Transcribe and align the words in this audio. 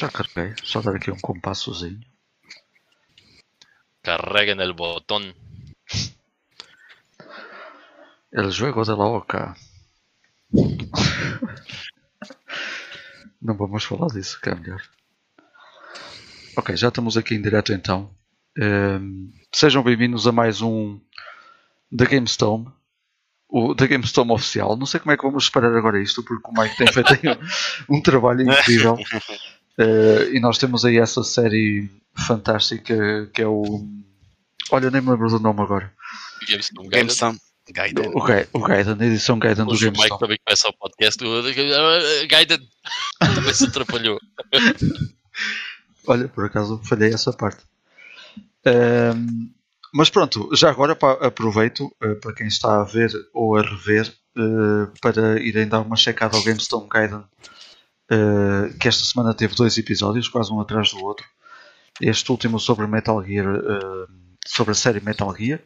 Já 0.00 0.10
carreguei, 0.10 0.56
só 0.64 0.80
dar 0.80 0.96
aqui 0.96 1.10
um 1.10 1.18
compassozinho. 1.20 2.00
Carrega 4.02 4.54
no 4.54 4.74
botão. 4.74 5.20
El 8.32 8.50
juego 8.50 8.82
de 8.82 8.90
la 8.90 9.06
oca. 9.06 9.54
Não 13.40 13.56
vamos 13.56 13.84
falar 13.84 14.08
disso, 14.08 14.40
que 14.40 14.48
é 14.50 14.54
melhor. 14.56 14.82
Ok, 16.56 16.76
já 16.76 16.88
estamos 16.88 17.16
aqui 17.16 17.36
em 17.36 17.42
direto 17.42 17.72
então. 17.72 18.12
Ehm, 18.58 19.30
sejam 19.52 19.84
bem-vindos 19.84 20.26
a 20.26 20.32
mais 20.32 20.60
um 20.60 21.00
da 21.90 22.04
GameStone. 22.04 22.66
O 23.48 23.74
da 23.74 23.86
GameStone 23.86 24.32
oficial. 24.32 24.76
Não 24.76 24.86
sei 24.86 24.98
como 24.98 25.12
é 25.12 25.16
que 25.16 25.22
vamos 25.22 25.46
separar 25.46 25.76
agora 25.76 26.02
isto, 26.02 26.24
porque 26.24 26.48
o 26.48 26.52
Mike 26.52 26.76
tem 26.76 26.92
feito 26.92 27.12
um, 27.88 27.96
um 27.96 28.02
trabalho 28.02 28.42
incrível. 28.42 28.98
Eh, 29.78 30.30
e 30.34 30.40
nós 30.40 30.58
temos 30.58 30.84
aí 30.84 30.98
essa 30.98 31.22
série 31.24 31.90
fantástica 32.14 33.28
que 33.32 33.42
é 33.42 33.46
o. 33.46 33.86
Olha, 34.70 34.90
nem 34.90 35.00
me 35.02 35.10
lembro 35.10 35.28
do 35.28 35.38
nome 35.40 35.60
agora. 35.60 35.92
GameStone. 36.48 36.88
GameStone. 36.88 37.38
Gaiden. 37.70 38.08
O, 38.14 38.18
o 38.18 38.62
Gaiden, 38.62 38.96
a 39.00 39.06
edição 39.06 39.38
Gaiden 39.38 39.64
do 39.64 39.72
Hoje 39.72 39.88
o 39.88 39.90
Mike 39.90 39.96
GameStone. 40.02 40.20
também 40.20 40.38
começa 40.44 40.68
o 40.68 40.72
podcast. 40.76 41.24
o- 41.24 42.26
Gaiden 42.28 42.58
também 43.18 43.54
se 43.54 43.64
atrapalhou. 43.64 44.18
Olha, 46.06 46.28
por 46.28 46.44
acaso 46.44 46.80
falhei 46.84 47.12
essa 47.12 47.32
parte. 47.32 47.62
Ehm, 48.66 49.50
mas 49.92 50.10
pronto, 50.10 50.50
já 50.54 50.70
agora 50.70 50.96
aproveito 51.20 51.90
eh, 52.02 52.14
para 52.16 52.34
quem 52.34 52.46
está 52.46 52.80
a 52.80 52.84
ver 52.84 53.10
ou 53.32 53.56
a 53.56 53.62
rever 53.62 54.12
eh, 54.36 54.90
para 55.00 55.40
irem 55.42 55.66
dar 55.68 55.80
uma 55.80 55.96
checada 55.96 56.36
ao 56.36 56.42
GameStone 56.44 56.88
Gaiden, 56.88 57.24
eh, 58.10 58.74
que 58.78 58.88
esta 58.88 59.04
semana 59.04 59.34
teve 59.34 59.54
dois 59.54 59.76
episódios, 59.78 60.28
quase 60.28 60.52
um 60.52 60.60
atrás 60.60 60.90
do 60.90 61.02
outro. 61.04 61.26
Este 62.00 62.30
último 62.30 62.58
sobre 62.58 62.86
Metal 62.86 63.22
Gear, 63.24 63.46
eh, 63.56 64.06
sobre 64.46 64.72
a 64.72 64.74
série 64.74 65.00
Metal 65.00 65.34
Gear, 65.34 65.60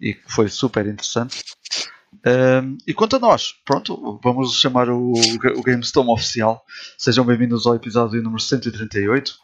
e 0.00 0.14
que 0.14 0.32
foi 0.32 0.48
super 0.48 0.86
interessante. 0.86 1.42
Ehm, 2.24 2.76
e 2.86 2.92
quanto 2.92 3.16
a 3.16 3.18
nós, 3.18 3.54
pronto, 3.64 4.20
vamos 4.22 4.60
chamar 4.60 4.88
o, 4.90 5.12
o 5.12 5.62
GameStone 5.62 6.10
oficial. 6.10 6.64
Sejam 6.98 7.24
bem-vindos 7.24 7.66
ao 7.66 7.74
episódio 7.74 8.22
número 8.22 8.42
138. 8.42 9.34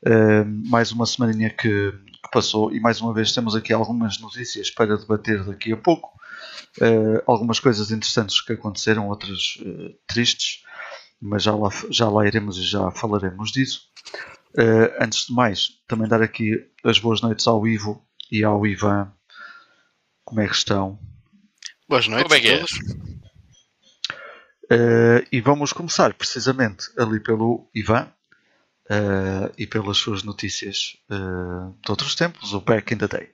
Uh, 0.00 0.44
mais 0.68 0.92
uma 0.92 1.06
semaninha 1.06 1.50
que, 1.50 1.90
que 1.90 2.30
passou 2.32 2.72
e 2.72 2.78
mais 2.78 3.00
uma 3.00 3.12
vez 3.12 3.32
temos 3.32 3.56
aqui 3.56 3.72
algumas 3.72 4.20
notícias 4.20 4.70
para 4.70 4.96
debater 4.96 5.44
daqui 5.44 5.72
a 5.72 5.76
pouco. 5.76 6.10
Uh, 6.80 7.20
algumas 7.26 7.58
coisas 7.58 7.90
interessantes 7.90 8.40
que 8.40 8.52
aconteceram, 8.52 9.08
outras 9.08 9.58
uh, 9.60 9.94
tristes, 10.06 10.62
mas 11.20 11.42
já 11.42 11.54
lá, 11.54 11.70
já 11.90 12.08
lá 12.08 12.26
iremos 12.26 12.58
e 12.58 12.62
já 12.62 12.90
falaremos 12.90 13.50
disso. 13.50 13.88
Uh, 14.54 14.90
antes 15.00 15.26
de 15.26 15.32
mais, 15.32 15.80
também 15.86 16.08
dar 16.08 16.22
aqui 16.22 16.66
as 16.84 16.98
boas 16.98 17.20
noites 17.20 17.46
ao 17.46 17.66
Ivo 17.66 18.04
e 18.30 18.44
ao 18.44 18.66
Ivan. 18.66 19.12
Como 20.24 20.40
é 20.40 20.48
que 20.48 20.54
estão? 20.54 20.98
Boas 21.88 22.06
noites 22.06 22.24
Como 22.24 22.34
é 22.34 22.40
que 22.40 22.48
é? 22.48 22.64
Uh, 24.70 25.24
e 25.32 25.40
vamos 25.40 25.72
começar 25.72 26.12
precisamente 26.12 26.90
ali 26.98 27.18
pelo 27.20 27.70
Ivan 27.74 28.12
uh, 28.90 29.52
e 29.56 29.66
pelas 29.66 29.96
suas 29.96 30.22
notícias 30.22 30.98
uh, 31.10 31.74
de 31.82 31.90
outros 31.90 32.14
tempos, 32.14 32.52
o 32.52 32.60
Back 32.60 32.92
in 32.92 32.98
the 32.98 33.08
Day. 33.08 33.32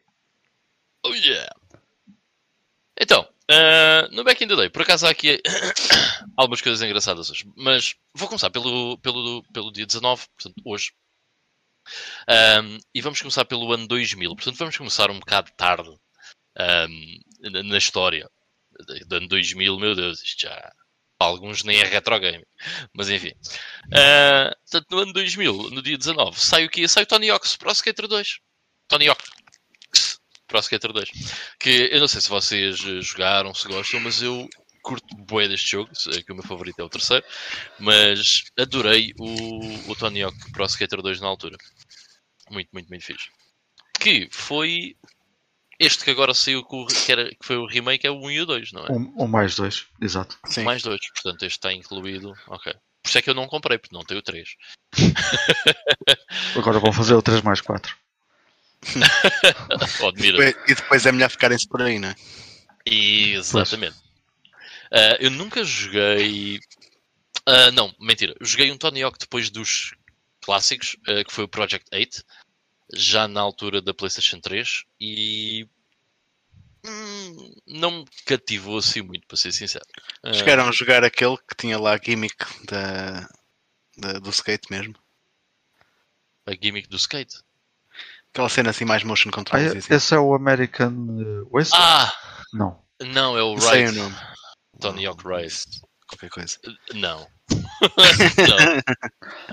Oh 1.05 1.12
yeah! 1.12 1.52
Então, 3.00 3.28
ah, 3.50 4.08
no 4.12 4.24
Back 4.24 4.42
in 4.42 4.48
the 4.48 4.56
Day, 4.56 4.70
por 4.70 4.82
acaso 4.82 5.06
há 5.06 5.10
aqui 5.10 5.40
algumas 6.36 6.60
coisas 6.60 6.82
engraçadas 6.82 7.30
hoje, 7.30 7.44
mas 7.56 7.94
vou 8.14 8.28
começar 8.28 8.50
pelo, 8.50 8.98
pelo, 8.98 9.42
pelo 9.52 9.72
dia 9.72 9.86
19, 9.86 10.26
portanto, 10.36 10.62
hoje. 10.64 10.92
Ahm, 12.28 12.78
e 12.94 13.00
vamos 13.02 13.20
começar 13.20 13.44
pelo 13.44 13.70
ano 13.72 13.86
2000, 13.86 14.34
portanto, 14.34 14.56
vamos 14.56 14.76
começar 14.76 15.10
um 15.10 15.18
bocado 15.18 15.50
tarde 15.56 15.90
ahm, 16.56 17.18
na, 17.40 17.62
na 17.62 17.78
história 17.78 18.28
do 19.06 19.16
ano 19.16 19.28
2000. 19.28 19.78
Meu 19.78 19.94
Deus, 19.94 20.22
isto 20.22 20.42
já. 20.42 20.72
para 21.18 21.28
Alguns 21.28 21.62
nem 21.64 21.80
é 21.80 21.84
retro 21.84 22.18
game, 22.18 22.44
mas 22.92 23.10
enfim. 23.10 23.33
Ah, 23.92 24.54
portanto, 24.70 24.90
no 24.90 24.98
ano 25.00 25.12
2000, 25.12 25.70
no 25.70 25.83
dia 25.83 25.98
19, 25.98 26.40
sai 26.40 26.64
o 26.64 26.70
quê? 26.70 26.88
Sai 26.88 27.04
o 27.04 27.06
Tony 27.06 27.30
Hawk's 27.30 27.56
Pro 27.56 27.70
Skater 27.72 28.08
2. 28.08 28.40
Tony 28.88 29.08
Hawk 29.08 29.22
Pro 30.46 30.58
Skater 30.60 30.92
2. 30.92 31.10
Que 31.58 31.88
eu 31.92 32.00
não 32.00 32.08
sei 32.08 32.20
se 32.20 32.28
vocês 32.28 32.80
eh, 32.84 33.00
jogaram, 33.00 33.55
se 33.55 33.66
gostam, 33.68 34.00
mas 34.00 34.20
eu 34.22 34.48
curto 34.82 35.16
bué 35.16 35.48
deste 35.48 35.70
jogo, 35.72 35.90
sei 35.94 36.22
que 36.22 36.30
o 36.30 36.34
meu 36.34 36.44
favorito 36.44 36.78
é 36.78 36.82
o 36.84 36.88
terceiro, 36.90 37.24
mas 37.78 38.44
adorei 38.58 39.12
o, 39.18 39.90
o 39.90 39.96
Tony 39.96 40.22
Hawk 40.22 40.36
Pro 40.52 40.66
Skater 40.66 41.00
2 41.00 41.20
na 41.20 41.27
altura. 41.28 41.56
Muito, 42.50 42.68
muito, 42.72 42.88
muito 42.88 43.04
fixe. 43.04 43.30
Que 43.98 44.28
foi 44.30 44.94
este 45.80 46.04
que 46.04 46.10
agora 46.10 46.34
saiu, 46.34 46.62
que, 46.64 46.77
o- 46.77 46.86
que, 46.86 47.10
era, 47.10 47.30
que 47.30 47.38
foi 47.42 47.56
o 47.56 47.66
remake, 47.66 48.06
é 48.06 48.10
o 48.10 48.20
1 48.20 48.30
e 48.33 48.40
o 48.42 48.46
2, 48.46 48.72
não 48.72 48.84
é? 48.86 48.92
Um, 48.92 49.14
um 49.24 49.27
mais 49.27 49.56
dois, 49.56 49.86
exato. 50.00 50.38
Sim. 50.46 50.62
Mais 50.64 50.83
dois, 50.83 51.00
portanto 51.14 51.42
este 51.44 51.56
está 51.56 51.72
incluído. 51.72 52.34
Ok. 52.48 52.72
Por 53.02 53.08
isso 53.08 53.18
é 53.18 53.22
que 53.22 53.30
eu 53.30 53.34
não 53.34 53.46
comprei, 53.46 53.78
porque 53.78 53.94
não 53.96 54.04
tenho 54.04 54.20
3. 54.22 54.48
Agora 56.56 56.78
vão 56.78 56.92
fazer 56.92 57.14
o 57.14 57.22
3 57.22 57.42
mais 57.42 57.60
4. 57.60 57.94
Oh, 60.02 60.08
admira 60.08 60.39
Depois- 60.39 60.70
E 60.70 60.74
depois 60.74 61.06
é 61.06 61.12
melhor 61.12 61.30
ficarem-se 61.30 61.68
por 61.68 61.83
aí, 61.83 61.98
não 61.98 62.08
é? 62.08 62.14
Exatamente. 62.86 63.96
Ah, 64.92 65.17
eu 65.20 65.30
nunca 65.30 65.64
joguei. 65.64 66.61
Ah, 67.46 67.70
não, 67.72 67.95
mentira. 67.98 68.34
Eu 68.39 68.46
Joguei 68.46 68.70
um 68.70 68.78
Tony 68.78 69.02
Hawk 69.02 69.18
depois 69.18 69.50
dos 69.50 69.95
clássicos, 70.42 70.96
ah, 71.08 71.24
que 71.24 71.33
foi 71.33 71.45
o 71.45 71.48
Project 71.48 71.86
8, 71.92 72.22
já 72.95 73.27
na 73.27 73.40
altura 73.40 73.80
da 73.80 73.95
PlayStation 73.95 74.39
3, 74.40 74.84
e. 75.01 75.66
hum, 76.86 77.55
não 77.66 77.90
me 77.90 78.05
cativou 78.27 78.78
assim 78.78 79.01
muito, 79.02 79.27
para 79.27 79.36
ser 79.36 79.52
sincero. 79.52 79.84
Chegaram 80.34 80.68
a 80.68 80.72
jogar 80.72 81.02
aquele 81.05 81.36
que 81.39 81.56
tinha 81.56 81.78
lá 81.78 81.95
a 81.95 81.98
gimmick 81.98 82.36
da, 82.66 83.27
da- 83.96 84.18
do 84.18 84.30
skate 84.30 84.70
mesmo. 84.70 84.95
a 86.46 86.52
gimmick 86.52 86.89
do 86.89 86.96
skate. 86.96 87.36
Aquela 88.34 88.48
cena 88.48 88.70
assim 88.70 88.84
mais 88.84 89.05
motion 89.05 89.28
Ah, 89.28 89.33
control. 89.33 89.61
é- 89.62 89.78
esse 89.78 90.12
é 90.12 90.18
o 90.18 90.34
American 90.34 90.90
uh, 90.92 91.48
Waste? 91.52 91.72
Ah! 91.77 92.12
Não. 92.52 92.83
Não, 93.00 93.39
é 93.39 93.42
o 93.45 93.52
não 93.55 93.61
sei 93.61 93.84
o 93.84 93.86
Ride. 93.86 93.98
nome. 94.00 94.17
Tony 94.80 95.06
Hawk 95.06 95.22
Rise. 95.24 95.64
Qualquer 96.08 96.30
coisa. 96.30 96.58
Não. 96.95 97.28
não. 97.48 98.83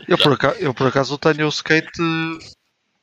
Eu 0.08 0.18
por, 0.18 0.34
acaso, 0.34 0.58
eu 0.58 0.74
por 0.74 0.88
acaso 0.88 1.16
tenho 1.20 1.46
o 1.46 1.50
skate 1.50 2.02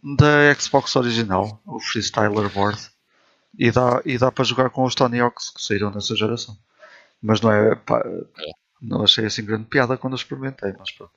da 0.02 0.52
Xbox 0.58 0.96
original, 0.96 1.60
o 1.64 1.78
Freestyler 1.80 2.48
Board. 2.50 2.80
E 3.56 3.70
dá, 3.70 4.02
e 4.04 4.18
dá 4.18 4.32
para 4.32 4.44
jogar 4.44 4.70
com 4.70 4.82
os 4.84 4.96
Tony 4.96 5.20
Hawks 5.20 5.50
que 5.50 5.62
saíram 5.62 5.90
nessa 5.92 6.16
geração. 6.16 6.56
Mas 7.22 7.40
não 7.40 7.52
é. 7.52 7.76
pá, 7.76 8.02
não 8.82 9.04
achei 9.04 9.26
assim 9.26 9.44
grande 9.44 9.66
piada 9.66 9.96
quando 9.96 10.14
eu 10.14 10.18
experimentei, 10.18 10.72
mas 10.76 10.90
pronto. 10.92 11.12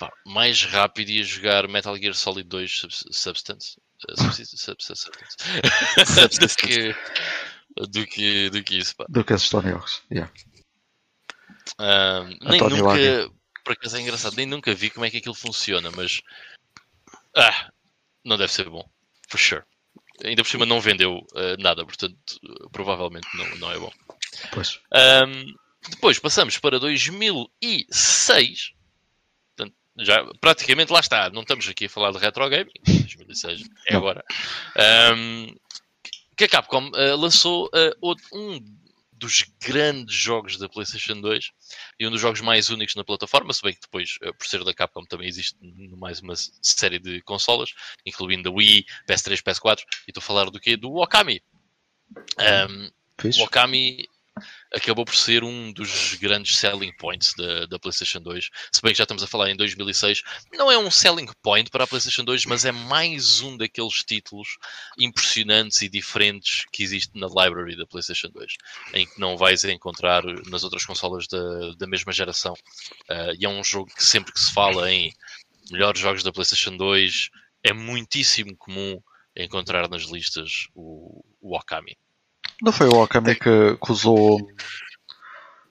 Pá, 0.00 0.10
mais 0.26 0.64
rápido 0.64 1.10
ia 1.10 1.22
jogar 1.24 1.68
Metal 1.68 1.96
Gear 1.96 2.14
Solid 2.14 2.48
2 2.48 2.70
Subs- 2.80 3.04
Substance, 3.12 3.80
do, 6.40 6.48
que, 6.56 6.94
do, 7.88 8.06
que, 8.06 8.50
do 8.50 8.62
que 8.62 8.78
isso. 8.78 8.96
Pá. 8.96 9.06
Do 9.08 9.24
que 9.24 9.32
esses 9.32 9.48
Tony 9.48 9.72
Hawks. 9.72 10.02
Yeah. 10.10 10.30
Nem 11.78 12.60
António 12.60 12.84
nunca, 12.84 13.30
por 13.64 13.72
acaso 13.72 13.96
é 13.96 14.00
engraçado, 14.00 14.36
nem 14.36 14.46
nunca 14.46 14.74
vi 14.74 14.90
como 14.90 15.06
é 15.06 15.10
que 15.10 15.18
aquilo 15.18 15.34
funciona, 15.34 15.90
mas 15.90 16.20
ah, 17.36 17.70
não 18.24 18.36
deve 18.36 18.52
ser 18.52 18.68
bom, 18.68 18.88
for 19.28 19.38
sure. 19.38 19.62
Ainda 20.24 20.42
por 20.42 20.50
cima 20.50 20.66
não 20.66 20.80
vendeu 20.80 21.26
eh, 21.34 21.56
nada, 21.58 21.84
portanto 21.84 22.16
provavelmente 22.72 23.26
não, 23.34 23.56
não 23.56 23.72
é 23.72 23.78
bom. 23.78 23.92
Pois. 24.52 24.80
Ahm, 24.92 25.54
depois 25.88 26.18
passamos 26.18 26.58
para 26.58 26.78
2006. 26.78 28.72
Já 30.00 30.24
praticamente 30.40 30.92
lá 30.92 31.00
está. 31.00 31.30
Não 31.30 31.42
estamos 31.42 31.68
aqui 31.68 31.86
a 31.86 31.90
falar 31.90 32.10
de 32.12 32.18
retro 32.18 32.48
gaming. 32.48 32.72
2006 32.84 33.62
é 33.88 33.92
Não. 33.92 34.00
agora. 34.00 34.24
Ahm, 34.76 35.54
que 36.36 36.44
a 36.44 36.48
Capcom 36.48 36.90
ah, 36.94 37.14
lançou 37.16 37.68
ah, 37.74 37.94
outro- 38.00 38.24
um 38.32 38.58
dos 39.12 39.44
grandes 39.62 40.14
jogos 40.14 40.56
da 40.56 40.66
PlayStation 40.66 41.20
2 41.20 41.50
e 41.98 42.06
um 42.06 42.10
dos 42.10 42.18
jogos 42.22 42.40
mais 42.40 42.70
únicos 42.70 42.94
na 42.94 43.04
plataforma, 43.04 43.52
se 43.52 43.60
bem 43.60 43.74
que 43.74 43.80
depois, 43.82 44.16
ah, 44.22 44.32
por 44.32 44.46
ser 44.46 44.64
da 44.64 44.72
Capcom, 44.72 45.04
também 45.04 45.28
existe 45.28 45.54
mais 45.98 46.20
uma 46.20 46.34
série 46.62 46.98
de 46.98 47.20
consolas, 47.22 47.74
incluindo 48.06 48.48
a 48.48 48.52
Wii, 48.52 48.86
PS3, 49.06 49.42
PS4, 49.42 49.80
e 50.08 50.10
estou 50.10 50.22
a 50.22 50.24
falar 50.24 50.48
do 50.50 50.58
quê? 50.58 50.74
Do 50.76 50.94
Okami. 50.96 51.42
Fixe. 53.20 53.40
o 53.40 53.44
Okami 53.44 54.08
acabou 54.74 55.04
por 55.04 55.14
ser 55.14 55.44
um 55.44 55.72
dos 55.72 56.14
grandes 56.14 56.56
selling 56.56 56.92
points 56.96 57.34
da, 57.34 57.66
da 57.66 57.78
PlayStation 57.78 58.20
2. 58.20 58.50
Se 58.72 58.82
bem 58.82 58.92
que 58.92 58.98
já 58.98 59.04
estamos 59.04 59.22
a 59.22 59.26
falar 59.26 59.50
em 59.50 59.56
2006, 59.56 60.22
não 60.54 60.70
é 60.70 60.78
um 60.78 60.90
selling 60.90 61.28
point 61.42 61.70
para 61.70 61.84
a 61.84 61.86
PlayStation 61.86 62.24
2, 62.24 62.46
mas 62.46 62.64
é 62.64 62.72
mais 62.72 63.40
um 63.40 63.56
daqueles 63.56 64.04
títulos 64.04 64.48
impressionantes 64.98 65.82
e 65.82 65.88
diferentes 65.88 66.64
que 66.72 66.82
existe 66.82 67.18
na 67.18 67.26
library 67.26 67.76
da 67.76 67.86
PlayStation 67.86 68.28
2, 68.28 68.52
em 68.94 69.06
que 69.06 69.20
não 69.20 69.36
vais 69.36 69.64
encontrar 69.64 70.24
nas 70.48 70.64
outras 70.64 70.84
consolas 70.84 71.26
da, 71.26 71.74
da 71.78 71.86
mesma 71.86 72.12
geração. 72.12 72.54
Ah, 73.08 73.32
e 73.38 73.44
é 73.44 73.48
um 73.48 73.62
jogo 73.64 73.90
que 73.94 74.04
sempre 74.04 74.32
que 74.32 74.40
se 74.40 74.52
fala 74.52 74.90
em 74.90 75.12
melhores 75.70 76.00
jogos 76.00 76.22
da 76.22 76.32
PlayStation 76.32 76.76
2, 76.76 77.30
é 77.62 77.72
muitíssimo 77.72 78.56
comum 78.56 79.00
encontrar 79.36 79.88
nas 79.88 80.02
listas 80.02 80.68
o, 80.74 81.24
o 81.40 81.56
Okami. 81.56 81.96
Não 82.62 82.72
foi 82.72 82.88
o 82.88 83.02
Okami 83.02 83.34
que, 83.34 83.76
que 83.76 83.92
usou 83.92 84.38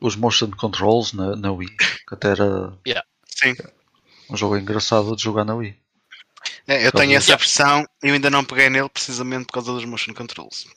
os 0.02 0.16
motion 0.16 0.50
controls 0.52 1.14
na, 1.14 1.36
na 1.36 1.52
Wii? 1.52 1.68
Que 1.78 2.14
até 2.14 2.30
era 2.32 2.74
Sim. 3.28 3.54
um 4.30 4.38
jogo 4.38 4.58
engraçado 4.58 5.16
de 5.16 5.24
jogar 5.24 5.46
na 5.46 5.56
Wii. 5.56 5.78
É, 6.68 6.86
eu 6.86 6.92
tenho 6.92 7.16
essa 7.18 7.32
Yeah. 7.32 7.38
versão 7.44 7.86
e 8.04 8.08
eu 8.08 8.14
ainda 8.14 8.30
não 8.30 8.46
peguei 8.46 8.70
nele 8.70 8.90
precisamente 8.90 9.46
por 9.48 9.54
causa 9.54 9.74
dos 9.74 9.86
motion 9.86 10.14
controls. 10.14 10.68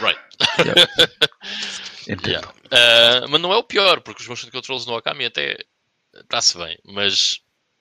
Right. 0.00 0.20
Entendo. 2.08 2.28
Yeah. 2.28 2.54
Ah, 2.70 3.26
mas 3.28 3.40
não 3.40 3.52
é 3.52 3.56
o 3.56 3.62
pior, 3.62 4.00
porque 4.00 4.22
os 4.22 4.28
motion 4.28 4.50
controls 4.50 4.86
no 4.86 4.96
Okami 4.96 5.26
até 5.26 5.56
está-se 6.14 6.56
bem, 6.58 6.78
mas 6.84 7.40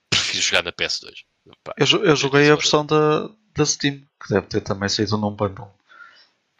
prefiro 0.10 0.44
jogar 0.44 0.64
na 0.64 0.72
PS2. 0.72 1.12
Pá, 1.64 1.74
Eu, 1.78 2.06
eu 2.06 2.16
joguei 2.16 2.50
a 2.50 2.56
versão 2.56 2.86
da, 2.86 3.28
da 3.56 3.66
Steam, 3.66 4.02
que 4.22 4.34
deve 4.34 4.48
ter 4.48 4.62
também 4.62 4.88
saído 4.90 5.18
num 5.18 5.32
bundle. 5.32 5.74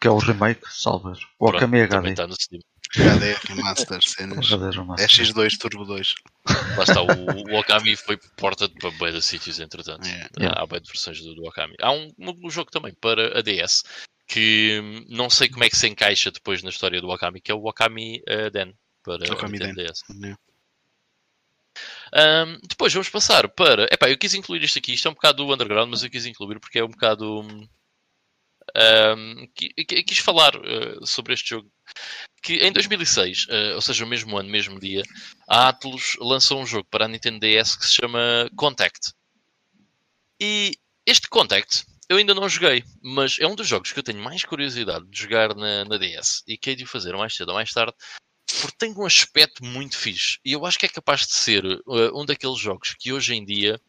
Que 0.00 0.08
é 0.08 0.10
o 0.10 0.18
remake, 0.18 0.62
salver. 0.70 1.16
O 1.38 1.48
Okami 1.48 1.88
também 1.88 2.10
HD. 2.10 2.10
está 2.10 2.26
no 2.26 2.34
Steam. 2.34 2.60
HD, 2.96 3.34
remaster, 3.48 4.02
cenas. 4.02 4.52
HD 4.52 4.76
remaster. 4.76 5.08
X2 5.08 5.58
Turbo 5.58 5.84
2. 5.84 6.14
Lá 6.76 6.84
está, 6.84 7.02
o, 7.02 7.06
o 7.06 7.58
Okami 7.58 7.96
foi 7.96 8.18
porta 8.36 8.68
para 8.68 8.90
bem 8.92 9.12
de 9.12 9.22
sítios, 9.22 9.58
entretanto. 9.58 10.06
É. 10.06 10.28
Yeah. 10.38 10.60
Há 10.60 10.66
bem 10.66 10.80
de 10.80 10.88
versões 10.88 11.20
do, 11.20 11.34
do 11.34 11.44
Okami. 11.46 11.74
Há 11.80 11.90
um, 11.90 12.12
um 12.18 12.50
jogo 12.50 12.70
também 12.70 12.94
para 13.00 13.38
a 13.38 13.42
DS 13.42 13.82
que 14.26 14.80
hum, 14.82 15.04
não 15.08 15.28
sei 15.28 15.48
como 15.48 15.64
é 15.64 15.70
que 15.70 15.76
se 15.76 15.88
encaixa 15.88 16.30
depois 16.30 16.62
na 16.62 16.70
história 16.70 17.00
do 17.00 17.08
Okami, 17.08 17.40
que 17.40 17.50
é 17.50 17.54
o 17.54 17.64
Okami 17.64 18.22
eh, 18.26 18.50
Den 18.50 18.74
para 19.02 19.32
Okami 19.32 19.58
Den. 19.58 19.74
DS. 19.74 20.02
É. 20.24 20.36
Ahm, 22.12 22.58
depois 22.68 22.92
vamos 22.92 23.08
passar 23.08 23.48
para. 23.48 23.84
Epá, 23.92 24.08
eu 24.08 24.16
quis 24.16 24.34
incluir 24.34 24.62
isto 24.62 24.78
aqui, 24.78 24.94
isto 24.94 25.08
é 25.08 25.10
um 25.10 25.14
bocado 25.14 25.44
do 25.44 25.52
underground, 25.52 25.90
mas 25.90 26.02
eu 26.02 26.10
quis 26.10 26.24
incluir 26.26 26.60
porque 26.60 26.78
é 26.78 26.84
um 26.84 26.88
bocado. 26.88 27.40
hum, 27.40 27.68
quis 30.06 30.18
falar 30.18 30.54
eh, 30.56 30.98
sobre 31.04 31.34
este 31.34 31.50
jogo. 31.50 31.70
Que 32.42 32.54
em 32.56 32.72
2006, 32.72 33.46
eh, 33.48 33.74
ou 33.74 33.80
seja, 33.80 34.04
o 34.04 34.08
mesmo 34.08 34.36
ano, 34.36 34.50
mesmo 34.50 34.78
dia, 34.80 35.02
a 35.48 35.68
Atlus 35.68 36.16
lançou 36.18 36.60
um 36.60 36.66
jogo 36.66 36.86
para 36.90 37.04
a 37.06 37.08
Nintendo 37.08 37.40
DS 37.40 37.76
que 37.76 37.86
se 37.86 37.94
chama 37.94 38.50
Contact. 38.56 39.12
E 40.40 40.72
este 41.06 41.28
Contact 41.28 41.84
eu 42.08 42.18
ainda 42.18 42.34
não 42.34 42.48
joguei, 42.48 42.84
mas 43.02 43.38
é 43.40 43.46
um 43.46 43.54
dos 43.54 43.66
jogos 43.66 43.92
que 43.92 43.98
eu 43.98 44.02
tenho 44.02 44.22
mais 44.22 44.44
curiosidade 44.44 45.06
de 45.08 45.18
jogar 45.18 45.54
na, 45.54 45.84
na 45.84 45.96
DS 45.96 46.42
e 46.46 46.58
que 46.58 46.70
hei 46.70 46.76
de 46.76 46.84
o 46.84 46.86
fazer 46.86 47.16
mais 47.16 47.34
cedo 47.34 47.48
ou 47.48 47.54
mais 47.54 47.72
tarde 47.72 47.94
porque 48.60 48.76
tem 48.78 48.94
um 48.94 49.06
aspecto 49.06 49.64
muito 49.64 49.96
fixe 49.96 50.38
e 50.44 50.52
eu 50.52 50.64
acho 50.64 50.78
que 50.78 50.86
é 50.86 50.88
capaz 50.88 51.26
de 51.26 51.34
ser 51.34 51.64
uh, 51.64 52.20
um 52.20 52.24
daqueles 52.24 52.58
jogos 52.58 52.94
que 52.98 53.12
hoje 53.12 53.34
em 53.34 53.44
dia, 53.44 53.80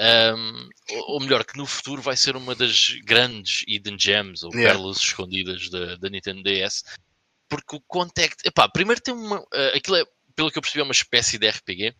um, 0.00 0.68
ou 1.08 1.20
melhor, 1.20 1.44
que 1.44 1.56
no 1.56 1.66
futuro 1.66 2.02
vai 2.02 2.16
ser 2.16 2.36
uma 2.36 2.54
das 2.54 2.88
grandes 3.04 3.64
hidden 3.66 3.96
gems 3.98 4.42
ou 4.42 4.50
Yeah. 4.54 4.72
pérolas 4.74 4.98
escondidas 4.98 5.68
da, 5.70 5.96
da 5.96 6.08
Nintendo 6.10 6.42
DS, 6.42 6.84
porque 7.48 7.76
o 7.76 7.80
Contact, 7.80 8.36
epá, 8.46 8.68
primeiro 8.68 9.00
tem 9.00 9.14
uma, 9.14 9.38
uh, 9.40 9.46
aquilo 9.74 9.96
é, 9.96 10.04
pelo 10.34 10.50
que 10.50 10.58
eu 10.58 10.62
percebi, 10.62 10.80
é 10.80 10.84
uma 10.84 10.92
espécie 10.92 11.38
de 11.38 11.48
RPG. 11.48 11.94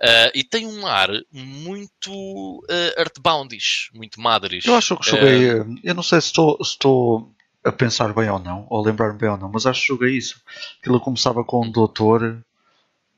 uh, 0.00 0.30
e 0.34 0.42
tem 0.44 0.66
um 0.66 0.86
ar 0.86 1.08
muito 1.32 2.10
uh, 2.12 3.00
Earthboundish, 3.00 3.90
muito 3.94 4.20
madres. 4.20 4.64
Eu 4.66 4.74
acho 4.74 4.96
que 4.98 5.08
joguei. 5.10 5.50
eh, 5.50 5.64
Eu 5.84 5.94
não 5.94 6.02
sei 6.02 6.20
se 6.20 6.26
estou, 6.28 6.56
se 6.64 6.72
estou 6.72 7.32
a 7.64 7.72
pensar 7.72 8.12
bem 8.12 8.28
ou 8.30 8.38
não, 8.38 8.66
ou 8.70 8.82
a 8.82 8.86
lembrar-me 8.86 9.18
bem 9.18 9.28
ou 9.30 9.36
não, 9.38 9.50
mas 9.50 9.66
acho 9.66 9.80
que 9.82 9.86
joguei 9.88 10.16
isso. 10.16 10.40
Aquilo 10.80 11.00
começava 11.00 11.42
com 11.44 11.64
um 11.66 11.70
doutor 11.70 12.42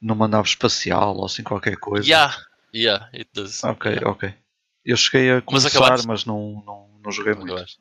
numa 0.00 0.28
nave 0.28 0.48
espacial 0.48 1.16
ou 1.16 1.24
assim 1.26 1.42
qualquer 1.42 1.76
coisa. 1.76 2.06
Yeah, 2.08 2.36
yeah, 2.74 3.08
it 3.12 3.28
does. 3.32 3.62
Ok, 3.64 3.90
Yeah. 3.90 4.10
ok. 4.10 4.34
Eu 4.84 4.96
cheguei 4.96 5.30
a 5.30 5.34
Mas 5.36 5.44
começar, 5.64 5.68
acabaste? 5.80 6.06
mas 6.06 6.24
não, 6.24 6.62
não, 6.64 6.98
não 7.02 7.12
joguei 7.12 7.32
Não 7.34 7.40
muito. 7.40 7.52
acabaste? 7.52 7.80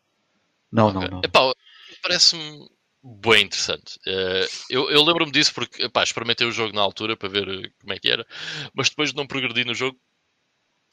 Não, 0.71 0.87
Ok. 0.89 1.01
não, 1.01 1.07
não. 1.09 1.21
Epá, 1.23 1.53
parece-me 2.01 2.67
bem 3.03 3.45
interessante. 3.45 3.97
Eh, 4.05 4.47
eu 4.69 4.89
eu 4.91 5.03
lembro-me 5.03 5.31
disso 5.31 5.53
porque 5.53 5.83
epá, 5.83 6.03
experimentei 6.03 6.45
o 6.45 6.51
jogo 6.51 6.75
na 6.75 6.81
altura 6.81 7.15
para 7.15 7.29
ver 7.29 7.47
eh, 7.47 7.71
como 7.79 7.93
é 7.93 7.99
que 7.99 8.09
era, 8.09 8.25
mas 8.73 8.89
depois 8.89 9.11
de 9.11 9.15
não 9.15 9.27
progredir 9.27 9.65
no 9.65 9.73
jogo, 9.73 9.97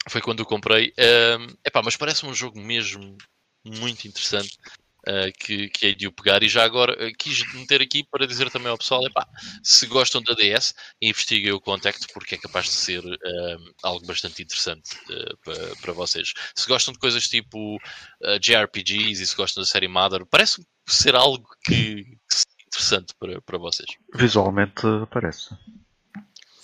foi 0.09 0.21
quando 0.21 0.39
o 0.41 0.45
comprei. 0.45 0.93
Eh, 0.97 1.37
epá, 1.65 1.81
mas 1.83 1.97
parece-me 1.97 2.31
um 2.31 2.35
jogo 2.35 2.59
mesmo 2.59 3.17
muito 3.65 4.07
interessante. 4.07 4.57
Eh, 5.07 5.31
que, 5.31 5.69
que 5.69 5.85
hei 5.87 5.95
de 5.95 6.07
o 6.07 6.11
pegar 6.11 6.43
e 6.43 6.49
já 6.49 6.63
agora 6.63 6.95
eh, 6.99 7.11
quis 7.17 7.43
meter 7.53 7.81
aqui 7.81 8.03
para 8.03 8.25
dizer 8.27 8.49
também 8.49 8.69
ao 8.69 8.77
pessoal 8.77 9.05
epá, 9.05 9.27
se 9.63 9.85
gostam 9.87 10.21
da 10.21 10.33
DS 10.33 10.73
investiguem 11.01 11.51
o 11.51 11.59
Contact 11.61 12.07
porque 12.13 12.35
é 12.35 12.37
capaz 12.37 12.65
de 12.65 12.71
ser 12.73 13.03
eh, 13.03 13.57
algo 13.83 14.05
bastante 14.05 14.41
interessante 14.43 14.89
eh, 15.09 15.33
para, 15.43 15.75
para 15.77 15.93
vocês 15.93 16.33
se 16.55 16.67
gostam 16.67 16.93
de 16.93 16.99
coisas 16.99 17.27
tipo 17.27 17.75
uh, 17.75 18.39
JRPGs 18.39 19.21
e 19.21 19.27
se 19.27 19.35
gostam 19.35 19.61
da 19.63 19.67
série 19.67 19.87
Mother, 19.87 20.25
parece 20.25 20.65
ser 20.87 21.15
algo 21.15 21.47
que, 21.63 22.03
que 22.03 22.35
seria 22.35 22.65
interessante 22.67 23.13
para, 23.19 23.41
para 23.41 23.57
vocês. 23.57 23.89
Visualmente 24.13 24.81
parece. 25.11 25.49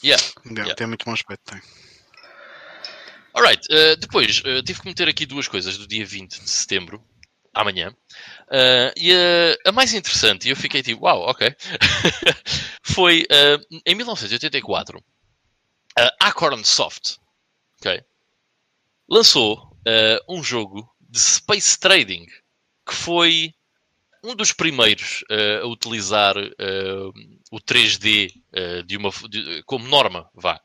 Yeah. 0.03 0.21
Tem- 0.44 0.53
Yeah. 0.55 0.75
Tem 0.75 0.87
muito 0.87 1.05
bom 1.05 1.13
aspecto. 1.13 1.51
Tem. 1.51 1.61
Alright, 3.33 3.65
uh, 3.73 3.95
depois 3.97 4.39
uh, 4.39 4.61
tive 4.63 4.81
que 4.81 4.87
meter 4.87 5.07
aqui 5.07 5.25
duas 5.25 5.47
coisas 5.47 5.77
do 5.77 5.87
dia 5.87 6.05
20 6.05 6.41
de 6.41 6.49
setembro, 6.49 7.01
amanhã. 7.53 7.94
Uh, 8.48 8.92
e 8.98 9.12
a, 9.13 9.69
a 9.69 9.71
mais 9.71 9.94
interessante, 9.94 10.48
e 10.48 10.51
eu 10.51 10.56
fiquei 10.56 10.81
tipo, 10.83 11.06
uau, 11.06 11.21
ok, 11.21 11.56
foi 12.83 13.24
uh, 13.24 13.81
em 13.86 13.95
1984, 13.95 15.03
a 15.98 16.27
Acorn 16.27 16.63
Soft 16.63 17.18
ok, 17.81 18.03
lançou 19.09 19.57
uh, 19.57 20.33
um 20.38 20.44
jogo 20.44 20.88
de 21.00 21.19
space 21.19 21.80
trading 21.80 22.25
que 22.88 22.94
foi 22.95 23.54
um 24.24 24.36
dos 24.36 24.54
primeiros 24.54 25.24
a 25.63 25.65
utilizar 25.65 26.36
o 27.51 27.59
3D 27.59 28.31
uh, 28.54 28.83
de 28.83 28.95
uma, 28.95 29.09
de- 29.27 29.63
como 29.63 29.88
norma 29.88 30.30
vá, 30.36 30.62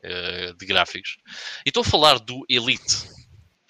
de 0.57 0.65
gráficos. 0.65 1.17
E 1.65 1.69
estou 1.69 1.81
a 1.81 1.85
falar 1.85 2.19
do 2.19 2.45
Elite. 2.47 3.09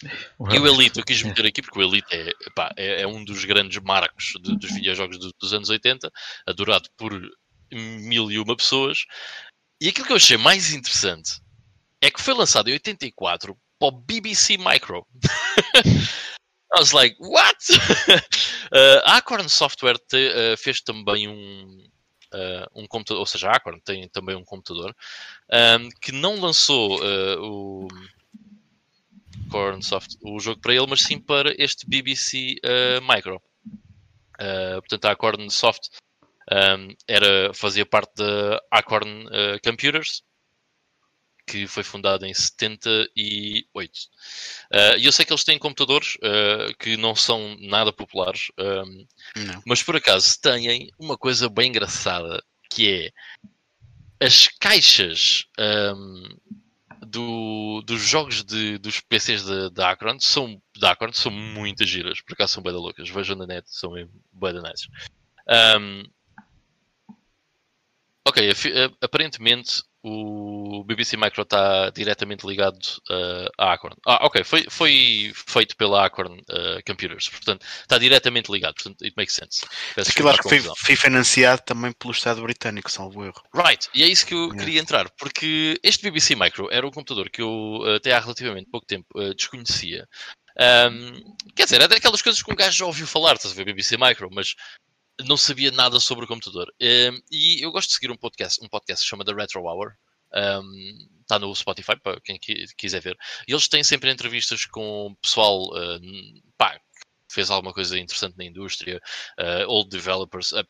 E 0.03 0.59
o 0.59 0.67
Elite 0.67 0.99
eu 0.99 1.05
quis 1.05 1.23
meter 1.23 1.45
aqui 1.47 1.61
porque 1.61 1.79
o 1.79 1.81
Elite 1.81 2.07
é, 2.13 2.29
epá, 2.45 2.71
é, 2.77 3.01
é 3.01 3.07
um 3.07 3.23
dos 3.23 3.43
grandes 3.45 3.81
marcos 3.81 4.33
de- 4.41 4.55
dos 4.57 4.71
videojogos 4.71 5.17
do- 5.17 5.33
dos 5.39 5.53
anos 5.53 5.69
80, 5.69 6.11
adorado 6.45 6.87
por 6.95 7.11
mil 7.71 8.31
e 8.31 8.37
uma 8.37 8.55
pessoas. 8.55 9.05
E 9.81 9.89
aquilo 9.89 10.05
que 10.05 10.13
eu 10.13 10.17
achei 10.17 10.37
mais 10.37 10.71
interessante 10.71 11.39
é 12.01 12.11
que 12.11 12.21
foi 12.21 12.33
lançado 12.35 12.69
em 12.69 12.73
84 12.73 13.57
para 13.79 13.87
o 13.87 13.91
BBC 13.91 14.57
Micro. 14.57 15.05
I 16.75 16.79
was 16.79 16.91
like, 16.91 17.15
what? 17.19 17.57
Uh, 18.69 18.99
a 19.05 19.15
Acorn 19.15 19.47
Software 19.47 19.97
te- 20.09 20.27
uh, 20.27 20.57
fez 20.57 20.81
também 20.81 21.25
um, 21.25 21.87
uh, 22.33 22.67
um 22.81 22.85
computador, 22.85 23.21
ou 23.21 23.25
seja, 23.25 23.47
a 23.47 23.55
Acorn 23.55 23.79
tem 23.81 24.09
também 24.09 24.35
um 24.35 24.43
computador 24.43 24.93
um, 25.79 25.89
que 26.01 26.11
não 26.11 26.37
lançou 26.41 26.99
uh, 26.99 27.41
o 27.41 27.87
Acorn 29.47 29.81
Soft, 29.83 30.15
o 30.21 30.39
jogo 30.39 30.61
para 30.61 30.73
ele, 30.73 30.87
mas 30.87 31.01
sim 31.01 31.19
para 31.19 31.53
este 31.57 31.87
BBC 31.87 32.55
uh, 32.63 33.01
Micro. 33.01 33.41
Uh, 34.39 34.79
portanto, 34.81 35.05
a 35.05 35.11
Acorn 35.11 35.49
Soft 35.49 35.89
um, 36.51 36.95
era, 37.07 37.53
fazia 37.53 37.85
parte 37.85 38.13
da 38.15 38.61
Acorn 38.71 39.25
uh, 39.25 39.59
Computers, 39.63 40.23
que 41.47 41.65
foi 41.65 41.83
fundada 41.83 42.27
em 42.27 42.33
78. 42.33 43.15
Uh, 43.15 44.97
E 44.97 45.05
eu 45.05 45.11
sei 45.11 45.25
que 45.25 45.31
eles 45.31 45.45
têm 45.45 45.57
computadores 45.57 46.15
uh, 46.15 46.75
que 46.77 46.97
não 46.97 47.15
são 47.15 47.55
nada 47.61 47.93
populares, 47.93 48.51
um, 48.59 49.05
mas 49.65 49.81
por 49.81 49.95
acaso 49.95 50.39
têm 50.41 50.91
uma 50.99 51.17
coisa 51.17 51.47
bem 51.49 51.69
engraçada 51.69 52.43
que 52.69 52.89
é 52.91 54.25
as 54.25 54.47
caixas 54.59 55.45
um, 55.59 56.37
do- 57.07 57.81
dos 57.85 58.01
jogos 58.01 58.43
de- 58.43 58.77
dos 58.77 58.99
PCs 58.99 59.43
da 59.71 59.91
Acorn 59.91 60.19
são, 60.21 60.61
da 60.79 60.91
Acorn 60.91 61.13
são 61.13 61.31
muito 61.31 61.85
giras, 61.85 62.21
por 62.21 62.33
acaso 62.33 62.53
são 62.53 62.63
bem 62.63 62.73
da 62.73 62.79
loucas, 62.79 63.09
vejam 63.09 63.35
na 63.35 63.45
net, 63.47 63.65
são 63.69 63.91
mesmo 63.91 64.11
bem 64.31 64.53
da 64.53 64.61
nice. 64.61 64.87
Um, 65.79 66.03
ok, 68.27 68.51
aparentemente 69.01 69.83
o 70.07 70.83
BBC 70.83 71.17
Micro 71.17 71.41
está 71.43 71.89
diretamente 71.89 72.45
ligado 72.45 72.79
uh, 73.09 73.49
à 73.57 73.73
Acorn. 73.73 73.95
Ah, 74.05 74.25
ok, 74.25 74.43
foi, 74.43 74.65
foi 74.69 75.31
feito 75.33 75.75
pela 75.75 76.05
Acorn 76.05 76.39
uh, 76.39 76.83
Computers, 76.85 77.29
portanto 77.29 77.65
está 77.81 77.97
diretamente 77.97 78.51
ligado, 78.51 78.75
portanto 78.75 79.03
it 79.03 79.13
makes 79.17 79.35
sense. 79.35 79.65
Peço 79.95 80.11
Aquilo 80.11 80.29
acho 80.29 80.41
que 80.41 80.49
foi, 80.49 80.59
foi 80.59 80.95
financiado 80.95 81.61
também 81.63 81.91
pelo 81.91 82.11
Estado 82.11 82.41
britânico, 82.41 82.91
salvo 82.91 83.23
erro. 83.25 83.41
Right, 83.53 83.87
e 83.93 84.03
é 84.03 84.07
isso 84.07 84.25
que 84.25 84.33
eu 84.33 84.47
Yeah. 84.47 84.63
queria 84.63 84.79
entrar, 84.79 85.09
porque 85.17 85.79
este 85.83 86.03
BBC 86.03 86.35
Micro 86.35 86.69
era 86.71 86.87
um 86.87 86.91
computador 86.91 87.29
que 87.29 87.41
eu 87.41 87.81
eh, 87.85 87.95
até 87.95 88.13
há 88.13 88.19
relativamente 88.19 88.69
pouco 88.69 88.85
tempo 88.85 89.07
eh, 89.17 89.33
desconhecia. 89.33 90.07
Ahm, 90.57 91.19
quer 91.55 91.65
dizer, 91.65 91.81
é 91.81 91.87
daquelas 91.87 92.21
coisas 92.21 92.41
que 92.41 92.51
um 92.51 92.55
gajo 92.55 92.77
já 92.77 92.85
ouviu 92.85 93.05
falar, 93.05 93.35
estás 93.35 93.53
a 93.53 93.55
ver, 93.55 93.65
BBC 93.65 93.97
Micro, 93.97 94.29
mas 94.31 94.55
não 95.25 95.37
sabia 95.37 95.71
nada 95.71 95.99
sobre 95.99 96.25
o 96.25 96.27
computador. 96.27 96.73
Ahm, 96.81 97.19
e 97.31 97.63
eu 97.63 97.71
gosto 97.71 97.89
de 97.89 97.95
seguir 97.95 98.11
um 98.11 98.17
podcast, 98.17 98.63
um 98.63 98.69
podcast 98.69 99.01
que 99.01 99.05
se 99.05 99.09
chama 99.09 99.25
The 99.25 99.33
Retro 99.33 99.63
Hour, 99.63 99.93
Um, 100.33 101.07
está 101.21 101.39
no 101.39 101.55
Spotify 101.55 101.95
para 102.01 102.19
quem 102.21 102.37
quiser 102.77 103.01
ver. 103.01 103.17
E 103.47 103.53
eles 103.53 103.67
têm 103.67 103.83
sempre 103.83 104.11
entrevistas 104.11 104.65
com 104.65 105.15
pessoal 105.21 105.63
uh, 105.69 105.99
pá, 106.57 106.77
que 106.77 107.33
fez 107.33 107.49
alguma 107.49 107.73
coisa 107.73 107.97
interessante 107.97 108.37
na 108.37 108.43
indústria, 108.45 109.01
uh, 109.39 109.69
old 109.69 109.89
developers. 109.89 110.51
Uh, 110.51 110.65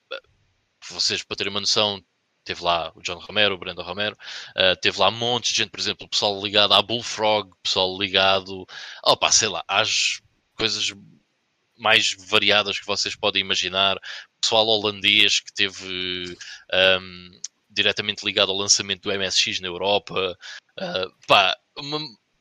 vocês, 0.90 1.24
para 1.24 1.38
terem 1.38 1.52
uma 1.52 1.60
noção, 1.60 2.00
teve 2.44 2.64
lá 2.64 2.92
o 2.96 3.02
John 3.02 3.20
Romero, 3.20 3.56
o 3.56 3.58
Brenda 3.58 3.84
Romero, 3.84 4.16
uh, 4.56 4.80
teve 4.82 5.00
lá 5.00 5.10
um 5.10 5.18
monte 5.18 5.52
de 5.52 5.58
gente, 5.58 5.72
por 5.72 5.80
exemplo, 5.80 6.08
pessoal 6.08 6.42
ligado 6.42 6.74
à 6.74 6.82
Bullfrog, 6.82 7.52
pessoal 7.62 7.98
ligado, 8.00 8.66
opa, 9.04 9.32
sei 9.32 9.50
lá, 9.50 9.64
às 9.68 10.22
coisas 10.56 10.94
mais 11.78 12.16
variadas 12.30 12.80
que 12.80 12.86
vocês 12.86 13.16
podem 13.16 13.42
imaginar, 13.42 14.00
pessoal 14.42 14.68
holandês 14.68 15.40
que 15.40 15.54
teve 15.54 16.38
um, 17.02 17.32
diretamente 17.70 18.26
ligado 18.26 18.52
ao 18.52 18.58
lançamento 18.58 19.04
do 19.04 19.18
MSX 19.18 19.60
na 19.60 19.68
Europa, 19.68 20.38
uh, 20.80 21.28
pá, 21.28 21.56
uma, 21.78 22.00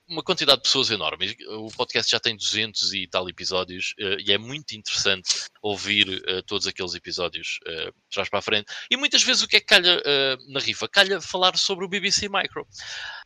uma 0.09 0.23
quantidade 0.23 0.59
de 0.59 0.62
pessoas 0.62 0.91
enorme. 0.91 1.37
O 1.49 1.69
podcast 1.69 2.11
já 2.11 2.21
tem 2.21 2.37
200 2.37 2.93
e 2.95 3.07
tal 3.09 3.29
episódios 3.29 3.95
uh, 4.00 4.21
e 4.25 4.33
é 4.33 4.38
muito 4.38 4.73
interessante 4.73 5.47
ouvir 5.61 6.09
uh, 6.09 6.43
todos 6.45 6.67
aqueles 6.67 6.95
episódios 6.95 7.59
uh, 7.67 7.93
trás 8.11 8.29
para 8.29 8.38
a 8.38 8.43
frente. 8.43 8.73
E 8.91 8.97
muitas 8.97 9.23
vezes 9.23 9.43
o 9.43 9.49
que 9.49 9.57
é 9.57 9.61
que 9.61 9.67
calha 9.67 10.00
na 10.49 10.61
rifa? 10.61 10.88
Calha 10.88 11.21
falar 11.21 11.57
sobre 11.57 11.85
o 11.85 11.88
BBC 11.88 12.29
Micro. 12.29 12.67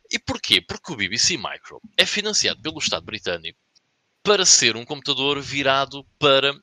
E 0.09 0.17
porquê? 0.17 0.61
Porque 0.61 0.91
o 0.91 0.95
BBC 0.95 1.37
Micro 1.37 1.79
é 1.97 2.05
financiado 2.05 2.61
pelo 2.61 2.79
Estado 2.79 3.05
britânico 3.05 3.59
para 4.23 4.45
ser 4.45 4.75
um 4.75 4.85
computador 4.85 5.41
virado 5.41 6.05
para 6.19 6.53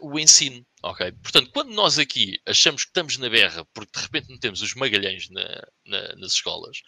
o 0.00 0.18
ensino. 0.18 0.64
Ok? 0.82 1.12
Portanto, 1.22 1.50
quando 1.52 1.70
nós 1.72 1.98
aqui 1.98 2.40
achamos 2.46 2.84
que 2.84 2.90
estamos 2.90 3.16
na 3.18 3.28
berra 3.28 3.64
porque 3.72 3.92
de 3.98 4.04
repente 4.04 4.30
não 4.30 4.38
temos 4.38 4.62
os 4.62 4.74
magalhães 4.74 5.28
na, 5.30 5.44
na, 5.86 6.16
nas 6.16 6.32
escolas, 6.32 6.82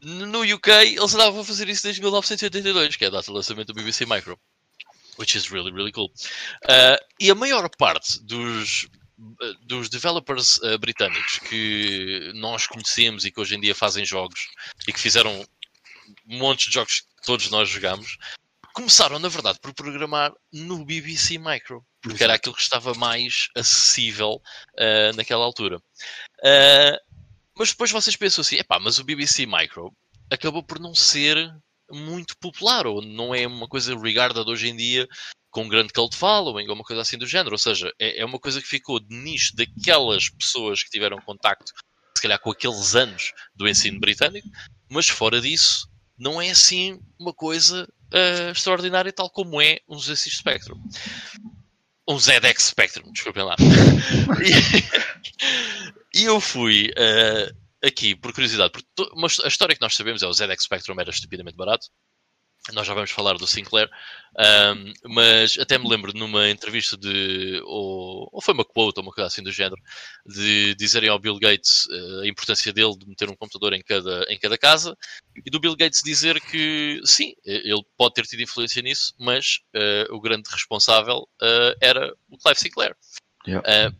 no 0.00 0.42
UK, 0.42 0.70
eles 0.70 1.14
andavam 1.14 1.40
a 1.40 1.44
fazer 1.44 1.68
isso 1.68 1.82
desde 1.82 2.00
1982, 2.00 2.96
que 2.96 3.04
é 3.04 3.08
a 3.08 3.10
data 3.10 3.26
de 3.26 3.32
lançamento 3.32 3.68
do 3.68 3.74
BBC 3.74 4.06
Micro. 4.06 4.38
Which 5.18 5.36
is 5.36 5.50
really, 5.50 5.72
really 5.72 5.92
cool. 5.92 6.12
Uh, 6.64 7.02
e 7.18 7.30
a 7.30 7.34
maior 7.34 7.68
parte 7.78 8.22
dos, 8.22 8.86
dos 9.62 9.88
developers 9.88 10.58
uh, 10.58 10.78
britânicos 10.78 11.38
que 11.48 12.32
nós 12.34 12.66
conhecemos 12.66 13.24
e 13.24 13.32
que 13.32 13.40
hoje 13.40 13.56
em 13.56 13.60
dia 13.60 13.74
fazem 13.74 14.04
jogos 14.04 14.48
e 14.86 14.92
que 14.92 15.00
fizeram 15.00 15.46
montes 16.26 16.66
de 16.66 16.74
jogos 16.74 17.00
que 17.00 17.24
todos 17.24 17.50
nós 17.50 17.68
jogamos, 17.68 18.18
começaram, 18.76 19.18
na 19.18 19.30
verdade, 19.30 19.58
por 19.58 19.72
programar 19.72 20.34
no 20.52 20.84
BBC 20.84 21.38
Micro, 21.38 21.82
porque 22.02 22.22
era 22.22 22.34
aquilo 22.34 22.54
que 22.54 22.60
estava 22.60 22.92
mais 22.92 23.48
acessível 23.56 24.34
uh, 24.74 25.16
naquela 25.16 25.46
altura. 25.46 25.78
Uh, 26.40 27.16
mas 27.58 27.70
depois 27.70 27.90
vocês 27.90 28.14
pensam 28.16 28.42
assim, 28.42 28.56
epá, 28.56 28.78
mas 28.78 28.98
o 28.98 29.04
BBC 29.04 29.46
Micro 29.46 29.90
acabou 30.30 30.62
por 30.62 30.78
não 30.78 30.94
ser 30.94 31.50
muito 31.90 32.36
popular, 32.36 32.86
ou 32.86 33.00
não 33.00 33.34
é 33.34 33.46
uma 33.46 33.66
coisa 33.66 33.98
regardada 33.98 34.50
hoje 34.50 34.68
em 34.68 34.76
dia 34.76 35.08
com 35.50 35.64
um 35.64 35.68
grande 35.68 35.90
cult 35.94 36.14
following, 36.14 36.68
ou 36.68 36.74
uma 36.74 36.84
coisa 36.84 37.00
assim 37.00 37.16
do 37.16 37.26
género. 37.26 37.52
Ou 37.52 37.58
seja, 37.58 37.90
é, 37.98 38.20
é 38.20 38.24
uma 38.26 38.38
coisa 38.38 38.60
que 38.60 38.68
ficou 38.68 39.00
de 39.00 39.16
nicho 39.16 39.56
daquelas 39.56 40.28
pessoas 40.28 40.82
que 40.82 40.90
tiveram 40.90 41.16
contacto, 41.22 41.72
se 42.14 42.20
calhar 42.20 42.38
com 42.38 42.50
aqueles 42.50 42.94
anos 42.94 43.32
do 43.54 43.66
ensino 43.66 43.98
britânico, 43.98 44.46
mas 44.90 45.08
fora 45.08 45.40
disso, 45.40 45.88
não 46.18 46.42
é 46.42 46.50
assim 46.50 47.00
uma 47.18 47.32
coisa 47.32 47.88
uh, 48.12 48.50
extraordinária, 48.50 49.12
tal 49.12 49.30
como 49.30 49.60
é 49.60 49.80
um 49.88 49.98
ZX 49.98 50.38
Spectrum. 50.38 50.80
Um 52.08 52.18
ZX 52.18 52.62
Spectrum, 52.62 53.12
desculpem 53.12 53.42
lá. 53.42 53.56
e, 56.14 56.20
e, 56.22 56.24
eu 56.24 56.40
fui 56.40 56.90
uh, 56.90 57.86
aqui, 57.86 58.14
por 58.14 58.32
curiosidade, 58.32 58.72
porque 58.72 58.86
a 59.44 59.48
história 59.48 59.74
que 59.74 59.80
nós 59.80 59.94
sabemos 59.94 60.22
é 60.22 60.26
o 60.26 60.32
ZX 60.32 60.64
Spectrum 60.64 61.00
era 61.00 61.10
estupidamente 61.10 61.56
barato. 61.56 61.88
Nós 62.72 62.86
já 62.86 62.94
vamos 62.94 63.10
falar 63.10 63.34
do 63.34 63.46
Sinclair, 63.46 63.88
um, 64.38 64.92
mas 65.14 65.56
até 65.58 65.78
me 65.78 65.88
lembro 65.88 66.12
numa 66.12 66.50
entrevista 66.50 66.96
de, 66.96 67.60
ou, 67.64 68.28
ou, 68.32 68.42
foi 68.42 68.54
uma 68.54 68.64
quote 68.64 68.98
ou 68.98 69.04
uma 69.04 69.12
coisa 69.12 69.28
assim 69.28 69.42
do 69.42 69.52
género, 69.52 69.80
de 70.26 70.74
dizerem 70.74 71.08
ao 71.08 71.18
Bill 71.18 71.38
Gates 71.38 71.86
uh, 71.86 72.20
a 72.22 72.26
importância 72.26 72.72
dele 72.72 72.96
de 72.98 73.06
meter 73.06 73.30
um 73.30 73.36
computador 73.36 73.72
em 73.72 73.82
cada, 73.82 74.26
em 74.28 74.38
cada 74.38 74.58
casa 74.58 74.96
e 75.44 75.50
do 75.50 75.60
Bill 75.60 75.76
Gates 75.76 76.02
dizer 76.02 76.40
que 76.40 77.00
sim, 77.04 77.34
ele 77.44 77.84
pode 77.96 78.14
ter 78.14 78.26
tido 78.26 78.42
influência 78.42 78.82
nisso, 78.82 79.14
mas 79.18 79.60
uh, 79.74 80.14
o 80.14 80.20
grande 80.20 80.50
responsável 80.50 81.28
uh, 81.40 81.76
era 81.80 82.12
o 82.28 82.36
Clive 82.36 82.58
Sinclair. 82.58 82.96
Yeah. 83.46 83.96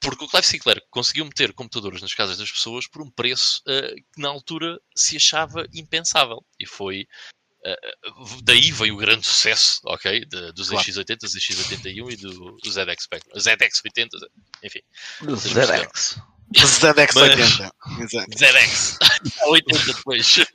Porque 0.00 0.24
o 0.24 0.28
Clive 0.28 0.46
Sinclair 0.46 0.82
conseguiu 0.90 1.24
meter 1.24 1.52
computadores 1.52 2.02
nas 2.02 2.14
casas 2.14 2.38
das 2.38 2.50
pessoas 2.50 2.86
por 2.86 3.02
um 3.02 3.10
preço 3.10 3.62
que 3.64 4.22
na 4.22 4.28
altura 4.28 4.80
se 4.94 5.16
achava 5.16 5.66
impensável. 5.74 6.44
E 6.58 6.64
foi. 6.64 7.04
Uh, 7.68 8.42
daí 8.42 8.70
veio 8.72 8.94
o 8.94 8.96
grande 8.96 9.26
sucesso, 9.26 9.80
ok? 9.84 10.24
De, 10.24 10.52
dos 10.52 10.68
claro. 10.68 10.86
ZX80, 10.86 11.26
ZX81 11.26 12.12
e 12.12 12.16
do, 12.16 12.56
do 12.56 12.70
ZX 12.70 13.02
Spectrum. 13.04 13.38
ZX80, 13.38 14.08
enfim. 14.62 14.80
Do 15.22 15.36
ZX. 15.36 16.18
ZX80. 16.54 17.70
ZX. 18.36 18.98
80 19.46 19.84
depois. 19.86 20.38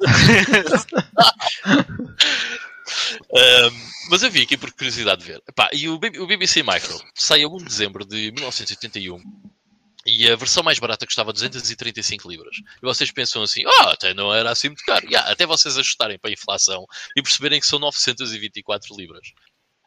um, 3.31 3.93
mas 4.09 4.23
eu 4.23 4.31
vi 4.31 4.41
aqui 4.41 4.57
por 4.57 4.71
curiosidade 4.71 5.21
de 5.21 5.27
ver. 5.27 5.43
Epá, 5.47 5.69
e 5.71 5.87
o, 5.87 5.95
o 5.95 6.27
BBC 6.27 6.63
Micro 6.63 6.99
saiu 7.13 7.49
a 7.49 7.53
1 7.53 7.57
de 7.57 7.65
dezembro 7.65 8.05
de 8.05 8.31
1981 8.31 9.21
e 10.05 10.29
a 10.29 10.35
versão 10.35 10.63
mais 10.63 10.79
barata 10.79 11.05
custava 11.05 11.31
235 11.31 12.29
libras. 12.29 12.57
E 12.57 12.81
vocês 12.81 13.11
pensam 13.11 13.41
assim, 13.41 13.63
ah, 13.65 13.85
oh, 13.85 13.89
até 13.89 14.13
não 14.13 14.33
era 14.33 14.51
assim 14.51 14.67
muito 14.69 14.83
caro. 14.83 15.05
Yeah, 15.05 15.29
até 15.31 15.45
vocês 15.45 15.77
ajustarem 15.77 16.19
para 16.19 16.29
a 16.29 16.33
inflação 16.33 16.85
e 17.15 17.21
perceberem 17.21 17.59
que 17.59 17.65
são 17.65 17.79
924 17.79 18.95
libras. 18.97 19.29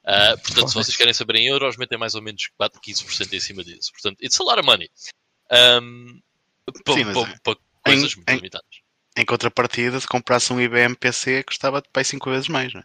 Uh, 0.05 0.39
portanto, 0.41 0.69
se 0.69 0.75
vocês 0.75 0.97
querem 0.97 1.13
saber 1.13 1.37
em 1.37 1.49
euros, 1.49 1.77
metem 1.77 1.99
mais 1.99 2.15
ou 2.15 2.23
menos 2.23 2.49
4, 2.57 2.81
15% 2.81 3.33
em 3.33 3.41
cima 3.41 3.65
disso. 3.65 3.93
Portanto, 3.93 4.23
it's 4.23 4.41
a 4.41 4.45
lot 4.45 4.59
of 4.59 4.67
money. 4.67 4.89
Um, 5.51 6.21
para 6.85 7.57
coisas 7.85 8.13
em, 8.13 8.17
muito 8.17 8.31
em, 8.31 8.37
limitadas. 8.37 8.81
Em 9.17 9.25
contrapartida, 9.25 10.01
se 10.01 10.07
comprasse 10.07 10.53
um 10.53 10.61
IBM 10.61 10.95
PC, 10.95 11.43
custava 11.43 11.83
pai 11.93 12.05
5 12.05 12.31
vezes 12.31 12.49
mais, 12.49 12.73
não 12.73 12.81
é? 12.81 12.85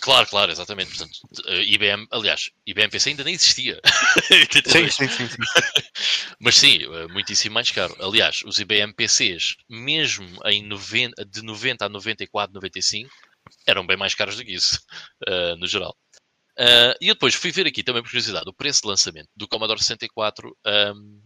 Claro, 0.00 0.26
claro, 0.28 0.52
exatamente. 0.52 0.90
Portanto, 0.96 1.18
eh, 1.46 1.62
IBM, 1.64 2.06
aliás, 2.10 2.50
IBM 2.66 2.88
PC 2.90 3.10
ainda 3.10 3.24
nem 3.24 3.34
existia. 3.34 3.80
sim, 4.66 4.88
sim, 4.88 5.08
sim, 5.08 5.28
sim. 5.28 5.36
Mas 6.40 6.56
sim, 6.56 6.78
eh, 6.82 7.08
muitíssimo 7.08 7.54
mais 7.54 7.70
caro. 7.70 7.96
Aliás, 8.00 8.42
os 8.44 8.58
IBM 8.58 8.92
PCs, 8.94 9.56
mesmo 9.68 10.26
em 10.46 10.62
90, 10.62 11.24
de 11.24 11.42
90 11.42 11.86
a 11.86 11.88
94, 11.88 12.54
95, 12.54 13.10
eram 13.66 13.86
bem 13.86 13.96
mais 13.96 14.14
caros 14.14 14.36
do 14.36 14.44
que 14.44 14.54
isso, 14.54 14.80
uh, 15.28 15.56
no 15.58 15.66
geral. 15.66 15.96
Uh, 16.58 16.94
e 17.00 17.08
eu 17.08 17.14
depois 17.14 17.34
fui 17.34 17.52
ver 17.52 17.66
aqui 17.66 17.84
também 17.84 18.02
por 18.02 18.08
curiosidade 18.10 18.48
o 18.48 18.52
preço 18.54 18.82
de 18.82 18.88
lançamento 18.88 19.28
do 19.36 19.46
Commodore 19.46 19.80
64 19.80 20.56
um, 20.66 21.22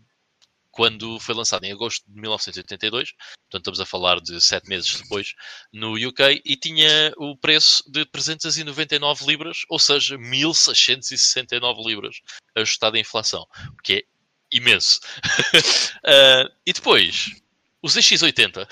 quando 0.73 1.21
foi 1.21 1.35
lançado 1.35 1.64
em 1.64 1.73
agosto 1.73 2.02
de 2.09 2.21
1982, 2.21 3.12
portanto 3.12 3.61
estamos 3.61 3.81
a 3.81 3.87
falar 3.87 4.21
de 4.21 4.41
sete 4.41 4.69
meses 4.69 5.00
depois, 5.00 5.35
no 5.73 5.95
UK, 5.95 6.41
e 6.45 6.57
tinha 6.57 7.12
o 7.19 7.37
preço 7.37 7.85
de 7.93 8.05
399 8.07 9.26
libras, 9.26 9.59
ou 9.69 9.79
seja, 9.79 10.17
1669 10.17 11.83
libras, 11.85 12.17
ajustado 12.57 12.97
à 12.97 13.00
inflação, 13.00 13.47
o 13.79 13.83
que 13.83 13.93
é 13.93 14.02
imenso. 14.50 14.99
uh, 16.05 16.50
e 16.67 16.73
depois, 16.73 17.31
o 17.83 17.88
ZX80 17.88 18.67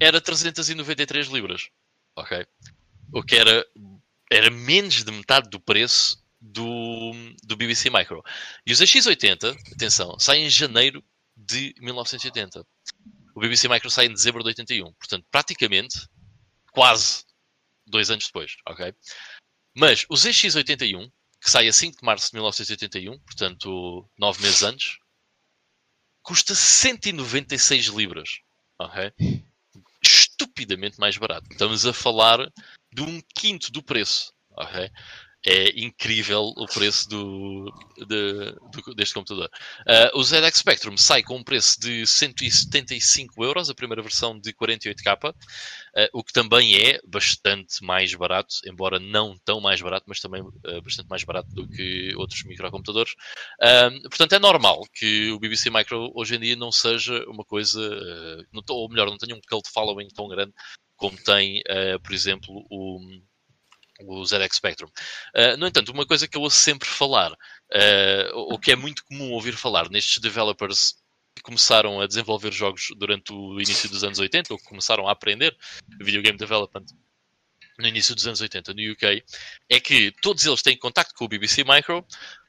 era 0.00 0.20
393 0.20 1.28
libras, 1.28 1.68
ok? 2.16 2.44
O 3.12 3.22
que 3.22 3.36
era, 3.36 3.64
era 4.30 4.50
menos 4.50 5.04
de 5.04 5.12
metade 5.12 5.48
do 5.48 5.60
preço 5.60 6.25
do, 6.52 7.12
do 7.42 7.56
BBC 7.56 7.90
Micro. 7.90 8.22
E 8.66 8.72
os 8.72 8.80
X80, 8.80 9.56
atenção, 9.72 10.18
saem 10.18 10.46
em 10.46 10.50
janeiro 10.50 11.04
de 11.36 11.74
1980. 11.80 12.66
O 13.34 13.40
BBC 13.40 13.68
Micro 13.68 13.90
sai 13.90 14.06
em 14.06 14.12
dezembro 14.12 14.42
de 14.42 14.48
81. 14.48 14.92
Portanto, 14.94 15.26
praticamente, 15.30 16.08
quase 16.72 17.24
dois 17.86 18.10
anos 18.10 18.26
depois, 18.26 18.56
ok? 18.66 18.94
Mas 19.74 20.06
o 20.08 20.14
ZX81, 20.14 21.10
que 21.40 21.50
sai 21.50 21.68
a 21.68 21.72
5 21.72 21.98
de 21.98 22.04
março 22.04 22.30
de 22.30 22.36
1981, 22.36 23.18
portanto, 23.20 24.08
nove 24.18 24.42
meses 24.42 24.62
antes, 24.62 24.98
custa 26.22 26.54
196 26.54 27.86
libras, 27.86 28.40
ok? 28.78 29.12
Estupidamente 30.02 30.98
mais 30.98 31.16
barato. 31.16 31.46
Estamos 31.50 31.84
a 31.84 31.92
falar 31.92 32.50
de 32.92 33.02
um 33.02 33.20
quinto 33.34 33.70
do 33.70 33.82
preço, 33.82 34.32
ok? 34.52 34.90
É 35.46 35.70
incrível 35.78 36.52
o 36.56 36.66
preço 36.66 37.08
do, 37.08 37.72
de, 37.96 38.52
do- 38.84 38.94
deste 38.96 39.14
computador. 39.14 39.48
Ah, 39.86 40.10
o 40.14 40.22
ZX 40.24 40.58
Spectrum 40.58 40.96
sai 40.96 41.22
com 41.22 41.36
um 41.36 41.44
preço 41.44 41.80
de 41.80 42.04
175 42.04 43.44
euros, 43.44 43.70
a 43.70 43.74
primeira 43.74 44.02
versão 44.02 44.38
de 44.38 44.52
48K, 44.52 45.34
ah, 45.96 46.08
o 46.12 46.24
que 46.24 46.32
também 46.32 46.74
é 46.74 47.00
bastante 47.06 47.84
mais 47.84 48.12
barato, 48.14 48.56
embora 48.66 48.98
não 48.98 49.38
tão 49.44 49.60
mais 49.60 49.80
barato, 49.80 50.06
mas 50.08 50.18
também 50.18 50.42
ah, 50.64 50.80
bastante 50.80 51.08
mais 51.08 51.22
barato 51.22 51.48
do 51.54 51.68
que 51.68 52.12
outros 52.16 52.42
microcomputadores. 52.42 53.14
Portanto, 54.08 54.32
é 54.32 54.38
normal 54.40 54.84
que 54.92 55.30
o 55.30 55.38
BBC 55.38 55.70
Micro 55.70 56.10
hoje 56.14 56.34
em 56.36 56.40
dia 56.40 56.56
não 56.56 56.72
seja 56.72 57.24
uma 57.28 57.44
coisa, 57.44 57.80
não 58.52 58.62
ou 58.68 58.88
melhor, 58.88 59.06
não 59.06 59.16
tenha 59.18 59.36
um 59.36 59.40
cult 59.48 59.68
following 59.70 60.08
tão 60.08 60.28
grande 60.28 60.52
como 60.96 61.16
tem, 61.18 61.62
por 62.02 62.12
exemplo, 62.12 62.66
o, 62.70 62.98
o 64.00 64.24
ZX 64.24 64.56
Spectrum. 64.56 64.88
Uh, 65.34 65.56
no 65.56 65.66
entanto, 65.66 65.92
uma 65.92 66.06
coisa 66.06 66.28
que 66.28 66.36
eu 66.36 66.42
ouço 66.42 66.56
sempre 66.56 66.88
falar, 66.88 67.32
uh, 67.32 68.34
ou 68.34 68.58
que 68.58 68.72
é 68.72 68.76
muito 68.76 69.04
comum 69.04 69.32
ouvir 69.32 69.56
falar 69.56 69.88
nestes 69.88 70.18
developers 70.18 70.96
que 71.34 71.42
começaram 71.42 72.00
a 72.00 72.06
desenvolver 72.06 72.52
jogos 72.52 72.88
durante 72.96 73.32
o 73.32 73.60
início 73.60 73.88
dos 73.88 74.02
anos 74.02 74.18
80, 74.18 74.52
ou 74.52 74.58
que 74.58 74.64
começaram 74.64 75.06
a 75.06 75.12
aprender 75.12 75.56
videogame 76.00 76.38
development 76.38 76.86
no 77.78 77.86
início 77.86 78.14
dos 78.14 78.26
anos 78.26 78.40
80 78.40 78.72
no 78.72 78.92
UK, 78.92 79.22
é 79.68 79.80
que 79.80 80.12
todos 80.22 80.46
eles 80.46 80.62
têm 80.62 80.78
contacto 80.78 81.14
com 81.14 81.26
o 81.26 81.28
BBC 81.28 81.62
Micro, 81.62 82.04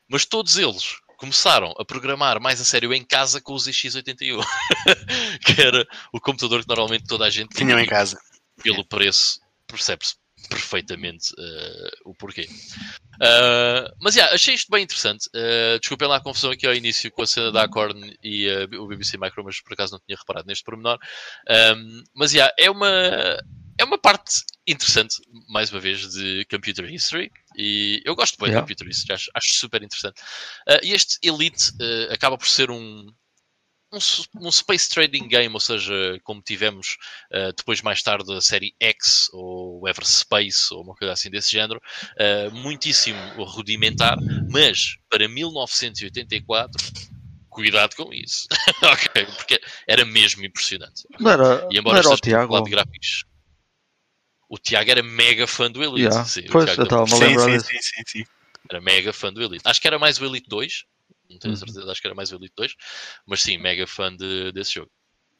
mas 0.07 0.25
todos 0.25 0.57
eles 0.57 0.95
começaram 1.17 1.73
a 1.77 1.83
programar 1.83 2.39
mais 2.39 2.61
a 2.61 2.65
sério 2.65 2.93
em 2.93 3.03
casa 3.03 3.41
com 3.41 3.53
os 3.53 3.67
X81, 3.67 4.41
que 5.43 5.61
era 5.61 5.85
o 6.13 6.21
computador 6.21 6.61
que 6.61 6.69
normalmente 6.69 7.05
toda 7.05 7.25
a 7.25 7.29
gente 7.29 7.49
Tinham 7.55 7.77
em 7.77 7.83
tinha 7.83 7.89
casa. 7.89 8.17
pelo 8.63 8.85
preço, 8.85 9.41
percebe-se 9.67 10.15
perfeitamente 10.49 11.33
eh, 11.37 11.89
o 12.05 12.13
porquê. 12.13 12.47
Ah, 13.21 13.91
mas, 13.99 14.15
yeah, 14.15 14.33
achei 14.33 14.53
isto 14.53 14.69
bem 14.69 14.83
interessante. 14.83 15.27
Uh, 15.29 15.79
desculpem 15.79 16.07
lá 16.07 16.17
a 16.17 16.21
confusão 16.21 16.51
aqui 16.51 16.67
ao 16.67 16.73
início 16.73 17.11
com 17.11 17.21
a 17.21 17.27
cena 17.27 17.51
da 17.51 17.63
Acorn 17.63 18.15
e 18.23 18.47
eh, 18.47 18.67
o 18.77 18.87
BBC 18.87 19.17
Micro, 19.17 19.43
mas 19.43 19.61
por 19.61 19.73
acaso 19.73 19.93
não 19.93 19.99
tinha 20.05 20.17
reparado 20.17 20.47
neste 20.47 20.63
pormenor. 20.63 20.97
Um, 21.49 22.03
mas, 22.15 22.33
yeah, 22.33 22.53
é 22.57 22.69
uma... 22.69 22.89
É 23.79 23.83
uma 23.83 23.99
parte 23.99 24.41
interessante, 24.65 25.17
mais 25.47 25.71
uma 25.71 25.79
vez, 25.79 26.09
de 26.11 26.43
Computer 26.49 26.91
History. 26.91 27.29
E 27.55 28.01
eu 28.03 28.15
gosto 28.15 28.35
bem 28.39 28.49
Yeah. 28.49 28.65
de 28.65 28.73
Computer 28.73 28.87
History, 28.89 29.13
acho, 29.13 29.29
acho 29.35 29.53
super 29.53 29.83
interessante. 29.83 30.19
E 30.81 30.93
este 30.93 31.19
Elite 31.21 31.73
acaba 32.09 32.39
por 32.39 32.47
ser 32.47 32.71
um, 32.71 33.05
um, 33.91 34.47
um 34.47 34.51
space 34.51 34.89
trading 34.89 35.27
game, 35.27 35.53
ou 35.53 35.59
seja, 35.59 35.93
como 36.23 36.41
tivemos 36.41 36.97
uh, 37.31 37.53
depois 37.55 37.81
mais 37.81 38.01
tarde 38.03 38.31
a 38.33 38.41
série 38.41 38.75
X 38.79 39.29
ou 39.33 39.87
Everspace 39.87 40.73
ou 40.73 40.83
uma 40.83 40.95
coisa 40.95 41.13
assim 41.13 41.29
desse 41.29 41.51
género, 41.51 41.79
uh, 41.79 42.51
muitíssimo 42.55 43.17
rudimentar, 43.45 44.17
mas 44.49 44.97
para 45.09 45.27
1984, 45.27 46.83
cuidado 47.49 47.95
com 47.95 48.13
isso, 48.13 48.47
ok, 48.83 49.25
porque 49.37 49.59
era 49.87 50.05
mesmo 50.05 50.45
impressionante. 50.45 51.03
Não 51.19 51.31
era, 51.31 51.67
E 51.71 51.75
não 51.75 51.79
embora 51.79 51.99
era 51.99 52.09
o 52.09 52.17
Tiago. 52.17 52.53
lado 52.53 52.65
de 52.65 52.71
gráficos, 52.71 53.23
o 54.49 54.57
Tiago 54.57 54.89
era 54.91 55.03
mega 55.03 55.45
fã 55.47 55.69
do 55.71 55.83
Elite. 55.83 56.01
Yeah. 56.01 56.25
sim, 56.25 56.41
o 56.41 56.51
Pois, 56.51 56.65
Tiago 56.65 56.81
eu 56.81 56.83
estava 56.85 57.05
Sim, 57.07 57.19
lembrar 57.19 57.45
sim, 57.45 57.57
disso. 57.57 57.65
sim, 57.65 57.77
sim, 57.81 58.03
sim. 58.07 58.25
era 58.69 58.81
mega 58.81 59.11
fã 59.13 59.31
do 59.31 59.41
Elite. 59.41 59.61
Acho 59.65 59.81
que 59.81 59.87
era 59.87 59.99
mais 59.99 60.19
o 60.19 60.25
Elite 60.25 60.47
2. 60.49 60.85
Não 61.29 61.37
tenho 61.39 61.53
Uhum. 61.53 61.57
certeza, 61.59 61.91
acho 61.91 62.01
que 62.01 62.07
era 62.07 62.15
mais 62.15 62.31
o 62.31 62.35
Elite 62.35 62.53
2. 62.55 62.75
Mas 63.25 63.41
sim, 63.41 63.57
mega 63.57 63.85
fã 63.87 64.15
de- 64.15 64.51
desse 64.51 64.75
jogo. 64.75 64.91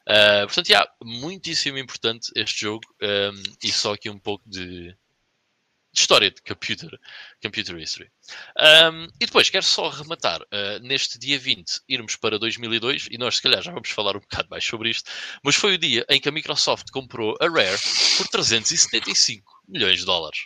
Ah, 0.08 0.44
portanto, 0.46 0.70
yeah, 0.70 0.90
muitíssimo 1.04 1.78
importante 1.78 2.32
este 2.36 2.62
jogo. 2.62 2.86
um, 3.02 3.44
e 3.64 3.72
só 3.72 3.94
aqui 3.94 4.10
um 4.10 4.18
pouco 4.20 4.50
de, 4.50 4.90
de 4.90 6.00
história 6.02 6.32
de 6.32 6.42
computer, 6.42 6.98
computer 7.42 7.78
history. 7.78 8.10
Um, 8.58 9.06
e 9.20 9.26
depois, 9.26 9.50
quero 9.50 9.66
só 9.66 9.90
rematar. 9.90 10.42
ah, 10.52 10.80
neste 10.80 11.20
dia 11.20 11.38
20, 11.38 11.82
irmos 11.90 12.16
para 12.16 12.40
2002. 12.40 13.08
E 13.12 13.18
nós, 13.18 13.36
se 13.38 13.42
calhar, 13.42 13.62
já 13.62 13.72
vamos 13.72 13.90
falar 13.90 14.16
um 14.16 14.20
bocado 14.22 14.48
mais 14.50 14.64
sobre 14.64 14.90
isto. 14.90 15.12
Mas 15.44 15.56
foi 15.56 15.74
o 15.76 15.78
dia 15.78 16.06
em 16.10 16.22
que 16.22 16.30
a 16.30 16.32
Microsoft 16.32 16.90
comprou 16.92 17.36
a 17.42 17.46
Rare 17.50 17.78
por 18.18 18.28
375 18.30 19.62
milhões 19.68 20.00
de 20.00 20.06
dólares. 20.06 20.40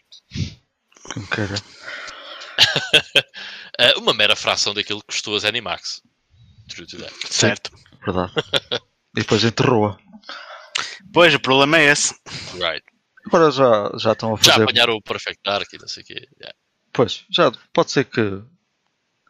uma 3.98 4.14
mera 4.14 4.36
fração 4.36 4.74
daquilo 4.74 5.02
que 5.02 5.08
custou 5.08 5.36
a 5.36 5.40
Zenimax. 5.40 6.02
Certo. 7.30 7.72
Verdade. 8.06 8.34
e 9.16 9.22
depois 9.22 9.44
enterrou-a. 9.44 9.98
Pois, 11.14 11.34
o 11.34 11.40
problema 11.40 11.78
é 11.78 11.92
esse. 11.92 12.16
Right. 12.54 12.84
Agora 13.26 13.52
já, 13.52 13.92
já 13.98 14.12
estão 14.14 14.34
a 14.34 14.38
Já 14.38 14.54
fazer. 14.54 14.64
apanharam 14.64 14.94
o 14.96 15.02
Perfect 15.02 15.42
Dark 15.44 15.72
e 15.74 15.78
não 15.78 15.88
sei 15.88 16.04
o 16.04 16.06
quê. 16.06 16.28
Yeah. 16.40 16.58
Pois, 16.94 17.26
já 17.30 17.52
pode 17.74 17.92
ser 17.92 18.06
que. 18.06 18.42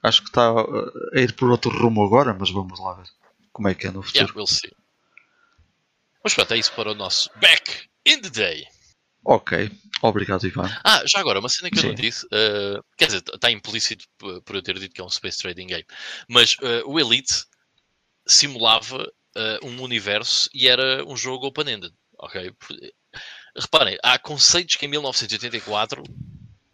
Acho 0.03 0.21
que 0.23 0.29
está 0.29 0.51
uh, 0.51 0.91
a 1.13 1.19
ir 1.19 1.33
por 1.33 1.51
outro 1.51 1.69
rumo 1.69 2.03
agora, 2.03 2.33
mas 2.33 2.49
vamos 2.49 2.79
lá 2.79 2.93
ver 2.93 3.05
como 3.51 3.67
é 3.67 3.75
que 3.75 3.87
é 3.87 3.91
no 3.91 4.01
futuro. 4.01 4.23
Yeah, 4.23 4.33
we'll 4.35 4.47
see. 4.47 4.71
Mas 6.23 6.33
pronto, 6.33 6.53
é 6.53 6.57
isso 6.57 6.71
para 6.73 6.91
o 6.91 6.95
nosso 6.95 7.29
Back 7.39 7.89
in 8.05 8.21
the 8.21 8.29
Day. 8.29 8.67
Ok, 9.23 9.69
obrigado, 10.01 10.45
Ivan. 10.47 10.69
Ah, 10.83 11.03
já 11.05 11.19
agora, 11.19 11.39
uma 11.39 11.49
cena 11.49 11.69
que 11.69 11.77
eu 11.79 11.83
não 11.83 11.89
Sim. 11.91 11.95
disse, 11.95 12.25
uh, 12.25 12.83
quer 12.97 13.05
dizer, 13.05 13.23
está 13.33 13.51
implícito 13.51 14.05
por 14.17 14.55
eu 14.55 14.61
ter 14.61 14.77
dito 14.79 14.93
que 14.95 15.01
é 15.01 15.03
um 15.03 15.09
Space 15.09 15.39
Trading 15.39 15.67
Game, 15.67 15.85
mas 16.27 16.53
uh, 16.55 16.83
o 16.87 16.99
Elite 16.99 17.45
simulava 18.27 19.03
uh, 19.03 19.65
um 19.65 19.81
universo 19.81 20.49
e 20.53 20.67
era 20.67 21.05
um 21.05 21.15
jogo 21.15 21.45
open-ended, 21.47 21.93
ok? 22.17 22.51
Reparem, 23.55 23.97
há 24.03 24.17
conceitos 24.17 24.75
que 24.75 24.85
em 24.85 24.89
1984 24.89 26.03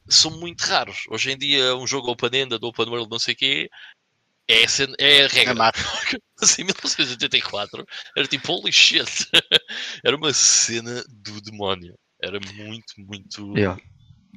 são 0.07 0.31
muito 0.31 0.61
raros. 0.61 1.03
Hoje 1.09 1.31
em 1.31 1.37
dia, 1.37 1.75
um 1.75 1.85
jogo 1.85 2.11
open-ended, 2.11 2.63
open 2.63 2.87
world, 2.87 3.09
não 3.09 3.19
sei 3.19 3.33
o 3.33 3.37
quê, 3.37 3.69
é, 4.49 4.61
é 4.63 4.63
a 4.63 5.23
É 5.23 5.27
regra. 5.27 5.53
mato. 5.53 5.79
Mas 6.39 6.57
em 6.57 6.63
1984 6.63 7.85
era 8.15 8.27
tipo 8.27 8.53
holy 8.53 8.71
shit. 8.71 9.05
era 10.05 10.15
uma 10.15 10.31
cena 10.33 11.03
do 11.09 11.41
demónio. 11.41 11.97
Era 12.21 12.39
muito, 12.55 12.93
muito. 12.97 13.57
Yeah. 13.57 13.79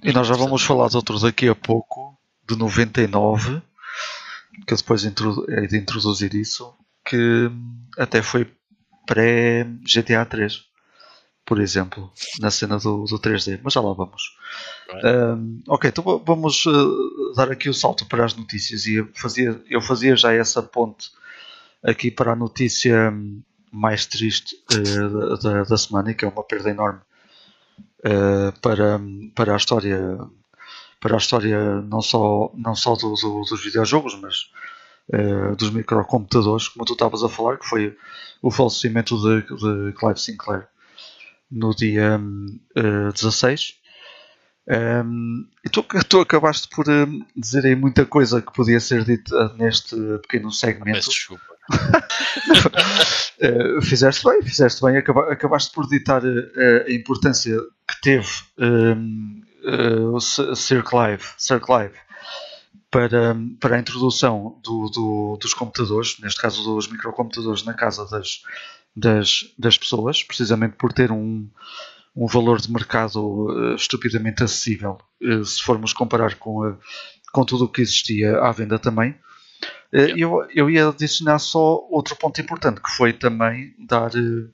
E 0.03 0.13
nós 0.13 0.27
já 0.27 0.35
vamos 0.35 0.63
falar 0.63 0.89
de 0.89 0.97
outro 0.97 1.19
daqui 1.19 1.49
a 1.49 1.55
pouco, 1.55 2.19
de 2.49 2.57
99, 2.57 3.63
que 4.67 4.73
eu 4.75 4.77
depois 4.77 5.05
hei 5.05 5.67
de 5.67 5.77
introduzir 5.77 6.35
isso, 6.35 6.75
que 7.05 7.51
até 7.99 8.23
foi 8.23 8.51
pré-GTA 9.07 10.25
3, 10.25 10.63
por 11.45 11.61
exemplo, 11.61 12.13
na 12.39 12.51
cena 12.51 12.79
do, 12.79 13.05
do 13.05 13.19
3D, 13.19 13.61
mas 13.63 13.73
já 13.73 13.81
lá 13.81 13.93
vamos. 13.93 14.23
Right. 14.89 15.07
Hum, 15.07 15.63
ok, 15.69 15.91
então 15.91 16.05
va- 16.05 16.21
vamos 16.25 16.65
uh, 16.67 17.35
dar 17.35 17.51
aqui 17.51 17.69
o 17.69 17.75
salto 17.75 18.07
para 18.07 18.25
as 18.25 18.35
notícias 18.35 18.87
e 18.87 18.95
eu 18.97 19.09
fazia, 19.15 19.61
eu 19.69 19.81
fazia 19.81 20.17
já 20.17 20.33
essa 20.33 20.63
ponte 20.63 21.11
aqui 21.83 22.11
para 22.11 22.33
a 22.33 22.37
notícia 22.37 23.13
mais 23.73 24.07
triste 24.07 24.57
uh, 24.73 25.39
da, 25.39 25.65
da- 25.65 25.77
semana 25.79 26.13
que 26.15 26.25
é 26.25 26.29
uma 26.29 26.43
perda 26.45 26.71
enorme 26.71 27.01
uh, 28.05 28.61
para, 28.61 29.01
para 29.35 29.55
a 29.55 29.57
história 29.57 30.19
para 31.01 31.15
a 31.15 31.19
história 31.19 31.81
não 31.83 32.03
só, 32.03 32.53
não 32.55 32.75
só 32.75 32.95
do- 32.95 33.15
do- 33.15 33.43
dos 33.49 33.65
videojogos, 33.65 34.15
mas 34.21 34.51
uh, 35.15 35.57
dos 35.57 35.71
microcomputadores, 35.71 36.69
como 36.69 36.85
tu 36.85 36.93
estavas 36.93 37.23
a 37.25 37.29
falar, 37.29 37.57
que 37.59 37.67
foi 37.67 37.97
o 38.43 38.51
falecimento 38.51 39.17
de, 39.17 39.41
de 39.43 39.93
Clive 39.95 40.21
Sinclair 40.21 40.67
no 41.51 41.75
dia 41.75 42.21
uh, 42.21 43.13
16. 43.15 43.77
Um, 44.69 45.49
e 45.65 45.69
tu, 45.71 45.83
tu 46.09 46.21
acabaste 46.21 46.69
por 46.69 46.87
hum, 46.89 47.25
dizer 47.35 47.65
aí 47.65 47.75
muita 47.75 48.05
coisa 48.07 48.41
que 48.43 48.53
podia 48.53 48.79
ser 48.79 49.03
dita 49.05 49.55
neste 49.55 49.97
pequeno 50.23 50.53
segmento. 50.53 50.99
Peço 50.99 51.11
desculpa. 51.11 51.45
Uh, 53.43 53.81
fizeste 53.81 54.23
bem, 54.25 54.43
fizeste 54.43 54.83
bem. 54.85 54.97
Acaba- 54.99 55.33
acabaste 55.33 55.73
por 55.75 55.89
ditar 55.89 56.23
uh, 56.23 56.87
a 56.87 56.93
importância 56.93 57.57
que 57.89 58.01
teve 58.03 58.29
um, 58.59 59.43
uh, 59.65 60.15
o 60.17 60.21
Clive, 60.83 61.25
Sir 61.39 61.59
Clive 61.61 61.95
para, 62.91 63.35
para 63.59 63.77
a 63.77 63.79
introdução 63.79 64.61
do- 64.63 64.91
do- 64.91 65.39
dos 65.41 65.55
computadores, 65.55 66.19
neste 66.21 66.41
caso 66.41 66.63
dos 66.63 66.89
microcomputadores, 66.89 67.65
na 67.65 67.73
casa 67.73 68.07
das, 68.11 68.43
das, 68.95 69.55
das 69.59 69.79
pessoas, 69.79 70.23
precisamente 70.23 70.77
por 70.77 70.93
ter 70.93 71.11
um, 71.11 71.49
um 72.15 72.27
valor 72.27 72.61
de 72.61 72.71
mercado 72.71 73.21
uh, 73.49 73.75
estupidamente 73.75 74.43
acessível, 74.43 74.99
uh, 75.23 75.45
se 75.47 75.63
formos 75.63 75.93
comparar 75.95 76.35
com, 76.35 76.63
a- 76.65 76.77
com 77.33 77.45
tudo 77.45 77.65
o 77.65 77.69
que 77.69 77.81
existia 77.81 78.39
à 78.41 78.53
venda 78.53 78.79
também. 78.79 79.15
Eh. 79.93 80.15
Eu, 80.17 80.47
eu 80.55 80.71
ia 80.71 80.89
adicionar 80.89 81.39
só 81.39 81.87
outro 81.91 82.17
ponto 82.17 82.41
importante, 82.41 82.81
que 82.81 82.91
foi 82.91 83.13
também 83.13 83.75
dar 83.79 84.11
eh, 84.15 84.49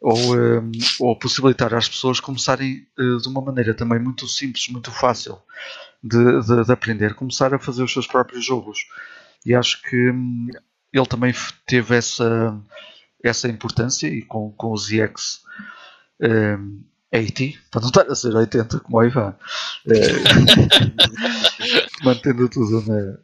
ou, 0.00 0.18
eh, 0.38 0.62
ou 1.00 1.18
possibilitar 1.18 1.74
às 1.74 1.88
pessoas 1.88 2.20
começarem 2.20 2.86
eh, 2.98 3.16
de 3.22 3.28
uma 3.28 3.40
maneira 3.40 3.74
também 3.74 3.98
muito 3.98 4.26
simples, 4.28 4.68
muito 4.68 4.90
fácil 4.90 5.38
de, 6.02 6.18
de- 6.42 6.64
de 6.64 6.72
aprender, 6.72 7.14
começar 7.14 7.54
a 7.54 7.58
fazer 7.58 7.82
os 7.82 7.92
seus 7.92 8.06
próprios 8.06 8.44
jogos. 8.44 8.80
E 9.46 9.54
acho 9.54 9.82
que 9.82 10.10
hum, 10.10 10.48
ele 10.92 11.06
também 11.06 11.34
teve 11.66 11.96
essa, 11.96 12.56
essa 13.22 13.48
importância 13.48 14.06
e 14.08 14.22
com, 14.22 14.52
com 14.52 14.72
o 14.72 14.76
ZX 14.78 15.42
hum, 16.20 16.82
80, 17.12 17.58
para 17.70 17.80
não 17.80 17.88
estar 17.88 18.06
a 18.10 18.14
ser 18.14 18.34
80 18.34 18.80
como 18.80 18.98
o 18.98 19.04
Ivan. 19.04 19.34
Eh, 19.88 20.24
mantendo 22.04 22.48
tudo 22.48 22.82
na, 22.86 23.18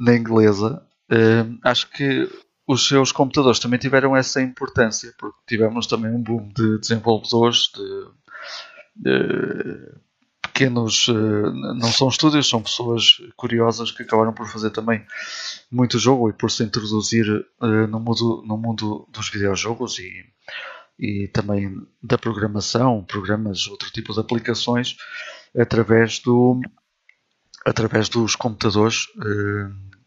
na 0.00 0.16
inglesa, 0.16 0.82
eh, 1.10 1.46
acho 1.64 1.90
que 1.90 2.28
os 2.66 2.86
seus 2.86 3.10
computadores 3.10 3.58
também 3.58 3.78
tiveram 3.78 4.16
essa 4.16 4.40
importância, 4.40 5.12
porque 5.18 5.38
tivemos 5.46 5.86
também 5.86 6.12
um 6.12 6.22
boom 6.22 6.48
de 6.48 6.78
desenvolvedores, 6.78 7.70
de, 7.74 8.06
de 8.96 10.00
pequenos, 10.40 11.08
eh, 11.08 11.50
não 11.74 11.88
são 11.88 12.08
estúdios, 12.08 12.48
são 12.48 12.62
pessoas 12.62 13.20
curiosas 13.36 13.90
que 13.90 14.02
acabaram 14.02 14.32
por 14.32 14.46
fazer 14.46 14.70
também 14.70 15.04
muito 15.70 15.98
jogo 15.98 16.28
e 16.28 16.32
por 16.32 16.50
se 16.50 16.62
introduzir 16.62 17.26
uh, 17.60 17.86
no, 17.88 17.98
mundo, 17.98 18.44
no 18.46 18.56
mundo 18.56 19.08
dos 19.10 19.30
videojogos 19.30 19.98
e, 19.98 20.24
e 20.98 21.28
também 21.28 21.74
da 22.02 22.18
programação, 22.18 23.04
programas, 23.04 23.66
outro 23.66 23.90
tipo 23.90 24.12
de 24.12 24.20
aplicações 24.20 24.96
através 25.58 26.20
do 26.20 26.60
através 27.66 28.08
dos 28.08 28.36
computadores 28.36 29.06
uh, 29.16 29.66
uh, 29.66 29.99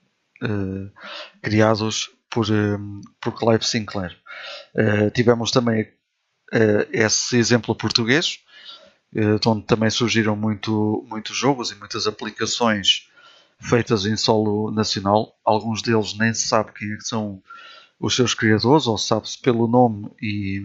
criados 1.41 2.09
por, 2.29 2.47
por 3.21 3.37
Clive 3.37 3.63
Sinclair. 3.63 4.17
tivemos 5.13 5.51
também 5.51 5.91
esse 6.91 7.37
exemplo 7.37 7.75
português, 7.75 8.39
onde 9.45 9.65
também 9.65 9.89
surgiram 9.89 10.35
muito, 10.35 11.05
muitos 11.07 11.35
jogos 11.35 11.71
e 11.71 11.75
muitas 11.75 12.07
aplicações 12.07 13.07
feitas 13.59 14.05
em 14.05 14.17
solo 14.17 14.71
nacional. 14.71 15.35
Alguns 15.43 15.81
deles 15.81 16.17
nem 16.17 16.33
se 16.33 16.47
sabe 16.47 16.71
quem 16.73 16.91
é 16.91 16.97
que 16.97 17.03
são 17.03 17.41
os 17.99 18.15
seus 18.15 18.33
criadores, 18.33 18.85
ou 18.85 18.97
sabe-se 18.97 19.39
pelo 19.39 19.67
nome. 19.67 20.11
E 20.21 20.59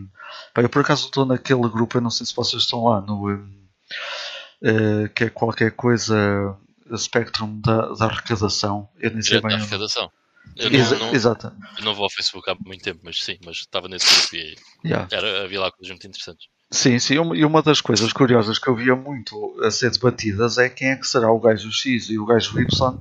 bem, 0.54 0.64
eu 0.64 0.68
por 0.68 0.82
acaso 0.82 1.06
estou 1.06 1.24
naquele 1.24 1.68
grupo, 1.68 1.96
eu 1.96 2.00
não 2.02 2.10
sei 2.10 2.26
se 2.26 2.34
vocês 2.34 2.62
estão 2.62 2.84
lá, 2.84 3.00
no, 3.00 3.32
uh, 3.32 5.08
que 5.14 5.24
é 5.24 5.30
qualquer 5.30 5.70
coisa 5.72 6.56
Spectrum 6.96 7.60
da, 7.60 7.92
da 7.94 8.06
arrecadação. 8.06 8.88
Eu 8.98 9.10
nem 9.10 9.22
sei 9.22 9.40
bem. 9.40 9.50
Da 9.50 9.56
arrecadação. 9.56 10.10
Eu 10.56 10.70
não, 10.70 10.98
não, 10.98 11.14
Exato. 11.14 11.52
Eu 11.78 11.84
não 11.84 11.94
vou 11.94 12.04
ao 12.04 12.10
Facebook 12.10 12.48
há 12.50 12.56
muito 12.64 12.82
tempo, 12.82 13.00
mas 13.02 13.22
sim, 13.22 13.38
mas 13.44 13.58
estava 13.58 13.88
nesse 13.88 14.06
grupo 14.12 14.36
e 14.36 14.56
yeah. 14.84 15.08
era, 15.10 15.44
havia 15.44 15.60
lá 15.60 15.70
coisas 15.70 15.90
muito 15.90 16.06
interessantes. 16.06 16.46
Sim, 16.70 16.98
sim, 16.98 17.14
e 17.14 17.44
uma 17.44 17.62
das 17.62 17.80
coisas 17.80 18.12
curiosas 18.12 18.58
que 18.58 18.68
eu 18.68 18.76
via 18.76 18.94
muito 18.94 19.58
a 19.62 19.70
ser 19.70 19.90
debatidas 19.90 20.58
é 20.58 20.68
quem 20.68 20.88
é 20.88 20.96
que 20.96 21.06
será 21.06 21.30
o 21.32 21.40
gajo 21.40 21.70
X 21.72 22.10
e 22.10 22.18
o 22.18 22.26
gajo 22.26 22.60
Y 22.60 23.00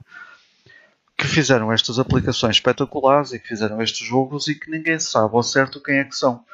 que 1.17 1.27
fizeram 1.27 1.71
estas 1.73 1.97
aplicações 1.97 2.57
espetaculares 2.57 3.33
e 3.33 3.39
que 3.39 3.47
fizeram 3.47 3.81
estes 3.81 4.07
jogos 4.07 4.47
e 4.47 4.55
que 4.55 4.69
ninguém 4.69 4.99
sabe 4.99 5.35
ao 5.35 5.43
certo 5.43 5.81
quem 5.81 5.97
é 5.97 6.03
que 6.03 6.15
são. 6.15 6.45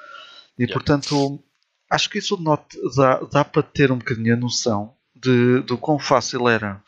E 0.58 0.64
yeah. 0.64 0.74
portanto, 0.74 1.40
acho 1.90 2.10
que 2.10 2.18
isso 2.18 2.38
dá, 2.96 3.20
dá 3.32 3.46
para 3.46 3.62
ter 3.62 3.92
um 3.92 3.98
bocadinho 3.98 4.34
a 4.34 4.38
noção 4.38 4.96
de, 5.14 5.62
do 5.62 5.78
quão 5.78 6.00
fácil 6.00 6.48
era 6.48 6.82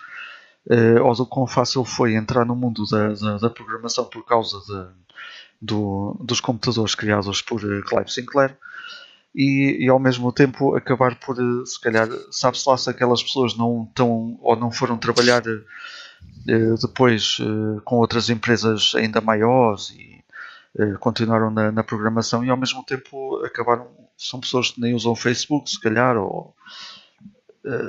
uh, 0.70 1.04
ou 1.04 1.16
do 1.16 1.26
quão 1.26 1.48
fácil 1.48 1.84
foi 1.84 2.16
entrar 2.16 2.46
no 2.46 2.56
mundo 2.56 2.84
da, 2.90 3.14
da, 3.14 3.38
da 3.38 3.50
programação 3.50 4.06
por 4.06 4.26
causa 4.26 4.60
de, 4.60 4.88
do, 5.62 6.16
dos 6.22 6.40
computadores 6.40 6.96
criados 6.96 7.42
por 7.42 7.64
uh, 7.64 7.84
Clive 7.84 8.12
Sinclair 8.12 8.58
e, 9.36 9.86
e, 9.86 9.90
ao 9.90 10.00
mesmo 10.00 10.32
tempo 10.32 10.76
acabar 10.76 11.20
por, 11.20 11.38
eh, 11.38 11.66
se 11.66 11.80
calhar, 11.82 12.08
sabe-se 12.32 12.70
lá 12.70 12.78
se 12.78 12.90
aquelas 12.90 13.22
pessoas 13.22 13.56
não 13.58 13.86
estão 13.90 14.40
ou 14.42 14.56
não 14.56 14.72
foram 14.72 14.98
trabalhar 14.98 15.44
uh, 15.46 16.78
depois 16.82 17.38
uh, 17.40 17.82
com 17.84 17.98
outras 17.98 18.30
empresas 18.30 18.94
ainda 18.96 19.20
maiores 19.20 19.90
e 19.90 20.24
uh, 20.82 20.98
continuaram 21.00 21.52
na, 21.52 21.70
na, 21.70 21.84
programação 21.84 22.46
e 22.46 22.50
ao 22.50 22.56
mesmo 22.56 22.82
tempo 22.86 23.44
acabaram, 23.46 23.88
são 24.18 24.40
pessoas 24.40 24.72
que 24.72 24.80
nem 24.80 24.96
usam 24.96 25.14
Facebook, 25.14 25.70
se 25.70 25.82
calhar, 25.82 26.16
ou 26.16 26.56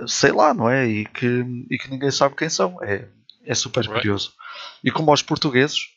sei 0.07 0.33
lá, 0.33 0.55
não 0.55 0.69
é? 0.69 0.87
E 0.87 1.07
que, 1.07 1.67
e 1.71 1.79
que 1.79 1.91
ninguém 1.91 2.11
sabe 2.11 2.35
quem 2.37 2.49
são. 2.49 2.83
É, 2.83 3.09
é 3.45 3.55
super 3.55 3.81
right. 3.81 3.95
curioso. 3.95 4.33
E 4.83 4.91
como 4.91 5.11
aos 5.11 5.23
portugueses, 5.23 5.91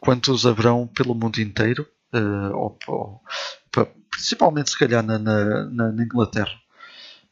quantos 0.00 0.46
haverão 0.46 0.86
pelo 0.86 1.14
mundo 1.14 1.40
inteiro? 1.40 1.86
ou, 2.54 2.78
ou 2.86 3.20
principalmente 4.14 4.70
se 4.70 4.78
calhar 4.78 5.02
na, 5.02 5.18
na, 5.18 5.92
na 5.92 6.04
Inglaterra. 6.04 6.54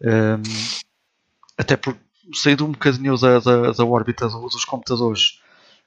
Um, 0.00 0.42
até 1.56 1.76
por 1.76 1.96
saído 2.34 2.64
um 2.64 2.72
bocadinho 2.72 3.16
da, 3.16 3.38
da, 3.38 3.72
da 3.72 3.84
órbita 3.84 4.28
dos 4.28 4.64
computadores, 4.64 5.40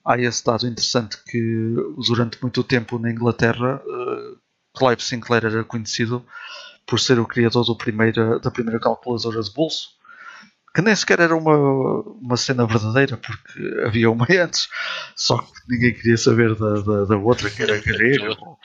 há 0.03 0.17
esse 0.17 0.43
dado 0.43 0.67
interessante 0.67 1.17
que 1.25 1.75
durante 2.07 2.41
muito 2.41 2.63
tempo 2.63 2.97
na 2.97 3.11
Inglaterra 3.11 3.81
uh, 3.85 4.37
Clive 4.77 5.01
Sinclair 5.01 5.45
era 5.45 5.63
conhecido 5.63 6.25
por 6.85 6.99
ser 6.99 7.19
o 7.19 7.25
criador 7.25 7.65
do 7.65 7.75
primeira, 7.75 8.39
da 8.39 8.51
primeira 8.51 8.79
calculadora 8.79 9.41
de 9.41 9.51
bolso, 9.51 9.95
que 10.73 10.81
nem 10.81 10.95
sequer 10.95 11.21
era 11.21 11.35
uma, 11.35 11.55
uma 11.55 12.37
cena 12.37 12.67
verdadeira, 12.67 13.17
porque 13.17 13.81
havia 13.85 14.11
uma 14.11 14.27
antes, 14.43 14.67
só 15.15 15.37
que 15.37 15.51
ninguém 15.69 15.93
queria 15.93 16.17
saber 16.17 16.53
da, 16.55 16.81
da, 16.81 17.05
da 17.05 17.17
outra, 17.17 17.49
que 17.49 17.63
era 17.63 17.79
grega, 17.79 18.35
ou, 18.39 18.59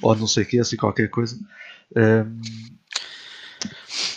ou 0.00 0.16
não 0.16 0.26
sei 0.26 0.44
o 0.44 0.46
que, 0.46 0.58
assim 0.58 0.76
qualquer 0.76 1.08
coisa. 1.08 1.38
Um, 1.94 2.40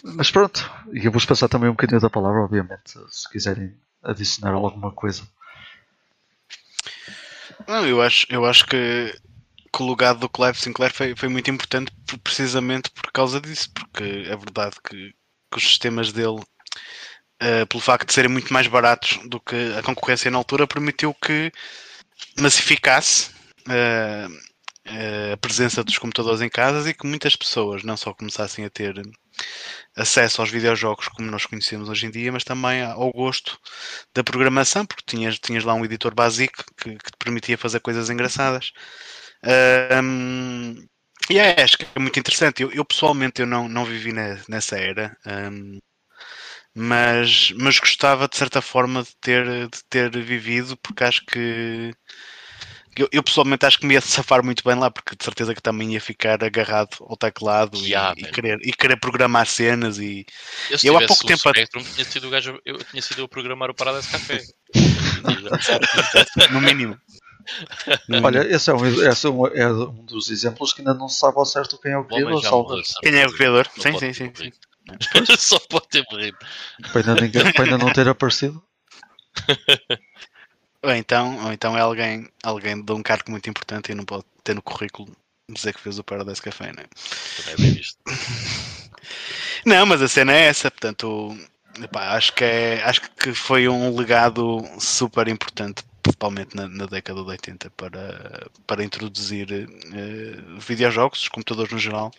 mas 0.04 0.32
pronto, 0.32 0.72
e 0.94 1.06
eu 1.06 1.12
vos 1.12 1.26
passar 1.26 1.50
também 1.50 1.70
um 1.70 1.74
bocadinho 1.74 2.00
da 2.00 2.10
palavra, 2.10 2.42
obviamente, 2.42 2.94
se 3.10 3.30
quiserem 3.30 3.76
adicionar 4.02 4.54
alguma 4.54 4.92
coisa. 4.92 5.24
Não, 7.68 7.86
eu 7.86 8.02
acho, 8.02 8.28
eu 8.30 8.46
acho 8.46 8.66
que, 8.66 9.14
que 9.76 9.84
o 9.84 9.90
legado 9.90 10.20
do 10.20 10.30
Clive 10.30 10.58
Sinclair 10.58 10.94
foi, 10.94 11.16
foi 11.16 11.28
muito 11.28 11.52
importante 11.52 11.92
precisamente 12.24 12.90
por 12.92 13.12
causa 13.12 13.42
disso, 13.42 13.70
porque 13.74 14.04
é 14.04 14.36
verdade 14.36 14.76
que, 14.88 15.14
que 15.52 15.58
os 15.58 15.64
sistemas 15.64 16.14
dele, 16.14 16.40
uh, 16.40 17.68
pelo 17.68 17.82
facto 17.82 18.08
de 18.08 18.14
serem 18.14 18.32
muito 18.32 18.54
mais 18.54 18.68
baratos 18.68 19.20
do 19.28 19.40
que 19.40 19.74
a 19.78 19.84
concorrência 19.84 20.32
na 20.32 20.38
altura, 20.38 20.66
permitiu 20.66 21.14
que 21.14 21.52
massificasse 22.40 23.32
uh, 23.68 24.56
eh, 24.88 25.32
a 25.34 25.38
presença 25.38 25.84
dos 25.84 25.98
computadores 25.98 26.42
em 26.42 26.50
casas 26.50 26.86
e 26.88 26.94
que 26.94 27.08
muitas 27.08 27.36
pessoas 27.36 27.84
não 27.84 27.98
só 27.98 28.14
começassem 28.14 28.64
a 28.64 28.70
ter 28.70 29.02
acesso 29.96 30.42
aos 30.42 30.52
videojogos 30.52 31.08
como 31.08 31.30
nós 31.32 31.46
conhecemos 31.46 31.90
hoje 31.90 32.06
em 32.06 32.12
dia, 32.12 32.32
mas 32.32 32.44
também 32.44 32.84
ao 32.84 33.12
gosto 33.12 33.60
da 34.14 34.24
programação, 34.24 34.86
porque 34.86 35.04
tinhas, 35.06 35.40
tinhas 35.40 35.64
lá 35.64 35.74
um 35.74 35.84
editor 35.84 36.14
básico 36.14 36.64
que, 36.78 36.96
que 36.98 37.12
te 37.12 37.18
permitia 37.18 37.58
fazer 37.58 37.80
coisas 37.80 38.10
engraçadas. 38.10 38.72
Um, 40.04 40.88
e 41.30 41.38
é, 41.40 41.62
acho 41.62 41.78
que 41.78 41.86
é 41.96 42.00
muito 42.00 42.20
interessante. 42.20 42.64
Eu, 42.64 42.72
eu 42.72 42.86
pessoalmente 42.86 43.42
eu 43.42 43.48
não, 43.48 43.68
não 43.68 43.86
vivi 43.86 44.12
na, 44.12 44.38
nessa 44.48 44.78
era, 44.78 45.16
um, 45.26 45.80
mas, 46.74 47.52
mas 47.52 47.80
gostava 47.80 48.28
de 48.28 48.38
certa 48.38 48.62
forma 48.62 49.04
de 49.04 49.16
ter, 49.22 49.46
de 49.68 49.84
ter 49.90 50.10
vivido, 50.12 50.78
porque 50.78 51.04
acho 51.04 51.26
que 51.26 51.94
eu, 52.98 53.10
eu, 53.12 53.22
pessoalmente 53.22 53.66
acho 53.66 53.78
que 53.78 53.86
me 53.86 53.94
ia 53.94 54.02
safar 54.02 54.44
muito 54.44 54.64
bem 54.64 54.76
lá, 54.76 54.90
porque 54.90 55.16
de 55.16 55.24
certeza 55.24 55.54
que 55.54 55.62
também 55.62 55.94
ia 55.94 56.02
ficar 56.02 56.42
agarrado 56.44 56.96
ao 57.02 57.18
teclado 57.18 57.78
yeah, 57.80 58.14
e, 58.18 58.24
e, 58.24 58.32
querer, 58.32 58.60
e 58.64 58.72
querer 58.72 58.98
programar 58.98 59.46
cenas. 59.48 60.00
E 60.00 60.26
eu, 60.70 60.94
eu 60.94 60.98
há 60.98 61.06
pouco 61.06 61.26
tempo. 61.26 61.40
Spectrum, 61.40 61.84
tinha 61.84 62.06
sido 62.06 62.28
o 62.28 62.30
gajo, 62.30 62.60
eu 62.66 62.78
tinha 62.78 63.02
sido 63.02 63.24
a 63.24 63.28
programar 63.28 63.70
o 63.70 63.74
Paradise 63.74 64.10
Café. 64.10 64.42
no 66.52 66.62
mínimo. 66.62 66.98
Olha, 68.24 68.40
esse, 68.48 68.70
é 68.70 68.74
um, 68.74 68.86
esse 68.86 69.28
é, 69.28 69.30
um, 69.30 69.48
é 69.48 69.68
um, 69.72 70.06
dos 70.06 70.30
exemplos 70.30 70.74
que 70.74 70.82
ainda 70.82 70.94
não 70.94 71.08
se 71.08 71.20
sabe 71.20 71.38
ao 71.38 71.46
certo 71.46 71.78
quem 71.78 71.92
é 71.92 71.98
o 71.98 72.06
criador. 72.06 72.42
Bom, 72.42 72.82
quem 73.02 73.16
é 73.20 73.26
o 73.26 73.34
criador? 73.34 73.68
Sim, 73.78 73.98
sim, 74.00 74.14
sim, 74.14 74.32
sim. 74.36 74.52
Só 75.38 75.60
pode 75.60 75.88
ter 75.88 76.06
morrido. 76.12 76.38
Para 76.92 77.22
ainda, 77.22 77.54
para 77.54 77.64
ainda 77.64 77.78
não 77.78 77.92
ter 77.92 78.08
aparecido. 78.08 78.62
Ou 80.86 80.94
então, 80.94 81.44
ou 81.44 81.52
então 81.52 81.76
é 81.76 81.82
alguém, 81.82 82.30
alguém 82.44 82.80
de 82.80 82.92
um 82.92 83.02
cargo 83.02 83.32
muito 83.32 83.50
importante 83.50 83.92
e 83.92 83.96
não 83.96 84.06
pode 84.06 84.24
ter 84.44 84.54
no 84.54 84.62
currículo 84.62 85.12
dizer 85.50 85.74
que 85.74 85.82
fez 85.82 85.98
o 85.98 86.04
Paradise 86.04 86.40
Café? 86.40 86.68
Também 86.68 86.86
é 87.48 87.56
bem 87.56 87.74
visto. 87.74 87.98
não, 89.66 89.84
mas 89.88 90.04
a 90.04 90.08
cena 90.08 90.34
é 90.34 90.44
essa, 90.44 90.70
portanto, 90.70 91.36
epá, 91.82 92.16
acho, 92.16 92.34
que 92.34 92.44
é, 92.44 92.84
acho 92.84 93.02
que 93.02 93.34
foi 93.34 93.68
um 93.68 93.96
legado 93.96 94.64
super 94.80 95.28
importante, 95.28 95.84
principalmente 96.06 96.56
na, 96.56 96.68
na 96.68 96.86
década 96.86 97.24
de 97.24 97.30
80, 97.30 97.70
para, 97.72 98.50
para 98.68 98.84
introduzir 98.84 99.48
uh, 99.52 100.60
videojogos, 100.60 101.24
os 101.24 101.30
computadores 101.30 101.72
no 101.72 101.80
geral, 101.80 102.12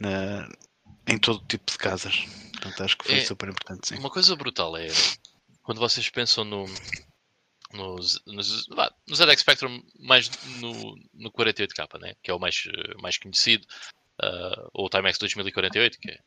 na, 0.00 0.48
em 1.06 1.16
todo 1.16 1.44
tipo 1.46 1.70
de 1.70 1.78
casas. 1.78 2.24
Portanto, 2.52 2.82
acho 2.82 2.98
que 2.98 3.04
foi 3.04 3.18
é, 3.18 3.24
super 3.24 3.48
importante, 3.48 3.88
sim. 3.88 3.96
Uma 3.96 4.10
coisa 4.10 4.34
brutal 4.34 4.76
é 4.76 4.88
quando 5.62 5.78
vocês 5.78 6.10
pensam 6.10 6.44
no, 6.44 6.64
nos, 7.72 8.20
nos, 8.26 8.66
no 8.68 9.14
ZX 9.14 9.40
Spectrum 9.40 9.80
mais 10.00 10.28
no, 10.60 10.96
no 11.14 11.30
48K, 11.30 12.00
né? 12.00 12.14
que 12.20 12.32
é 12.32 12.34
o 12.34 12.40
mais, 12.40 12.64
mais 13.00 13.16
conhecido, 13.16 13.64
uh, 14.22 14.68
ou 14.72 14.86
o 14.86 14.88
Timex 14.88 15.18
2048, 15.18 15.98
que 16.00 16.10
é 16.10 16.18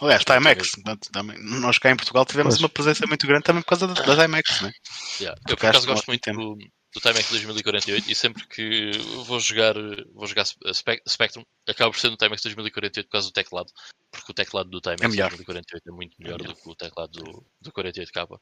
Aliás, 0.00 0.24
Timex, 0.24 0.70
também, 1.12 1.38
nós 1.42 1.78
cá 1.78 1.90
em 1.90 1.96
Portugal 1.96 2.24
tivemos 2.24 2.54
pois. 2.54 2.62
uma 2.62 2.68
presença 2.68 3.06
muito 3.06 3.26
grande 3.26 3.44
também 3.44 3.62
por 3.62 3.68
causa 3.68 3.86
das, 3.86 4.04
das 4.04 4.24
IMAX, 4.24 4.62
né? 4.62 4.72
Yeah. 5.20 5.40
Eu 5.48 5.56
por 5.56 5.66
acaso 5.66 5.86
gosto 5.86 6.06
muito 6.06 6.32
do, 6.32 6.56
do 6.56 7.00
Timex 7.00 7.28
2048 7.30 8.10
e 8.10 8.14
sempre 8.14 8.46
que 8.46 8.92
vou 9.26 9.40
jogar, 9.40 9.74
vou 10.14 10.26
jogar 10.26 10.44
Spe- 10.44 11.02
Spectrum, 11.08 11.44
acabo 11.68 11.92
por 11.92 11.98
ser 11.98 12.10
no 12.10 12.16
Timex 12.16 12.42
2048 12.42 13.06
por 13.06 13.12
causa 13.12 13.28
do 13.28 13.32
teclado, 13.32 13.72
porque 14.10 14.32
o 14.32 14.34
teclado 14.34 14.70
do 14.70 14.80
Timex 14.80 15.02
É 15.02 15.08
melhor. 15.08 15.30
2048 15.30 15.82
é 15.88 15.92
muito 15.92 16.14
melhor 16.18 16.38
do 16.38 16.54
que 16.54 16.68
o 16.68 16.74
teclado 16.74 17.12
do, 17.12 17.46
do 17.60 17.72
48K. 17.72 18.38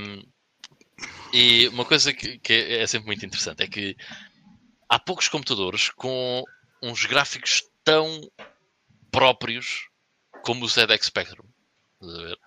Um, 0.00 0.22
e 1.32 1.68
uma 1.68 1.84
coisa 1.84 2.12
que, 2.12 2.38
que 2.38 2.52
é 2.52 2.86
sempre 2.86 3.06
muito 3.06 3.24
interessante 3.24 3.62
é 3.62 3.66
que 3.68 3.96
há 4.88 4.98
poucos 4.98 5.28
computadores 5.28 5.90
com 5.90 6.42
uns 6.82 7.04
gráficos 7.04 7.62
tão 7.84 8.20
próprios 9.10 9.88
como 10.42 10.64
o 10.64 10.68
ZX 10.68 11.06
Spectrum. 11.06 11.46
Estás 12.00 12.18
a 12.18 12.22
ver? 12.22 12.38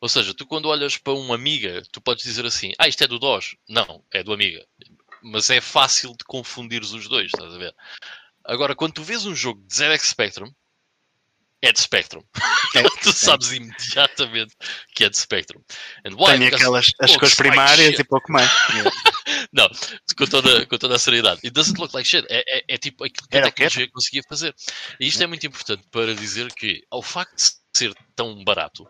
Ou 0.00 0.08
seja, 0.08 0.34
tu 0.34 0.46
quando 0.46 0.66
olhas 0.66 0.96
para 0.96 1.14
um 1.14 1.32
Amiga, 1.32 1.82
tu 1.90 2.00
podes 2.00 2.24
dizer 2.24 2.46
assim, 2.46 2.72
ah, 2.78 2.86
isto 2.86 3.02
é 3.02 3.06
do 3.06 3.18
DOS. 3.18 3.56
Não, 3.68 4.04
é 4.12 4.22
do 4.22 4.32
Amiga. 4.32 4.64
Mas 5.22 5.50
é 5.50 5.60
fácil 5.60 6.10
de 6.16 6.24
confundires 6.24 6.92
os 6.92 7.08
dois, 7.08 7.26
estás 7.26 7.52
a 7.52 7.58
ver? 7.58 7.74
Agora, 8.44 8.76
quando 8.76 8.94
tu 8.94 9.02
vês 9.02 9.26
um 9.26 9.34
jogo 9.34 9.60
de 9.66 9.74
ZX 9.74 10.08
Spectrum, 10.08 10.52
é 11.60 11.72
de 11.72 11.80
Spectrum. 11.80 12.22
É, 12.76 12.82
tu 13.02 13.12
sabes 13.12 13.50
imediatamente 13.52 14.54
que 14.94 15.04
é 15.04 15.08
de 15.08 15.18
Spectrum. 15.18 15.60
And 16.04 16.14
why? 16.14 16.38
Tem 16.38 16.46
aquelas 16.46 16.86
as 17.00 17.16
cores 17.16 17.34
primárias 17.34 17.90
shit. 17.90 18.00
e 18.00 18.04
pouco 18.04 18.30
mais. 18.30 18.48
Não, 19.52 19.68
com 20.16 20.26
toda, 20.26 20.66
com 20.66 20.78
toda 20.78 20.96
a 20.96 20.98
seriedade. 20.98 21.40
It 21.44 21.50
doesn't 21.52 21.78
look 21.80 21.94
like 21.94 22.06
shit. 22.08 22.26
É, 22.28 22.42
é, 22.58 22.64
é 22.68 22.78
tipo 22.78 23.04
aquilo 23.04 23.26
que 23.28 23.36
a 23.38 23.40
que 23.42 23.50
tecnologia 23.50 23.90
conseguia 23.90 24.22
fazer. 24.28 24.54
E 25.00 25.06
isto 25.06 25.22
é 25.22 25.26
muito 25.26 25.46
importante 25.46 25.84
para 25.90 26.14
dizer 26.14 26.52
que, 26.54 26.82
ao 26.90 27.02
facto 27.02 27.36
de 27.36 27.52
ser 27.76 27.94
tão 28.16 28.42
barato 28.44 28.86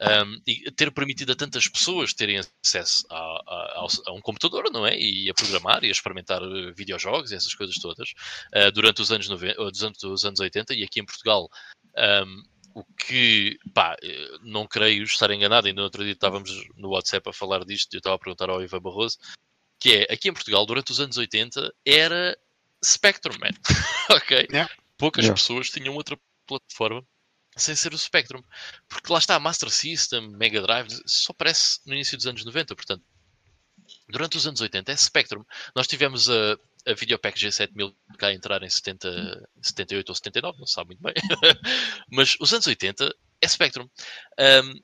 um, 0.00 0.40
e 0.46 0.70
ter 0.72 0.90
permitido 0.90 1.32
a 1.32 1.36
tantas 1.36 1.68
pessoas 1.68 2.12
terem 2.12 2.38
acesso 2.64 3.06
a, 3.10 3.14
a- 3.16 3.86
a 4.06 4.12
um 4.12 4.20
computador, 4.20 4.68
não 4.72 4.84
é? 4.86 4.98
E 4.98 5.30
a 5.30 5.34
programar 5.34 5.84
e 5.84 5.88
a 5.88 5.92
experimentar 5.92 6.42
eh, 6.42 6.72
videojogos 6.72 7.30
e 7.30 7.36
essas 7.36 7.54
coisas 7.54 7.76
todas 7.76 8.10
uh, 8.54 8.72
durante 8.72 9.00
os 9.00 9.12
anos, 9.12 9.28
90, 9.28 9.60
ou 9.62 9.70
durante 9.70 10.06
os 10.06 10.24
anos 10.24 10.40
80 10.40 10.74
e 10.74 10.82
aqui 10.82 11.00
em 11.00 11.04
Portugal. 11.06 11.48
um, 11.96 12.42
o 12.74 12.84
que, 12.94 13.58
pá, 13.74 13.94
eh, 14.02 14.28
não 14.42 14.66
creio 14.66 15.04
estar 15.04 15.30
enganado, 15.30 15.66
ainda 15.68 15.80
no 15.80 15.84
outro 15.84 16.02
dia 16.02 16.14
estávamos 16.14 16.50
no 16.74 16.88
WhatsApp 16.88 17.28
a 17.28 17.32
falar 17.32 17.64
disto 17.66 17.92
e 17.92 17.96
eu 17.96 17.98
estava 17.98 18.16
a 18.16 18.18
perguntar 18.18 18.48
ao 18.48 18.62
Ivan 18.62 18.80
Barroso, 18.80 19.18
que 19.82 19.96
é, 19.96 20.12
aqui 20.12 20.28
em 20.28 20.32
Portugal, 20.32 20.64
durante 20.64 20.92
os 20.92 21.00
anos 21.00 21.16
80, 21.16 21.74
era 21.84 22.38
Spectrum, 22.84 23.36
man. 23.40 23.50
ok? 24.16 24.46
Yeah. 24.48 24.72
Poucas 24.96 25.24
Yeah. 25.24 25.34
pessoas 25.34 25.70
tinham 25.70 25.96
outra 25.96 26.16
plataforma 26.46 27.04
sem 27.56 27.74
ser 27.74 27.92
o 27.92 27.98
Spectrum. 27.98 28.44
Porque 28.88 29.12
lá 29.12 29.18
está, 29.18 29.40
Master 29.40 29.68
System, 29.68 30.30
Mega 30.36 30.62
Drive, 30.62 30.88
só 31.04 31.32
aparece 31.32 31.80
no 31.84 31.94
início 31.94 32.16
dos 32.16 32.28
anos 32.28 32.44
90, 32.44 32.76
portanto, 32.76 33.04
durante 34.08 34.36
os 34.36 34.46
anos 34.46 34.60
80 34.60 34.92
é 34.92 34.96
Spectrum. 34.96 35.44
Nós 35.74 35.88
tivemos 35.88 36.30
a, 36.30 36.52
a 36.86 36.94
Videopack 36.94 37.36
G7000 37.36 37.92
cá 38.18 38.28
a 38.28 38.34
entrar 38.34 38.62
em 38.62 38.70
70, 38.70 39.48
78 39.62 40.08
ou 40.08 40.14
79, 40.14 40.58
não 40.60 40.66
se 40.66 40.74
sabe 40.74 40.94
muito 40.94 41.02
bem. 41.02 41.14
Mas 42.08 42.36
os 42.38 42.52
anos 42.52 42.68
80 42.68 43.12
é 43.40 43.48
Spectrum. 43.48 43.88
Um, 44.38 44.80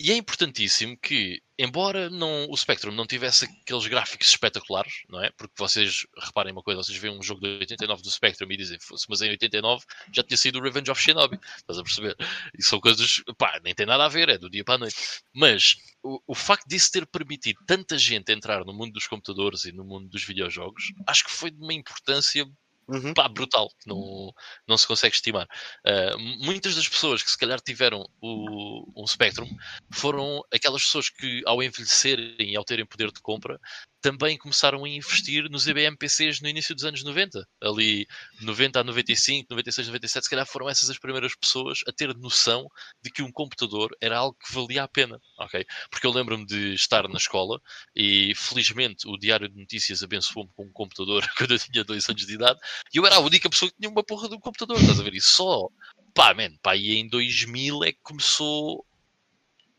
e 0.00 0.10
é 0.10 0.16
importantíssimo 0.16 0.96
que, 0.96 1.42
embora 1.58 2.08
não, 2.08 2.46
o 2.48 2.56
Spectrum 2.56 2.92
não 2.92 3.06
tivesse 3.06 3.44
aqueles 3.44 3.86
gráficos 3.86 4.28
espetaculares, 4.28 5.02
não 5.08 5.22
é? 5.22 5.30
Porque 5.32 5.54
vocês 5.58 6.06
reparem 6.16 6.52
uma 6.52 6.62
coisa, 6.62 6.82
vocês 6.82 6.96
veem 6.96 7.18
um 7.18 7.22
jogo 7.22 7.40
de 7.40 7.48
89 7.58 8.02
do 8.02 8.10
Spectrum 8.10 8.50
e 8.50 8.56
dizem, 8.56 8.78
"Fosse, 8.80 9.06
mas 9.08 9.20
em 9.22 9.30
89 9.30 9.84
já 10.12 10.22
tinha 10.22 10.36
sido 10.36 10.58
o 10.58 10.62
Revenge 10.62 10.90
of 10.90 11.00
Shinobi. 11.00 11.38
Estás 11.56 11.78
a 11.78 11.82
perceber? 11.82 12.16
E 12.56 12.62
são 12.62 12.80
coisas, 12.80 13.22
pá, 13.36 13.60
nem 13.64 13.74
tem 13.74 13.86
nada 13.86 14.04
a 14.04 14.08
ver, 14.08 14.28
é 14.28 14.38
do 14.38 14.48
dia 14.48 14.64
para 14.64 14.74
a 14.76 14.78
noite. 14.78 14.96
Mas 15.34 15.76
o, 16.02 16.20
o 16.28 16.34
facto 16.34 16.66
disso 16.68 16.92
ter 16.92 17.06
permitido 17.06 17.58
tanta 17.66 17.98
gente 17.98 18.32
entrar 18.32 18.64
no 18.64 18.72
mundo 18.72 18.92
dos 18.92 19.06
computadores 19.06 19.64
e 19.64 19.72
no 19.72 19.84
mundo 19.84 20.08
dos 20.08 20.24
videojogos, 20.24 20.92
acho 21.06 21.24
que 21.24 21.30
foi 21.30 21.50
de 21.50 21.58
uma 21.58 21.74
importância 21.74 22.46
Uhum. 22.88 23.12
pá, 23.12 23.28
brutal, 23.28 23.70
não, 23.86 24.32
não 24.66 24.78
se 24.78 24.86
consegue 24.86 25.14
estimar. 25.14 25.46
Uh, 25.86 26.18
muitas 26.18 26.74
das 26.74 26.88
pessoas 26.88 27.22
que 27.22 27.30
se 27.30 27.36
calhar 27.36 27.60
tiveram 27.60 28.08
o, 28.20 29.02
um 29.02 29.06
Spectrum 29.06 29.46
foram 29.92 30.42
aquelas 30.52 30.82
pessoas 30.82 31.10
que, 31.10 31.42
ao 31.44 31.62
envelhecerem 31.62 32.34
e 32.38 32.56
ao 32.56 32.64
terem 32.64 32.86
poder 32.86 33.12
de 33.12 33.20
compra, 33.20 33.60
também 34.00 34.36
começaram 34.38 34.84
a 34.84 34.88
investir 34.88 35.48
nos 35.50 35.66
EBM-PCs 35.66 36.40
no 36.40 36.48
início 36.48 36.74
dos 36.74 36.84
anos 36.84 37.02
90. 37.02 37.46
Ali, 37.62 38.06
90 38.40 38.80
a 38.80 38.84
95, 38.84 39.46
96, 39.50 39.88
97, 39.88 40.24
se 40.24 40.30
calhar 40.30 40.46
foram 40.46 40.68
essas 40.68 40.88
as 40.90 40.98
primeiras 40.98 41.34
pessoas 41.34 41.80
a 41.86 41.92
ter 41.92 42.14
noção 42.16 42.68
de 43.02 43.10
que 43.10 43.22
um 43.22 43.32
computador 43.32 43.90
era 44.00 44.18
algo 44.18 44.36
que 44.38 44.52
valia 44.52 44.84
a 44.84 44.88
pena, 44.88 45.20
ok? 45.38 45.64
Porque 45.90 46.06
eu 46.06 46.12
lembro-me 46.12 46.46
de 46.46 46.74
estar 46.74 47.08
na 47.08 47.16
escola 47.16 47.60
e, 47.94 48.32
felizmente, 48.36 49.08
o 49.08 49.16
Diário 49.16 49.48
de 49.48 49.58
Notícias 49.58 50.02
abençoou-me 50.02 50.50
com 50.54 50.64
um 50.64 50.72
computador 50.72 51.26
quando 51.36 51.52
eu 51.52 51.58
tinha 51.58 51.84
dois 51.84 52.08
anos 52.08 52.26
de 52.26 52.34
idade 52.34 52.58
e 52.94 52.98
eu 52.98 53.06
era 53.06 53.16
a 53.16 53.20
única 53.20 53.50
pessoa 53.50 53.70
que 53.70 53.76
tinha 53.76 53.90
uma 53.90 54.04
porra 54.04 54.28
de 54.28 54.34
um 54.34 54.40
computador, 54.40 54.80
estás 54.80 55.00
a 55.00 55.02
ver? 55.02 55.14
E 55.14 55.20
só, 55.20 55.68
pá, 56.14 56.34
man, 56.34 56.56
pá, 56.62 56.76
e 56.76 56.94
em 56.94 57.08
2000 57.08 57.84
é 57.84 57.92
que 57.92 58.00
começou 58.02 58.84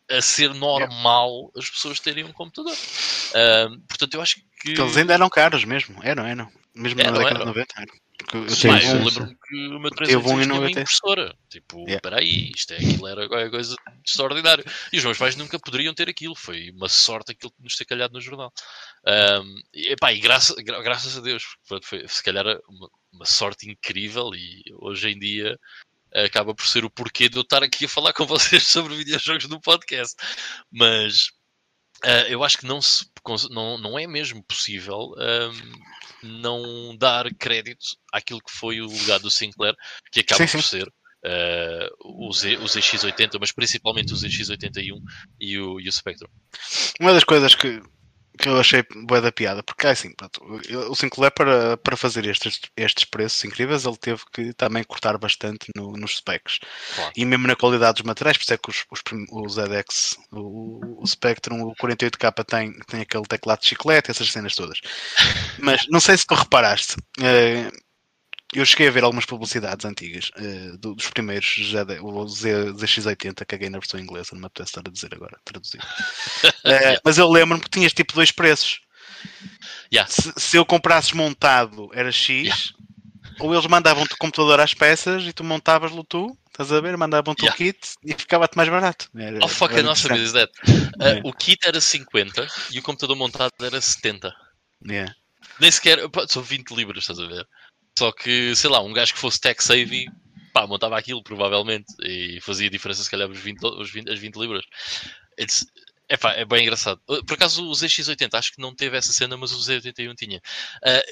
a 0.10 0.22
ser 0.22 0.54
normal 0.54 1.52
as 1.56 1.69
pessoas 1.69 2.00
terem 2.00 2.24
um 2.24 2.32
computador. 2.34 2.76
Ahm, 3.36 3.80
portanto, 3.88 4.13
eu 4.15 4.22
acho 4.22 4.36
que. 4.36 4.41
Porque 4.63 4.82
eles 4.82 4.98
ainda 4.98 5.13
eram 5.13 5.30
caros 5.30 5.63
mesmo. 5.65 6.00
Eram, 6.04 6.26
eram. 6.26 6.52
Mesmo 6.76 7.00
Eram, 7.02 7.12
na 7.13 7.17
década 7.19 7.36
de 7.36 7.41
eram. 7.41 7.45
90. 7.54 7.74
Eram. 7.82 7.93
Porque 8.19 8.36
eu 8.38 8.50
Sim, 8.50 8.67
eu 8.67 8.74
um- 8.74 9.04
lembro-me 9.06 9.38
que 9.48 9.56
o 9.67 9.80
meu 9.80 9.91
Teve 9.91 10.17
um 10.17 10.22
386 10.22 10.43
tinha 10.43 10.54
uma 10.54 10.62
90. 10.62 10.82
impressora. 10.82 11.36
Tipo, 11.50 11.80
Yeah. 11.84 12.02
peraí, 12.02 12.52
isto 12.54 12.74
é, 12.74 12.76
aquilo 12.78 13.08
era 13.08 13.28
qualquer 13.30 13.50
coisa 13.50 13.76
de 13.76 14.02
extraordinário. 14.06 14.65
E 14.91 14.98
os 14.98 15.04
meus 15.06 15.17
pais 15.17 15.36
nunca 15.38 15.58
poderiam 15.58 15.93
ter 15.93 16.10
aquilo. 16.10 16.36
Foi 16.36 16.69
uma 16.72 16.89
sorte 16.89 17.32
aquilo 17.32 17.54
nos 17.60 17.76
ter 17.76 17.86
calhado 17.86 18.13
no 18.13 18.19
jornal. 18.22 18.52
Ahm, 19.08 19.56
e, 19.74 19.95
pá, 19.95 20.12
e 20.12 20.19
graça, 20.19 20.54
gra- 20.62 20.82
graças 20.82 21.17
a 21.17 21.22
Deus, 21.22 21.43
foi 21.63 21.80
se 22.10 22.22
calhar 22.22 22.45
uma, 22.67 22.89
uma 23.13 23.26
sorte 23.26 23.69
incrível 23.69 24.32
e 24.36 24.63
hoje 24.82 25.10
em 25.10 25.17
dia 25.17 25.58
acaba 26.13 26.54
por 26.56 26.67
ser 26.67 26.84
o 26.86 26.89
porquê 26.89 27.30
de 27.30 27.38
eu 27.38 27.41
estar 27.41 27.63
aqui 27.63 27.86
a 27.86 27.89
falar 27.89 28.13
com 28.13 28.26
vocês 28.26 28.63
sobre 28.67 28.95
videojogos 28.95 29.48
no 29.48 29.62
podcast. 29.62 30.15
Mas 30.72 31.32
ah, 32.04 32.28
eu 32.30 32.43
acho 32.43 32.58
que 32.58 32.65
não, 32.65 32.82
se, 32.82 33.06
não, 33.50 33.78
não 33.78 34.00
é 34.00 34.08
mesmo 34.08 34.43
possível 34.43 35.13
ahm, 35.17 35.72
não 36.24 36.95
dar 36.98 37.34
crédito 37.36 37.98
àquilo 38.12 38.41
que 38.41 38.52
foi 38.52 38.82
o 38.82 38.88
legado 38.88 39.24
do 39.24 39.32
Sinclair, 39.32 39.76
que 40.12 40.22
acaba 40.22 40.48
Sim, 40.48 40.58
por 40.58 40.63
sim. 40.63 40.80
ser 40.80 40.93
ah, 41.26 41.89
o, 42.04 42.32
Z, 42.32 42.58
o 42.58 42.65
ZX80, 42.65 43.38
mas 43.39 43.52
principalmente 43.52 44.13
o 44.13 44.15
ZX81 44.15 45.02
e 45.39 45.60
o, 45.60 45.80
e 45.80 45.88
o 45.88 45.91
Spectrum. 45.91 46.30
Uma 47.00 47.13
das 47.13 47.24
coisas 47.24 47.54
que, 47.56 47.82
que 48.39 48.49
eu 48.49 48.60
achei 48.60 48.84
boa 49.06 49.21
da 49.21 49.32
piada, 49.32 49.62
porque 49.63 49.86
é 49.88 49.91
assim, 49.91 50.13
pronto, 50.15 50.41
o 50.89 50.95
Sinclair 50.95 51.32
para, 51.34 51.78
para 51.78 51.97
fazer 51.97 52.25
estes, 52.25 52.60
estes 52.78 53.04
preços 53.06 53.43
incríveis, 53.43 53.86
ele 53.86 53.97
teve 53.97 54.21
que 54.34 54.54
também 54.54 54.84
cortar 54.84 55.17
bastante 55.17 55.67
no- 55.75 55.91
nos 55.93 56.17
specs. 56.17 56.60
Claro. 56.95 57.12
E 57.15 57.25
mesmo 57.25 57.47
na 57.47 57.56
qualidade 57.56 57.95
dos 57.95 58.04
materiais, 58.08 58.38
por 58.38 58.43
isso 58.43 58.54
é 58.54 58.58
que 58.58 58.69
os, 58.69 58.86
os, 58.91 59.02
prim- 59.02 59.25
o 59.32 59.47
ZX, 59.49 60.17
o, 60.32 61.02
o 61.04 61.08
Spectrum, 61.08 61.62
o 61.63 61.75
48K 61.75 62.43
tem, 62.43 62.71
tem 62.88 63.02
aquele 63.02 63.23
teclado 63.25 63.60
de 63.62 63.67
chiclete, 63.67 64.12
essas 64.12 64.32
cenas 64.32 64.56
todas. 64.56 64.80
Mas 65.60 65.86
não 65.89 65.99
sei 65.99 66.17
se 66.17 66.25
tu 66.25 66.34
reparaste, 66.36 66.95
eh, 67.21 67.69
eu 68.54 68.66
cheguei 68.66 68.88
a 68.88 68.92
ver 68.92 69.04
algumas 69.04 69.26
publicidades 69.26 69.86
antigas 69.86 70.32
do- 70.80 70.96
dos 70.96 71.10
primeiros 71.10 71.56
ZD, 71.56 72.00
o 72.02 72.28
Z, 72.28 72.72
ZX80, 72.74 73.46
caguei 73.46 73.70
na 73.70 73.80
versão 73.80 74.00
inglesa, 74.00 74.30
não 74.34 74.40
me 74.42 74.46
apetece 74.48 74.70
estar 74.72 74.84
a 74.88 74.92
dizer 74.92 75.14
agora, 75.14 75.38
traduzir. 75.46 75.80
Eh, 76.66 77.00
mas 77.06 77.18
eu 77.18 77.30
lembro-me 77.30 77.64
que 77.64 77.70
tinhas 77.70 77.94
tipo 77.94 78.14
dois 78.14 78.32
preços. 78.32 78.82
Yeah. 79.94 80.10
Se, 80.12 80.32
se 80.38 80.58
eu 80.58 80.66
comprasses 80.66 81.12
montado 81.14 81.90
era 81.94 82.12
X, 82.12 82.46
Yeah. 82.48 82.64
ou 83.40 83.54
eles 83.54 83.66
mandavam-te 83.68 84.14
o 84.14 84.18
computador 84.18 84.60
às 84.60 84.74
peças 84.74 85.24
e 85.24 85.32
tu 85.34 85.44
montavas-lo 85.44 86.04
tu, 86.04 86.38
estás 86.48 86.72
a 86.72 86.82
ver? 86.82 86.96
Mandavam-te 86.98 87.44
Yeah. 87.44 87.54
o 87.56 87.58
kit 87.58 87.80
e 88.06 88.14
ficava-te 88.14 88.56
mais 88.58 88.68
barato. 88.70 89.10
Era, 89.18 89.40
Oh 89.42 89.48
fuck, 89.48 89.72
era 89.74 89.82
a 89.82 89.86
nossa 89.86 90.08
vida 90.10 90.24
is 90.24 90.34
that. 90.34 90.52
O 91.24 91.32
kit 91.34 91.66
era 91.68 91.80
50 91.80 92.48
e 92.72 92.80
o 92.80 92.84
computador 92.84 93.16
montado 93.16 93.52
era 93.62 93.80
70. 93.80 94.34
Yeah. 94.88 95.14
Nem 95.60 95.72
sequer, 95.72 96.08
pá, 96.10 96.26
são 96.28 96.42
20 96.44 96.72
libras, 96.72 97.04
estás 97.04 97.20
a 97.20 97.26
ver? 97.28 97.48
Só 98.00 98.14
que, 98.14 98.56
sei 98.56 98.70
lá, 98.70 98.82
um 98.82 98.94
gajo 98.94 99.14
que 99.14 99.20
fosse 99.20 99.42
tech 99.42 99.62
savvy, 99.62 100.06
pá, 100.54 100.66
montava 100.66 100.98
aquilo 100.98 101.22
provavelmente 101.22 101.88
e 102.02 102.40
fazia 102.40 102.70
diferença 102.70 103.04
se 103.04 103.12
calhar 103.12 103.30
os 103.30 103.38
20, 103.38 103.62
os 103.66 103.92
20, 103.92 104.10
as 104.10 104.18
20 104.20 104.36
libras. 104.38 104.64
It's, 105.38 105.66
epá, 106.10 106.32
é 106.32 106.46
bem 106.46 106.64
engraçado. 106.64 107.02
Uh, 107.10 107.26
Por 107.26 107.34
acaso 107.34 107.68
o 107.68 107.72
ZX80 107.74 108.30
acho 108.36 108.54
que 108.54 108.62
não 108.62 108.74
teve 108.74 108.96
essa 108.96 109.12
cena, 109.12 109.36
mas 109.36 109.52
o 109.52 109.58
Z81 109.60 110.16
tinha. 110.16 110.42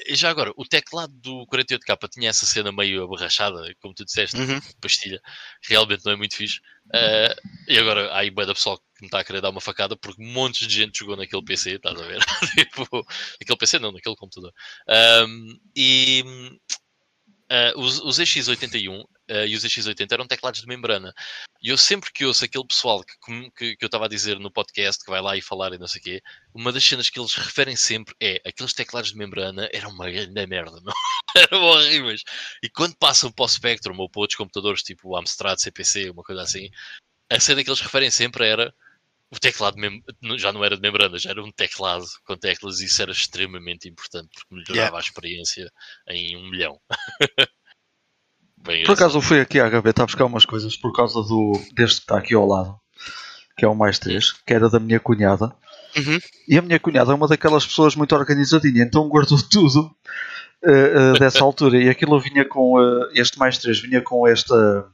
E 0.06 0.14
já 0.16 0.30
agora, 0.30 0.50
o 0.56 0.64
teclado 0.64 1.12
do 1.12 1.46
48K 1.46 2.08
tinha 2.08 2.30
essa 2.30 2.46
cena 2.46 2.72
meio 2.72 3.04
aborrachada, 3.04 3.62
como 3.82 3.92
tu 3.92 4.02
disseste, 4.06 4.38
Uhum. 4.38 4.58
pastilha. 4.80 5.20
Realmente 5.68 6.06
não 6.06 6.12
é 6.12 6.16
muito 6.16 6.36
fixe. 6.36 6.58
Ah, 6.94 7.34
e 7.68 7.78
agora 7.78 8.10
há 8.12 8.20
aí 8.20 8.30
da 8.30 8.54
pessoal 8.54 8.78
que 8.78 9.02
me 9.02 9.08
está 9.08 9.20
a 9.20 9.24
querer 9.24 9.42
dar 9.42 9.50
uma 9.50 9.60
facada 9.60 9.94
porque 9.94 10.22
montes 10.24 10.66
de 10.66 10.74
gente 10.74 10.98
jogou 10.98 11.16
naquele 11.18 11.44
PC, 11.44 11.72
estás 11.72 12.00
a 12.00 12.04
ver? 12.04 12.18
tipo, 12.56 13.06
naquele 13.40 13.58
PC 13.58 13.78
não, 13.78 13.92
naquele 13.92 14.16
computador. 14.16 14.52
Ahm, 14.88 15.58
e 15.76 16.24
ah, 17.50 17.72
o, 17.76 17.80
o 17.80 18.10
ZX81 18.10 19.00
uh, 19.00 19.06
e 19.46 19.54
os 19.54 19.64
X80 19.64 20.12
eram 20.12 20.26
teclados 20.26 20.60
de 20.60 20.66
membrana. 20.66 21.14
E 21.62 21.70
eu 21.70 21.78
sempre 21.78 22.12
que 22.12 22.24
ouço 22.24 22.44
aquele 22.44 22.66
pessoal 22.66 23.02
que, 23.02 23.50
que, 23.56 23.76
que 23.76 23.84
eu 23.84 23.86
estava 23.86 24.04
a 24.04 24.08
dizer 24.08 24.38
no 24.38 24.50
podcast, 24.50 25.02
que 25.02 25.10
vai 25.10 25.20
lá 25.20 25.36
e 25.36 25.40
falar 25.40 25.72
e 25.72 25.78
não 25.78 25.88
sei 25.88 26.00
o 26.00 26.04
quê, 26.04 26.22
uma 26.54 26.70
das 26.70 26.84
cenas 26.84 27.08
que 27.08 27.18
eles 27.18 27.34
referem 27.34 27.74
sempre 27.74 28.14
é 28.20 28.40
aqueles 28.46 28.74
teclados 28.74 29.10
de 29.12 29.16
membrana 29.16 29.68
eram 29.72 29.90
uma 29.90 30.10
grande 30.10 30.46
merda, 30.46 30.78
não? 30.82 30.92
eram 31.34 31.62
horríveis. 31.62 32.22
E 32.62 32.68
quando 32.68 32.96
passam 32.96 33.32
para 33.32 33.44
o 33.44 33.48
Spectrum 33.48 33.96
ou 33.98 34.10
para 34.10 34.20
outros 34.20 34.36
computadores, 34.36 34.82
tipo 34.82 35.08
o 35.08 35.16
Amstrad, 35.16 35.58
CPC, 35.58 36.10
uma 36.10 36.22
coisa 36.22 36.42
assim, 36.42 36.68
a 37.30 37.40
cena 37.40 37.64
que 37.64 37.70
eles 37.70 37.80
referem 37.80 38.10
sempre 38.10 38.46
era 38.46 38.74
o 39.30 39.38
teclado 39.38 39.76
já 40.36 40.52
não 40.52 40.64
era 40.64 40.76
de 40.76 40.82
membrana, 40.82 41.18
já 41.18 41.30
era 41.30 41.42
um 41.42 41.52
teclado 41.52 42.04
com 42.24 42.36
teclas 42.36 42.80
e 42.80 42.86
isso 42.86 43.02
era 43.02 43.12
extremamente 43.12 43.88
importante 43.88 44.28
porque 44.32 44.54
melhorava 44.54 44.78
yeah. 44.78 44.96
a 44.96 45.00
experiência 45.00 45.70
em 46.08 46.36
um 46.36 46.50
milhão. 46.50 46.80
Bem, 48.56 48.84
por 48.84 48.92
acaso 48.92 49.18
eu 49.18 49.22
fui 49.22 49.40
aqui 49.40 49.60
à 49.60 49.68
gaveta 49.68 50.02
a 50.02 50.06
buscar 50.06 50.24
umas 50.24 50.44
coisas 50.44 50.76
por 50.76 50.92
causa 50.92 51.22
do 51.22 51.52
deste 51.74 51.98
que 51.98 52.02
está 52.04 52.18
aqui 52.18 52.34
ao 52.34 52.46
lado, 52.46 52.76
que 53.56 53.64
é 53.64 53.68
o 53.68 53.74
mais 53.74 53.98
3, 53.98 54.32
que 54.32 54.52
era 54.52 54.68
da 54.68 54.80
minha 54.80 54.98
cunhada. 54.98 55.54
Uhum. 55.96 56.18
E 56.48 56.58
a 56.58 56.62
minha 56.62 56.80
cunhada 56.80 57.12
é 57.12 57.14
uma 57.14 57.28
daquelas 57.28 57.66
pessoas 57.66 57.94
muito 57.94 58.14
organizadinha, 58.14 58.82
então 58.82 59.08
guardou 59.08 59.38
tudo 59.48 59.94
uh, 60.64 61.14
uh, 61.14 61.18
dessa 61.18 61.44
altura. 61.44 61.80
E 61.80 61.88
aquilo 61.88 62.18
vinha 62.20 62.44
com 62.44 62.80
uh, 62.80 63.08
este 63.14 63.38
mais 63.38 63.58
3, 63.58 63.80
vinha 63.80 64.02
com 64.02 64.26
esta 64.26 64.90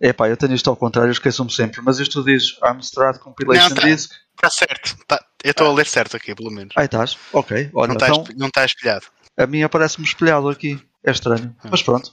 é 0.00 0.12
pá, 0.12 0.28
eu 0.28 0.36
tenho 0.36 0.54
isto 0.54 0.68
ao 0.68 0.76
contrário, 0.76 1.10
esqueço-me 1.10 1.50
sempre, 1.50 1.80
mas 1.82 1.98
isto 1.98 2.22
diz 2.24 2.58
Amstrad 2.62 3.18
Compilation 3.18 3.68
não, 3.68 3.76
tá, 3.76 3.86
Disc. 3.86 4.12
Está 4.34 4.50
certo, 4.50 4.96
tá, 5.06 5.24
eu 5.42 5.52
estou 5.52 5.66
ah. 5.66 5.70
a 5.70 5.72
ler 5.72 5.86
certo 5.86 6.16
aqui, 6.16 6.34
pelo 6.34 6.50
menos. 6.50 6.74
Aí 6.76 6.86
estás, 6.86 7.16
ok. 7.32 7.70
Olha, 7.74 7.88
não 7.88 7.94
está 7.94 8.08
então, 8.08 8.24
não 8.36 8.50
tá 8.50 8.64
espelhado. 8.64 9.06
A 9.36 9.46
minha 9.46 9.68
parece-me 9.68 10.06
espelhado 10.06 10.48
aqui, 10.48 10.80
é 11.04 11.10
estranho, 11.10 11.54
hum. 11.64 11.68
mas 11.70 11.82
pronto. 11.82 12.12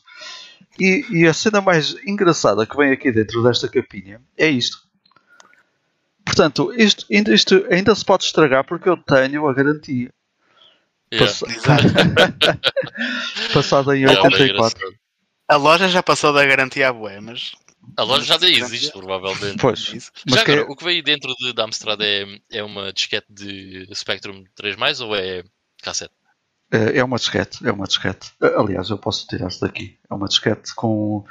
E, 0.79 1.05
e, 1.09 1.27
a 1.27 1.33
cena 1.33 1.59
mais 1.59 1.95
engraçada 2.05 2.65
que 2.65 2.77
vem 2.77 2.91
aqui 2.91 3.11
dentro 3.11 3.43
desta 3.43 3.67
capinha 3.67 4.21
é 4.37 4.47
isto. 4.47 4.77
Portanto, 6.25 6.73
isto, 6.77 7.05
isto, 7.09 7.33
isto 7.33 7.65
ainda 7.69 7.93
se 7.93 8.05
pode 8.05 8.23
estragar 8.23 8.63
porque 8.63 8.87
eu 8.87 8.95
tenho 8.95 9.47
a 9.47 9.53
garantia. 9.53 10.09
Yeah. 11.13 11.35
Passada 13.53 13.97
em 13.97 14.07
84. 14.07 14.87
É 14.87 15.53
a 15.53 15.57
loja 15.57 15.89
já 15.89 16.01
passou 16.01 16.31
da 16.31 16.45
garantia 16.45 16.87
à 16.87 16.93
bué, 16.93 17.19
mas 17.19 17.51
a 17.97 18.03
loja 18.03 18.25
já 18.25 18.37
nem 18.37 18.57
existe, 18.57 18.91
provavelmente. 18.91 19.57
Pois. 19.59 20.11
Mas 20.25 20.35
já 20.35 20.41
agora, 20.41 20.61
é... 20.61 20.63
o 20.63 20.75
que 20.75 20.83
veio 20.83 21.03
dentro 21.03 21.33
de, 21.35 21.53
da 21.53 21.65
Amstrad 21.65 21.99
é, 22.01 22.39
é 22.51 22.63
uma 22.63 22.93
disquete 22.93 23.27
de 23.29 23.87
Spectrum 23.93 24.43
3 24.55 25.01
ou 25.01 25.15
é 25.15 25.43
cassete? 25.81 26.13
É, 26.71 26.99
é 26.99 27.03
uma 27.03 27.17
disquete, 27.17 27.67
é 27.67 27.71
uma 27.71 27.85
disquete. 27.85 28.31
Aliás, 28.57 28.89
eu 28.89 28.97
posso 28.97 29.27
tirar-se 29.27 29.59
daqui. 29.59 29.97
É 30.09 30.13
uma 30.13 30.27
disquete 30.27 30.73
com, 30.73 31.25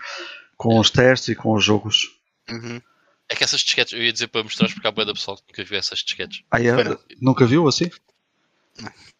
com 0.57 0.77
é. 0.77 0.81
os 0.81 0.91
testes 0.91 1.29
e 1.29 1.35
com 1.35 1.55
os 1.55 1.65
jogos. 1.65 2.11
Uhum. 2.51 2.81
É 3.29 3.35
que 3.35 3.45
essas 3.45 3.61
disquetes, 3.61 3.93
eu 3.93 4.03
ia 4.03 4.13
dizer 4.13 4.27
para 4.27 4.43
mostrar 4.43 4.69
porque 4.69 4.87
há 4.87 4.91
boa 4.91 5.07
da 5.07 5.15
pessoal 5.15 5.37
que 5.37 5.45
nunca 5.49 5.65
viu 5.65 5.79
essas 5.79 6.01
disquetes. 6.01 6.43
Ah, 6.51 6.61
é? 6.61 6.73
Nunca 7.21 7.47
viu 7.47 7.69
assim? 7.69 7.89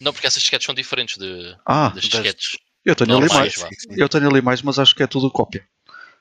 Não, 0.01 0.13
porque 0.13 0.27
essas 0.27 0.43
disquetes 0.43 0.67
são 0.67 0.75
diferentes 0.75 1.17
de, 1.17 1.57
ah, 1.65 1.91
das 1.91 2.05
disquetes. 2.05 2.59
Eu 2.85 2.97
tenho 2.97 3.17
ali 3.17 3.29
mais. 3.29 3.55
Eu 3.91 4.09
tenho 4.09 4.29
ali 4.29 4.43
mais, 4.43 4.63
mas 4.63 4.79
acho 4.79 4.95
que 4.95 5.03
é 5.03 5.07
tudo 5.07 5.31
cópia 5.31 5.67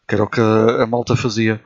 que 0.09 0.15
era 0.15 0.23
o 0.23 0.27
que 0.27 0.41
a, 0.41 0.87
malta 0.87 1.15
fazia. 1.15 1.63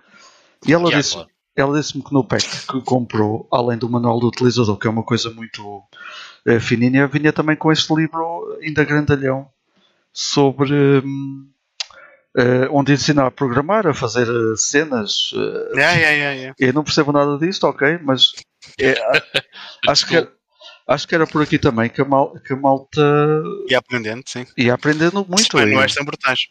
E 0.68 0.74
ela 0.74 0.92
disse, 0.92 1.16
ela 1.56 1.80
disse-me 1.80 2.04
que 2.04 2.14
no 2.14 2.26
pack 2.26 2.46
que 2.68 2.82
comprou, 2.82 3.48
além 3.50 3.78
do 3.78 3.90
manual 3.90 4.20
do 4.20 4.28
utilizador, 4.28 4.78
que 4.78 4.86
é 4.86 4.90
uma 4.90 5.04
coisa 5.04 5.30
muito 5.30 5.82
é, 6.46 6.60
fininha, 6.60 7.08
vinha 7.08 7.32
também 7.32 7.56
com 7.56 7.72
este 7.72 7.96
livro 7.96 8.60
ainda 8.62 8.84
grandalhão 8.84 9.48
sobre 10.12 10.74
uh, 11.00 12.68
onde 12.70 12.92
ensinar 12.92 13.28
a 13.28 13.32
programar, 13.32 13.88
a 13.88 13.94
fazer 13.94 14.30
uh, 14.30 14.58
cenas. 14.58 15.32
Uh, 15.32 15.78
yeah, 15.78 15.98
yeah, 15.98 16.32
yeah, 16.34 16.56
Eu 16.60 16.74
não 16.74 16.84
percebo 16.84 17.14
nada 17.14 17.38
disto, 17.38 17.66
ok, 17.66 17.98
mas 18.04 18.34
é, 18.78 18.94
acho 19.88 20.06
que 20.06 20.28
acho 20.86 21.08
que 21.08 21.16
era 21.16 21.26
por 21.26 21.42
aqui 21.42 21.58
também 21.58 21.90
que 21.90 22.02
a, 22.02 22.06
mal, 22.06 22.34
que 22.42 22.52
a 22.52 22.58
malta 22.58 23.42
ia 23.70 23.78
aprendendo, 23.78 24.22
sim. 24.26 24.46
Ia 24.58 24.74
aprendendo 24.74 25.26
muito. 25.28 25.58
Não 25.58 25.82
é 25.82 25.88
tão 25.88 26.04
brutais. 26.04 26.50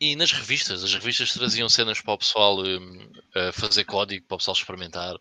E 0.00 0.16
nas 0.16 0.32
revistas, 0.32 0.82
as 0.82 0.94
revistas 0.94 1.32
traziam 1.34 1.68
cenas 1.68 2.00
para 2.00 2.14
o 2.14 2.18
pessoal 2.18 2.58
um, 2.64 3.12
fazer 3.52 3.84
código, 3.84 4.26
para 4.26 4.36
o 4.36 4.38
pessoal 4.38 4.56
experimentar. 4.56 5.14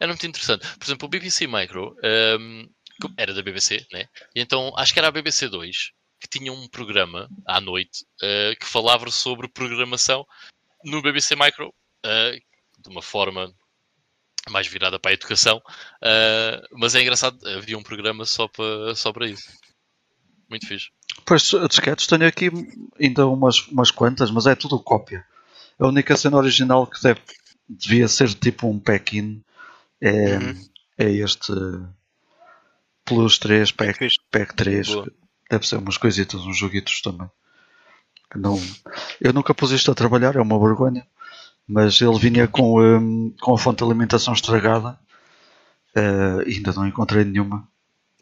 Era 0.00 0.12
muito 0.12 0.26
interessante. 0.26 0.66
Por 0.76 0.84
exemplo, 0.84 1.06
o 1.06 1.08
BBC 1.08 1.46
Micro 1.46 1.96
um, 2.40 2.68
era 3.16 3.32
da 3.32 3.42
BBC, 3.42 3.86
né? 3.92 4.08
E 4.34 4.40
então 4.40 4.72
acho 4.76 4.92
que 4.92 4.98
era 4.98 5.08
a 5.08 5.12
BBC 5.12 5.48
2 5.48 5.92
que 6.20 6.28
tinha 6.28 6.52
um 6.52 6.68
programa 6.68 7.28
à 7.46 7.60
noite 7.60 8.04
uh, 8.22 8.56
que 8.58 8.66
falava 8.66 9.10
sobre 9.10 9.48
programação 9.48 10.26
no 10.84 11.00
BBC 11.00 11.36
Micro 11.36 11.68
uh, 11.68 12.82
de 12.82 12.88
uma 12.88 13.02
forma 13.02 13.52
mais 14.50 14.66
virada 14.66 14.98
para 14.98 15.12
a 15.12 15.14
educação. 15.14 15.58
Uh, 15.58 16.66
mas 16.72 16.94
é 16.94 17.02
engraçado, 17.02 17.38
havia 17.48 17.78
um 17.78 17.82
programa 17.82 18.24
só 18.24 18.48
para, 18.48 18.94
só 18.94 19.12
para 19.12 19.28
isso. 19.28 19.52
Muito 20.48 20.66
fixe. 20.66 20.90
Pois, 21.24 21.42
disquetes 21.68 22.06
tenho 22.06 22.26
aqui 22.26 22.50
ainda 23.00 23.26
umas, 23.26 23.66
umas 23.68 23.90
quantas, 23.90 24.30
mas 24.30 24.46
é 24.46 24.54
tudo 24.54 24.80
cópia. 24.80 25.24
A 25.78 25.86
única 25.86 26.16
cena 26.16 26.36
original 26.36 26.86
que 26.86 27.02
deve, 27.02 27.20
devia 27.68 28.08
ser 28.08 28.32
tipo 28.34 28.68
um 28.68 28.78
pack-in 28.78 29.42
é, 30.00 30.38
uhum. 30.38 30.68
é 30.96 31.10
este 31.10 31.52
Plus 33.08 33.38
3, 33.38 33.72
pack, 33.72 34.06
pack 34.30 34.54
3. 34.54 34.88
Boa. 34.88 35.12
Deve 35.50 35.66
ser 35.66 35.76
umas 35.76 35.96
coisitas, 35.96 36.42
uns 36.42 36.58
joguitos 36.58 37.00
também. 37.00 37.30
Não, 38.36 38.60
eu 39.18 39.32
nunca 39.32 39.54
pus 39.54 39.70
isto 39.70 39.90
a 39.90 39.94
trabalhar, 39.94 40.36
é 40.36 40.40
uma 40.40 40.58
vergonha. 40.58 41.06
Mas 41.66 42.00
ele 42.00 42.18
vinha 42.18 42.46
com, 42.46 42.80
um, 42.80 43.34
com 43.40 43.54
a 43.54 43.58
fonte 43.58 43.78
de 43.78 43.84
alimentação 43.84 44.34
estragada. 44.34 44.98
Uh, 45.96 46.40
ainda 46.46 46.72
não 46.72 46.86
encontrei 46.86 47.24
nenhuma. 47.24 47.66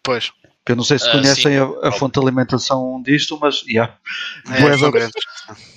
Pois. 0.03 0.33
Eu 0.69 0.75
não 0.75 0.83
sei 0.83 0.99
se 0.99 1.09
uh, 1.09 1.13
conhecem 1.13 1.57
a, 1.57 1.89
a, 1.89 1.93
fonte 1.93 2.15
de 2.15 2.27
alimentação 2.27 3.01
disto, 3.01 3.39
mas 3.41 3.63
yeah, 3.69 3.97
é, 4.51 4.61
boeda, 4.61 5.11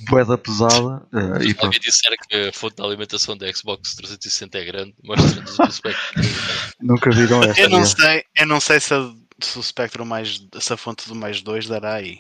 boeda 0.10 0.38
pesada. 0.38 1.06
Uh, 1.14 1.44
e 1.44 1.56
alguém 1.60 1.80
disser 1.80 2.18
que 2.28 2.36
a 2.36 2.54
fonte 2.54 2.78
de 2.78 2.84
alimentação 2.84 3.38
da 3.38 3.52
Xbox 3.54 3.94
360 3.96 4.58
é 4.58 4.66
grande, 4.66 4.96
mostra-nos 5.04 5.60
o 5.60 5.72
Spectrum. 5.72 6.24
Nunca 6.82 7.12
viram 7.12 7.44
esta. 7.44 7.62
Eu 7.62 7.70
não 7.70 7.86
sei, 7.86 8.24
eu 8.36 8.48
não 8.48 8.60
sei 8.60 8.80
se, 8.80 8.94
a, 8.96 9.12
se 9.40 9.60
o 9.60 9.64
Spectrum 9.64 10.06
mais, 10.06 10.44
se 10.60 10.74
a 10.74 10.78
fonte 10.78 11.08
do 11.08 11.14
mais 11.14 11.42
2 11.42 11.68
dará 11.68 11.94
aí. 11.94 12.18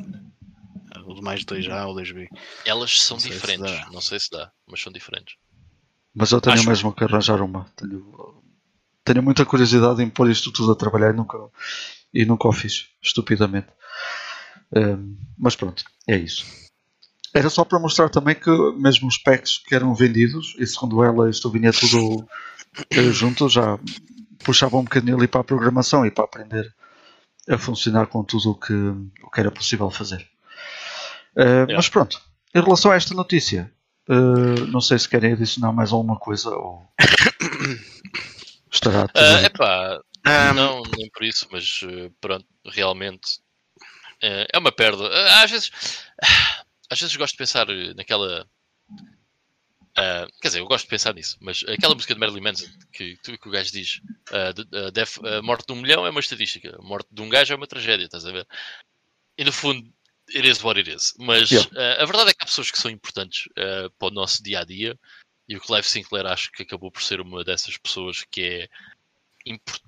O 1.05 1.13
do 1.15 1.23
mais 1.23 1.43
2A 1.43 1.87
ou 1.87 1.95
2B. 1.95 2.27
Elas 2.65 3.01
são 3.01 3.17
não 3.17 3.23
diferentes, 3.23 3.91
não 3.91 4.01
sei 4.01 4.19
se 4.19 4.29
dá, 4.29 4.51
mas 4.67 4.79
são 4.79 4.93
diferentes. 4.93 5.37
Mas 6.13 6.31
eu 6.31 6.39
tenho 6.39 6.55
Acho... 6.55 6.69
mesmo 6.69 6.93
que 6.93 7.03
arranjar 7.03 7.41
uma. 7.41 7.65
Tenho, 7.75 8.43
tenho 9.03 9.23
muita 9.23 9.43
curiosidade 9.43 10.03
em 10.03 10.09
pôr 10.09 10.29
isto 10.29 10.51
tudo 10.51 10.71
a 10.71 10.75
trabalhar 10.75 11.11
e 11.11 11.17
nunca 11.17 11.37
e 12.13 12.25
nunca 12.25 12.47
o 12.47 12.51
fiz, 12.51 12.87
estupidamente. 13.01 13.67
Um, 14.75 15.17
mas 15.37 15.55
pronto, 15.55 15.83
é 16.07 16.17
isso. 16.17 16.45
Era 17.33 17.49
só 17.49 17.63
para 17.63 17.79
mostrar 17.79 18.09
também 18.09 18.35
que 18.35 18.49
mesmo 18.73 19.07
os 19.07 19.17
packs 19.17 19.57
que 19.57 19.75
eram 19.75 19.93
vendidos, 19.93 20.55
e 20.57 20.65
segundo 20.65 21.03
ela 21.03 21.29
isto 21.29 21.49
vinha 21.49 21.71
tudo 21.71 22.27
uh, 22.97 23.11
junto, 23.11 23.47
já 23.49 23.79
puxava 24.43 24.77
um 24.77 24.83
bocadinho 24.83 25.17
ali 25.17 25.27
para 25.27 25.41
a 25.41 25.43
programação 25.43 26.05
e 26.05 26.11
para 26.11 26.23
aprender 26.23 26.73
a 27.47 27.57
funcionar 27.57 28.07
com 28.07 28.23
tudo 28.23 28.51
o 28.51 28.55
que, 28.55 28.73
o 28.73 29.29
que 29.31 29.39
era 29.39 29.51
possível 29.51 29.89
fazer. 29.89 30.27
Uh, 31.35 31.41
yeah. 31.41 31.75
Mas 31.75 31.89
pronto, 31.89 32.21
em 32.53 32.61
relação 32.61 32.91
a 32.91 32.95
esta 32.95 33.13
notícia, 33.13 33.71
uh, 34.09 34.65
não 34.67 34.81
sei 34.81 34.97
se 34.97 35.07
querem 35.07 35.33
adicionar 35.33 35.71
mais 35.71 35.91
alguma 35.91 36.17
coisa 36.17 36.49
ou 36.49 36.87
estará 38.71 39.07
tudo. 39.07 39.23
Uh, 39.23 39.45
epá, 39.45 40.01
um... 40.25 40.53
Não, 40.53 40.83
nem 40.97 41.09
por 41.09 41.23
isso, 41.23 41.47
mas 41.51 41.81
uh, 41.83 42.11
pronto, 42.19 42.45
realmente 42.65 43.39
uh, 44.23 44.45
é 44.51 44.57
uma 44.57 44.71
perda. 44.71 45.03
Uh, 45.03 45.43
às 45.43 45.51
vezes, 45.51 45.71
às 46.89 46.99
vezes 46.99 47.15
gosto 47.15 47.33
de 47.33 47.37
pensar 47.37 47.67
naquela. 47.95 48.49
quer 50.41 50.47
dizer, 50.47 50.59
eu 50.59 50.65
gosto 50.65 50.85
de 50.85 50.89
pensar 50.89 51.13
nisso, 51.13 51.37
mas 51.41 51.63
aquela 51.67 51.95
música 51.95 52.13
de 52.13 52.19
Marilyn 52.19 52.41
Manson 52.41 52.67
que, 52.91 53.17
que, 53.17 53.37
que 53.37 53.47
o 53.47 53.51
gajo 53.51 53.71
diz: 53.71 54.01
a 54.31 55.41
morte 55.41 55.67
de 55.67 55.73
um 55.73 55.81
milhão 55.81 56.05
é 56.05 56.09
uma 56.09 56.19
estatística, 56.19 56.75
a 56.77 56.81
morte 56.81 57.07
de 57.11 57.21
um 57.21 57.29
gajo 57.29 57.53
é 57.53 57.55
uma 57.55 57.67
tragédia, 57.67 58.05
estás 58.05 58.25
a 58.25 58.31
ver? 58.31 58.47
E 59.37 59.43
no 59.43 59.53
fundo, 59.53 59.89
it 60.35 60.47
is 60.47 60.61
what 60.63 60.77
it 60.77 60.93
is. 60.93 61.13
Mas 61.17 61.49
yeah. 61.49 62.01
a 62.01 62.05
verdade 62.05 62.31
é 62.31 62.33
que 62.33 62.43
há 62.43 62.45
pessoas 62.45 62.69
que 62.69 62.77
são 62.77 62.91
importantes 62.91 63.47
para 63.97 64.07
o 64.07 64.11
nosso 64.11 64.43
dia 64.43 64.59
a 64.59 64.65
dia 64.65 64.99
e 65.47 65.57
o 65.57 65.61
Clive 65.61 65.87
Sinclair 65.87 66.27
acho 66.27 66.51
que 66.51 66.61
acabou 66.61 66.91
por 66.91 67.01
ser 67.01 67.19
uma 67.19 67.43
dessas 67.43 67.75
pessoas 67.75 68.23
que 68.29 68.41
é 68.43 68.69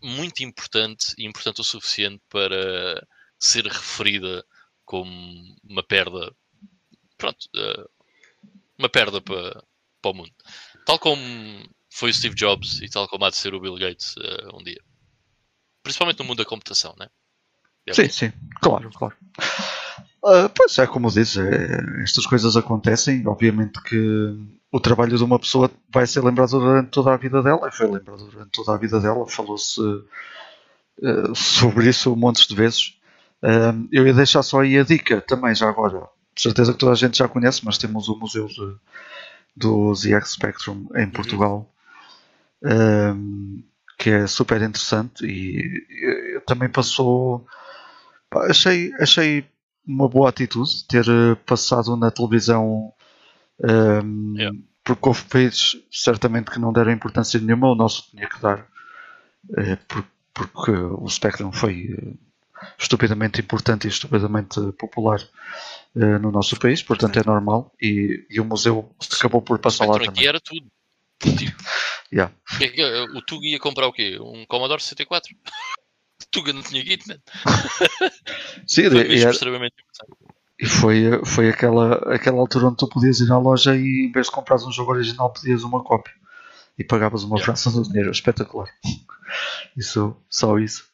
muito 0.01 0.43
importante 0.43 1.13
e 1.17 1.25
importante 1.25 1.61
o 1.61 1.63
suficiente 1.63 2.21
para 2.29 3.05
ser 3.39 3.65
referida 3.65 4.45
como 4.85 5.55
uma 5.63 5.83
perda, 5.83 6.33
pronto, 7.17 7.47
uh, 7.55 7.89
uma 8.77 8.89
perda 8.89 9.21
para, 9.21 9.63
para 10.01 10.11
o 10.11 10.13
mundo. 10.13 10.33
Tal 10.85 10.99
como 10.99 11.21
foi 11.89 12.09
o 12.09 12.13
Steve 12.13 12.35
Jobs 12.35 12.81
e 12.81 12.89
tal 12.89 13.07
como 13.07 13.25
há 13.25 13.29
de 13.29 13.37
ser 13.37 13.53
o 13.53 13.59
Bill 13.59 13.75
Gates 13.75 14.15
uh, 14.17 14.57
um 14.57 14.63
dia. 14.63 14.81
Principalmente 15.83 16.19
no 16.19 16.25
mundo 16.25 16.37
da 16.37 16.45
computação, 16.45 16.95
né? 16.99 17.09
É 17.85 17.93
sim, 17.93 18.09
sim, 18.09 18.31
claro, 18.61 18.89
claro. 18.91 19.15
Ah, 20.23 20.49
pois 20.53 20.77
é, 20.77 20.85
como 20.85 21.09
dizes, 21.09 21.37
é, 21.37 22.03
estas 22.03 22.25
coisas 22.25 22.55
acontecem. 22.55 23.25
Obviamente 23.27 23.81
que 23.81 24.37
o 24.71 24.79
trabalho 24.79 25.17
de 25.17 25.23
uma 25.23 25.39
pessoa 25.39 25.69
vai 25.91 26.05
ser 26.05 26.23
lembrado 26.23 26.51
durante 26.51 26.89
toda 26.89 27.13
a 27.13 27.17
vida 27.17 27.41
dela, 27.41 27.67
e 27.67 27.75
foi 27.75 27.87
lembrado 27.87 28.25
durante 28.29 28.51
toda 28.51 28.73
a 28.73 28.77
vida 28.77 28.99
dela. 28.99 29.27
Falou-se 29.27 29.81
uh, 29.81 31.35
sobre 31.35 31.89
isso 31.89 32.15
montes 32.15 32.47
de 32.47 32.55
vezes. 32.55 32.97
Uh, 33.43 33.87
eu 33.91 34.05
ia 34.05 34.13
deixar 34.13 34.43
só 34.43 34.61
aí 34.61 34.77
a 34.77 34.83
dica 34.83 35.21
também, 35.21 35.55
já 35.55 35.67
agora. 35.67 36.07
De 36.35 36.41
certeza 36.41 36.71
que 36.71 36.79
toda 36.79 36.93
a 36.93 36.95
gente 36.95 37.17
já 37.17 37.27
conhece, 37.27 37.65
mas 37.65 37.77
temos 37.77 38.07
o 38.07 38.17
Museu 38.17 38.45
de, 38.47 38.75
do 39.55 39.93
ZX 39.93 40.31
Spectrum 40.31 40.87
em 40.95 41.09
Portugal, 41.09 41.69
um, 42.63 43.61
que 43.97 44.09
é 44.09 44.27
super 44.27 44.61
interessante 44.61 45.25
e, 45.25 46.35
e 46.37 46.39
também 46.45 46.69
passou. 46.69 47.45
Pá, 48.29 48.45
achei, 48.49 48.93
achei 48.99 49.45
uma 49.85 50.07
boa 50.07 50.29
atitude 50.29 50.85
ter 50.87 51.05
eh, 51.07 51.35
passado 51.45 51.95
na 51.97 52.11
televisão 52.11 52.93
um, 53.63 54.35
Yeah. 54.37 54.57
porque 54.83 55.07
houve 55.07 55.23
países 55.25 55.75
certamente 55.91 56.49
que 56.49 56.59
não 56.59 56.73
deram 56.73 56.91
importância 56.91 57.39
nenhuma, 57.39 57.71
o 57.71 57.75
nosso 57.75 58.09
tinha 58.09 58.27
que 58.27 58.39
dar 58.41 58.65
eh, 59.57 59.75
por- 59.87 60.05
porque 60.33 60.71
o 60.71 61.07
Spectrum 61.07 61.51
foi 61.51 61.95
eh, 61.97 62.13
estupidamente 62.79 63.39
importante 63.41 63.85
e 63.85 63.89
estupidamente 63.89 64.59
popular 64.73 65.19
eh, 65.95 66.17
no 66.19 66.31
nosso 66.31 66.57
país, 66.59 66.81
portanto 66.81 67.17
é 67.19 67.23
normal 67.25 67.71
e, 67.81 68.25
e 68.29 68.39
o 68.39 68.45
museu 68.45 68.95
acabou 69.17 69.41
por 69.41 69.59
passar 69.59 69.85
lá 69.85 69.99
também. 69.99 70.25
era 70.27 70.39
tudo. 70.39 70.65
Tipo, 71.21 71.63
Yeah. 72.11 72.33
o 73.15 73.21
Tuga 73.21 73.45
ia 73.47 73.59
comprar 73.59 73.87
o 73.87 73.93
quê? 73.93 74.17
Um 74.19 74.45
Commodore 74.45 74.81
64? 74.81 75.33
Tuga 76.31 76.53
não 76.53 76.61
tinha 76.61 76.83
guito, 76.83 77.07
man. 77.07 77.17
Sim, 78.67 78.89
Foi 78.89 79.07
e, 79.15 79.21
era- 79.21 79.31
extremamente 79.31 79.75
importante. 79.81 80.35
e 80.59 80.65
foi, 80.65 81.25
foi 81.25 81.49
aquela, 81.49 81.95
aquela 82.13 82.39
altura 82.39 82.67
onde 82.67 82.77
tu 82.77 82.87
podias 82.87 83.19
ir 83.19 83.31
à 83.31 83.37
loja 83.37 83.75
e 83.75 84.07
em 84.07 84.11
vez 84.11 84.27
de 84.27 84.31
comprares 84.31 84.63
um 84.65 84.71
jogo 84.71 84.91
original 84.91 85.31
pedias 85.33 85.63
uma 85.63 85.83
cópia 85.83 86.13
e 86.77 86.83
pagavas 86.83 87.23
uma 87.23 87.35
Yeah. 87.37 87.45
fração 87.45 87.73
do 87.73 87.87
dinheiro, 87.87 88.11
espetacular. 88.11 88.67
Isso, 89.75 90.15
só 90.29 90.57
isso. 90.57 90.85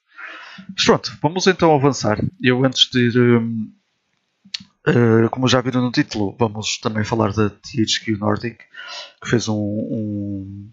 Mas 0.75 0.85
pronto, 0.85 1.17
vamos 1.21 1.45
então 1.47 1.73
avançar. 1.75 2.19
Eu 2.41 2.65
antes 2.65 2.89
de 2.89 2.99
ir, 3.09 3.17
hum, 3.19 3.71
eh, 4.87 5.27
como 5.29 5.47
já 5.47 5.61
viram 5.61 5.81
no 5.81 5.91
título, 5.91 6.35
vamos 6.39 6.77
também 6.79 7.03
falar 7.03 7.31
da 7.31 7.49
THQ 7.49 8.17
Nordic, 8.17 8.57
que 9.21 9.29
fez 9.29 9.47
um, 9.47 9.53
um- 9.55 10.71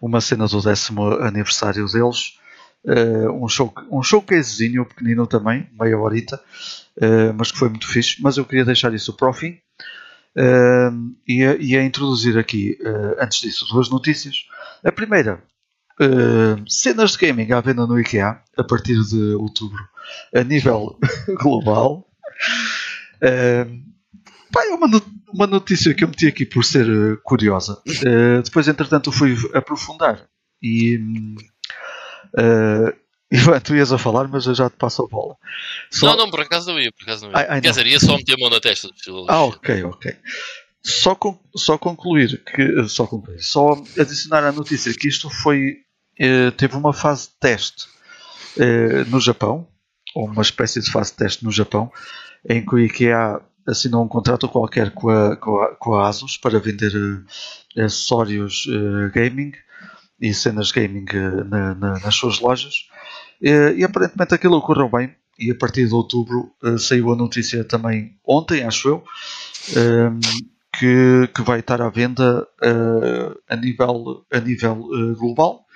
uma 0.00 0.20
cena 0.20 0.46
do 0.46 0.60
décimo 0.60 1.04
aniversário 1.14 1.86
deles. 1.86 2.38
Eh, 2.86 3.28
um, 3.30 3.48
show, 3.48 3.72
um 3.90 4.02
showcasezinho 4.02 4.84
pequenino 4.84 5.26
também, 5.26 5.68
meia 5.78 5.96
horita, 5.98 6.40
eh, 7.00 7.32
mas 7.32 7.52
que 7.52 7.58
foi 7.58 7.68
muito 7.68 7.86
fixe. 7.86 8.20
Mas 8.20 8.36
eu 8.36 8.44
queria 8.44 8.64
deixar 8.64 8.92
isso 8.92 9.12
para 9.16 9.30
o 9.30 9.32
fim. 9.32 9.58
Eh, 10.36 10.90
e, 11.28 11.44
a, 11.44 11.56
e 11.56 11.76
a 11.76 11.84
introduzir 11.84 12.38
aqui, 12.38 12.78
antes 13.18 13.40
disso, 13.40 13.66
duas 13.70 13.88
notícias. 13.88 14.46
A 14.84 14.90
primeira, 14.90 15.42
cenas 16.68 17.12
de 17.12 17.18
gaming 17.18 17.52
à 17.52 17.60
venda 17.60 17.86
no 17.86 18.00
IKEA 18.00 18.40
a 18.56 18.64
partir 18.64 19.00
de 19.04 19.34
outubro, 19.34 19.78
a 20.34 20.42
nível 20.42 20.98
global. 21.40 22.08
Pá, 24.52 24.66
é 24.66 24.74
uma, 24.74 24.86
uma 25.32 25.46
notícia 25.46 25.94
que 25.94 26.04
eu 26.04 26.08
meti 26.08 26.26
aqui 26.26 26.44
por 26.44 26.64
ser 26.64 27.18
curiosa. 27.22 27.80
Eh, 28.04 28.42
depois, 28.42 28.68
entretanto, 28.68 29.10
fui 29.10 29.34
aprofundar 29.54 30.28
e. 30.62 31.00
eh, 32.38 32.94
Ivan, 33.32 33.60
tu 33.60 33.74
ias 33.74 33.90
a 33.92 33.96
falar, 33.98 34.28
mas 34.28 34.44
eu 34.46 34.54
já 34.54 34.68
te 34.68 34.76
passo 34.76 35.02
a 35.04 35.06
bola. 35.08 35.36
Só- 35.90 36.06
Não, 36.08 36.16
não, 36.26 36.30
por 36.30 36.40
acaso 36.40 36.70
não 36.70 36.78
ia, 36.78 36.92
por 36.92 37.02
acaso 37.04 37.24
não 37.24 37.30
ia. 37.32 37.38
Ai, 37.38 37.46
ai, 37.48 37.60
Quer 37.62 37.68
não. 37.68 37.72
dizer, 37.74 37.86
ia 37.86 37.98
só 38.00 38.16
meter 38.16 38.34
a 38.34 38.38
mão 38.38 38.50
na 38.50 38.60
testa. 38.60 38.88
Ah, 39.28 39.44
ok, 39.44 39.84
ok. 39.84 40.16
Só, 40.82 41.14
con- 41.14 41.40
só 41.56 41.78
concluir 41.78 42.42
que 42.44 42.88
só 42.88 43.06
concluir, 43.06 43.40
só 43.42 43.72
adicionar 43.98 44.44
à 44.44 44.52
notícia 44.52 44.92
que 44.92 45.08
isto 45.08 45.30
foi 45.30 45.78
eh, 46.18 46.50
teve 46.50 46.76
uma 46.76 46.92
fase 46.92 47.28
de 47.28 47.34
teste 47.40 47.86
eh, 48.58 49.04
no 49.06 49.18
Japão, 49.20 49.66
ou 50.14 50.26
uma 50.26 50.42
espécie 50.42 50.80
de 50.82 50.90
fase 50.90 51.12
de 51.12 51.16
teste 51.18 51.42
no 51.44 51.50
Japão, 51.52 51.90
em 52.46 52.62
que 52.66 52.74
o 52.74 52.78
IKEA 52.80 53.40
assinou 53.66 54.04
um 54.04 54.08
contrato 54.08 54.46
qualquer 54.48 54.90
com 54.90 55.08
a, 55.08 55.36
com 55.36 55.58
a, 55.62 55.74
com 55.76 55.94
a 55.94 56.08
Asus 56.08 56.36
para 56.36 56.58
vender 56.58 56.92
eh, 57.76 57.82
acessórios 57.84 58.66
gaming 59.14 59.52
e 60.22 60.34
cenas 60.34 60.72
gaming 60.72 61.06
eh, 61.12 61.44
na- 61.44 61.74
na- 61.74 62.00
nas 62.00 62.14
suas 62.16 62.40
lojas. 62.40 62.88
Eh, 63.42 63.74
e 63.78 63.84
aparentemente 63.84 64.34
aquilo 64.34 64.56
ocorreu 64.58 64.88
bem. 64.90 65.14
E 65.38 65.50
a 65.50 65.56
partir 65.56 65.86
de 65.88 65.94
outubro 65.94 66.52
eh, 66.64 66.78
saiu 66.78 67.12
a 67.12 67.16
notícia 67.16 67.64
também 67.64 68.16
ontem, 68.24 68.64
acho 68.64 68.88
eu, 68.88 69.04
ehm, 69.76 70.20
que, 70.78 71.28
que 71.34 71.42
vai 71.42 71.60
estar 71.60 71.82
à 71.82 71.90
venda 71.90 72.46
a 73.48 73.56
nível, 73.56 74.24
a 74.32 74.40
nível 74.40 74.88
global. 75.18 75.66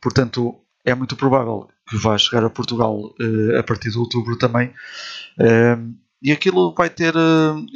Portanto, 0.00 0.54
é 0.84 0.94
muito 0.94 1.16
provável 1.16 1.68
que 1.88 1.96
vá 1.98 2.16
chegar 2.18 2.44
a 2.44 2.50
Portugal 2.50 3.14
a 3.58 3.62
partir 3.62 3.90
de 3.90 3.98
outubro 3.98 4.36
também. 4.38 4.72
Ehm, 5.40 5.94
e 6.22 6.32
aquilo 6.32 6.74
vai 6.74 6.90
ter, 6.90 7.14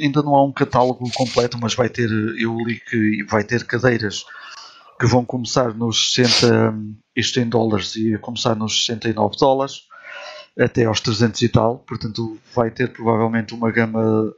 ainda 0.01 0.21
não 0.23 0.35
há 0.35 0.43
um 0.45 0.51
catálogo 0.51 1.09
completo, 1.13 1.57
mas 1.61 1.75
vai 1.75 1.89
ter, 1.89 2.09
eu 2.39 2.55
li 2.65 2.79
que 2.79 3.23
vai 3.29 3.43
ter 3.43 3.65
cadeiras 3.65 4.25
que 5.01 5.07
vão 5.07 5.25
começar 5.25 5.73
nos 5.73 6.13
60, 6.13 6.75
isto 7.15 7.39
em 7.39 7.49
dólares, 7.49 7.95
e 7.95 8.19
começar 8.19 8.53
nos 8.53 8.85
69 8.85 9.35
dólares 9.35 9.87
até 10.59 10.85
aos 10.85 11.01
300 11.01 11.41
e 11.41 11.49
tal. 11.49 11.79
Portanto, 11.79 12.37
vai 12.53 12.69
ter 12.69 12.93
provavelmente 12.93 13.55
uma 13.55 13.71
gama 13.71 14.31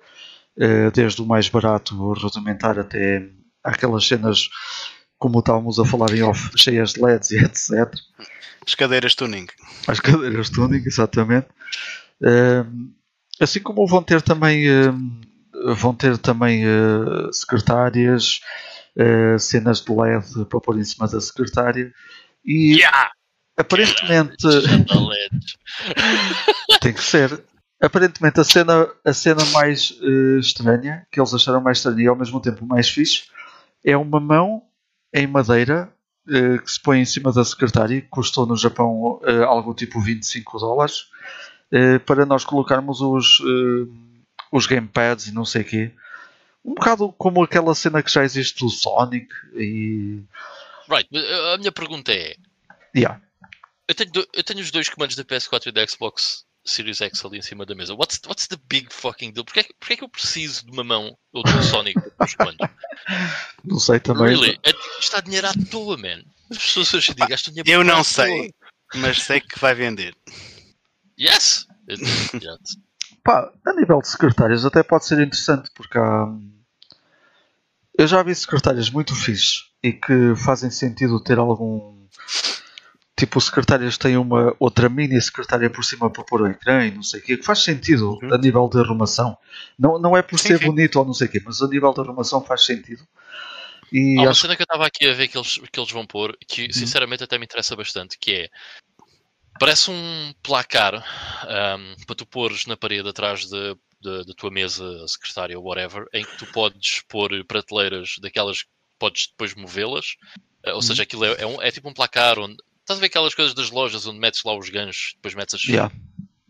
eh, 0.57 0.89
desde 0.91 1.21
o 1.21 1.25
mais 1.25 1.49
barato, 1.49 2.13
rudimentar, 2.13 2.79
até 2.79 3.27
aquelas 3.61 4.07
cenas, 4.07 4.47
como 5.19 5.39
estávamos 5.39 5.79
a 5.79 5.85
falar 5.85 6.13
em 6.13 6.23
off, 6.23 6.51
cheias 6.55 6.93
de 6.93 7.03
LEDs 7.03 7.31
e 7.31 7.43
etc. 7.43 7.93
As 8.65 8.73
cadeiras 8.73 9.15
tuning. 9.15 9.47
As 9.85 9.99
cadeiras 9.99 10.49
tuning, 10.49 10.81
exatamente. 10.85 11.47
Ehm, 12.23 12.93
assim 13.37 13.59
como 13.59 13.85
vão 13.85 14.01
ter 14.01 14.21
também, 14.21 14.65
ehm, 14.65 15.19
vão 15.75 15.93
ter 15.93 16.17
também 16.17 16.63
eh, 16.63 17.29
secretárias, 17.33 18.39
eh, 18.97 19.37
cenas 19.39 19.81
de 19.81 19.91
LED 19.91 20.45
para 20.49 20.59
pôr 20.59 20.77
em 20.77 20.83
cima 20.83 21.07
da 21.07 21.19
secretária. 21.19 21.91
E 22.45 22.75
Yeah! 22.77 23.11
aparentemente 23.57 24.45
LEDs. 24.47 25.57
tem 26.81 26.93
que 26.93 27.03
ser. 27.03 27.43
Aparentemente 27.81 28.39
a 28.39 28.43
cena, 28.43 28.87
a 29.03 29.13
cena 29.13 29.43
mais 29.47 29.97
eh, 30.01 30.39
estranha, 30.39 31.05
que 31.11 31.19
eles 31.19 31.33
acharam 31.33 31.61
mais 31.61 31.79
estranha 31.79 32.03
e 32.03 32.07
ao 32.07 32.15
mesmo 32.15 32.39
tempo 32.39 32.65
mais 32.65 32.89
fixe, 32.89 33.23
é 33.83 33.97
uma 33.97 34.19
mão 34.19 34.63
em 35.13 35.27
madeira 35.27 35.93
eh, 36.29 36.57
que 36.59 36.71
se 36.71 36.81
põe 36.81 37.01
em 37.01 37.05
cima 37.05 37.33
da 37.33 37.43
secretária, 37.43 37.99
que 38.01 38.07
custou 38.07 38.45
no 38.45 38.55
Japão 38.55 39.19
eh, 39.25 39.43
algo 39.43 39.73
tipo 39.73 39.99
25 39.99 40.59
dólares, 40.59 41.07
para 42.05 42.23
nós 42.23 42.45
colocarmos 42.45 43.01
os, 43.01 43.41
os 44.51 44.67
gamepads 44.67 45.25
e 45.25 45.33
não 45.33 45.43
sei 45.43 45.63
o 45.63 45.65
quê. 45.65 45.91
Um 46.65 46.75
bocado 46.75 47.11
como 47.13 47.43
aquela 47.43 47.75
cena 47.75 48.01
que 48.01 48.11
já 48.11 48.23
existe 48.23 48.59
do 48.59 48.69
Sonic 48.69 49.27
e. 49.55 50.21
Right, 50.89 51.07
mas 51.11 51.23
a 51.53 51.57
minha 51.57 51.71
pergunta 51.71 52.11
é: 52.13 52.35
Yeah. 52.95 53.21
eu 53.87 53.95
tenho, 53.95 54.11
do- 54.11 54.27
eu 54.33 54.43
tenho 54.43 54.59
os 54.61 54.71
dois 54.71 54.87
comandos 54.89 55.15
da 55.15 55.23
PS4 55.25 55.67
e 55.67 55.71
da 55.71 55.85
Xbox 55.87 56.45
Series 56.65 57.01
X 57.01 57.25
ali 57.25 57.37
em 57.39 57.41
cima 57.41 57.65
da 57.65 57.75
mesa. 57.75 57.93
What's, 57.93 58.19
what's 58.25 58.47
the 58.47 58.55
big 58.69 58.87
fucking 58.93 59.31
deal? 59.33 59.43
Porquê, 59.43 59.59
é 59.61 59.63
que- 59.63 59.73
porquê 59.79 59.93
é 59.93 59.97
que 59.97 60.03
eu 60.05 60.09
preciso 60.09 60.65
de 60.65 60.71
uma 60.71 60.83
mão 60.83 61.17
ou 61.33 61.43
de 61.43 61.51
um 61.51 61.61
Sonic 61.63 61.99
nos 62.19 62.35
comandos? 62.35 62.67
Não 63.65 63.79
sei 63.79 63.99
também. 63.99 64.27
Really? 64.27 64.57
É, 64.63 64.71
está 64.99 65.19
dinheiro 65.19 65.47
à 65.47 65.53
toa, 65.69 65.97
man. 65.97 66.23
As 66.49 66.57
pessoas 66.57 66.93
hoje 66.93 67.11
em 67.11 67.15
dia 67.15 67.25
gastam 67.27 67.53
dinheiro 67.53 67.69
Eu 67.69 67.83
não 67.83 68.03
sei, 68.03 68.53
mas 68.95 69.21
sei 69.23 69.41
que 69.41 69.57
vai 69.59 69.73
vender. 69.73 70.13
toa. 70.25 70.35
Yes! 71.19 71.65
Pá, 73.23 73.51
a 73.65 73.73
nível 73.73 73.99
de 74.01 74.07
secretárias 74.09 74.65
até 74.65 74.83
pode 74.83 75.05
ser 75.05 75.19
interessante 75.19 75.69
porque 75.73 75.97
há. 75.97 76.27
Eu 77.97 78.07
já 78.07 78.23
vi 78.23 78.33
secretárias 78.33 78.89
muito 78.89 79.15
fixes 79.15 79.65
e 79.83 79.93
que 79.93 80.35
fazem 80.35 80.69
sentido 80.71 81.19
ter 81.19 81.37
algum. 81.37 81.93
Tipo, 83.15 83.39
secretárias 83.39 83.97
têm 83.97 84.17
uma 84.17 84.55
outra 84.59 84.89
mini 84.89 85.21
secretária 85.21 85.69
por 85.69 85.85
cima 85.85 86.09
para 86.09 86.23
pôr 86.23 86.41
o 86.41 86.47
ecrã 86.47 86.85
e 86.85 86.91
não 86.91 87.03
sei 87.03 87.19
o 87.19 87.23
quê, 87.23 87.37
que 87.37 87.43
faz 87.43 87.59
sentido 87.63 88.17
Uhum. 88.23 88.33
a 88.33 88.37
nível 88.37 88.67
de 88.67 88.79
arrumação. 88.79 89.37
Não, 89.77 89.99
não 89.99 90.17
é 90.17 90.21
por 90.23 90.39
ser 90.39 90.57
sim. 90.57 90.65
bonito 90.65 90.97
ou 90.97 91.05
não 91.05 91.13
sei 91.13 91.27
o 91.27 91.31
quê, 91.31 91.41
mas 91.45 91.61
a 91.61 91.67
nível 91.67 91.93
de 91.93 92.01
arrumação 92.01 92.43
faz 92.43 92.65
sentido. 92.65 93.07
E 93.91 94.17
Há 94.17 94.23
uma 94.23 94.31
acho 94.31 94.41
cena 94.41 94.55
que 94.55 94.63
eu 94.63 94.65
estava 94.65 94.87
aqui 94.87 95.07
a 95.07 95.13
ver 95.13 95.27
que 95.27 95.37
eles, 95.37 95.59
que 95.71 95.79
eles 95.79 95.91
vão 95.91 96.07
pôr, 96.07 96.35
que 96.47 96.63
Uhum. 96.63 96.73
sinceramente 96.73 97.23
até 97.23 97.37
me 97.37 97.45
interessa 97.45 97.75
bastante, 97.75 98.17
que 98.17 98.31
é 98.33 98.49
parece 99.59 99.91
um 99.91 100.33
placar 100.41 100.95
ahm, 101.47 101.93
para 102.07 102.15
tu 102.15 102.25
pôres 102.25 102.65
na 102.65 102.75
parede 102.75 103.07
atrás 103.07 103.45
de- 103.45 103.77
de- 104.03 104.25
da 104.25 104.33
tua 104.35 104.51
mesa 104.51 105.07
secretária 105.07 105.57
ou 105.57 105.65
whatever, 105.65 106.05
em 106.13 106.23
que 106.23 106.37
tu 106.37 106.45
podes 106.51 107.01
pôr 107.07 107.43
prateleiras 107.45 108.15
daquelas 108.19 108.63
que 108.63 108.69
podes 108.99 109.27
depois 109.27 109.55
movê-las. 109.55 110.15
Ah, 110.65 110.71
ou 110.71 110.75
Uhum. 110.75 110.81
seja, 110.81 111.03
aquilo 111.03 111.25
é, 111.25 111.41
é 111.41 111.45
um- 111.47 111.61
é 111.61 111.71
tipo 111.71 111.89
um 111.89 111.93
placar 111.93 112.37
onde 112.37 112.55
estás 112.81 112.97
a 112.97 113.01
ver 113.01 113.07
aquelas 113.07 113.33
coisas 113.33 113.53
das 113.53 113.69
lojas 113.71 114.05
onde 114.05 114.19
metes 114.19 114.43
lá 114.43 114.55
os 114.55 114.69
ganchos, 114.69 115.13
depois 115.15 115.33
metes 115.33 115.55
as, 115.55 115.63
Yeah. 115.63 115.93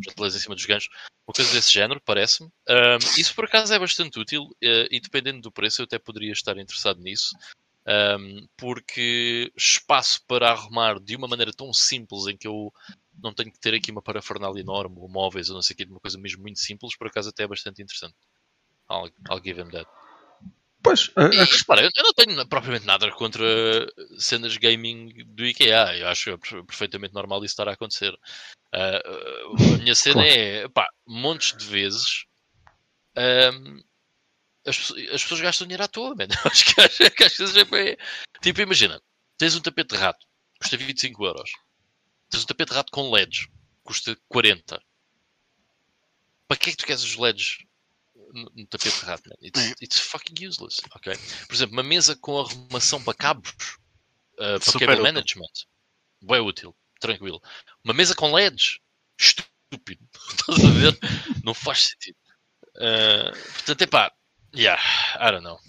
prateleiras 0.04 0.36
em 0.36 0.40
cima 0.40 0.56
dos 0.56 0.66
ganchos, 0.66 0.90
uma 1.28 1.34
coisa 1.34 1.52
desse 1.54 1.72
género, 1.72 2.02
parece-me. 2.04 2.50
Um, 2.68 2.98
isso 3.18 3.34
por 3.34 3.46
acaso 3.46 3.74
é 3.74 3.80
bastante 3.80 4.20
útil 4.20 4.44
uh, 4.44 4.88
e 4.92 5.00
dependendo 5.00 5.42
do 5.42 5.52
preço 5.52 5.82
eu 5.82 5.86
até 5.86 5.98
poderia 5.98 6.34
estar 6.34 6.58
interessado 6.58 7.00
nisso. 7.00 7.36
Um, 7.86 8.48
porque 8.58 9.52
espaço 9.58 10.22
para 10.28 10.50
arrumar 10.50 11.00
de 11.00 11.16
uma 11.16 11.28
maneira 11.28 11.52
tão 11.54 11.74
simples 11.74 12.28
em 12.28 12.38
que 12.38 12.48
eu 12.48 12.74
não 13.22 13.34
tenho 13.34 13.52
que 13.52 13.60
ter 13.60 13.74
aqui 13.74 13.92
uma 13.92 14.02
parafernália 14.02 14.62
enorme 14.62 14.96
ou 15.00 15.10
móveis 15.10 15.50
ou 15.50 15.56
não 15.56 15.62
sei 15.62 15.74
o 15.74 15.78
que, 15.78 15.86
de 15.86 15.92
uma 15.92 16.00
coisa 16.00 16.18
mesmo 16.18 16.42
muito 16.42 16.60
simples, 16.60 16.96
por 16.98 17.08
acaso 17.08 17.30
até 17.30 17.44
é 17.44 17.48
bastante 17.48 17.82
interessante. 17.82 18.16
I'll, 18.90 19.10
I'll 19.30 19.44
give 19.44 19.60
him 19.60 19.70
that. 19.72 19.90
Pois, 20.82 21.12
a 21.16 21.34
E, 21.34 21.38
repara, 21.38 21.82
eu 21.82 22.04
não 22.04 22.14
tenho 22.14 22.48
propriamente 22.48 22.86
nada 22.86 23.10
contra 23.12 23.44
cenas 24.18 24.58
gaming 24.58 25.14
do 25.28 25.46
IKEA. 25.46 25.98
Eu 25.98 26.08
acho 26.10 26.38
per- 26.38 26.64
perfeitamente 26.66 27.14
normal 27.14 27.40
isso 27.40 27.54
estar 27.54 27.70
a 27.70 27.74
acontecer. 27.74 28.14
Ah, 28.74 29.02
a 29.76 29.78
minha 29.78 29.96
cena 29.96 30.22
Claro. 30.22 30.30
é, 30.30 30.68
pá, 30.68 30.90
montes 31.08 31.56
de 31.56 31.66
vezes 31.66 32.26
ahm, 33.16 33.82
as, 34.66 34.78
pessoas- 34.78 35.10
as 35.10 35.22
pessoas 35.24 35.42
gastam 35.42 35.68
dinheiro 35.68 35.84
à 35.84 35.88
toa, 35.88 36.16
man. 36.16 36.28
Acho 36.52 36.66
que, 36.66 36.82
acho 36.82 37.12
que 37.12 37.24
às 37.24 37.38
vezes 37.38 37.56
é 37.56 37.98
Tipo, 38.42 38.62
imagina, 38.62 39.02
tens 39.38 39.56
um 39.56 39.62
tapete 39.62 39.96
de 39.96 39.98
rato, 39.98 40.26
custa 40.60 40.76
25 40.76 41.26
euros. 41.26 41.52
Tens 42.30 42.44
um 42.44 42.46
tapete 42.48 42.70
de 42.70 42.76
rato 42.76 42.92
com 42.92 43.12
LEDs, 43.12 43.48
custa 43.84 44.18
40. 44.28 44.82
Para 46.48 46.58
que 46.58 46.70
é 46.70 46.72
que 46.72 46.78
tu 46.78 46.86
queres 46.86 47.04
os 47.04 47.16
LEDs 47.18 47.58
no, 48.34 48.52
no 48.56 48.68
tapete 48.68 49.00
de 49.00 49.06
rato, 49.06 49.30
man? 49.30 49.36
It's, 49.42 49.62
É. 49.62 49.74
it's 49.82 50.00
fucking 50.00 50.48
useless, 50.48 50.82
ok? 50.96 51.14
Por 51.48 51.54
exemplo, 51.56 51.74
uma 51.74 51.84
mesa 51.84 52.16
com 52.16 52.40
arrumação 52.40 53.04
para 53.04 53.14
cabos, 53.14 53.52
uh, 54.34 54.38
para 54.38 54.60
Super 54.62 54.80
cable 54.88 54.94
útil. 54.94 55.04
management, 55.04 55.52
bem 56.22 56.40
útil, 56.42 56.76
tranquilo. 57.00 57.42
Uma 57.84 57.94
mesa 57.94 58.16
com 58.16 58.32
LEDs, 58.34 58.80
estúpido, 59.20 60.08
estás 60.32 60.66
a 60.66 60.70
ver? 60.70 61.00
Não 61.44 61.54
faz 61.54 61.84
sentido. 61.84 62.18
Uh, 62.76 63.32
portanto, 63.54 63.82
é 63.82 63.88
pá, 63.88 64.12
yeah, 64.54 64.80
I 65.20 65.32
don't 65.32 65.44
know. 65.44 65.60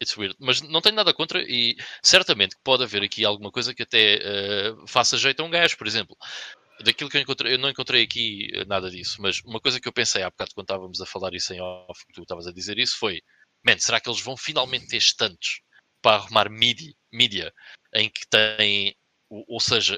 It's 0.00 0.16
weird. 0.16 0.36
Mas 0.38 0.60
não 0.60 0.80
tenho 0.80 0.96
nada 0.96 1.14
contra 1.14 1.42
e 1.42 1.76
certamente 2.02 2.56
pode 2.62 2.82
haver 2.82 3.02
aqui 3.02 3.24
alguma 3.24 3.50
coisa 3.50 3.74
que 3.74 3.82
até 3.82 4.18
uh, 4.18 4.86
faça 4.86 5.16
jeito 5.16 5.40
a 5.40 5.44
um 5.44 5.50
gajo, 5.50 5.76
por 5.76 5.86
exemplo. 5.86 6.16
Daquilo 6.84 7.08
que 7.08 7.16
eu 7.16 7.20
encontrei, 7.22 7.54
eu 7.54 7.58
não 7.58 7.70
encontrei 7.70 8.02
aqui 8.02 8.50
eh, 8.52 8.64
nada 8.64 8.90
disso, 8.90 9.22
mas 9.22 9.40
uma 9.44 9.60
coisa 9.60 9.80
que 9.80 9.86
eu 9.86 9.92
pensei 9.92 10.22
há 10.22 10.30
bocado 10.30 10.50
quando 10.54 10.64
estávamos 10.64 11.00
a 11.00 11.06
falar 11.06 11.32
isso 11.32 11.54
em 11.54 11.60
off, 11.60 12.04
que 12.04 12.12
tu 12.12 12.22
estavas 12.22 12.48
a 12.48 12.52
dizer 12.52 12.78
isso, 12.80 12.98
foi: 12.98 13.22
man, 13.64 13.78
será 13.78 14.00
que 14.00 14.08
eles 14.10 14.20
vão 14.20 14.36
finalmente 14.36 14.88
ter 14.88 14.96
estantes 14.96 15.60
para 16.02 16.16
arrumar 16.16 16.50
mídia, 16.50 17.52
em 17.94 18.10
que 18.10 18.26
tem, 18.28 18.94
ou 19.30 19.60
seja, 19.60 19.96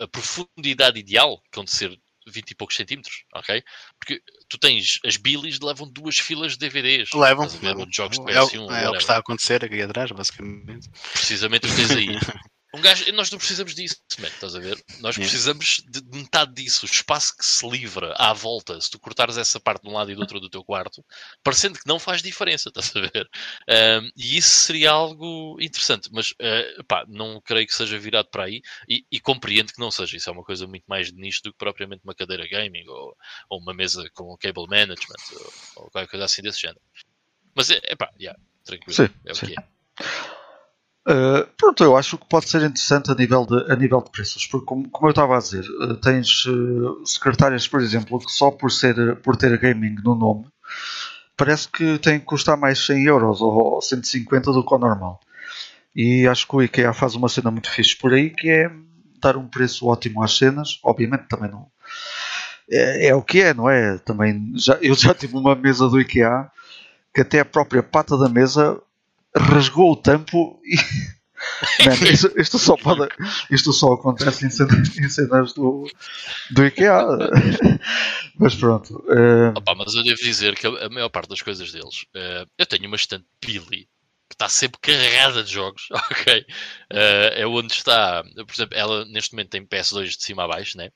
a 0.00 0.08
profundidade 0.08 1.00
ideal, 1.00 1.42
que 1.50 1.56
vão 1.56 1.64
de 1.64 1.72
ser 1.72 2.00
20 2.26 2.50
e 2.50 2.54
poucos 2.54 2.76
centímetros, 2.76 3.24
ok? 3.34 3.62
Porque 3.98 4.20
tu 4.48 4.58
tens 4.58 4.98
as 5.04 5.16
bilis 5.16 5.60
levam 5.60 5.88
duas 5.90 6.18
filas 6.18 6.52
de 6.52 6.58
DVDs. 6.58 7.10
Levam. 7.14 7.46
ver, 7.48 7.66
levam. 7.68 7.86
jogos 7.92 8.18
de 8.18 8.32
é, 8.32 8.42
o- 8.42 8.48
PS1, 8.48 8.70
é 8.82 8.88
o 8.88 8.92
que 8.92 8.98
está 8.98 9.14
a 9.16 9.18
acontecer 9.18 9.64
aqui 9.64 9.80
atrás, 9.82 10.10
basicamente. 10.10 10.88
precisamente 11.12 11.66
os 11.66 11.74
tens 11.74 11.90
aí. 11.92 12.06
Um 12.76 12.80
gajo, 12.82 13.10
nós 13.12 13.30
não 13.30 13.38
precisamos 13.38 13.74
disso, 13.74 13.96
man, 14.18 14.28
estás 14.28 14.54
a 14.54 14.60
ver? 14.60 14.76
Nós 15.00 15.16
Yeah. 15.16 15.20
precisamos 15.20 15.82
de 15.88 16.00
de 16.02 16.18
metade 16.18 16.52
disso, 16.52 16.84
o 16.84 16.88
espaço 16.88 17.36
que 17.36 17.44
se 17.44 17.66
livra 17.68 18.12
à 18.18 18.32
volta, 18.32 18.78
se 18.80 18.90
tu 18.90 18.98
cortares 18.98 19.36
essa 19.38 19.58
parte 19.58 19.82
de 19.82 19.88
um 19.88 19.94
lado 19.94 20.10
e 20.10 20.14
do 20.14 20.20
outro 20.20 20.38
do 20.38 20.50
teu 20.50 20.62
quarto, 20.62 21.04
parecendo 21.42 21.78
que 21.78 21.86
não 21.86 21.98
faz 21.98 22.22
diferença, 22.22 22.68
estás 22.68 22.94
a 22.94 23.00
ver? 23.00 23.28
Ahm, 23.68 24.10
e 24.16 24.36
isso 24.36 24.50
seria 24.50 24.90
algo 24.90 25.56
interessante, 25.60 26.10
mas 26.12 26.34
ah, 26.40 26.84
pá, 26.86 27.04
não 27.08 27.40
creio 27.40 27.66
que 27.66 27.74
seja 27.74 27.98
virado 27.98 28.28
para 28.30 28.44
aí 28.44 28.60
e, 28.88 29.04
e 29.10 29.18
compreendo 29.20 29.72
que 29.72 29.80
não 29.80 29.90
seja. 29.90 30.16
Isso 30.16 30.28
é 30.28 30.32
uma 30.32 30.44
coisa 30.44 30.66
muito 30.66 30.84
mais 30.86 31.08
de 31.10 31.14
nicho 31.18 31.42
do 31.42 31.52
que 31.52 31.58
propriamente 31.58 32.02
uma 32.04 32.14
cadeira 32.14 32.46
gaming 32.46 32.86
ou, 32.88 33.16
ou 33.48 33.58
uma 33.60 33.72
mesa 33.72 34.08
com 34.12 34.36
cable 34.36 34.66
management 34.68 35.22
ou, 35.32 35.52
ou 35.84 35.90
qualquer 35.90 36.08
coisa 36.10 36.26
assim 36.26 36.42
desse 36.42 36.60
género. 36.60 36.80
Mas 37.54 37.70
é, 37.70 37.80
é 37.84 37.96
pá, 37.96 38.10
yeah, 38.20 38.38
tranquilo, 38.64 38.92
Sim, 38.92 39.08
é 39.24 39.32
o 39.32 39.34
sim. 39.34 39.46
que 39.46 39.54
é. 39.58 40.35
Uh, 41.06 41.46
pronto, 41.56 41.84
eu 41.84 41.96
acho 41.96 42.18
que 42.18 42.28
pode 42.28 42.48
ser 42.48 42.62
interessante 42.62 43.12
a 43.12 43.14
nível 43.14 43.46
de, 43.46 43.72
a 43.72 43.76
nível 43.76 44.02
de 44.02 44.10
preços, 44.10 44.44
porque 44.44 44.66
como, 44.66 44.88
como 44.88 45.06
eu 45.06 45.10
estava 45.10 45.36
a 45.36 45.38
dizer, 45.38 45.64
uh, 45.80 45.96
tens 45.98 46.44
uh, 46.46 47.00
secretárias, 47.06 47.68
por 47.68 47.80
exemplo, 47.80 48.18
que 48.18 48.32
só 48.32 48.50
por, 48.50 48.72
ser, 48.72 49.14
por 49.16 49.36
ter 49.36 49.56
gaming 49.56 49.94
no 50.02 50.16
nome, 50.16 50.46
parece 51.36 51.68
que 51.68 51.96
tem 52.00 52.18
que 52.18 52.24
custar 52.24 52.56
mais 52.56 52.84
100 52.84 53.04
euros 53.04 53.40
ou 53.40 53.80
150 53.80 54.50
do 54.50 54.66
que 54.66 54.74
o 54.74 54.78
normal. 54.78 55.20
E 55.94 56.26
acho 56.26 56.46
que 56.48 56.56
o 56.56 56.62
IKEA 56.62 56.92
faz 56.92 57.14
uma 57.14 57.28
cena 57.28 57.52
muito 57.52 57.70
fixe 57.70 57.96
por 57.96 58.12
aí, 58.12 58.30
que 58.30 58.50
é 58.50 58.68
dar 59.20 59.36
um 59.36 59.46
preço 59.46 59.86
ótimo 59.86 60.24
às 60.24 60.36
cenas, 60.36 60.80
obviamente 60.82 61.28
também 61.28 61.50
não... 61.50 61.68
É, 62.68 63.08
é 63.08 63.14
o 63.14 63.22
que 63.22 63.42
é, 63.42 63.54
não 63.54 63.70
é? 63.70 63.96
Também 63.98 64.52
já, 64.56 64.74
eu 64.82 64.94
já 64.94 65.14
tive 65.14 65.36
uma 65.36 65.54
mesa 65.54 65.88
do 65.88 66.00
IKEA 66.00 66.50
que 67.14 67.20
até 67.20 67.38
a 67.38 67.44
própria 67.44 67.82
pata 67.82 68.18
da 68.18 68.28
mesa 68.28 68.82
rasgou 69.36 69.92
o 69.92 69.96
tampo 69.96 70.60
e. 70.64 70.76
Man, 71.84 71.94
isto, 72.10 72.32
isto 72.40 72.58
só 72.58 72.76
pode, 72.76 73.06
isto 73.50 73.72
só 73.72 73.92
acontece 73.92 74.46
em 74.46 74.50
cenas, 74.50 74.96
em 74.98 75.08
cenas 75.08 75.52
do, 75.52 75.86
do 76.50 76.64
IKEA. 76.66 77.02
Mas 78.38 78.54
pronto. 78.54 79.04
eh, 79.10 79.52
Opa, 79.56 79.74
mas 79.74 79.94
eu 79.94 80.02
devo 80.02 80.20
dizer 80.22 80.54
que 80.56 80.66
a, 80.66 80.88
maior 80.88 81.08
parte 81.10 81.28
das 81.28 81.42
coisas 81.42 81.70
deles, 81.72 82.06
eh, 82.14 82.46
eu 82.58 82.66
tenho 82.66 82.86
uma 82.86 82.96
estante 82.96 83.26
Billy 83.44 83.88
que 84.28 84.34
está 84.34 84.48
sempre 84.48 84.80
carregada 84.80 85.44
de 85.44 85.52
jogos, 85.52 85.88
ok? 86.10 86.44
Eh, 86.90 87.42
é 87.42 87.46
onde 87.46 87.72
está, 87.72 88.24
por 88.24 88.54
exemplo, 88.54 88.76
ela 88.76 89.04
neste 89.04 89.32
momento 89.32 89.50
tem 89.50 89.66
PS2 89.66 90.16
de 90.16 90.22
cima 90.22 90.44
a 90.44 90.48
baixo, 90.48 90.76
né? 90.78 90.90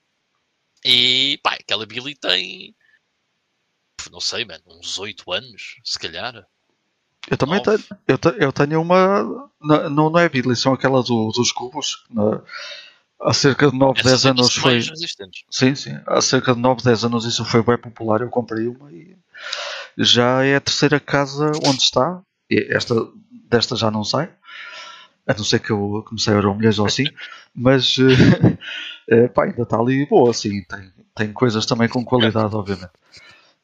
E 0.85 1.39
pá, 1.43 1.55
aquela 1.55 1.87
Billy 1.87 2.15
tem, 2.17 2.75
não 4.11 4.21
sei, 4.21 4.45
mano, 4.45 4.63
uns 4.67 4.99
8 4.99 5.31
anos, 5.33 5.77
se 5.85 5.99
calhar. 5.99 6.47
Eu 7.29 7.37
também 7.37 7.63
tenho, 7.63 7.79
eu, 8.09 8.19
te- 8.19 8.35
eu 8.39 8.53
tenho 8.53 8.81
uma. 8.81 9.51
Não, 9.61 10.11
não 10.11 10.19
é 10.19 10.29
Billy, 10.29 10.55
são 10.57 10.73
aquela 10.73 11.03
do- 11.03 11.31
dos 11.33 11.53
cubos. 11.53 12.05
na- 12.11 12.41
há 13.21 13.33
cerca 13.35 13.71
de 13.71 13.77
9, 13.79 14.01
Essas 14.01 14.13
10 14.23 14.27
ainda 14.27 14.41
anos 14.43 14.55
foi. 14.55 14.81
Sim, 15.51 15.75
sim. 15.75 15.99
Há 16.07 16.21
cerca 16.23 16.55
de 16.55 16.61
9, 16.61 16.83
10 16.83 17.05
anos 17.05 17.25
isso 17.25 17.45
foi 17.45 17.63
bem 17.63 17.77
popular. 17.77 18.21
Eu 18.21 18.31
comprei 18.31 18.67
uma 18.67 18.91
e 18.93 19.17
já 19.99 20.45
é 20.45 20.57
a 20.57 20.61
terceira 20.61 20.99
casa 20.99 21.51
onde 21.65 21.83
está. 21.83 22.21
E 22.51 22.67
esta, 22.71 22.95
desta 23.51 23.77
já 23.77 23.91
não 23.91 24.03
sai. 24.05 24.31
A 25.27 25.35
não 25.35 25.45
ser 25.45 25.61
que 25.61 25.71
eu 25.71 26.03
comecei 26.09 26.33
a 26.33 26.37
euro 26.37 26.55
milhões 26.55 26.79
ou 26.79 26.87
assim. 26.87 27.05
Mas 27.55 27.97
eh, 29.09 29.29
pá, 29.29 29.45
ainda 29.45 29.63
está 29.63 29.79
ali 29.79 30.07
boa, 30.07 30.31
assim. 30.31 30.63
Tem, 30.65 30.91
tem 31.15 31.33
coisas 31.33 31.67
também 31.67 31.89
com 31.89 32.05
qualidade, 32.05 32.55
obviamente. 32.55 32.91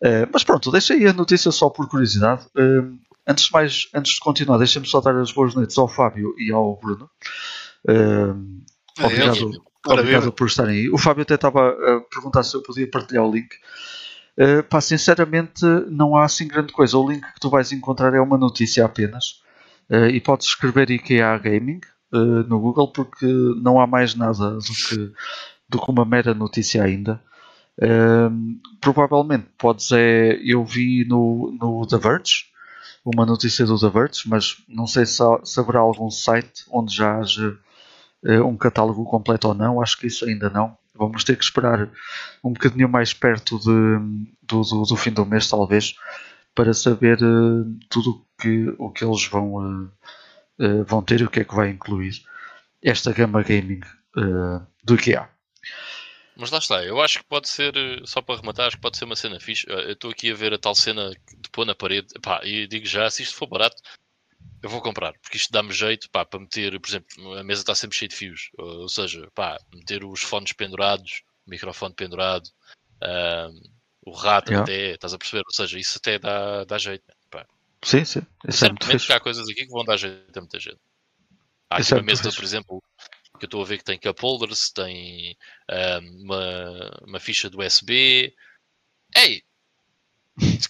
Eh, 0.02 0.26
mas 0.30 0.44
pronto, 0.44 0.70
deixa 0.70 0.92
aí 0.92 1.06
a 1.06 1.12
notícia 1.12 1.50
só 1.50 1.70
por 1.70 1.88
curiosidade. 1.88 2.44
Eh, 2.56 2.82
antes 3.26 3.46
de 3.46 3.52
mais, 3.52 3.88
antes 3.94 4.14
de 4.14 4.20
continuar, 4.20 4.58
deixem-me 4.58 4.86
só 4.86 5.00
dar 5.00 5.16
as 5.16 5.32
boas 5.32 5.54
noites 5.54 5.76
ao 5.78 5.88
Fábio 5.88 6.34
e 6.38 6.52
ao 6.52 6.78
Bruno. 6.78 7.10
Eh, 7.88 8.34
Obrigado, 8.98 9.62
Ora, 9.86 10.00
obrigado 10.00 10.32
por 10.32 10.46
estarem 10.46 10.78
aí. 10.78 10.90
O 10.90 10.98
Fábio 10.98 11.22
até 11.22 11.34
estava 11.34 11.68
a 11.70 12.00
perguntar 12.12 12.42
se 12.42 12.56
eu 12.56 12.62
podia 12.62 12.90
partilhar 12.90 13.24
o 13.24 13.32
link. 13.32 13.48
Uh, 14.38 14.62
pá, 14.64 14.80
sinceramente, 14.80 15.64
não 15.88 16.16
há 16.16 16.24
assim 16.24 16.48
grande 16.48 16.72
coisa. 16.72 16.98
O 16.98 17.08
link 17.08 17.22
que 17.22 17.40
tu 17.40 17.48
vais 17.48 17.72
encontrar 17.72 18.12
é 18.14 18.20
uma 18.20 18.36
notícia 18.36 18.84
apenas. 18.84 19.42
Uh, 19.88 20.06
e 20.06 20.20
podes 20.20 20.48
escrever 20.48 20.90
IKEA 20.90 21.38
Gaming 21.38 21.80
uh, 22.12 22.42
no 22.48 22.58
Google 22.58 22.88
porque 22.88 23.26
não 23.62 23.80
há 23.80 23.86
mais 23.86 24.14
nada 24.14 24.58
do 24.58 24.88
que, 24.88 25.12
do 25.68 25.80
que 25.80 25.90
uma 25.90 26.04
mera 26.04 26.34
notícia 26.34 26.82
ainda. 26.82 27.22
Um, 27.80 28.58
provavelmente 28.80 29.46
podes 29.56 29.92
é. 29.92 30.40
Eu 30.42 30.64
vi 30.64 31.06
no, 31.06 31.56
no 31.60 31.86
The 31.86 31.98
Verge 31.98 32.46
uma 33.06 33.26
notícia 33.26 33.64
do 33.66 33.78
The 33.78 33.90
Verge, 33.90 34.22
mas 34.28 34.56
não 34.68 34.86
sei 34.86 35.06
se, 35.06 35.22
há- 35.22 35.40
se 35.44 35.60
haverá 35.60 35.80
algum 35.80 36.10
site 36.10 36.64
onde 36.70 36.94
já 36.94 37.18
haja 37.18 37.56
eh, 38.24 38.40
um 38.42 38.56
catálogo 38.56 39.04
completo 39.04 39.48
ou 39.48 39.54
não, 39.54 39.80
acho 39.82 39.98
que 39.98 40.06
isso 40.08 40.24
ainda 40.26 40.50
não. 40.50 40.76
Vamos 40.94 41.24
ter 41.24 41.36
que 41.36 41.44
esperar 41.44 41.88
um 42.44 42.52
bocadinho 42.52 42.88
mais 42.88 43.12
perto 43.14 43.58
de- 43.58 44.26
do, 44.42 44.62
do- 44.62 44.82
do 44.84 44.96
fim 44.96 45.12
do 45.12 45.26
mês, 45.26 45.48
talvez, 45.48 45.94
para 46.54 46.74
saber 46.74 47.18
eh, 47.22 47.66
tudo 47.90 48.10
o 48.12 48.26
que, 48.42 48.74
o 48.78 48.90
que 48.90 49.04
eles 49.04 49.26
vão, 49.26 49.90
eh, 50.60 50.82
vão 50.86 51.02
ter 51.02 51.20
e 51.20 51.24
o 51.24 51.30
que 51.30 51.40
é 51.40 51.44
que 51.44 51.54
vai 51.54 51.70
incluir 51.70 52.14
esta 52.82 53.12
gama 53.12 53.42
gaming 53.42 53.80
do 54.84 54.94
IKEA. 54.94 55.28
Mas 56.36 56.50
lá 56.50 56.58
está, 56.58 56.84
eu 56.84 57.00
acho 57.00 57.20
que 57.20 57.24
pode 57.24 57.48
ser, 57.48 57.74
eh, 57.76 58.02
só 58.04 58.20
para 58.20 58.36
rematar, 58.38 58.66
acho 58.66 58.76
que 58.76 58.82
pode 58.82 58.98
ser 58.98 59.06
uma 59.06 59.16
cena 59.16 59.40
fixe. 59.40 59.64
Eh, 59.68 59.86
Eu 59.86 59.92
estou 59.92 60.10
aqui 60.10 60.30
a 60.30 60.34
ver 60.34 60.52
a 60.52 60.58
tal 60.58 60.74
cena 60.74 61.10
de 61.10 61.48
pôr 61.50 61.64
na 61.64 61.74
parede. 61.74 62.08
Pá, 62.20 62.40
e 62.44 62.66
digo 62.66 62.84
já, 62.84 63.10
se 63.10 63.22
isto 63.22 63.34
for 63.34 63.46
barato, 63.46 63.80
eu 64.62 64.68
vou 64.68 64.82
comprar, 64.82 65.14
porque 65.20 65.38
isto 65.38 65.50
dá-me 65.50 65.72
jeito 65.72 66.10
pá, 66.10 66.24
para 66.24 66.40
meter, 66.40 66.78
por 66.78 66.88
exemplo, 66.88 67.34
a 67.38 67.42
mesa 67.42 67.62
está 67.62 67.74
sempre 67.74 67.96
cheia 67.96 68.08
de 68.08 68.14
fios. 68.16 68.50
Ou 68.58 68.88
seja, 68.88 69.26
pá, 69.34 69.58
meter 69.74 70.04
os 70.04 70.20
fones 70.22 70.52
pendurados, 70.52 71.22
o 71.46 71.50
microfone 71.50 71.94
pendurado, 71.94 72.50
ahm, 73.02 73.58
o 74.02 74.12
rato 74.12 74.50
Yeah. 74.52 74.62
até, 74.62 74.94
estás 74.94 75.14
a 75.14 75.18
perceber? 75.18 75.42
Ou 75.46 75.52
seja, 75.54 75.78
isso 75.78 75.96
até 75.98 76.18
dá, 76.18 76.64
dá 76.64 76.78
jeito. 76.78 77.04
Pá. 77.30 77.46
Sim, 77.82 78.04
sim, 78.04 78.20
isso 78.46 78.64
é 78.64 78.68
Certamente 78.68 79.06
que 79.06 79.12
há 79.12 79.20
coisas 79.20 79.48
aqui 79.48 79.64
que 79.66 79.72
vão 79.72 79.84
dar 79.84 79.96
jeito 79.96 80.36
a 80.36 80.40
muita 80.40 80.58
gente. 80.60 80.78
Há 81.70 81.76
aqui 81.76 81.82
Isso 81.82 81.94
é 81.94 81.96
uma 81.98 82.04
mesa, 82.04 82.32
por 82.32 82.44
exemplo, 82.44 82.82
que 83.36 83.44
eu 83.44 83.48
estou 83.48 83.62
a 83.62 83.64
ver 83.64 83.78
que 83.78 83.84
tem 83.84 83.98
cup 83.98 84.18
holders, 84.20 84.70
tem 84.70 85.36
ahm, 85.70 86.22
uma, 86.24 86.90
uma 87.06 87.20
ficha 87.20 87.48
do 87.50 87.60
USB, 87.62 88.34
Hey! 89.16 89.42
Se 90.40 90.68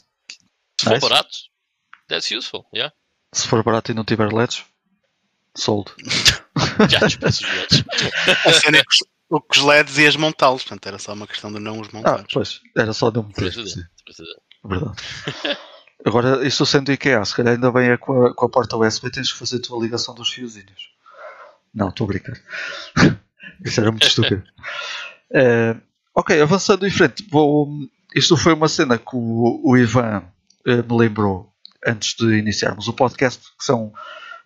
for 0.84 0.92
Nice. 0.94 1.00
barato, 1.08 1.38
that's 2.08 2.30
useful, 2.30 2.66
yeah? 2.74 2.92
Se 3.32 3.48
for 3.48 3.62
barato 3.62 3.90
e 3.90 3.94
não 3.94 4.04
tiver 4.04 4.32
LEDs, 4.32 4.64
sold. 5.56 5.90
Já 6.90 7.04
os 7.06 7.16
deles. 7.16 7.40
A 8.46 8.52
cena 8.52 8.78
é 8.78 8.82
que 8.82 8.94
os, 8.94 9.02
o 9.30 9.40
que 9.40 9.58
os 9.58 9.64
LEDs 9.64 9.98
ias 9.98 10.16
montá-los, 10.16 10.62
portanto 10.62 10.86
era 10.86 10.98
só 10.98 11.12
uma 11.14 11.26
questão 11.26 11.52
de 11.52 11.58
não 11.58 11.80
os 11.80 11.88
Ah, 11.88 11.96
montar. 11.96 12.26
pois, 12.32 12.60
era 12.76 12.92
só 12.92 13.10
meter. 13.10 13.32
Preço 13.34 13.66
sim, 13.66 13.76
dele, 13.76 13.88
preço 14.04 14.22
dele. 14.22 14.40
verdade. 14.64 14.96
Agora, 16.04 16.46
isto 16.46 16.64
sendo 16.66 16.92
IKEA, 16.92 17.24
se 17.24 17.34
calhar 17.34 17.54
ainda 17.54 17.72
bem 17.72 17.88
é 17.90 17.96
com 17.96 18.26
a, 18.26 18.34
com 18.34 18.46
a 18.46 18.48
porta 18.50 18.76
USB 18.76 19.10
tens 19.10 19.32
que 19.32 19.38
fazer 19.38 19.56
a 19.56 19.62
tua 19.62 19.82
ligação 19.82 20.14
dos 20.14 20.30
fiozinhos. 20.30 20.90
Não, 21.76 21.90
estou 21.90 22.06
a 22.06 22.08
brincar. 22.08 22.36
Isso 23.64 23.80
era 23.80 23.90
muito 23.90 24.06
estúpido. 24.06 24.42
Eh, 25.30 25.76
ok, 26.16 26.40
avançando 26.40 26.86
em 26.86 26.90
frente, 26.90 27.26
vou, 27.30 27.68
isto 28.14 28.36
foi 28.36 28.54
uma 28.54 28.68
cena 28.68 28.98
que 28.98 29.14
o, 29.14 29.60
o 29.62 29.76
Ivan 29.76 30.22
eh, 30.66 30.82
me 30.82 30.96
lembrou 30.96 31.52
antes 31.86 32.16
de 32.16 32.38
iniciarmos 32.38 32.88
o 32.88 32.92
podcast, 32.94 33.42
que 33.58 33.64
são 33.64 33.92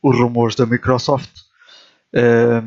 os 0.03 0.19
rumores 0.19 0.57
da 0.57 0.67
Microsoft. 0.67 1.31
Eh, 2.13 2.63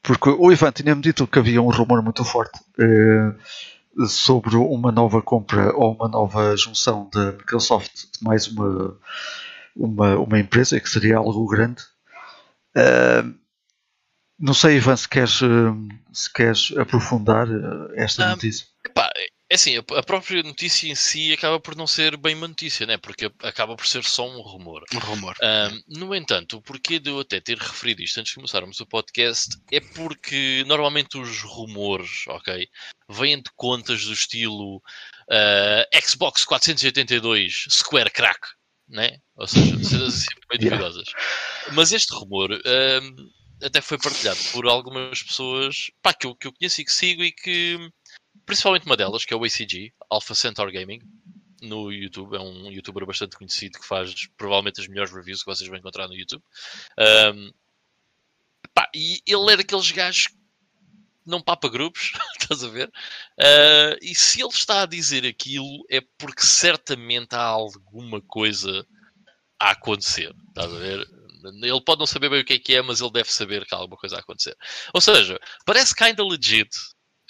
porque 0.00 0.30
o 0.30 0.52
Ivan 0.52 0.70
tinha-me 0.70 1.02
dito 1.02 1.26
que 1.26 1.38
havia 1.38 1.60
um 1.60 1.70
rumor 1.70 2.02
muito 2.02 2.24
forte 2.24 2.60
eh, 2.78 3.34
sobre 4.06 4.56
uma 4.56 4.92
nova 4.92 5.20
compra 5.22 5.74
ou 5.74 5.94
uma 5.94 6.08
nova 6.08 6.56
junção 6.56 7.08
da 7.12 7.32
Microsoft 7.32 7.92
de 8.12 8.22
mais 8.22 8.46
uma, 8.46 8.96
uma, 9.74 10.16
uma 10.18 10.38
empresa, 10.38 10.78
que 10.78 10.88
seria 10.88 11.16
algo 11.16 11.46
grande. 11.46 11.82
Eh, 12.76 13.22
não 14.38 14.54
sei, 14.54 14.76
Ivan, 14.76 14.96
se 14.96 15.08
queres, 15.08 15.40
eh, 15.42 15.46
se 16.12 16.32
queres 16.32 16.72
aprofundar 16.76 17.46
eh, 17.48 18.02
esta 18.02 18.24
Ah, 18.26 18.30
notícia. 18.30 18.66
Epá, 18.84 19.10
é 19.50 19.54
assim, 19.54 19.76
a 19.76 20.02
própria 20.02 20.42
notícia 20.42 20.90
em 20.90 20.94
si 20.94 21.32
acaba 21.32 21.60
por 21.60 21.76
não 21.76 21.86
ser 21.86 22.16
bem 22.16 22.34
uma 22.34 22.48
notícia, 22.48 22.86
né? 22.86 22.96
porque 22.96 23.30
acaba 23.42 23.76
por 23.76 23.86
ser 23.86 24.02
só 24.02 24.28
um 24.28 24.40
rumor. 24.40 24.82
Um 24.92 24.98
rumor. 24.98 25.36
Ahm, 25.40 25.80
no 25.86 26.14
entanto, 26.14 26.56
o 26.56 26.62
porquê 26.62 26.98
de 26.98 27.10
eu 27.10 27.20
até 27.20 27.40
ter 27.40 27.56
referido 27.58 28.02
isto 28.02 28.18
antes 28.18 28.30
de 28.30 28.36
começarmos 28.36 28.80
o 28.80 28.86
podcast 28.86 29.56
é 29.70 29.80
porque 29.80 30.64
normalmente 30.66 31.16
os 31.18 31.42
rumores, 31.42 32.26
ok, 32.26 32.66
vêm 33.08 33.36
de 33.36 33.50
contas 33.54 34.04
do 34.04 34.12
estilo 34.12 34.82
ah, 35.30 35.86
Xbox 36.02 36.44
482 36.44 37.66
Square 37.70 38.10
Crack, 38.10 38.40
né? 38.88 39.18
Ou 39.36 39.46
seja, 39.46 39.82
cenas 39.82 40.14
assim 40.14 40.26
meio 40.50 40.60
duvidosas. 40.70 41.08
Mas 41.72 41.92
este 41.92 42.14
rumor 42.14 42.52
ahm, 42.52 43.30
até 43.62 43.80
foi 43.80 43.98
partilhado 43.98 44.38
por 44.52 44.66
algumas 44.66 45.22
pessoas 45.22 45.90
pá, 46.02 46.12
que, 46.12 46.26
eu, 46.26 46.34
que 46.34 46.46
eu 46.46 46.52
conheço 46.52 46.80
e 46.80 46.84
que 46.84 46.92
sigo 46.92 47.22
e 47.22 47.32
que, 47.32 47.78
principalmente 48.44 48.86
uma 48.86 48.96
delas, 48.96 49.24
que 49.24 49.32
é 49.32 49.36
o 49.36 49.44
ACG, 49.44 49.92
Alpha 50.10 50.34
Centaur 50.34 50.70
Gaming, 50.70 51.00
no 51.62 51.90
YouTube. 51.90 52.36
É 52.36 52.40
um 52.40 52.70
youtuber 52.70 53.06
bastante 53.06 53.36
conhecido 53.36 53.78
que 53.78 53.86
faz 53.86 54.26
provavelmente 54.36 54.80
as 54.80 54.88
melhores 54.88 55.12
reviews 55.12 55.42
que 55.42 55.50
vocês 55.50 55.68
vão 55.68 55.78
encontrar 55.78 56.06
no 56.08 56.14
YouTube. 56.14 56.42
Ahm, 56.98 57.50
pá, 58.74 58.88
e 58.94 59.20
ele 59.26 59.52
é 59.52 59.56
daqueles 59.56 59.90
gajos 59.90 60.28
não 61.26 61.40
papa 61.42 61.68
grupos, 61.68 62.12
estás 62.40 62.62
a 62.62 62.68
ver? 62.68 62.90
Ah, 63.40 63.96
e 64.02 64.14
se 64.14 64.40
ele 64.40 64.50
está 64.50 64.82
a 64.82 64.86
dizer 64.86 65.26
aquilo 65.26 65.84
é 65.90 66.00
porque 66.18 66.42
certamente 66.42 67.34
há 67.34 67.42
alguma 67.42 68.20
coisa 68.20 68.86
a 69.58 69.70
acontecer, 69.70 70.34
estás 70.48 70.72
a 70.72 70.78
ver? 70.78 71.06
Ele 71.62 71.84
pode 71.84 71.98
não 71.98 72.06
saber 72.06 72.30
bem 72.30 72.40
o 72.40 72.44
que 72.44 72.54
é 72.54 72.58
que 72.58 72.74
é, 72.74 72.82
mas 72.82 73.00
ele 73.00 73.12
deve 73.12 73.30
saber 73.30 73.66
que 73.66 73.74
há 73.74 73.78
alguma 73.78 73.98
coisa 73.98 74.16
a 74.16 74.20
acontecer. 74.20 74.56
Ou 74.94 75.00
seja, 75.00 75.38
parece 75.66 75.94
kinda 75.94 76.24
legit 76.24 76.70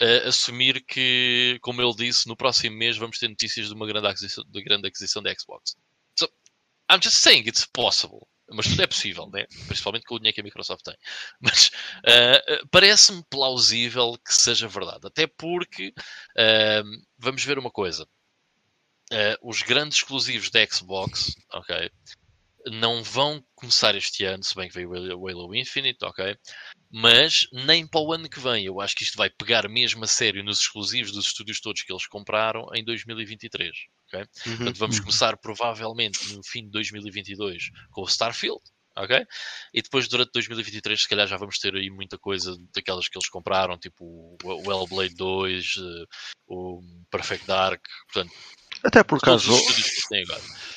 uh, 0.01 0.28
assumir 0.28 0.84
que, 0.86 1.59
como 1.62 1.82
ele 1.82 1.95
disse, 1.95 2.28
no 2.28 2.36
próximo 2.36 2.76
mês 2.76 2.97
vamos 2.97 3.18
ter 3.18 3.28
notícias 3.28 3.68
de 3.68 3.74
uma 3.74 3.86
grande 3.86 4.07
aquisição, 4.07 4.45
de 4.47 4.62
grande 4.62 4.88
aquisição 4.88 5.22
da 5.22 5.34
Xbox. 5.34 5.76
So, 6.18 6.28
I'm 6.90 7.01
just 7.03 7.16
saying 7.16 7.49
it's 7.49 7.66
possible. 7.66 8.28
Mas 8.51 8.66
tudo 8.66 8.82
é 8.82 8.86
possível, 8.86 9.28
né? 9.32 9.47
principalmente 9.66 10.05
com 10.05 10.14
o 10.14 10.18
dinheiro 10.18 10.34
que 10.34 10.40
a 10.40 10.45
Microsoft 10.45 10.84
tem. 10.84 10.97
Mas 11.40 11.68
uh, 11.68 12.68
parece-me 12.70 13.24
plausível 13.30 14.18
que 14.24 14.34
seja 14.34 14.68
verdade. 14.68 15.07
Até 15.07 15.26
porque, 15.26 15.88
uh, 15.88 17.03
vamos 17.18 17.45
ver 17.45 17.59
uma 17.59 17.70
coisa. 17.70 18.07
Uh, 19.12 19.49
os 19.49 19.62
grandes 19.62 19.99
exclusivos 19.99 20.51
da 20.51 20.66
Xbox, 20.66 21.34
ok? 21.53 21.90
Não 22.73 23.03
vão 23.03 23.45
começar 23.55 23.95
este 23.95 24.25
ano, 24.25 24.43
se 24.43 24.55
bem 24.55 24.69
que 24.69 24.75
veio 24.75 24.91
o 25.19 25.29
Halo 25.29 25.55
Infinite, 25.55 25.99
ok? 26.03 26.37
Mas 26.91 27.47
nem 27.53 27.87
para 27.87 28.01
o 28.01 28.12
ano 28.12 28.29
que 28.29 28.41
vem. 28.41 28.65
Eu 28.65 28.81
acho 28.81 28.95
que 28.97 29.03
isto 29.03 29.17
vai 29.17 29.29
pegar 29.29 29.69
mesmo 29.69 30.05
a 30.05 30.07
sério 30.07 30.45
nos 30.45 30.61
exclusivos 30.61 31.12
dos 31.12 31.27
estúdios 31.27 31.61
todos 31.61 31.83
que 31.83 31.93
eles 31.93 32.07
compraram 32.07 32.67
em 32.75 32.85
2023. 32.85 33.71
ok? 34.07 34.21
Uhum. 34.21 34.57
Portanto, 34.57 34.79
vamos 34.79 35.01
começar 35.01 35.37
provavelmente 35.37 36.35
no 36.35 36.43
fim 36.43 36.65
de 36.65 36.71
2022 36.71 37.71
com 37.91 38.03
o 38.03 38.09
Starfield, 38.09 38.61
ok? 38.97 39.27
E 39.73 39.83
depois 39.83 40.09
durante 40.09 40.31
2023 40.33 41.03
se 41.03 41.09
calhar 41.09 41.27
já 41.27 41.37
vamos 41.37 41.59
ter 41.59 41.75
aí 41.75 41.91
muita 41.91 42.17
coisa 42.19 42.57
daquelas 42.75 43.09
que 43.09 43.19
eles 43.19 43.29
compraram, 43.29 43.79
tipo 43.79 44.37
o 44.43 44.73
Hellblade 44.73 45.15
2, 45.15 45.75
eh, 45.79 46.05
o 46.47 46.81
Perfect 47.11 47.47
Dark, 47.47 47.83
portanto, 48.12 48.33
Até 48.85 49.03
porque 49.03 49.30
há, 49.30 49.37
jo 49.37 49.55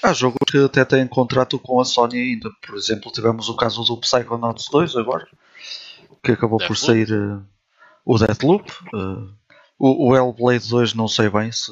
há 0.01 0.13
jogos 0.13 0.37
que 0.49 0.57
até 0.57 0.85
têm 0.85 1.07
contrato 1.07 1.59
com 1.59 1.79
a 1.79 1.85
Sony 1.85 2.17
ainda. 2.17 2.49
Por 2.65 2.75
exemplo, 2.77 3.11
tivemos 3.11 3.49
o 3.49 3.55
caso 3.55 3.83
do 3.83 3.97
Psychonauts 3.99 4.67
2 4.71 4.95
agora, 4.95 5.27
que 6.23 6.31
acabou 6.31 6.57
por 6.59 6.77
sair 6.77 7.11
eh, 7.11 7.39
o 8.05 8.17
Deathloop. 8.17 8.71
eh, 8.71 9.33
o, 9.77 10.09
o 10.09 10.15
Hellblade 10.15 10.69
2 10.69 10.93
não 10.93 11.07
sei 11.07 11.29
bem 11.29 11.51
se 11.51 11.71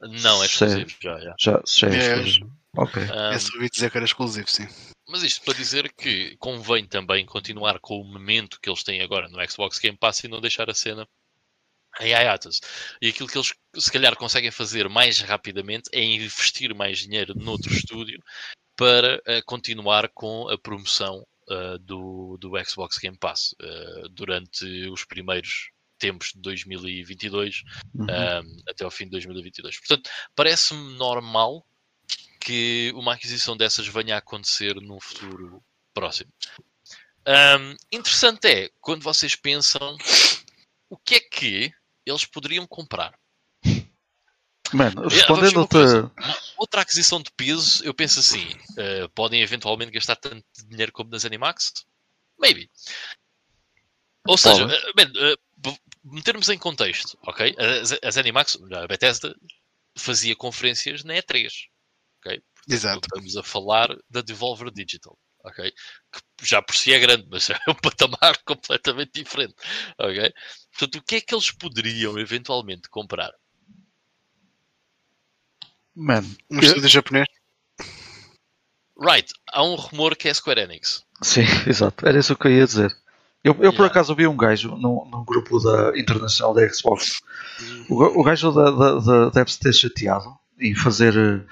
Não, 0.00 0.42
é 0.42 0.48
Sim. 0.48 0.64
exclusivo 0.64 0.90
já, 1.00 1.18
já. 1.20 1.34
já, 1.38 1.62
se 1.64 1.80
já 1.80 1.88
é 1.88 1.94
É, 1.96 2.16
exclusivo. 2.16 2.50
Ok. 2.76 3.02
Um, 3.02 3.32
Eu 3.32 3.40
só 3.40 3.54
ouvi 3.54 3.68
dizer 3.68 3.90
que 3.90 3.96
era 3.98 4.06
exclusivo, 4.06 4.48
sim. 4.50 4.66
Mas 5.08 5.22
isto 5.22 5.44
para 5.44 5.54
dizer 5.54 5.92
que 5.92 6.36
convém 6.38 6.86
também 6.86 7.26
continuar 7.26 7.78
com 7.80 8.00
o 8.00 8.04
momento 8.04 8.58
que 8.62 8.70
eles 8.70 8.82
têm 8.84 9.02
agora 9.02 9.28
no 9.28 9.50
Xbox 9.50 9.78
Game 9.78 9.98
Pass 9.98 10.20
e 10.24 10.28
não 10.28 10.40
deixar 10.40 10.70
a 10.70 10.74
cena 10.74 11.06
em 11.98 12.10
hiatus. 12.10 12.60
E 13.00 13.08
aquilo 13.08 13.28
que 13.28 13.36
eles 13.36 13.52
se 13.76 13.90
calhar 13.90 14.16
conseguem 14.16 14.50
fazer 14.50 14.88
mais 14.88 15.20
rapidamente 15.20 15.90
é 15.92 16.02
investir 16.02 16.74
mais 16.74 16.98
dinheiro 16.98 17.34
noutro 17.34 17.72
estúdio 17.72 18.22
para 18.76 19.20
eh, 19.26 19.42
continuar 19.42 20.08
com 20.08 20.48
a 20.48 20.56
promoção 20.56 21.26
eh, 21.50 21.78
do, 21.80 22.38
do 22.38 22.52
Xbox 22.64 22.98
Game 22.98 23.18
Pass 23.18 23.54
eh, 23.60 24.02
durante 24.10 24.64
os 24.88 25.04
primeiros 25.04 25.70
tempos 25.98 26.32
de 26.34 26.40
2022 26.40 27.62
Uhum. 27.94 28.06
um, 28.06 28.62
até 28.68 28.84
ao 28.84 28.90
fim 28.90 29.04
de 29.04 29.10
2022. 29.10 29.78
Portanto, 29.78 30.08
parece-me 30.34 30.94
normal 30.94 31.66
que 32.40 32.90
uma 32.94 33.14
aquisição 33.14 33.56
dessas 33.56 33.86
venha 33.86 34.14
a 34.14 34.18
acontecer 34.18 34.74
num 34.76 34.98
futuro 34.98 35.62
próximo. 35.92 36.32
Um, 37.26 37.76
interessante 37.92 38.46
é 38.46 38.70
quando 38.80 39.02
vocês 39.02 39.36
pensam 39.36 39.96
o 40.88 40.96
que 40.96 41.16
é 41.16 41.20
que 41.20 41.72
eles 42.04 42.24
poderiam 42.24 42.66
comprar. 42.66 43.18
Mano, 44.72 45.08
ver 45.08 45.16
respondendo-te. 45.16 45.76
Outra 46.56 46.82
aquisição 46.82 47.20
de 47.20 47.30
peso, 47.32 47.84
eu 47.84 47.92
penso 47.92 48.20
assim: 48.20 48.46
uh, 48.46 49.08
podem 49.14 49.42
eventualmente 49.42 49.90
gastar 49.90 50.16
tanto 50.16 50.44
dinheiro 50.68 50.92
como 50.92 51.10
nas 51.10 51.24
Animax? 51.24 51.72
Maybe. 52.38 52.70
Ou 54.26 54.38
seja, 54.38 54.66
uh, 54.66 54.92
man, 54.96 55.10
uh, 55.10 55.78
metermos 56.04 56.48
em 56.48 56.58
contexto, 56.58 57.18
ok? 57.26 57.54
As, 57.58 57.98
as 58.02 58.16
Animax, 58.16 58.58
a 58.72 58.86
Bethesda, 58.86 59.34
fazia 59.96 60.36
conferências 60.36 61.04
na 61.04 61.14
E3, 61.14 61.48
ok? 62.18 62.42
Exato. 62.68 63.00
Estamos 63.06 63.36
a 63.36 63.42
falar 63.42 63.88
da 64.08 64.20
Devolver 64.20 64.70
Digital, 64.70 65.18
ok? 65.44 65.70
Que 66.12 66.20
já 66.42 66.60
por 66.62 66.74
si 66.74 66.92
é 66.92 66.98
grande, 66.98 67.26
mas 67.30 67.48
é 67.50 67.56
um 67.68 67.74
patamar 67.74 68.36
completamente 68.44 69.12
diferente, 69.22 69.54
ok? 69.98 70.32
Portanto, 70.72 70.96
o 70.96 71.02
que 71.02 71.16
é 71.16 71.20
que 71.20 71.34
eles 71.34 71.50
poderiam 71.50 72.18
eventualmente 72.18 72.88
comprar? 72.88 73.30
Mano, 75.94 76.28
Um 76.50 76.56
eu- 76.56 76.62
estúdio 76.62 76.88
japonês. 76.88 77.26
Right, 78.98 79.32
há 79.50 79.62
um 79.64 79.74
rumor 79.76 80.14
que 80.16 80.28
é 80.28 80.34
Square 80.34 80.60
Enix. 80.60 81.04
Sim, 81.22 81.42
exato. 81.66 82.06
Era 82.06 82.18
isso 82.18 82.36
que 82.36 82.46
eu 82.46 82.52
ia 82.52 82.66
dizer. 82.66 82.90
Eu, 83.42 83.52
eu 83.54 83.72
por 83.72 83.84
Yeah. 83.84 83.86
acaso 83.86 84.14
vi 84.14 84.26
um 84.26 84.36
gajo 84.36 84.76
num, 84.76 85.06
num 85.06 85.24
grupo 85.24 85.58
da 85.58 85.98
internacional 85.98 86.52
da 86.52 86.68
Xbox. 86.70 87.20
O, 87.88 88.20
o 88.20 88.22
gajo 88.22 88.52
da, 88.52 88.70
da, 88.70 88.94
da- 88.98 89.30
deve-se 89.30 89.58
ter 89.58 89.72
chateado 89.72 90.28
em 90.58 90.74
fazer 90.74 91.16
eh, 91.16 91.46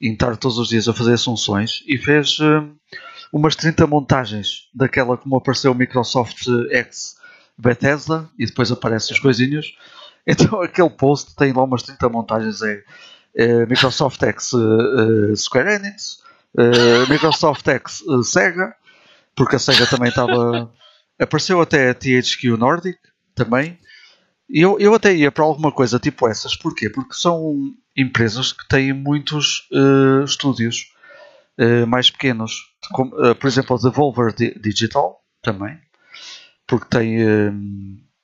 em 0.00 0.12
estar 0.12 0.36
todos 0.36 0.56
os 0.58 0.68
dias 0.68 0.86
a 0.88 0.94
fazer 0.94 1.14
assunções 1.14 1.82
e 1.86 1.98
fez 1.98 2.38
eh, 2.40 2.96
umas 3.32 3.56
30 3.56 3.86
montagens 3.86 4.68
daquela 4.74 5.16
como 5.16 5.36
apareceu 5.36 5.72
o 5.72 5.74
Microsoft 5.74 6.44
X 6.70 7.16
Bethesda 7.56 8.28
e 8.38 8.44
depois 8.44 8.70
aparecem 8.70 9.14
os 9.14 9.20
coisinhos. 9.20 9.74
Então 10.26 10.60
aquele 10.62 10.90
post 10.90 11.34
tem 11.34 11.52
lá 11.52 11.64
umas 11.64 11.82
30 11.82 12.08
montagens 12.10 12.60
é, 12.60 12.84
eh, 13.34 13.66
Microsoft 13.66 14.22
X 14.22 14.52
eh, 14.52 15.36
Square 15.36 15.74
Enix, 15.74 16.18
eh, 16.58 17.06
Microsoft 17.08 17.66
X 17.66 18.02
eh, 18.02 18.22
Sega, 18.22 18.74
porque 19.34 19.56
a 19.56 19.58
Sega 19.58 19.86
também 19.86 20.10
estava. 20.10 20.70
Apareceu 21.18 21.60
até 21.60 21.90
a 21.90 21.94
THQ 21.94 22.56
Nordic 22.58 22.98
também. 23.34 23.78
Eu, 24.50 24.78
eu 24.78 24.94
até 24.94 25.14
ia 25.14 25.32
para 25.32 25.44
alguma 25.44 25.72
coisa 25.72 25.98
tipo 25.98 26.28
essas, 26.28 26.56
porquê? 26.56 26.90
Porque 26.90 27.14
são 27.14 27.72
empresas 27.96 28.52
que 28.52 28.66
têm 28.68 28.92
muitos 28.92 29.68
estúdios 30.26 30.91
eh, 31.62 31.84
mais 31.86 32.10
pequenos. 32.10 32.52
Como, 32.92 33.14
eh, 33.24 33.34
por 33.34 33.46
exemplo, 33.46 33.76
a 33.76 33.78
Devolver 33.80 34.34
Di- 34.34 34.58
Digital 34.58 35.20
também, 35.42 35.78
porque 36.66 36.86
tem, 36.88 37.20
eh, 37.22 37.52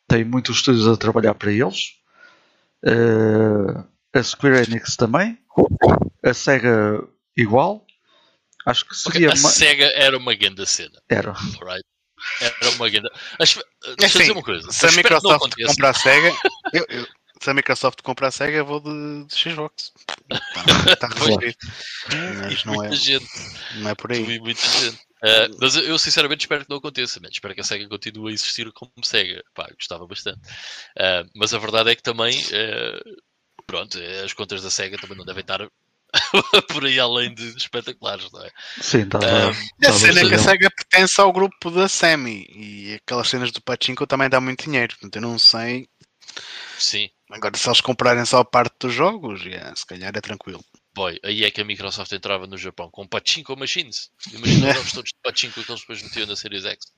tem 0.09 0.25
muitos 0.25 0.57
estúdios 0.57 0.87
a 0.89 0.97
trabalhar 0.97 1.35
para 1.35 1.53
eles. 1.53 1.93
Eh, 2.85 3.85
a 4.19 4.23
Square 4.23 4.63
Enix 4.69 4.97
também. 4.97 5.39
A 6.25 6.33
Sega 6.35 7.03
igual. 7.37 7.85
Acho 8.67 8.85
que 8.87 8.97
seria. 8.97 9.29
a 9.29 9.31
ma- 9.31 9.37
SEGA 9.37 9.91
era 9.95 10.17
uma 10.17 10.35
grande 10.35 10.67
cena, 10.67 11.01
Era. 11.09 11.33
alright? 11.61 11.85
Era 12.41 12.71
uma 12.75 12.91
grande. 12.91 13.09
Acho... 13.41 13.61
Deixa 13.61 13.95
eu 14.01 14.05
assim, 14.07 14.19
dizer 14.19 14.33
uma 14.33 14.43
coisa. 14.43 14.71
Se 14.71 14.87
a 14.87 14.93
Microsoft 14.93 15.55
comprar 15.67 15.91
a 15.91 15.95
SEGA, 15.95 16.35
eu- 16.75 16.87
eu- 16.89 17.07
se 17.41 17.51
a 17.51 17.55
Microsoft 17.55 18.03
comprar 18.03 18.29
a 18.29 18.31
SEGA, 18.31 18.59
eu 18.59 18.67
vou 18.67 18.81
de, 18.81 19.25
de 19.25 19.35
Xbox. 19.35 19.93
Está 20.87 21.09
resolvido. 21.09 21.57
Mas 22.43 22.65
não 22.65 22.75
é, 22.75 22.77
muita 22.89 22.97
gente. 22.97 23.27
não 23.77 23.91
é 23.91 23.95
por 23.95 24.13
aí. 24.13 24.41
muita 24.41 24.63
gente. 24.63 25.09
Uh, 25.19 25.51
mas 25.61 25.75
eu, 25.75 25.83
eu 25.85 25.99
sinceramente 25.99 26.45
espero 26.45 26.65
que 26.65 26.71
não 26.71 26.79
aconteça, 26.79 27.19
man. 27.21 27.29
espero 27.31 27.55
que 27.55 27.61
a 27.61 27.65
SEGA 27.65 27.89
continue 27.89 28.31
a 28.31 28.35
existir 28.35 28.71
como 28.73 28.93
SEGA. 29.03 29.43
Pá, 29.55 29.69
gostava 29.75 30.07
bastante. 30.07 30.41
Uh, 30.97 31.29
mas 31.35 31.53
a 31.53 31.59
verdade 31.59 31.91
é 31.91 31.97
que 31.97 32.03
também, 32.03 32.39
uh, 32.39 33.17
pronto, 33.67 33.99
as 34.25 34.33
contas 34.33 34.63
da 34.63 34.71
SEGA 34.71 34.99
também 34.99 35.17
não 35.19 35.25
devem 35.25 35.41
estar 35.41 35.69
por 36.73 36.85
aí 36.85 36.99
além 36.99 37.35
de 37.35 37.57
espetaculares, 37.57 38.31
não 38.33 38.45
é? 38.45 38.51
Sim, 38.81 39.03
estava. 39.03 39.27
Ah, 39.27 39.49
A 39.49 39.51
estava 39.51 39.99
cena 39.99 40.21
é 40.21 40.29
que 40.29 40.35
a. 40.35 40.39
SEGA 40.39 40.71
pertence 40.71 41.21
ao 41.21 41.33
grupo 41.33 41.71
da 41.71 41.89
Semi 41.89 42.47
e 42.51 42.95
aquelas 42.95 43.29
cenas 43.29 43.51
do 43.51 43.61
Pachinko 43.61 44.07
também 44.07 44.31
dá 44.31 44.41
muito 44.41 44.65
dinheiro. 44.65 44.95
Portanto, 44.95 45.17
eu 45.17 45.23
não 45.23 45.39
sei. 45.39 45.89
Sim, 46.79 47.11
Agora, 47.31 47.57
se 47.57 47.69
eles 47.69 47.81
comprarem 47.81 48.25
só 48.25 48.39
a 48.39 48.45
parte 48.45 48.75
dos 48.81 48.95
jogos, 48.95 49.43
yeah, 49.45 49.75
se 49.77 49.85
calhar 49.85 50.13
é 50.17 50.21
tranquilo. 50.21 50.65
boy, 50.95 51.19
aí 51.23 51.45
é 51.45 51.51
que 51.51 51.61
a 51.61 51.65
Microsoft 51.65 52.11
entrava 52.13 52.47
no 52.47 52.57
Japão 52.57 52.91
com 52.91 53.07
Pachinko 53.07 53.57
Machines. 53.57 54.11
Imagina 54.33 54.71
os 54.71 54.75
jogos 54.75 54.93
todos 54.93 55.11
de 55.11 55.19
Pachinko 55.23 55.63
que 55.63 55.71
eles 55.71 55.81
depois 55.81 56.03
metiam 56.03 56.27
na 56.27 56.37
Series 56.37 56.65
X. 56.65 56.93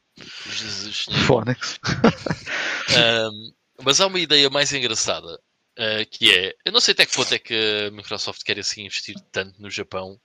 Jesus. 0.46 1.06
Phonics. 1.26 1.78
Um, 2.90 3.52
mas 3.84 4.00
há 4.00 4.06
uma 4.08 4.18
ideia 4.18 4.50
mais 4.50 4.72
engraçada 4.72 5.40
uh, 5.78 6.10
que 6.10 6.32
é: 6.34 6.54
eu 6.64 6.72
não 6.72 6.80
sei 6.80 6.92
até 6.92 7.06
que 7.06 7.14
ponto 7.14 7.32
é 7.32 7.38
que 7.38 7.86
a 7.86 7.90
Microsoft 7.92 8.42
quer 8.42 8.58
assim 8.58 8.84
investir 8.84 9.14
tanto 9.30 9.60
no 9.62 9.70
Japão. 9.70 10.20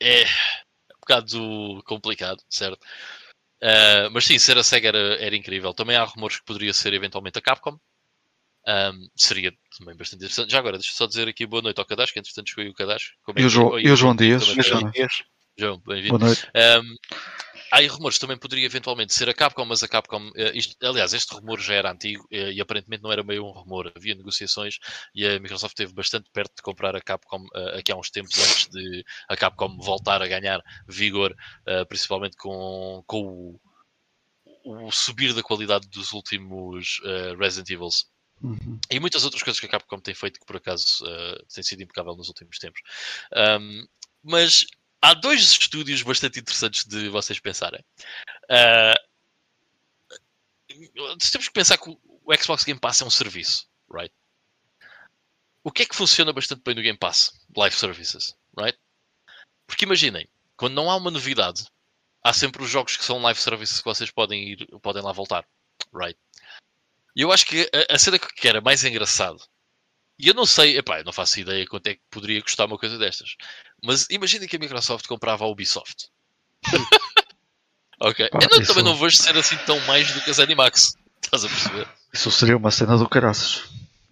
É 0.00 0.24
um 0.24 1.00
bocado 1.00 1.82
complicado, 1.84 2.40
certo? 2.48 2.80
Uh, 3.60 4.08
mas 4.12 4.24
sim, 4.24 4.38
ser 4.38 4.56
a 4.56 4.62
Sega 4.62 4.88
era, 4.88 5.16
era 5.16 5.36
incrível. 5.36 5.74
Também 5.74 5.96
há 5.96 6.04
rumores 6.04 6.38
que 6.38 6.44
poderia 6.44 6.72
ser 6.72 6.92
eventualmente 6.94 7.38
a 7.38 7.42
Capcom. 7.42 7.78
Um, 8.68 9.08
seria 9.16 9.50
também 9.78 9.96
bastante 9.96 10.20
interessante. 10.24 10.50
Já 10.52 10.58
agora, 10.58 10.76
deixa 10.76 10.92
só 10.92 11.06
dizer 11.06 11.26
aqui 11.26 11.46
boa 11.46 11.62
noite 11.62 11.78
ao 11.78 11.86
Kadash, 11.86 12.10
que 12.12 12.18
entretanto 12.18 12.48
chegou 12.50 12.64
aí 12.64 12.68
o 12.70 12.74
Kadash. 12.74 13.12
Como 13.22 13.38
é 13.38 13.42
E 13.42 13.46
o 13.46 13.48
João- 13.48 13.78
e 13.78 13.90
o 13.90 13.96
João 13.96 14.14
Dias. 14.14 14.44
João, 15.58 15.82
bem-vindo. 15.86 16.18
Boa 16.18 16.26
noite. 16.28 16.46
Um, 16.54 16.94
há 17.72 17.78
aí 17.78 17.86
rumores, 17.86 18.18
também 18.18 18.36
poderia 18.36 18.66
eventualmente 18.66 19.14
ser 19.14 19.28
a 19.28 19.32
Capcom, 19.34 19.64
mas 19.64 19.82
a 19.82 19.88
Capcom, 19.88 20.30
eh, 20.36 20.52
isto- 20.54 20.76
aliás, 20.86 21.14
este 21.14 21.34
rumor 21.34 21.58
já 21.60 21.74
era 21.74 21.90
antigo 21.90 22.26
eh, 22.30 22.52
e 22.52 22.60
aparentemente 22.60 23.02
não 23.02 23.10
era 23.10 23.24
meio 23.24 23.44
um 23.44 23.50
rumor, 23.50 23.90
havia 23.96 24.14
negociações 24.14 24.76
e 25.14 25.26
a 25.26 25.40
Microsoft 25.40 25.72
esteve 25.72 25.94
bastante 25.94 26.28
perto 26.30 26.54
de 26.56 26.62
comprar 26.62 26.94
a 26.94 27.00
Capcom 27.00 27.44
eh, 27.54 27.78
aqui 27.78 27.90
há 27.90 27.96
uns 27.96 28.10
tempos 28.10 28.38
antes 28.38 28.68
de 28.68 29.02
a 29.28 29.36
Capcom 29.36 29.78
voltar 29.78 30.20
a 30.22 30.26
ganhar 30.28 30.62
vigor, 30.86 31.34
principalmente 31.88 32.36
com, 32.36 33.02
com 33.06 33.58
o, 34.64 34.86
o 34.86 34.92
subir 34.92 35.32
da 35.32 35.42
qualidade 35.42 35.88
dos 35.88 36.12
últimos 36.12 37.00
Resident 37.38 37.70
Evils 37.70 38.06
Uhum. 38.42 38.78
e 38.90 39.00
muitas 39.00 39.24
outras 39.24 39.42
coisas 39.42 39.58
que 39.58 39.66
a 39.66 39.68
Capcom 39.68 39.98
tem 39.98 40.14
feito 40.14 40.38
que 40.38 40.46
por 40.46 40.56
acaso 40.56 41.04
uh, 41.04 41.44
tem 41.52 41.64
sido 41.64 41.82
impecável 41.82 42.14
nos 42.14 42.28
últimos 42.28 42.58
tempos. 42.58 42.80
Um, 43.34 43.86
mas 44.22 44.66
há 45.02 45.14
dois 45.14 45.42
estúdios 45.42 46.02
bastante 46.02 46.38
interessantes 46.38 46.84
de 46.84 47.08
vocês 47.08 47.40
pensarem. 47.40 47.84
Uh, 48.44 49.08
temos 51.32 51.48
que 51.48 51.52
pensar 51.52 51.78
que 51.78 51.90
o 51.90 51.98
o 52.28 52.36
Xbox 52.36 52.62
Game 52.62 52.78
Pass 52.78 53.00
é 53.00 53.06
um 53.06 53.10
serviço, 53.10 53.66
right? 53.90 54.12
O 55.64 55.72
que 55.72 55.82
é 55.82 55.86
que 55.86 55.96
funciona 55.96 56.30
bastante 56.30 56.60
bem 56.62 56.74
no 56.74 56.82
Game 56.82 56.98
Pass? 56.98 57.40
Live 57.56 57.74
Services, 57.74 58.36
right? 58.54 58.78
Porque 59.66 59.86
imaginem, 59.86 60.28
quando 60.54 60.74
não 60.74 60.90
há 60.90 60.96
uma 60.96 61.10
novidade, 61.10 61.64
há 62.22 62.34
sempre 62.34 62.62
os 62.62 62.68
jogos 62.68 62.98
que 62.98 63.04
são 63.04 63.22
live 63.22 63.40
services 63.40 63.78
que 63.78 63.84
vocês 63.86 64.10
podem 64.10 64.50
ir, 64.50 64.66
podem 64.82 65.02
lá 65.02 65.10
voltar, 65.10 65.48
right? 65.94 66.18
E 67.18 67.22
eu 67.22 67.32
acho 67.32 67.44
que 67.44 67.68
a, 67.90 67.94
a 67.96 67.98
cena 67.98 68.16
que 68.16 68.46
era 68.46 68.60
mais 68.60 68.84
engraçado, 68.84 69.42
e 70.20 70.28
eu 70.28 70.34
não 70.34 70.46
sei, 70.46 70.78
epá, 70.78 71.00
eu 71.00 71.04
não 71.04 71.12
faço 71.12 71.40
ideia 71.40 71.66
quanto 71.66 71.88
é 71.88 71.94
que 71.94 72.00
poderia 72.10 72.40
custar 72.40 72.66
uma 72.68 72.78
coisa 72.78 72.96
destas, 72.96 73.34
mas 73.84 74.06
imaginem 74.08 74.46
que 74.46 74.54
a 74.54 74.58
Microsoft 74.60 75.04
comprava 75.08 75.44
a 75.44 75.48
Ubisoft. 75.48 76.06
ok? 78.00 78.28
Pá, 78.30 78.38
eu 78.42 78.48
não- 78.50 78.58
isso- 78.62 78.68
também 78.68 78.84
não 78.84 78.96
vejo 78.96 79.16
ser 79.16 79.36
assim 79.36 79.56
tão 79.66 79.78
mais 79.80 80.12
do 80.12 80.20
que 80.22 80.30
a 80.30 80.32
ZeniMax. 80.32 80.92
Estás 81.22 81.44
a 81.44 81.48
perceber? 81.48 81.88
Isso 82.14 82.30
seria 82.30 82.56
uma 82.56 82.70
cena 82.70 82.96
do 82.96 83.08
caraças. 83.08 83.64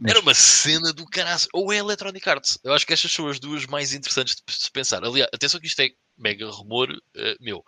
Era 0.06 0.20
uma 0.20 0.34
cena 0.34 0.92
do 0.92 1.06
caralho. 1.06 1.40
Ou 1.54 1.72
é 1.72 1.76
Electronic 1.78 2.28
Arts. 2.28 2.58
Eu 2.62 2.74
acho 2.74 2.86
que 2.86 2.92
estas 2.92 3.10
são 3.10 3.28
as 3.28 3.38
duas 3.40 3.64
mais 3.66 3.94
interessantes 3.94 4.34
de 4.34 4.54
se 4.54 4.70
pensar. 4.70 5.02
Aliás, 5.02 5.30
atenção 5.32 5.58
que 5.58 5.66
isto 5.66 5.80
é 5.80 5.90
mega 6.18 6.48
rumor 6.50 6.88
eh, 7.16 7.36
meu. 7.40 7.64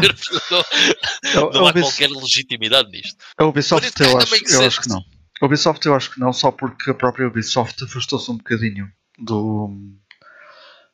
Ver? 0.00 0.14
não, 1.34 1.50
não 1.50 1.66
a 1.66 1.68
há 1.68 1.70
Ubis- 1.72 1.82
qualquer 1.82 2.10
legitimidade 2.10 2.90
nisto. 2.90 3.16
a 3.36 3.44
Ubisoft 3.44 3.82
But 3.90 4.00
it 4.00 4.12
eu 4.12 4.18
acho, 4.18 4.54
eu 4.54 4.66
acho 4.66 4.80
que 4.82 4.88
não. 4.88 5.04
A 5.40 5.46
Ubisoft 5.46 5.86
eu 5.86 5.94
acho 5.94 6.10
que 6.12 6.20
não, 6.20 6.32
só 6.32 6.50
porque 6.50 6.90
a 6.90 6.94
própria 6.94 7.26
Ubisoft 7.28 7.82
afastou-se 7.84 8.30
um 8.30 8.36
bocadinho 8.36 8.90
do 9.18 9.70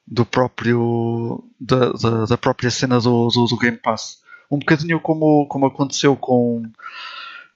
do 0.06 0.26
próprio 0.26 1.42
da, 1.58 1.92
da, 1.92 2.24
da 2.26 2.36
própria 2.36 2.70
cena 2.70 3.00
do, 3.00 3.28
do, 3.28 3.46
do 3.46 3.56
Game 3.56 3.78
Pass. 3.78 4.22
Um 4.50 4.58
bocadinho 4.58 5.00
como, 5.00 5.46
como 5.48 5.66
aconteceu 5.66 6.14
com 6.16 6.62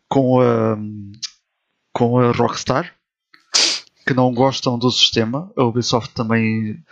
com 0.08 0.40
a 0.40 0.76
com 1.92 2.18
a 2.18 2.32
Rockstar 2.32 2.94
que 4.06 4.14
não 4.14 4.32
gostam 4.32 4.78
do 4.78 4.90
sistema. 4.90 5.52
A 5.56 5.64
Ubisoft 5.64 6.14
também 6.14 6.82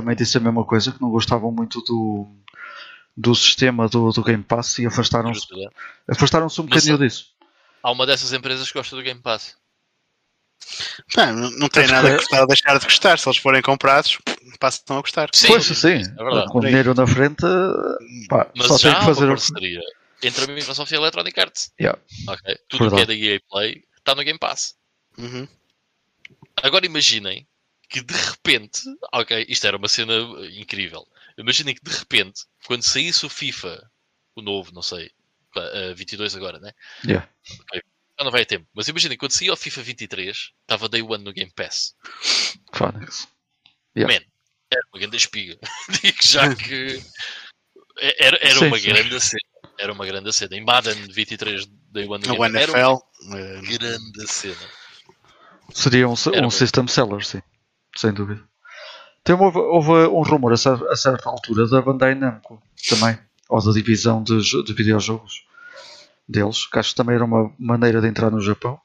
também 0.00 0.14
disse 0.16 0.36
a 0.36 0.40
mesma 0.40 0.64
coisa, 0.64 0.92
que 0.92 1.00
não 1.00 1.10
gostavam 1.10 1.50
muito 1.50 1.80
do 1.82 2.26
do 3.18 3.34
sistema 3.34 3.88
do, 3.88 4.10
do 4.12 4.22
Game 4.22 4.42
Pass 4.42 4.78
e 4.78 4.84
afastaram-se 4.86 5.40
Justo, 5.40 5.56
né? 5.56 5.68
afastaram-se 6.08 6.60
um 6.60 6.64
Mas- 6.64 6.70
bocadinho 6.84 6.98
disso. 6.98 7.28
Há 7.82 7.90
uma 7.90 8.04
dessas 8.04 8.32
empresas 8.34 8.68
que 8.70 8.74
gosta 8.78 8.94
do 8.94 9.02
Game 9.02 9.20
Pass. 9.22 9.56
Não, 11.16 11.32
não, 11.50 11.68
tem 11.68 11.84
Acho 11.84 11.92
nada 11.92 12.18
que- 12.18 12.36
ou 12.36 12.46
deixar 12.46 12.76
de 12.78 12.84
gostar. 12.84 13.18
Se 13.18 13.26
eles 13.28 13.38
forem 13.38 13.62
comprados, 13.62 14.18
passam 14.58 14.98
a 14.98 15.00
gostar. 15.00 15.28
Sim, 15.32 15.46
pois 15.48 15.64
sim, 15.64 15.88
é 16.02 16.02
verdade. 16.24 16.48
com 16.50 16.60
dinheiro 16.60 16.92
na 16.94 17.06
frente, 17.06 17.42
pá, 18.28 18.50
Mas 18.56 18.66
só 18.66 18.76
já 18.78 18.90
tem 18.90 18.98
que 19.00 19.06
fazer 19.06 19.24
uma 19.24 19.34
parceria 19.34 19.80
entre 20.22 20.44
a 20.44 20.54
Microsoft 20.54 20.90
e 20.90 20.94
a 20.94 20.98
Electronic 20.98 21.40
Arts. 21.40 21.72
Yeah. 21.80 21.98
Ok? 22.28 22.58
Tudo 22.68 22.86
o 22.86 22.88
que 22.88 22.94
é 22.94 23.06
Verdade. 23.06 23.20
da 23.20 23.26
EA 23.26 23.40
Play 23.48 23.82
está 23.96 24.14
no 24.14 24.24
Game 24.24 24.38
Pass. 24.38 24.74
Uhum. 25.16 25.46
Agora 26.62 26.84
imaginem 26.84 27.46
que 27.88 28.02
de 28.02 28.14
repente, 28.14 28.82
ok, 29.12 29.46
isto 29.48 29.66
era 29.66 29.76
uma 29.76 29.88
cena 29.88 30.14
incrível. 30.52 31.06
Imaginem 31.38 31.74
que 31.74 31.82
de 31.82 31.96
repente, 31.96 32.42
quando 32.66 32.82
saísse 32.82 33.24
o 33.24 33.30
FIFA, 33.30 33.90
o 34.34 34.42
novo, 34.42 34.72
não 34.72 34.82
sei, 34.82 35.10
uh, 35.56 35.94
22 35.94 36.34
agora, 36.34 36.58
né? 36.58 36.72
Yeah. 37.04 37.28
Já 38.18 38.24
não 38.24 38.30
vai 38.30 38.42
a 38.42 38.46
tempo. 38.46 38.66
Mas 38.74 38.88
imaginem, 38.88 39.18
quando 39.18 39.32
saía 39.32 39.52
o 39.52 39.56
FIFA 39.56 39.82
23, 39.82 40.52
estava 40.62 40.88
Day 40.88 41.02
One 41.02 41.22
no 41.22 41.32
Game 41.32 41.52
Pass. 41.54 41.94
Phonics. 42.72 43.28
Yeah. 43.96 44.12
Man, 44.12 44.26
era 44.70 44.82
uma 44.92 45.00
grande 45.00 45.16
espiga. 45.16 45.58
Digo 46.02 46.18
já 46.22 46.54
que 46.54 47.02
era, 47.98 48.38
era 48.42 48.58
Sim, 48.58 48.66
uma 48.66 48.78
sim. 48.78 48.88
grande 48.88 49.20
cena. 49.20 49.40
Era 49.78 49.92
uma 49.92 50.06
grande 50.06 50.32
cena. 50.32 50.56
Em 50.56 50.64
Madden 50.64 51.06
23 51.12 51.66
Day 51.92 52.06
One 52.08 52.26
no 52.26 52.38
Game 52.38 52.52
Pass. 52.52 52.62
Era 52.62 52.88
uma 52.88 53.00
NFL. 53.00 53.36
eh, 53.36 53.78
grande 53.78 54.26
cena. 54.26 54.70
Seria 55.74 56.08
um, 56.08 56.14
um 56.44 56.50
system 56.50 56.86
seller, 56.88 57.24
sim, 57.24 57.42
sem 57.96 58.12
dúvida. 58.12 58.42
Tem, 59.24 59.34
houve, 59.34 59.58
houve 59.58 59.90
um 60.08 60.22
rumor 60.22 60.52
a, 60.52 60.56
cer- 60.56 60.86
a 60.88 60.96
certa 60.96 61.28
altura 61.28 61.66
da 61.68 61.82
Bandai 61.82 62.14
Namco 62.14 62.62
também, 62.88 63.18
ou 63.48 63.64
da 63.64 63.72
divisão 63.72 64.22
de, 64.22 64.38
de 64.64 64.72
videojogos 64.72 65.44
deles, 66.28 66.66
que 66.66 66.78
acho 66.78 66.90
que 66.90 66.96
também 66.96 67.16
era 67.16 67.24
uma 67.24 67.52
maneira 67.58 68.00
de 68.00 68.08
entrar 68.08 68.30
no 68.30 68.40
Japão. 68.40 68.80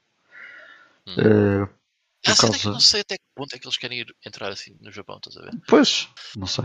Hum. 1.06 1.68
Ah, 2.24 2.34
cena 2.34 2.54
é 2.54 2.58
que 2.58 2.62
causa. 2.62 2.70
não 2.70 2.80
sei 2.80 3.00
até 3.00 3.16
que 3.18 3.24
ponto 3.34 3.54
é 3.54 3.58
que 3.58 3.66
eles 3.66 3.76
querem 3.76 4.00
ir 4.00 4.14
entrar 4.24 4.50
assim 4.52 4.76
no 4.80 4.92
Japão, 4.92 5.16
estás 5.16 5.36
a 5.36 5.42
ver? 5.42 5.60
Pois, 5.66 6.08
não 6.36 6.46
sei. 6.46 6.64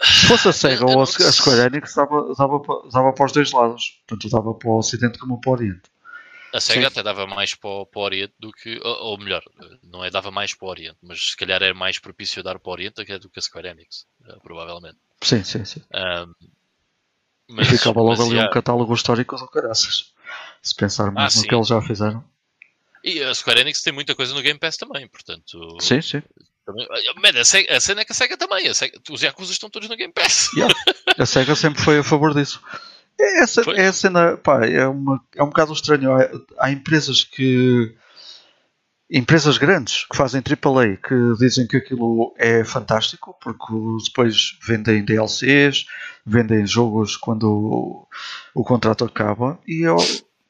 Se 0.00 0.26
fosse 0.28 0.48
a 0.48 0.52
SEGA 0.54 0.86
ou 0.86 1.00
a, 1.00 1.02
a 1.02 1.08
Square 1.08 1.60
Enix, 1.62 1.94
dava, 1.94 2.32
dava, 2.34 2.60
dava 2.92 3.12
para 3.12 3.26
os 3.26 3.32
dois 3.32 3.50
lados. 3.52 4.00
Tanto 4.06 4.28
dava 4.30 4.54
para 4.54 4.68
o 4.68 4.78
Ocidente 4.78 5.18
como 5.18 5.40
para 5.40 5.50
o 5.50 5.52
Oriente. 5.54 5.82
A 6.54 6.60
SEGA 6.60 6.80
Sim. 6.80 6.86
até 6.86 7.02
dava 7.02 7.26
mais 7.26 7.54
para 7.54 7.68
o, 7.68 7.86
para 7.86 8.00
o 8.00 8.04
Oriente 8.04 8.32
do 8.38 8.50
que. 8.52 8.80
Ou, 8.82 8.96
ou 9.10 9.18
melhor, 9.18 9.42
não 9.82 10.04
é 10.04 10.10
dava 10.10 10.30
mais 10.30 10.54
para 10.54 10.66
o 10.66 10.70
Oriente, 10.70 10.96
mas 11.02 11.30
se 11.32 11.36
calhar 11.36 11.62
é 11.62 11.72
mais 11.74 11.98
propício 11.98 12.42
dar 12.42 12.58
para 12.58 12.70
o 12.70 12.72
Oriente 12.72 12.94
do 12.96 13.04
que- 13.04 13.18
que 13.18 13.38
a 13.38 13.42
Square 13.42 13.68
Enix, 13.68 14.06
eh, 14.26 14.36
provavelmente. 14.42 14.96
Sim, 15.22 15.44
sim, 15.44 15.64
sim. 15.64 15.82
Ahm, 15.92 16.32
e 17.50 17.64
ficava 17.64 18.00
logo 18.00 18.16
mas, 18.18 18.20
ali 18.20 18.36
já, 18.36 18.46
um 18.46 18.50
catálogo 18.50 18.94
histórico 18.94 19.36
do 19.36 19.46
caraças. 19.48 20.12
Se 20.62 20.74
pensarmos 20.74 21.20
Ah, 21.20 21.24
no 21.24 21.30
sim. 21.30 21.46
que 21.46 21.54
eles 21.54 21.68
já 21.68 21.80
fizeram. 21.82 22.24
E 23.04 23.22
a 23.22 23.34
Square 23.34 23.60
Enix 23.60 23.80
tem 23.82 23.92
muita 23.92 24.14
coisa 24.14 24.34
no 24.34 24.42
Game 24.42 24.58
Pass 24.58 24.76
também, 24.76 25.06
portanto. 25.08 25.76
Sim, 25.80 26.00
sim. 26.02 26.22
Também, 26.66 26.86
man, 27.16 27.40
a, 27.40 27.44
Sega, 27.44 27.76
a 27.76 27.80
cena 27.80 28.00
é 28.02 28.04
que 28.04 28.12
a 28.12 28.14
SEGA 28.14 28.36
também. 28.36 28.68
A 28.68 28.74
Sega, 28.74 28.98
os 29.10 29.22
Yakuza 29.22 29.52
estão 29.52 29.70
todos 29.70 29.88
no 29.88 29.96
Game 29.96 30.12
Pass. 30.12 30.50
Yeah. 30.54 30.74
A 31.18 31.24
SEGA 31.26 31.54
sempre 31.56 31.82
foi 31.82 31.98
a 31.98 32.04
favor 32.04 32.34
disso. 32.34 32.62
É, 33.20 33.40
essa, 33.42 33.64
Foi. 33.64 33.76
é 33.78 33.86
a 33.88 33.92
cena, 33.92 34.36
pá, 34.36 34.64
é, 34.66 34.86
uma, 34.86 35.20
é 35.34 35.42
um 35.42 35.46
bocado 35.48 35.72
estranho. 35.72 36.12
Há, 36.12 36.28
há 36.58 36.70
empresas 36.70 37.24
que. 37.24 37.94
Empresas 39.10 39.56
grandes 39.56 40.04
que 40.04 40.14
fazem 40.14 40.42
AAA 40.42 40.98
que 40.98 41.14
dizem 41.38 41.66
que 41.66 41.78
aquilo 41.78 42.34
é 42.36 42.62
fantástico 42.62 43.34
porque 43.40 43.72
depois 44.04 44.58
vendem 44.66 45.02
DLCs, 45.02 45.86
vendem 46.26 46.66
jogos 46.66 47.16
quando 47.16 47.44
o, 47.50 48.06
o 48.54 48.62
contrato 48.62 49.06
acaba 49.06 49.58
e 49.66 49.82
é 49.82 49.90
o- 49.90 49.96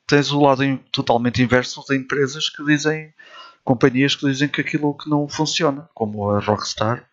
tens 0.08 0.32
o 0.32 0.40
lado 0.40 0.76
totalmente 0.92 1.40
inverso 1.40 1.84
de 1.88 1.96
empresas 1.96 2.48
que 2.50 2.64
dizem, 2.64 3.14
companhias 3.62 4.16
que 4.16 4.26
dizem 4.26 4.48
que 4.48 4.60
aquilo 4.60 4.92
que 4.96 5.08
não 5.08 5.28
funciona, 5.28 5.88
como 5.94 6.28
a 6.28 6.40
Rockstar, 6.40 7.06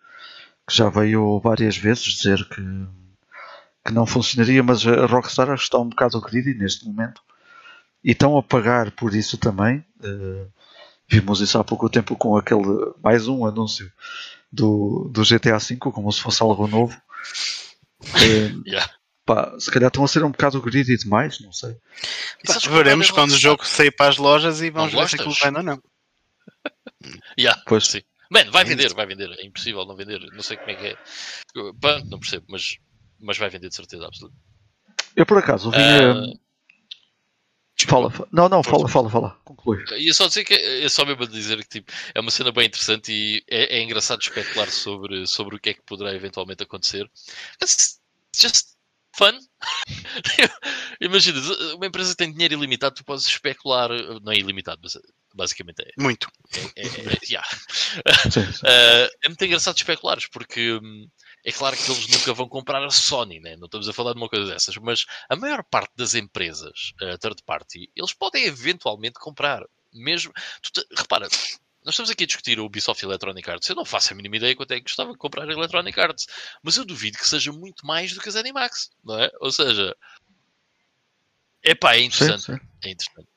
que 0.68 0.76
já 0.76 0.90
veio 0.90 1.40
várias 1.42 1.78
vezes 1.78 2.06
dizer 2.06 2.44
que 2.50 2.62
que 3.86 3.94
não 3.94 4.06
funcionaria, 4.06 4.64
mas 4.64 4.86
a 4.86 5.06
Rockstar 5.06 5.50
acho 5.50 5.64
que 5.64 5.68
está 5.68 5.78
um 5.80 5.90
bocado 5.90 6.20
greedy 6.22 6.54
neste 6.56 6.86
momento 6.86 7.22
e 8.04 8.12
estão 8.12 8.38
a 8.38 8.44
pagar 8.44 8.92
por 8.92 9.14
isso 9.14 9.38
também. 9.38 9.86
Eh, 10.04 10.46
vimos 11.08 11.40
isso 11.42 11.58
há 11.58 11.64
pouco 11.64 11.90
tempo 11.90 12.16
com 12.16 12.36
aquele 12.36 12.64
mais 13.04 13.28
um 13.28 13.46
anúncio 13.46 13.92
do, 14.52 15.10
do 15.14 15.22
GTA 15.24 15.58
V, 15.60 15.78
como 15.78 16.12
se 16.12 16.22
fosse 16.22 16.42
algo 16.42 16.68
novo. 16.68 17.00
Eh, 18.16 18.52
Yeah. 18.66 18.92
pá, 19.26 19.56
se 19.60 19.70
calhar 19.72 19.88
estão 19.90 20.04
a 20.04 20.08
ser 20.08 20.24
um 20.24 20.32
bocado 20.32 20.62
greedy 20.62 20.98
demais, 20.98 21.40
não 21.40 21.52
sei. 21.52 21.76
Que 22.44 22.70
Veremos 22.70 23.12
quando 23.12 23.32
o 23.32 23.38
jogo 23.38 23.66
sair 23.66 23.92
para 23.92 24.10
as 24.10 24.18
lojas 24.18 24.62
e 24.62 24.70
vamos 24.70 24.94
Não 24.94 25.00
ver 25.02 25.10
se 25.10 25.16
aquilo 25.16 25.34
vende 25.34 25.58
ou 25.58 25.64
não. 25.64 25.82
Yeah, 27.38 27.62
Pois. 27.68 27.86
sim. 27.88 28.02
Vai 28.32 28.64
É 28.64 28.66
vender, 28.66 28.94
vai 28.96 29.06
vender. 29.06 29.30
É 29.40 29.46
impossível 29.46 29.86
não 29.86 29.96
vender. 29.96 30.20
Não 30.34 30.42
sei 30.42 30.58
como 30.58 30.72
é 30.72 30.76
que 30.76 30.86
é. 30.88 30.98
Pá, 31.80 32.02
não 32.06 32.20
percebo, 32.20 32.46
mas, 32.50 32.78
mas 33.26 33.38
vai 33.38 33.50
vender 33.50 33.70
de 33.70 33.76
certeza 33.76 34.06
absoluta. 34.06 34.36
Eu 35.16 35.26
por 35.26 35.38
acaso 35.38 35.72
vinha. 35.72 36.12
Ah, 36.14 36.34
fala, 37.88 38.10
fa- 38.12 38.28
não, 38.32 38.48
não, 38.50 38.64
fala, 38.64 38.88
fala, 38.88 39.10
fala. 39.10 39.42
Conclui. 39.44 39.84
Ia 39.98 40.14
só 40.14 40.28
dizer 40.28 40.44
que 40.46 40.54
é 40.54 40.88
só 40.90 41.06
mesmo 41.06 41.28
dizer 41.28 41.58
que 41.64 41.70
tipo, 41.70 41.92
é 42.14 42.20
uma 42.20 42.32
cena 42.32 42.52
bem 42.52 42.68
interessante 42.68 43.12
e 43.12 43.44
é, 43.50 43.78
é 43.78 43.82
engraçado 43.82 44.22
especular 44.22 44.70
sobre, 44.70 45.26
sobre 45.28 45.56
o 45.56 45.60
que 45.60 45.70
é 45.70 45.74
que 45.74 45.82
poderá 45.84 46.14
eventualmente 46.14 46.64
acontecer. 46.64 47.10
It's 47.62 48.00
just 48.36 48.76
fun. 49.16 49.38
Imagina, 51.02 51.40
uma 51.76 51.88
empresa 51.88 52.12
que 52.12 52.18
tem 52.18 52.32
dinheiro 52.32 52.56
ilimitado, 52.56 52.96
tu 52.96 53.04
podes 53.06 53.26
especular, 53.26 53.90
não 54.22 54.32
é 54.32 54.38
ilimitado, 54.38 54.82
mas 54.84 54.98
basicamente 55.34 55.82
é. 55.82 55.92
Muito. 56.02 56.28
é, 56.76 56.82
é, 56.82 56.86
é- 56.88 57.20
yeah. 57.30 57.48
Sim, 58.32 58.52
sim. 58.52 58.66
Uh, 58.66 59.10
é 59.24 59.28
muito 59.30 59.46
engraçado 59.46 59.78
especulares, 59.78 60.28
porque 60.28 60.74
hum, 60.74 61.08
é 61.46 61.52
claro 61.52 61.78
que 61.78 61.92
eles 61.92 62.08
nunca 62.08 62.34
vão 62.34 62.50
comprar 62.50 62.84
a 62.84 62.90
Sony, 62.90 63.40
né? 63.40 63.56
não 63.56 63.66
estamos 63.66 63.88
a 63.88 63.94
falar 63.94 64.14
de 64.14 64.18
uma 64.18 64.28
coisa 64.28 64.52
dessas, 64.52 64.76
mas 64.78 65.06
a 65.30 65.36
maior 65.36 65.64
parte 65.64 65.92
das 65.96 66.16
empresas 66.16 66.92
uh, 67.04 67.18
third 67.20 67.44
party, 67.46 67.88
eles 67.96 68.14
podem 68.14 68.46
eventualmente 68.46 69.20
comprar. 69.20 69.64
Mesmo. 69.94 70.34
tu 70.62 70.84
repara, 70.98 71.28
nós 71.86 71.94
estamos 71.94 72.10
aqui 72.10 72.24
a 72.24 72.28
discutir 72.28 72.60
o 72.60 72.66
Ubisoft 72.66 73.02
Electronic 73.06 73.50
Arts. 73.50 73.70
Eu 73.70 73.76
não 73.76 73.86
faço 73.86 74.12
a 74.12 74.16
mínima 74.16 74.38
ideia 74.38 74.56
quanto 74.56 74.72
é 74.72 74.78
que 74.78 74.82
gostava 74.82 75.12
de 75.12 75.18
comprar 75.20 75.48
a 75.48 75.54
Electronic 75.54 75.98
Arts, 75.98 76.28
mas 76.64 76.78
eu 76.78 76.84
duvido 76.84 77.18
que 77.20 77.28
seja 77.28 77.54
muito 77.54 77.86
mais 77.86 78.12
do 78.12 78.20
que 78.20 78.28
a 78.28 78.32
ZeniMax, 78.32 78.90
não 79.04 79.20
é? 79.20 79.32
Ou 79.40 79.52
seja, 79.52 79.96
epá, 81.64 81.96
é 81.96 82.00
sim, 82.00 82.06
interessante. 82.06 82.44
sim. 82.44 82.68
É 82.84 82.90
interessante. 82.90 83.30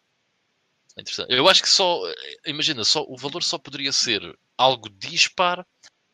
É 0.97 1.01
interessante. 1.03 1.33
Eu 1.33 1.49
acho 1.49 1.63
que 1.63 1.69
só, 1.69 2.01
imagina, 2.47 2.83
só, 2.85 3.05
o 3.07 3.19
valor 3.19 3.43
só 3.43 3.59
poderia 3.59 3.93
ser 3.93 4.23
algo 4.57 4.89
dispar 4.89 5.65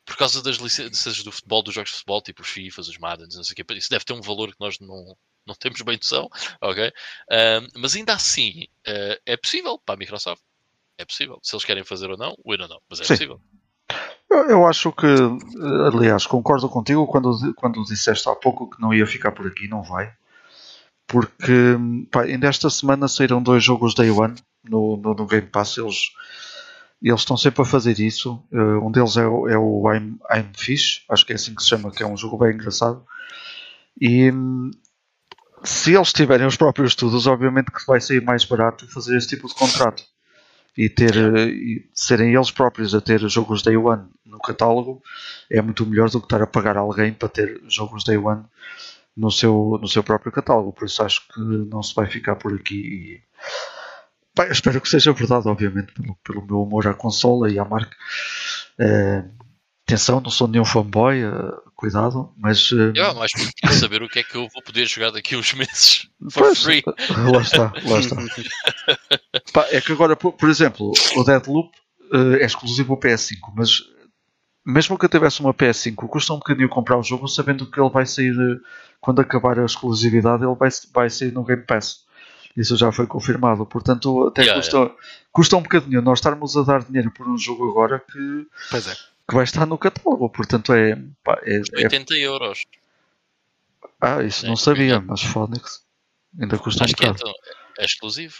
por 0.04 0.16
causa 0.16 0.42
das 0.42 0.56
licenças 0.56 1.22
do 1.22 1.32
futebol, 1.32 1.62
dos 1.62 1.74
jogos 1.74 1.90
de 1.90 1.96
futebol, 1.96 2.20
tipo 2.20 2.42
os 2.42 2.48
FIFAs, 2.48 2.88
os 2.88 2.98
Maddens, 2.98 3.36
não 3.36 3.44
sei 3.44 3.52
o 3.52 3.56
quê. 3.56 3.74
Isso 3.74 3.90
deve 3.90 4.04
ter 4.04 4.12
um 4.12 4.20
valor 4.20 4.50
que 4.50 4.60
nós 4.60 4.78
não, 4.78 5.16
não 5.46 5.54
temos 5.54 5.80
bem 5.82 5.96
noção, 5.96 6.28
ok? 6.60 6.92
Ahm, 7.30 7.68
mas 7.76 7.96
ainda 7.96 8.12
assim, 8.12 8.66
eh, 8.86 9.20
é 9.24 9.36
possível 9.36 9.78
para 9.78 9.94
a 9.94 9.98
Microsoft. 9.98 10.42
É 10.98 11.04
possível. 11.04 11.38
Se 11.42 11.54
eles 11.54 11.64
querem 11.64 11.84
fazer 11.84 12.10
ou 12.10 12.16
não, 12.16 12.36
ou 12.44 12.56
não, 12.56 12.80
mas 12.88 13.00
é 13.00 13.04
Sim. 13.04 13.14
possível. 13.14 13.40
Eu, 14.30 14.50
eu 14.50 14.66
acho 14.66 14.92
que, 14.92 15.06
eh, 15.06 15.88
aliás, 15.92 16.26
concordo 16.26 16.68
contigo 16.68 17.06
quando, 17.06 17.54
quando 17.54 17.84
disseste 17.84 18.28
há 18.28 18.34
pouco 18.34 18.70
que 18.70 18.80
não 18.80 18.92
ia 18.92 19.06
ficar 19.06 19.32
por 19.32 19.46
aqui, 19.46 19.68
não 19.68 19.82
vai. 19.82 20.12
Porque 21.06 21.76
pá, 22.10 22.22
ainda 22.22 22.48
esta 22.48 22.70
semana 22.70 23.08
saíram 23.08 23.42
dois 23.42 23.62
jogos 23.62 23.94
Day 23.94 24.10
One 24.10 24.34
no, 24.64 24.96
no, 24.96 25.14
no 25.14 25.26
Game 25.26 25.46
Pass. 25.46 25.76
Eles, 25.76 26.10
eles 27.08 27.20
estão 27.20 27.36
sempre 27.36 27.62
a 27.62 27.64
fazer 27.64 27.98
isso. 28.00 28.42
Eh, 28.52 28.56
um 28.58 28.90
deles 28.90 29.16
é, 29.16 29.26
o- 29.26 29.48
é 29.48 29.58
o 29.58 29.92
I'm, 29.92 30.18
I'm 30.34 30.50
Fish, 30.56 31.04
acho 31.10 31.26
que 31.26 31.32
é 31.32 31.36
assim 31.36 31.54
que 31.54 31.62
se 31.62 31.68
chama, 31.68 31.90
que 31.90 32.02
é 32.02 32.06
um 32.06 32.16
jogo 32.16 32.38
bem 32.38 32.54
engraçado. 32.54 33.04
E 34.00 34.30
hum, 34.30 34.70
se 35.62 35.94
eles 35.94 36.12
tiverem 36.12 36.46
os 36.46 36.56
próprios 36.56 36.90
estudos, 36.90 37.26
obviamente 37.26 37.70
que 37.70 37.86
vai 37.86 38.00
sair 38.00 38.22
mais 38.22 38.44
barato 38.44 38.86
fazer 38.92 39.16
esse 39.16 39.28
tipo 39.28 39.48
de 39.48 39.54
contrato 39.54 40.02
e 40.76 40.88
ter 40.88 41.16
eh, 41.16 41.48
e 41.48 41.90
serem 41.94 42.34
eles 42.34 42.50
próprios 42.50 42.94
a 42.94 43.00
ter 43.00 43.20
jogos 43.28 43.62
Day 43.62 43.76
One 43.76 44.04
no 44.26 44.38
catálogo 44.40 45.02
é 45.50 45.62
muito 45.62 45.86
melhor 45.86 46.10
do 46.10 46.20
que 46.20 46.26
estar 46.26 46.42
a 46.42 46.46
pagar 46.46 46.76
alguém 46.76 47.12
para 47.14 47.28
ter 47.28 47.62
jogos 47.68 48.04
Day 48.04 48.18
One 48.18 48.44
no 49.16 49.30
seu, 49.30 49.78
no 49.80 49.88
seu 49.88 50.04
próprio 50.04 50.32
catálogo. 50.32 50.72
Por 50.72 50.86
isso 50.86 51.02
acho 51.02 51.22
que 51.28 51.40
não 51.40 51.82
se 51.82 51.94
vai 51.94 52.06
ficar 52.06 52.36
por 52.36 52.54
aqui. 52.54 52.76
E, 52.76 53.22
eu 54.38 54.52
espero 54.52 54.80
que 54.80 54.88
seja 54.88 55.12
verdade, 55.12 55.48
obviamente, 55.48 55.92
pelo, 55.92 56.16
pelo 56.24 56.46
meu 56.46 56.62
amor 56.62 56.86
à 56.86 56.94
consola 56.94 57.50
e 57.50 57.58
à 57.58 57.64
marca. 57.64 57.96
Eh, 58.78 59.24
atenção, 59.86 60.20
não 60.20 60.30
sou 60.30 60.48
nenhum 60.48 60.64
fanboy, 60.64 61.22
eh, 61.22 61.30
cuidado, 61.76 62.32
mas 62.36 62.70
eh, 62.72 62.92
Eu 62.94 63.04
é 63.04 63.14
mais 63.14 63.32
queria 63.32 63.76
saber 63.78 64.02
o 64.02 64.08
que 64.08 64.18
é 64.20 64.22
que 64.22 64.36
eu 64.36 64.48
vou 64.52 64.62
poder 64.62 64.86
jogar 64.86 65.10
daqui 65.10 65.34
a 65.34 65.38
uns 65.38 65.52
meses 65.54 66.08
for 66.30 66.44
Pois, 66.44 66.62
free. 66.62 66.82
lá 66.86 67.40
está, 67.42 67.72
lá 67.84 67.98
está. 68.00 68.16
Pá, 69.52 69.66
é 69.70 69.80
que 69.80 69.92
agora, 69.92 70.16
por, 70.16 70.32
por 70.32 70.48
exemplo, 70.48 70.92
o 71.16 71.24
Deadloop 71.24 71.70
eh, 72.12 72.42
é 72.42 72.46
exclusivo 72.46 72.94
ao 72.94 73.00
PS5, 73.00 73.38
mas 73.54 73.82
mesmo 74.66 74.98
que 74.98 75.04
eu 75.04 75.08
tivesse 75.10 75.40
uma 75.40 75.52
PS5, 75.52 75.94
custa 76.08 76.32
um 76.32 76.38
bocadinho 76.38 76.68
comprar 76.68 76.98
o 76.98 77.02
jogo 77.02 77.28
sabendo 77.28 77.70
que 77.70 77.78
ele 77.78 77.90
vai 77.90 78.06
sair 78.06 78.32
eh, 78.32 78.58
quando 79.00 79.20
acabar 79.20 79.58
a 79.60 79.64
exclusividade, 79.64 80.42
ele 80.42 80.54
vai, 80.54 80.70
vai 80.92 81.10
sair 81.10 81.30
no 81.32 81.44
Game 81.44 81.62
Pass. 81.62 82.04
Isso 82.56 82.76
já 82.76 82.92
foi 82.92 83.06
confirmado, 83.06 83.66
portanto, 83.66 84.28
até 84.28 84.42
Yeah, 84.42 84.60
custa, 84.62 84.94
custa 85.32 85.56
um 85.56 85.62
bocadinho 85.62 86.00
nós 86.00 86.18
estarmos 86.20 86.56
a 86.56 86.62
dar 86.62 86.84
dinheiro 86.84 87.10
por 87.10 87.26
um 87.28 87.36
jogo 87.36 87.68
agora 87.70 87.98
que, 87.98 88.46
Pois 88.70 88.86
é. 88.86 88.94
que 88.94 89.34
vai 89.34 89.42
estar 89.44 89.66
no 89.66 89.76
catálogo. 89.76 90.28
Portanto, 90.30 90.72
é. 90.72 90.94
pá, 91.24 91.38
é- 91.42 91.56
é- 91.74 91.84
80 91.84 92.14
euros. 92.14 92.62
ah, 94.00 94.22
isso 94.22 94.46
É, 94.46 94.48
não 94.48 94.56
sabia, 94.56 95.00
mas 95.00 95.22
Phonics 95.22 95.82
ainda 96.40 96.56
custa 96.58 96.82
um 96.82 96.86
Acho 96.86 96.94
que 96.94 97.04
é, 97.04 97.08
bocado. 97.08 97.28
então, 97.28 97.40
é 97.78 97.84
exclusivo. 97.84 98.36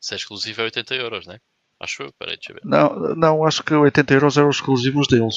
Se 0.00 0.14
é 0.14 0.16
exclusivo 0.16 0.62
é 0.62 0.64
80 0.64 0.94
euros, 0.94 1.26
né? 1.26 1.38
Acho 1.78 2.02
eu, 2.04 2.12
peraí, 2.18 2.36
deixa 2.36 2.52
eu 2.52 2.54
ver. 2.56 2.62
Não, 2.64 3.14
não, 3.14 3.44
acho 3.44 3.62
que 3.62 3.74
80 3.74 4.14
euros 4.14 4.36
eram 4.38 4.48
os 4.48 4.56
exclusivos 4.56 5.06
deles. 5.06 5.34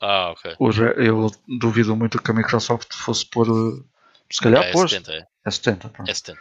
Ah, 0.00 0.30
ok. 0.32 0.56
Os- 0.58 0.76
eu 0.78 1.30
duvido 1.46 1.94
muito 1.94 2.20
que 2.20 2.30
a 2.30 2.34
Microsoft 2.34 2.92
fosse 2.94 3.24
pôr. 3.26 3.46
Se 4.30 4.40
calhar 4.40 4.64
é 4.64 4.72
pôs. 4.72 4.90
70, 4.90 5.12
é. 5.12 5.24
É 5.44 5.50
70. 5.50 5.88
pronto. 5.88 6.10
É 6.10 6.14
70. 6.14 6.40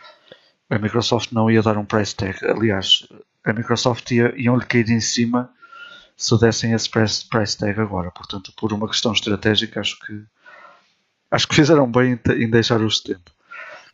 A 0.72 0.80
Microsoft 0.80 1.32
não 1.34 1.52
ia 1.52 1.62
dar 1.62 1.78
um 1.78 1.86
price 1.86 2.16
tag. 2.16 2.38
Aliás, 2.46 3.06
a 3.44 3.52
Microsoft 3.52 4.10
ia, 4.12 4.34
iam-lhe 4.38 4.66
cair 4.66 4.90
em 4.90 5.02
cima 5.02 5.54
se 6.16 6.40
dessem 6.40 6.72
esse 6.72 6.90
price, 6.90 7.28
price 7.28 7.58
tag 7.58 7.80
agora. 7.80 8.10
Portanto, 8.12 8.54
por 8.56 8.72
uma 8.72 8.88
questão 8.88 9.12
estratégica, 9.12 9.82
acho 9.82 10.00
que 10.00 10.24
acho 11.30 11.48
que 11.48 11.56
fizeram 11.56 11.92
bem 11.92 12.14
em, 12.14 12.44
em 12.44 12.50
deixar 12.50 12.82
o 12.82 12.90
70. 12.90 13.20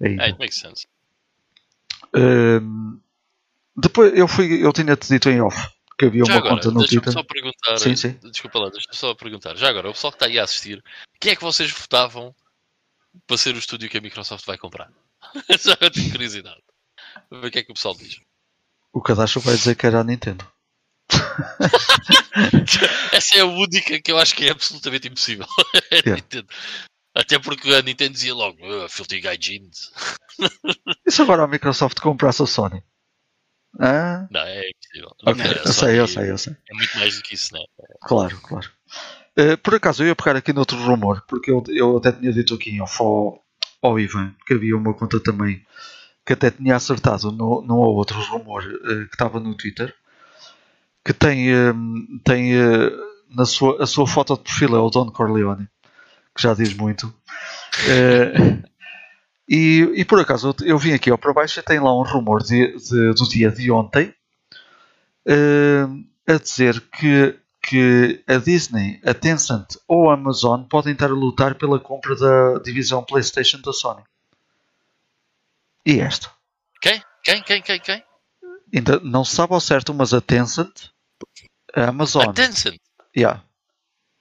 Ainda. 0.02 0.24
É, 0.24 0.26
it 0.28 0.40
makes 0.40 0.60
sense. 0.60 0.86
Hum, 2.16 3.00
depois 3.76 4.16
eu 4.16 4.28
fui, 4.28 4.64
eu 4.64 4.72
tinha-te 4.72 5.08
dito 5.08 5.30
em 5.30 5.42
off 5.42 5.58
que 5.98 6.06
havia 6.06 6.24
Já 6.26 6.34
uma 6.34 6.40
agora, 6.40 6.56
conta 6.56 6.72
no 6.72 6.86
Twitter. 6.86 7.12
só 7.12 7.24
perguntar. 7.24 7.80
Sim, 7.80 7.96
sim. 7.96 8.20
Desculpa 8.24 8.60
lá, 8.60 8.70
deixa-me 8.70 8.96
só 8.96 9.16
perguntar. 9.16 9.56
Já 9.56 9.70
agora, 9.70 9.90
o 9.90 9.94
pessoal 9.94 10.12
que 10.12 10.18
está 10.18 10.28
aí 10.28 10.38
a 10.38 10.44
assistir, 10.44 10.84
quem 11.20 11.32
é 11.32 11.36
que 11.36 11.44
vocês 11.44 11.72
votavam 11.72 12.36
para 13.26 13.38
ser 13.38 13.56
o 13.56 13.58
estúdio 13.58 13.90
que 13.90 13.98
a 13.98 14.02
Microsoft 14.02 14.46
vai 14.46 14.60
comprar? 14.60 14.92
Já 15.60 15.76
eu 15.82 15.90
tenho 15.90 16.12
curiosidade. 16.12 16.62
Vou 17.30 17.41
ver 17.41 17.47
o 17.47 17.51
que 17.51 17.59
é 17.59 17.63
que 17.63 17.72
o 17.72 17.76
pessoal 17.76 17.95
diz. 17.95 18.20
O 18.93 19.01
cadastro 19.01 19.41
vai 19.41 19.55
dizer 19.55 19.76
que 19.76 19.86
era 19.86 19.99
a 19.99 20.03
Nintendo. 20.03 20.45
Essa 23.11 23.38
é 23.38 23.41
a 23.41 23.45
única 23.45 23.99
que 24.01 24.11
eu 24.11 24.18
acho 24.18 24.36
que 24.36 24.45
é 24.47 24.51
absolutamente 24.51 25.07
impossível. 25.07 25.45
É 25.91 25.97
a 25.97 25.99
Yeah. 25.99 26.15
Nintendo. 26.15 26.47
Até 27.15 27.39
porque 27.39 27.74
a 27.74 27.82
Nintendo 27.82 28.13
dizia 28.13 28.34
logo, 28.36 28.57
"Ah, 28.84 28.89
Filthy 28.89 29.22
Jeans. 29.39 29.91
E 31.05 31.11
se 31.11 31.22
agora 31.22 31.43
a 31.43 31.47
Microsoft 31.47 31.99
comprasse 31.99 32.43
a 32.43 32.45
Sony? 32.45 32.84
Ah, 33.80 34.28
Não, 34.30 34.41
é 34.41 34.70
impossível. 34.70 35.15
ok, 35.26 35.43
É, 35.45 35.68
eu 35.68 35.74
sei, 35.74 35.99
eu 35.99 36.07
sei, 36.07 36.32
eu 36.32 36.38
sei. 36.38 36.53
É 36.70 36.74
muito 36.76 36.97
mais 36.97 37.15
do 37.15 37.22
que 37.24 37.36
isso, 37.36 37.53
né? 37.53 37.59
Claro, 38.01 38.39
claro. 38.41 38.70
Eh, 39.36 39.55
por 39.57 39.76
acaso, 39.76 40.03
eu 40.03 40.07
ia 40.07 40.15
pegar 40.15 40.36
aqui 40.36 40.51
noutro 40.53 40.78
rumor, 40.78 41.24
porque 41.28 41.49
eu, 41.51 41.63
eu 41.70 41.97
até 41.97 42.11
tinha 42.11 42.32
dito 42.32 42.53
aqui 42.55 42.78
ao, 42.80 43.43
ao 43.82 43.99
Ivan 43.99 44.36
que 44.45 44.53
havia 44.53 44.76
uma 44.76 44.93
conta 44.93 45.20
também 45.20 45.65
que 46.28 46.34
até 46.34 46.52
tinha 46.52 46.76
acertado 46.76 47.32
no, 47.32 47.62
num 47.64 47.78
ou 47.78 47.96
outro 47.96 48.20
rumor 48.30 48.62
eh, 48.64 49.06
que 49.06 49.16
estava 49.16 49.40
no 49.40 49.56
Twitter, 49.56 49.96
que 51.04 51.14
tem, 51.14 51.56
hum, 51.56 52.20
tem 52.24 52.54
eh, 52.56 52.92
na 53.34 53.46
sua, 53.46 53.82
a 53.82 53.88
sua 53.88 54.06
foto 54.06 54.36
de 54.36 54.44
perfil 54.44 54.76
é 54.76 54.80
o 54.80 54.90
Don 54.90 55.10
Corleone, 55.10 55.68
que 56.36 56.44
já 56.44 56.54
diz 56.54 56.74
muito. 56.74 57.14
E, 59.50 59.94
e 59.96 60.04
por 60.04 60.20
acaso 60.20 60.50
eu, 60.62 60.68
eu 60.68 60.78
vim 60.78 60.92
aqui 60.92 61.10
ao 61.10 61.18
para 61.18 61.32
baixo 61.34 61.58
e 61.60 61.64
tem 61.64 61.80
lá 61.80 61.98
um 61.98 62.04
rumor 62.04 62.44
de, 62.44 62.76
de- 62.78 63.14
do 63.14 63.30
dia 63.30 63.50
de 63.50 63.72
ontem 63.72 64.14
a 66.28 66.38
dizer 66.38 66.82
que, 66.92 67.36
que 67.62 68.24
a 68.28 68.38
Disney, 68.38 69.00
a 69.06 69.14
Tencent 69.14 69.78
ou 69.88 70.10
a 70.10 70.14
Amazon 70.14 70.64
podem 70.64 70.94
estar 70.94 71.10
a 71.10 71.14
lutar 71.14 71.56
pela 71.56 71.80
compra 71.80 72.16
da 72.16 72.60
divisão 72.60 73.04
PlayStation 73.04 73.60
da 73.62 73.72
Sony. 73.74 74.02
E 75.88 76.00
esta? 76.02 76.30
Quem? 76.82 77.02
Quem? 77.24 77.42
Quem? 77.44 77.62
Quem? 77.62 77.80
Quem? 77.80 78.04
Ainda 78.76 79.00
não 79.00 79.24
se 79.24 79.34
sabe 79.36 79.54
ao 79.54 79.62
certo, 79.62 79.94
mas 79.94 80.14
a 80.14 80.20
Tencent, 80.20 80.90
a 81.74 81.86
Amazon, 81.88 82.30
A 82.30 82.34
Tencent. 82.34 82.78
yeah. 83.16 83.42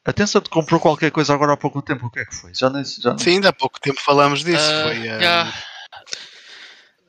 a 0.05 0.13
Tencent 0.13 0.49
comprou 0.49 0.79
qualquer 0.81 1.11
coisa 1.11 1.35
agora 1.35 1.55
há 1.55 1.57
pouco 1.57 1.83
tempo. 1.83 2.07
O 2.07 2.11
que 2.11 2.21
é 2.21 2.25
que 2.25 2.35
foi? 2.35 2.55
Já 2.55 2.71
nem, 2.71 2.85
já 2.85 3.11
nem 3.11 3.19
Sim, 3.19 3.31
ainda 3.31 3.49
há 3.49 3.53
pouco 3.53 3.81
tempo 3.81 4.01
falámos 4.01 4.45
disso. 4.45 4.63
Ah, 4.63 4.83
foi 4.85 5.09
a. 5.09 5.19
já. 5.21 5.55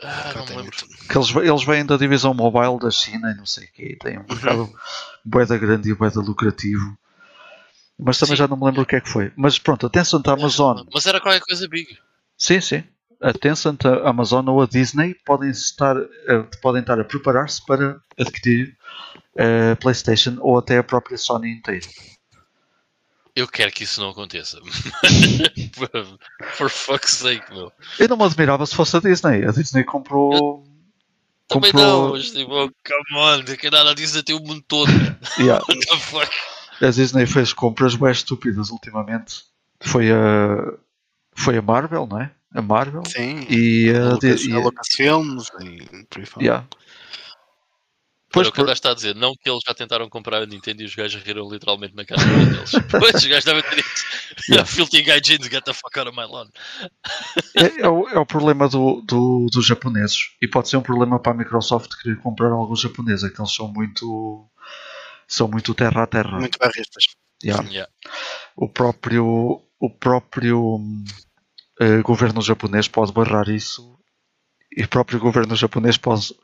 Ah, 0.03 0.31
Cá 0.33 0.45
não 0.49 0.57
lembro. 0.57 0.75
tudo. 0.77 0.95
que 1.07 1.17
eles, 1.17 1.35
eles 1.35 1.63
vêm 1.63 1.85
da 1.85 1.97
divisão 1.97 2.33
mobile 2.33 2.79
da 2.79 2.89
China 2.91 3.31
e 3.31 3.35
não 3.35 3.45
sei 3.45 3.65
o 3.65 3.71
quê. 3.71 3.97
Tem 4.01 4.17
um 4.19 4.25
mercado 4.27 4.71
boeda 5.25 5.57
grande 5.57 5.89
e 5.89 5.93
boeda 5.95 6.19
lucrativo. 6.19 6.97
Mas 7.99 8.17
também 8.19 8.35
Sim. 8.35 8.43
já 8.43 8.47
não 8.47 8.57
me 8.57 8.65
lembro 8.65 8.81
o 8.83 8.85
que 8.85 8.95
é 8.95 9.01
que 9.01 9.09
foi. 9.09 9.31
Mas 9.35 9.57
pronto, 9.57 9.87
a 9.87 9.89
Tencent, 9.89 10.27
a 10.27 10.33
Amazon, 10.33 10.83
Mas 10.93 11.05
era 11.07 11.19
qualquer 11.21 11.41
coisa 11.41 11.67
big. 11.67 11.97
sim, 12.37 12.61
sim. 12.61 12.83
A 13.21 13.33
Tencent, 13.33 13.85
a 13.85 14.09
Amazon 14.09 14.47
ou 14.47 14.61
a 14.61 14.67
Disney 14.67 15.15
podem 15.25 15.49
estar, 15.49 15.95
eh, 15.97 16.45
podem 16.61 16.81
estar 16.81 16.99
a 16.99 17.03
preparar-se 17.03 17.65
para 17.65 17.99
adquirir 18.19 18.77
a 19.37 19.75
PlayStation 19.75 20.37
ou 20.39 20.57
até 20.57 20.77
a 20.77 20.83
própria 20.83 21.17
Sony 21.17 21.51
inteira. 21.51 21.87
Eu 23.37 23.47
quero 23.47 23.71
que 23.71 23.83
isso 23.83 24.01
não 24.01 24.09
aconteça. 24.09 24.59
For 26.55 26.71
fuck's 26.71 27.17
sake, 27.17 27.53
meu. 27.53 27.71
Eu 27.99 28.07
não 28.07 28.17
me 28.17 28.23
admirava 28.23 28.65
se 28.65 28.75
fosse 28.75 28.97
a 28.97 28.99
Disney. 28.99 29.45
A 29.45 29.51
Disney 29.51 29.83
comprou. 29.83 30.63
Também 31.47 31.71
comprou. 31.71 32.03
não, 32.03 32.11
mas 32.13 32.31
tipo, 32.31 32.51
oh, 32.51 32.71
come 32.83 33.19
on, 33.19 33.43
que 33.43 33.69
nada 33.69 33.93
disso 33.93 34.17
até 34.17 34.33
o 34.33 34.39
mundo 34.39 34.63
todo. 34.67 34.89
Yeah. 35.37 35.63
What 35.69 35.85
the 35.85 35.97
fuck? 35.97 36.31
A 36.81 36.89
Disney 36.89 37.27
fez 37.27 37.53
compras 37.53 37.95
bem 37.95 38.11
estúpidas 38.11 38.71
ultimamente. 38.71 39.43
Foi 39.81 40.11
a. 40.11 40.73
Foi 41.35 41.57
a 41.57 41.61
Marvel, 41.61 42.07
não 42.07 42.19
é? 42.19 42.31
A 42.53 42.61
Marvel. 42.61 43.03
Sim. 43.05 43.45
E 43.49 43.89
a. 43.91 44.13
Lucas, 44.13 44.43
e 44.45 44.51
a 44.53 44.59
Lucasfilms 44.59 45.47
e 45.61 46.05
por 46.05 46.19
aí 46.19 46.25
fora. 46.25 46.45
yeah. 46.45 46.67
Pois 48.29 48.47
o 48.49 48.51
que 48.51 48.59
o 48.59 48.63
por- 48.63 48.67
gajo 48.67 48.73
está 48.77 48.91
a 48.91 48.93
dizer, 48.93 49.15
não 49.15 49.33
que 49.33 49.49
eles 49.49 49.61
já 49.65 49.73
tentaram 49.73 50.09
comprar 50.09 50.43
a 50.43 50.45
Nintendo 50.45 50.81
e 50.81 50.85
os 50.85 50.93
gajos 50.93 51.23
riram 51.23 51.49
literalmente 51.49 51.95
na 51.95 52.03
cara 52.05 52.21
deles. 52.23 52.71
Pois, 52.91 53.15
os 53.15 53.25
gajos 53.25 53.45
devem 53.45 53.63
ter 53.63 53.75
dito, 53.77 53.89
Yeah. 54.49 54.65
filthy 54.67 55.01
guy 55.01 55.19
jeans, 55.21 55.47
get 55.47 55.63
the 55.63 55.73
fuck 55.73 55.97
out 55.97 56.09
of 56.09 56.15
my 56.17 56.25
lawn. 56.25 56.47
é, 57.55 57.81
é 57.81 57.87
o, 57.89 58.07
é 58.09 58.19
o 58.19 58.25
problema 58.25 58.67
do, 58.67 59.01
do- 59.01 59.47
dos 59.51 59.65
japoneses. 59.65 60.31
E 60.41 60.47
pode 60.47 60.67
ser 60.69 60.77
um 60.77 60.81
problema 60.81 61.19
para 61.19 61.31
a 61.31 61.35
Microsoft 61.35 61.89
querer 62.01 62.17
comprar 62.19 62.49
alguns 62.51 62.81
japoneses. 62.81 63.23
É 63.23 63.33
que 63.33 63.41
eles 63.41 63.53
são 63.53 63.67
muito. 63.71 64.45
São 65.27 65.47
muito 65.47 65.73
terra 65.73 66.03
a 66.03 66.07
terra. 66.07 66.37
Muito 66.39 66.59
barristas. 66.59 67.05
Yeah. 67.43 67.67
Yeah. 67.69 67.91
o 68.55 68.67
próprio 68.69 69.61
o 69.79 69.89
próprio 69.89 70.79
eh, 71.79 72.01
governo 72.01 72.41
japonês 72.41 72.87
pode 72.87 73.11
barrar 73.11 73.49
isso 73.49 73.97
e 74.75 74.83
o 74.83 74.87
próprio 74.87 75.19
governo 75.19 75.55
japonês 75.55 75.97
pode, 75.97 76.35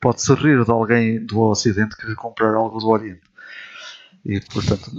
pode 0.00 0.22
se 0.22 0.32
rir 0.34 0.64
de 0.64 0.70
alguém 0.70 1.24
do 1.24 1.40
Ocidente 1.40 1.96
querer 1.96 2.14
comprar 2.14 2.54
algo 2.54 2.78
do 2.78 2.88
Oriente 2.88 3.22
e 4.24 4.40
portanto 4.40 4.90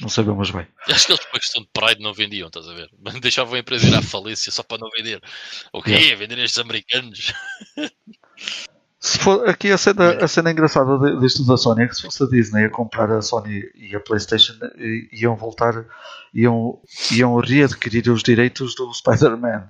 não 0.00 0.08
sabemos 0.08 0.50
bem 0.50 0.66
Acho 0.88 1.06
que 1.06 1.12
eles 1.12 1.24
por 1.26 1.40
questão 1.40 1.62
de 1.62 1.68
Pride 1.72 2.02
não 2.02 2.14
vendiam, 2.14 2.48
estás 2.48 2.68
a 2.68 2.74
ver? 2.74 2.90
Deixavam 3.20 3.54
a 3.54 3.58
empresa 3.58 3.86
ir 3.86 3.94
à 3.94 4.02
falência 4.02 4.52
só 4.52 4.62
para 4.62 4.78
não 4.78 4.90
vender. 4.90 5.20
O 5.72 5.82
quê? 5.82 5.92
Yeah. 5.92 6.16
Vender 6.16 6.38
estes 6.38 6.58
americanos? 6.58 7.32
se 9.00 9.18
for, 9.18 9.48
aqui 9.48 9.70
a 9.70 9.78
cena, 9.78 10.12
a 10.22 10.28
cena 10.28 10.50
engraçada 10.50 11.16
disto 11.20 11.44
da 11.46 11.56
Sony 11.56 11.82
é 11.82 11.86
que 11.88 11.94
se 11.94 12.02
fosse 12.02 12.22
a 12.24 12.26
Disney 12.26 12.64
a 12.64 12.70
comprar 12.70 13.10
a 13.12 13.22
Sony 13.22 13.62
e 13.74 13.94
a 13.94 14.00
Playstation 14.00 14.54
i- 14.76 15.08
iam 15.12 15.36
voltar 15.36 15.84
iam, 16.34 16.78
iam 17.12 17.36
readquirir 17.36 18.10
os 18.10 18.22
direitos 18.22 18.74
do 18.74 18.92
Spider-Man. 18.92 19.68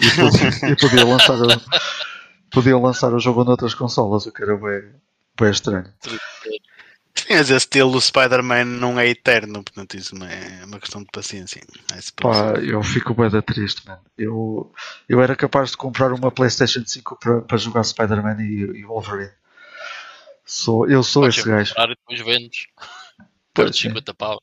E, 0.00 0.72
e 0.72 0.76
podiam 0.76 1.10
lançar 1.10 1.34
o, 1.40 1.46
podiam 2.50 2.82
lançar 2.82 3.12
o 3.14 3.18
jogo 3.20 3.44
noutras 3.44 3.74
consolas 3.74 4.24
o 4.26 4.32
que 4.32 4.42
era 4.42 4.56
bem, 4.56 4.82
bem 5.38 5.50
estranho 5.50 5.84
mas 7.30 7.48
esse 7.50 7.52
estilo 7.66 7.92
do 7.92 8.00
Spider-Man 8.00 8.64
não 8.64 8.98
é 8.98 9.06
eterno, 9.08 9.62
portanto 9.62 9.96
isso 9.96 10.14
não 10.14 10.26
é 10.26 10.64
uma 10.64 10.78
questão 10.80 11.02
de 11.02 11.08
paciência. 11.12 11.60
É 11.92 11.98
Pá, 12.20 12.54
eu 12.60 12.82
fico 12.82 13.14
bem 13.14 13.30
da 13.30 13.40
triste 13.42 13.86
man. 13.86 14.00
eu, 14.18 14.72
eu 15.08 15.22
era 15.22 15.36
capaz 15.36 15.70
de 15.70 15.76
comprar 15.76 16.12
uma 16.12 16.30
Playstation 16.30 16.82
5 16.84 17.18
para, 17.46 17.56
jogar 17.56 17.84
Spider-Man 17.84 18.42
e, 18.42 18.80
e 18.80 18.84
Wolverine 18.84 19.30
sou, 20.44 20.88
eu 20.88 21.02
sou 21.02 21.22
Podes 21.22 21.38
esse 21.38 21.48
gajo 21.48 21.70
comprar 21.70 21.90
e 21.90 21.96
depois 21.96 22.20
vendes 22.20 22.66
por 23.54 23.72
sim. 23.72 23.88
50 23.88 24.14
paus. 24.14 24.40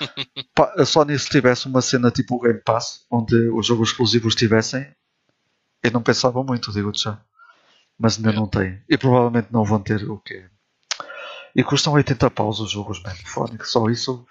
Pá, 0.54 0.72
a 0.76 0.84
Sony 0.84 1.18
se 1.18 1.28
tivesse 1.28 1.66
uma 1.66 1.82
cena 1.82 2.10
tipo 2.10 2.36
o 2.36 2.40
Game 2.40 2.60
Pass, 2.64 3.04
onde 3.10 3.34
os 3.50 3.66
jogos 3.66 3.90
exclusivos 3.90 4.34
tivessem, 4.36 4.86
eu 5.82 5.90
não 5.90 6.02
pensava 6.02 6.42
muito, 6.44 6.72
digo-te 6.72 7.02
já. 7.02 7.20
Mas 7.98 8.16
ainda 8.16 8.30
É. 8.30 8.32
não 8.32 8.46
tem. 8.46 8.80
E 8.88 8.96
provavelmente 8.96 9.48
não 9.50 9.64
vão 9.64 9.80
ter 9.80 10.08
o 10.08 10.18
quê? 10.18 10.44
E 11.58 11.64
custam 11.64 11.92
80 11.94 12.30
paus 12.30 12.60
os 12.60 12.70
jogos, 12.70 13.02
man. 13.02 13.14
Fónico, 13.26 13.66
só 13.66 13.90
isso 13.90 14.24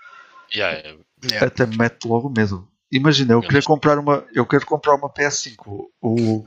Yeah, 0.54 0.78
yeah. 1.24 1.46
Até 1.46 1.66
me 1.66 1.78
mete 1.78 2.08
logo 2.08 2.30
medo. 2.30 2.68
Imagina, 2.92 3.34
eu 3.34 3.40
É, 3.40 3.42
queria 3.42 3.62
comprar 3.62 4.00
uma. 4.00 4.24
Eu 4.34 4.46
quero 4.46 4.66
comprar 4.66 4.96
uma 4.96 5.10
PS5. 5.10 5.90
O, 6.02 6.46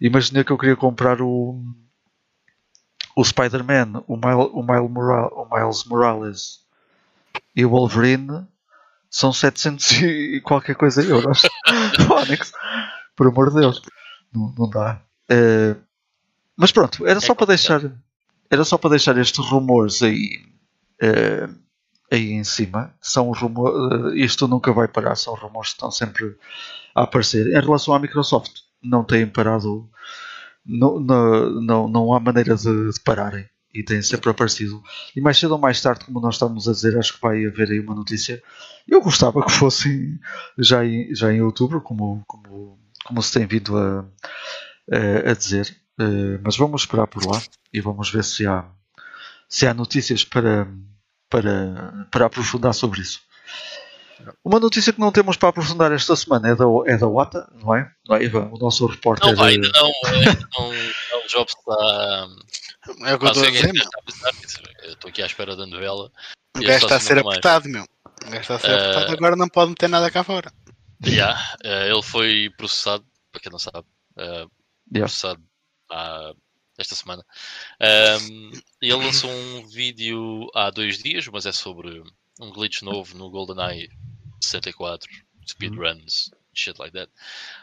imagina 0.00 0.42
que 0.42 0.50
eu 0.50 0.58
queria 0.58 0.76
comprar 0.76 1.20
o. 1.20 1.62
O 3.16 3.24
Spider-Man, 3.24 4.02
o, 4.08 4.16
Mile, 4.16 4.50
o, 4.52 4.62
Mile 4.62 4.88
o 4.88 5.48
Miles 5.54 5.84
Morales 5.84 6.60
e 7.54 7.64
o 7.64 7.70
Wolverine 7.70 8.44
são 9.08 9.32
700 9.32 9.92
e 10.02 10.40
qualquer 10.40 10.74
coisa 10.74 11.00
euros. 11.00 11.42
Fónix, 12.08 12.50
por 13.14 13.28
amor 13.28 13.50
de 13.50 13.60
Deus, 13.60 13.82
não, 14.34 14.52
não 14.58 14.68
dá. 14.68 15.00
Eh, 15.28 15.76
mas 16.56 16.72
pronto, 16.72 17.06
era 17.06 17.18
É 17.18 17.20
só 17.20 17.36
para 17.36 17.46
deixar. 17.46 17.82
Era 18.50 18.64
só 18.64 18.78
para 18.78 18.90
deixar 18.90 19.16
estes 19.18 19.44
rumores 19.44 20.02
aí. 20.02 20.42
eh, 21.00 21.48
aí 22.12 22.32
em 22.32 22.44
cima 22.44 22.94
são 23.00 23.30
rumores, 23.32 24.14
isto 24.16 24.46
nunca 24.48 24.72
vai 24.72 24.86
parar, 24.88 25.16
são 25.16 25.34
rumores 25.34 25.70
que 25.70 25.76
estão 25.76 25.90
sempre 25.90 26.36
a 26.94 27.02
aparecer. 27.04 27.46
Em 27.48 27.60
relação 27.60 27.94
à 27.94 27.98
Microsoft, 27.98 28.52
não 28.82 29.04
têm 29.04 29.26
parado, 29.26 29.88
não, 30.64 31.00
não, 31.00 31.50
não, 31.60 31.88
não 31.88 32.14
há 32.14 32.20
maneira 32.20 32.56
de, 32.56 32.92
de 32.92 33.00
pararem 33.00 33.48
e 33.74 33.82
têm 33.82 34.02
sempre 34.02 34.30
aparecido. 34.30 34.82
E 35.16 35.20
mais 35.20 35.38
cedo 35.38 35.52
ou 35.52 35.58
mais 35.58 35.80
tarde, 35.80 36.04
como 36.04 36.20
nós 36.20 36.36
estamos 36.36 36.68
a 36.68 36.72
dizer, 36.72 36.96
acho 36.98 37.14
que 37.14 37.20
vai 37.20 37.44
haver 37.44 37.70
aí 37.70 37.80
uma 37.80 37.94
notícia. 37.94 38.42
Eu 38.88 39.02
gostava 39.02 39.44
que 39.44 39.52
fossem 39.52 40.18
já 40.58 40.84
em, 40.84 41.14
já 41.14 41.32
em 41.32 41.42
outubro, 41.42 41.80
como, 41.80 42.22
como, 42.26 42.78
como 43.04 43.22
se 43.22 43.32
tem 43.32 43.46
vindo 43.46 43.76
a, 43.76 44.04
a, 44.92 45.30
a 45.30 45.34
dizer. 45.34 45.76
Eh, 45.98 46.38
mas 46.42 46.56
vamos 46.56 46.82
esperar 46.82 47.06
por 47.06 47.24
lá 47.24 47.40
e 47.72 47.80
vamos 47.80 48.10
ver 48.10 48.24
se 48.24 48.46
há, 48.46 48.64
se 49.48 49.66
há 49.66 49.74
notícias 49.74 50.24
para, 50.24 50.68
para, 51.28 52.06
para 52.10 52.26
aprofundar 52.26 52.74
sobre 52.74 53.00
isso. 53.00 53.20
Uma 54.44 54.60
notícia 54.60 54.92
que 54.92 55.00
não 55.00 55.12
temos 55.12 55.36
para 55.36 55.50
aprofundar 55.50 55.92
esta 55.92 56.16
semana 56.16 56.48
é 56.48 56.54
da, 56.54 56.64
é 56.86 56.96
da 56.96 57.06
WATA, 57.06 57.48
não 57.54 57.74
é? 57.74 57.90
Não 58.08 58.16
é, 58.16 58.24
Ivan? 58.24 58.48
O 58.52 58.58
nosso 58.58 58.86
repórter. 58.86 59.34
Não, 59.34 59.44
ainda 59.44 59.68
eh, 59.68 59.72
não. 59.74 59.92
Ainda 60.10 60.48
não, 60.58 60.72
não 60.72 61.24
o 61.24 61.28
Jobs 61.28 61.54
está. 61.56 62.28
É 63.06 63.14
o 63.14 63.18
que 63.18 63.24
eu 63.24 63.28
estou 63.28 63.44
a 63.44 63.50
dizer, 63.50 63.74
é 63.74 64.88
eu 64.88 64.92
Estou 64.92 65.08
aqui 65.08 65.22
à 65.22 65.26
espera 65.26 65.56
da 65.56 65.66
novela. 65.66 66.10
O 66.56 66.60
gajo 66.60 66.84
está 66.84 66.96
a 66.96 67.00
ser 67.00 67.18
apertado, 67.18 67.68
meu. 67.68 67.84
O 68.26 68.30
gajo 68.30 68.40
está 68.40 68.54
a 68.56 68.58
ser 68.58 68.70
Eh, 68.70 68.74
apertado, 68.74 69.12
agora 69.12 69.36
não 69.36 69.48
pode 69.48 69.70
meter 69.70 69.88
nada 69.88 70.10
cá 70.10 70.22
fora. 70.22 70.52
Yeah, 71.04 71.56
eh, 71.62 71.90
ele 71.90 72.02
foi 72.02 72.50
processado, 72.56 73.04
para 73.32 73.40
quem 73.40 73.52
não 73.52 73.58
sabe, 73.58 73.86
eh, 74.16 74.46
yeah. 74.92 75.00
processado 75.00 75.42
há- 75.94 76.34
esta 76.76 76.94
semana. 76.94 77.24
E 78.82 78.90
ele 78.90 79.04
lançou 79.04 79.30
um 79.30 79.66
vídeo 79.66 80.50
há 80.54 80.70
dois 80.70 80.98
dias, 80.98 81.26
mas 81.28 81.46
é 81.46 81.52
sobre 81.52 82.02
um 82.40 82.50
glitch 82.50 82.82
novo 82.82 83.16
no 83.16 83.30
GoldenEye 83.30 83.88
64, 84.40 85.08
speedruns, 85.46 86.30
shit 86.52 86.78
like 86.80 86.92
that. 86.92 87.10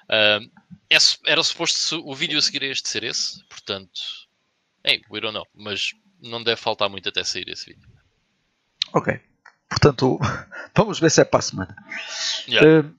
Ahm, 0.09 0.49
é 0.89 0.97
era 1.25 1.43
suposto 1.43 2.01
o 2.07 2.15
vídeo 2.15 2.39
a 2.39 2.41
seguir 2.41 2.63
a 2.63 2.67
este 2.67 2.87
ser 2.87 3.03
esse, 3.03 3.43
portanto, 3.45 3.99
hey, 4.85 5.01
we 5.09 5.19
don't 5.19 5.33
know, 5.33 5.45
mas 5.53 5.91
não 6.21 6.41
deve 6.43 6.59
faltar 6.61 6.89
muito 6.89 7.09
até 7.09 7.23
sair 7.23 7.49
esse 7.49 7.65
vídeo. 7.73 7.87
Ok. 8.93 9.19
Portanto, 9.69 10.19
vamos 10.75 10.99
ver 10.99 11.09
se 11.11 11.21
é 11.21 11.25
para 11.25 11.39
a 11.39 11.43
semana. 11.43 11.75
Yeah. 12.47 12.89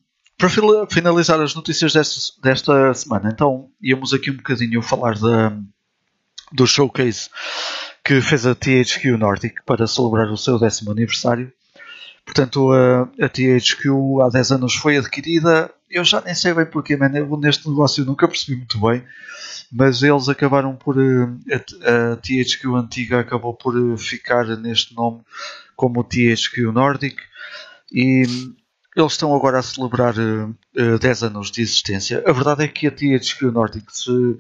Para 0.51 0.87
finalizar 0.89 1.41
as 1.41 1.55
notícias 1.55 1.93
desta, 1.93 2.41
desta 2.43 2.95
semana, 2.95 3.31
então 3.33 3.69
íamos 3.81 4.13
aqui 4.13 4.31
um 4.31 4.37
bocadinho 4.37 4.83
falar 4.83 5.17
da, 5.19 5.57
do 6.51 6.67
showcase 6.67 7.31
que 8.05 8.21
fez 8.21 8.45
a 8.45 8.55
THQ 8.55 9.17
Nordic 9.17 9.63
para 9.65 9.87
celebrar 9.87 10.29
o 10.29 10.37
seu 10.37 10.59
décimo 10.59 10.91
aniversário. 10.91 11.53
Portanto, 12.25 12.73
a, 12.73 13.03
a 13.25 13.29
THQ 13.29 13.89
há 14.25 14.29
10 14.29 14.53
anos 14.53 14.75
foi 14.75 14.97
adquirida. 14.97 15.71
Eu 15.89 16.05
já 16.05 16.21
nem 16.21 16.35
sei 16.35 16.53
bem 16.55 16.67
porquê. 16.67 16.99
Eu 17.15 17.37
neste 17.37 17.69
negócio 17.69 18.05
nunca 18.05 18.27
percebi 18.27 18.57
muito 18.57 18.81
bem. 18.81 19.05
Mas 19.71 20.03
eles 20.03 20.29
acabaram 20.29 20.75
por. 20.77 20.97
eh, 21.01 21.55
A, 21.55 22.13
a 22.13 22.17
THQ 22.17 22.75
antiga 22.77 23.21
acabou 23.21 23.55
por 23.55 23.75
eh, 23.77 23.97
ficar 23.97 24.45
neste 24.57 24.95
nome 24.95 25.21
como 25.77 26.05
THQ 26.05 26.73
Nordic. 26.73 27.17
E 27.93 28.25
eles 28.97 29.13
estão 29.13 29.35
agora 29.35 29.59
a 29.59 29.63
celebrar 29.63 30.15
eh, 30.19 30.49
eh, 30.77 30.99
10 30.99 31.23
anos 31.25 31.51
de 31.51 31.63
existência. 31.63 32.23
A 32.27 32.33
verdade 32.33 32.65
é 32.65 32.69
que 32.69 32.87
a 32.87 32.91
THQ 32.91 33.51
Nordic, 33.51 33.87
se, 33.91 34.39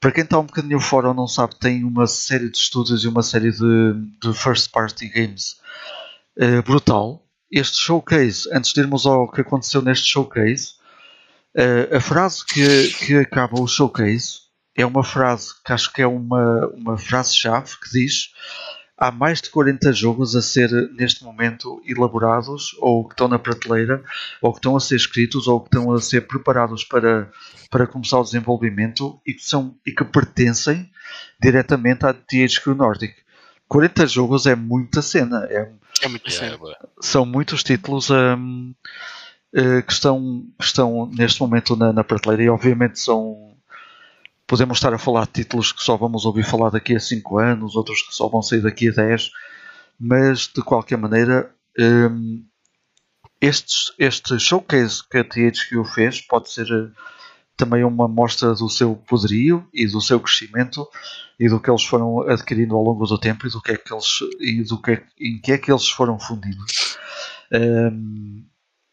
para 0.00 0.12
quem 0.12 0.24
está 0.24 0.38
um 0.38 0.46
bocadinho 0.46 0.80
fora 0.80 1.08
ou 1.08 1.14
não 1.14 1.26
sabe, 1.26 1.56
tem 1.56 1.84
uma 1.84 2.06
série 2.06 2.48
de 2.50 2.58
estúdios 2.58 3.04
e 3.04 3.08
uma 3.08 3.22
série 3.22 3.50
de, 3.50 3.94
de 4.22 4.32
first 4.32 4.70
party 4.70 5.08
games 5.08 5.56
eh, 6.38 6.62
brutal. 6.62 7.22
Este 7.50 7.78
showcase, 7.78 8.48
antes 8.52 8.72
de 8.72 8.80
irmos 8.80 9.06
ao 9.06 9.30
que 9.30 9.40
aconteceu 9.40 9.82
neste 9.82 10.08
showcase, 10.08 10.74
eh, 11.56 11.88
a 11.96 12.00
frase 12.00 12.44
que, 12.44 12.88
que 12.88 13.16
acaba 13.16 13.60
o 13.60 13.66
showcase 13.66 14.44
é 14.76 14.84
uma 14.84 15.04
frase 15.04 15.54
que 15.64 15.72
acho 15.72 15.92
que 15.92 16.02
é 16.02 16.06
uma, 16.06 16.66
uma 16.74 16.98
frase-chave 16.98 17.70
que 17.80 17.90
diz 17.90 18.30
há 18.96 19.10
mais 19.10 19.40
de 19.40 19.50
40 19.50 19.92
jogos 19.92 20.36
a 20.36 20.42
ser 20.42 20.70
neste 20.92 21.24
momento 21.24 21.82
elaborados 21.86 22.76
ou 22.80 23.04
que 23.06 23.14
estão 23.14 23.28
na 23.28 23.38
prateleira 23.38 24.02
ou 24.40 24.52
que 24.52 24.58
estão 24.58 24.76
a 24.76 24.80
ser 24.80 24.96
escritos 24.96 25.48
ou 25.48 25.60
que 25.60 25.66
estão 25.68 25.92
a 25.92 26.00
ser 26.00 26.22
preparados 26.26 26.84
para, 26.84 27.30
para 27.70 27.86
começar 27.86 28.18
o 28.18 28.24
desenvolvimento 28.24 29.20
e 29.26 29.34
que, 29.34 29.44
são, 29.44 29.76
e 29.86 29.92
que 29.92 30.04
pertencem 30.04 30.88
diretamente 31.42 32.06
à 32.06 32.12
THQ 32.14 32.74
Nordic. 32.74 33.14
40 33.68 34.06
jogos 34.06 34.46
é 34.46 34.54
muita 34.54 35.02
cena, 35.02 35.44
é, 35.50 35.70
É 36.02 36.06
Yeah, 36.06 36.30
sério. 36.30 36.58
boa. 36.58 36.76
são 37.00 37.24
muitos 37.26 37.62
títulos 37.64 38.10
hum, 38.10 38.74
eh, 39.52 39.82
que, 39.82 39.92
estão, 39.92 40.44
que 40.58 40.64
estão 40.64 41.06
neste 41.12 41.40
momento 41.40 41.74
na, 41.76 41.92
na 41.92 42.04
prateleira 42.04 42.42
e 42.44 42.48
obviamente 42.48 43.00
são 43.00 43.53
podemos 44.46 44.78
estar 44.78 44.92
a 44.92 44.98
falar 44.98 45.26
de 45.26 45.32
títulos 45.32 45.72
que 45.72 45.82
só 45.82 45.96
vamos 45.96 46.24
ouvir 46.24 46.44
falar 46.44 46.70
daqui 46.70 46.94
a 46.94 47.00
5 47.00 47.38
anos, 47.38 47.76
outros 47.76 48.02
que 48.02 48.14
só 48.14 48.28
vão 48.28 48.42
sair 48.42 48.60
daqui 48.60 48.88
a 48.88 48.92
10, 48.92 49.30
mas 49.98 50.48
de 50.54 50.62
qualquer 50.62 50.98
maneira 50.98 51.50
hum, 51.78 52.44
estes, 53.40 53.92
este 53.98 54.38
showcase 54.38 55.02
que 55.08 55.18
a 55.18 55.24
THQ 55.24 55.84
fez 55.84 56.20
pode 56.20 56.50
ser 56.50 56.66
eh, 56.70 56.90
também 57.56 57.84
uma 57.84 58.08
mostra 58.08 58.54
do 58.54 58.68
seu 58.68 58.96
poderio 58.96 59.66
e 59.72 59.86
do 59.86 60.00
seu 60.00 60.18
crescimento 60.18 60.86
e 61.38 61.48
do 61.48 61.60
que 61.60 61.70
eles 61.70 61.84
foram 61.84 62.22
adquirindo 62.22 62.74
ao 62.74 62.82
longo 62.82 63.06
do 63.06 63.18
tempo 63.18 63.46
e 63.46 63.50
do 63.50 63.60
que 63.60 63.72
é 63.72 63.76
que 63.76 63.92
eles 63.92 64.18
e 64.40 64.62
do 64.62 64.80
que 64.80 64.92
é, 64.92 65.04
em 65.20 65.38
que 65.40 65.52
é 65.52 65.58
que 65.58 65.70
eles 65.70 65.88
foram 65.88 66.18
fundidos. 66.18 66.98
Hum, 67.52 68.44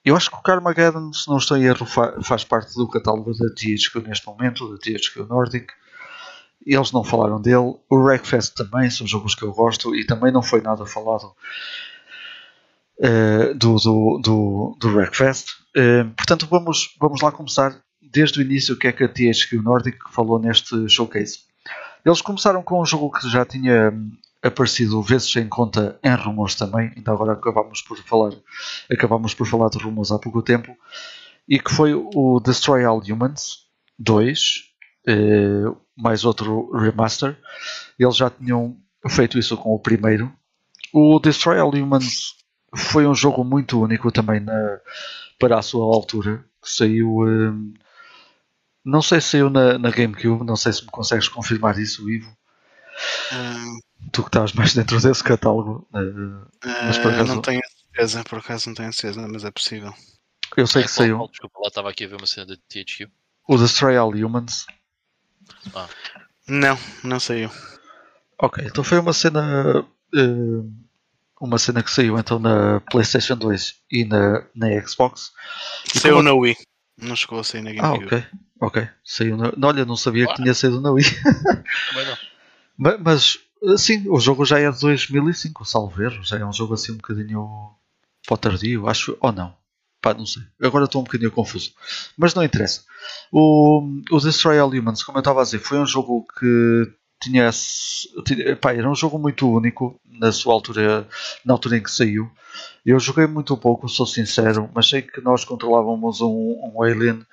eu 0.04 0.16
acho 0.16 0.30
que 0.32 0.38
o 0.38 0.42
Carmageddon, 0.42 1.12
se 1.14 1.28
não 1.30 1.38
estou 1.38 1.58
em 1.58 1.64
erro, 1.64 1.86
fa- 1.86 2.22
faz 2.24 2.44
parte 2.44 2.74
do 2.76 2.88
catálogo 2.90 3.32
da 3.38 3.50
THQ 3.54 4.00
neste 4.08 4.26
momento, 4.28 4.70
da 4.72 4.78
THQ 4.78 5.24
Nordic. 5.30 5.72
Eles 6.66 6.92
não 6.92 7.04
falaram 7.04 7.42
dele. 7.42 7.76
O 7.90 7.96
Wreckfest 7.98 8.54
também, 8.56 8.90
são 8.90 9.06
jogos 9.08 9.34
que 9.36 9.44
eu 9.44 9.52
gosto 9.52 9.96
e 9.96 10.06
também 10.06 10.32
não 10.32 10.42
foi 10.44 10.62
nada 10.62 10.86
falado 10.86 11.34
eh, 13.00 13.54
do, 13.56 13.76
do, 13.78 14.20
do, 14.24 14.78
do 14.80 14.90
Wreckfest. 14.96 15.48
Eh, 15.76 16.04
portanto, 16.16 16.48
vamos, 16.50 16.96
vamos 17.00 17.22
lá 17.22 17.32
começar 17.32 17.76
desde 18.02 18.40
o 18.40 18.42
início 18.42 18.76
o 18.76 18.78
que 18.78 18.88
é 18.88 18.92
que 18.92 19.04
a 19.04 19.08
THQ 19.10 19.58
Nordic 19.62 19.98
falou 20.12 20.40
neste 20.40 20.88
showcase. 20.90 21.40
Eles 22.06 22.22
começaram 22.22 22.62
com 22.64 22.82
um 22.82 22.86
jogo 22.86 23.12
que 23.12 23.30
já 23.30 23.46
tinha 23.46 23.94
aparecido 24.44 25.02
vezes 25.02 25.32
sem 25.32 25.48
conta 25.48 26.00
em 26.04 26.14
rumores 26.16 26.56
também, 26.56 26.92
ainda 26.96 27.12
agora 27.12 27.34
acabámos 27.34 27.82
por 27.82 27.98
falar, 27.98 28.34
acabámos 28.92 29.34
por 29.34 29.48
falar 29.48 29.70
de 29.70 29.78
rumores 29.78 30.12
há 30.12 30.18
pouco 30.18 30.42
tempo, 30.42 30.76
e 31.48 31.60
que 31.60 31.72
foi 31.72 31.94
o 31.94 32.40
Destroy 32.40 32.84
All 32.84 33.02
Humans 33.02 33.66
2, 34.00 34.64
eh, 35.08 35.64
mais 35.96 36.26
outro 36.26 36.72
remaster. 36.72 37.38
Eles 38.00 38.16
já 38.16 38.30
tinham 38.30 38.78
feito 39.10 39.38
isso 39.38 39.58
com 39.58 39.74
o 39.74 39.80
primeiro. 39.80 40.32
O 40.94 41.20
Destroy 41.20 41.60
All 41.60 41.72
Humans 41.72 42.36
foi 42.76 43.06
um 43.06 43.14
jogo 43.14 43.44
muito 43.44 43.82
único 43.82 44.12
também 44.12 44.40
na, 44.40 44.80
para 45.40 45.60
a 45.60 45.62
sua 45.62 45.84
altura, 45.84 46.46
que 46.62 46.70
saiu. 46.70 47.08
hum, 47.20 47.74
não 48.84 49.02
sei 49.02 49.22
se 49.22 49.30
saiu 49.30 49.50
na, 49.50 49.78
na 49.78 49.92
GameCube, 49.92 50.46
não 50.46 50.56
sei 50.56 50.74
se 50.74 50.84
me 50.84 50.90
consegues 50.90 51.28
confirmar 51.28 51.78
isso, 51.78 52.10
Ivo. 52.10 52.36
Ah, 53.32 53.66
Tu 54.12 54.22
que 54.24 54.30
estás 54.30 54.54
mais 54.54 54.74
dentro 54.74 55.00
desse 55.00 55.24
catálogo. 55.24 55.88
eh, 55.94 56.68
Mas 56.86 56.98
por 56.98 57.12
ah, 57.12 57.16
acaso- 57.16 57.36
não 57.36 57.42
tenho 57.42 57.62
certeza, 57.86 58.24
por 58.24 58.40
acaso 58.40 58.68
não 58.70 58.76
tenho 58.76 58.92
certeza, 58.94 59.28
mas 59.28 59.44
é 59.46 59.52
possível. 59.52 59.94
eu 60.58 60.68
sei 60.68 60.82
É, 60.82 60.86
que 60.86 60.92
saiu? 60.92 61.28
Desculpa, 61.30 61.60
lá 61.62 61.68
estava 61.68 61.90
aqui 61.90 62.04
a 62.04 62.08
ver 62.08 62.16
uma 62.18 62.26
cena 62.28 62.46
da 62.48 62.56
THQ. 62.68 63.08
o 63.48 63.58
Destroy 63.58 63.96
All 63.98 64.10
Humans. 64.12 64.66
Não, 66.48 66.78
não 67.04 67.20
saiu. 67.20 67.50
Ok, 68.40 68.64
então 68.66 68.84
foi 68.84 69.00
uma 69.00 69.14
cena. 69.14 69.86
eh, 70.14 70.64
uma 71.40 71.58
cena 71.58 71.82
que 71.82 71.90
saiu 71.92 72.18
então 72.20 72.38
na 72.40 72.80
PlayStation 72.82 73.36
2 73.36 73.76
e 73.92 74.04
na, 74.06 74.46
na 74.56 74.68
Xbox. 74.88 75.32
E 75.96 76.00
Saiu 76.00 76.16
como- 76.18 76.24
na 76.24 76.34
Wii. 76.34 76.56
Não 76.98 77.16
chegou 77.16 77.40
a 77.40 77.44
sair 77.44 77.62
na 77.64 77.72
Ah, 77.72 77.74
GameCube. 77.94 78.06
ok. 78.06 78.24
Ok. 78.62 78.90
Saiu 79.04 79.38
na... 79.38 79.52
não, 79.58 79.70
Olha, 79.70 79.86
não 79.86 79.96
sabia 79.98 80.26
que 80.28 80.34
Ah. 80.34 80.36
tinha 80.36 80.54
saído 80.54 80.80
na 80.82 80.92
Wii. 80.92 81.06
Também 81.24 82.06
não. 82.06 82.18
Ma- 82.78 82.98
Mas, 83.02 83.40
sim, 83.78 84.06
o 84.10 84.20
jogo 84.20 84.46
já 84.46 84.60
é 84.60 84.72
de 84.72 84.80
2005, 84.80 85.66
salvo 85.66 86.02
erro. 86.02 86.24
Já 86.24 86.38
é 86.40 86.46
um 86.46 86.54
jogo 86.54 86.74
assim 86.74 86.92
um 86.94 86.98
bocadinho 86.98 87.72
para 88.28 88.38
tardio, 88.38 88.88
acho. 88.88 89.18
Ou 89.22 89.32
não? 89.32 89.56
Pá, 90.02 90.14
não 90.14 90.26
sei. 90.26 90.44
Agora 90.62 90.86
estou 90.86 91.02
um 91.02 91.06
bocadinho 91.06 91.32
confuso. 91.32 91.74
Mas 92.18 92.34
não 92.34 92.44
interessa. 92.44 92.84
O, 93.32 93.82
o 94.12 94.20
Destroy 94.20 94.58
All 94.60 94.70
Humans, 94.70 95.04
como 95.04 95.18
eu 95.18 95.22
estava 95.22 95.42
a 95.42 95.44
dizer, 95.44 95.60
foi 95.60 95.78
um 95.80 95.86
jogo 95.86 96.26
que 96.40 96.92
tinha, 97.22 97.50
tinha- 98.26 98.56
pá, 98.58 98.74
era 98.74 98.90
um 98.90 98.96
jogo 98.96 99.20
muito 99.20 99.48
único 99.50 100.00
na 100.06 100.32
sua 100.32 100.54
altura, 100.54 101.08
na 101.46 101.54
altura 101.54 101.78
em 101.78 101.84
que 101.84 101.92
saiu. 101.92 102.30
Eu 102.86 103.00
joguei 103.00 103.28
muito 103.28 103.56
pouco, 103.58 103.88
sou 103.88 104.08
sincero, 104.08 104.70
mas 104.74 104.90
sei 104.90 105.04
que 105.04 105.22
nós 105.22 105.46
controlávamos 105.46 106.20
um, 106.22 106.60
um 106.74 106.82
alien 106.84 107.26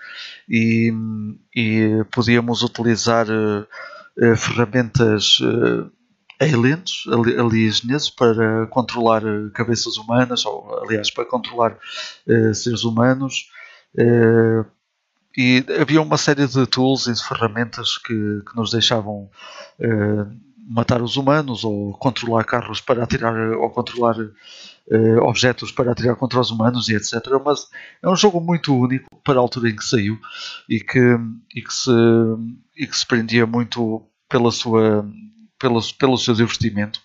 e, 0.49 0.93
e 1.55 2.05
podíamos 2.11 2.62
utilizar 2.62 3.26
eh, 3.31 3.66
eh, 4.18 4.37
ferramentas 4.37 5.39
eh, 5.43 5.91
aliens, 6.41 7.05
ali- 7.12 7.36
alienígenas, 7.39 8.11
para 8.11 8.66
controlar 8.68 9.22
eh, 9.26 9.51
cabeças 9.55 9.97
humanas, 9.97 10.45
ou 10.47 10.80
aliás, 10.82 11.11
para 11.11 11.24
controlar 11.24 11.76
eh, 12.26 12.55
seres 12.55 12.84
humanos. 12.84 13.51
Eh, 13.97 14.64
e 15.36 15.64
havia 15.80 16.03
uma 16.03 16.16
série 16.18 16.47
de 16.47 16.66
tools 16.66 17.07
e 17.07 17.12
de 17.12 17.22
ferramentas 17.24 17.97
que, 17.99 18.14
que 18.14 18.57
nos 18.57 18.70
deixavam 18.72 19.30
matar 20.68 21.01
os 21.01 21.16
humanos 21.16 21.64
ou 21.64 21.93
controlar 21.95 22.45
carros 22.45 22.80
para 22.80 23.03
atirar 23.05 23.34
ou 23.53 23.70
controlar 23.70 24.16
eh, 24.91 25.16
objetos 25.20 25.70
para 25.72 25.93
atirar 25.93 26.16
contra 26.16 26.41
os 26.41 26.51
humanos 26.51 26.89
e 26.89 26.95
etc. 26.95 27.14
Mas 27.45 27.68
é 28.03 28.09
um 28.09 28.16
jogo 28.16 28.41
muito 28.41 28.74
único 28.76 29.07
para 29.24 29.39
a 29.39 29.43
altura 29.43 29.70
em 29.70 29.76
que 29.76 29.84
saiu 29.84 30.18
e 30.68 30.80
que, 30.80 30.99
e 31.55 31.62
que, 31.62 31.72
se, 31.72 31.91
e 32.76 32.86
que 32.86 32.97
se 32.97 33.07
prendia 33.07 33.47
muito 33.47 34.03
pela 34.28 34.51
sua, 34.51 35.07
pelo, 35.59 35.81
pelo 35.95 36.19
seu 36.19 36.35
divertimento. 36.35 37.01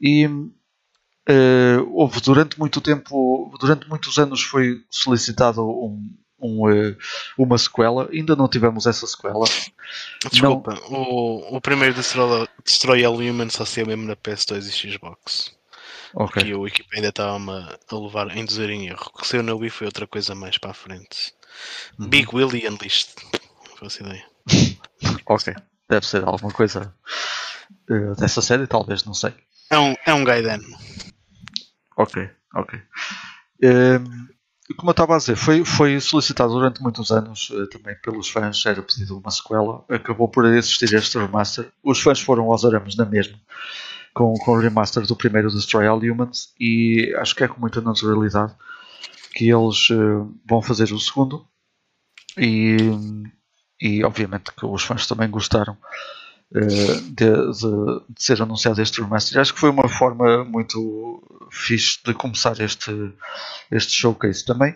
E 0.00 0.28
eh, 1.26 1.78
houve 1.92 2.20
durante 2.20 2.58
muito 2.58 2.80
tempo, 2.80 3.54
durante 3.60 3.88
muitos 3.88 4.18
anos 4.18 4.42
foi 4.42 4.82
solicitado 4.90 5.62
um, 5.62 6.16
um, 6.40 6.70
eh, 6.70 6.96
uma 7.38 7.56
sequela, 7.56 8.08
ainda 8.10 8.34
não 8.34 8.48
tivemos 8.48 8.86
essa 8.86 9.06
sequela. 9.06 9.44
Desculpa, 10.30 10.74
o, 10.88 11.56
o 11.56 11.60
primeiro 11.60 11.94
Destroy, 11.94 12.48
Destroy 12.64 13.04
All 13.04 13.14
Human 13.14 13.50
só 13.50 13.64
saiu 13.64 13.86
mesmo 13.86 14.04
na 14.04 14.16
PS2 14.16 14.66
e 14.66 14.92
Xbox. 14.92 15.52
Ok. 16.14 16.42
Que 16.42 16.54
o 16.54 16.66
equipa 16.66 16.90
ainda 16.94 17.08
estava-me 17.08 17.52
a 17.52 17.96
levar 17.96 18.30
a 18.30 18.38
induzir 18.38 18.68
em 18.68 18.88
erro. 18.88 19.10
O 19.14 19.18
que 19.18 19.26
saiu 19.26 19.42
na 19.42 19.54
Wii 19.54 19.70
foi 19.70 19.86
outra 19.86 20.06
coisa 20.06 20.34
mais 20.34 20.58
para 20.58 20.72
a 20.72 20.74
frente. 20.74 21.32
Uhum. 21.98 22.08
Big 22.08 22.28
Willy 22.34 22.68
Unleashed. 22.68 23.14
Não 23.70 23.76
faço 23.76 24.02
ideia. 24.02 24.26
Ok. 25.26 25.52
Deve 25.88 26.06
ser 26.06 26.24
alguma 26.24 26.52
coisa 26.52 26.94
dessa 28.18 28.42
série, 28.42 28.66
talvez, 28.66 29.04
não 29.04 29.14
sei. 29.14 29.34
É 29.70 29.78
um, 29.78 29.94
é 30.06 30.14
um 30.14 30.24
Gaiden. 30.24 30.60
Ok, 31.96 32.28
ok. 32.54 32.80
Ehm, 33.62 34.04
como 34.76 34.90
eu 34.90 34.92
estava 34.92 35.14
a 35.14 35.18
dizer, 35.18 35.36
foi, 35.36 35.64
foi 35.64 36.00
solicitado 36.00 36.52
durante 36.52 36.82
muitos 36.82 37.10
anos 37.10 37.52
eh, 37.52 37.66
também 37.66 37.94
pelos 38.02 38.28
fãs, 38.28 38.64
era 38.64 38.82
pedido 38.82 39.18
uma 39.18 39.30
sequela, 39.30 39.84
acabou 39.88 40.28
por 40.28 40.44
existir 40.46 40.92
este 40.94 41.18
remaster. 41.18 41.70
Os 41.82 42.00
fãs 42.00 42.20
foram 42.20 42.50
aos 42.50 42.64
arames 42.64 42.96
na 42.96 43.04
mesma, 43.04 43.38
com, 44.14 44.34
com 44.34 44.52
o 44.52 44.60
remaster 44.60 45.06
do 45.06 45.16
primeiro 45.16 45.50
Destroy 45.50 45.86
All 45.86 45.98
Humans, 45.98 46.52
e 46.58 47.14
acho 47.18 47.34
que 47.34 47.44
é 47.44 47.48
com 47.48 47.60
muita 47.60 47.80
naturalidade 47.80 48.54
que 49.34 49.50
eles 49.50 49.88
eh, 49.90 50.26
vão 50.48 50.62
fazer 50.62 50.92
o 50.92 51.00
segundo. 51.00 51.46
E, 52.38 52.76
e 53.80 54.02
obviamente 54.04 54.52
que 54.52 54.64
os 54.64 54.82
fãs 54.82 55.06
também 55.06 55.28
gostaram 55.28 55.74
uh, 55.74 56.21
de, 56.52 57.00
de, 57.10 58.02
de, 58.08 58.22
ser 58.22 58.42
anunciado 58.42 58.80
este 58.82 59.00
remaster. 59.00 59.40
Acho 59.40 59.54
que 59.54 59.60
foi 59.60 59.70
uma 59.70 59.88
forma 59.88 60.44
muito 60.44 61.22
fixe 61.50 61.98
de 62.04 62.12
começar 62.14 62.60
este, 62.60 62.90
este 63.70 63.92
showcase 63.92 64.44
também. 64.44 64.72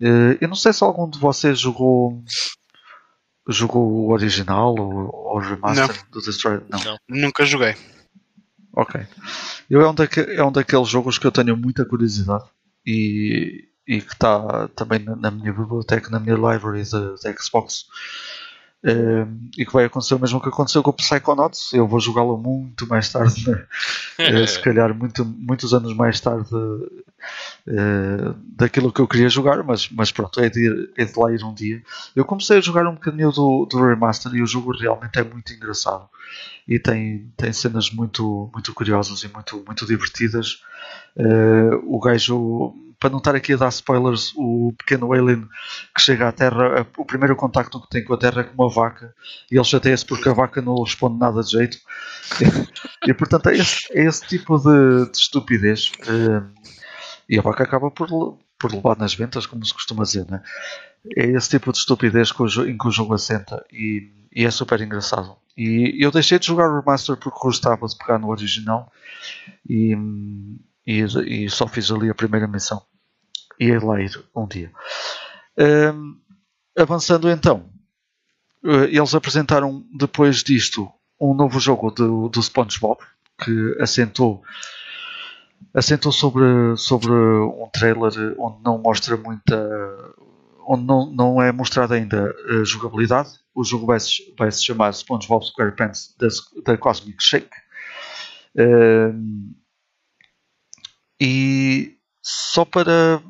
Uh, 0.00 0.36
eu 0.40 0.48
não 0.48 0.56
sei 0.56 0.72
se 0.72 0.82
algum 0.82 1.08
de 1.08 1.18
vocês 1.18 1.58
jogou 1.58 2.22
jogou 3.48 3.82
o 3.82 4.12
original 4.12 4.74
ou 4.78 5.36
o 5.36 5.38
remaster 5.38 5.96
não. 6.04 6.10
do 6.10 6.20
Destroyer? 6.20 6.62
Não. 6.68 6.82
não. 6.82 6.98
Nunca 7.08 7.44
joguei. 7.44 7.76
Ok. 8.72 9.00
Eu 9.70 9.80
é 9.80 9.88
um, 9.88 9.94
daque, 9.94 10.20
é 10.20 10.44
um 10.44 10.52
daqueles 10.52 10.88
jogos 10.88 11.18
que 11.18 11.26
eu 11.26 11.32
tenho 11.32 11.56
muita 11.56 11.84
curiosidade 11.84 12.44
e, 12.84 13.68
e 13.86 14.00
que 14.00 14.12
está 14.12 14.68
também 14.68 14.98
na, 14.98 15.16
na, 15.16 15.30
minha 15.30 15.52
biblioteca, 15.52 16.10
na 16.10 16.20
minha 16.20 16.34
library 16.34 16.82
da 16.90 17.42
Xbox. 17.42 17.86
Um, 18.88 19.50
e 19.58 19.66
que 19.66 19.72
vai 19.72 19.84
acontecer 19.84 20.14
o 20.14 20.18
mesmo 20.20 20.40
que 20.40 20.48
aconteceu 20.48 20.80
com 20.80 20.90
o 20.90 20.94
Psychonauts. 20.94 21.72
Eu 21.72 21.88
vou 21.88 21.98
jogá-lo 21.98 22.38
muito 22.38 22.86
mais 22.86 23.10
tarde, 23.10 23.50
uh, 23.50 24.46
se 24.46 24.60
calhar 24.60 24.94
muito, 24.94 25.24
muitos 25.24 25.74
anos 25.74 25.92
mais 25.92 26.20
tarde 26.20 26.54
uh, 26.54 26.94
daquilo 28.56 28.92
que 28.92 29.00
eu 29.00 29.08
queria 29.08 29.28
jogar, 29.28 29.64
mas, 29.64 29.90
mas 29.90 30.12
pronto, 30.12 30.40
é 30.40 30.48
de, 30.48 30.66
ir, 30.66 30.92
é 30.96 31.04
de 31.04 31.18
lá 31.18 31.32
ir 31.32 31.42
um 31.42 31.52
dia. 31.52 31.82
Eu 32.14 32.24
comecei 32.24 32.58
a 32.58 32.60
jogar 32.60 32.86
um 32.86 32.94
bocadinho 32.94 33.32
do, 33.32 33.66
do 33.66 33.84
Remaster 33.84 34.32
e 34.34 34.42
o 34.42 34.46
jogo 34.46 34.70
realmente 34.70 35.18
é 35.18 35.24
muito 35.24 35.52
engraçado 35.52 36.08
e 36.68 36.78
tem, 36.78 37.32
tem 37.36 37.52
cenas 37.52 37.90
muito, 37.90 38.50
muito 38.52 38.74
curiosas 38.74 39.22
e 39.22 39.28
muito, 39.28 39.62
muito 39.64 39.86
divertidas. 39.86 40.62
Uh, 41.16 41.76
o 41.86 42.00
gajo, 42.00 42.74
para 42.98 43.10
não 43.10 43.18
estar 43.18 43.36
aqui 43.36 43.52
a 43.52 43.56
dar 43.56 43.68
spoilers, 43.68 44.32
o 44.36 44.74
pequeno 44.76 45.12
alien 45.12 45.48
que 45.94 46.02
chega 46.02 46.28
à 46.28 46.32
Terra, 46.32 46.86
o 46.98 47.04
primeiro 47.04 47.36
contacto 47.36 47.80
que 47.80 47.88
tem 47.88 48.04
com 48.04 48.14
a 48.14 48.18
Terra 48.18 48.40
é 48.40 48.44
com 48.44 48.60
uma 48.60 48.72
vaca 48.72 49.14
e 49.50 49.56
ele 49.56 49.64
chateia-se 49.64 50.04
porque 50.04 50.28
a 50.28 50.32
vaca 50.32 50.60
não 50.60 50.82
responde 50.82 51.18
nada 51.18 51.40
de 51.40 51.52
jeito. 51.52 51.78
e, 53.06 53.14
portanto 53.14 53.48
é 53.48 53.56
esse, 53.56 53.86
é 53.92 54.04
esse 54.04 54.26
tipo 54.26 54.58
de, 54.58 55.10
de 55.10 55.16
estupidez. 55.16 55.92
Uh, 56.00 56.50
e 57.28 57.38
a 57.38 57.42
vaca 57.42 57.62
acaba 57.62 57.92
por, 57.92 58.38
por 58.58 58.72
levar 58.72 58.96
nas 58.96 59.14
ventas, 59.14 59.46
como 59.46 59.64
se 59.64 59.72
costuma 59.72 60.02
dizer, 60.02 60.26
né? 60.28 60.42
É 61.14 61.26
esse 61.26 61.50
tipo 61.50 61.72
de 61.72 61.78
estupidez 61.78 62.30
em 62.66 62.76
que 62.76 62.88
o 62.88 62.90
jogo 62.90 63.14
assenta 63.14 63.64
e, 63.72 64.10
e 64.34 64.44
é 64.44 64.50
super 64.50 64.80
engraçado. 64.80 65.36
E 65.56 65.96
eu 66.04 66.10
deixei 66.10 66.38
de 66.38 66.46
jogar 66.46 66.70
o 66.70 66.80
remaster 66.80 67.16
porque 67.16 67.38
gostava 67.40 67.86
de 67.86 67.96
pegar 67.96 68.18
no 68.18 68.28
original 68.28 68.92
e, 69.68 69.96
e, 70.86 71.00
e 71.44 71.50
só 71.50 71.66
fiz 71.66 71.90
ali 71.90 72.10
a 72.10 72.14
primeira 72.14 72.46
missão. 72.46 72.82
E 73.58 73.66
ia 73.66 73.82
lá 73.82 74.00
ir 74.00 74.22
um 74.34 74.46
dia. 74.46 74.70
Um, 75.58 76.18
avançando 76.78 77.30
então, 77.30 77.70
eh, 78.64 78.90
eles 78.90 79.14
apresentaram 79.14 79.84
depois 79.96 80.42
disto 80.42 80.90
um 81.18 81.32
novo 81.32 81.58
jogo 81.58 81.90
do, 81.90 82.28
do 82.28 82.42
SpongeBob 82.42 83.00
que 83.42 83.76
assentou 83.80 84.42
assentou 85.72 86.12
sobre, 86.12 86.44
sobre 86.76 87.10
um 87.12 87.68
trailer 87.72 88.34
onde 88.38 88.62
não 88.62 88.78
mostra 88.78 89.16
muita 89.16 89.56
onde 90.66 90.84
não, 90.84 91.10
não 91.10 91.42
é 91.42 91.52
mostrada 91.52 91.94
ainda 91.94 92.34
a 92.48 92.64
jogabilidade. 92.64 93.30
O 93.54 93.64
jogo 93.64 93.86
vai 93.86 94.00
se, 94.00 94.34
vai 94.38 94.50
se 94.50 94.64
chamar 94.64 94.92
SpongeBob 94.92 95.44
SquarePants 95.44 96.14
da, 96.18 96.28
da 96.64 96.78
Cosmic 96.78 97.22
Shake. 97.22 97.50
E 101.20 101.96
só 102.22 102.64
para, 102.64 103.22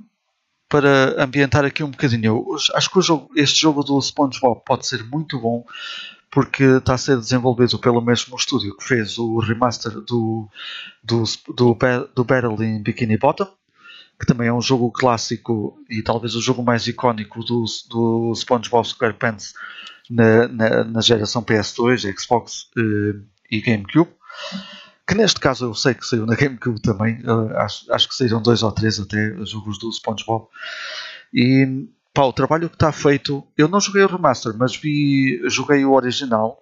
para 0.69 1.23
ambientar 1.23 1.65
aqui 1.65 1.83
um 1.83 1.91
bocadinho, 1.91 2.45
acho 2.75 2.91
que 2.91 3.01
jogo, 3.01 3.31
este 3.37 3.61
jogo 3.61 3.83
do 3.85 4.01
SpongeBob 4.01 4.63
pode 4.65 4.87
ser 4.87 5.05
muito 5.05 5.39
bom 5.39 5.65
porque 6.31 6.65
está 6.65 6.95
a 6.95 6.99
ser 6.99 7.17
desenvolvido 7.19 7.79
pelo 7.79 8.01
mesmo 8.01 8.37
estúdio 8.37 8.77
que 8.77 8.85
fez 8.85 9.17
o 9.17 9.39
remaster 9.39 9.93
do, 9.93 10.49
do, 11.03 11.25
do, 11.55 11.75
do 12.15 12.25
Battle 12.25 12.63
in 12.63 12.83
Bikini 12.83 13.17
Bottom 13.17 13.49
que 14.19 14.27
também 14.27 14.49
é 14.49 14.53
um 14.53 14.63
jogo 14.63 14.91
clássico 14.91 15.79
e 15.91 16.03
talvez 16.03 16.35
o 16.35 16.41
jogo 16.41 16.63
mais 16.63 16.87
icónico 16.87 17.45
do, 17.45 17.65
do 17.89 18.33
SpongeBob 18.35 18.87
SquarePants 18.87 19.55
na, 20.11 20.49
na, 20.49 20.85
na 20.85 21.01
geração 21.01 21.43
PS2, 21.43 22.19
Xbox 22.19 22.71
uh, 22.77 23.21
e 23.51 23.61
GameCube. 23.61 24.11
Que 25.07 25.15
neste 25.15 25.39
caso 25.39 25.67
eu 25.67 25.75
sei 25.75 25.95
que 25.95 26.07
saiu 26.07 26.27
na 26.27 26.35
GameCube 26.35 26.81
também, 26.81 27.21
uh, 27.25 27.57
acho, 27.59 27.93
acho 27.93 28.09
que 28.09 28.15
saíram 28.15 28.43
dois 28.43 28.63
ou 28.63 28.73
três 28.73 28.99
até 28.99 29.37
jogos 29.45 29.79
do 29.79 29.93
SpongeBob. 29.93 30.47
E 31.33 31.87
pá, 32.15 32.23
o 32.23 32.33
trabalho 32.33 32.71
que 32.71 32.77
está 32.77 32.91
feito, 32.91 33.47
eu 33.57 33.69
não 33.69 33.81
joguei 33.81 34.03
o 34.03 34.09
remaster, 34.09 34.55
mas 34.57 34.75
vi, 34.75 35.41
joguei 35.49 35.85
o 35.85 35.93
original 35.93 36.61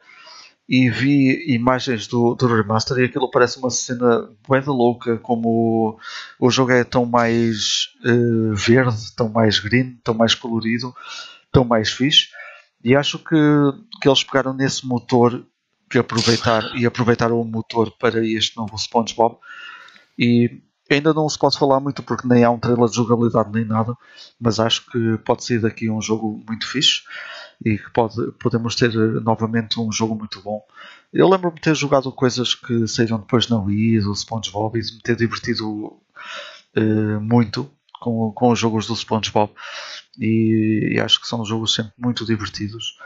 e 0.68 0.88
vi 0.88 1.54
imagens 1.54 2.06
do, 2.06 2.34
do 2.34 2.46
remaster 2.46 2.98
e 2.98 3.04
aquilo 3.04 3.30
parece 3.30 3.58
uma 3.58 3.70
cena 3.70 4.30
bem 4.48 4.62
louca 4.66 5.18
como 5.18 5.98
o, 6.38 6.50
jogo 6.50 6.72
é 6.72 6.82
tão 6.82 7.04
mais 7.04 7.90
uh, 8.04 8.54
verde, 8.54 9.12
tão 9.14 9.28
mais 9.28 9.58
green, 9.58 9.98
tão 10.02 10.14
mais 10.14 10.34
colorido, 10.34 10.94
tão 11.52 11.64
mais 11.64 11.90
fixe. 11.90 12.28
E 12.82 12.96
acho 12.96 13.18
que, 13.18 13.36
que 14.00 14.08
eles 14.08 14.24
pegaram 14.24 14.54
nesse 14.54 14.86
motor 14.86 15.44
que 15.90 15.98
aproveitar 15.98 16.74
e 16.76 16.86
aproveitaram 16.86 17.40
o 17.40 17.44
motor 17.44 17.90
para 17.98 18.26
este 18.26 18.56
novo 18.56 18.76
SpongeBob. 18.78 19.36
E 20.18 20.62
ainda 20.90 21.12
não 21.12 21.28
se 21.28 21.38
pode 21.38 21.58
falar 21.58 21.80
muito 21.80 22.02
porque 22.02 22.26
nem 22.26 22.42
há 22.42 22.50
um 22.50 22.58
trailer 22.58 22.88
de 22.88 22.96
jogabilidade 22.96 23.50
nem 23.52 23.64
nada, 23.64 23.94
mas 24.40 24.58
acho 24.58 24.86
que 24.90 25.18
pode 25.24 25.44
sair 25.44 25.58
daqui 25.58 25.90
um 25.90 26.00
jogo 26.00 26.42
muito 26.46 26.66
fixe 26.66 27.02
e 27.64 27.78
que 27.78 27.90
pode, 27.90 28.32
podemos 28.32 28.76
ter 28.76 28.90
eh, 28.90 29.20
novamente 29.20 29.80
um 29.80 29.90
jogo 29.90 30.14
muito 30.14 30.40
bom. 30.42 30.62
Eu 31.12 31.28
lembro-me 31.28 31.56
de 31.56 31.62
ter 31.62 31.74
jogado 31.74 32.12
coisas 32.12 32.54
que 32.54 32.86
saíram 32.86 33.18
depois 33.18 33.48
na 33.48 33.58
Wii, 33.58 34.00
do 34.00 34.14
SpongeBob, 34.14 34.78
e 34.78 34.82
de 34.82 34.94
me 34.94 35.00
ter 35.00 35.16
divertido 35.16 35.86
uh, 36.76 37.20
muito 37.20 37.70
com, 38.00 38.32
com 38.32 38.50
os 38.50 38.58
jogos 38.58 38.86
do 38.86 38.94
SpongeBob. 38.94 39.52
E, 40.18 40.94
e, 40.94 41.00
acho 41.00 41.20
que 41.20 41.26
são 41.26 41.44
jogos 41.44 41.74
sempre 41.74 41.92
muito 41.96 42.26
divertidos. 42.26 42.98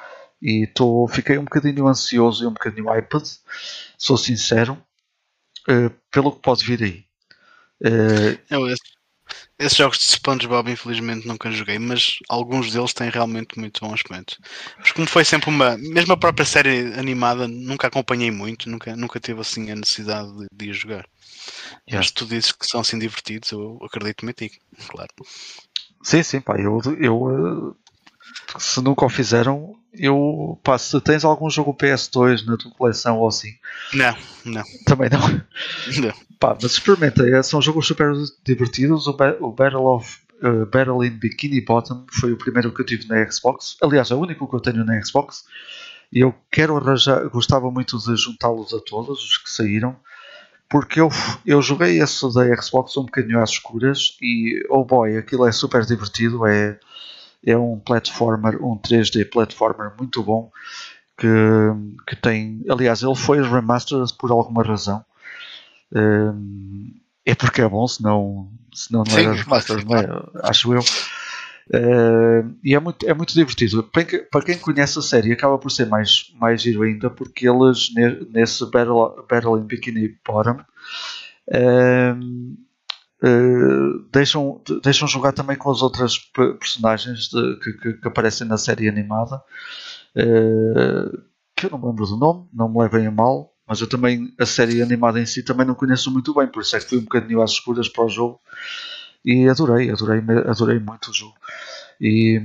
E 0.42 0.66
tô, 0.66 1.06
fiquei 1.06 1.38
um 1.38 1.44
bocadinho 1.44 1.86
ansioso 1.86 2.42
e 2.42 2.46
um 2.46 2.52
bocadinho 2.52 2.96
iPad, 2.96 3.24
sou 3.96 4.16
sincero, 4.16 4.78
uh, 5.68 5.90
pelo 6.10 6.32
que 6.32 6.40
pode 6.40 6.64
vir 6.64 6.82
aí. 6.82 7.04
Uh, 7.80 8.38
eu, 8.50 8.74
esses 9.58 9.76
jogos 9.76 9.98
de 9.98 10.04
SpongeBob, 10.04 10.70
infelizmente, 10.70 11.26
nunca 11.26 11.50
joguei, 11.50 11.78
mas 11.78 12.18
alguns 12.28 12.72
deles 12.72 12.92
têm 12.92 13.10
realmente 13.10 13.58
muito 13.58 13.80
bom 13.80 13.92
aspecto. 13.92 14.36
Mas 14.78 14.92
como 14.92 15.06
foi 15.06 15.24
sempre 15.24 15.50
uma. 15.50 15.76
Mesmo 15.78 16.12
a 16.12 16.16
própria 16.16 16.46
série 16.46 16.94
animada, 16.94 17.48
nunca 17.48 17.88
acompanhei 17.88 18.30
muito, 18.30 18.68
nunca, 18.70 18.94
nunca 18.96 19.20
tive 19.20 19.40
assim 19.40 19.70
a 19.70 19.76
necessidade 19.76 20.30
de, 20.36 20.46
de 20.52 20.70
ir 20.70 20.74
jogar. 20.74 21.06
Yeah. 21.88 21.98
Mas 21.98 22.10
tu 22.10 22.26
dizes 22.26 22.52
que 22.52 22.66
são 22.66 22.80
assim 22.80 22.98
divertidos, 22.98 23.50
eu 23.52 23.78
acredito-me 23.82 24.30
a 24.30 24.34
ti, 24.34 24.50
claro. 24.88 25.08
Sim, 26.02 26.22
sim, 26.22 26.40
pá, 26.40 26.58
eu, 26.58 26.80
eu 27.00 27.74
eh, 27.74 27.87
se 28.58 28.80
nunca 28.80 29.04
o 29.04 29.08
fizeram, 29.08 29.76
eu 29.92 30.58
pá, 30.62 30.78
se 30.78 31.00
tens 31.00 31.24
algum 31.24 31.50
jogo 31.50 31.74
PS2 31.74 32.44
na 32.44 32.56
tua 32.56 32.70
coleção 32.72 33.18
ou 33.18 33.28
assim. 33.28 33.52
Não, 33.92 34.16
não. 34.44 34.62
Também 34.84 35.10
não. 35.10 35.20
Não. 36.02 36.14
Pá, 36.38 36.56
mas 36.60 36.72
experimenta, 36.72 37.28
é, 37.28 37.42
são 37.42 37.60
jogos 37.60 37.86
super 37.86 38.12
divertidos. 38.44 39.06
O, 39.06 39.16
o 39.40 39.52
Battle 39.52 39.86
of 39.86 40.18
uh, 40.42 40.66
Battle 40.66 41.04
in 41.04 41.10
Bikini 41.10 41.60
Bottom 41.60 42.06
foi 42.12 42.32
o 42.32 42.38
primeiro 42.38 42.72
que 42.72 42.80
eu 42.80 42.86
tive 42.86 43.08
na 43.08 43.30
Xbox. 43.30 43.76
Aliás, 43.82 44.10
é 44.10 44.14
o 44.14 44.20
único 44.20 44.48
que 44.48 44.54
eu 44.54 44.60
tenho 44.60 44.84
na 44.84 45.02
Xbox. 45.02 45.44
E 46.12 46.20
eu 46.20 46.34
quero 46.50 46.76
arranjar, 46.76 47.28
gostava 47.28 47.70
muito 47.70 47.98
de 47.98 48.16
juntá-los 48.16 48.72
a 48.72 48.80
todos, 48.80 49.22
os 49.22 49.36
que 49.36 49.50
saíram, 49.50 49.94
porque 50.68 51.00
eu, 51.00 51.10
eu 51.44 51.60
joguei 51.60 52.00
esse 52.00 52.32
da 52.32 52.62
Xbox 52.62 52.96
um 52.96 53.04
bocadinho 53.04 53.42
às 53.42 53.50
escuras 53.50 54.16
e, 54.22 54.64
oh 54.70 54.84
boy, 54.84 55.18
aquilo 55.18 55.46
é 55.46 55.52
super 55.52 55.84
divertido. 55.84 56.46
É, 56.46 56.78
é 57.44 57.56
um 57.56 57.78
platformer, 57.78 58.62
um 58.62 58.78
3D 58.78 59.30
platformer 59.30 59.92
muito 59.98 60.22
bom. 60.22 60.50
Que, 61.16 61.26
que 62.06 62.14
tem, 62.14 62.64
aliás, 62.68 63.02
ele 63.02 63.16
foi 63.16 63.42
remastered 63.42 64.12
por 64.16 64.30
alguma 64.30 64.62
razão 64.62 65.04
é 67.28 67.34
porque 67.34 67.60
é 67.60 67.68
bom, 67.68 67.86
senão, 67.86 68.50
senão 68.72 69.04
não 69.06 69.18
era 69.18 69.32
remaster, 69.32 69.84
não 69.84 69.96
é? 69.96 70.06
acho 70.44 70.72
eu. 70.72 70.80
Uh, 71.70 72.56
e 72.64 72.74
é 72.74 72.80
muito, 72.80 73.06
é 73.06 73.12
muito 73.12 73.34
divertido. 73.34 73.82
Para 73.82 74.04
quem, 74.04 74.24
para 74.24 74.44
quem 74.44 74.58
conhece 74.58 74.98
a 74.98 75.02
série, 75.02 75.32
acaba 75.32 75.58
por 75.58 75.70
ser 75.70 75.86
mais, 75.86 76.32
mais 76.40 76.62
giro 76.62 76.82
ainda, 76.82 77.10
porque 77.10 77.46
eles 77.46 77.90
nesse 78.30 78.64
Battle, 78.70 79.26
Battle 79.28 79.58
in 79.58 79.66
Bikini 79.66 80.16
Bottom 80.26 80.56
uh, 81.48 82.56
uh, 83.22 83.98
deixam, 84.12 84.62
deixam 84.82 85.08
jogar 85.08 85.32
também 85.32 85.56
com 85.56 85.70
as 85.70 85.82
outras 85.82 86.18
personagens 86.58 87.28
de, 87.28 87.58
que, 87.60 87.72
que, 87.72 87.92
que, 87.94 88.08
aparecem 88.08 88.46
na 88.46 88.56
série 88.56 88.88
animada. 88.88 89.42
que 91.56 91.66
eu 91.66 91.70
não 91.70 91.78
me 91.78 91.86
lembro 91.86 92.06
do 92.06 92.16
nome, 92.16 92.48
não 92.52 92.68
me 92.68 92.78
levem 92.80 93.06
a 93.06 93.10
mal, 93.10 93.52
mas 93.66 93.80
eu 93.80 93.88
também, 93.88 94.32
a 94.38 94.46
série 94.46 94.82
animada 94.82 95.20
em 95.20 95.26
si, 95.26 95.42
também 95.42 95.66
não 95.66 95.74
conheço 95.74 96.10
muito 96.10 96.34
bem, 96.34 96.46
por 96.46 96.62
isso 96.62 96.76
é 96.76 96.80
que 96.80 96.88
fui 96.88 96.98
um 96.98 97.02
bocadinho 97.02 97.42
às 97.42 97.52
escuras 97.52 97.88
para 97.88 98.04
o 98.04 98.08
jogo 98.08 98.40
e 99.24 99.48
adorei, 99.48 99.90
adorei, 99.90 100.22
adorei 100.46 100.78
muito 100.78 101.10
o 101.10 101.14
jogo. 101.14 101.34
E 102.00 102.38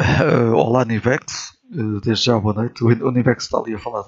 uh, 0.00 0.54
olá 0.54 0.84
Nivex, 0.84 1.52
Uh, 1.74 2.00
desde 2.02 2.26
já, 2.26 2.38
boa 2.38 2.52
noite. 2.52 2.84
O 2.84 2.88
Univex 3.08 3.44
está 3.44 3.58
ali 3.58 3.74
a 3.74 3.78
falar 3.78 4.04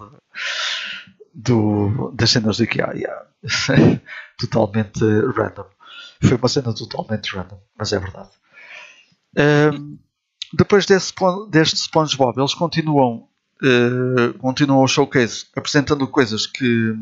do, 1.35 2.13
das 2.15 2.31
cenas 2.31 2.59
do 2.59 2.65
IKEA. 2.65 2.93
Yeah. 2.95 3.27
totalmente 4.39 5.01
random. 5.37 5.67
Foi 6.23 6.37
uma 6.37 6.49
cena 6.49 6.75
totalmente 6.75 7.35
random, 7.35 7.61
mas 7.77 7.93
é 7.93 7.99
verdade. 7.99 8.31
Depois 10.57 10.87
deste 10.87 11.77
SpongeBob, 11.77 12.39
eles 12.39 12.55
continuam, 12.55 13.29
uh, 13.61 14.39
continuam 14.39 14.85
o 14.85 14.89
showcase 14.89 15.47
apresentando 15.57 16.07
coisas 16.07 16.47
que, 16.47 16.95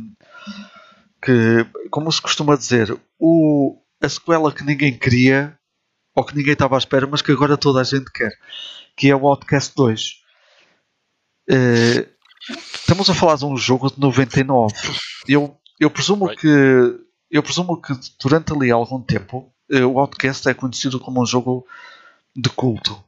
que, 1.23 1.67
como 1.91 2.11
se 2.11 2.23
costuma 2.23 2.57
dizer, 2.57 2.99
o, 3.19 3.79
a 4.01 4.09
sequela 4.09 4.53
que 4.53 4.65
ninguém 4.65 4.99
queria 4.99 5.59
ou 6.15 6.25
que 6.25 6.35
ninguém 6.35 6.55
estava 6.55 6.77
à 6.77 6.79
espera, 6.79 7.07
mas 7.07 7.21
que 7.21 7.33
agora 7.33 7.59
toda 7.59 7.81
a 7.81 7.85
gente 7.85 8.11
quer, 8.11 8.33
que 8.97 9.11
é 9.11 9.17
o 9.17 9.27
Outcast 9.27 9.75
2. 9.77 10.23
Uh, 11.51 11.55
eh, 11.55 12.09
estamos 12.51 13.09
a 13.09 13.15
falar 13.15 13.37
de 13.37 13.45
um 13.45 13.57
jogo 13.57 13.91
de 13.91 14.01
99. 14.01 14.75
Eu, 15.29 15.57
eu 15.79 15.91
presumo 15.91 16.27
right. 16.27 16.41
que 16.41 17.03
eu 17.31 17.43
presumo 17.43 17.81
que 17.81 17.95
durante 18.23 18.53
ali 18.53 18.71
algum 18.71 19.01
tempo 19.01 19.53
uh, 19.71 19.87
o 19.87 19.99
Outcast 19.99 20.47
é 20.49 20.55
conhecido 20.55 21.01
como 21.01 21.23
um 21.23 21.27
jogo 21.27 21.67
de 22.37 22.51
culto. 22.51 23.03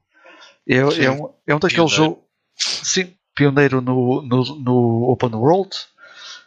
É, 0.66 0.77
é, 0.77 1.11
um, 1.11 1.31
é 1.47 1.55
um 1.55 1.59
daqueles 1.59 1.90
jogos. 1.90 2.24
Sim, 2.56 3.15
pioneiro 3.35 3.81
no, 3.81 4.23
no, 4.23 4.44
no 4.61 5.11
Open 5.11 5.35
World, 5.35 5.77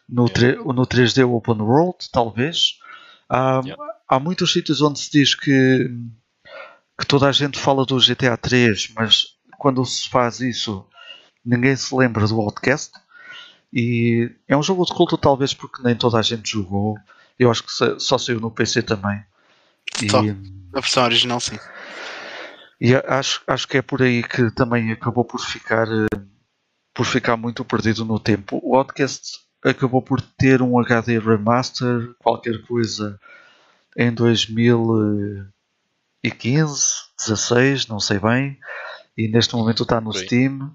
no, 0.09 0.23
no 0.23 0.87
3D 0.87 1.27
Open 1.29 1.61
World, 1.61 1.97
talvez. 2.11 2.79
Há, 3.29 3.61
yeah. 3.63 3.83
há 4.07 4.19
muitos 4.19 4.53
sítios 4.53 4.81
onde 4.81 4.99
se 4.99 5.11
diz 5.11 5.35
que, 5.35 5.89
que 6.99 7.05
toda 7.05 7.27
a 7.27 7.31
gente 7.31 7.59
fala 7.59 7.85
do 7.85 7.99
GTA 7.99 8.37
3, 8.37 8.93
mas 8.95 9.27
quando 9.59 9.85
se 9.85 10.09
faz 10.09 10.39
isso, 10.39 10.85
ninguém 11.47 11.75
se 11.75 11.95
lembra 11.95 12.27
do 12.27 12.39
Outcast. 12.41 12.91
E 13.71 14.31
é 14.47 14.55
um 14.55 14.63
jogo 14.63 14.85
de 14.85 14.93
culto, 14.93 15.17
talvez 15.17 15.53
porque 15.53 15.81
nem 15.81 15.95
toda 15.95 16.17
a 16.17 16.21
gente 16.21 16.51
jogou. 16.51 16.97
Eu 17.39 17.49
acho 17.49 17.63
que 17.63 17.99
só 17.99 18.17
saiu 18.17 18.39
no 18.39 18.51
PC 18.51 18.83
também. 18.83 19.23
Só. 20.09 20.23
E, 20.23 20.31
a 20.73 20.79
versão 20.79 21.03
original, 21.03 21.39
sim. 21.39 21.57
E 22.79 22.95
acho, 22.95 23.41
acho 23.47 23.67
que 23.67 23.77
é 23.77 23.81
por 23.81 24.01
aí 24.01 24.23
que 24.23 24.51
também 24.51 24.91
acabou 24.91 25.25
por 25.25 25.39
ficar, 25.39 25.87
eh, 25.87 26.19
por 26.93 27.05
ficar 27.05 27.35
muito 27.35 27.65
perdido 27.65 28.05
no 28.05 28.19
tempo. 28.19 28.59
O 28.63 28.75
Outcast 28.75 29.39
acabou 29.63 30.01
por 30.01 30.21
ter 30.21 30.61
um 30.61 30.79
HD 30.79 31.19
remaster, 31.19 32.13
qualquer 32.19 32.61
coisa, 32.63 33.19
em 33.97 34.13
2015, 34.13 36.93
16, 37.17 37.87
não 37.87 37.99
sei 37.99 38.19
bem, 38.19 38.59
e 39.17 39.27
neste 39.27 39.55
momento 39.55 39.83
está 39.83 39.99
no 39.99 40.13
Steam. 40.13 40.71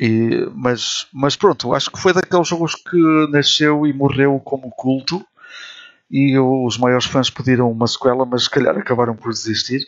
E, 0.00 0.46
mas, 0.54 1.06
mas 1.12 1.36
pronto, 1.36 1.72
acho 1.74 1.90
que 1.90 2.00
foi 2.00 2.12
daqueles 2.12 2.48
jogos 2.48 2.74
que 2.74 2.96
nasceu 3.30 3.86
e 3.86 3.92
morreu 3.92 4.40
como 4.40 4.70
culto 4.70 5.24
e 6.10 6.38
os 6.38 6.76
maiores 6.76 7.06
fãs 7.06 7.30
pediram 7.30 7.70
uma 7.70 7.86
sequela, 7.86 8.26
mas 8.26 8.44
se 8.44 8.50
calhar 8.50 8.76
acabaram 8.76 9.16
por 9.16 9.32
desistir. 9.32 9.80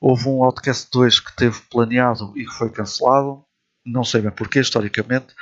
Houve 0.00 0.28
um 0.28 0.44
Outcast 0.44 0.88
2 0.92 1.20
que 1.20 1.36
teve 1.36 1.60
planeado 1.70 2.32
e 2.36 2.46
foi 2.46 2.70
cancelado, 2.70 3.44
não 3.84 4.04
sei 4.04 4.20
bem 4.22 4.30
porquê, 4.30 4.60
historicamente. 4.60 5.34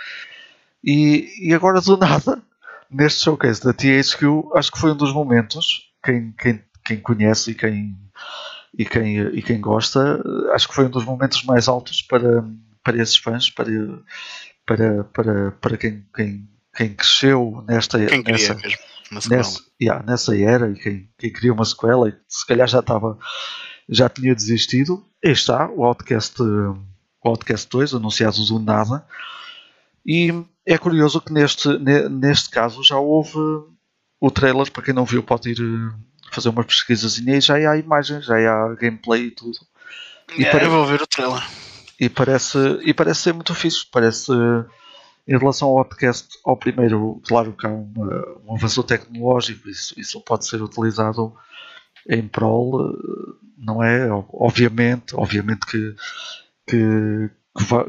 E, 0.83 1.29
e 1.41 1.55
agora 1.55 1.81
do 1.81 1.97
nada, 1.99 2.43
neste 2.91 3.25
showcase 3.25 3.63
da 3.63 3.73
THQ, 3.73 4.51
acho 4.55 4.73
que 4.73 4.79
foi 4.79 4.93
um 4.93 4.97
dos 4.97 5.13
momentos, 5.13 5.93
quem, 6.03 6.33
quem, 6.33 6.65
quem 6.85 6.99
conhece 6.99 7.51
e 7.51 7.55
quem, 7.55 7.97
e, 8.77 8.85
quem, 8.85 9.19
e 9.19 9.43
quem 9.43 9.61
gosta, 9.61 10.23
acho 10.53 10.67
que 10.67 10.75
foi 10.75 10.87
um 10.87 10.91
dos 10.91 11.05
momentos 11.05 11.45
mais 11.45 11.69
altos 11.69 12.03
para, 12.03 12.45
para 12.85 13.03
esses 13.03 13.17
fãs, 13.17 13.51
para, 13.51 13.67
para, 14.65 15.05
para, 15.05 15.51
para 15.53 15.77
quem, 15.77 16.07
quem, 16.15 16.49
quem 16.77 16.95
cresceu 16.95 17.65
nesta. 17.67 18.05
Quem 18.07 18.23
nessa, 18.23 18.55
mesmo 18.55 18.79
nessa, 19.29 19.61
yeah, 19.81 20.05
nessa 20.05 20.37
era 20.37 20.71
e 20.71 20.75
quem, 20.75 21.11
quem 21.19 21.33
queria 21.33 21.53
uma 21.53 21.65
sequela 21.65 22.09
e 22.09 22.15
se 22.29 22.47
calhar 22.47 22.69
já 22.69 22.81
estava 22.81 23.19
já 23.89 24.09
tinha 24.09 24.35
desistido. 24.35 25.05
Aí 25.25 25.33
está 25.33 25.69
o 25.71 25.85
Outcast, 25.85 26.41
o 26.43 26.77
Outcast 27.23 27.69
2, 27.71 27.95
anunciado 27.95 28.45
do 28.45 28.59
nada. 28.59 29.07
E 30.07 30.33
é 30.67 30.79
curioso 30.79 31.21
que 31.21 31.33
neste, 31.33 31.69
neste 32.09 32.51
caso 32.51 32.83
já 32.83 32.97
houve 32.97 33.39
o 34.21 34.31
trailer, 34.31 34.71
para 34.71 34.83
quem 34.83 34.95
não 34.95 35.05
viu 35.05 35.23
pode 35.23 35.51
ir 35.51 35.59
eh, 35.61 35.95
fazer 36.31 36.49
uma 36.49 36.65
pesquisazinha 36.65 37.37
e 37.37 37.41
já 37.41 37.57
há 37.57 37.77
imagens, 37.77 38.25
já 38.25 38.37
há 38.37 38.75
gameplay 38.75 39.25
e 39.27 39.31
tudo. 39.31 39.59
E 40.37 40.45
é, 40.45 40.51
para... 40.51 40.65
Eu 40.65 40.71
vou 40.71 40.87
ver 40.87 41.03
o 41.03 41.07
trailer. 41.07 41.43
E 41.99 42.09
parece, 42.09 42.59
e 42.83 42.93
parece 42.93 43.21
ser 43.23 43.33
muito 43.35 43.55
fixe, 43.55 43.87
parece 43.91 44.33
em 45.27 45.39
relação 45.39 45.69
ao 45.69 45.85
podcast, 45.85 46.39
ao 46.45 46.57
primeiro, 46.57 47.21
claro 47.27 47.53
que 47.53 47.67
há 47.67 47.71
uma, 47.71 48.39
um 48.47 48.55
avanço 48.55 48.83
tecnológico, 48.83 49.69
isso, 49.69 49.99
isso 49.99 50.21
pode 50.21 50.47
ser 50.47 50.63
utilizado 50.63 51.35
em 52.09 52.29
prol, 52.29 52.93
não 53.57 53.83
é? 53.83 54.07
Obviamente, 54.31 55.17
obviamente 55.17 55.65
que, 55.67 55.95
que, 56.67 57.31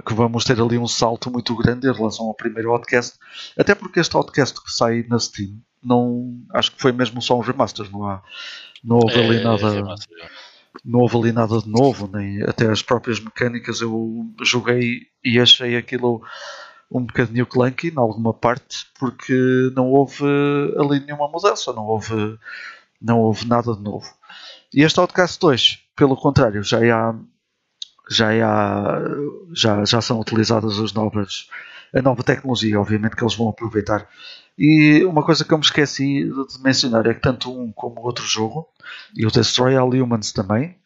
que, 0.06 0.14
vamos 0.14 0.45
ter 0.45 0.60
ali 0.61 0.77
um 0.77 0.88
salto 0.88 1.30
muito 1.30 1.53
grande 1.57 1.88
em 1.88 1.94
relação 1.94 2.27
ao 2.27 2.34
primeiro 2.34 2.69
podcast, 2.69 3.18
até 3.60 3.76
porque 3.76 3.99
este 3.99 4.14
podcast 4.14 4.61
que 4.61 4.72
sai 4.72 5.06
na 5.10 5.19
Steam, 5.19 5.60
não, 5.84 6.41
acho 6.53 6.72
que 6.72 6.82
foi 6.82 6.94
mesmo 6.94 7.22
só 7.22 7.38
um 7.38 7.41
remaster, 7.41 7.91
não 7.91 8.07
há, 8.07 8.23
não 8.82 8.98
houve 8.98 9.19
ali 9.19 9.38
é, 9.38 9.44
nada. 9.44 9.77
É 9.77 10.44
não 10.84 10.99
houve 10.99 11.18
ali 11.18 11.31
nada 11.31 11.60
de 11.60 11.69
novo, 11.69 12.10
nem 12.11 12.43
até 12.43 12.69
as 12.69 12.81
próprias 12.81 13.19
mecânicas 13.19 13.81
eu 13.81 14.26
joguei 14.41 15.02
e 15.23 15.39
achei 15.39 15.76
aquilo 15.76 16.22
um 16.91 17.03
bocadinho 17.03 17.45
clunky 17.45 17.89
em 17.89 17.97
alguma 17.97 18.34
parte 18.34 18.85
porque 18.99 19.72
não 19.76 19.91
houve 19.91 20.23
ali 20.77 20.99
nenhuma 20.99 21.27
mudança, 21.27 21.73
não 21.73 21.85
houve, 21.85 22.38
não 23.02 23.19
houve 23.19 23.47
nada 23.47 23.73
de 23.73 23.81
novo. 23.81 24.07
E 24.73 24.81
este 24.81 24.99
Outcast 24.99 25.39
2, 25.39 25.80
pelo 25.95 26.15
contrário, 26.15 26.64
já 26.64 26.80
há, 26.80 27.15
já, 28.10 28.30
há, 28.30 29.02
já, 29.53 29.85
já 29.85 30.02
são 30.02 30.19
utilizadas 30.19 30.80
as 30.80 30.93
novas, 30.93 31.49
a 31.93 32.01
nova 32.01 32.23
tecnologia, 32.23 32.79
obviamente 32.79 33.15
que 33.15 33.23
eles 33.23 33.35
vão 33.35 33.49
aproveitar. 33.49 34.07
E 34.57 35.03
uma 35.03 35.23
coisa 35.23 35.43
que 35.43 35.53
eu 35.53 35.57
me 35.57 35.63
esqueci 35.63 36.23
de 36.23 36.61
mencionar 36.63 37.05
é 37.07 37.13
que 37.13 37.21
tanto 37.21 37.51
um 37.51 37.71
como 37.71 37.99
o 37.99 38.05
outro 38.05 38.25
jogo, 38.25 38.67
e 39.15 39.25
o 39.25 39.31
Destroy 39.31 39.75
All 39.75 39.89
Humans 39.89 40.31
também, 40.31 40.77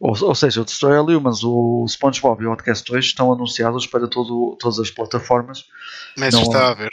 ou, 0.00 0.16
ou 0.22 0.34
seja, 0.34 0.62
o 0.62 0.64
Destroy 0.64 0.96
All 0.96 1.06
Humans, 1.06 1.44
o 1.44 1.84
SpongeBob 1.86 2.42
e 2.42 2.46
o 2.46 2.50
Outcast 2.50 2.90
2 2.90 3.04
estão 3.04 3.30
anunciados 3.30 3.86
para 3.86 4.08
todo, 4.08 4.56
todas 4.58 4.78
as 4.78 4.90
plataformas. 4.90 5.66
Mas 6.16 6.32
não 6.32 6.42
está 6.42 6.70
a 6.70 6.74
ver. 6.74 6.90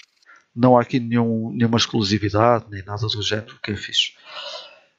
Não 0.53 0.77
há 0.77 0.81
aqui 0.81 0.99
nenhum, 0.99 1.51
nenhuma 1.51 1.77
exclusividade, 1.77 2.65
nem 2.69 2.83
nada 2.83 3.07
do 3.07 3.21
género, 3.21 3.57
que 3.63 3.71
é 3.71 3.75
fixe. 3.77 4.13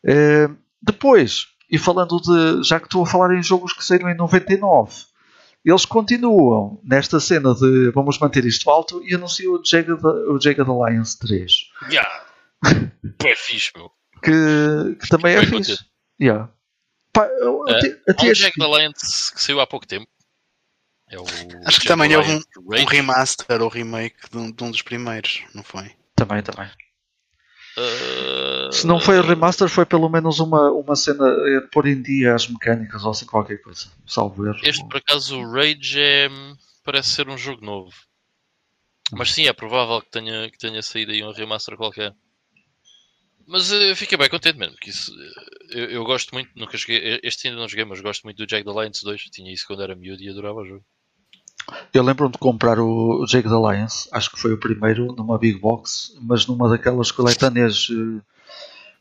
É, 0.03 0.49
depois, 0.81 1.49
e 1.71 1.77
falando 1.77 2.19
de. 2.21 2.67
Já 2.67 2.81
que 2.81 2.87
estou 2.87 3.03
a 3.03 3.07
falar 3.07 3.35
em 3.35 3.43
jogos 3.43 3.75
que 3.75 3.85
saíram 3.85 4.09
em 4.09 4.17
99, 4.17 4.95
eles 5.65 5.85
continuam 5.85 6.81
nesta 6.85 7.21
cena 7.21 7.55
de 7.55 7.91
vamos 7.91 8.19
manter 8.19 8.45
isto 8.45 8.71
alto 8.71 9.03
e 9.05 9.15
anunciam 9.15 9.55
o 9.55 9.65
Jagged, 9.65 10.05
o 10.05 10.41
Jagged 10.41 10.69
Alliance 10.69 11.19
3. 11.19 11.53
Yeah. 11.91 12.25
é 13.25 13.37
fixe, 13.37 13.73
meu. 13.77 13.91
Que, 14.23 14.97
que 15.01 15.09
também 15.09 15.37
é 15.37 15.47
fixe. 15.47 15.79
Yeah. 16.21 16.51
Pá, 17.13 17.27
eu, 17.27 17.61
uh, 17.61 17.71
até, 17.71 18.01
até 18.09 18.31
um 18.31 18.35
Jagged 18.35 18.63
Alliance 18.63 19.35
que 19.35 19.43
saiu 19.43 19.61
há 19.61 19.67
pouco 19.67 19.87
tempo. 19.87 20.09
É 21.11 21.19
o 21.19 21.25
Acho 21.65 21.81
que 21.81 21.87
também 21.87 22.13
é 22.13 22.19
um, 22.19 22.37
um, 22.59 22.85
remaster 22.85 23.63
ou 23.63 23.69
remake 23.69 24.29
de 24.31 24.37
um, 24.37 24.53
de 24.53 24.65
um 24.65 24.71
dos 24.71 24.83
primeiros, 24.83 25.43
não 25.55 25.63
foi? 25.63 25.91
Também, 26.15 26.43
também. 26.43 26.69
Uh... 27.79 28.38
Se 28.73 28.87
não 28.87 29.01
foi 29.01 29.19
o 29.19 29.23
remaster, 29.23 29.69
foi 29.69 29.87
pelo 29.87 30.09
menos 30.09 30.41
uma, 30.41 30.71
uma 30.71 30.97
cena 30.97 31.27
é, 31.27 31.61
pôr 31.73 31.87
em 31.87 32.01
dia 32.03 32.35
as 32.35 32.49
mecânicas 32.49 33.05
ou 33.05 33.11
assim 33.11 33.27
qualquer 33.27 33.59
coisa. 33.59 33.89
Salvo 34.07 34.47
erro. 34.47 34.59
Este, 34.63 34.87
por 34.87 34.99
acaso, 34.99 35.39
o 35.39 35.51
Rage 35.51 36.01
é, 36.01 36.29
parece 36.85 37.11
ser 37.11 37.29
um 37.29 37.39
jogo 37.39 37.65
novo. 37.65 37.93
Mas 39.13 39.33
sim, 39.33 39.47
é 39.47 39.53
provável 39.53 40.01
que 40.03 40.11
tenha, 40.11 40.51
que 40.51 40.59
tenha 40.59 40.83
saído 40.83 41.13
aí 41.13 41.23
um 41.23 41.33
remaster 41.33 41.77
qualquer. 41.77 42.15
Mas 43.47 43.73
eu 43.73 43.97
fiquei 43.97 44.19
bem 44.19 44.29
contente 44.29 44.59
mesmo, 44.59 44.77
que 44.77 44.91
isso, 44.91 45.11
eu, 45.71 45.87
eu, 45.87 46.05
gosto 46.05 46.35
muito, 46.35 46.51
nunca 46.55 46.77
joguei, 46.77 47.19
este 47.23 47.49
ainda 47.49 47.59
não 47.59 47.67
joguei, 47.67 47.87
mas 47.87 47.99
gosto 48.03 48.25
muito 48.25 48.37
do 48.37 48.47
Jack 48.47 48.63
the 48.63 48.71
Lions 48.71 49.03
2, 49.03 49.23
tinha 49.31 49.51
isso 49.51 49.67
quando 49.67 49.83
era 49.83 49.97
miúdo 49.97 50.23
e 50.23 50.29
adorava 50.29 50.61
o 50.61 50.67
jogo. 50.67 50.85
Eu 51.95 52.03
lembro-me 52.03 52.33
de 52.33 52.39
comprar 52.39 52.79
o 52.79 53.25
Jake 53.27 53.49
the 53.49 53.55
Lions, 53.55 54.07
acho 54.13 54.31
que 54.31 54.39
foi 54.39 54.53
o 54.53 54.61
primeiro, 54.61 55.15
numa 55.17 55.39
Big 55.39 55.59
Box, 55.59 56.15
mas 56.21 56.47
numa 56.47 56.69
daquelas 56.69 57.11
coletâneas 57.11 57.89
uh, 57.89 58.23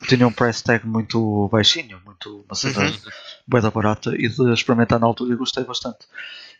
tinha 0.05 0.27
um 0.27 0.31
price 0.31 0.63
tag 0.63 0.85
muito 0.85 1.49
baixinho, 1.51 1.99
muito, 2.05 2.45
uma 2.45 2.55
cena 2.55 2.85
uhum. 2.85 2.97
bem 3.47 3.61
da 3.61 3.71
barata, 3.71 4.13
e 4.15 4.27
de 4.27 4.53
experimentar 4.53 4.99
na 4.99 5.07
altura 5.07 5.33
eu 5.33 5.37
gostei 5.37 5.63
bastante. 5.63 6.05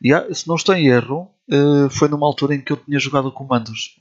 E 0.01 0.14
ah, 0.14 0.26
se 0.34 0.47
não 0.47 0.55
estou 0.55 0.76
em 0.76 0.88
erro, 0.88 1.31
uh, 1.49 1.89
foi 1.89 2.07
numa 2.07 2.26
altura 2.26 2.55
em 2.55 2.61
que 2.61 2.72
eu 2.72 2.77
tinha 2.77 2.99
jogado 2.99 3.31
comandos 3.31 3.97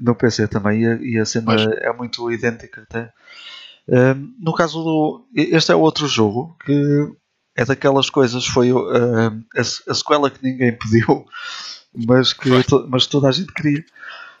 no 0.00 0.14
PC 0.14 0.48
também, 0.48 0.82
e 1.02 1.18
a, 1.18 1.24
cena 1.24 1.46
mas... 1.46 1.62
é 1.62 1.92
muito 1.92 2.30
idêntica 2.30 2.82
até. 2.82 3.12
Uh, 3.88 4.32
no 4.38 4.54
caso 4.54 4.82
do. 4.82 5.26
Este 5.34 5.72
é 5.72 5.74
outro 5.74 6.06
jogo 6.06 6.56
que 6.64 7.12
é 7.56 7.64
daquelas 7.64 8.08
coisas, 8.08 8.46
foi 8.46 8.72
uh, 8.72 8.82
a, 9.56 9.94
sequela 9.94 10.30
que 10.30 10.42
ninguém 10.42 10.72
pediu, 10.78 11.26
mas 12.06 12.32
que 12.32 12.48
mas 12.88 13.06
toda 13.06 13.28
a 13.28 13.32
gente 13.32 13.52
queria. 13.52 13.84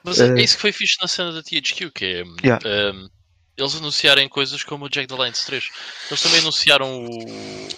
Mas 0.04 0.20
é 0.20 0.40
isso 0.40 0.56
que 0.56 0.62
foi 0.62 0.72
fixe 0.72 0.96
na 1.00 1.06
cena 1.06 1.32
da 1.32 1.42
THQ, 1.42 1.90
que 1.90 2.04
é 2.04 2.24
Yeah. 2.44 2.60
um, 2.66 3.08
eles 3.56 3.74
anunciarem 3.76 4.28
coisas 4.28 4.62
como 4.64 4.86
o 4.86 4.88
Jack 4.88 5.06
the 5.08 5.14
Lions 5.14 5.44
3. 5.44 5.68
Eles 6.10 6.22
também 6.22 6.38
anunciaram 6.40 7.04
o 7.06 7.68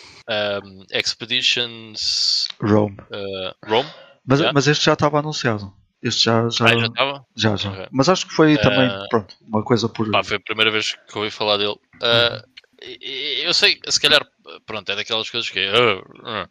um, 0.64 0.84
Expeditions 0.90 2.46
Rome. 2.60 2.96
uh, 3.10 3.54
Rome. 3.66 3.90
Mas, 4.26 4.38
Já? 4.40 4.52
mas 4.52 4.66
este 4.68 4.84
já 4.86 4.94
estava 4.94 5.18
anunciado. 5.18 5.72
Este 6.02 6.24
já 6.24 6.48
já, 6.50 6.66
Ah, 6.66 6.78
já 6.78 6.86
estava? 6.86 7.26
já, 7.36 7.56
já. 7.56 7.70
Ok. 7.70 7.88
Mas 7.90 8.08
acho 8.08 8.26
que 8.26 8.34
foi 8.34 8.56
também 8.58 8.88
Eh, 8.90 9.06
pronto, 9.10 9.34
uma 9.42 9.62
coisa 9.62 9.88
por. 9.88 10.10
Pá, 10.10 10.22
foi 10.22 10.36
a 10.36 10.40
primeira 10.40 10.70
vez 10.70 10.94
que 11.08 11.18
ouvi 11.18 11.30
falar 11.30 11.56
dele. 11.56 11.76
E- 12.82 12.98
e- 13.00 13.42
eu 13.46 13.54
sei, 13.54 13.80
se 13.88 13.98
calhar, 14.00 14.26
pronto, 14.66 14.90
é 14.92 14.96
daquelas 14.96 15.30
coisas 15.30 15.48
que 15.48 15.58
é. 15.60 15.70
ah, 15.70 16.02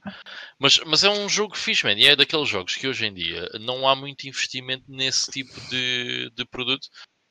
ah. 0.03 0.13
Mas, 0.59 0.79
mas 0.85 1.03
é 1.03 1.09
um 1.09 1.29
jogo 1.29 1.55
fixe, 1.55 1.85
man. 1.85 1.93
E 1.93 2.07
é 2.07 2.15
daqueles 2.15 2.49
jogos 2.49 2.75
que 2.75 2.87
hoje 2.87 3.05
em 3.05 3.13
dia 3.13 3.47
não 3.59 3.87
há 3.87 3.95
muito 3.95 4.27
investimento 4.27 4.85
nesse 4.87 5.29
tipo 5.31 5.53
de, 5.69 6.31
de 6.35 6.45
produto. 6.45 6.87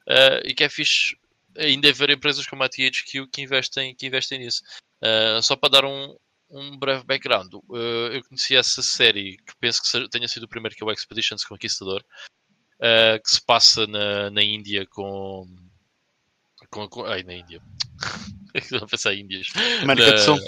ah, 0.09 0.41
e 0.45 0.55
que 0.55 0.63
é 0.63 0.69
fixe 0.69 1.17
ainda 1.57 1.89
haver 1.89 2.11
empresas 2.11 2.47
como 2.47 2.63
a 2.63 2.69
THQ 2.69 3.27
que 3.33 3.43
investem, 3.43 3.95
que 3.95 4.07
investem 4.07 4.39
nisso. 4.39 4.63
Ah, 5.03 5.41
só 5.43 5.57
para 5.57 5.71
dar 5.71 5.85
um, 5.85 6.17
um 6.51 6.79
breve 6.79 7.05
background, 7.05 7.53
ah, 7.55 7.77
eu 8.13 8.23
conheci 8.25 8.57
essa 8.57 8.83
série 8.83 9.37
que 9.39 9.53
penso 9.61 9.81
que 9.83 10.09
tenha 10.09 10.29
sido 10.29 10.45
o 10.45 10.49
primeiro 10.49 10.75
que 10.77 10.83
é 10.83 10.87
o 10.87 10.91
Expeditions 10.91 11.45
Conquistador, 11.45 12.05
ah, 12.81 13.19
que 13.23 13.31
se 13.31 13.45
passa 13.45 13.87
na, 13.87 14.31
na 14.31 14.43
Índia 14.43 14.87
com. 14.87 15.47
com, 16.71 16.89
com 16.89 17.05
ai, 17.05 17.23
na 17.23 17.35
Índia. 17.35 17.61
A 18.83 18.87
pensar 18.87 19.15
em 19.15 19.21
Índias. 19.21 19.49
América 19.83 20.09
Na- 20.09 20.13
do 20.15 20.21
Sul. 20.21 20.39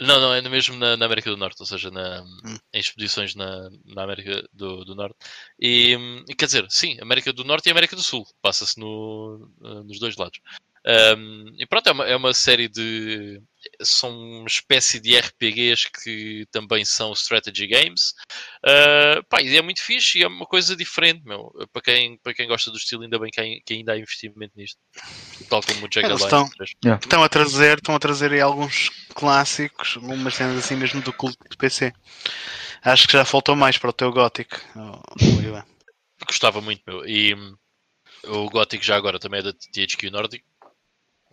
Não, 0.00 0.18
não, 0.18 0.32
é 0.32 0.40
mesmo 0.48 0.76
na, 0.76 0.96
na 0.96 1.04
América 1.04 1.30
do 1.30 1.36
Norte, 1.36 1.60
ou 1.60 1.66
seja, 1.66 1.90
na, 1.90 2.22
Hum. 2.22 2.58
em 2.72 2.80
expedições 2.80 3.34
na, 3.34 3.68
na 3.84 4.02
América 4.04 4.42
do, 4.52 4.84
do 4.84 4.94
Norte. 4.94 5.16
E, 5.60 5.96
e 6.28 6.34
quer 6.34 6.46
dizer, 6.46 6.66
sim, 6.70 6.98
América 7.00 7.32
do 7.32 7.44
Norte 7.44 7.66
e 7.68 7.70
América 7.70 7.94
do 7.94 8.02
Sul, 8.02 8.24
passa-se 8.40 8.78
no, 8.80 9.50
eh, 9.62 9.82
nos 9.84 9.98
dois 9.98 10.16
lados. 10.16 10.40
Um, 10.86 11.54
e 11.58 11.66
pronto, 11.66 11.86
é 11.88 11.92
uma, 11.92 12.04
é 12.06 12.16
uma 12.16 12.32
série 12.32 12.68
de. 12.68 13.42
São 13.82 14.10
uma 14.10 14.46
espécie 14.46 15.00
de 15.00 15.16
RPGs 15.16 15.88
que 16.02 16.46
também 16.50 16.84
são 16.84 17.12
strategy 17.12 17.66
games. 17.66 18.12
Uh, 18.64 19.24
pá, 19.28 19.40
e 19.40 19.56
é 19.56 19.62
muito 19.62 19.82
fixe 19.82 20.18
e 20.18 20.22
é 20.22 20.28
uma 20.28 20.46
coisa 20.46 20.76
diferente, 20.76 21.24
meu. 21.24 21.50
Para 21.72 21.82
quem, 21.82 22.18
para 22.18 22.34
quem 22.34 22.46
gosta 22.46 22.70
do 22.70 22.76
estilo, 22.76 23.02
ainda 23.02 23.18
bem 23.18 23.30
que, 23.30 23.60
que 23.64 23.74
ainda 23.74 23.92
há 23.92 23.98
investimento 23.98 24.52
nisto. 24.56 24.78
Tal 25.48 25.62
como 25.62 25.86
o 25.86 25.88
Jack 25.88 26.06
Eles 26.06 26.22
estão- 26.22 26.48
3. 26.50 26.70
Estão 27.02 27.22
a 27.22 27.28
trazer, 27.28 27.78
estão 27.78 27.94
a 27.94 27.98
trazer 27.98 28.32
aí 28.32 28.40
alguns 28.40 28.90
clássicos, 29.14 29.96
umas 29.96 30.34
cenas 30.34 30.58
assim 30.58 30.76
mesmo 30.76 31.00
do 31.02 31.12
culto 31.12 31.38
de 31.50 31.56
PC. 31.56 31.92
Acho 32.82 33.06
que 33.06 33.12
já 33.14 33.24
faltou 33.24 33.54
mais 33.56 33.76
para 33.78 33.90
o 33.90 33.92
teu 33.92 34.10
Gothic. 34.12 34.56
Gostava 36.26 36.60
muito, 36.60 36.82
meu. 36.86 37.06
E 37.06 37.34
hum, 37.34 37.56
o 38.26 38.48
Gothic 38.50 38.84
já 38.84 38.96
agora 38.96 39.18
também 39.18 39.40
é 39.40 39.42
da 39.42 39.52
THQ 39.52 40.10
Nordic, 40.10 40.44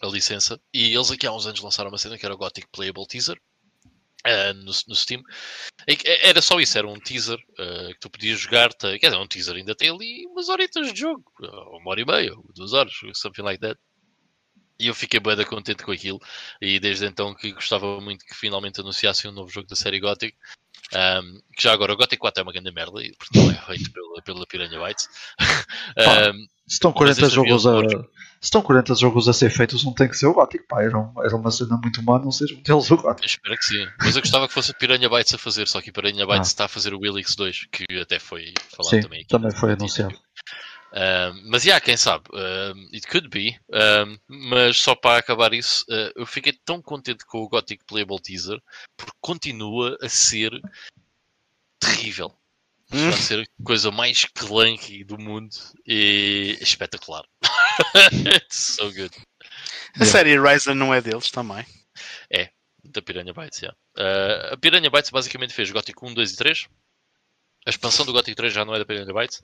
a 0.01 0.07
licença. 0.07 0.59
E 0.73 0.93
eles 0.93 1.11
aqui 1.11 1.25
há 1.27 1.31
uns 1.33 1.47
anos 1.47 1.59
lançaram 1.61 1.89
uma 1.89 1.97
cena 1.97 2.17
que 2.17 2.25
era 2.25 2.33
o 2.35 2.37
Gothic 2.37 2.67
Playable 2.71 3.07
Teaser. 3.07 3.39
ah, 4.25 4.53
no, 4.53 4.71
no 4.87 4.95
Steam 4.95 5.23
E 5.87 5.95
que 5.95 6.07
era 6.07 6.41
só 6.41 6.59
isso, 6.59 6.77
era 6.77 6.87
um 6.87 6.99
teaser 6.99 7.39
ah, 7.59 7.87
que 7.93 7.99
tu 7.99 8.09
podias 8.09 8.39
jogar, 8.39 8.69
quer 8.75 8.97
dizer, 8.97 9.17
um 9.17 9.27
teaser 9.27 9.55
ainda 9.55 9.75
tem 9.75 9.89
ali 9.89 10.25
umas 10.27 10.49
horitas 10.49 10.93
de 10.93 10.99
jogo, 11.01 11.23
uma 11.41 11.91
hora 11.91 12.01
e 12.01 12.05
meia, 12.05 12.35
duas 12.55 12.73
horas, 12.73 12.93
something 13.13 13.43
like 13.43 13.61
that. 13.61 13.79
E 14.79 14.87
eu 14.87 14.93
fiquei 14.95 15.19
bem 15.19 15.43
contente 15.45 15.83
com 15.83 15.91
aquilo. 15.91 16.19
E 16.61 16.79
desde 16.79 17.05
então 17.05 17.33
que 17.33 17.51
gostava 17.51 17.99
muito 17.99 18.23
que 18.25 18.35
finalmente 18.35 18.79
anunciassem 18.79 19.31
um 19.31 19.33
novo 19.33 19.49
jogo 19.49 19.67
da 19.67 19.75
série 19.75 19.99
Gothic. 19.99 20.37
Ahm, 20.93 21.39
que 21.55 21.63
já 21.63 21.73
agora 21.73 21.93
o 21.93 21.97
Gothic 21.97 22.17
4 22.17 22.41
é 22.41 22.43
uma 22.43 22.53
grande 22.53 22.71
merda, 22.71 23.01
e 23.01 23.13
porque 23.17 23.37
não 23.39 23.51
é 23.51 23.55
feito 23.55 23.91
pela, 23.91 24.21
pela 24.21 24.47
Piranha 24.47 24.79
Bytes. 24.79 25.09
Pá. 25.95 26.33
Se 26.67 26.73
estão 26.75 26.91
Mas 26.91 26.97
40 26.97 27.11
esse 27.11 27.39
havia 27.39 27.49
jogos 27.49 27.65
a. 27.67 27.71
outros. 27.75 28.05
Se 28.39 28.45
estão 28.47 28.61
40 28.61 28.95
jogos 28.95 29.27
a 29.29 29.33
ser 29.33 29.49
feitos, 29.49 29.83
não 29.83 29.93
tem 29.93 30.07
que 30.07 30.15
ser 30.17 30.27
o 30.27 30.33
Gothic, 30.33 30.65
pá. 30.67 30.83
Era, 30.83 30.97
um- 30.97 31.13
era 31.23 31.35
uma 31.35 31.49
cena 31.49 31.77
muito 31.81 32.03
má, 32.03 32.19
não 32.19 32.31
seja 32.31 32.53
um 32.55 32.61
deles 32.61 32.91
o 32.91 32.97
Gothic. 32.97 33.25
espero 33.27 33.55
que 33.57 33.65
sim. 33.65 33.87
Mas 33.99 34.15
eu 34.15 34.21
gostava 34.21 34.47
que 34.47 34.53
fosse 34.53 34.71
a 34.71 34.73
Piranha 34.73 35.09
Bytes 35.09 35.33
a 35.33 35.37
fazer, 35.37 35.67
só 35.67 35.81
que 35.81 35.89
a 35.89 35.93
Piranha 35.93 36.25
Bytes 36.25 36.39
Ah. 36.49 36.51
está 36.51 36.65
a 36.65 36.67
fazer 36.67 36.93
o 36.93 36.99
Willix 36.99 37.35
2, 37.35 37.67
que 37.71 37.85
até 37.99 38.19
foi 38.19 38.53
falado 38.75 38.89
Sim, 38.91 39.01
também. 39.01 39.19
aqui 39.21 39.27
também 39.29 39.51
foi 39.51 39.73
anunciado. 39.73 40.13
Um, 40.93 41.49
mas, 41.49 41.65
yeah, 41.65 41.83
quem 41.83 41.97
sabe? 41.97 42.25
Um, 42.33 42.89
it 42.93 43.07
could 43.07 43.29
be. 43.29 43.59
Um, 43.69 44.17
mas 44.27 44.77
só 44.77 44.95
para 44.95 45.19
acabar 45.19 45.53
isso, 45.53 45.83
uh, 45.89 46.11
eu 46.15 46.25
fiquei 46.25 46.53
tão 46.65 46.81
contente 46.81 47.25
com 47.25 47.39
o 47.39 47.49
Gothic 47.49 47.83
Playable 47.85 48.21
Teaser 48.21 48.61
porque 48.95 49.17
continua 49.21 49.97
a 50.01 50.09
ser 50.09 50.51
terrível. 51.79 52.33
Hum. 52.91 53.09
Está 53.09 53.19
a 53.19 53.21
ser 53.21 53.39
a 53.41 53.63
coisa 53.63 53.91
mais 53.91 54.25
clunky 54.25 55.03
do 55.03 55.17
mundo 55.17 55.55
e 55.85 56.57
espetacular. 56.61 57.25
It's 58.35 58.75
so 58.77 58.91
good. 58.93 59.11
A 59.99 60.05
série 60.05 60.39
Ryzen 60.39 60.75
não 60.75 60.93
é 60.93 61.01
deles 61.01 61.29
também. 61.29 61.65
Da 62.91 63.01
Piranha 63.01 63.33
Bytes, 63.33 63.61
yeah. 63.61 63.77
Uh, 63.97 64.53
a 64.53 64.57
Piranha 64.57 64.89
Bytes 64.89 65.11
basicamente 65.11 65.53
fez 65.53 65.71
Gothic 65.71 65.97
1, 66.01 66.13
2 66.13 66.31
e 66.31 66.37
3. 66.37 66.67
A 67.67 67.69
expansão 67.69 68.05
do 68.05 68.13
Gothic 68.13 68.33
3 68.33 68.53
já 68.53 68.63
não 68.63 68.73
é 68.73 68.79
da 68.79 68.85
Piranha 68.85 69.13
Bytes. 69.13 69.43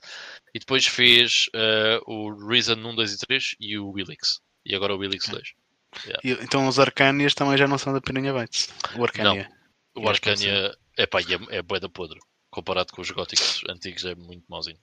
E 0.55 0.59
depois 0.59 0.87
fez 0.87 1.47
uh, 1.53 2.09
o 2.09 2.47
Reason 2.47 2.75
1, 2.75 2.95
2 2.95 3.11
e 3.13 3.17
3 3.17 3.55
e 3.59 3.77
o 3.77 3.89
Willix. 3.89 4.39
E 4.65 4.73
agora 4.73 4.95
o 4.95 4.97
Willix 4.97 5.27
2. 5.27 5.43
E- 6.23 6.31
então 6.41 6.65
os 6.65 6.79
Arcanias 6.79 7.33
também 7.33 7.57
já 7.57 7.67
não 7.67 7.77
são 7.77 7.91
da 7.91 7.99
Piranha 7.99 8.31
Bytes. 8.33 8.69
O 8.95 9.03
Arcania. 9.03 9.49
O 9.93 9.99
E 10.03 10.07
a 10.07 10.09
Arcania 10.09 10.73
é 10.97 11.05
pá, 11.05 11.19
é, 11.19 11.57
é 11.57 11.61
bué 11.61 11.81
da 11.81 11.89
podre. 11.89 12.17
Comparado 12.49 12.93
com 12.93 13.01
os 13.01 13.11
góticos 13.11 13.61
antigos 13.69 14.05
é 14.05 14.15
muito 14.15 14.45
mauzinho. 14.47 14.77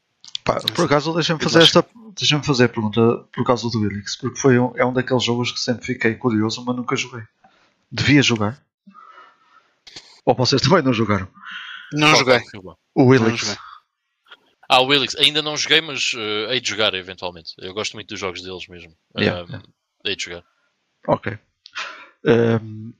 Pá, 0.44 0.60
por 0.74 0.84
acaso 0.84 1.14
deixa-me 1.14 1.42
fazer 1.42 1.62
esta. 1.62 1.86
Deixa-me 2.18 2.44
fazer 2.44 2.64
a 2.64 2.68
pergunta 2.68 3.00
por 3.32 3.44
causa 3.46 3.70
do 3.70 3.86
Helix, 3.86 4.16
porque 4.16 4.38
foi 4.38 4.58
um, 4.58 4.76
é 4.76 4.84
um 4.84 4.92
daqueles 4.92 5.24
jogos 5.24 5.50
que 5.50 5.60
sempre 5.60 5.86
fiquei 5.86 6.14
curioso, 6.14 6.62
mas 6.62 6.76
nunca 6.76 6.94
joguei. 6.94 7.22
Devia 7.90 8.22
jogar. 8.22 8.62
Ou 10.26 10.34
vocês 10.34 10.60
também 10.60 10.82
não 10.82 10.92
jogaram? 10.92 11.26
Não 11.92 12.14
joguei. 12.14 12.36
é 12.36 12.40
o 12.94 13.14
joguei. 13.36 13.56
Ah, 14.68 14.80
o 14.80 14.86
Willix. 14.86 15.16
Ainda 15.16 15.42
não 15.42 15.56
joguei, 15.56 15.80
mas 15.80 16.12
uh, 16.14 16.50
hei 16.52 16.60
de 16.60 16.70
jogar 16.70 16.94
eventualmente. 16.94 17.54
Eu 17.58 17.74
gosto 17.74 17.94
muito 17.94 18.08
dos 18.08 18.20
jogos 18.20 18.40
deles 18.42 18.68
mesmo. 18.68 18.92
Yeah, 19.18 19.42
Um, 19.42 19.46
yeah. 19.46 19.62
Hei 20.04 20.14
de 20.16 20.24
jogar. 20.24 20.44
Ok. 21.08 21.38
Ehm, 22.24 22.92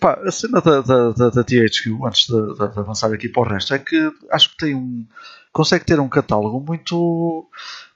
pá, 0.00 0.14
a 0.26 0.30
cena 0.32 0.60
da, 0.60 0.80
da, 0.80 1.10
da, 1.12 1.30
da 1.30 1.44
THQ, 1.44 1.98
antes 2.04 2.26
de, 2.26 2.32
de- 2.54 2.72
de 2.72 2.78
avançar 2.80 3.12
aqui 3.12 3.28
para 3.28 3.42
o 3.42 3.44
resto, 3.48 3.74
é 3.74 3.78
que 3.78 4.10
acho 4.30 4.50
que 4.50 4.56
tem 4.56 4.74
um. 4.74 5.06
consegue 5.52 5.84
ter 5.84 6.00
um 6.00 6.08
catálogo 6.08 6.60
muito. 6.60 7.48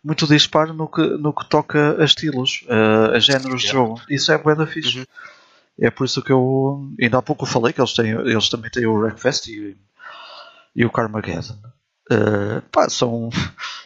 muito 0.05 0.27
disparo 0.27 0.73
no 0.73 0.89
que, 0.89 1.03
no 1.03 1.33
que 1.35 1.49
toca 1.49 2.01
a 2.01 2.05
estilos, 2.05 2.65
a, 2.69 3.17
a 3.17 3.19
géneros 3.19 3.63
de 3.63 3.67
Yeah. 3.69 3.73
jogo. 3.73 4.01
Isso 4.09 4.31
é 4.33 4.39
bué 4.39 4.67
fixe. 4.67 4.99
Uhum. 5.01 5.05
É 5.81 5.91
por 5.91 6.05
isso 6.05 6.23
que 6.23 6.31
eu. 6.31 6.89
ainda 7.01 7.19
há 7.19 7.23
pouco 7.23 7.47
falei 7.47 7.73
que 7.73 7.81
eles, 7.81 7.95
têm, 7.95 8.11
eles 8.11 8.49
também 8.49 8.71
têm 8.71 8.87
o 8.87 8.95
Wreckfest 8.95 9.49
e, 9.49 9.77
e 10.75 10.85
o 10.85 10.91
Carmageddon. 10.91 11.59
Eh, 12.11 12.61
pá, 12.73 12.89
são, 12.91 13.31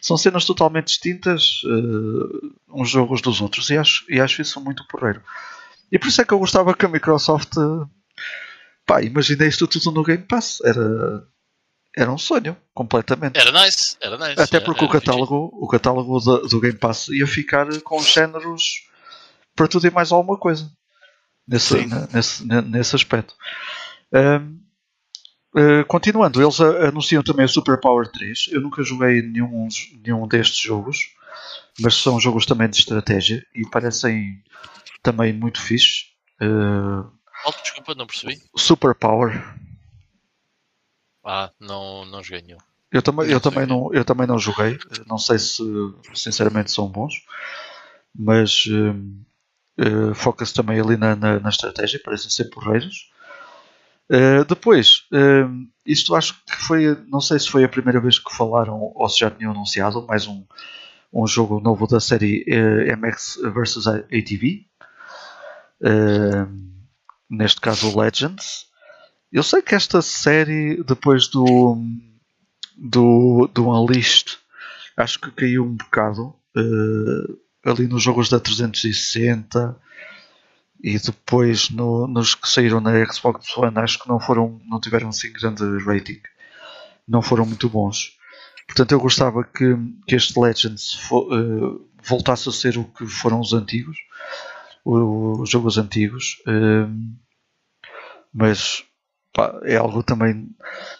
são 0.00 0.16
cenas 0.16 0.44
totalmente 0.44 0.86
distintas 0.88 1.60
eh, 1.64 2.46
uns 2.68 2.88
jogos 2.90 3.20
dos 3.20 3.40
outros 3.40 3.68
e 3.70 3.76
acho, 3.76 4.04
e 4.08 4.20
acho 4.20 4.40
isso 4.42 4.60
muito 4.60 4.86
porreiro. 4.88 5.22
E 5.92 5.98
por 5.98 6.08
isso 6.08 6.20
é 6.20 6.24
que 6.24 6.32
eu 6.32 6.38
gostava 6.38 6.74
que 6.74 6.84
a 6.86 6.88
Microsoft 6.88 7.52
eh, 7.56 7.86
pá, 8.86 9.02
imaginei 9.02 9.48
isto 9.48 9.66
tudo 9.66 9.90
no 9.92 10.02
Game 10.02 10.24
Pass. 10.24 10.58
Era, 10.64 11.26
era 11.96 12.12
um 12.12 12.18
sonho, 12.18 12.56
completamente. 12.74 13.38
Era 13.38 13.52
nice, 13.52 13.96
era 14.00 14.16
nice. 14.18 14.40
Até 14.40 14.60
porque 14.60 14.84
o 14.84 14.88
era 14.88 14.92
fixe. 14.94 15.06
catálogo, 15.06 15.50
o 15.52 15.68
catálogo 15.68 16.20
do, 16.20 16.48
do 16.48 16.60
Game 16.60 16.78
Pass 16.78 17.08
ia 17.08 17.26
ficar 17.26 17.66
com 17.82 18.00
géneros 18.02 18.86
para 19.54 19.68
tudo 19.68 19.86
e 19.86 19.90
mais 19.90 20.12
alguma 20.12 20.38
coisa 20.38 20.70
nesse, 21.48 21.74
nesse, 22.12 22.46
ne- 22.46 22.60
nesse 22.62 22.94
aspecto. 22.96 23.34
Ahm, 24.12 24.58
eh, 25.56 25.84
continuando, 25.84 26.42
eles 26.42 26.60
anunciam 26.60 27.22
também 27.22 27.44
o 27.44 27.48
Super 27.48 27.80
Power 27.80 28.08
3. 28.10 28.48
Eu 28.52 28.60
nunca 28.60 28.82
joguei 28.82 29.22
nenhum, 29.22 29.68
nenhum 30.04 30.28
destes 30.28 30.60
jogos, 30.60 31.10
mas 31.80 31.94
são 31.96 32.20
jogos 32.20 32.46
também 32.46 32.68
de 32.68 32.78
estratégia 32.78 33.44
e 33.54 33.68
parecem 33.68 34.42
também 35.02 35.32
muito 35.32 35.60
fixe. 35.60 36.06
Eh, 36.40 37.16
Oh, 37.44 37.52
desculpa, 37.62 37.94
não 37.94 38.06
percebi. 38.06 38.40
Super 38.56 38.94
Power. 38.94 39.40
Ah, 41.24 41.50
não, 41.60 42.04
não 42.04 42.22
joguei 42.22 42.42
nenhum. 42.42 42.58
Eu 42.90 43.02
também, 43.02 43.30
eu, 43.30 43.40
também 43.40 43.66
não, 43.66 43.92
eu 43.92 44.04
também 44.04 44.26
não 44.26 44.38
joguei. 44.38 44.78
Não 45.06 45.18
sei 45.18 45.38
se 45.38 45.62
sinceramente 46.14 46.70
são 46.70 46.88
bons, 46.88 47.14
mas 48.14 48.64
hum, 48.68 49.22
eh, 49.78 50.14
foca-se 50.14 50.54
também 50.54 50.80
ali 50.80 50.96
na, 50.96 51.14
na, 51.14 51.40
na 51.40 51.48
estratégia, 51.48 52.00
parecem 52.02 52.30
ser 52.30 52.46
porreiros. 52.46 53.10
Eh, 54.10 54.44
depois, 54.44 55.02
hum, 55.12 55.68
isto 55.84 56.14
acho 56.14 56.34
que 56.44 56.56
foi, 56.56 56.96
não 57.08 57.20
sei 57.20 57.38
se 57.38 57.50
foi 57.50 57.64
a 57.64 57.68
primeira 57.68 58.00
vez 58.00 58.18
que 58.18 58.34
falaram 58.34 58.92
ou 58.94 59.08
se 59.08 59.20
já 59.20 59.30
tinham 59.30 59.52
anunciado 59.52 60.06
mais 60.06 60.26
um, 60.26 60.44
um 61.12 61.26
jogo 61.26 61.60
novo 61.60 61.86
da 61.86 62.00
série 62.00 62.44
eh, 62.48 62.94
MX 62.96 63.38
vs 63.52 63.86
ATV. 63.86 64.66
Neste 67.28 67.60
caso 67.60 67.98
Legends. 67.98 68.66
Eu 69.32 69.42
sei 69.42 69.60
que 69.60 69.74
esta 69.74 70.00
série, 70.00 70.82
depois 70.84 71.26
do, 71.28 71.76
do, 72.76 73.50
do 73.52 73.68
Unleashed, 73.68 74.38
acho 74.96 75.20
que 75.20 75.30
caiu 75.32 75.64
um 75.64 75.76
bocado 75.76 76.34
uh, 76.56 77.38
ali 77.64 77.86
nos 77.88 78.02
jogos 78.02 78.28
da 78.28 78.38
360 78.38 79.76
e 80.82 80.98
depois 80.98 81.70
no, 81.70 82.06
nos 82.06 82.34
que 82.34 82.48
saíram 82.48 82.80
na 82.80 83.04
Xbox 83.04 83.56
One, 83.56 83.78
acho 83.78 83.98
que 83.98 84.08
não 84.08 84.20
foram, 84.20 84.60
não 84.66 84.80
tiveram 84.80 85.08
assim 85.08 85.32
grande 85.32 85.62
rating, 85.84 86.20
não 87.06 87.22
foram 87.22 87.46
muito 87.46 87.68
bons. 87.68 88.16
Portanto, 88.66 88.92
eu 88.92 89.00
gostava 89.00 89.44
que, 89.44 89.76
que 90.06 90.16
este 90.16 90.38
Legends 90.38 91.10
uh, 91.10 91.86
voltasse 92.02 92.48
a 92.48 92.52
ser 92.52 92.76
o 92.76 92.84
que 92.84 93.06
foram 93.06 93.40
os 93.40 93.52
antigos, 93.52 93.96
os 94.84 95.48
jogos 95.48 95.78
antigos. 95.78 96.42
Uh, 96.46 97.16
mas 98.32 98.84
pá, 99.32 99.58
é 99.64 99.76
algo 99.76 100.02
também. 100.02 100.48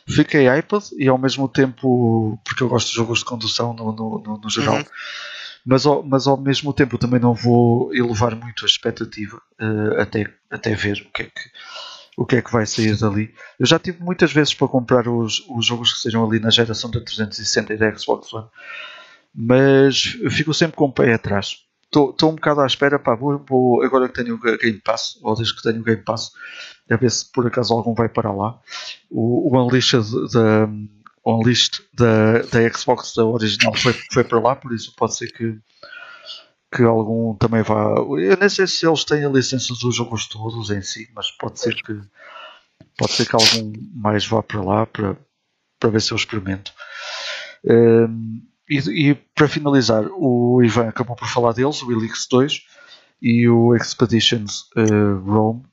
Fiquei 0.09 0.48
iPad 0.59 0.85
e 0.97 1.07
ao 1.09 1.19
mesmo 1.19 1.48
tempo, 1.48 2.40
porque 2.44 2.62
eu 2.62 2.69
gosto 2.69 2.89
de 2.89 2.94
jogos 2.94 3.19
de 3.19 3.24
condução 3.27 3.74
no, 3.74 3.93
no, 3.93 4.19
no, 4.20 4.39
no 4.39 4.51
geral, 4.51 4.77
uhum. 4.77 4.85
Mas, 5.66 5.84
ao, 5.84 6.01
mas 6.05 6.28
ao 6.28 6.36
mesmo 6.36 6.72
tempo 6.72 6.97
também 6.97 7.18
não 7.18 7.34
vou 7.34 7.93
elevar 7.93 8.36
muito 8.36 8.64
a 8.64 8.68
expectativa 8.68 9.36
uh, 9.60 10.01
até, 10.01 10.32
até 10.48 10.74
ver 10.76 11.05
o 11.05 11.12
que, 11.12 11.22
é 11.22 11.24
que, 11.24 11.51
o 12.16 12.24
que 12.24 12.36
é 12.36 12.43
que 12.43 12.52
vai 12.52 12.64
sair 12.64 12.97
dali. 12.97 13.34
Eu 13.59 13.66
já 13.66 13.76
tive 13.76 14.01
muitas 14.01 14.32
vezes 14.32 14.55
para 14.55 14.68
comprar 14.68 15.09
os, 15.09 15.44
os 15.51 15.66
jogos 15.66 15.93
que 15.93 15.98
sejam 15.98 16.24
ali 16.24 16.38
na 16.38 16.51
geração 16.51 16.88
da 16.88 17.01
360 17.01 17.74
e 17.74 17.76
da 17.76 17.93
Xbox 17.97 18.32
One, 18.32 18.47
mas 19.34 20.16
fico 20.30 20.55
sempre 20.55 20.76
com 20.76 20.84
o 20.84 20.93
pé 20.93 21.12
atrás. 21.12 21.56
Estou 21.86 22.30
um 22.30 22.34
bocado 22.34 22.60
à 22.60 22.66
espera, 22.66 22.98
pá, 22.98 23.16
vou, 23.16 23.44
vou, 23.48 23.82
agora 23.82 24.09
que 24.09 24.22
tenho 24.22 24.36
o 24.36 24.40
Game 24.40 24.80
Pass, 24.80 25.18
ou 25.22 25.34
desde 25.34 25.56
que 25.56 25.62
tenho 25.62 25.80
o 25.80 25.84
Game 25.84 26.02
Pass, 26.02 26.30
a 26.90 26.97
ver 26.97 27.10
se 27.10 27.30
por 27.32 27.47
acaso 27.47 27.74
algum 27.74 27.94
vai 27.94 28.09
para 28.09 28.30
lá. 28.30 28.59
O, 29.10 29.51
o 29.51 29.60
Unleashed 29.60 30.05
da, 30.32 30.68
o 31.27 31.35
Unleashed 31.35 31.82
da, 31.93 32.39
da 32.43 32.73
Xbox 32.73 33.12
da 33.16 33.24
original 33.24 33.74
foi, 33.74 33.93
foi 34.12 34.23
para 34.23 34.39
lá, 34.39 34.55
por 34.55 34.73
isso 34.73 34.94
pode 34.97 35.16
ser 35.16 35.27
que, 35.32 35.59
que 36.73 36.85
algum 36.85 37.35
também 37.35 37.62
vá. 37.62 37.97
Eu 37.97 38.36
nem 38.36 38.48
sei 38.48 38.69
se 38.69 38.86
eles 38.86 39.05
têm 39.05 39.24
a 39.24 39.28
licença 39.28 39.74
dos 39.74 39.97
jogos 39.97 40.28
todos 40.28 40.70
em 40.70 40.81
si, 40.82 41.11
mas 41.12 41.32
pode 41.32 41.59
ser 41.59 41.74
que 41.74 42.01
pode 42.97 43.12
ser 43.12 43.28
que 43.28 43.35
algum 43.35 43.73
mais 43.93 44.24
vá 44.24 44.40
para 44.40 44.62
lá 44.62 44.86
para, 44.86 45.16
para 45.81 45.90
ver 45.90 46.01
se 46.01 46.12
eu 46.12 46.16
experimento. 46.16 46.73
Um, 47.65 48.40
e, 48.70 48.78
e, 49.09 49.15
para 49.35 49.48
finalizar, 49.48 50.07
o 50.12 50.62
Ivan 50.62 50.89
acabou 50.89 51.16
por 51.16 51.28
falar 51.28 51.53
deles, 51.53 51.82
o 51.82 51.90
Elix 51.90 52.28
2 52.31 52.62
e 53.20 53.48
o 53.48 53.74
Expeditions 53.74 54.70
uh, 54.77 55.19
Rome 55.24 55.65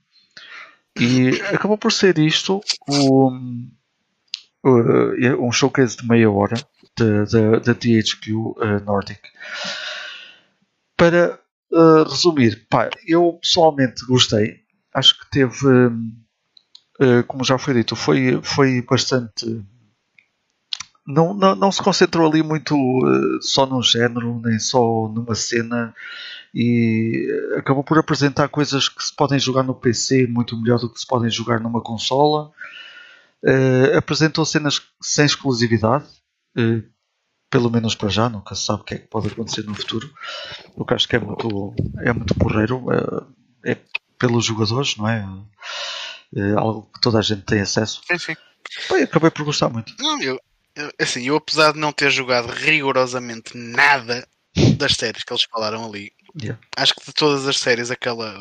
e 1.00 1.42
acabou 1.54 1.78
por 1.78 1.92
ser 1.92 2.18
isto 2.18 2.62
um, 2.88 3.70
um 4.64 5.52
showcase 5.52 5.98
de 5.98 6.08
meia 6.08 6.30
hora 6.32 6.56
da 6.96 7.74
THQ 7.74 8.34
uh, 8.34 8.56
Nordic. 8.86 9.20
Para 10.96 11.40
uh, 11.72 12.04
resumir, 12.04 12.66
pá, 12.70 12.90
eu 13.08 13.40
pessoalmente 13.42 14.06
gostei. 14.06 14.62
Acho 14.94 15.20
que 15.20 15.30
teve, 15.30 15.68
uh, 15.68 17.24
como 17.28 17.44
já 17.44 17.58
foi 17.58 17.74
dito, 17.74 17.96
foi, 17.96 18.40
foi 18.42 18.82
bastante. 18.82 19.66
Não, 21.06 21.34
não, 21.34 21.56
não 21.56 21.72
se 21.72 21.82
concentrou 21.82 22.30
ali 22.30 22.42
muito 22.42 22.76
só 23.42 23.66
num 23.66 23.82
género, 23.82 24.40
nem 24.42 24.58
só 24.60 25.10
numa 25.10 25.36
cena 25.36 25.94
e 26.54 27.28
acabou 27.58 27.84
por 27.84 27.98
apresentar 27.98 28.48
coisas 28.48 28.88
que 28.88 29.04
se 29.04 29.14
podem 29.14 29.40
jogar 29.40 29.64
no 29.64 29.74
PC 29.74 30.28
muito 30.28 30.56
melhor 30.56 30.80
do 30.80 30.90
que 30.90 31.00
se 31.00 31.08
podem 31.08 31.30
jogar 31.30 31.60
numa 31.60 31.82
consola. 31.82 32.52
Uh, 33.44 33.98
apresentou 33.98 34.46
cenas 34.46 34.82
sem 35.02 35.26
exclusividade, 35.26 36.06
uh, 36.58 36.84
pelo 37.50 37.70
menos 37.70 37.94
para 37.94 38.10
já, 38.10 38.30
nunca 38.30 38.56
se 38.56 38.66
sabe 38.66 38.82
o 38.82 38.86
que 38.86 38.96
é 38.96 38.98
que 39.00 39.08
pode 39.08 39.28
acontecer 39.28 39.64
no 39.64 39.76
futuro. 39.76 40.12
O 40.76 40.86
que 40.86 40.94
acho 40.94 41.08
que 41.08 41.16
é 41.16 41.20
muito, 41.20 41.76
é 42.00 42.14
muito 42.14 42.36
porreiro, 42.36 42.86
uh, 42.88 43.26
é 43.66 43.78
pelos 44.18 44.46
jogadores, 44.46 44.96
não 44.98 45.08
é? 45.08 45.26
algo 46.58 46.90
que 46.92 47.00
toda 47.00 47.20
a 47.20 47.22
gente 47.22 47.44
tem 47.44 47.62
acesso. 47.62 48.02
Sim, 48.08 48.18
sim. 48.18 48.36
Bem, 48.90 49.04
acabei 49.04 49.30
por 49.30 49.46
gostar 49.46 49.70
muito. 49.70 49.94
Não, 50.00 50.20
eu, 50.20 50.40
assim, 51.00 51.28
eu 51.28 51.36
apesar 51.36 51.74
de 51.74 51.80
não 51.80 51.92
ter 51.92 52.10
jogado 52.10 52.48
rigorosamente 52.48 53.56
nada 53.56 54.28
das 54.78 54.94
séries 54.94 55.24
que 55.24 55.32
eles 55.32 55.44
falaram 55.44 55.86
ali, 55.86 56.12
Yeah. 56.42 56.60
Acho 56.76 56.96
que 56.96 57.06
de 57.06 57.14
todas 57.14 57.48
as 57.48 57.60
séries, 57.60 57.92
aquela. 57.92 58.40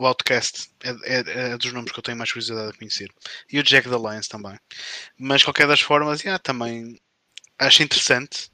O 0.00 0.06
Outcast 0.06 0.70
é, 0.82 0.90
é, 1.04 1.52
é, 1.52 1.58
dos 1.58 1.72
nomes 1.72 1.92
que 1.92 1.98
eu 1.98 2.02
tenho 2.02 2.16
mais 2.16 2.32
curiosidade 2.32 2.70
a 2.70 2.78
conhecer. 2.78 3.12
E 3.52 3.58
o 3.58 3.62
Jack 3.62 3.88
the 3.88 3.96
Lions 3.96 4.28
também. 4.28 4.58
Mas, 5.18 5.44
qualquer 5.44 5.68
das 5.68 5.80
formas, 5.80 6.22
yeah, 6.22 6.38
também 6.38 6.98
acho 7.58 7.82
interessante 7.82 8.50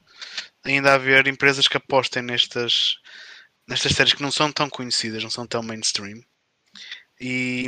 ainda 0.65 0.95
haver 0.95 1.29
empresas 1.29 1.69
que 1.69 1.77
apostem 1.77 2.23
nestas, 2.23 2.97
nestas 3.69 3.93
séries 3.93 4.13
que 4.13 4.23
não 4.23 4.33
são 4.33 4.51
tão 4.51 4.69
conhecidas, 4.69 5.23
não 5.23 5.31
são 5.31 5.47
tão 5.47 5.63
mainstream. 5.63 6.21
E. 7.21 7.67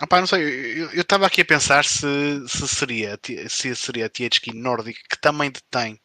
Opa, 0.00 0.20
não 0.20 0.26
sei, 0.26 0.82
eu 0.94 1.02
estava 1.02 1.26
aqui 1.26 1.42
a 1.42 1.44
pensar 1.44 1.84
se, 1.84 2.06
se, 2.48 2.68
seria, 2.68 3.18
se 3.50 3.74
seria 3.76 4.06
a 4.06 4.08
THQ 4.08 4.52
Nordic 4.54 4.98
que 5.10 5.20
também 5.20 5.50
detém 5.50 6.00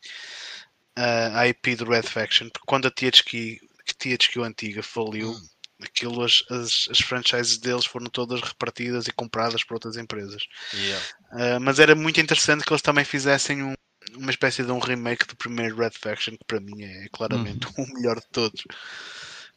a 1.34 1.48
IP 1.48 1.76
do 1.78 1.86
Red 1.86 2.04
Faction, 2.04 2.50
porque 2.50 2.66
quando 2.68 2.88
a 2.88 2.92
THQ, 2.92 3.58
THQ 3.98 4.42
antiga 4.44 4.84
faliu, 4.84 5.32
hum. 5.32 5.48
Aquilo, 5.82 6.24
as, 6.24 6.44
as, 6.50 6.88
as, 6.90 7.00
franchises 7.00 7.58
deles 7.58 7.86
foram 7.86 8.08
todas 8.08 8.42
repartidas 8.42 9.08
e 9.08 9.12
compradas 9.12 9.64
por 9.64 9.76
outras 9.76 9.98
empresas. 9.98 10.44
Yeah. 10.74 11.06
Uh, 11.32 11.60
mas 11.62 11.80
era 11.80 11.96
muito 11.96 12.20
interessante 12.22 12.64
que 12.64 12.72
eles 12.72 12.82
também 12.82 13.04
fizessem 13.04 13.64
um, 13.64 13.74
uma 14.16 14.32
espécie 14.32 14.64
de 14.64 14.72
um 14.72 14.80
remake 14.80 15.28
do 15.28 15.36
primeiro 15.36 15.78
Red 15.78 15.92
Faction, 15.92 16.34
que 16.34 16.46
para 16.46 16.60
mim 16.60 16.84
é 16.84 17.08
claramente 17.12 17.68
uhum. 17.68 17.84
o 17.84 17.94
melhor 17.94 18.20
de 18.20 18.28
todos. 18.32 18.62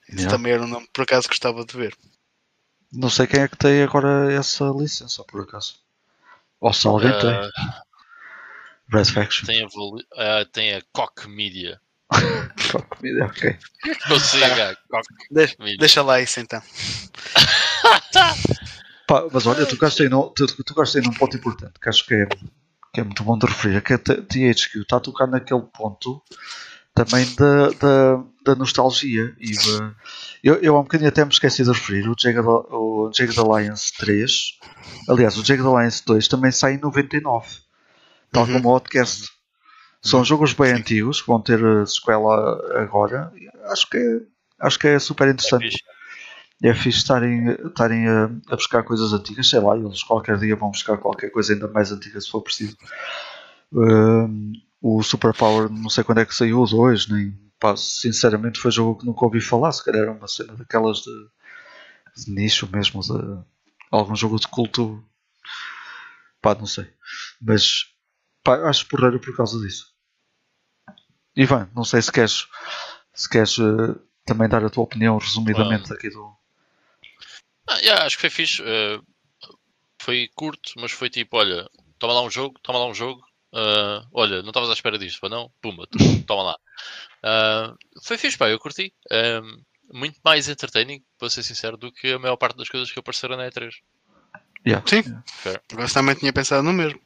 Isso 0.09 0.19
yeah. 0.23 0.31
também 0.31 0.53
era 0.53 0.63
um 0.63 0.69
nome 0.69 0.89
por 0.93 1.03
acaso 1.03 1.29
gostava 1.29 1.65
de 1.65 1.77
ver. 1.77 1.95
Não 2.91 3.11
sei 3.11 3.27
quem 3.27 3.41
é 3.41 3.49
que 3.49 3.57
tem 3.57 3.83
agora 3.83 4.33
essa 4.33 4.65
licença, 4.77 5.23
por 5.25 5.43
acaso. 5.43 5.75
Ou 6.61 6.73
se 6.73 6.87
alguém 6.87 7.11
uh, 7.11 7.21
tem. 7.21 7.51
Red 8.91 9.05
Faction. 9.05 9.47
Tem 9.47 9.63
a, 9.63 9.67
uh, 9.67 10.45
tem 10.51 10.75
a 10.75 10.83
Cock 10.93 11.29
Media. 11.29 11.81
Cock 12.71 13.03
Media, 13.03 13.27
ok. 13.27 13.57
Você, 14.09 14.41
Cock 14.91 15.07
deixa, 15.31 15.57
deixa 15.79 16.03
lá 16.03 16.21
isso 16.21 16.41
então. 16.41 16.61
Pá, 19.07 19.27
mas 19.33 19.47
olha, 19.47 19.65
tu 19.65 19.77
gastei, 19.79 20.09
no, 20.09 20.31
tu, 20.31 20.47
tu 20.47 20.75
gastei 20.75 21.01
num 21.01 21.13
ponto 21.13 21.37
importante 21.37 21.73
que 21.81 21.89
acho 21.89 22.05
que 22.05 22.15
é, 22.15 22.27
que 22.93 23.01
é 23.01 23.05
muito 23.05 23.23
bom 23.23 23.39
de 23.39 23.47
referir, 23.47 23.83
que 23.83 23.95
a 23.95 23.99
THQ 23.99 24.81
está 24.81 24.99
a 24.99 25.01
tocar 25.01 25.27
naquele 25.27 25.63
ponto 25.63 26.23
também 26.95 27.27
da, 27.35 27.71
da, 27.71 28.25
da 28.45 28.55
nostalgia. 28.55 29.35
E, 29.39 29.53
uh, 29.53 29.95
eu, 30.43 30.57
eu 30.57 30.77
há 30.77 30.81
um 30.81 30.83
bocadinho 30.83 31.09
até 31.09 31.25
me 31.25 31.31
esqueci 31.31 31.63
de 31.63 31.71
referir 31.71 32.09
o 32.09 32.15
Jagged, 32.19 32.47
o 32.47 33.11
Jagged 33.15 33.39
Alliance 33.39 33.93
3. 33.97 34.31
Aliás, 35.09 35.39
o 35.39 35.45
Jagged 35.45 35.67
Alliance 35.67 36.05
2 36.05 36.29
também 36.29 36.51
sai 36.51 36.75
em 36.75 36.81
99 36.81 37.69
tal 38.33 38.45
uhum. 38.45 38.55
como 38.55 38.69
o 38.69 38.73
Outcast. 38.73 39.29
São 40.01 40.25
jogos 40.25 40.53
bem 40.53 40.75
Sim. 40.75 40.81
antigos 40.81 41.21
que 41.21 41.27
vão 41.27 41.41
ter 41.41 41.61
sequela 41.87 42.81
agora. 42.81 43.33
Acho 43.65 43.89
que 43.91 43.97
é, 43.97 44.21
acho 44.61 44.79
que 44.79 44.89
é 44.89 44.99
super 44.99 45.29
interessante. 45.29 45.83
É 46.63 46.75
fixe, 46.75 46.99
estarem, 46.99 47.51
estarem 47.67 48.09
a, 48.09 48.25
a, 48.49 48.57
buscar 48.57 48.83
coisas 48.83 49.13
antigas, 49.13 49.49
sei 49.49 49.61
lá, 49.61 49.77
eles 49.77 50.03
qualquer 50.03 50.39
dia 50.39 50.57
vão 50.57 50.71
buscar 50.71 50.97
qualquer 50.99 51.31
coisa 51.31 51.53
ainda 51.53 51.69
mais 51.69 51.93
antiga 51.93 52.21
se 52.21 52.31
for 52.31 52.43
preciso. 52.43 52.77
Um, 53.73 54.53
o 54.81 55.03
Super 55.03 55.33
Power, 55.33 55.71
não 55.71 55.89
sei 55.89 56.03
quando 56.03 56.19
é 56.19 56.25
que 56.25 56.35
saiu, 56.35 56.65
dois, 56.67 57.07
nem 57.09 57.33
pá, 57.61 57.77
sinceramente 57.77 58.59
foi 58.59 58.71
jogo 58.71 58.99
que 58.99 59.07
nunca 59.07 59.25
ouvi 59.25 59.41
falar, 59.41 59.73
se 59.73 59.85
calhar 59.85 60.03
era 60.03 60.13
uma 60.13 60.27
cena 60.27 60.55
daquelas 60.55 60.99
de, 60.99 62.25
de 62.25 62.33
nicho 62.33 62.69
mesmo, 62.73 63.03
de 63.03 63.45
algum 63.91 64.17
jogo 64.17 64.39
de 64.39 64.49
culto, 64.49 65.05
pá, 66.41 66.55
não 66.55 66.67
sei. 66.67 66.89
Mas 67.41 67.87
Pá, 68.49 68.67
acho 68.67 68.89
porreiro 68.89 69.21
por 69.21 69.37
causa 69.37 69.61
disso. 69.61 69.93
Ivan, 71.37 71.69
não 71.77 71.85
sei 71.85 72.01
se 72.01 72.11
queres, 72.11 72.47
se 73.13 73.29
queres 73.29 73.59
uh, 73.59 74.01
também 74.25 74.49
dar 74.49 74.65
a 74.65 74.71
tua 74.71 74.85
opinião 74.85 75.19
resumidamente 75.19 75.93
aqui 75.93 76.09
do. 76.09 76.35
Ah, 77.69 77.79
yeah, 77.81 78.07
acho 78.07 78.17
que 78.17 78.23
foi 78.23 78.31
fixe. 78.31 78.63
Uh, 78.63 79.05
foi 80.01 80.31
curto, 80.35 80.73
mas 80.79 80.93
foi 80.93 81.11
tipo: 81.11 81.37
olha, 81.37 81.69
toma 81.99 82.15
lá 82.15 82.23
um 82.23 82.31
jogo, 82.31 82.59
toma 82.63 82.79
lá 82.79 82.87
um 82.87 82.95
jogo. 82.95 83.21
Uh, 83.53 84.01
olha, 84.15 84.41
não 84.41 84.49
estavas 84.49 84.71
à 84.71 84.73
espera 84.73 84.99
disto, 84.99 85.29
não? 85.29 85.53
Pumba, 85.61 85.87
toma 86.27 86.43
lá. 86.43 87.77
foi 88.03 88.17
fixe, 88.17 88.39
pá, 88.39 88.49
eu 88.49 88.59
curti. 88.59 88.95
muito 89.93 90.19
mais 90.25 90.49
entertaining, 90.49 91.05
para 91.19 91.29
ser 91.29 91.43
sincero, 91.43 91.77
do 91.77 91.93
que 91.93 92.13
a 92.13 92.19
maior 92.19 92.37
parte 92.37 92.57
das 92.57 92.71
coisas 92.71 92.91
que 92.91 92.99
apareceram 92.99 93.37
na 93.37 93.51
E3. 93.51 93.75
Yeah. 94.67 94.87
Sim, 94.89 95.03
yeah. 95.45 95.63
eu 95.71 95.93
também 95.93 96.15
tinha 96.15 96.33
pensado 96.33 96.63
no 96.63 96.73
mesmo. 96.73 96.99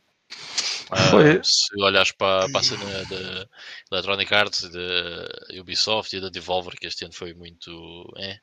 Uh, 0.93 1.43
se 1.43 1.81
olhares 1.81 2.13
para, 2.13 2.49
para 2.51 2.61
a 2.61 2.65
cena 2.65 2.85
da 2.85 3.47
Electronic 3.91 4.35
Arts, 4.35 4.69
da 4.71 5.61
Ubisoft 5.61 6.15
e 6.15 6.21
da 6.21 6.29
Devolver, 6.29 6.75
que 6.79 6.87
este 6.87 7.05
ano 7.05 7.15
foi 7.15 7.33
muito. 7.35 7.71
É, 8.19 8.39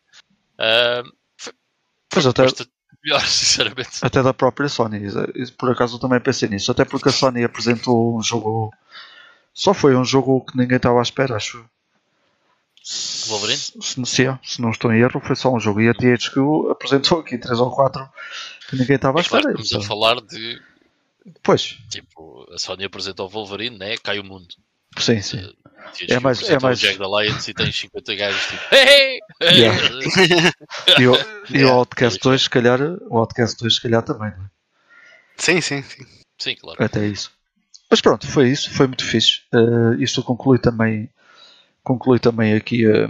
uh, 1.04 1.12
foi, 1.38 1.54
Pois 2.10 2.26
até, 2.26 2.44
melhor, 3.04 3.22
sinceramente. 3.28 4.00
até 4.02 4.24
da 4.24 4.34
própria 4.34 4.68
Sony. 4.68 5.00
Por 5.58 5.72
acaso 5.72 5.96
eu 5.96 6.00
também 6.00 6.20
pensei 6.20 6.50
nisso. 6.50 6.72
Até 6.72 6.86
porque 6.86 7.10
a 7.10 7.12
Sony 7.12 7.44
apresentou 7.44 8.18
um 8.18 8.24
jogo. 8.24 8.72
Só 9.54 9.74
foi 9.74 9.96
um 9.96 10.06
jogo 10.06 10.46
que 10.46 10.58
ninguém 10.58 10.78
estava 10.78 11.00
à 11.00 11.02
espera, 11.04 11.36
acho. 11.36 11.64
Wolverine? 13.28 13.58
Se, 13.60 14.06
se, 14.06 14.40
se 14.44 14.62
não 14.62 14.72
estou 14.72 14.92
em 14.92 15.00
erro, 15.02 15.20
foi 15.20 15.36
só 15.36 15.54
um 15.54 15.60
jogo. 15.60 15.82
E 15.82 15.90
a 15.90 15.94
THQ 15.94 16.40
apresentou 16.72 17.20
aqui 17.20 17.38
3 17.38 17.60
ou 17.60 17.70
4 17.70 18.10
que 18.70 18.76
ninguém 18.76 18.96
estava 18.96 19.20
à 19.20 19.22
É 19.22 19.26
claro 19.26 19.50
espera. 19.50 19.62
estamos 19.62 19.86
a 19.86 19.88
falar 19.88 20.22
de. 20.22 20.62
Pois, 21.44 21.78
Tipo, 21.90 22.46
a 22.54 22.58
Sony 22.58 22.84
apresentou 22.86 23.28
o 23.28 23.30
Wolverine, 23.30 23.78
né? 23.78 23.98
Cai 23.98 24.20
o 24.20 24.24
mundo. 24.24 24.48
sim, 24.98 25.22
sim. 25.22 25.38
THQ 25.94 26.14
É 26.14 26.20
mais- 26.20 26.50
é 26.50 26.60
mais- 26.60 26.80
o 26.80 26.82
Jack 26.82 27.02
Alliance 27.02 27.50
e 27.50 27.54
tens 27.54 27.76
50 27.80 28.16
gajos 28.16 28.42
tipo. 28.48 28.76
Hey! 28.76 29.20
Yeah. 29.42 29.80
E 31.00 31.08
o, 31.08 31.16
e 31.16 31.18
o 31.18 31.58
Yeah. 31.58 31.74
Outcast 31.74 32.20
2, 32.22 32.42
se 32.44 32.50
calhar, 32.50 32.80
o 32.82 33.18
Outcast 33.18 33.58
2, 33.60 33.76
se 33.76 33.82
calhar 33.82 34.04
também, 34.04 34.32
não 34.38 34.46
é? 34.46 34.50
Sim, 35.38 35.62
sim, 35.62 35.82
sim. 35.84 36.06
Sim, 36.38 36.56
claro. 36.56 36.84
Até 36.84 37.08
isso. 37.08 37.32
Mas 37.90 38.02
pronto, 38.02 38.28
foi 38.28 38.50
isso, 38.50 38.70
foi 38.74 38.88
muito 38.88 39.04
fixe. 39.06 39.42
Uh, 39.54 39.94
isto 40.02 40.22
conclui 40.22 40.60
também, 40.60 41.10
conclui 41.84 42.20
também 42.20 42.54
aqui 42.54 42.86
a, 42.86 43.08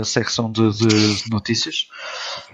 a 0.00 0.04
secção 0.04 0.52
de, 0.52 0.70
de 0.70 1.30
notícias 1.30 1.88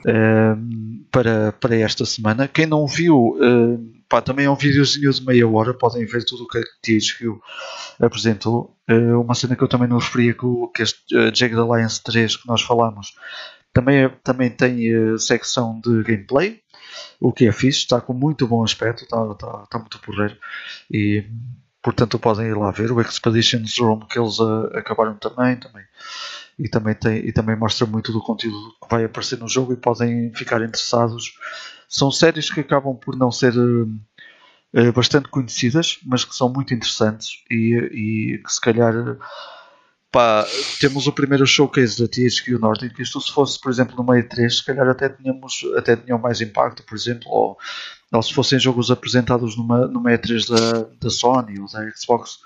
um, 0.06 1.04
para, 1.10 1.52
para 1.52 1.76
esta 1.76 2.04
semana. 2.06 2.48
Quem 2.48 2.66
não 2.66 2.86
viu, 2.86 3.36
um, 3.40 3.92
pá, 4.14 4.22
também 4.22 4.46
é 4.46 4.50
um 4.50 4.56
videozinho 4.56 5.12
de 5.12 5.24
meia 5.24 5.48
hora, 5.48 5.74
podem 5.74 6.04
ver 6.06 6.24
tudo 6.24 6.44
o 6.44 6.48
que 6.48 6.58
a 6.58 6.62
THQ 6.82 7.38
apresentou. 8.00 8.76
Uh, 8.90 9.20
uma 9.20 9.34
cena 9.34 9.56
que 9.56 9.62
eu 9.64 9.68
também 9.68 9.88
não 9.88 9.98
referia 9.98 10.34
que, 10.34 10.44
o- 10.44 10.68
que 10.68 10.82
este 10.82 10.98
uh, 11.16 11.34
Jagged 11.34 11.58
Alliance 11.58 12.02
3 12.02 12.36
que 12.36 12.46
nós 12.46 12.62
falámos 12.62 13.14
também, 13.72 14.04
é- 14.04 14.08
também 14.22 14.50
tem 14.50 14.94
uh, 15.14 15.18
secção 15.18 15.80
de 15.82 16.02
gameplay 16.02 16.60
o 17.20 17.32
que 17.32 17.46
é 17.46 17.52
fixe, 17.52 17.80
está 17.80 18.00
com 18.00 18.12
muito 18.12 18.46
bom 18.46 18.62
aspecto, 18.62 19.04
está, 19.04 19.16
está, 19.32 19.62
está 19.64 19.78
muito 19.78 19.98
porreiro 20.00 20.36
e 20.90 21.24
portanto 21.82 22.18
podem 22.18 22.46
ir 22.48 22.56
lá 22.56 22.70
ver 22.70 22.92
o 22.92 23.00
Expeditions 23.00 23.76
Room 23.78 24.00
que 24.00 24.18
eles 24.18 24.38
ah, 24.40 24.70
acabaram 24.78 25.14
também, 25.16 25.56
também 25.56 25.84
e 26.58 26.68
também 26.68 26.94
tem 26.94 27.18
e 27.26 27.32
também 27.32 27.56
mostra 27.56 27.86
muito 27.86 28.12
do 28.12 28.20
conteúdo 28.22 28.72
que 28.82 28.88
vai 28.90 29.04
aparecer 29.04 29.38
no 29.38 29.48
jogo 29.48 29.72
e 29.72 29.76
podem 29.76 30.32
ficar 30.34 30.62
interessados. 30.62 31.32
São 31.94 32.10
séries 32.10 32.50
que 32.50 32.58
acabam 32.58 32.96
por 32.96 33.16
não 33.16 33.30
ser 33.30 33.52
ah, 33.56 33.86
ah, 34.74 34.90
bastante 34.90 35.28
conhecidas, 35.28 36.00
mas 36.04 36.24
que 36.24 36.34
são 36.34 36.52
muito 36.52 36.74
interessantes 36.74 37.44
e, 37.48 37.74
e 37.92 38.42
que 38.42 38.52
se 38.52 38.60
calhar 38.60 38.92
pá, 40.10 40.44
temos 40.80 41.06
o 41.06 41.12
primeiro 41.12 41.46
showcase 41.46 42.02
da 42.02 42.08
THQ 42.08 42.58
Nordic. 42.58 43.00
Isto, 43.00 43.20
se 43.20 43.32
fosse, 43.32 43.60
por 43.60 43.70
exemplo, 43.70 43.94
no 43.94 44.02
meio 44.02 44.28
3, 44.28 44.56
se 44.56 44.64
calhar 44.64 44.88
até, 44.88 45.08
tínhamos, 45.08 45.64
até 45.76 45.94
tinham 45.94 46.18
mais 46.18 46.40
impacto, 46.40 46.82
por 46.82 46.96
exemplo, 46.96 47.30
ou, 47.30 47.56
ou 48.12 48.22
se 48.24 48.34
fossem 48.34 48.58
jogos 48.58 48.90
apresentados 48.90 49.56
numa, 49.56 49.86
numa 49.86 50.10
E3 50.10 50.48
da, 50.48 50.88
da 51.00 51.10
Sony 51.10 51.60
ou 51.60 51.70
da 51.70 51.88
Xbox, 51.92 52.40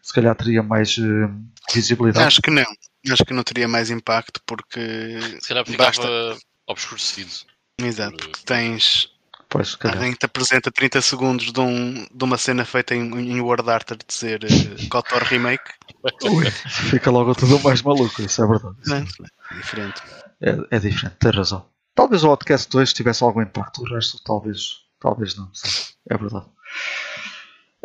se 0.00 0.12
calhar 0.12 0.36
teria 0.36 0.62
mais 0.62 0.96
eh, 0.98 1.28
visibilidade. 1.74 2.26
Acho 2.26 2.40
que 2.40 2.50
não. 2.52 2.62
Acho 3.10 3.24
que 3.24 3.34
não 3.34 3.42
teria 3.42 3.66
mais 3.66 3.90
impacto 3.90 4.40
porque. 4.46 5.18
Se 5.40 5.48
calhar 5.48 5.66
ficava 5.66 5.88
Basta. 5.88 6.36
obscurecido. 6.68 7.53
Exato, 7.80 8.16
porque 8.16 8.40
tens 8.44 9.14
Pois, 9.48 9.76
alguém 9.84 10.12
que 10.12 10.18
te 10.18 10.26
apresenta 10.26 10.70
30 10.70 11.00
segundos 11.00 11.52
de, 11.52 11.60
um, 11.60 12.06
de 12.12 12.24
uma 12.24 12.36
cena 12.36 12.64
feita 12.64 12.94
em, 12.94 13.02
em 13.02 13.40
Word 13.40 13.70
Art 13.70 13.92
a 13.92 13.94
dizer 13.94 14.40
uh, 14.44 15.24
Remake. 15.24 15.70
Ui, 16.24 16.50
fica 16.50 17.10
logo 17.10 17.34
tudo 17.34 17.60
mais 17.60 17.80
maluco, 17.82 18.20
isso 18.20 18.42
é 18.42 18.46
verdade. 18.46 18.76
Não, 18.86 18.96
é 18.96 19.54
diferente. 19.54 20.02
É, 20.40 20.76
é 20.76 20.78
diferente, 20.80 21.16
tem 21.20 21.30
razão. 21.30 21.66
Talvez 21.94 22.24
o 22.24 22.30
Outcast 22.30 22.68
2 22.68 22.92
tivesse 22.92 23.22
algum 23.22 23.42
impacto, 23.42 23.82
o 23.82 23.94
resto 23.94 24.20
talvez, 24.24 24.80
talvez 24.98 25.36
não. 25.36 25.48
sim, 25.54 25.94
É 26.10 26.18
verdade. 26.18 26.46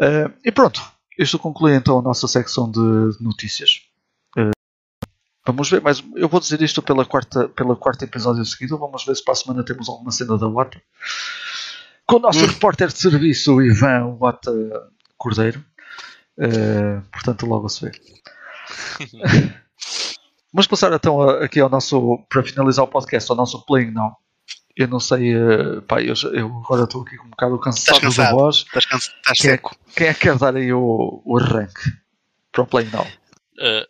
Eh, 0.02 0.32
e 0.45 0.52
pronto, 0.52 0.82
isto 1.18 1.38
conclui 1.38 1.76
então 1.76 1.99
a 1.99 2.02
nossa 2.02 2.28
secção 2.28 2.72
de 2.72 2.80
notícias. 3.22 3.82
Eh, 5.50 5.52
vamos 5.52 5.70
ver, 5.70 5.82
mas 5.82 6.04
eu 6.16 6.28
vou 6.30 6.40
dizer 6.40 6.62
isto 6.62 6.82
pela 6.82 7.06
quarta, 7.06 7.50
pela 7.50 7.76
quarta 7.76 8.06
episódio 8.06 8.44
seguido. 8.46 8.78
Vamos 8.78 9.04
ver 9.06 9.16
se 9.16 9.24
para 9.24 9.34
a 9.34 9.36
semana 9.36 9.64
temos 9.64 9.90
alguma 9.90 10.12
cena 10.12 10.38
da 10.38 10.48
Wata. 10.48 10.82
Com 12.06 12.16
o 12.18 12.20
nosso 12.20 12.46
repórter 12.46 12.88
de 12.88 12.98
serviço, 12.98 13.56
o 13.56 13.62
Ivan 13.62 14.18
Wata 14.20 14.52
Cordeiro. 15.18 15.64
Eh, 16.40 17.02
portanto, 17.12 17.46
logo 17.46 17.68
se 17.70 17.86
vê. 17.86 17.92
Vamos 20.54 20.68
passar 20.68 20.92
então 20.94 21.22
a- 21.22 21.44
aqui 21.46 21.60
ao 21.60 21.70
nosso, 21.70 22.26
para 22.30 22.44
finalizar 22.44 22.84
o 22.84 22.88
podcast, 22.88 23.30
ao 23.30 23.38
nosso 23.38 23.64
Playing 23.66 23.92
Now. 23.92 24.16
Eu 24.76 24.88
não 24.88 25.00
sei, 25.00 25.36
eh, 25.36 25.82
pá, 25.88 26.02
eu, 26.02 26.14
eu 26.34 26.48
agora 26.66 26.84
estou 26.86 27.02
aqui 27.04 27.18
com 27.18 27.28
um 27.28 27.30
bocado 27.32 27.60
cansado, 27.60 27.98
Estás 27.98 28.16
da 28.16 28.24
cansado. 28.24 28.36
voz. 28.36 28.56
Estás, 28.58 28.86
cansa- 28.86 29.12
estás 29.18 29.38
Quem 29.40 29.50
é, 29.50 29.54
seco. 29.54 29.76
quem 29.96 30.08
é 30.08 30.14
que 30.14 30.20
quer 30.22 30.38
dar 30.38 30.56
aí 30.56 30.72
o, 30.74 31.22
o 31.26 31.38
arranque 31.38 31.92
para 32.52 32.62
o 32.64 32.66
Playing 32.68 32.90
Now? 32.92 33.04
Uh, 33.06 33.08
Ah, 33.62 33.88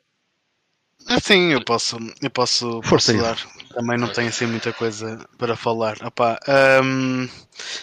sim, 1.21 1.51
eu 1.53 1.61
posso, 1.63 1.97
eu 2.21 2.29
posso, 2.29 2.81
Força 2.83 3.11
posso 3.11 3.11
aí. 3.11 3.17
dar. 3.19 3.37
Também 3.73 3.97
não 3.97 4.09
tenho 4.09 4.29
assim 4.29 4.45
muita 4.45 4.73
coisa 4.73 5.25
para 5.37 5.55
falar. 5.55 5.97
Opá, 6.03 6.39
hum, 6.83 7.27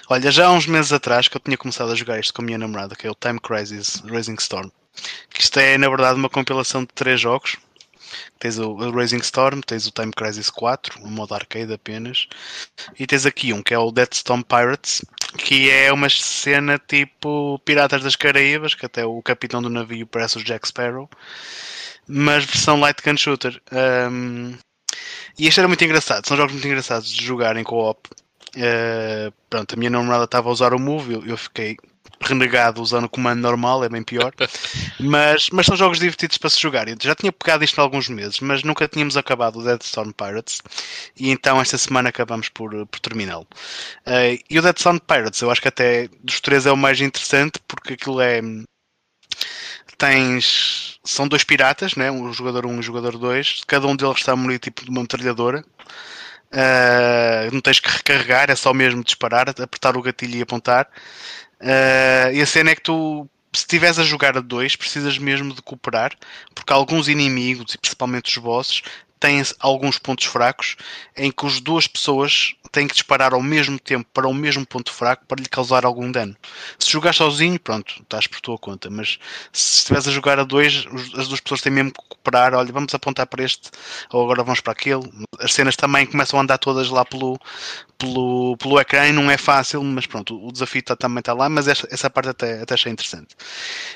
olha, 0.09 0.31
já 0.31 0.47
há 0.47 0.53
uns 0.53 0.67
meses 0.67 0.93
atrás 0.93 1.29
que 1.29 1.37
eu 1.37 1.41
tinha 1.41 1.57
começado 1.57 1.91
a 1.93 1.95
jogar 1.95 2.19
isto 2.21 2.33
com 2.35 2.43
a 2.43 2.45
minha 2.45 2.59
namorada, 2.59 2.97
que 2.97 3.07
é 3.07 3.11
o 3.11 3.15
Time 3.15 3.41
Crisis 3.41 4.03
Rising 4.05 4.37
Storm. 4.39 4.71
Que 5.31 5.43
isto 5.43 5.59
é, 5.59 5.79
na 5.79 5.89
verdade, 5.89 6.19
uma 6.19 6.29
compilação 6.31 6.83
de 6.83 6.89
três 6.95 7.21
jogos. 7.21 7.57
Tens 8.39 8.59
o 8.59 8.91
Rising 8.91 9.19
Storm, 9.19 9.61
tens 9.61 9.87
o 9.87 9.91
Time 9.91 10.13
Crisis 10.13 10.49
4, 10.51 11.01
um 11.03 11.11
modo 11.11 11.35
arcade 11.35 11.73
apenas, 11.73 12.29
e 12.99 13.07
tens 13.07 13.27
aqui 13.27 13.53
um 13.53 13.63
que 13.63 13.75
é 13.75 13.79
o 13.79 13.91
Deathstone 13.91 14.45
Pirates, 14.45 15.03
que 15.39 15.71
é 15.71 15.93
uma 15.93 16.09
cena 16.09 16.79
tipo 16.79 17.59
Piratas 17.65 18.03
das 18.03 18.17
Caraíbas, 18.17 18.75
que 18.75 18.87
até 18.87 19.05
o 19.05 19.21
capitão 19.23 19.61
do 19.61 19.69
navio 19.69 20.07
parece 20.07 20.39
o 20.39 20.45
Jack 20.45 20.69
Sparrow, 20.69 21.11
mas 22.09 22.45
versão 22.45 22.81
light 22.81 23.03
gun 23.03 23.17
shooter. 23.17 23.61
Um, 23.73 24.55
e 25.39 25.47
este 25.47 25.61
era 25.61 25.69
muito 25.69 25.85
engraçado, 25.85 26.27
são 26.27 26.37
jogos 26.37 26.53
muito 26.53 26.67
engraçados 26.67 27.11
de 27.11 27.25
jogar 27.25 27.57
em 27.57 27.65
co-op. 27.65 28.09
Uh, 28.57 29.33
pronto, 29.51 29.75
a 29.75 29.77
minha 29.77 29.91
namorada 29.91 30.25
estava 30.25 30.49
a 30.49 30.53
usar 30.53 30.73
o 30.73 30.79
Move, 30.79 31.15
eu, 31.15 31.27
eu 31.27 31.37
fiquei 31.37 31.77
renegado 32.21 32.81
usando 32.81 33.05
o 33.05 33.09
comando 33.09 33.41
normal, 33.41 33.85
é 33.85 33.89
bem 33.89 34.03
pior. 34.03 34.33
Mas, 34.99 35.49
mas 35.53 35.67
são 35.67 35.77
jogos 35.77 35.99
divertidos 35.99 36.39
para 36.39 36.49
se 36.49 36.59
jogar. 36.59 36.89
Eu 36.89 36.97
já 36.99 37.15
tinha 37.15 37.31
pegado 37.31 37.63
isto 37.63 37.79
há 37.79 37.83
alguns 37.83 38.09
meses, 38.09 38.41
mas 38.41 38.63
nunca 38.63 38.89
tínhamos 38.89 39.15
acabado 39.15 39.59
o 39.59 39.63
Dead 39.63 39.81
Storm 39.83 40.11
Pirates. 40.11 40.63
E 41.15 41.31
então 41.31 41.61
esta 41.61 41.77
semana 41.77 42.09
acabamos 42.09 42.49
por, 42.49 42.87
por 42.87 43.01
terminá-lo. 43.01 43.47
Uh, 44.07 44.43
e 44.49 44.59
o 44.59 44.63
Dead 44.63 44.77
Storm 44.79 44.99
Pirates, 44.99 45.43
eu 45.43 45.51
acho 45.51 45.61
que 45.61 45.69
até 45.69 46.09
dos 46.25 46.41
três 46.41 46.65
é 46.65 46.73
o 46.73 46.77
mais 46.77 46.99
interessante, 47.01 47.61
porque 47.69 47.93
aquilo 47.93 48.21
é. 48.23 48.41
Tens. 49.99 50.99
São 51.05 51.27
dois 51.27 51.45
piratas, 51.45 51.95
né? 51.95 52.11
um 52.11 52.33
jogador 52.33 52.67
1 52.67 52.69
um 52.69 52.75
e 52.75 52.79
um 52.79 52.83
jogador 52.83 53.17
2. 53.17 53.63
Cada 53.67 53.87
um 53.87 53.97
deles 53.97 54.19
está 54.19 54.37
morir 54.37 54.59
tipo 54.59 54.85
de 54.85 54.91
uma 54.91 55.03
metralhadora. 55.03 55.65
Uh, 56.53 57.53
não 57.53 57.61
tens 57.61 57.81
que 57.81 57.89
recarregar, 57.89 58.51
é 58.51 58.57
só 58.57 58.73
mesmo 58.73 59.03
disparar, 59.03 59.49
apertar 59.49 59.97
o 59.97 60.03
gatilho 60.03 60.37
e 60.37 60.43
apontar. 60.43 60.89
Uh, 61.61 62.33
e 62.35 62.41
a 62.41 62.47
cena 62.47 62.71
é 62.71 62.75
que 62.75 62.83
tu, 62.83 63.29
se 63.53 63.63
estiveres 63.63 63.99
a 63.99 64.05
jogar 64.05 64.37
a 64.37 64.41
dois, 64.41 64.77
precisas 64.77 65.19
mesmo 65.19 65.55
de 65.55 65.63
cooperar, 65.63 66.13
porque 66.55 66.73
alguns 66.73 67.09
inimigos, 67.09 67.75
e 67.75 67.79
principalmente 67.79 68.37
os 68.37 68.43
bosses, 68.43 68.83
têm 69.19 69.43
alguns 69.61 69.99
pontos 69.99 70.27
fracos 70.27 70.77
em 71.17 71.31
que 71.31 71.47
as 71.47 71.61
duas 71.61 71.87
pessoas 71.87 72.55
têm 72.71 72.87
que 72.87 72.95
disparar 72.95 73.33
ao 73.33 73.43
mesmo 73.43 73.79
tempo 73.79 74.07
para 74.13 74.29
o 74.29 74.35
mesmo 74.35 74.67
ponto 74.67 74.93
fraco 74.93 75.25
para 75.27 75.41
lhe 75.41 75.49
causar 75.49 75.85
algum 75.87 76.11
dano. 76.13 76.37
Se 76.79 76.91
jogar 76.91 77.15
sozinho, 77.15 77.59
pronto, 77.59 78.03
estás 78.03 78.27
por 78.27 78.41
tua 78.41 78.59
conta, 78.59 78.91
mas 78.91 79.19
se 79.53 79.79
estiveres 79.79 80.07
a 80.07 80.11
jogar 80.11 80.39
a 80.39 80.45
dois, 80.45 80.87
as 81.17 81.29
duas 81.29 81.41
pessoas 81.41 81.63
têm 81.63 81.73
mesmo 81.73 81.93
que 81.93 82.03
cooperar. 82.09 82.55
Olha, 82.55 82.71
vamos 82.73 82.95
apontar 82.95 83.27
para 83.27 83.43
este, 83.43 83.71
ou 84.11 84.25
agora 84.25 84.43
vamos 84.43 84.61
para 84.61 84.73
aquele. 84.73 85.11
As 85.41 85.55
cenas 85.55 85.75
também 85.75 86.05
começam 86.07 86.39
a 86.39 86.43
andar 86.43 86.59
todas 86.59 86.91
lá 86.91 87.05
pelo, 87.05 87.39
pelo, 87.97 88.57
pelo 88.59 88.79
ecrã 88.79 89.09
e 89.09 89.13
não 89.13 89.31
é 89.31 89.39
fácil, 89.39 89.83
mas 89.83 90.07
pronto, 90.07 90.47
o 90.47 90.53
desafio 90.53 90.83
tá, 90.83 90.95
também 90.95 91.21
está 91.21 91.33
lá, 91.33 91.49
mas 91.49 91.69
essa, 91.69 91.89
essa 91.91 92.11
parte 92.11 92.29
até, 92.29 92.61
até 92.61 92.75
achei 92.75 92.93
interessante. 92.93 93.35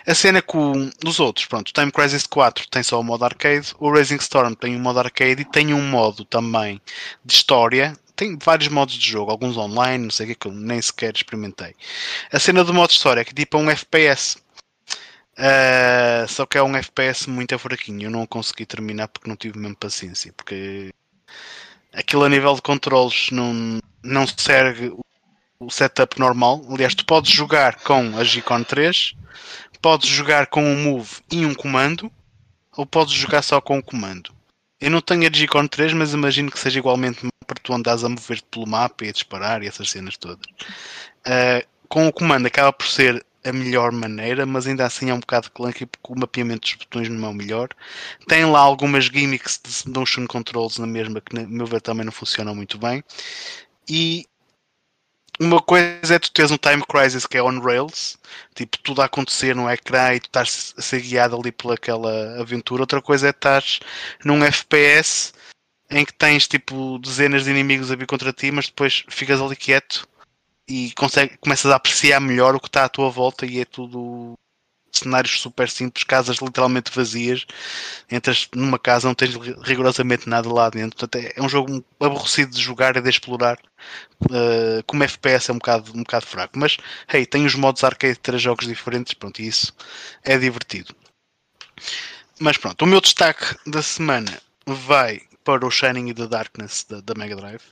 A 0.06 0.14
cena 0.14 0.40
com 0.40 0.90
os 1.04 1.20
outros, 1.20 1.46
pronto, 1.46 1.72
Time 1.72 1.92
Crisis 1.92 2.26
4 2.26 2.66
tem 2.70 2.82
só 2.82 2.98
o 2.98 3.04
modo 3.04 3.24
arcade, 3.24 3.74
o 3.78 3.92
Rising 3.92 4.16
Storm 4.16 4.54
tem 4.54 4.74
um 4.76 4.80
modo 4.80 4.98
arcade 4.98 5.09
e 5.40 5.44
tem 5.44 5.74
um 5.74 5.82
modo 5.82 6.24
também 6.24 6.80
de 7.24 7.34
história. 7.34 7.96
Tem 8.16 8.38
vários 8.42 8.68
modos 8.68 8.94
de 8.94 9.10
jogo, 9.10 9.30
alguns 9.30 9.56
online, 9.56 10.04
não 10.04 10.10
sei 10.10 10.26
o 10.26 10.28
que, 10.30 10.34
que 10.34 10.48
eu 10.48 10.52
nem 10.52 10.80
sequer 10.80 11.14
experimentei. 11.14 11.74
A 12.32 12.38
cena 12.38 12.62
do 12.62 12.74
modo 12.74 12.90
história 12.90 13.20
é 13.20 13.24
que 13.24 13.34
tipo 13.34 13.56
é 13.56 13.60
um 13.60 13.70
FPS. 13.70 14.36
Uh, 15.38 16.28
só 16.28 16.44
que 16.44 16.58
é 16.58 16.62
um 16.62 16.76
FPS 16.76 17.28
muito 17.28 17.58
fraquinho. 17.58 18.06
Eu 18.06 18.10
não 18.10 18.26
consegui 18.26 18.66
terminar 18.66 19.08
porque 19.08 19.28
não 19.28 19.36
tive 19.36 19.58
mesmo 19.58 19.76
paciência. 19.76 20.32
Porque 20.34 20.92
aquilo 21.92 22.24
a 22.24 22.28
nível 22.28 22.54
de 22.54 22.62
controles 22.62 23.30
não, 23.30 23.80
não 24.02 24.26
segue 24.26 24.92
o 25.58 25.70
setup 25.70 26.18
normal. 26.18 26.62
Aliás, 26.70 26.94
tu 26.94 27.04
podes 27.04 27.30
jogar 27.30 27.76
com 27.76 28.16
a 28.16 28.24
G-Con 28.24 28.62
3, 28.62 29.14
podes 29.80 30.08
jogar 30.08 30.46
com 30.46 30.64
um 30.64 30.76
move 30.76 31.16
e 31.30 31.44
um 31.44 31.54
comando, 31.54 32.10
ou 32.76 32.86
podes 32.86 33.14
jogar 33.14 33.42
só 33.42 33.60
com 33.60 33.78
o 33.78 33.82
comando. 33.82 34.32
Eu 34.80 34.90
não 34.90 35.00
tenho 35.00 35.26
a 35.26 35.28
Digicon 35.28 35.66
3, 35.66 35.92
mas 35.92 36.14
imagino 36.14 36.50
que 36.50 36.58
seja 36.58 36.78
igualmente 36.78 37.28
para 37.46 37.58
tu 37.62 37.72
andares 37.72 38.04
a 38.04 38.08
mover-te 38.08 38.46
pelo 38.50 38.66
mapa 38.66 39.04
e 39.04 39.08
a 39.08 39.12
disparar 39.12 39.62
e 39.62 39.66
essas 39.66 39.90
cenas 39.90 40.16
todas. 40.16 40.46
Uh, 41.26 41.66
com 41.88 42.06
o 42.06 42.12
comando 42.12 42.46
acaba 42.46 42.72
por 42.72 42.86
ser 42.86 43.24
a 43.44 43.52
melhor 43.52 43.90
maneira, 43.92 44.46
mas 44.46 44.66
ainda 44.66 44.86
assim 44.86 45.10
é 45.10 45.14
um 45.14 45.20
bocado 45.20 45.50
clunky 45.50 45.86
porque 45.86 46.12
o 46.12 46.18
mapeamento 46.18 46.62
dos 46.62 46.74
botões 46.74 47.08
não 47.08 47.28
é 47.28 47.30
o 47.30 47.34
melhor. 47.34 47.68
Tem 48.28 48.44
lá 48.44 48.60
algumas 48.60 49.06
gimmicks 49.06 49.60
de 49.64 49.90
motion 49.90 50.26
controls 50.26 50.78
na 50.78 50.86
mesma 50.86 51.20
que, 51.20 51.34
no 51.34 51.48
meu 51.48 51.66
ver, 51.66 51.80
também 51.80 52.04
não 52.04 52.12
funcionam 52.12 52.54
muito 52.54 52.78
bem. 52.78 53.02
E 53.88 54.26
uma 55.40 55.60
coisa 55.62 56.14
é 56.14 56.18
tu 56.18 56.30
teres 56.30 56.50
um 56.50 56.58
time 56.58 56.84
crisis 56.86 57.26
que 57.26 57.38
é 57.38 57.42
on 57.42 57.60
rails, 57.60 58.18
tipo 58.54 58.78
tudo 58.80 59.00
a 59.00 59.06
acontecer 59.06 59.56
no 59.56 59.70
ecrã 59.70 60.14
e 60.14 60.20
tu 60.20 60.26
estás 60.26 60.74
a 60.76 60.82
ser 60.82 61.00
guiado 61.00 61.34
ali 61.34 61.50
pelaquela 61.50 62.38
aventura. 62.40 62.82
Outra 62.82 63.00
coisa 63.00 63.28
é 63.28 63.30
estás 63.30 63.80
num 64.22 64.44
FPS 64.44 65.32
em 65.90 66.04
que 66.04 66.12
tens 66.12 66.46
tipo 66.46 66.98
dezenas 66.98 67.44
de 67.44 67.50
inimigos 67.50 67.90
a 67.90 67.96
vir 67.96 68.06
contra 68.06 68.32
ti, 68.32 68.50
mas 68.52 68.66
depois 68.66 69.04
ficas 69.08 69.40
ali 69.40 69.56
quieto 69.56 70.06
e 70.68 70.92
consegue, 70.92 71.36
começas 71.38 71.70
a 71.72 71.76
apreciar 71.76 72.20
melhor 72.20 72.54
o 72.54 72.60
que 72.60 72.68
está 72.68 72.84
à 72.84 72.88
tua 72.88 73.10
volta 73.10 73.46
e 73.46 73.60
é 73.60 73.64
tudo 73.64 74.34
cenários 74.92 75.40
super 75.40 75.68
simples, 75.68 76.04
casas 76.04 76.38
literalmente 76.38 76.90
vazias, 76.94 77.46
entras 78.10 78.48
numa 78.54 78.78
casa, 78.78 79.08
não 79.08 79.14
tens 79.14 79.34
rigorosamente 79.62 80.28
nada 80.28 80.52
lá 80.52 80.68
dentro. 80.70 80.98
Portanto, 80.98 81.24
é, 81.24 81.32
é 81.36 81.42
um 81.42 81.48
jogo 81.48 81.84
aborrecido 81.98 82.52
de 82.52 82.60
jogar 82.60 82.96
e 82.96 83.00
de 83.00 83.08
explorar. 83.08 83.58
Uh, 84.22 84.82
como 84.86 85.02
FPS 85.02 85.50
é 85.50 85.54
um 85.54 85.58
bocado, 85.58 85.92
um 85.94 86.02
bocado 86.02 86.26
fraco, 86.26 86.58
mas 86.58 86.76
hey, 87.12 87.24
tem 87.24 87.46
os 87.46 87.54
modos 87.54 87.82
arcade 87.82 88.14
de 88.14 88.20
três 88.20 88.42
jogos 88.42 88.66
diferentes, 88.66 89.14
pronto, 89.14 89.40
e 89.40 89.48
isso 89.48 89.72
é 90.22 90.36
divertido. 90.36 90.94
Mas 92.38 92.58
pronto, 92.58 92.82
o 92.82 92.86
meu 92.86 93.00
destaque 93.00 93.56
da 93.66 93.82
semana 93.82 94.40
vai 94.66 95.22
para 95.44 95.66
o 95.66 95.70
Shining 95.70 96.10
e 96.10 96.14
the 96.14 96.26
Darkness 96.26 96.84
da, 96.88 97.00
da 97.00 97.14
Mega 97.14 97.36
Drive, 97.36 97.62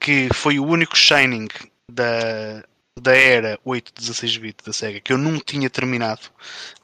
que 0.00 0.28
foi 0.34 0.58
o 0.58 0.66
único 0.66 0.96
Shining 0.96 1.48
da, 1.90 2.64
da 3.00 3.14
era 3.14 3.58
8-16-bit 3.66 4.64
da 4.64 4.72
SEGA 4.72 5.00
que 5.00 5.12
eu 5.12 5.18
não 5.18 5.38
tinha 5.38 5.68
terminado 5.68 6.22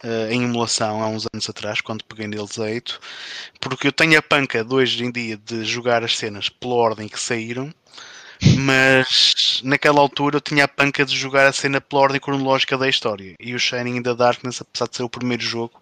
uh, 0.04 0.30
em 0.30 0.44
emulação 0.44 1.02
há 1.02 1.08
uns 1.08 1.26
anos 1.32 1.48
atrás, 1.48 1.80
quando 1.80 2.04
peguei 2.04 2.26
neles 2.26 2.58
a 2.58 2.64
8, 2.64 3.00
porque 3.60 3.88
eu 3.88 3.92
tenho 3.92 4.18
a 4.18 4.22
panca 4.22 4.62
de 4.62 4.74
hoje 4.74 5.04
em 5.04 5.10
dia 5.10 5.36
de 5.36 5.64
jogar 5.64 6.04
as 6.04 6.16
cenas 6.16 6.48
pela 6.48 6.74
ordem 6.74 7.08
que 7.08 7.18
saíram, 7.18 7.72
mas 8.58 9.60
naquela 9.64 10.00
altura 10.00 10.36
eu 10.36 10.40
tinha 10.40 10.64
a 10.64 10.68
panca 10.68 11.04
de 11.04 11.16
jogar 11.16 11.46
a 11.46 11.52
cena 11.52 11.80
pela 11.80 12.02
ordem 12.02 12.20
cronológica 12.20 12.76
da 12.76 12.88
história. 12.88 13.34
E 13.40 13.54
o 13.54 13.58
Shining 13.58 13.96
in 13.96 14.02
the 14.02 14.14
Darkness, 14.14 14.60
apesar 14.60 14.88
de 14.88 14.96
ser 14.96 15.02
o 15.04 15.08
primeiro 15.08 15.42
jogo, 15.42 15.80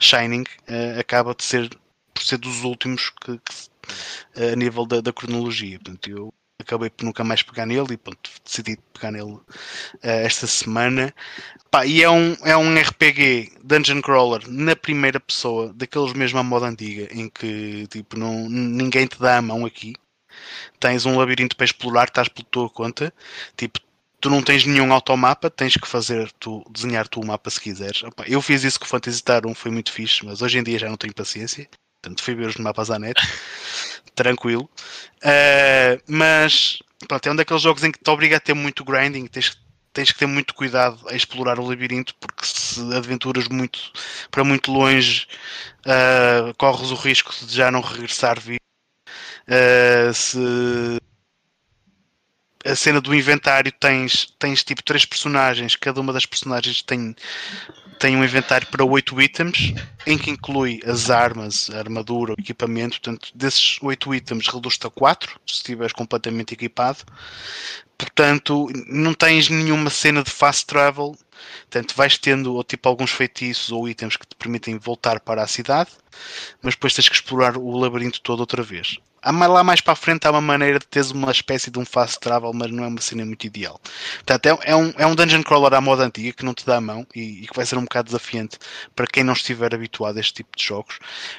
Shining, 0.00 0.44
uh, 0.68 1.00
acaba 1.00 1.34
de 1.34 1.44
ser 1.44 1.70
por 2.12 2.22
ser 2.22 2.38
dos 2.38 2.62
últimos 2.62 3.10
que, 3.10 3.38
que 3.38 4.52
a 4.52 4.56
nível 4.56 4.84
da, 4.86 5.00
da 5.00 5.12
cronologia. 5.12 5.78
Portanto, 5.78 6.10
eu 6.10 6.34
acabei 6.62 6.90
por 6.90 7.04
nunca 7.04 7.22
mais 7.22 7.42
pegar 7.42 7.66
nele 7.66 7.94
e 7.94 7.96
pronto, 7.96 8.30
decidi 8.44 8.78
pegar 8.92 9.10
nele 9.12 9.32
uh, 9.32 9.44
esta 10.02 10.46
semana. 10.46 11.14
Pá, 11.70 11.86
e 11.86 12.02
é 12.02 12.10
um, 12.10 12.36
é 12.44 12.56
um 12.56 12.74
RPG 12.74 13.52
Dungeon 13.62 14.00
Crawler 14.02 14.42
na 14.48 14.74
primeira 14.76 15.20
pessoa, 15.20 15.72
daqueles 15.74 16.12
mesmo 16.12 16.38
à 16.38 16.42
moda 16.42 16.66
antiga, 16.66 17.08
em 17.12 17.28
que 17.28 17.86
tipo, 17.88 18.18
não, 18.18 18.48
ninguém 18.48 19.06
te 19.06 19.18
dá 19.18 19.38
a 19.38 19.42
mão 19.42 19.64
aqui. 19.66 19.94
Tens 20.80 21.06
um 21.06 21.18
labirinto 21.18 21.56
para 21.56 21.64
explorar, 21.64 22.08
estás 22.08 22.28
por 22.28 22.42
tua 22.44 22.68
conta. 22.70 23.12
Tipo, 23.56 23.80
tu 24.20 24.30
não 24.30 24.42
tens 24.42 24.64
nenhum 24.64 24.92
automapa, 24.92 25.50
tens 25.50 25.76
que 25.76 25.86
fazer 25.86 26.30
tu, 26.38 26.64
desenhar 26.70 27.08
tu 27.08 27.20
o 27.20 27.26
mapa 27.26 27.50
se 27.50 27.60
quiseres. 27.60 28.02
Eu 28.26 28.40
fiz 28.40 28.62
isso 28.64 28.78
com 28.78 28.86
o 28.86 28.88
Fantasy 28.88 29.18
Star 29.18 29.46
1, 29.46 29.54
foi 29.54 29.70
muito 29.70 29.92
fixe, 29.92 30.24
mas 30.24 30.40
hoje 30.42 30.58
em 30.58 30.62
dia 30.62 30.78
já 30.78 30.88
não 30.88 30.96
tenho 30.96 31.12
paciência. 31.12 31.68
Portanto, 32.02 32.22
fui 32.22 32.34
ver 32.34 32.48
os 32.48 32.56
mapas 32.56 32.90
à 32.90 32.98
net. 32.98 33.20
tranquilo. 34.14 34.68
Uh, 35.18 36.00
mas 36.06 36.78
pronto, 37.08 37.26
é 37.26 37.32
um 37.32 37.36
daqueles 37.36 37.62
jogos 37.62 37.84
em 37.84 37.90
que 37.90 37.98
te 37.98 38.10
obriga 38.10 38.36
a 38.36 38.40
ter 38.40 38.54
muito 38.54 38.84
grinding, 38.84 39.26
tens, 39.26 39.56
tens 39.92 40.12
que 40.12 40.18
ter 40.18 40.26
muito 40.26 40.54
cuidado 40.54 40.98
a 41.08 41.14
explorar 41.14 41.58
o 41.58 41.66
labirinto, 41.66 42.14
porque 42.16 42.44
se 42.44 42.80
aventuras 42.94 43.48
muito 43.48 43.80
para 44.30 44.44
muito 44.44 44.72
longe, 44.72 45.26
uh, 45.86 46.54
corres 46.56 46.90
o 46.90 46.94
risco 46.94 47.32
de 47.44 47.54
já 47.54 47.70
não 47.70 47.80
regressar 47.80 48.40
vivo. 48.40 48.58
Uh, 49.48 50.14
se 50.14 50.98
a 52.64 52.76
cena 52.76 53.00
do 53.00 53.14
inventário 53.14 53.72
tens, 53.72 54.32
tens 54.38 54.62
tipo 54.62 54.82
três 54.84 55.04
personagens, 55.04 55.74
cada 55.74 56.00
uma 56.00 56.12
das 56.12 56.26
personagens 56.26 56.80
tem 56.82 57.14
tem 58.02 58.16
um 58.16 58.24
inventário 58.24 58.66
para 58.66 58.84
8 58.84 59.22
itens, 59.22 59.74
em 60.04 60.18
que 60.18 60.28
inclui 60.28 60.80
as 60.84 61.08
armas, 61.08 61.70
a 61.70 61.78
armadura, 61.78 62.32
o 62.32 62.36
equipamento. 62.36 63.00
Portanto, 63.00 63.30
desses 63.32 63.78
8 63.80 64.12
itens 64.16 64.48
reduz-te 64.48 64.88
a 64.88 64.90
4, 64.90 65.40
se 65.46 65.54
estiveres 65.54 65.92
completamente 65.92 66.52
equipado. 66.52 66.98
Portanto, 67.96 68.66
não 68.88 69.14
tens 69.14 69.48
nenhuma 69.48 69.88
cena 69.88 70.24
de 70.24 70.32
fast 70.32 70.66
travel. 70.66 71.16
Portanto, 71.70 71.94
vais 71.94 72.18
tendo 72.18 72.56
ou, 72.56 72.64
tipo 72.64 72.88
alguns 72.88 73.12
feitiços 73.12 73.70
ou 73.70 73.88
itens 73.88 74.16
que 74.16 74.26
te 74.26 74.34
permitem 74.34 74.78
voltar 74.78 75.20
para 75.20 75.40
a 75.40 75.46
cidade, 75.46 75.90
mas 76.60 76.74
depois 76.74 76.94
tens 76.94 77.08
que 77.08 77.14
explorar 77.14 77.56
o 77.56 77.78
labirinto 77.78 78.20
todo 78.20 78.40
outra 78.40 78.64
vez. 78.64 78.98
Lá 79.24 79.62
mais 79.62 79.80
para 79.80 79.92
a 79.92 79.96
frente 79.96 80.26
há 80.26 80.30
uma 80.30 80.40
maneira 80.40 80.80
de 80.80 80.86
teres 80.86 81.12
uma 81.12 81.30
espécie 81.30 81.70
de 81.70 81.78
um 81.78 81.84
fast 81.84 82.18
travel, 82.18 82.52
mas 82.52 82.70
não 82.72 82.82
é 82.82 82.88
uma 82.88 83.00
cena 83.00 83.24
muito 83.24 83.46
ideal. 83.46 83.80
Portanto, 84.16 84.46
é, 84.46 84.70
é, 84.70 84.76
um, 84.76 84.92
é 84.98 85.06
um 85.06 85.14
dungeon 85.14 85.42
crawler 85.44 85.74
à 85.74 85.80
moda 85.80 86.04
antiga 86.04 86.32
que 86.32 86.44
não 86.44 86.52
te 86.52 86.66
dá 86.66 86.76
a 86.78 86.80
mão 86.80 87.06
e, 87.14 87.44
e, 87.44 87.46
que 87.46 87.54
vai 87.54 87.64
ser 87.64 87.78
um 87.78 87.82
bocado 87.82 88.06
desafiante 88.06 88.58
para 88.96 89.06
quem 89.06 89.22
não 89.22 89.32
estiver 89.32 89.72
habituado 89.74 90.16
a 90.16 90.20
este 90.20 90.34
tipo 90.34 90.56
de 90.56 90.64
jogos. 90.64 90.98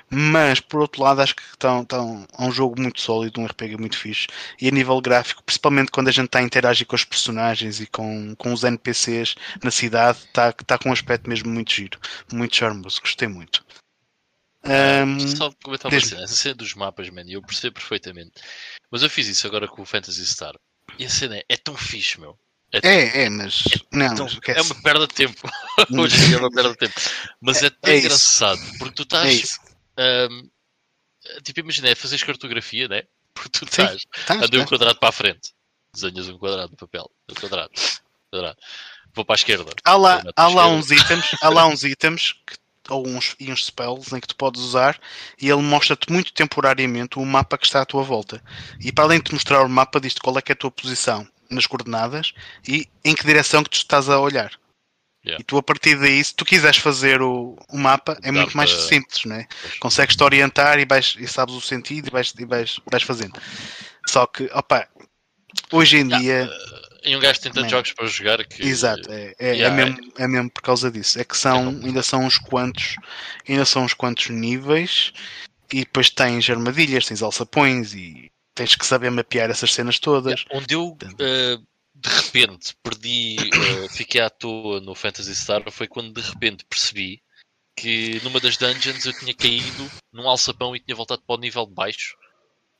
Mas, 0.09 0.61
por 0.61 0.79
outro 0.79 1.03
lado, 1.03 1.21
acho 1.21 1.35
que 1.35 1.43
estão, 1.43 1.81
estão, 1.81 2.25
é 2.39 2.43
um 2.43 2.51
jogo 2.51 2.81
muito 2.81 3.01
sólido, 3.01 3.41
um 3.41 3.45
RPG 3.45 3.77
muito 3.77 3.97
fixe. 3.97 4.27
E 4.61 4.67
a 4.69 4.71
nível 4.71 5.01
gráfico, 5.01 5.43
principalmente 5.43 5.91
quando 5.91 6.07
a 6.07 6.11
gente 6.11 6.27
está 6.27 6.39
a 6.39 6.43
interagir 6.43 6.87
com 6.87 6.95
os 6.95 7.03
personagens 7.03 7.81
e 7.81 7.87
com, 7.87 8.33
com 8.37 8.53
os 8.53 8.63
NPCs 8.63 9.35
na 9.61 9.71
cidade, 9.71 10.19
está, 10.19 10.49
está 10.49 10.77
com 10.77 10.89
um 10.89 10.93
aspecto 10.93 11.29
mesmo 11.29 11.51
muito 11.51 11.73
giro, 11.73 11.99
muito 12.31 12.55
charmoso. 12.55 13.01
Gostei 13.01 13.27
muito. 13.27 13.63
Um, 14.65 15.19
só 15.35 15.51
comentar 15.61 15.91
uma 15.91 15.99
cena, 15.99 16.23
essa 16.23 16.35
cena 16.35 16.55
dos 16.55 16.73
mapas, 16.73 17.09
man, 17.09 17.25
eu 17.27 17.41
percebo 17.41 17.75
perfeitamente. 17.75 18.31
Mas 18.89 19.03
eu 19.03 19.09
fiz 19.09 19.27
isso 19.27 19.45
agora 19.45 19.67
com 19.67 19.81
o 19.81 19.85
Fantasy 19.85 20.25
Star. 20.25 20.55
E 20.97 21.05
a 21.05 21.09
cena 21.09 21.37
é, 21.37 21.43
é 21.49 21.57
tão 21.57 21.75
fixe, 21.75 22.19
meu. 22.19 22.37
É, 22.71 22.79
é, 22.87 23.23
é 23.23 23.29
mas. 23.29 23.63
É, 23.67 23.97
não, 23.97 24.15
tão, 24.15 24.27
é 24.47 24.61
uma 24.61 24.81
perda 24.81 25.07
de 25.07 25.13
tempo. 25.13 25.49
Hoje 25.91 26.33
é 26.33 26.37
uma 26.37 26.49
perda 26.49 26.71
de 26.71 26.77
tempo. 26.77 26.93
Mas 27.41 27.61
é, 27.61 27.67
é 27.67 27.69
tão 27.69 27.91
é 27.91 27.97
engraçado. 27.97 28.59
Porque 28.79 28.95
tu 28.95 29.03
estás. 29.03 29.59
Um, 29.99 30.49
tipo, 31.43 31.59
imagina, 31.59 31.89
é 31.89 31.95
fazeres 31.95 32.23
cartografia, 32.23 32.87
né? 32.87 33.03
Porque 33.33 33.49
tu 33.49 33.65
estás. 33.65 34.03
Andei 34.29 34.59
um 34.59 34.65
quadrado 34.65 34.99
para 34.99 35.09
a 35.09 35.13
frente. 35.13 35.53
Desenhas 35.93 36.29
um 36.29 36.37
quadrado 36.37 36.71
no 36.71 36.77
papel. 36.77 37.09
Um 37.29 37.35
quadrado. 37.35 37.71
quadrado. 38.31 38.57
Vou 39.13 39.23
para 39.23 39.35
a 39.35 39.37
esquerda. 39.37 39.71
Há 39.83 39.95
lá, 39.95 40.23
há 40.35 40.47
lá 40.47 40.67
uns 40.67 40.89
itens, 40.89 41.25
há 41.41 41.49
lá 41.49 41.67
uns 41.67 41.83
itens 41.83 42.33
que 42.47 42.57
ou 42.89 43.07
uns, 43.07 43.35
e 43.39 43.51
uns 43.51 43.65
spells 43.65 44.15
em 44.15 44.19
que 44.19 44.27
tu 44.27 44.35
podes 44.35 44.61
usar 44.61 44.99
e 45.41 45.49
ele 45.49 45.61
mostra-te 45.61 46.11
muito 46.11 46.33
temporariamente 46.33 47.17
o 47.17 47.25
mapa 47.25 47.57
que 47.57 47.65
está 47.65 47.81
à 47.81 47.85
tua 47.85 48.03
volta. 48.03 48.41
E 48.79 48.91
para 48.91 49.05
além 49.05 49.19
de 49.19 49.25
te 49.25 49.33
mostrar 49.33 49.63
o 49.63 49.69
mapa, 49.69 49.99
diz-te 49.99 50.21
qual 50.21 50.37
é 50.37 50.41
que 50.41 50.51
é 50.51 50.53
a 50.53 50.57
tua 50.57 50.71
posição 50.71 51.27
nas 51.49 51.67
coordenadas 51.67 52.33
e 52.67 52.87
em 53.03 53.15
que 53.15 53.25
direção 53.25 53.63
que 53.63 53.69
tu 53.69 53.77
estás 53.77 54.09
a 54.09 54.19
olhar. 54.19 54.51
Yeah. 55.25 55.41
E 55.41 55.43
tu 55.45 55.57
a 55.57 55.63
partir 55.63 55.97
daí, 55.97 56.21
se 56.21 56.35
tu 56.35 56.43
quiseres 56.43 56.77
fazer 56.77 57.21
o, 57.21 57.57
o 57.69 57.77
mapa, 57.77 58.17
é 58.21 58.29
Dá 58.29 58.31
muito 58.33 58.57
mais 58.57 58.71
simples, 58.71 59.23
não 59.23 59.37
é? 59.37 59.47
Consegues 59.79 60.17
te 60.17 60.23
orientar 60.23 60.79
e, 60.79 60.85
vais, 60.85 61.15
e 61.17 61.25
sabes 61.27 61.55
o 61.55 61.61
sentido 61.61 62.07
e 62.07 62.11
vais, 62.11 62.33
e 62.37 62.43
vais, 62.43 62.81
vais 62.91 63.03
fazendo. 63.03 63.39
Só 64.05 64.25
que, 64.25 64.49
opa, 64.53 64.85
hoje 65.71 65.97
em 65.97 66.07
yeah. 66.07 66.19
dia. 66.19 66.49
Uh 66.89 66.92
e 67.03 67.15
um 67.15 67.19
gajo 67.19 67.41
tem 67.41 67.51
tantos 67.51 67.71
jogos 67.71 67.91
para 67.93 68.07
jogar 68.07 68.45
que. 68.45 68.63
Exato, 68.63 69.11
é, 69.11 69.35
é, 69.39 69.49
é 69.49 69.53
yeah, 69.55 69.81
é, 69.81 69.85
mesmo, 69.85 70.13
é 70.17 70.27
mesmo 70.27 70.49
por 70.49 70.61
causa 70.61 70.91
disso. 70.91 71.19
É 71.19 71.23
que 71.23 71.37
são, 71.37 71.69
ainda 71.69 72.01
são 72.01 72.23
uns 72.25 72.37
quantos, 72.37 72.95
ainda 73.47 73.65
são 73.65 73.83
uns 73.83 73.93
quantos 73.93 74.29
níveis 74.29 75.13
e 75.71 75.79
depois 75.79 76.09
tens 76.09 76.49
armadilhas, 76.49 77.05
tens 77.05 77.21
alçapões 77.21 77.93
e 77.93 78.31
tens 78.55 78.75
que 78.75 78.85
saber 78.85 79.09
mapear 79.09 79.49
essas 79.49 79.73
cenas 79.73 79.99
todas. 79.99 80.41
Yeah, 80.41 80.57
onde 80.57 80.75
eu 80.75 80.89
uh, 80.89 81.67
de 81.95 82.09
repente 82.09 82.75
perdi, 82.81 83.37
uh, 83.37 83.89
fiquei 83.89 84.21
à 84.21 84.29
toa 84.29 84.79
no 84.79 84.95
Fantasy 84.95 85.35
Star 85.35 85.63
foi 85.71 85.87
quando 85.87 86.13
de 86.13 86.21
repente 86.21 86.65
percebi 86.65 87.21
que 87.75 88.21
numa 88.23 88.39
das 88.39 88.57
dungeons 88.57 89.05
eu 89.05 89.13
tinha 89.17 89.33
caído 89.33 89.89
num 90.11 90.29
alçapão 90.29 90.75
e 90.75 90.79
tinha 90.79 90.95
voltado 90.95 91.23
para 91.25 91.35
o 91.35 91.39
nível 91.39 91.65
de 91.65 91.73
baixo 91.73 92.15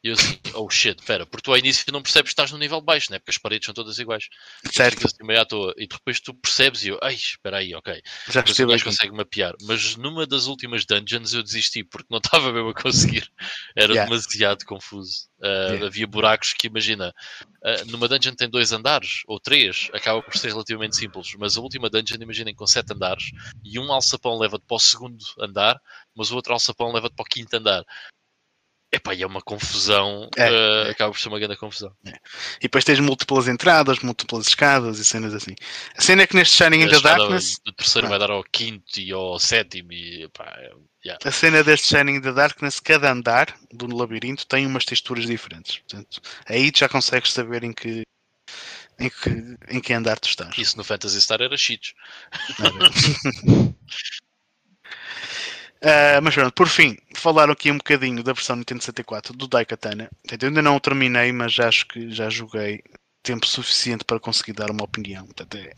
e 0.04 0.10
eu 0.10 0.16
assim, 0.16 0.38
oh 0.54 0.70
shit, 0.70 1.02
pera, 1.06 1.26
porque 1.26 1.44
tu 1.44 1.52
ao 1.52 1.58
início 1.58 1.86
não 1.94 2.02
percebes 2.02 2.30
que 2.30 2.34
estás 2.34 2.52
no 2.52 2.58
nível 2.58 2.82
baixo, 2.82 3.10
né? 3.10 3.20
porque 3.20 3.32
as 3.32 3.38
paredes 3.38 3.66
são 3.66 3.74
todas 3.74 3.98
iguais. 4.00 4.28
Certo. 4.70 5.08
Assim 5.08 5.24
meio 5.24 5.40
à 5.40 5.46
toa. 5.46 5.74
E 5.78 5.88
depois 5.88 6.20
tu 6.20 6.34
percebes 6.34 6.84
e 6.84 6.90
eu, 6.90 7.00
ai, 7.02 7.14
espera 7.14 7.60
aí, 7.60 7.74
ok. 7.74 8.02
Já 8.30 8.44
percebi. 8.44 8.70
Mas 8.70 8.84
consegue 8.84 9.14
mapear. 9.14 9.56
Mas 9.62 9.96
numa 9.96 10.28
das 10.28 10.48
últimas 10.48 10.86
dungeons 10.86 11.34
eu 11.34 11.42
desisti 11.42 11.86
porque 11.86 12.08
não 12.10 12.18
estava 12.24 12.52
mesmo 12.52 12.70
a 12.70 12.74
conseguir. 12.74 13.32
Era 13.78 13.94
yeah. 13.94 14.10
demasiado 14.10 14.66
confuso. 14.66 15.30
Uh, 15.40 15.46
yeah. 15.46 15.86
Havia 15.86 16.08
buracos 16.08 16.52
que, 16.52 16.68
imagina, 16.68 17.14
uh, 17.64 17.90
numa 17.90 18.10
dungeon 18.10 18.36
tem 18.36 18.50
dois 18.50 18.74
andares 18.74 19.22
ou 19.26 19.40
três, 19.40 19.90
acaba 19.94 20.22
por 20.22 20.36
ser 20.36 20.50
relativamente 20.50 20.98
simples. 20.98 21.34
Mas 21.40 21.56
a 21.56 21.62
última 21.62 21.90
dungeon, 21.90 22.22
imaginem, 22.22 22.54
com 22.54 22.68
sete 22.68 22.92
andares 22.92 23.32
e 23.64 23.80
um 23.80 23.90
alçapão 23.90 24.38
leva-te 24.38 24.66
para 24.68 24.76
o 24.76 24.80
segundo 24.80 25.24
andar, 25.40 25.80
mas 26.14 26.30
o 26.30 26.36
outro 26.36 26.52
alçapão 26.52 26.92
leva-te 26.92 27.16
para 27.16 27.24
o 27.24 27.26
quinto 27.26 27.56
andar 27.56 27.86
Epá, 28.96 29.16
e 29.16 29.24
é 29.24 29.26
uma 29.26 29.42
confusão. 29.42 30.30
É, 30.38 30.50
eh, 30.88 30.92
Acaba 30.92 31.12
por 31.12 31.20
ser 31.20 31.30
uma 31.30 31.40
grande 31.40 31.58
confusão. 31.58 31.92
E 32.06 32.62
depois 32.62 32.84
tens 32.84 33.00
múltiplas 33.00 33.48
entradas, 33.48 33.98
múltiplas 34.00 34.48
escadas 34.48 35.00
e 35.00 35.06
cenas 35.06 35.34
assim. 35.34 35.56
A 35.98 36.02
cena 36.02 36.22
é 36.22 36.28
que 36.28 36.36
neste 36.36 36.56
Shining 36.56 36.84
in 36.84 36.90
the 36.90 37.00
Darkness, 37.02 37.60
do 37.66 37.74
terceiro 37.74 38.06
Ah. 38.06 38.10
vai 38.12 38.20
dar 38.20 38.30
ao 38.30 38.44
quinto 38.44 39.00
e 39.00 39.12
ao 39.12 39.40
sétimo. 39.40 39.92
E, 39.92 40.26
epá, 40.26 40.46
é- 40.60 40.72
yeah. 41.04 41.20
a 41.28 41.32
cena 41.32 41.64
deste 41.64 41.88
Shining 41.88 42.18
in 42.18 42.22
the 42.22 42.34
Darkness, 42.34 42.80
cada 42.80 43.12
andar 43.12 43.58
do 43.72 43.88
labirinto 43.96 44.46
tem 44.46 44.68
umas 44.68 44.86
texturas 44.86 45.26
diferentes. 45.26 45.80
Portanto, 45.80 46.22
aí 46.46 46.72
já 46.76 46.88
consegues 46.88 47.34
saber 47.34 47.64
em 47.64 47.74
que, 47.74 48.04
em 49.00 49.10
que, 49.10 49.76
em 49.76 49.82
que 49.82 49.92
andar 49.94 50.20
tu 50.20 50.30
estás. 50.30 50.56
Isso 50.56 50.78
no 50.78 50.84
Fantasy 50.84 51.20
Star 51.20 51.42
era 51.42 51.58
cheats. 51.58 51.96
Ah, 55.84 56.22
mas 56.22 56.34
pronto, 56.34 56.54
por 56.54 56.70
fim, 56.70 56.98
falaram 57.14 57.52
aqui 57.52 57.70
um 57.70 57.78
bocadinho 57.78 58.24
da 58.24 58.32
versão 58.32 58.56
Nintendo 58.56 58.82
64 58.82 59.36
do 59.36 59.48
Daikatana. 59.50 60.10
Eu 60.32 60.48
ainda 60.48 60.62
não 60.62 60.78
o 60.78 60.80
terminei, 60.80 61.32
mas 61.34 61.60
acho 61.60 61.86
que 61.88 62.10
já 62.10 62.30
joguei 62.30 62.82
tempo 63.22 63.46
suficiente 63.46 64.06
para 64.06 64.20
conseguir 64.20 64.54
dar 64.54 64.72
uma 64.72 64.86
opinião. 64.86 65.26
Portanto, 65.26 65.58
é... 65.58 65.74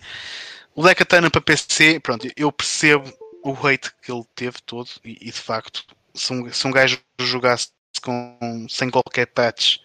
O 0.75 0.83
Daikatana 0.83 1.31
para 1.31 1.41
PC, 1.41 1.99
pronto, 2.01 2.27
eu 2.35 2.51
percebo 2.51 3.11
o 3.43 3.53
hate 3.67 3.91
que 4.01 4.11
ele 4.11 4.23
teve 4.35 4.57
todo 4.63 4.89
e, 5.03 5.17
e, 5.21 5.31
de 5.31 5.39
facto, 5.39 5.83
se 6.13 6.33
um, 6.33 6.51
se 6.51 6.67
um 6.67 6.71
gajo 6.71 6.99
jogasse 7.19 7.69
com, 8.01 8.67
sem 8.69 8.91
qualquer 8.91 9.27
patch, 9.27 9.77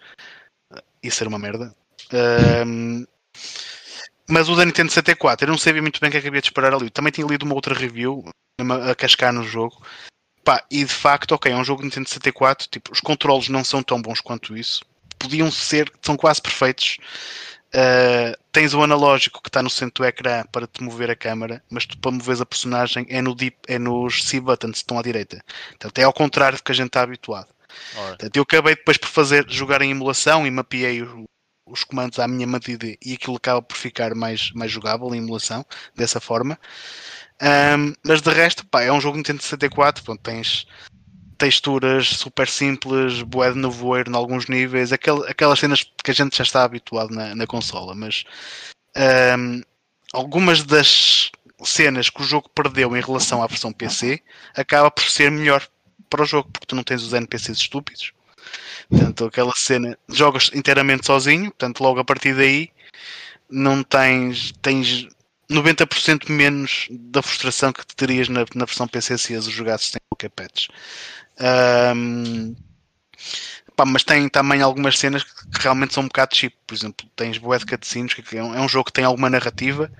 ia 1.01 1.11
ser 1.11 1.27
uma 1.27 1.39
merda. 1.39 1.75
Ahm, 2.13 3.05
mas 4.29 4.49
o 4.49 4.55
da 4.55 4.65
Nintendo 4.65 4.91
64, 4.91 5.47
eu 5.47 5.51
não 5.51 5.57
sabia 5.57 5.81
muito 5.81 5.99
bem 5.99 6.09
o 6.09 6.11
que 6.11 6.17
é 6.17 6.21
que 6.21 6.27
havia 6.27 6.41
de 6.41 6.47
esperar 6.47 6.73
ali. 6.73 6.89
Também 6.89 7.11
tinha 7.11 7.25
lido 7.25 7.43
uma 7.43 7.55
outra 7.55 7.73
review 7.73 8.23
a 8.89 8.95
cascar 8.95 9.33
no 9.33 9.43
jogo. 9.43 9.81
Pá, 10.43 10.63
e 10.71 10.83
de 10.83 10.91
facto, 10.93 11.33
ok, 11.33 11.51
é 11.51 11.55
um 11.55 11.63
jogo 11.63 11.81
de 11.81 11.85
Nintendo 11.87 12.09
64, 12.09 12.67
tipo, 12.69 12.91
os 12.91 12.99
controles 12.99 13.47
não 13.49 13.63
são 13.63 13.83
tão 13.83 14.01
bons 14.01 14.21
quanto 14.21 14.57
isso. 14.57 14.83
Podiam 15.19 15.51
ser, 15.51 15.91
são 16.01 16.17
quase 16.17 16.41
perfeitos. 16.41 16.97
Uh, 17.73 18.35
tens 18.51 18.73
o 18.73 18.83
analógico 18.83 19.41
que 19.41 19.47
está 19.47 19.61
no 19.63 19.69
centro 19.69 20.03
do 20.03 20.07
ecrã 20.07 20.43
para 20.51 20.67
te 20.67 20.83
mover 20.83 21.09
a 21.09 21.15
câmera, 21.15 21.63
mas 21.69 21.85
tu 21.85 21.97
para 21.97 22.11
moveres 22.11 22.41
a 22.41 22.45
personagem 22.45 23.05
é, 23.07 23.21
no 23.21 23.33
deep, 23.33 23.57
é 23.67 23.79
nos 23.79 24.25
C-buttons 24.25 24.71
que 24.71 24.77
estão 24.77 24.99
à 24.99 25.01
direita. 25.01 25.41
Portanto, 25.69 25.99
é 25.99 26.03
ao 26.03 26.11
contrário 26.11 26.57
do 26.57 26.63
que 26.63 26.71
a 26.71 26.75
gente 26.75 26.87
está 26.87 27.01
habituado. 27.01 27.47
Portanto, 28.09 28.35
eu 28.35 28.43
acabei 28.43 28.75
depois 28.75 28.97
por 28.97 29.07
fazer 29.07 29.45
jogar 29.49 29.81
em 29.81 29.91
emulação 29.91 30.45
e 30.45 30.51
mapeei 30.51 31.01
o- 31.03 31.23
os 31.65 31.83
comandos 31.85 32.19
à 32.19 32.27
minha 32.27 32.45
medida 32.45 32.85
e 33.01 33.13
aquilo 33.13 33.37
acaba 33.37 33.61
por 33.61 33.77
ficar 33.77 34.13
mais, 34.15 34.51
mais 34.51 34.69
jogável 34.71 35.13
em 35.15 35.19
emulação 35.19 35.65
dessa 35.95 36.19
forma. 36.19 36.59
Ahm, 37.41 37.93
mas 38.03 38.21
de 38.21 38.29
resto, 38.29 38.65
pá, 38.67 38.83
é 38.83 38.91
um 38.91 39.01
jogo 39.01 39.17
Nintendo 39.17 39.41
64, 39.41 40.03
pronto, 40.03 40.21
tens 40.21 40.67
texturas 41.39 42.07
super 42.09 42.47
simples, 42.47 43.23
bué 43.23 43.51
de 43.51 43.57
nevoeiro 43.57 44.11
em 44.11 44.15
alguns 44.15 44.47
níveis, 44.47 44.93
aquel, 44.93 45.23
aquelas 45.27 45.59
cenas 45.59 45.83
que 46.03 46.11
a 46.11 46.13
gente 46.13 46.37
já 46.37 46.43
está 46.43 46.63
habituado 46.63 47.09
na, 47.09 47.33
na 47.33 47.47
consola, 47.47 47.95
mas 47.95 48.25
ahm, 48.95 49.61
algumas 50.13 50.63
das 50.63 51.31
cenas 51.63 52.11
que 52.11 52.21
o 52.21 52.25
jogo 52.25 52.47
perdeu 52.49 52.95
em 52.95 53.01
relação 53.01 53.41
à 53.41 53.47
versão 53.47 53.73
PC 53.73 54.21
acaba 54.55 54.91
por 54.91 55.03
ser 55.03 55.31
melhor 55.31 55.67
para 56.11 56.21
o 56.21 56.25
jogo, 56.25 56.49
porque 56.51 56.67
tu 56.67 56.75
não 56.75 56.83
tens 56.83 57.01
os 57.01 57.13
NPCs 57.13 57.57
estúpidos. 57.57 58.13
Portanto, 58.87 59.25
aquela 59.25 59.53
cena 59.55 59.97
jogas 60.09 60.51
inteiramente 60.53 61.07
sozinho, 61.07 61.45
portanto, 61.51 61.81
logo 61.81 61.99
a 61.99 62.05
partir 62.05 62.35
daí 62.35 62.69
não 63.49 63.81
tens, 63.81 64.53
tens 64.61 65.07
90% 65.51 66.29
menos 66.31 66.87
da 66.89 67.21
frustração 67.21 67.73
que 67.73 67.85
te 67.85 67.95
terias 67.95 68.29
na, 68.29 68.45
na 68.55 68.65
versão 68.65 68.87
PC 68.87 69.17
se 69.17 69.35
as 69.35 69.45
jogasses 69.45 69.89
sem 69.89 70.01
qualquer 70.09 70.29
patch. 70.29 70.69
Ahm, 71.39 72.55
pá, 73.75 73.85
mas 73.85 74.03
tem 74.03 74.29
também 74.29 74.61
algumas 74.61 74.97
cenas 74.97 75.23
que 75.23 75.31
realmente 75.59 75.93
são 75.93 76.03
um 76.03 76.07
bocado 76.07 76.35
cheap. 76.35 76.55
Por 76.67 76.75
exemplo, 76.75 77.07
tens 77.15 77.37
bué 77.37 77.57
de 77.57 77.65
cutscenes, 77.65 78.13
que 78.13 78.37
é 78.37 78.43
um, 78.43 78.55
é 78.55 78.61
um 78.61 78.69
jogo 78.69 78.85
que 78.85 78.93
tem 78.93 79.03
alguma 79.03 79.29
narrativa, 79.29 79.91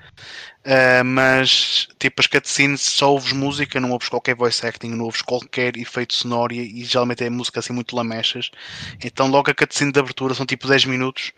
ah, 0.66 1.04
mas 1.04 1.88
tipo 2.00 2.22
as 2.22 2.28
cutscenes 2.28 2.82
só 2.82 3.12
ouves 3.12 3.34
música, 3.34 3.80
não 3.80 3.92
ouves 3.92 4.10
qualquer 4.10 4.36
voice 4.36 4.66
acting, 4.66 4.90
não 4.90 5.06
ouves 5.06 5.22
qualquer 5.22 5.76
efeito 5.78 6.14
sonoro 6.14 6.54
e, 6.54 6.82
e 6.82 6.86
geralmente 6.86 7.24
é 7.24 7.30
música 7.30 7.60
assim 7.60 7.74
muito 7.74 7.96
lamechas. 7.96 8.52
Então 9.04 9.28
logo 9.28 9.50
a 9.52 9.54
cutscene 9.54 9.92
de 9.92 10.00
abertura 10.00 10.34
são 10.34 10.46
tipo 10.46 10.68
10 10.68 10.86
minutos 10.86 11.32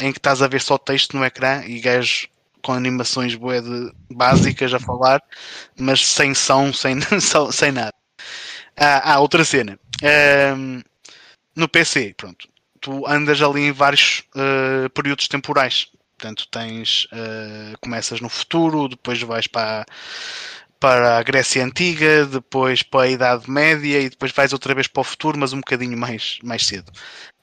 em 0.00 0.12
que 0.12 0.18
estás 0.18 0.42
a 0.42 0.48
ver 0.48 0.60
só 0.60 0.78
texto 0.78 1.16
no 1.16 1.24
ecrã 1.24 1.64
e 1.66 1.80
gajos 1.80 2.28
com 2.68 2.74
animações 2.74 3.34
bué 3.34 3.62
de 3.62 3.90
básicas 4.10 4.74
a 4.74 4.78
falar, 4.78 5.22
mas 5.74 6.06
sem 6.06 6.34
som, 6.34 6.70
sem, 6.70 6.96
sem 7.50 7.72
nada. 7.72 7.94
Ah, 8.76 9.14
ah, 9.14 9.20
outra 9.20 9.42
cena. 9.42 9.80
Ahm, 10.02 10.82
no 11.56 11.66
PC, 11.66 12.12
pronto, 12.14 12.46
tu 12.78 13.06
andas 13.06 13.40
ali 13.40 13.62
em 13.62 13.72
vários 13.72 14.22
ah, 14.36 14.86
períodos 14.90 15.28
temporais. 15.28 15.88
Portanto, 16.18 16.46
tens. 16.50 17.08
ah, 17.10 17.74
começas 17.80 18.20
no 18.20 18.28
futuro, 18.28 18.86
depois 18.86 19.22
vais 19.22 19.46
para, 19.46 19.86
para 20.78 21.16
a 21.16 21.22
Grécia 21.22 21.64
Antiga, 21.64 22.26
depois 22.26 22.82
para 22.82 23.06
a 23.06 23.08
Idade 23.08 23.50
Média 23.50 23.98
e 23.98 24.10
depois 24.10 24.30
vais 24.32 24.52
outra 24.52 24.74
vez 24.74 24.86
para 24.86 25.00
o 25.00 25.04
futuro, 25.04 25.38
mas 25.38 25.54
um 25.54 25.60
bocadinho 25.60 25.96
mais, 25.96 26.38
mais 26.42 26.66
cedo. 26.66 26.92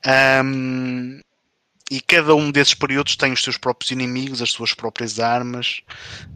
Ahm, 0.05 1.19
e 1.89 2.01
cada 2.01 2.35
um 2.35 2.51
desses 2.51 2.73
períodos 2.73 3.15
tem 3.15 3.31
os 3.33 3.43
seus 3.43 3.57
próprios 3.57 3.91
inimigos, 3.91 4.41
as 4.41 4.51
suas 4.51 4.73
próprias 4.73 5.19
armas 5.19 5.81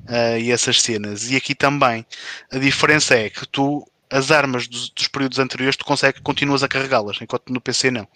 ah, 0.08 0.38
e 0.38 0.52
essas 0.52 0.82
cenas. 0.82 1.30
E 1.30 1.36
aqui 1.36 1.56
também 1.56 2.06
a 2.52 2.58
diferença 2.58 3.16
é 3.16 3.30
que 3.30 3.48
tu 3.48 3.86
as 4.12 4.32
armas 4.32 4.68
dos, 4.68 4.90
dos 4.90 5.08
períodos 5.08 5.40
anteriores 5.40 5.76
tu 5.78 5.86
consegues, 5.86 6.20
continuas 6.22 6.64
a 6.64 6.68
carregá-las, 6.68 7.22
enquanto 7.22 7.52
no 7.54 7.62
PC 7.62 7.92
não. 7.92 8.08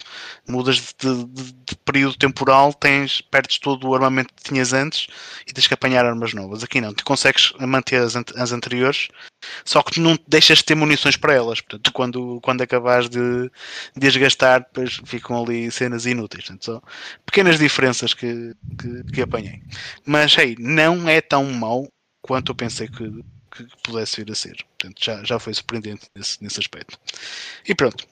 Mudas 0.47 0.93
de, 0.99 1.25
de- 1.25 1.53
de 1.53 1.75
período 1.85 2.15
temporal, 2.17 2.73
tens, 2.73 3.21
perdes 3.21 3.59
todo 3.59 3.87
o 3.87 3.95
armamento 3.95 4.33
que 4.33 4.43
tinhas 4.43 4.73
antes 4.73 5.07
e 5.47 5.53
tens 5.53 5.67
que 5.67 5.73
apanhar 5.73 6.05
armas 6.05 6.33
novas. 6.33 6.63
Aqui 6.63 6.81
não, 6.81 6.93
tu 6.93 7.03
consegues 7.05 7.53
manter 7.59 8.01
as, 8.01 8.15
as 8.15 8.51
anteriores, 8.51 9.07
só 9.65 9.81
que 9.83 9.99
não 9.99 10.17
deixas 10.27 10.59
de 10.59 10.65
ter 10.65 10.75
munições 10.75 11.17
para 11.17 11.33
elas. 11.33 11.61
Portanto, 11.61 11.91
quando, 11.93 12.39
quando 12.41 12.61
acabares 12.61 13.09
de, 13.09 13.49
de 13.95 14.07
as 14.07 14.15
gastar, 14.17 14.59
depois 14.59 14.99
ficam 15.05 15.41
ali 15.43 15.69
cenas 15.71 16.05
inúteis. 16.05 16.43
Portanto, 16.45 16.65
só 16.65 16.81
pequenas 17.25 17.57
diferenças 17.59 18.13
que, 18.13 18.53
que, 18.79 19.03
que 19.13 19.21
apanhei. 19.21 19.61
Mas, 20.05 20.37
hey, 20.37 20.55
não 20.59 21.07
é 21.07 21.21
tão 21.21 21.45
mau 21.53 21.87
quanto 22.21 22.51
eu 22.51 22.55
pensei 22.55 22.87
que, 22.87 23.03
que 23.53 23.65
pudesse 23.83 24.23
vir 24.23 24.31
a 24.31 24.35
ser. 24.35 24.55
Portanto, 24.77 25.03
já, 25.03 25.23
já 25.23 25.39
foi 25.39 25.53
surpreendente 25.53 26.09
nesse, 26.15 26.41
nesse 26.43 26.59
aspecto. 26.59 26.99
E 27.67 27.75
pronto. 27.75 28.05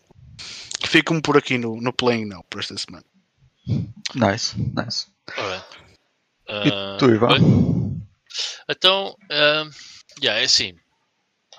Fico-me 0.85 1.21
por 1.21 1.37
aqui 1.37 1.57
no, 1.57 1.79
no 1.79 1.93
Playing 1.93 2.25
Now 2.25 2.43
por 2.49 2.59
esta 2.59 2.77
semana. 2.77 3.05
Nice, 4.15 4.55
nice. 4.75 5.07
Alright. 5.37 5.65
E 6.49 6.69
Ah, 6.69 6.97
tu, 6.99 7.09
Ivan? 7.09 7.27
bem, 7.39 8.07
Então, 8.69 9.15
ah, 9.31 9.69
yeah, 10.21 10.41
é 10.41 10.45
assim. 10.45 10.75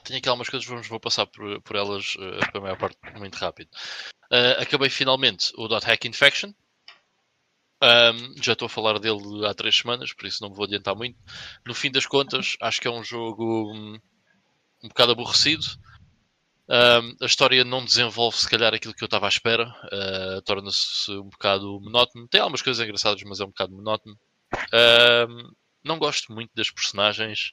Tenho 0.05 0.19
aqui 0.19 0.29
algumas 0.29 0.49
coisas, 0.49 0.69
vamos, 0.69 0.89
vou 0.89 0.99
passar 0.99 1.27
por, 1.27 1.61
por 1.63 1.77
elas 1.77 2.15
ah, 2.19 2.51
para 2.51 2.59
a 2.59 2.63
maior 2.63 2.77
parte 2.77 2.97
muito 3.17 3.37
rápido. 3.37 3.71
Ah, 4.31 4.63
acabei 4.63 4.91
finalmente 4.91 5.53
o 5.57 5.69
Dot 5.69 5.87
Hack 5.87 6.05
Infection. 6.07 6.53
Ahm, 7.83 8.35
já 8.41 8.53
estou 8.53 8.67
a 8.67 8.69
falar 8.69 8.99
dele 9.01 9.45
há 9.47 9.53
três 9.55 9.77
semanas, 9.77 10.13
por 10.13 10.27
isso 10.27 10.41
não 10.41 10.51
me 10.51 10.57
vou 10.57 10.65
adiantar 10.65 10.95
muito. 10.95 11.19
No 11.67 11.75
fim 11.75 11.91
das 11.91 12.07
contas, 12.07 12.57
acho 12.63 12.81
que 12.81 12.87
é 12.89 12.91
um 12.91 13.03
jogo 13.03 13.73
hum, 13.75 13.99
um 14.85 14.89
bocado 14.89 15.13
aborrecido. 15.13 15.65
Ahm, 16.69 17.17
a 17.21 17.27
história 17.27 17.65
não 17.65 17.85
desenvolve, 17.85 18.37
se 18.39 18.49
calhar, 18.49 18.73
aquilo 18.73 18.95
que 18.95 19.03
eu 19.03 19.07
estava 19.07 19.27
à 19.27 19.29
espera. 19.29 19.65
Ah, 19.93 20.41
Torna-se 20.45 21.11
um 21.13 21.29
bocado 21.29 21.81
monótono. 21.81 22.29
Tem 22.29 22.41
algumas 22.41 22.63
coisas 22.63 22.83
engraçadas, 22.85 23.23
mas 23.25 23.41
é 23.41 23.45
um 23.45 23.49
bocado 23.49 23.73
monótono. 23.75 24.19
Não 25.85 25.99
gosto 25.99 26.33
muito 26.33 26.51
das 26.55 26.71
personagens. 26.71 27.53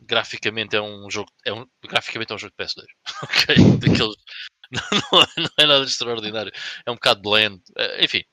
Graficamente 0.00 0.76
é 0.76 0.80
um 0.80 1.10
jogo. 1.10 1.30
É 1.44 1.52
um, 1.52 1.66
graficamente 1.82 2.32
é 2.32 2.34
um 2.34 2.38
jogo 2.38 2.54
de 2.56 2.64
PS2. 2.64 2.86
ok? 3.22 3.56
Daqueles. 3.78 4.16
Não, 4.68 4.82
não 5.12 5.22
é, 5.22 5.26
não 5.36 5.50
é 5.58 5.64
nada 5.64 5.84
extraordinário. 5.84 6.50
É 6.84 6.90
um 6.90 6.94
bocado 6.94 7.22
blend. 7.22 7.62
Ah, 7.78 8.02
enfim. 8.04 8.24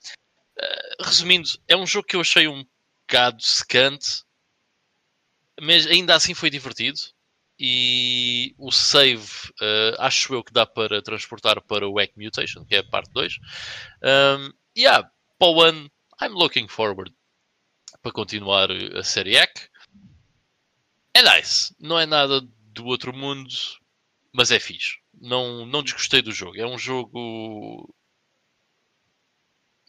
Ah, 0.59 1.05
resumindo, 1.05 1.49
é 1.67 1.75
um 1.75 1.87
jogo 1.87 2.07
que 2.07 2.15
eu 2.15 2.21
achei 2.21 2.47
um 2.47 2.65
bocado 3.01 3.41
secante. 3.41 4.23
Mas 5.61 5.85
ainda 5.87 6.15
assim 6.15 6.33
foi 6.33 6.49
divertido. 6.49 6.99
E 7.59 8.55
o 8.57 8.71
save, 8.71 9.29
ah, 9.61 10.07
acho 10.07 10.33
eu 10.33 10.43
que 10.43 10.53
dá 10.53 10.65
para 10.65 11.01
transportar 11.01 11.61
para 11.61 11.87
o 11.87 11.99
Egg 11.99 12.13
Mutation, 12.17 12.65
que 12.65 12.75
é 12.75 12.79
a 12.79 12.83
parte 12.83 13.11
2. 13.13 13.33
Um, 14.03 14.51
yeah, 14.77 15.09
para 15.37 15.47
o 15.47 15.61
ano, 15.61 15.91
I'm 16.21 16.33
looking 16.33 16.67
forward 16.67 17.13
para 18.01 18.11
continuar 18.11 18.69
a 18.71 19.03
série 19.03 19.37
Egg. 19.37 19.51
É 21.13 21.21
nice. 21.21 21.73
Não 21.79 21.99
é 21.99 22.05
nada 22.05 22.41
do 22.41 22.85
outro 22.85 23.15
mundo, 23.15 23.49
mas 24.33 24.51
é 24.51 24.59
fixe. 24.59 24.97
Não, 25.13 25.65
não 25.65 25.83
desgostei 25.83 26.21
do 26.21 26.31
jogo. 26.31 26.59
É 26.59 26.65
um 26.65 26.77
jogo 26.77 27.93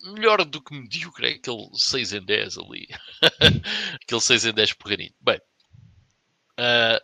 melhor 0.04 0.44
do 0.44 0.62
que 0.62 0.74
medíocre. 0.74 1.28
É 1.28 1.34
aquele 1.34 1.68
6 1.72 2.12
em 2.12 2.24
10 2.24 2.58
ali. 2.58 2.88
aquele 4.02 4.20
6 4.20 4.46
em 4.46 4.52
10 4.52 4.72
porreirinho. 4.74 5.14
Bem, 5.20 5.40
ah, 6.56 7.00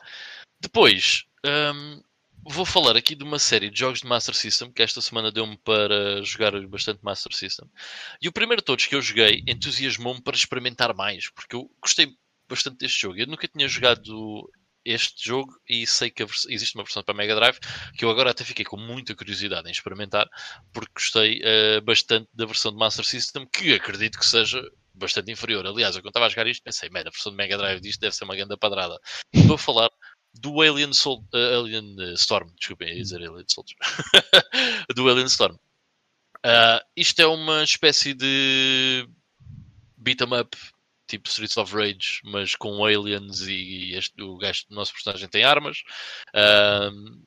depois, 0.60 1.24
hum, 1.44 2.02
vou 2.44 2.64
falar 2.64 2.96
aqui 2.96 3.14
de 3.14 3.24
uma 3.24 3.38
série 3.38 3.70
de 3.70 3.78
jogos 3.78 4.00
de 4.00 4.06
Master 4.06 4.34
System 4.34 4.72
que 4.72 4.82
esta 4.82 5.00
semana 5.00 5.32
deu-me 5.32 5.56
para 5.58 6.22
jogar 6.22 6.52
bastante 6.68 7.02
Master 7.02 7.34
System. 7.34 7.68
E 8.20 8.28
o 8.28 8.32
primeiro 8.32 8.62
de 8.62 8.66
todos 8.66 8.86
que 8.86 8.94
eu 8.94 9.02
joguei 9.02 9.42
entusiasmou-me 9.46 10.22
para 10.22 10.36
experimentar 10.36 10.94
mais, 10.94 11.30
porque 11.30 11.56
eu 11.56 11.70
gostei 11.80 12.14
bastante 12.48 12.78
deste 12.78 13.00
jogo. 13.00 13.18
Eu 13.18 13.26
nunca 13.26 13.48
tinha 13.48 13.68
jogado 13.68 14.50
este 14.84 15.28
jogo 15.28 15.52
e 15.68 15.86
sei 15.86 16.10
que 16.10 16.22
existe 16.22 16.74
uma 16.74 16.84
versão 16.84 17.02
para 17.02 17.14
Mega 17.14 17.34
Drive 17.34 17.58
que 17.96 18.04
eu 18.04 18.10
agora 18.10 18.30
até 18.30 18.44
fiquei 18.44 18.64
com 18.64 18.76
muita 18.76 19.14
curiosidade 19.14 19.68
em 19.68 19.72
experimentar 19.72 20.28
porque 20.72 20.92
gostei 20.94 21.40
uh, 21.40 21.80
bastante 21.82 22.28
da 22.32 22.46
versão 22.46 22.72
de 22.72 22.78
Master 22.78 23.04
System 23.04 23.46
que 23.52 23.74
acredito 23.74 24.18
que 24.18 24.26
seja 24.26 24.62
bastante 24.94 25.32
inferior. 25.32 25.66
Aliás, 25.66 25.96
eu 25.96 26.02
quando 26.02 26.10
estava 26.10 26.26
a 26.26 26.28
jogar 26.28 26.46
isto 26.46 26.62
pensei, 26.62 26.88
a 26.88 27.02
versão 27.02 27.32
de 27.32 27.36
Mega 27.36 27.56
Drive 27.56 27.80
disto 27.80 28.00
deve 28.00 28.14
ser 28.14 28.24
uma 28.24 28.36
grande 28.36 28.56
padrada. 28.56 28.98
Estou 29.32 29.54
a 29.54 29.58
falar 29.58 29.90
do 30.34 30.60
Alien, 30.60 30.92
Sol 30.92 31.24
uh, 31.34 31.60
Alien 31.60 31.96
uh, 31.98 32.12
Storm, 32.14 32.48
desculpem, 32.56 32.94
dizer 32.94 33.16
Alien 33.16 33.44
Soldier, 33.48 33.76
do 34.94 35.08
Alien 35.08 35.26
Storm. 35.26 35.56
Uh, 36.44 36.80
isto 36.96 37.20
é 37.20 37.26
uma 37.26 37.62
espécie 37.64 38.14
de 38.14 39.08
beat 39.96 40.20
'em 40.20 40.40
up 40.40 40.56
tipo 41.10 41.28
Streets 41.28 41.56
of 41.56 41.74
Rage, 41.74 42.20
mas 42.24 42.54
com 42.54 42.84
aliens 42.84 43.42
e 43.42 43.94
este, 43.94 44.22
o, 44.22 44.36
gajo, 44.36 44.64
o 44.70 44.74
nosso 44.74 44.92
personagem 44.92 45.28
tem 45.28 45.44
armas 45.44 45.82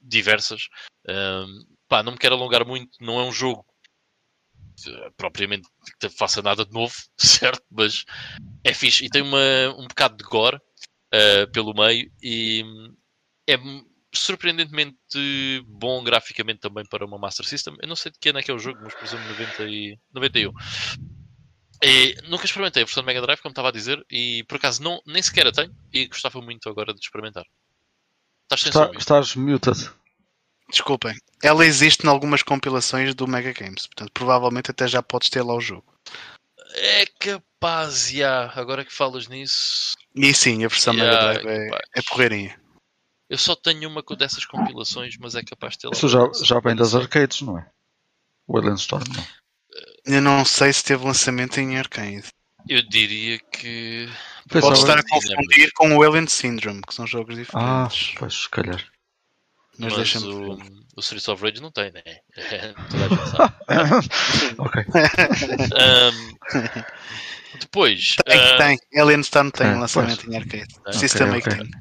diversas. 0.01 0.67
pá, 1.87 2.01
não 2.03 2.13
me 2.13 2.17
quero 2.17 2.35
alongar 2.35 2.65
muito, 2.65 2.91
não 3.01 3.19
é 3.19 3.23
um 3.23 3.31
jogo 3.31 3.65
uh, 4.87 5.11
propriamente 5.15 5.67
que 5.99 6.09
faça 6.09 6.41
nada 6.41 6.65
de 6.65 6.71
novo, 6.71 6.93
certo? 7.17 7.63
Mas 7.69 8.05
é 8.63 8.73
fixe 8.73 9.05
e 9.05 9.09
tem 9.09 9.21
uma, 9.21 9.75
um 9.77 9.87
bocado 9.87 10.17
de 10.17 10.23
gore 10.23 10.57
uh, 10.57 11.51
pelo 11.51 11.73
meio 11.73 12.11
e 12.21 12.63
é 13.47 13.57
surpreendentemente 14.15 14.97
bom 15.67 16.03
graficamente 16.03 16.59
também 16.59 16.85
para 16.85 17.05
uma 17.05 17.17
Master 17.17 17.45
System. 17.45 17.75
Eu 17.81 17.87
não 17.87 17.95
sei 17.95 18.11
de 18.11 18.19
que 18.19 18.29
ano 18.29 18.39
é 18.39 18.43
que 18.43 18.51
é 18.51 18.53
o 18.53 18.59
jogo, 18.59 18.79
mas 18.83 18.93
por 18.93 19.03
exemplo 19.03 19.27
90 19.29 19.63
e... 19.63 19.97
91. 20.13 20.53
E 21.83 22.15
nunca 22.29 22.45
experimentei 22.45 22.83
a 22.83 22.85
versão 22.85 23.03
de 23.03 23.07
Mega 23.07 23.21
Drive, 23.21 23.41
como 23.41 23.51
estava 23.51 23.67
a 23.67 23.71
dizer, 23.71 24.03
e 24.09 24.43
por 24.47 24.55
acaso 24.55 24.81
não, 24.81 25.01
nem 25.05 25.21
sequer 25.21 25.47
a 25.47 25.51
tenho 25.51 25.75
e 25.91 26.07
gostava 26.07 26.41
muito 26.41 26.69
agora 26.69 26.93
de 26.93 26.99
experimentar. 26.99 27.45
Estás 28.43 28.61
sem 28.61 28.69
Está, 28.69 28.91
Estás 28.97 29.35
muted. 29.35 29.91
Desculpem. 30.69 31.15
Ela 31.41 31.65
existe 31.65 32.05
em 32.05 32.09
algumas 32.09 32.41
compilações 32.41 33.13
do 33.13 33.27
Mega 33.27 33.51
Games, 33.51 33.85
portanto 33.85 34.11
provavelmente 34.13 34.71
até 34.71 34.87
já 34.87 35.03
podes 35.03 35.29
ter 35.29 35.41
lá 35.41 35.53
o 35.53 35.61
jogo. 35.61 35.85
É 36.75 37.05
capaz, 37.05 38.09
já. 38.09 38.51
Agora 38.55 38.85
que 38.85 38.93
falas 38.93 39.27
nisso. 39.27 39.95
E 40.15 40.33
sim, 40.33 40.63
a 40.63 40.69
versão 40.69 40.93
yeah, 40.93 41.27
Mega 41.27 41.41
Drive 41.41 41.71
é, 41.73 41.79
é 41.95 42.01
porreirinha. 42.01 42.59
Eu 43.29 43.37
só 43.37 43.55
tenho 43.55 43.89
uma 43.89 44.03
dessas 44.17 44.45
compilações, 44.45 45.17
mas 45.17 45.35
é 45.35 45.43
capaz 45.43 45.73
de 45.73 45.79
ter 45.79 45.87
lá. 45.87 45.93
Isso 45.93 46.07
já, 46.07 46.19
já 46.43 46.59
vem 46.59 46.75
das 46.75 46.95
arcades, 46.95 47.41
não 47.41 47.57
é? 47.57 47.69
O 48.47 48.57
Alien 48.57 48.75
Storm, 48.75 49.03
não. 49.13 49.42
Eu 50.05 50.21
não 50.21 50.43
sei 50.43 50.73
se 50.73 50.83
teve 50.83 51.05
lançamento 51.05 51.59
em 51.59 51.77
Arcade. 51.77 52.27
Eu 52.67 52.81
diria 52.81 53.39
que. 53.51 54.09
Pode 54.49 54.77
estar 54.77 54.97
a 54.97 55.03
confundir 55.03 55.71
com 55.73 55.95
o 55.95 56.03
Alien 56.03 56.27
Syndrome, 56.27 56.81
que 56.81 56.93
são 56.93 57.05
jogos 57.07 57.35
diferentes. 57.35 58.13
Ah, 58.13 58.17
pois, 58.17 58.33
se 58.33 58.49
calhar. 58.49 58.83
Mas, 59.77 59.93
Mas 59.97 60.15
o, 60.23 60.59
o 60.95 60.99
Streets 60.99 61.27
of 61.27 61.43
Rage 61.43 61.61
não 61.61 61.71
tem, 61.71 61.91
né? 61.91 62.03
Toda 62.89 63.05
a 63.05 63.09
gente 63.09 63.29
sabe. 63.29 63.55
ok. 64.59 64.83
um, 65.73 67.59
depois. 67.59 68.15
Tem, 68.25 68.37
uh, 68.37 68.57
tem. 68.57 69.01
Alien 69.01 69.21
Storm 69.21 69.49
tem 69.49 69.67
é, 69.67 69.75
lançamento 69.75 70.25
pois. 70.25 70.33
em 70.33 70.37
arcade. 70.37 70.73
System 70.91 71.29
okay, 71.29 71.39
okay. 71.39 71.57
tem. 71.57 71.71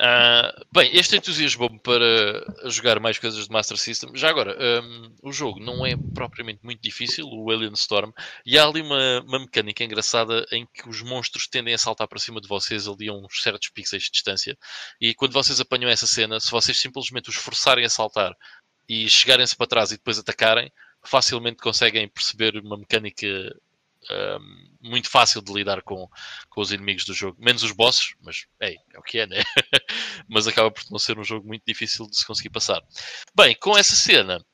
Uh, 0.00 0.64
bem, 0.72 0.96
este 0.96 1.14
entusiasmou-me 1.14 1.78
para 1.78 2.70
jogar 2.70 2.98
mais 2.98 3.18
coisas 3.18 3.44
de 3.44 3.52
Master 3.52 3.76
System. 3.76 4.16
Já 4.16 4.30
agora, 4.30 4.56
um, 4.82 5.14
o 5.22 5.30
jogo 5.30 5.60
não 5.60 5.84
é 5.84 5.94
propriamente 6.14 6.60
muito 6.62 6.80
difícil, 6.80 7.26
o 7.26 7.50
Alien 7.50 7.74
Storm, 7.74 8.10
e 8.46 8.58
há 8.58 8.64
ali 8.64 8.80
uma, 8.80 9.20
uma, 9.20 9.40
mecânica 9.40 9.84
engraçada 9.84 10.46
em 10.52 10.66
que 10.72 10.88
os 10.88 11.02
monstros 11.02 11.46
tendem 11.46 11.74
a 11.74 11.78
saltar 11.78 12.08
para 12.08 12.18
cima 12.18 12.40
de 12.40 12.48
vocês 12.48 12.88
ali 12.88 13.10
a 13.10 13.12
uns 13.12 13.42
certos 13.42 13.68
pixels 13.68 14.04
de 14.04 14.10
distância. 14.10 14.56
E 14.98 15.14
quando 15.14 15.34
vocês 15.34 15.60
apanham 15.60 15.90
essa 15.90 16.06
cena, 16.06 16.40
se 16.40 16.50
vocês 16.50 16.80
simplesmente 16.80 17.28
os 17.28 17.36
forçarem 17.36 17.84
a 17.84 17.90
saltar 17.90 18.34
e 18.88 19.06
chegarem-se 19.06 19.54
para 19.54 19.66
trás 19.66 19.92
e 19.92 19.98
depois 19.98 20.18
atacarem, 20.18 20.72
facilmente 21.04 21.58
conseguem 21.58 22.08
perceber 22.08 22.56
uma 22.56 22.78
mecânica 22.78 23.26
muito 24.80 25.10
fácil 25.10 25.42
de 25.42 25.52
lidar 25.52 25.82
com, 25.82 26.08
com 26.48 26.60
os 26.60 26.72
inimigos 26.72 27.04
do 27.04 27.14
jogo, 27.14 27.36
menos 27.40 27.62
os 27.62 27.72
bosses, 27.72 28.14
mas 28.20 28.46
é, 28.60 28.74
o 28.96 29.02
que 29.02 29.18
é, 29.18 29.26
né? 29.26 29.42
mas 30.28 30.46
acaba 30.46 30.70
por 30.70 30.82
não 30.90 30.98
ser 30.98 31.18
um 31.18 31.24
jogo 31.24 31.46
muito 31.46 31.62
difícil 31.66 32.06
de 32.06 32.16
se 32.16 32.26
conseguir 32.26 32.50
passar. 32.50 32.80
Bem, 33.34 33.54
com 33.54 33.76
essa 33.76 33.94
cena 33.94 34.44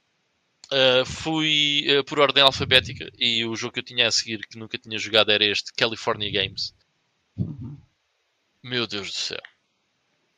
uh, 0.66 1.06
fui 1.06 1.86
uh, 1.89 2.05
por 2.05 2.18
ordem 2.18 2.43
alfabética 2.43 3.10
e 3.18 3.44
o 3.44 3.55
jogo 3.55 3.74
que 3.74 3.81
eu 3.81 3.85
tinha 3.85 4.09
a 4.09 4.10
seguir 4.10 4.47
que 4.47 4.59
nunca 4.59 4.78
tinha 4.78 4.98
jogado 4.98 5.31
era 5.31 5.44
este 5.44 5.73
California 5.73 6.31
Games. 6.31 6.74
Meu 8.62 8.86
Deus 8.86 9.12
do 9.12 9.16
céu, 9.16 9.43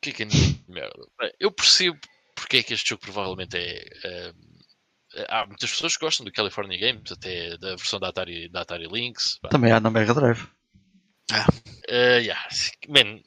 que 0.01 0.13
que 0.13 0.23
é 0.23 0.27
merda? 0.67 1.07
Bem, 1.19 1.31
eu 1.39 1.51
percebo 1.51 1.99
porque 2.35 2.57
é 2.57 2.63
que 2.63 2.73
este 2.73 2.89
jogo 2.89 3.01
provavelmente 3.01 3.57
é. 3.57 4.31
Uh, 4.31 4.48
há 5.27 5.45
muitas 5.45 5.71
pessoas 5.71 5.95
que 5.95 6.05
gostam 6.05 6.25
do 6.25 6.31
California 6.31 6.79
Games, 6.79 7.11
até 7.11 7.57
da 7.57 7.75
versão 7.75 7.99
da 7.99 8.09
Atari, 8.09 8.49
da 8.49 8.61
Atari 8.61 8.87
Lynx. 8.87 9.39
Também 9.49 9.71
há 9.71 9.79
na 9.79 9.89
Mega 9.89 10.13
Drive. 10.13 10.47
Ah. 11.31 11.45
Uh, 11.89 12.19
yeah. 12.21 12.47
Man, 12.87 13.21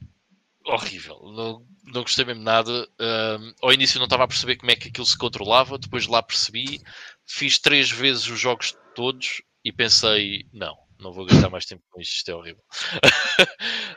horrível. 0.67 1.21
Não, 1.35 1.67
não 1.85 2.03
gostei 2.03 2.25
mesmo 2.25 2.43
nada. 2.43 2.89
Uh, 3.01 3.55
ao 3.63 3.73
início 3.73 3.99
não 3.99 4.07
estava 4.07 4.25
a 4.25 4.29
perceber 4.29 4.57
como 4.57 4.71
é 4.71 4.77
que 4.77 4.89
aquilo 4.89 5.07
se 5.07 5.19
controlava, 5.19 5.79
depois 5.79 6.07
lá 6.07 6.23
percebi. 6.23 6.81
Fiz 7.27 7.59
três 7.59 7.91
vezes 7.91 8.27
os 8.29 8.39
jogos 8.39 8.77
todos 8.95 9.43
e 9.65 9.73
pensei, 9.73 10.45
não, 10.53 10.77
não 10.99 11.13
vou 11.13 11.27
gastar 11.27 11.51
mais 11.51 11.65
tempo 11.65 11.83
com 11.91 12.01
isto, 12.01 12.17
isto 12.17 12.31
é 12.31 12.35
horrível. 12.35 12.63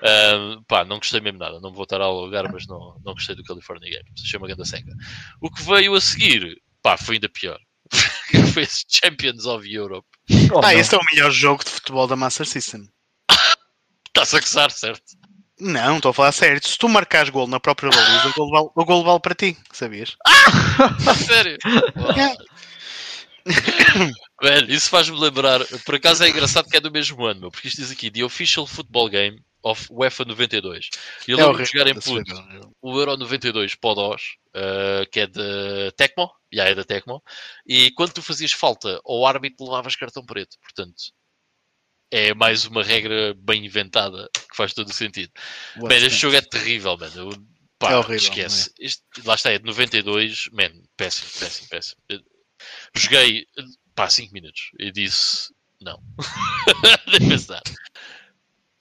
uh, 0.01 0.63
pá, 0.67 0.85
não 0.85 0.97
gostei 0.97 1.19
mesmo 1.19 1.39
nada, 1.39 1.59
não 1.59 1.73
vou 1.73 1.83
estar 1.83 2.01
a 2.01 2.05
alugar, 2.05 2.51
mas 2.51 2.67
não, 2.67 2.99
não 3.03 3.13
gostei 3.13 3.35
do 3.35 3.43
California 3.43 3.89
Games, 3.89 4.21
achei 4.23 4.37
uma 4.37 4.47
grande 4.47 4.67
seca. 4.67 4.91
O 5.41 5.49
que 5.49 5.63
veio 5.63 5.95
a 5.95 6.01
seguir, 6.01 6.61
pá, 6.81 6.97
foi 6.97 7.15
ainda 7.15 7.29
pior. 7.29 7.59
foi 8.53 8.63
esse 8.63 8.85
Champions 8.87 9.45
of 9.45 9.71
Europe. 9.71 10.07
Oh, 10.53 10.59
ah, 10.59 10.61
não. 10.61 10.71
esse 10.71 10.95
é 10.95 10.97
o 10.97 11.05
melhor 11.11 11.31
jogo 11.31 11.63
de 11.63 11.69
futebol 11.69 12.07
da 12.07 12.15
Master 12.15 12.47
System. 12.47 12.87
Estás 14.07 14.33
a 14.33 14.39
gozar, 14.39 14.71
certo? 14.71 15.03
Não, 15.59 15.97
estou 15.97 16.09
a 16.09 16.13
falar 16.13 16.31
sério. 16.31 16.65
Se 16.65 16.77
tu 16.77 16.89
marcares 16.89 17.29
gol 17.29 17.47
na 17.47 17.59
própria 17.59 17.89
baliza, 17.89 18.29
o 18.29 18.33
gol 18.33 18.49
vale, 18.49 18.69
o 18.75 18.85
gol 18.85 19.03
vale 19.03 19.19
para 19.19 19.35
ti, 19.35 19.57
sabias? 19.71 20.15
Ah! 20.25 21.13
sério? 21.25 21.57
Velho, 24.41 24.73
isso 24.73 24.89
faz-me 24.89 25.17
lembrar. 25.17 25.61
Por 25.85 25.95
acaso 25.95 26.23
é 26.23 26.29
engraçado 26.29 26.69
que 26.69 26.77
é 26.77 26.81
do 26.81 26.91
mesmo 26.91 27.25
ano, 27.25 27.51
porque 27.51 27.67
isto 27.67 27.81
diz 27.81 27.91
aqui: 27.91 28.11
The 28.11 28.23
Official 28.23 28.67
Football 28.67 29.09
Game 29.09 29.41
of 29.63 29.87
UEFA 29.89 30.25
92. 30.25 30.89
E 31.27 31.31
eu 31.31 31.39
é 31.39 31.45
lembro 31.45 31.63
de 31.63 31.71
jogar 31.71 31.87
em 31.87 31.95
puto 31.95 32.33
o 32.81 32.99
Euro 32.99 33.17
92 33.17 33.75
Podos, 33.75 34.37
uh, 34.55 35.09
que 35.11 35.21
é 35.21 35.27
de 35.27 35.91
Tecmo, 35.95 36.29
já 36.55 36.65
é 36.65 36.73
da 36.73 36.83
Tecmo, 36.83 37.21
e 37.65 37.91
quando 37.91 38.13
tu 38.13 38.21
fazias 38.21 38.51
falta 38.51 39.01
ao 39.05 39.25
árbitro 39.25 39.65
levavas 39.65 39.95
cartão 39.95 40.25
preto. 40.25 40.57
Portanto, 40.59 40.95
é 42.11 42.33
mais 42.33 42.65
uma 42.65 42.83
regra 42.83 43.33
bem 43.37 43.65
inventada 43.65 44.29
que 44.33 44.55
faz 44.55 44.73
todo 44.73 44.89
o 44.89 44.93
sentido. 44.93 45.31
Man, 45.75 45.95
este 45.95 46.19
jogo 46.19 46.35
é 46.35 46.41
terrível, 46.41 46.97
mano. 46.97 47.29
Pá, 47.77 47.91
é 47.91 47.97
horrível, 47.97 48.15
esquece. 48.15 48.71
É? 48.79 48.85
Este, 48.85 49.03
lá 49.25 49.35
está, 49.35 49.51
é 49.51 49.59
de 49.59 49.65
92, 49.65 50.49
man, 50.53 50.71
péssimo, 50.95 51.29
péssimo, 51.39 51.67
péssimo. 51.67 52.01
Eu 52.07 52.21
joguei, 52.95 53.47
pá, 53.93 54.09
5 54.09 54.33
minutos 54.33 54.71
e 54.79 54.91
disse 54.91 55.53
não. 55.81 56.01
Pensar. 57.29 57.61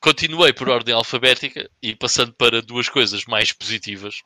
Continuei 0.00 0.52
por 0.52 0.68
ordem 0.68 0.94
alfabética 0.94 1.68
e 1.82 1.96
passando 1.96 2.32
para 2.34 2.62
duas 2.62 2.88
coisas 2.88 3.24
mais 3.24 3.52
positivas. 3.52 4.20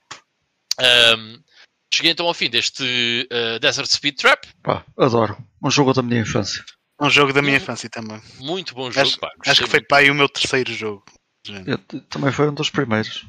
Um, 1.16 1.42
cheguei 1.94 2.12
então 2.12 2.26
ao 2.26 2.34
fim 2.34 2.50
deste 2.50 3.28
uh, 3.32 3.58
Desert 3.58 3.88
Speed 3.88 4.16
Trap. 4.16 4.46
Pá, 4.62 4.84
adoro. 4.96 5.36
Um 5.62 5.70
jogo 5.70 5.92
da 5.92 6.02
minha 6.02 6.20
infância. 6.20 6.64
Um 7.00 7.10
jogo 7.10 7.32
da 7.32 7.42
minha 7.42 7.56
infância 7.56 7.88
também. 7.88 8.20
Muito 8.38 8.74
bom 8.74 8.90
jogo. 8.90 9.06
Acho, 9.06 9.18
pá, 9.18 9.30
acho 9.46 9.62
que 9.62 9.70
foi 9.70 9.80
pá, 9.80 10.02
o 10.02 10.14
meu 10.14 10.28
terceiro 10.28 10.72
jogo. 10.72 11.04
Eu, 11.66 11.78
também 12.08 12.32
foi 12.32 12.48
um 12.48 12.54
dos 12.54 12.70
primeiros. 12.70 13.24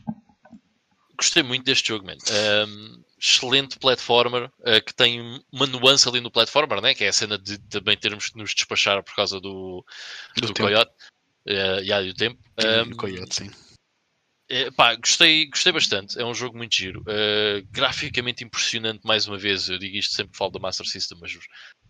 Gostei 1.16 1.44
muito 1.44 1.66
deste 1.66 1.90
jogo, 1.90 2.06
man. 2.06 2.18
Um, 2.68 3.04
excelente 3.20 3.78
platformer 3.78 4.46
uh, 4.60 4.84
que 4.86 4.94
tem 4.94 5.44
uma 5.52 5.68
nuance 5.68 6.08
ali 6.08 6.22
no 6.22 6.32
platformer, 6.32 6.82
né? 6.82 6.94
que 6.94 7.04
é 7.04 7.10
a 7.10 7.14
cena 7.14 7.38
de 7.38 7.58
também 7.58 7.98
termos 7.98 8.30
que 8.30 8.38
nos 8.38 8.54
despachar 8.54 9.04
por 9.04 9.14
causa 9.14 9.40
do, 9.40 9.86
do, 10.38 10.48
do 10.48 10.54
Coyote 10.54 10.92
uh, 11.48 11.84
e 11.84 12.08
do 12.08 12.14
tempo. 12.14 12.40
Um, 12.58 12.96
Coyote, 12.96 13.36
sim. 13.36 13.52
É, 14.50 14.72
pá, 14.72 14.96
gostei, 14.96 15.46
gostei 15.48 15.72
bastante. 15.72 16.20
É 16.20 16.26
um 16.26 16.34
jogo 16.34 16.58
muito 16.58 16.76
giro. 16.76 17.02
Uh, 17.02 17.66
graficamente 17.72 18.44
impressionante, 18.44 19.02
mais 19.06 19.28
uma 19.28 19.38
vez. 19.38 19.70
Eu 19.70 19.78
digo 19.78 19.96
isto 19.96 20.16
sempre 20.16 20.36
falo 20.36 20.52
da 20.52 20.60
Master 20.60 20.88
System, 20.88 21.20
mas 21.22 21.38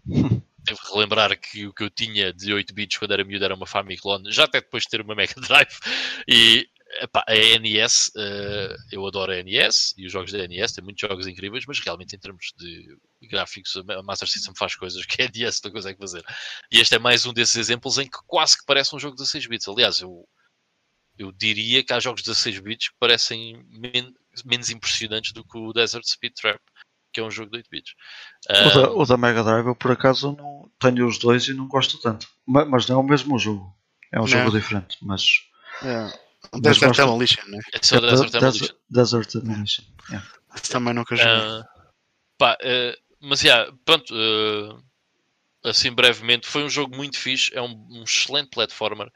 devo 0.65 0.79
relembrar 0.93 1.39
que 1.39 1.65
o 1.67 1.73
que 1.73 1.83
eu 1.83 1.89
tinha 1.89 2.33
de 2.33 2.53
8 2.53 2.73
bits 2.73 2.97
quando 2.97 3.13
era 3.13 3.23
miúdo 3.23 3.45
era 3.45 3.55
uma 3.55 3.65
Famiclone, 3.65 4.31
já 4.31 4.43
até 4.43 4.59
depois 4.59 4.83
de 4.83 4.89
ter 4.89 5.01
uma 5.01 5.15
Mega 5.15 5.35
Drive. 5.39 5.77
E 6.27 6.67
epá, 7.01 7.23
a 7.27 7.59
NES, 7.59 8.11
eh, 8.17 8.75
eu 8.91 9.05
adoro 9.05 9.31
a 9.31 9.41
NES 9.41 9.93
e 9.97 10.05
os 10.05 10.11
jogos 10.11 10.31
da 10.31 10.45
NES, 10.47 10.73
tem 10.73 10.83
muitos 10.83 11.07
jogos 11.07 11.27
incríveis, 11.27 11.63
mas 11.67 11.79
realmente 11.79 12.15
em 12.15 12.19
termos 12.19 12.53
de 12.57 12.97
gráficos, 13.29 13.75
a 13.77 14.03
Master 14.03 14.27
System 14.27 14.53
faz 14.57 14.75
coisas 14.75 15.05
que 15.05 15.21
a 15.21 15.29
NES 15.33 15.61
não 15.63 15.71
consegue 15.71 15.97
fazer. 15.97 16.23
E 16.71 16.79
este 16.79 16.95
é 16.95 16.99
mais 16.99 17.25
um 17.25 17.33
desses 17.33 17.55
exemplos 17.55 17.97
em 17.97 18.05
que 18.05 18.17
quase 18.27 18.57
que 18.57 18.65
parece 18.65 18.95
um 18.95 18.99
jogo 18.99 19.15
de 19.15 19.23
16 19.23 19.47
bits. 19.47 19.67
Aliás, 19.67 20.01
eu, 20.01 20.27
eu 21.19 21.31
diria 21.31 21.83
que 21.83 21.93
há 21.93 21.99
jogos 21.99 22.21
de 22.23 22.29
16 22.31 22.59
bits 22.59 22.89
que 22.89 22.95
parecem 22.99 23.63
men 23.69 24.13
menos 24.45 24.69
impressionantes 24.69 25.33
do 25.33 25.43
que 25.43 25.57
o 25.57 25.73
Desert 25.73 26.05
Speed 26.05 26.33
Trap, 26.33 26.59
que 27.13 27.19
é 27.19 27.23
um 27.23 27.29
jogo 27.31 27.51
de 27.51 27.57
8 27.57 27.67
bits. 27.69 27.93
O 28.49 28.81
da, 28.81 28.91
o 28.91 29.05
da 29.05 29.17
Mega 29.17 29.43
Drive 29.43 29.67
eu 29.67 29.75
por 29.75 29.91
acaso 29.91 30.31
não 30.37 30.71
tenho 30.79 31.05
os 31.07 31.17
dois 31.19 31.47
e 31.47 31.53
não 31.53 31.67
gosto 31.67 31.99
tanto. 31.99 32.27
Ma- 32.47 32.65
Mas, 32.65 32.87
não 32.87 32.95
é 32.95 32.99
o 32.99 33.03
mesmo 33.03 33.37
jogo. 33.37 33.75
É 34.11 34.17
um 34.17 34.21
Não. 34.21 34.27
jogo 34.27 34.51
diferente. 34.51 34.97
Mas 35.01 35.23
É. 35.83 36.11
Mas 36.53 36.61
Desert 36.61 36.87
gosto- 36.87 37.01
Demolition, 37.01 37.45
né? 37.47 37.59
é 37.73 37.77
o 37.77 37.81
Desert 37.81 38.01
Desert, 38.01 38.31
Demolition. 38.31 38.75
Desert 38.89 39.33
Demolition. 39.33 39.83
yeah. 40.09 40.27
Também 40.71 40.93
nunca 40.93 41.15
joguei. 41.15 41.31
Ah, 41.33 41.63
pá, 42.37 42.57
eh, 42.61 42.97
mas 43.21 43.41
já, 43.41 43.69
pronto, 43.85 44.13
eh, 44.15 44.81
assim 45.63 45.91
brevemente, 45.91 46.47
foi 46.47 46.63
um 46.63 46.69
jogo 46.69 46.95
muito 46.95 47.17
fixe, 47.17 47.53
é 47.53 47.61
um, 47.61 47.87
um 47.89 48.03
excelente 48.03 48.49
platformer, 48.49 49.11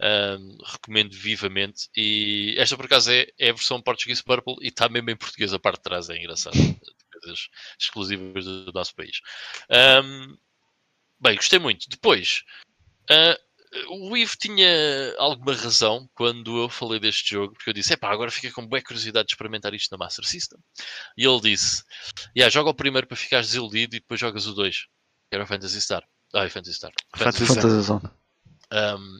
ahm, 0.00 0.56
recomendo 0.64 1.14
vivamente. 1.14 1.88
E 1.96 2.54
esta 2.58 2.76
por 2.76 2.86
acaso 2.86 3.10
é, 3.10 3.26
é 3.38 3.50
a 3.50 3.54
versão 3.54 3.82
Portuguese 3.82 4.22
Purple 4.22 4.56
e 4.60 4.68
está 4.68 4.88
mesmo 4.88 5.10
em 5.10 5.16
português 5.16 5.52
a 5.52 5.58
parte 5.58 5.78
de 5.78 5.82
trás, 5.84 6.08
é 6.08 6.16
engraçado. 6.16 6.54
Coisas 7.20 7.48
exclusivas 7.78 8.44
do 8.44 8.72
nosso 8.72 8.94
país. 8.94 9.20
Ahm, 9.70 10.36
bem, 11.20 11.34
gostei 11.34 11.58
muito. 11.58 11.88
Depois, 11.88 12.44
ah, 13.10 13.38
o 13.88 14.16
Ivo 14.16 14.36
tinha 14.36 15.14
alguma 15.18 15.54
razão 15.54 16.08
quando 16.14 16.62
eu 16.62 16.68
falei 16.68 16.98
deste 16.98 17.30
jogo, 17.34 17.54
porque 17.54 17.70
eu 17.70 17.74
disse: 17.74 17.92
epá, 17.92 18.10
agora 18.10 18.30
fica 18.30 18.50
com 18.52 18.66
boa 18.66 18.82
curiosidade 18.82 19.26
de 19.26 19.34
experimentar 19.34 19.74
isto 19.74 19.90
na 19.90 19.98
Master 19.98 20.24
System. 20.24 20.58
E 21.16 21.26
ele 21.26 21.40
disse: 21.40 21.82
yeah, 22.36 22.50
joga 22.50 22.70
o 22.70 22.74
primeiro 22.74 23.06
para 23.06 23.16
ficares 23.16 23.48
desiludido 23.48 23.96
e 23.96 24.00
depois 24.00 24.20
jogas 24.20 24.46
o 24.46 24.54
2, 24.54 24.76
que 24.76 24.86
era 25.30 25.44
o 25.44 25.46
Fantasy 25.46 25.80
Star. 25.80 26.02
Ah, 26.34 26.44
é 26.44 26.48
Fantasy 26.50 26.74
Star. 26.74 26.92
Fantasy 27.16 27.46
Fantasy. 27.46 27.82
Zone. 27.82 28.02
Um, 28.72 29.18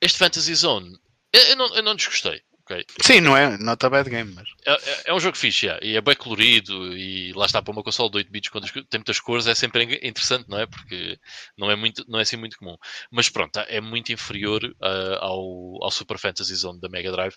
este 0.00 0.18
Fantasy 0.18 0.54
Zone, 0.54 0.98
eu, 1.32 1.42
eu 1.42 1.56
não, 1.56 1.74
eu 1.76 1.82
não 1.82 1.94
desgostei. 1.94 2.42
ok? 2.62 2.84
Sim, 3.02 3.20
não 3.20 3.36
é? 3.36 3.56
Not 3.58 3.84
a 3.84 3.90
bad 3.90 4.08
game, 4.08 4.32
mas. 4.32 4.48
É, 4.66 4.72
é- 4.72 5.02
é 5.06 5.14
um 5.14 5.20
jogo 5.20 5.36
fixe, 5.36 5.66
yeah, 5.66 5.84
e 5.86 5.96
é 5.96 6.00
bem 6.00 6.16
colorido, 6.16 6.96
e 6.96 7.32
lá 7.34 7.46
está 7.46 7.60
para 7.62 7.72
uma 7.72 7.82
console 7.82 8.10
de 8.10 8.16
8 8.18 8.30
bits, 8.32 8.50
quando 8.50 8.70
tem 8.70 8.98
muitas 8.98 9.20
cores, 9.20 9.46
é 9.46 9.54
sempre 9.54 9.82
interessante, 10.06 10.48
não 10.48 10.58
é? 10.58 10.66
Porque 10.66 11.18
não 11.56 11.70
é, 11.70 11.76
muito, 11.76 12.04
não 12.08 12.18
é 12.18 12.22
assim 12.22 12.36
muito 12.36 12.56
comum. 12.58 12.76
Mas 13.10 13.28
pronto, 13.28 13.58
é 13.58 13.80
muito 13.80 14.12
inferior 14.12 14.62
ah, 14.80 15.18
ao, 15.20 15.84
ao 15.84 15.90
Super 15.90 16.18
Fantasy 16.18 16.54
Zone 16.54 16.80
da 16.80 16.88
Mega 16.88 17.10
Drive. 17.12 17.34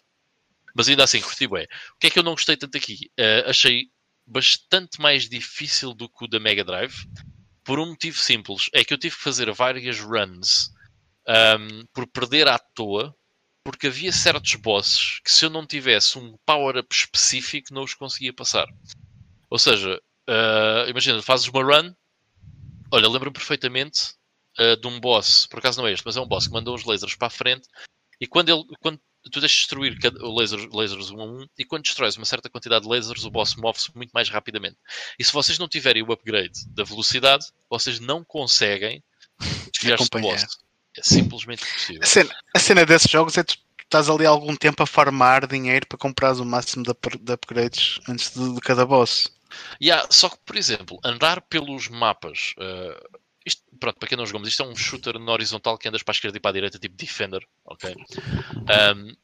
Mas 0.76 0.88
ainda 0.88 1.04
assim, 1.04 1.20
curti 1.20 1.48
bem. 1.48 1.66
O 1.96 2.00
que 2.00 2.08
é 2.08 2.10
que 2.10 2.20
eu 2.20 2.24
não 2.24 2.34
gostei 2.34 2.56
tanto 2.56 2.78
aqui? 2.78 3.12
Ah, 3.20 3.50
achei 3.50 3.88
bastante 4.26 5.02
mais 5.02 5.28
difícil 5.28 5.94
do 5.94 6.08
que 6.08 6.24
o 6.26 6.28
da 6.28 6.40
Mega 6.40 6.64
Drive, 6.64 6.94
por 7.70 7.80
um 7.80 7.86
motivo 7.86 8.18
simples. 8.18 8.68
É 8.74 8.84
que 8.84 8.92
eu 8.92 8.98
tive 8.98 9.16
que 9.16 9.22
fazer 9.22 9.52
várias 9.54 10.00
runs 10.00 10.74
ahm, 11.28 11.86
por 11.94 12.08
perder 12.08 12.48
à 12.48 12.58
toa, 12.58 13.16
porque 13.64 13.86
havia 13.86 14.12
certos 14.12 14.56
bosses 14.56 15.20
que 15.20 15.32
se 15.32 15.46
eu 15.46 15.52
não 15.52 15.68
tivesse 15.68 16.18
um 16.18 16.36
power-up 16.48 16.88
específico 16.92 17.72
não 17.72 17.84
os 17.84 17.94
conseguia 17.94 18.34
passar. 18.34 18.66
Ou 19.52 19.60
seja, 19.60 20.02
ah, 20.28 20.86
imagina, 20.88 21.22
fazes 21.22 21.48
uma 21.48 21.62
run, 21.62 21.94
olha, 22.92 23.08
lembro-me 23.08 23.36
perfeitamente 23.36 24.16
ah, 24.58 24.76
de 24.76 24.88
um 24.88 25.00
boss, 25.00 25.46
por 25.46 25.60
acaso 25.60 25.80
não 25.80 25.88
é 25.88 25.94
este, 25.94 26.04
mas 26.08 26.18
é 26.18 26.22
um 26.22 26.28
boss 26.28 26.48
que 26.48 26.54
manda 26.54 26.72
uns 26.72 26.86
lasers 26.86 27.14
para 27.14 27.28
a 27.28 27.30
frente 27.30 27.68
e 28.20 28.26
quando 28.26 28.50
ele, 28.50 28.64
quando 28.82 29.00
tu 29.32 29.40
deixas 29.40 29.58
destruir 29.58 30.00
cada, 30.00 30.24
o 30.26 30.38
laser, 30.38 30.68
lasers 30.72 31.12
um 31.12 31.22
a 31.22 31.26
um 31.26 31.48
e 31.58 31.66
quando 31.66 31.84
destróis 31.84 32.16
uma 32.16 32.26
certa 32.26 32.50
quantidade 32.50 32.84
de 32.84 32.90
lasers 32.90 33.26
o 33.26 33.32
boss 33.32 33.56
move-se 33.56 33.96
muito 33.96 34.12
mais 34.12 34.30
rapidamente. 34.30 34.78
E 35.18 35.24
se 35.24 35.34
vocês 35.34 35.58
não 35.60 35.68
tiverem 35.68 36.04
o 36.04 36.12
upgrade 36.12 36.66
da 36.68 36.84
velocidade, 36.84 37.46
vocês 37.70 38.00
não 38.00 38.24
conseguem 38.24 39.04
desviar-se 39.74 40.10
do 40.10 40.20
boss. 40.20 40.46
É 40.98 41.04
simplesmente 41.04 41.64
impossível. 41.64 42.04
A 42.04 42.06
cena, 42.06 42.36
a 42.56 42.60
cena 42.60 42.86
desses 42.86 43.10
jogos 43.10 43.38
é 43.38 43.44
tu 43.44 43.58
estás 43.84 44.10
ali 44.10 44.26
algum 44.26 44.56
tempo 44.56 44.84
a 44.84 44.88
farmar 44.88 45.48
dinheiro 45.48 45.88
para 45.88 45.98
comprares 45.98 46.40
o 46.40 46.46
máximo 46.46 46.84
de, 46.84 46.94
de 47.20 47.34
upgrades 47.34 48.00
antes 48.08 48.34
de, 48.34 48.54
de 48.54 48.62
cada 48.62 48.86
boss. 48.86 49.32
Yeah, 49.82 50.08
só 50.12 50.30
que, 50.30 50.38
por 50.46 50.56
exemplo, 50.56 51.00
andar 51.04 51.42
pelos 51.42 51.88
mapas. 51.88 52.54
eh, 52.60 53.00
isto, 53.50 53.64
pronto, 53.80 54.00
para 54.00 54.08
quem 54.08 54.18
não 54.18 54.26
jogou, 54.26 54.40
mas 54.40 54.50
isto 54.50 54.64
é 54.64 54.66
um 54.66 54.76
shooter 54.76 55.20
na 55.20 55.32
horizontal 55.32 55.78
que 55.78 55.88
andas 55.88 56.04
para 56.04 56.14
a 56.14 56.16
esquerda 56.16 56.38
e 56.38 56.42
para 56.42 56.52
a 56.52 56.54
direita, 56.54 56.80
tipo 56.80 56.96
Defender, 56.96 57.46
ok? 57.66 57.96
Um, 57.96 59.16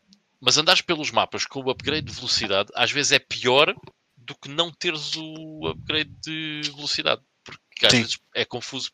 mas 0.41 0.57
andares 0.57 0.81
pelos 0.81 1.11
mapas 1.11 1.45
com 1.45 1.61
o 1.61 1.69
upgrade 1.69 2.05
de 2.05 2.13
velocidade 2.13 2.69
às 2.75 2.91
vezes 2.91 3.13
é 3.13 3.19
pior 3.19 3.73
do 4.17 4.35
que 4.35 4.49
não 4.49 4.71
teres 4.71 5.15
o 5.15 5.67
upgrade 5.67 6.11
de 6.21 6.61
velocidade, 6.75 7.21
porque 7.43 7.85
às 7.85 7.91
Sim. 7.91 8.01
vezes 8.01 8.19
é 8.33 8.43
confuso, 8.43 8.91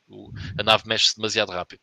a 0.57 0.63
nave 0.63 0.87
mexe 0.87 1.15
demasiado 1.15 1.51
rápido. 1.51 1.81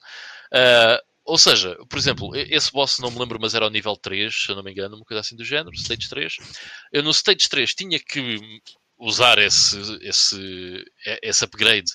Uh, 0.52 1.08
ou 1.24 1.36
seja, 1.36 1.76
por 1.88 1.98
exemplo, 1.98 2.34
esse 2.34 2.72
boss 2.72 2.98
não 2.98 3.10
me 3.10 3.18
lembro, 3.18 3.38
mas 3.40 3.54
era 3.54 3.64
ao 3.64 3.70
nível 3.70 3.96
3, 3.96 4.34
se 4.34 4.50
eu 4.50 4.56
não 4.56 4.62
me 4.62 4.70
engano, 4.70 4.96
uma 4.96 5.04
coisa 5.04 5.20
assim 5.20 5.36
do 5.36 5.44
género, 5.44 5.74
stage 5.74 6.08
3. 6.08 6.36
Eu 6.90 7.02
no 7.02 7.10
stage 7.10 7.48
3 7.50 7.74
tinha 7.74 7.98
que 7.98 8.38
usar 8.98 9.38
esse, 9.38 9.78
esse, 10.02 10.84
esse 11.22 11.44
upgrade 11.44 11.90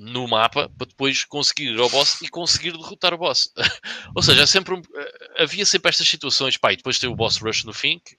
no 0.00 0.26
mapa 0.26 0.70
para 0.78 0.86
depois 0.86 1.24
conseguir 1.26 1.72
ir 1.74 1.78
ao 1.78 1.90
boss 1.90 2.22
e 2.22 2.28
conseguir 2.28 2.72
derrotar 2.72 3.12
o 3.12 3.18
boss. 3.18 3.52
Ou 4.16 4.22
seja, 4.22 4.46
sempre 4.46 4.74
um- 4.74 4.82
eh, 4.96 5.42
havia 5.42 5.66
sempre 5.66 5.90
estas 5.90 6.08
situações, 6.08 6.56
pá, 6.56 6.72
e 6.72 6.76
depois 6.76 6.98
tem 6.98 7.08
o 7.10 7.14
boss 7.14 7.36
rush 7.36 7.64
no 7.64 7.72
fim, 7.74 8.00
que 8.02 8.16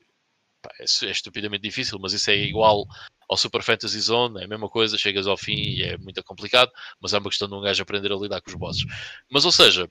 pá, 0.62 0.70
é, 0.80 0.84
é 1.08 1.12
estupidamente 1.12 1.64
difícil, 1.64 1.98
mas 1.99 2.14
isso 2.14 2.30
é 2.30 2.36
igual 2.38 2.86
ao 3.30 3.38
Super 3.38 3.64
Fantasy 3.64 3.99
Zone, 3.99 4.41
é 4.41 4.45
a 4.45 4.48
mesma 4.48 4.70
coisa, 4.70 4.98
chegas 4.98 5.26
ao 5.26 5.38
fim 5.38 5.56
e 5.56 5.84
é 5.84 5.98
muito 5.98 6.24
complicado, 6.24 6.72
mas 7.02 7.14
é 7.14 7.18
uma 7.18 7.30
questão 7.30 7.48
de 7.48 7.56
um 7.56 7.62
gajo 7.62 7.82
aprender 7.82 8.12
a 8.12 8.16
lidar 8.16 8.41
com 8.41 8.49
os 8.52 8.56
bosses. 8.56 8.84
Mas, 9.32 9.44
ou 9.45 9.52
seja, 9.52 9.90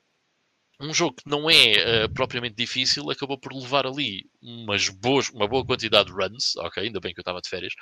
um 0.81 0.95
jogo 0.95 1.17
que 1.17 1.29
não 1.29 1.51
é 1.51 1.73
eh, 2.05 2.09
propriamente 2.09 2.55
difícil 2.57 3.11
acabou 3.11 3.39
por 3.39 3.53
levar 3.53 3.87
ali 3.87 4.25
umas 4.41 4.89
boas, 4.89 5.29
uma 5.31 5.49
boa 5.49 5.65
quantidade 5.67 6.07
de 6.11 6.15
runs, 6.15 6.57
ok, 6.57 6.83
ainda 6.85 7.01
bem 7.01 7.13
que 7.13 7.21
eu 7.21 7.23
estava 7.23 7.41
de 7.41 7.49
férias, 7.49 7.75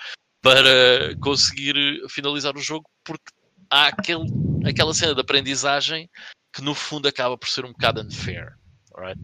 para 0.42 1.16
conseguir 1.20 1.76
eh, 1.76 2.08
finalizar 2.08 2.56
o 2.56 2.60
jogo, 2.60 2.88
porque 3.04 3.30
há 3.70 3.88
aquele, 3.88 4.26
aquela 4.64 4.94
cena 4.94 5.14
de 5.14 5.20
aprendizagem 5.20 6.08
que 6.52 6.62
no 6.62 6.74
fundo 6.74 7.08
acaba 7.08 7.36
por 7.36 7.48
ser 7.48 7.64
um 7.64 7.72
bocado 7.72 8.00
unfair. 8.00 8.52
alright? 8.94 9.20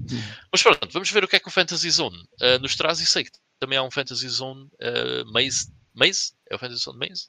Mas 0.53 0.63
pronto, 0.63 0.89
vamos 0.93 1.11
ver 1.11 1.25
o 1.25 1.29
que 1.29 1.37
é 1.37 1.41
que 1.41 1.49
o 1.49 1.51
Fantasy 1.51 1.91
Zone 1.91 2.17
eh, 2.41 2.59
nos 2.59 2.77
traz 2.77 3.01
e 3.01 3.07
sei 3.07 3.25
que 3.25 3.31
também 3.59 3.79
há 3.79 3.83
um 3.83 3.91
Fantasy 3.91 4.29
Zone 4.29 4.69
eh, 4.81 5.25
Maze. 5.27 5.73
Maze? 5.95 6.33
É 6.51 6.57
o 6.57 6.59
Fantasy 6.59 6.83
Zone 6.83 6.99
Maze? 6.99 7.29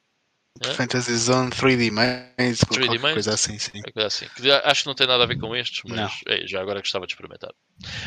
É? 0.64 0.74
Fantasy 0.74 1.18
Zone 1.18 1.50
3D 1.52 1.92
Maze, 1.92 2.26
3D 2.38 2.68
qualquer 2.68 3.00
Maze? 3.00 3.14
coisa 3.14 3.34
assim, 3.34 3.60
sim. 3.60 3.82
Coisa 3.94 4.08
assim. 4.08 4.28
Que 4.36 4.50
acho 4.52 4.84
que 4.84 4.88
não 4.88 4.96
tem 4.96 5.08
nada 5.08 5.24
a 5.24 5.28
ver 5.28 5.38
com 5.38 5.56
estes, 5.56 5.82
mas 5.86 6.22
é, 6.28 6.48
já 6.48 6.62
agora 6.62 6.80
gostava 6.80 7.06
de 7.06 7.14
experimentar. 7.14 7.54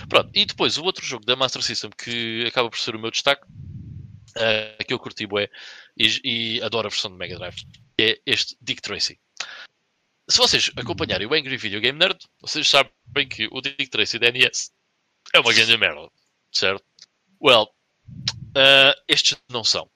Pronto, 0.09 0.31
e 0.35 0.47
depois 0.47 0.79
o 0.79 0.85
outro 0.85 1.05
jogo 1.05 1.27
da 1.27 1.37
Master 1.37 1.63
System 1.63 1.91
que 1.91 2.47
acaba 2.47 2.71
por 2.71 2.79
ser 2.79 2.97
o 2.97 2.99
meu 2.99 3.11
destaque, 3.11 3.47
eh, 4.37 4.79
que 4.87 4.95
eu 4.95 4.99
curti 4.99 5.27
bué, 5.27 5.51
e, 5.97 6.21
e 6.25 6.63
adoro 6.63 6.87
a 6.87 6.91
versão 6.91 7.11
de 7.11 7.19
Mega 7.19 7.37
Drive, 7.37 7.57
é 8.01 8.20
este 8.25 8.57
Dick 8.61 8.81
Tracy. 8.81 9.19
Se 10.29 10.39
vocês 10.39 10.70
acompanharem 10.77 11.27
o 11.27 11.35
Angry 11.35 11.57
Video 11.57 11.81
Game 11.81 11.99
Nerd, 11.99 12.19
vocês 12.41 12.69
sabem 12.69 13.29
que 13.29 13.49
o 13.51 13.61
Dick 13.61 13.89
Tracy 13.89 14.19
da 14.19 14.31
NES 14.31 14.70
é 15.35 15.41
uma 15.41 15.53
grande 15.53 15.77
merda, 15.77 16.09
certo? 16.53 16.85
Well, 17.43 17.69
eh, 18.55 18.95
estes 19.09 19.37
não 19.51 19.65
são. 19.65 19.91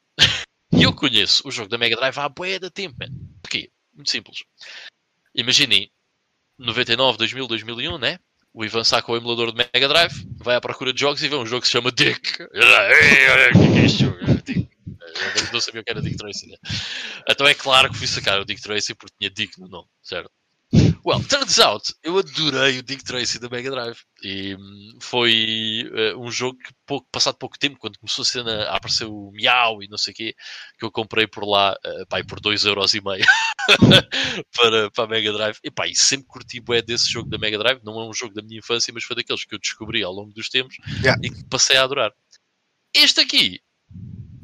E 0.73 0.83
eu 0.85 0.95
conheço 0.95 1.47
o 1.47 1.51
jogo 1.51 1.69
da 1.69 1.79
Mega 1.79 1.97
Drive 1.97 2.19
há 2.19 2.29
bué 2.29 2.59
de 2.59 2.71
tempo, 2.71 2.97
man. 2.99 3.11
Porquê? 3.43 3.71
Muito 3.93 4.11
simples. 4.11 4.45
Imaginem, 5.35 5.91
99, 6.59 7.19
2000, 7.19 7.47
2001, 7.47 7.99
né? 7.99 8.19
O 8.55 8.65
Ivan 8.65 8.85
saca 8.85 9.11
o 9.11 9.17
emulador 9.17 9.53
de 9.53 9.57
Mega 9.73 9.89
Drive, 9.89 10.27
vai 10.37 10.57
à 10.57 10.61
procura 10.61 10.93
de 10.93 11.01
jogos 11.01 11.23
e 11.23 11.29
vê 11.29 11.37
um 11.37 11.47
jogo 11.47 11.63
que 11.63 11.67
se 11.67 11.73
chama 11.73 11.91
Dick. 11.91 12.43
Olha, 12.55 13.53
que 13.53 13.59
é 13.59 13.73
que 13.73 13.79
é 13.79 13.85
este 13.85 14.05
jogo? 14.05 14.19
É 14.21 14.35
Dick. 14.35 14.69
Eu 15.01 15.12
não 15.53 15.61
sabia 15.61 15.81
o 15.81 15.85
que 15.85 15.91
era 15.91 16.03
Dick 16.03 16.17
Tracy, 16.17 16.47
né? 16.47 16.57
Então 17.29 17.47
é 17.47 17.55
claro 17.55 17.91
que 17.91 17.99
fui 17.99 18.07
sacar 18.07 18.41
o 18.41 18.45
Dick 18.45 18.61
Tracy 18.61 18.95
porque 18.95 19.15
tinha 19.19 19.31
Dick 19.31 19.61
no 19.61 19.69
nome, 19.69 19.89
certo? 20.03 20.31
Well, 21.05 21.23
turns 21.29 21.59
out, 21.59 21.93
eu 22.03 22.17
adorei 22.19 22.79
o 22.79 22.83
Dick 22.83 23.05
Tracy 23.05 23.39
da 23.39 23.49
Mega 23.49 23.71
Drive. 23.71 23.99
E 24.23 24.55
hum, 24.55 24.99
foi 25.03 25.91
eh, 25.95 26.15
um 26.17 26.31
jogo 26.31 26.57
que, 26.59 26.73
pouco, 26.87 27.07
passado 27.13 27.37
pouco 27.37 27.59
tempo, 27.59 27.77
quando 27.79 27.99
começou 27.99 28.23
a 28.23 28.27
cena 28.27 28.65
a 28.65 28.77
aparecer 28.77 29.05
o 29.05 29.31
Miau 29.33 29.83
e 29.83 29.89
não 29.89 29.99
sei 29.99 30.13
o 30.13 30.17
quê, 30.17 30.35
que 30.79 30.85
eu 30.85 30.91
comprei 30.91 31.27
por 31.27 31.45
lá, 31.45 31.77
uh, 31.85 32.07
pá, 32.07 32.21
e 32.21 32.25
por 32.25 32.41
2,5€ 32.41 33.23
para, 34.57 34.91
para 34.93 35.05
a 35.05 35.07
Mega 35.09 35.33
Drive. 35.33 35.59
E 35.63 35.71
pá, 35.71 35.87
e 35.87 35.95
sempre 35.95 36.27
curti 36.29 36.59
bué 36.59 36.81
desse 36.81 37.11
jogo 37.11 37.29
da 37.29 37.37
Mega 37.37 37.59
Drive. 37.59 37.81
Não 37.85 38.01
é 38.01 38.09
um 38.09 38.15
jogo 38.15 38.33
da 38.33 38.41
minha 38.41 38.61
infância, 38.61 38.95
mas 38.95 39.05
foi 39.05 39.17
daqueles 39.17 39.45
que 39.45 39.55
eu 39.55 39.59
descobri 39.59 40.03
ao 40.03 40.13
longo 40.13 40.33
dos 40.33 40.49
tempos 40.49 40.77
Yeah. 41.03 41.21
e 41.23 41.31
que 41.31 41.45
passei 41.45 41.77
a 41.77 41.83
adorar. 41.85 42.13
Este 42.95 43.21
aqui, 43.21 43.61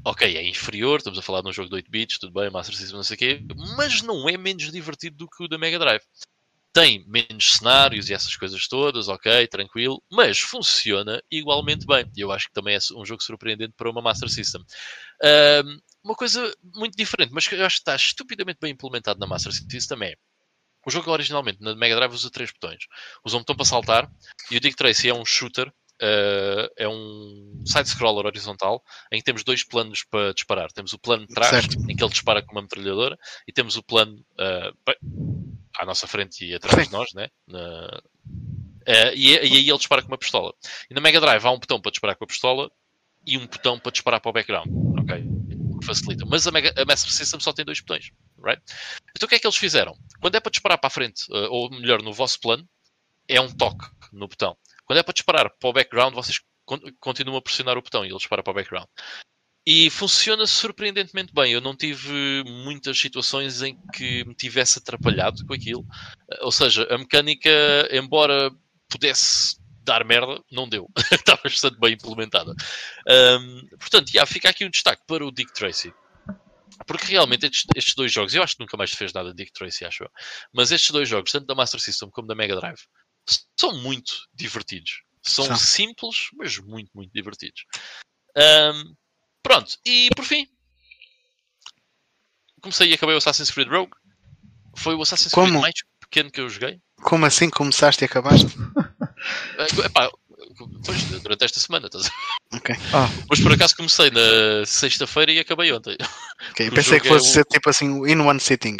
ok, 0.04 0.36
é 0.36 0.46
inferior, 0.46 0.98
estamos 0.98 1.18
a 1.18 1.22
falar 1.22 1.42
de 1.42 1.48
um 1.48 1.52
jogo 1.52 1.68
de 1.68 1.76
8 1.76 1.90
bits, 1.90 2.18
tudo 2.18 2.32
bem, 2.32 2.50
Master 2.50 2.76
System, 2.76 2.96
não 2.96 3.02
sei 3.02 3.14
o 3.14 3.18
quê, 3.18 3.42
mas 3.76 4.02
não 4.02 4.28
é 4.28 4.36
menos 4.36 4.70
divertido 4.70 5.16
do 5.16 5.28
que 5.28 5.44
o 5.44 5.48
da 5.48 5.58
Mega 5.58 5.78
Drive. 5.78 6.02
tem 6.72 7.04
menos 7.08 7.54
cenários 7.56 8.08
e 8.08 8.14
essas 8.14 8.36
coisas 8.36 8.68
todas, 8.68 9.08
ok, 9.08 9.46
tranquilo, 9.48 10.02
mas 10.10 10.38
funciona 10.38 11.20
igualmente 11.30 11.86
bem. 11.86 12.10
E 12.16 12.20
eu 12.20 12.30
acho 12.30 12.46
que 12.46 12.52
também 12.52 12.76
é 12.76 12.78
um 12.94 13.04
jogo 13.04 13.22
surpreendente 13.22 13.74
para 13.76 13.90
uma 13.90 14.02
Master 14.02 14.28
System. 14.28 14.62
Um, 15.64 15.80
uma 16.04 16.14
coisa 16.14 16.54
muito 16.74 16.96
diferente, 16.96 17.32
mas 17.32 17.48
que 17.48 17.54
eu 17.54 17.64
acho 17.66 17.76
que 17.76 17.80
está 17.80 17.96
estupidamente 17.96 18.58
bem 18.60 18.72
implementado 18.72 19.18
na 19.18 19.26
Master 19.26 19.52
System 19.52 20.04
é 20.04 20.14
o 20.86 20.90
jogo 20.90 21.10
originalmente 21.10 21.60
na 21.60 21.74
Mega 21.74 21.96
Drive 21.96 22.14
usa 22.14 22.30
três 22.30 22.50
botões. 22.50 22.86
Usa 23.24 23.36
um 23.36 23.40
botão 23.40 23.54
para 23.54 23.64
saltar 23.64 24.10
e 24.50 24.56
o 24.56 24.60
Dick 24.60 24.74
Tracy 24.74 25.10
é 25.10 25.14
um 25.14 25.24
shooter 25.24 25.70
Uh, 26.00 26.70
é 26.76 26.88
um 26.88 27.60
side-scroller 27.66 28.24
horizontal 28.24 28.84
em 29.10 29.18
que 29.18 29.24
temos 29.24 29.42
dois 29.42 29.64
planos 29.64 30.04
para 30.04 30.32
disparar. 30.32 30.70
Temos 30.70 30.92
o 30.92 30.98
plano 30.98 31.26
de 31.26 31.34
trás, 31.34 31.50
certo. 31.50 31.76
em 31.90 31.96
que 31.96 32.02
ele 32.02 32.10
dispara 32.10 32.40
com 32.40 32.52
uma 32.52 32.62
metralhadora, 32.62 33.18
e 33.46 33.52
temos 33.52 33.76
o 33.76 33.82
plano 33.82 34.24
uh, 34.34 34.94
à 35.76 35.84
nossa 35.84 36.06
frente 36.06 36.44
e 36.44 36.54
atrás 36.54 36.84
Sim. 36.84 36.84
de 36.84 36.92
nós, 36.92 37.12
né? 37.14 37.28
Na... 37.46 38.00
Uh, 38.86 39.12
e, 39.14 39.32
e, 39.32 39.38
aí 39.38 39.68
ele 39.68 39.78
dispara 39.78 40.00
com 40.00 40.08
uma 40.08 40.18
pistola. 40.18 40.54
E 40.88 40.94
na 40.94 41.00
Mega 41.00 41.20
Drive 41.20 41.44
há 41.44 41.50
um 41.50 41.58
botão 41.58 41.80
para 41.80 41.90
disparar 41.90 42.16
com 42.16 42.24
a 42.24 42.28
pistola 42.28 42.70
e 43.26 43.36
um 43.36 43.46
botão 43.46 43.78
para 43.78 43.92
disparar 43.92 44.20
para 44.20 44.30
o 44.30 44.32
background. 44.32 44.68
Ok? 45.00 45.24
Facilita. 45.84 46.24
Mas 46.26 46.46
a, 46.46 46.52
Mega, 46.52 46.72
a 46.80 46.84
Master 46.84 47.12
System 47.12 47.40
só 47.40 47.52
tem 47.52 47.64
dois 47.64 47.80
botões. 47.80 48.12
Right? 48.42 48.62
Então 49.16 49.26
o 49.26 49.28
que 49.28 49.34
é 49.34 49.38
que 49.38 49.46
eles 49.46 49.56
fizeram? 49.56 49.96
Quando 50.20 50.36
é 50.36 50.40
para 50.40 50.50
disparar 50.50 50.78
para 50.78 50.86
a 50.86 50.90
frente, 50.90 51.24
ou 51.50 51.70
melhor, 51.70 52.02
no 52.02 52.12
vosso 52.12 52.40
plano, 52.40 52.66
é 53.28 53.40
um 53.40 53.50
toque 53.50 53.86
no 54.12 54.26
botão. 54.26 54.56
Quando 54.88 55.00
é 55.00 55.02
para 55.02 55.12
disparar 55.12 55.50
para 55.50 55.68
o 55.68 55.72
background, 55.72 56.14
vocês 56.14 56.40
continuam 56.98 57.36
a 57.36 57.42
pressionar 57.42 57.76
o 57.76 57.82
botão 57.82 58.04
e 58.04 58.08
ele 58.08 58.16
dispara 58.16 58.42
para 58.42 58.50
o 58.50 58.54
background. 58.54 58.88
E 59.66 59.90
funciona 59.90 60.46
surpreendentemente 60.46 61.30
bem. 61.34 61.52
Eu 61.52 61.60
não 61.60 61.76
tive 61.76 62.42
muitas 62.46 62.98
situações 62.98 63.60
em 63.60 63.78
que 63.92 64.24
me 64.24 64.34
tivesse 64.34 64.78
atrapalhado 64.78 65.44
com 65.44 65.52
aquilo. 65.52 65.84
Ou 66.40 66.50
seja, 66.50 66.84
a 66.90 66.96
mecânica, 66.96 67.50
embora 67.92 68.50
pudesse 68.88 69.58
dar 69.84 70.06
merda, 70.06 70.42
não 70.50 70.66
deu. 70.66 70.88
Está 71.12 71.38
bastante 71.44 71.78
bem 71.78 71.92
implementada. 71.92 72.54
Um, 73.06 73.68
portanto, 73.76 74.08
yeah, 74.08 74.26
fica 74.26 74.48
aqui 74.48 74.64
um 74.64 74.70
destaque 74.70 75.02
para 75.06 75.22
o 75.22 75.30
Dick 75.30 75.52
Tracy. 75.52 75.92
Porque 76.86 77.12
realmente 77.12 77.44
estes, 77.44 77.66
estes, 77.76 77.94
dois 77.94 78.10
jogos, 78.10 78.34
eu 78.34 78.42
acho 78.42 78.56
que 78.56 78.62
nunca 78.62 78.76
mais 78.78 78.90
fez 78.92 79.12
nada 79.12 79.34
de 79.34 79.36
Dick 79.36 79.52
Tracy, 79.52 79.84
acho 79.84 80.04
eu. 80.04 80.10
Mas 80.50 80.70
estes 80.70 80.90
dois 80.90 81.06
jogos, 81.06 81.30
tanto 81.30 81.46
da 81.46 81.54
Master 81.54 81.78
System 81.78 82.08
como 82.10 82.26
da 82.26 82.34
Mega 82.34 82.56
Drive, 82.56 82.80
são 83.58 83.76
muito 83.78 84.12
divertidos. 84.34 85.02
São, 85.22 85.44
são. 85.44 85.56
simples, 85.56 86.28
mas 86.36 86.58
muito, 86.58 86.90
muito 86.94 87.12
divertidos. 87.12 87.64
Um, 88.36 88.94
pronto, 89.42 89.76
e 89.84 90.08
por 90.14 90.24
fim, 90.24 90.46
comecei 92.62 92.90
e 92.90 92.94
acabei 92.94 93.14
o 93.14 93.18
Assassin's 93.18 93.50
Creed 93.50 93.68
Rogue. 93.68 93.92
Foi 94.76 94.94
o 94.94 95.02
Assassin's 95.02 95.32
Como? 95.32 95.48
Creed 95.48 95.60
mais 95.60 95.74
pequeno 96.00 96.30
que 96.30 96.40
eu 96.40 96.48
joguei. 96.48 96.80
Como 97.02 97.26
assim 97.26 97.50
começaste 97.50 98.04
e 98.04 98.06
acabaste? 98.06 98.46
Epá, 99.84 100.10
depois, 100.48 101.04
durante 101.22 101.44
esta 101.44 101.60
semana, 101.60 101.86
estás 101.86 102.10
okay. 102.54 102.76
ah. 102.92 103.08
Mas 103.28 103.40
por 103.40 103.52
acaso 103.52 103.76
comecei 103.76 104.10
na 104.10 104.64
sexta-feira 104.66 105.32
e 105.32 105.38
acabei 105.38 105.72
ontem. 105.72 105.96
Okay, 106.52 106.70
pensei 106.72 107.00
que 107.00 107.08
fosse 107.08 107.38
é 107.38 107.42
o... 107.42 107.44
tipo 107.44 107.68
assim, 107.68 107.86
in 108.08 108.20
one 108.20 108.40
sitting. 108.40 108.76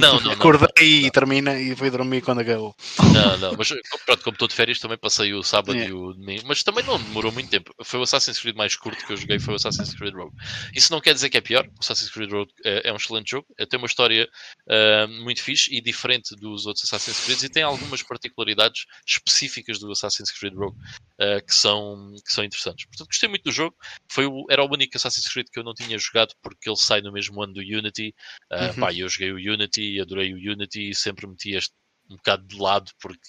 Não, 0.00 0.20
não, 0.20 0.32
acordei 0.32 1.00
não, 1.00 1.06
e 1.06 1.10
termina 1.10 1.58
e 1.58 1.76
fui 1.76 1.90
dormir 1.90 2.22
quando 2.22 2.40
acabou. 2.40 2.74
Não, 3.14 3.38
não, 3.38 3.52
mas 3.56 3.68
pronto, 4.04 4.22
como 4.24 4.34
estou 4.34 4.48
de 4.48 4.54
férias 4.54 4.78
também 4.78 4.98
passei 4.98 5.32
o 5.32 5.42
sábado 5.42 5.78
é. 5.78 5.86
e 5.86 5.92
o 5.92 6.12
domingo, 6.12 6.42
mas 6.46 6.62
também 6.62 6.84
não 6.84 6.98
demorou 6.98 7.30
muito 7.30 7.48
tempo. 7.48 7.72
Foi 7.84 8.00
o 8.00 8.02
Assassin's 8.02 8.38
Creed 8.40 8.56
mais 8.56 8.74
curto 8.74 9.04
que 9.06 9.12
eu 9.12 9.16
joguei, 9.16 9.38
foi 9.38 9.54
o 9.54 9.56
Assassin's 9.56 9.94
Creed 9.94 10.14
Rogue. 10.14 10.34
Isso 10.74 10.92
não 10.92 11.00
quer 11.00 11.14
dizer 11.14 11.30
que 11.30 11.36
é 11.36 11.40
pior, 11.40 11.66
o 11.66 11.80
Assassin's 11.80 12.10
Creed 12.10 12.30
Rogue 12.30 12.52
é, 12.64 12.88
é 12.88 12.92
um 12.92 12.96
excelente 12.96 13.30
jogo, 13.30 13.46
tem 13.68 13.78
uma 13.78 13.86
história 13.86 14.28
uh, 14.66 15.08
muito 15.22 15.42
fixe 15.42 15.72
e 15.74 15.80
diferente 15.80 16.34
dos 16.36 16.66
outros 16.66 16.84
Assassin's 16.84 17.24
Creed 17.24 17.42
e 17.42 17.48
tem 17.48 17.62
algumas 17.62 18.02
particularidades 18.02 18.86
específicas 19.06 19.78
do 19.78 19.90
Assassin's 19.92 20.30
Creed 20.32 20.54
Rogue 20.54 20.76
uh, 21.20 21.44
que, 21.46 21.54
são, 21.54 22.14
que 22.24 22.32
são 22.32 22.44
interessantes. 22.44 22.86
Portanto, 22.86 23.08
gostei 23.08 23.28
muito 23.28 23.44
do 23.44 23.52
jogo, 23.52 23.76
foi 24.08 24.26
o, 24.26 24.46
era 24.50 24.64
o 24.64 24.72
único 24.72 24.96
Assassin's 24.96 25.28
Creed 25.28 25.46
que 25.52 25.58
eu 25.58 25.64
não 25.64 25.74
tinha 25.74 25.98
jogado 25.98 26.34
porque 26.42 26.68
ele 26.68 26.76
sai 26.76 27.00
no 27.00 27.12
mesmo 27.12 27.40
ano 27.42 27.54
do 27.54 27.60
Unity. 27.60 28.14
Uh, 28.50 28.66
uhum. 28.66 28.74
pá, 28.80 28.92
eu 28.92 29.08
joguei 29.08 29.32
o 29.32 29.36
Unity, 29.36 29.59
adorei 30.00 30.32
o 30.32 30.52
Unity 30.52 30.90
e 30.90 30.94
sempre 30.94 31.26
meti 31.26 31.54
este 31.54 31.72
um 32.10 32.16
bocado 32.16 32.44
de 32.46 32.58
lado 32.58 32.90
porque 33.00 33.20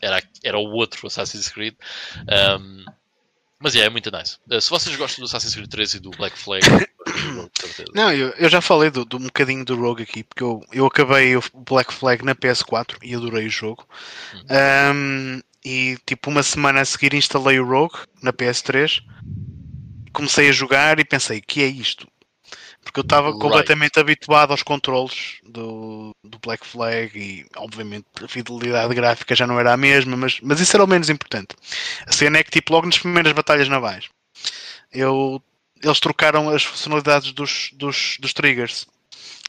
era, 0.00 0.22
era 0.42 0.58
o 0.58 0.70
outro 0.70 1.06
Assassin's 1.06 1.48
Creed. 1.48 1.74
Um, 2.60 2.84
mas 3.60 3.74
yeah, 3.74 3.88
é 3.88 3.90
muito 3.90 4.10
nice. 4.10 4.38
Uh, 4.50 4.60
se 4.60 4.70
vocês 4.70 4.94
gostam 4.96 5.22
do 5.22 5.26
Assassin's 5.26 5.54
Creed 5.54 5.68
3 5.68 5.94
e 5.94 6.00
do 6.00 6.10
Black 6.10 6.38
Flag, 6.38 6.64
não, 7.94 8.12
eu, 8.12 8.28
eu 8.30 8.48
já 8.48 8.60
falei 8.60 8.90
do, 8.90 9.04
do, 9.04 9.16
um 9.16 9.24
bocadinho 9.24 9.64
do 9.64 9.76
Rogue 9.76 10.04
aqui, 10.04 10.22
porque 10.22 10.42
eu, 10.42 10.64
eu 10.72 10.86
acabei 10.86 11.36
o 11.36 11.42
Black 11.54 11.92
Flag 11.92 12.24
na 12.24 12.34
PS4 12.34 12.96
e 13.02 13.14
adorei 13.14 13.46
o 13.46 13.50
jogo. 13.50 13.86
Um, 14.94 15.40
e 15.64 15.98
tipo, 16.06 16.30
uma 16.30 16.42
semana 16.42 16.80
a 16.80 16.84
seguir 16.84 17.14
instalei 17.14 17.58
o 17.58 17.66
Rogue 17.66 17.98
na 18.22 18.32
PS3, 18.32 19.02
comecei 20.12 20.48
a 20.48 20.52
jogar 20.52 21.00
e 21.00 21.04
pensei: 21.04 21.40
que 21.40 21.62
é 21.62 21.66
isto? 21.66 22.06
Porque 22.82 23.00
eu 23.00 23.02
estava 23.02 23.28
right. 23.28 23.40
completamente 23.40 23.98
habituado 24.00 24.52
aos 24.52 24.62
controles 24.62 25.38
do, 25.44 26.14
do 26.24 26.38
Black 26.38 26.66
Flag 26.66 27.10
e, 27.18 27.46
obviamente, 27.56 28.06
a 28.22 28.28
fidelidade 28.28 28.94
gráfica 28.94 29.34
já 29.34 29.46
não 29.46 29.60
era 29.60 29.72
a 29.72 29.76
mesma, 29.76 30.16
mas, 30.16 30.40
mas 30.40 30.60
isso 30.60 30.76
era 30.76 30.84
o 30.84 30.88
menos 30.88 31.10
importante. 31.10 31.54
A 32.06 32.12
cena 32.12 32.38
é 32.38 32.42
que, 32.44 32.50
tipo, 32.50 32.72
logo 32.72 32.86
nas 32.86 32.98
primeiras 32.98 33.32
batalhas 33.32 33.68
navais, 33.68 34.08
eu, 34.92 35.42
eles 35.82 36.00
trocaram 36.00 36.48
as 36.48 36.64
funcionalidades 36.64 37.32
dos, 37.32 37.70
dos, 37.74 38.16
dos 38.20 38.32
triggers. 38.32 38.86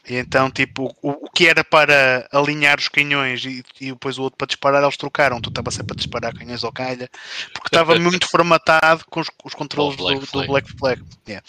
E 0.08 0.16
então, 0.16 0.50
tipo, 0.50 0.94
o, 1.02 1.10
o 1.10 1.30
que 1.30 1.46
era 1.46 1.62
para 1.62 2.28
alinhar 2.32 2.78
os 2.78 2.88
canhões 2.88 3.44
e, 3.44 3.62
e 3.80 3.90
depois 3.92 4.18
o 4.18 4.22
outro 4.22 4.36
para 4.36 4.46
disparar, 4.46 4.82
eles 4.82 4.96
trocaram. 4.96 5.40
Tu 5.40 5.48
estava 5.48 5.70
sempre 5.70 5.92
a 5.92 5.96
disparar 5.96 6.34
canhões 6.34 6.64
ao 6.64 6.72
calha, 6.72 7.08
porque 7.52 7.68
estava 7.68 7.94
muito 8.00 8.28
formatado 8.28 9.04
com 9.06 9.20
os, 9.20 9.28
os 9.44 9.54
controles 9.54 9.96
do, 9.96 10.04
do, 10.04 10.46
Black 10.46 10.72
Flag. 10.76 11.02
Yeah. 11.28 11.46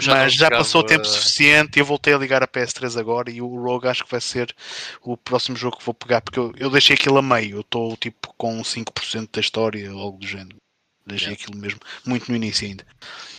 Já 0.00 0.14
Mas 0.14 0.34
já 0.34 0.50
passou 0.50 0.82
o 0.82 0.84
tempo 0.84 1.06
suficiente 1.06 1.78
e 1.78 1.80
eu 1.80 1.86
voltei 1.86 2.14
a 2.14 2.18
ligar 2.18 2.42
a 2.42 2.48
PS3 2.48 2.98
agora 2.98 3.30
e 3.30 3.40
o 3.40 3.62
Rogue 3.62 3.88
acho 3.88 4.04
que 4.04 4.10
vai 4.10 4.20
ser 4.20 4.54
o 5.02 5.16
próximo 5.16 5.56
jogo 5.56 5.78
que 5.78 5.84
vou 5.84 5.94
pegar, 5.94 6.20
porque 6.20 6.38
eu, 6.38 6.52
eu 6.56 6.70
deixei 6.70 6.94
aquilo 6.94 7.18
a 7.18 7.22
meio. 7.22 7.56
Eu 7.56 7.60
estou 7.60 7.96
tipo 7.96 8.34
com 8.36 8.60
5% 8.60 9.28
da 9.32 9.40
história 9.40 9.92
ou 9.92 10.00
algo 10.00 10.18
do 10.18 10.26
género. 10.26 10.63
Deixei 11.06 11.28
yeah. 11.28 11.42
aquilo 11.42 11.60
mesmo 11.60 11.80
muito 12.06 12.30
no 12.30 12.36
início 12.36 12.66
ainda. 12.66 12.86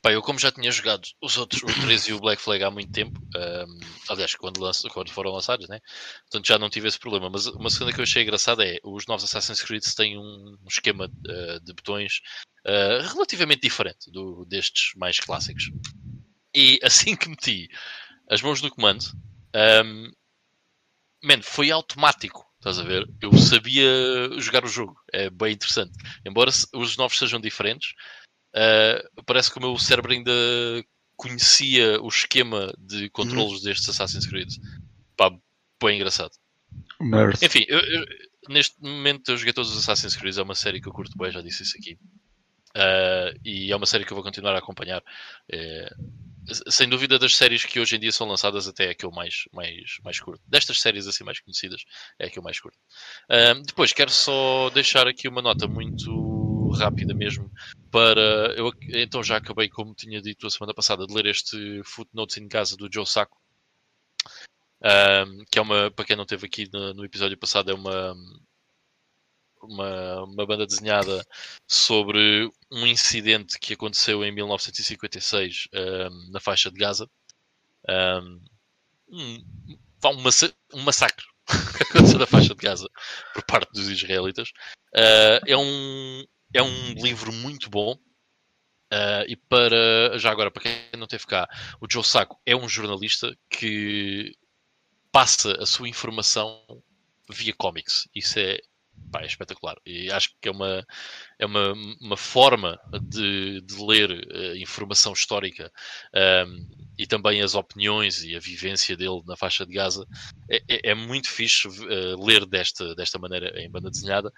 Pá, 0.01 0.11
eu 0.11 0.21
como 0.21 0.37
já 0.37 0.51
tinha 0.51 0.71
jogado 0.71 1.07
os 1.19 1.35
outros, 1.35 1.63
o 1.63 1.81
3 1.81 2.07
e 2.07 2.13
o 2.13 2.19
Black 2.19 2.39
Flag 2.41 2.63
há 2.63 2.69
muito 2.69 2.91
tempo, 2.91 3.19
um, 3.35 3.79
aliás, 4.07 4.35
quando, 4.35 4.59
lanço, 4.61 4.87
quando 4.89 5.09
foram 5.09 5.31
lançados, 5.31 5.67
né? 5.67 5.79
Portanto 6.21 6.47
já 6.47 6.59
não 6.59 6.69
tive 6.69 6.87
esse 6.87 6.99
problema. 6.99 7.29
Mas 7.29 7.47
uma 7.47 7.69
segunda 7.71 7.91
que 7.91 7.99
eu 7.99 8.03
achei 8.03 8.21
engraçada 8.21 8.63
é 8.63 8.77
os 8.83 9.07
novos 9.07 9.23
Assassin's 9.23 9.61
Creed 9.61 9.83
têm 9.95 10.17
um, 10.17 10.57
um 10.61 10.67
esquema 10.67 11.05
uh, 11.05 11.59
de 11.59 11.73
botões 11.73 12.21
uh, 12.65 13.07
relativamente 13.13 13.61
diferente 13.61 14.11
do, 14.11 14.45
destes 14.45 14.91
mais 14.95 15.19
clássicos. 15.19 15.71
E 16.53 16.79
assim 16.83 17.15
que 17.15 17.27
meti 17.27 17.67
as 18.29 18.41
mãos 18.41 18.61
no 18.61 18.69
comando, 18.69 19.03
um, 19.83 20.11
man, 21.23 21.41
foi 21.41 21.71
automático 21.71 22.45
Estás 22.65 22.79
a 22.79 22.83
ver? 22.83 23.07
Eu 23.21 23.31
sabia 23.37 23.87
jogar 24.39 24.65
o 24.65 24.67
jogo. 24.67 24.99
É 25.13 25.29
bem 25.29 25.53
interessante. 25.53 25.91
Embora 26.25 26.49
os 26.73 26.97
novos 26.97 27.15
sejam 27.15 27.39
diferentes, 27.39 27.91
uh, 28.55 29.23
parece 29.23 29.51
que 29.51 29.59
o 29.59 29.61
meu 29.61 29.77
cérebro 29.77 30.11
ainda 30.11 30.31
conhecia 31.15 32.01
o 32.01 32.07
esquema 32.07 32.73
de 32.79 33.07
controles 33.11 33.59
uhum. 33.59 33.65
destes 33.65 33.89
Assassin's 33.89 34.25
Creed. 34.25 34.49
Pá, 35.15 35.29
bem 35.79 35.97
engraçado. 35.97 36.31
Enfim, 37.43 37.63
eu, 37.67 37.79
eu, 37.79 38.05
neste 38.49 38.81
momento 38.81 39.29
eu 39.29 39.37
joguei 39.37 39.53
todos 39.53 39.69
os 39.69 39.77
Assassin's 39.77 40.15
Creed. 40.15 40.35
É 40.35 40.41
uma 40.41 40.55
série 40.55 40.81
que 40.81 40.87
eu 40.87 40.93
curto 40.93 41.15
bem, 41.19 41.31
já 41.31 41.41
disse 41.41 41.61
isso 41.61 41.77
aqui. 41.77 41.99
Uh, 42.75 43.39
e 43.45 43.71
é 43.71 43.75
uma 43.75 43.85
série 43.85 44.05
que 44.05 44.11
eu 44.11 44.15
vou 44.15 44.23
continuar 44.23 44.55
a 44.55 44.57
acompanhar. 44.57 45.03
É, 45.47 45.93
sem 46.69 46.87
dúvida 46.87 47.17
das 47.17 47.35
séries 47.35 47.65
que 47.65 47.79
hoje 47.79 47.95
em 47.95 47.99
dia 47.99 48.11
são 48.11 48.27
lançadas 48.27 48.67
até 48.67 48.91
é 48.91 48.93
que 48.93 49.05
eu 49.05 49.11
mais, 49.11 49.45
mais, 49.51 49.97
mais 50.03 50.19
curto. 50.19 50.41
Destas 50.47 50.79
séries 50.79 51.07
assim 51.07 51.23
mais 51.23 51.39
conhecidas 51.39 51.83
é 52.19 52.29
que 52.29 52.37
eu 52.37 52.43
mais 52.43 52.59
curto. 52.59 52.77
Depois 53.65 53.93
quero 53.93 54.11
só 54.11 54.69
deixar 54.69 55.07
aqui 55.07 55.27
uma 55.27 55.41
nota 55.41 55.67
muito 55.67 56.69
rápida 56.75 57.13
mesmo 57.13 57.51
para 57.91 58.53
eu 58.57 58.71
então 58.89 59.23
já 59.23 59.37
acabei 59.37 59.69
como 59.69 59.95
tinha 59.95 60.21
dito 60.21 60.45
a 60.45 60.49
semana 60.49 60.73
passada 60.73 61.05
de 61.07 61.13
ler 61.13 61.27
este 61.27 61.81
Footnotes 61.85 62.37
em 62.37 62.47
casa 62.47 62.75
do 62.75 62.89
Joe 62.91 63.05
Sacco 63.05 63.37
que 65.49 65.57
é 65.57 65.61
uma 65.61 65.89
para 65.91 66.05
quem 66.05 66.15
não 66.15 66.25
teve 66.25 66.45
aqui 66.45 66.69
no, 66.71 66.93
no 66.93 67.05
episódio 67.05 67.37
passado 67.37 67.71
é 67.71 67.73
uma 67.73 68.15
uma, 69.65 70.23
uma 70.23 70.45
banda 70.45 70.65
desenhada 70.65 71.25
sobre 71.67 72.49
um 72.71 72.85
incidente 72.85 73.59
que 73.59 73.73
aconteceu 73.73 74.23
em 74.23 74.31
1956 74.31 75.67
um, 75.73 76.31
na 76.31 76.39
faixa 76.39 76.71
de 76.71 76.77
Gaza. 76.77 77.09
Um, 77.87 78.41
um, 79.09 79.45
um 80.73 80.81
massacre 80.81 81.25
que 81.77 81.83
aconteceu 81.83 82.19
na 82.19 82.25
faixa 82.25 82.55
de 82.55 82.61
Gaza 82.61 82.89
por 83.33 83.43
parte 83.43 83.71
dos 83.71 83.89
israelitas. 83.89 84.49
Uh, 84.93 85.39
é, 85.45 85.57
um, 85.57 86.23
é 86.53 86.61
um 86.61 86.93
livro 86.93 87.31
muito 87.31 87.69
bom. 87.69 87.97
Uh, 88.93 89.25
e 89.27 89.35
para 89.35 90.17
já 90.17 90.31
agora, 90.31 90.51
para 90.51 90.63
quem 90.63 90.73
não 90.97 91.07
teve 91.07 91.25
cá, 91.25 91.49
o 91.81 91.87
Joe 91.91 92.03
Sacco 92.03 92.39
é 92.45 92.55
um 92.55 92.69
jornalista 92.69 93.35
que 93.49 94.31
passa 95.11 95.61
a 95.61 95.65
sua 95.65 95.89
informação 95.89 96.61
via 97.29 97.53
comics. 97.53 98.07
Isso 98.13 98.39
é, 98.39 98.59
pá, 99.11 99.21
é 99.21 99.25
espetacular. 99.25 99.77
E 99.85 100.11
acho 100.11 100.29
que 100.41 100.49
é 100.49 100.51
uma, 100.51 100.85
é 101.39 101.45
uma, 101.45 101.73
uma 102.01 102.17
forma 102.17 102.79
de, 103.01 103.61
de 103.61 103.83
ler 103.83 104.11
uh, 104.11 104.55
informação 104.57 105.13
histórica 105.13 105.71
um, 106.47 106.67
e 106.97 107.07
também 107.07 107.41
as 107.41 107.55
opiniões 107.55 108.23
e 108.23 108.35
a 108.35 108.39
vivência 108.39 108.95
dele 108.97 109.21
na 109.25 109.35
faixa 109.35 109.65
de 109.65 109.73
Gaza. 109.73 110.05
É, 110.49 110.57
é, 110.67 110.91
é 110.91 110.95
muito 110.95 111.29
fixe 111.29 111.67
uh, 111.67 112.25
ler 112.25 112.45
desta, 112.45 112.95
desta 112.95 113.17
maneira 113.19 113.59
em 113.59 113.69
banda 113.69 113.89
desenhada. 113.89 114.31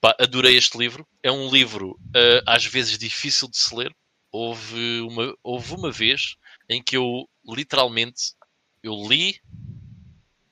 Pá, 0.00 0.14
adorei 0.20 0.56
este 0.56 0.76
livro. 0.76 1.06
É 1.22 1.30
um 1.30 1.50
livro 1.50 1.92
uh, 1.92 2.42
às 2.46 2.64
vezes 2.64 2.98
difícil 2.98 3.48
de 3.48 3.56
se 3.56 3.74
ler. 3.74 3.94
Houve 4.32 5.00
uma, 5.00 5.34
houve 5.42 5.74
uma 5.74 5.90
vez 5.90 6.36
em 6.68 6.82
que 6.82 6.96
eu 6.96 7.28
literalmente 7.48 8.34
eu 8.82 8.94
li 9.08 9.40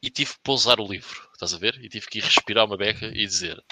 e 0.04 0.10
tive 0.10 0.34
que 0.34 0.40
pousar 0.42 0.80
o 0.80 0.86
livro, 0.86 1.28
estás 1.32 1.54
a 1.54 1.58
ver? 1.58 1.82
E 1.82 1.88
tive 1.88 2.06
que 2.06 2.18
ir 2.18 2.24
respirar 2.24 2.66
uma 2.66 2.76
beca 2.76 3.06
e 3.06 3.26
dizer 3.26 3.62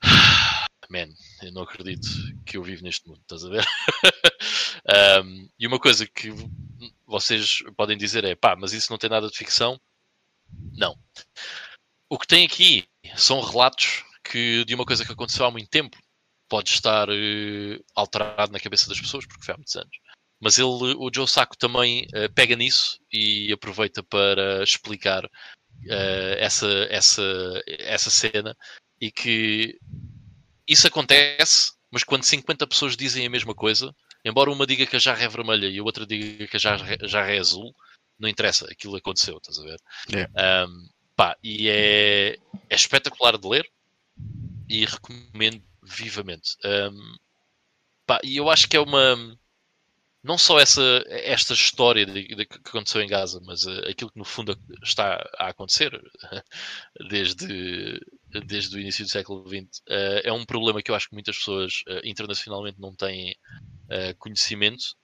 man, 0.88 1.08
eu 1.42 1.52
não 1.52 1.62
acredito 1.62 2.08
que 2.46 2.56
eu 2.56 2.62
vivo 2.62 2.82
neste 2.82 3.06
mundo, 3.06 3.20
estás 3.20 3.44
a 3.44 3.50
ver? 3.50 3.64
um, 5.24 5.48
e 5.58 5.66
uma 5.66 5.78
coisa 5.78 6.06
que 6.06 6.30
vocês 7.06 7.62
podem 7.76 7.98
dizer 7.98 8.24
é 8.24 8.34
pá, 8.34 8.56
mas 8.56 8.72
isso 8.72 8.90
não 8.90 8.98
tem 8.98 9.10
nada 9.10 9.28
de 9.28 9.36
ficção? 9.36 9.78
Não. 10.72 10.98
O 12.08 12.18
que 12.18 12.26
tem 12.26 12.46
aqui 12.46 12.88
são 13.16 13.40
relatos 13.40 14.04
que 14.24 14.64
de 14.64 14.74
uma 14.74 14.86
coisa 14.86 15.04
que 15.04 15.12
aconteceu 15.12 15.44
há 15.44 15.50
muito 15.50 15.68
tempo 15.68 15.98
pode 16.48 16.70
estar 16.70 17.08
uh, 17.08 17.84
alterado 17.94 18.52
na 18.52 18.58
cabeça 18.58 18.88
das 18.88 19.00
pessoas, 19.00 19.26
porque 19.26 19.44
foi 19.44 19.54
há 19.54 19.56
muitos 19.56 19.76
anos. 19.76 19.96
Mas 20.40 20.58
ele, 20.58 20.94
o 20.96 21.10
Joe 21.14 21.28
Sacco 21.28 21.56
também 21.56 22.06
uh, 22.14 22.32
pega 22.34 22.56
nisso 22.56 22.98
e 23.12 23.52
aproveita 23.52 24.02
para 24.02 24.62
explicar 24.62 25.24
uh, 25.24 26.34
essa, 26.38 26.86
essa, 26.88 27.22
essa 27.66 28.10
cena 28.10 28.56
e 29.00 29.10
que 29.10 29.78
isso 30.66 30.86
acontece, 30.86 31.72
mas 31.90 32.04
quando 32.04 32.24
50 32.24 32.66
pessoas 32.66 32.96
dizem 32.96 33.26
a 33.26 33.30
mesma 33.30 33.54
coisa, 33.54 33.94
embora 34.24 34.50
uma 34.50 34.66
diga 34.66 34.86
que 34.86 34.96
a 34.96 35.00
jarra 35.00 35.24
é 35.24 35.28
vermelha 35.28 35.66
e 35.66 35.78
a 35.78 35.82
outra 35.82 36.06
diga 36.06 36.46
que 36.46 36.56
a 36.56 36.60
jarra, 36.60 36.96
a 37.02 37.06
jarra 37.06 37.32
é 37.32 37.38
azul, 37.38 37.74
não 38.18 38.28
interessa, 38.28 38.66
aquilo 38.70 38.96
aconteceu, 38.96 39.38
estás 39.38 39.58
a 39.58 39.62
ver? 39.62 39.80
Yeah. 40.10 40.66
Um, 40.66 40.88
pá, 41.16 41.36
e 41.42 41.68
é, 41.68 42.36
é 42.68 42.74
espetacular 42.74 43.36
de 43.36 43.48
ler 43.48 43.66
e 44.68 44.84
recomendo 44.84 45.62
vivamente. 45.82 46.56
Um, 46.64 47.16
pá, 48.06 48.20
e 48.22 48.36
eu 48.36 48.48
acho 48.48 48.68
que 48.68 48.76
é 48.76 48.80
uma 48.80 49.36
não 50.22 50.36
só 50.36 50.58
essa, 50.58 50.82
esta 51.08 51.54
história 51.54 52.04
de, 52.04 52.28
de, 52.28 52.46
que 52.46 52.56
aconteceu 52.56 53.00
em 53.00 53.08
Gaza, 53.08 53.40
mas 53.44 53.64
uh, 53.64 53.88
aquilo 53.88 54.10
que 54.10 54.18
no 54.18 54.24
fundo 54.24 54.58
está 54.82 55.14
a 55.38 55.48
acontecer 55.48 55.90
desde, 57.08 57.98
desde 58.46 58.76
o 58.76 58.80
início 58.80 59.04
do 59.04 59.10
século 59.10 59.48
XX, 59.48 59.78
uh, 59.88 60.20
é 60.24 60.32
um 60.32 60.44
problema 60.44 60.82
que 60.82 60.90
eu 60.90 60.94
acho 60.94 61.08
que 61.08 61.14
muitas 61.14 61.38
pessoas 61.38 61.72
uh, 61.88 62.00
internacionalmente 62.04 62.78
não 62.78 62.94
têm 62.94 63.34
conhecimento 64.18 64.94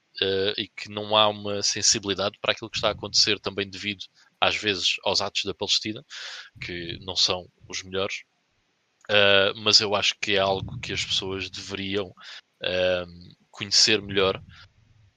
e 0.56 0.68
que 0.68 0.88
não 0.88 1.16
há 1.16 1.26
uma 1.26 1.60
sensibilidade 1.60 2.38
para 2.40 2.52
aquilo 2.52 2.70
que 2.70 2.76
está 2.76 2.88
a 2.88 2.93
acontecer 2.93 3.40
também 3.40 3.68
devido, 3.68 4.05
às 4.40 4.55
vezes, 4.55 4.94
aos 5.02 5.20
atos 5.20 5.43
da 5.44 5.52
Palestina, 5.52 6.05
que 6.60 6.97
não 7.01 7.16
são 7.16 7.48
os 7.68 7.82
melhores. 7.82 8.22
mas 9.56 9.80
eu 9.80 9.97
acho 9.97 10.14
que 10.20 10.36
é 10.36 10.38
algo 10.38 10.78
que 10.78 10.93
as 10.93 11.05
pessoas 11.05 11.51
deveriam 11.51 12.14
conhecer 13.51 14.01
melhor 14.01 14.40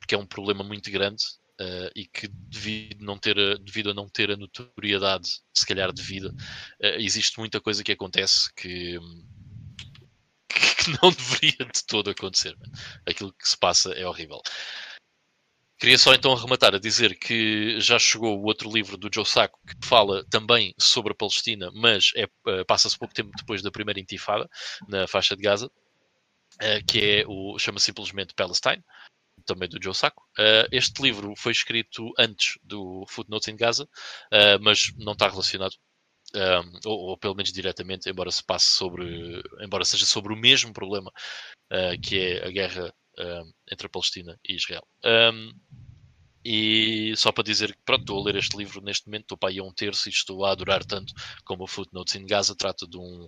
que 0.09 0.15
é 0.15 0.17
um 0.17 0.25
problema 0.25 0.63
muito 0.63 0.89
grande 0.89 1.23
uh, 1.61 1.91
e 1.95 2.03
que 2.03 2.27
devido, 2.27 3.05
não 3.05 3.15
ter 3.15 3.37
a, 3.37 3.53
devido 3.57 3.91
a 3.91 3.93
não 3.93 4.09
ter 4.09 4.31
a 4.31 4.35
notoriedade, 4.35 5.29
se 5.53 5.67
calhar 5.67 5.93
devida, 5.93 6.29
uh, 6.29 6.97
existe 6.97 7.37
muita 7.37 7.61
coisa 7.61 7.83
que 7.83 7.91
acontece 7.91 8.51
que, 8.55 8.97
que 10.49 10.89
não 10.99 11.11
deveria 11.11 11.63
de 11.71 11.85
todo 11.85 12.09
acontecer. 12.09 12.57
Aquilo 13.05 13.31
que 13.31 13.47
se 13.47 13.55
passa 13.55 13.91
é 13.91 14.07
horrível. 14.07 14.41
Queria 15.77 15.99
só 15.99 16.11
então 16.15 16.33
arrematar 16.33 16.73
a 16.73 16.79
dizer 16.79 17.17
que 17.19 17.79
já 17.79 17.99
chegou 17.99 18.39
o 18.39 18.45
outro 18.45 18.69
livro 18.73 18.97
do 18.97 19.11
Joe 19.13 19.23
Sacco 19.23 19.59
que 19.63 19.87
fala 19.87 20.25
também 20.25 20.73
sobre 20.79 21.11
a 21.11 21.15
Palestina, 21.15 21.69
mas 21.71 22.11
é, 22.15 22.27
passa-se 22.65 22.97
pouco 22.97 23.13
tempo 23.13 23.29
depois 23.37 23.61
da 23.61 23.71
primeira 23.71 23.99
intifada 23.99 24.49
na 24.87 25.07
faixa 25.07 25.37
de 25.37 25.43
Gaza, 25.43 25.71
que 26.85 26.99
é 26.99 27.23
o 27.25 27.57
chama 27.57 27.79
simplesmente 27.79 28.33
Palestine 28.33 28.83
também 29.53 29.67
do 29.67 29.81
Joe 29.81 29.93
Sacco. 29.93 30.23
Uh, 30.37 30.67
este 30.71 31.01
livro 31.01 31.33
foi 31.35 31.51
escrito 31.51 32.11
antes 32.17 32.57
do 32.63 33.05
Footnotes 33.07 33.47
in 33.47 33.55
Gaza, 33.55 33.83
uh, 33.85 34.61
mas 34.61 34.93
não 34.97 35.13
está 35.13 35.27
relacionado. 35.27 35.75
Eh, 36.35 36.61
ou, 36.85 37.09
ou, 37.09 37.17
pelo 37.17 37.33
menos 37.33 37.51
diretamente, 37.51 38.07
embora 38.07 38.29
se 38.29 38.43
passe 38.43 38.67
sobre, 38.67 39.41
embora 39.61 39.83
seja 39.83 40.05
sobre 40.05 40.31
o 40.31 40.37
mesmo 40.37 40.71
problema 40.71 41.11
uh, 41.73 41.99
que 42.03 42.19
é 42.19 42.45
a 42.45 42.51
guerra 42.51 42.93
entre 43.69 43.87
a 43.87 43.89
Palestina 43.89 44.39
e 44.47 44.55
Israel. 44.55 44.87
Um, 45.03 45.51
e 46.45 47.13
só 47.17 47.33
para 47.33 47.43
dizer 47.43 47.75
que 47.75 47.81
pronto, 47.83 48.01
estou 48.01 48.21
a 48.21 48.23
ler 48.23 48.35
este 48.37 48.55
livro 48.55 48.79
neste 48.79 49.07
momento, 49.07 49.23
estou 49.23 49.37
para 49.37 49.49
aí 49.49 49.59
a 49.59 49.63
um 49.63 49.73
terço 49.73 50.07
e 50.07 50.11
estou 50.11 50.45
a 50.45 50.51
adorar 50.51 50.85
tanto 50.85 51.13
como 51.43 51.63
o 51.63 51.67
Footnotes 51.67 52.15
in 52.15 52.25
Gaza 52.25 52.55
trata 52.55 52.87
de 52.87 52.97
um, 52.97 53.27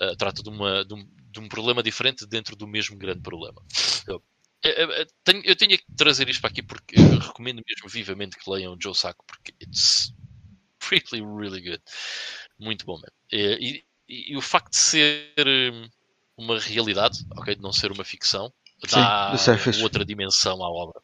uh, 0.00 0.16
trata 0.16 0.40
de, 0.40 0.48
uma, 0.48 0.84
de, 0.84 0.94
um, 0.94 1.08
de 1.32 1.40
um 1.40 1.48
problema 1.48 1.82
diferente 1.82 2.26
dentro 2.26 2.54
do 2.54 2.68
mesmo 2.68 2.96
grande 2.96 3.22
problema. 3.22 3.60
Tenho, 5.24 5.42
eu 5.44 5.56
tenho 5.56 5.78
que 5.78 5.84
trazer 5.96 6.28
isto 6.28 6.40
para 6.40 6.50
aqui 6.50 6.62
porque 6.62 6.96
recomendo 6.96 7.62
mesmo 7.66 7.88
vivamente 7.88 8.36
que 8.36 8.50
leiam 8.50 8.74
o 8.74 8.78
Joe 8.80 8.94
Sacco 8.94 9.24
porque 9.26 9.54
it's 9.62 10.12
really, 10.90 11.24
really 11.24 11.60
good. 11.60 11.82
Muito 12.58 12.84
bom 12.84 12.96
mesmo. 12.96 13.16
E, 13.30 13.84
e, 14.08 14.32
e, 14.32 14.36
o 14.36 14.42
facto 14.42 14.70
de 14.70 14.78
ser 14.78 15.32
uma 16.36 16.58
realidade, 16.58 17.24
ok, 17.36 17.54
de 17.54 17.62
não 17.62 17.72
ser 17.72 17.92
uma 17.92 18.04
ficção, 18.04 18.52
dá 18.90 19.36
Sim, 19.36 19.50
é 19.52 19.82
outra 19.82 20.04
dimensão 20.04 20.62
à 20.62 20.68
obra. 20.68 21.00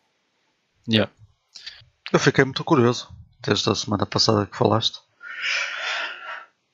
Yeah. 0.88 1.12
Eu 2.12 2.18
fiquei 2.18 2.44
muito 2.44 2.64
curioso 2.64 3.08
desde 3.40 3.70
a 3.70 3.74
semana 3.74 4.06
passada 4.06 4.46
que 4.46 4.56
falaste. 4.56 5.00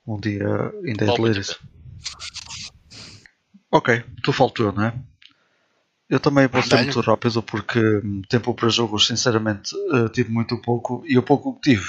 Um 0.07 0.19
dia 0.19 0.47
ainda 0.85 1.11
é 1.11 1.15
de 1.15 1.21
ler 1.21 1.37
isso. 1.37 1.61
Ok, 3.71 4.05
tu 4.23 4.33
faltou, 4.33 4.73
não 4.73 4.85
é? 4.85 4.95
Eu 6.11 6.19
também 6.19 6.49
vou 6.49 6.61
ser 6.61 6.83
muito 6.83 7.01
rápido 7.01 7.41
porque 7.41 7.79
hum, 7.79 8.21
tempo 8.29 8.53
para 8.53 8.69
jogos, 8.69 9.07
sinceramente, 9.07 9.73
uh, 9.93 10.09
tive 10.09 10.29
muito 10.29 10.61
pouco 10.61 11.05
e 11.07 11.17
o 11.17 11.23
pouco 11.23 11.55
que 11.55 11.71
tive, 11.71 11.89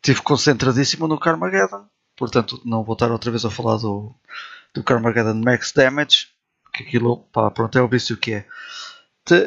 tive 0.00 0.22
concentradíssimo 0.22 1.06
no 1.06 1.20
Carmageddon. 1.20 1.84
Portanto, 2.16 2.58
não 2.64 2.82
vou 2.82 2.94
estar 2.94 3.12
outra 3.12 3.30
vez 3.30 3.44
a 3.44 3.50
falar 3.50 3.76
do, 3.76 4.14
do 4.72 4.82
Carmageddon 4.82 5.34
Max 5.44 5.70
Damage, 5.70 6.28
que 6.72 6.84
aquilo, 6.84 7.18
pá, 7.30 7.50
pronto, 7.50 7.76
é 7.76 7.82
o 7.82 7.88
vício 7.88 8.16
que 8.16 8.32
é. 8.32 8.46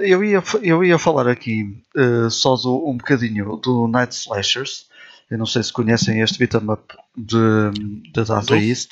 Eu 0.02 0.24
ia, 0.24 0.44
eu 0.62 0.84
ia 0.84 1.00
falar 1.00 1.28
aqui 1.28 1.84
uh, 1.98 2.30
só 2.30 2.56
do, 2.58 2.88
um 2.88 2.96
bocadinho 2.96 3.58
do 3.58 3.88
Night 3.88 4.14
Slashers. 4.14 4.88
Eu 5.32 5.40
não 5.40 5.48
sei 5.48 5.64
se 5.64 5.74
conhecem 5.74 6.22
este 6.22 6.38
beat'em 6.38 6.70
up 6.70 6.96
de, 7.18 8.12
de 8.12 8.24
Data 8.24 8.56
East. 8.56 8.92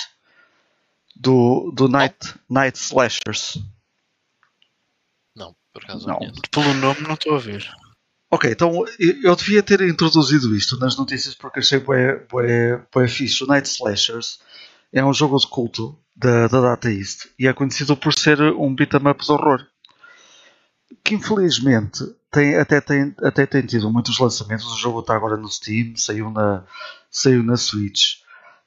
Do, 1.15 1.71
do 1.75 1.87
Night, 1.87 2.33
Night 2.49 2.79
Slashers 2.79 3.59
por 5.77 5.83
acaso 5.83 6.07
não. 6.07 6.19
Pelo 6.51 6.73
nome 6.73 7.01
não 7.01 7.13
estou 7.13 7.35
a 7.35 7.39
ver. 7.39 7.63
Ok, 8.31 8.51
então 8.51 8.83
eu 9.23 9.35
devia 9.35 9.61
ter 9.61 9.81
introduzido 9.81 10.55
isto 10.55 10.77
nas 10.77 10.97
notícias 10.97 11.35
porque 11.35 11.59
achei 11.59 11.79
bué, 11.79 12.25
bué, 12.29 12.83
bué 12.91 13.07
fixe. 13.07 13.43
O 13.43 13.47
Night 13.47 13.69
Slashers 13.69 14.39
é 14.91 15.05
um 15.05 15.13
jogo 15.13 15.37
de 15.37 15.47
culto 15.47 15.97
da, 16.15 16.47
da 16.47 16.61
Data 16.61 16.91
East 16.91 17.27
e 17.39 17.47
é 17.47 17.53
conhecido 17.53 17.95
por 17.95 18.13
ser 18.13 18.41
um 18.41 18.73
beat'em 18.73 19.07
up 19.07 19.23
de 19.23 19.31
horror. 19.31 19.65
Que 21.03 21.15
infelizmente 21.15 22.03
tem, 22.31 22.55
até, 22.55 22.81
tem, 22.81 23.15
até 23.23 23.45
tem 23.45 23.61
tido 23.61 23.91
muitos 23.91 24.17
lançamentos. 24.19 24.65
O 24.65 24.77
jogo 24.77 25.01
está 25.01 25.15
agora 25.15 25.37
no 25.37 25.47
Steam, 25.47 25.95
saiu 25.95 26.31
na, 26.31 26.65
saiu 27.09 27.43
na 27.43 27.55
Switch. 27.55 28.15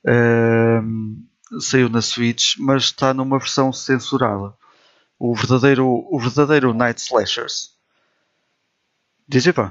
Um, 0.07 1.27
saiu 1.59 1.89
na 1.89 2.01
Switch, 2.01 2.55
mas 2.59 2.85
está 2.85 3.13
numa 3.13 3.39
versão 3.39 3.73
censurada 3.73 4.55
o 5.21 5.35
verdadeiro, 5.35 5.87
o 5.87 6.19
verdadeiro 6.19 6.73
Night 6.73 7.03
Slashers. 7.03 7.75
Diz 9.29 9.47
pá. 9.53 9.71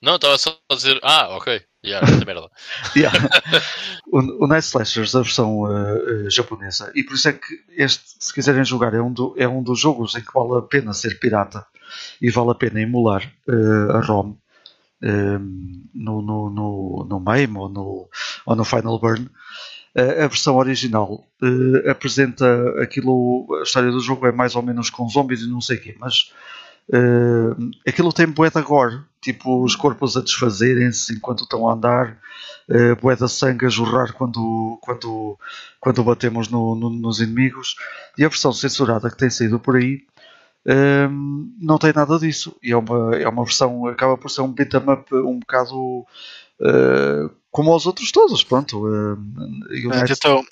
Não, 0.00 0.16
estava 0.16 0.36
só 0.36 0.58
a 0.70 0.74
dizer. 0.74 1.00
Ah, 1.02 1.34
ok. 1.36 1.64
Yeah, 1.84 2.06
merda. 2.26 2.50
yeah. 2.94 3.16
o, 4.12 4.44
o 4.44 4.46
Night 4.46 4.66
Slashers, 4.66 5.16
a 5.16 5.22
versão 5.22 5.62
uh, 5.62 6.26
uh, 6.26 6.30
japonesa. 6.30 6.92
E 6.94 7.02
por 7.02 7.14
isso 7.14 7.30
é 7.30 7.32
que 7.32 7.64
este, 7.70 8.22
se 8.22 8.32
quiserem 8.34 8.64
jogar, 8.64 8.92
é 8.92 9.00
um, 9.00 9.12
do, 9.12 9.34
é 9.38 9.48
um 9.48 9.62
dos 9.62 9.80
jogos 9.80 10.14
em 10.14 10.20
que 10.20 10.34
vale 10.34 10.58
a 10.58 10.62
pena 10.62 10.92
ser 10.92 11.18
pirata 11.18 11.66
e 12.20 12.30
vale 12.30 12.50
a 12.50 12.54
pena 12.54 12.80
emular 12.80 13.24
uh, 13.48 13.96
a 13.96 14.00
ROM 14.00 14.36
no, 15.92 16.22
no, 16.22 16.50
no, 16.50 17.06
no 17.08 17.20
MAME 17.20 17.58
ou 17.58 17.68
no, 17.68 18.08
ou 18.46 18.54
no 18.54 18.64
Final 18.64 19.00
Burn 19.00 19.28
a 19.94 20.26
versão 20.26 20.56
original 20.56 21.26
uh, 21.42 21.90
apresenta 21.90 22.46
aquilo, 22.80 23.46
a 23.60 23.62
história 23.62 23.90
do 23.90 24.00
jogo 24.00 24.26
é 24.26 24.32
mais 24.32 24.56
ou 24.56 24.62
menos 24.62 24.88
com 24.88 25.08
zombies 25.08 25.42
e 25.42 25.50
não 25.50 25.60
sei 25.60 25.76
o 25.76 25.80
quê, 25.80 25.96
mas 25.98 26.32
Uh, 26.88 27.70
aquilo 27.86 28.12
tem 28.12 28.26
bué 28.26 28.50
de 28.50 28.58
agora, 28.58 29.04
tipo 29.20 29.64
os 29.64 29.76
corpos 29.76 30.16
a 30.16 30.20
desfazerem-se 30.20 31.14
enquanto 31.14 31.44
estão 31.44 31.68
a 31.68 31.74
andar, 31.74 32.18
uh, 32.68 33.00
bué 33.00 33.14
de 33.14 33.28
sangue 33.28 33.66
a 33.66 33.68
jorrar 33.68 34.12
quando, 34.12 34.78
quando, 34.82 35.38
quando 35.80 36.04
batemos 36.04 36.48
no, 36.48 36.74
no, 36.74 36.90
nos 36.90 37.20
inimigos. 37.20 37.76
E 38.18 38.24
a 38.24 38.28
versão 38.28 38.52
censurada 38.52 39.08
que 39.10 39.16
tem 39.16 39.30
saído 39.30 39.60
por 39.60 39.76
aí 39.76 40.02
não 41.58 41.76
tem 41.78 41.92
nada 41.92 42.18
disso. 42.18 42.54
E 42.62 42.72
é 42.72 42.76
uma, 42.76 43.16
é 43.16 43.28
uma 43.28 43.44
versão, 43.44 43.86
acaba 43.86 44.16
por 44.16 44.30
ser 44.30 44.42
um 44.42 44.52
beat'em 44.52 44.80
up 44.90 45.14
um 45.14 45.40
bocado 45.40 45.74
uh, 46.60 47.30
como 47.52 47.76
os 47.76 47.86
outros 47.86 48.10
todos. 48.10 48.42
Pronto, 48.42 48.86
uh, 48.86 49.16
Night... 49.88 50.10
estou, 50.10 50.42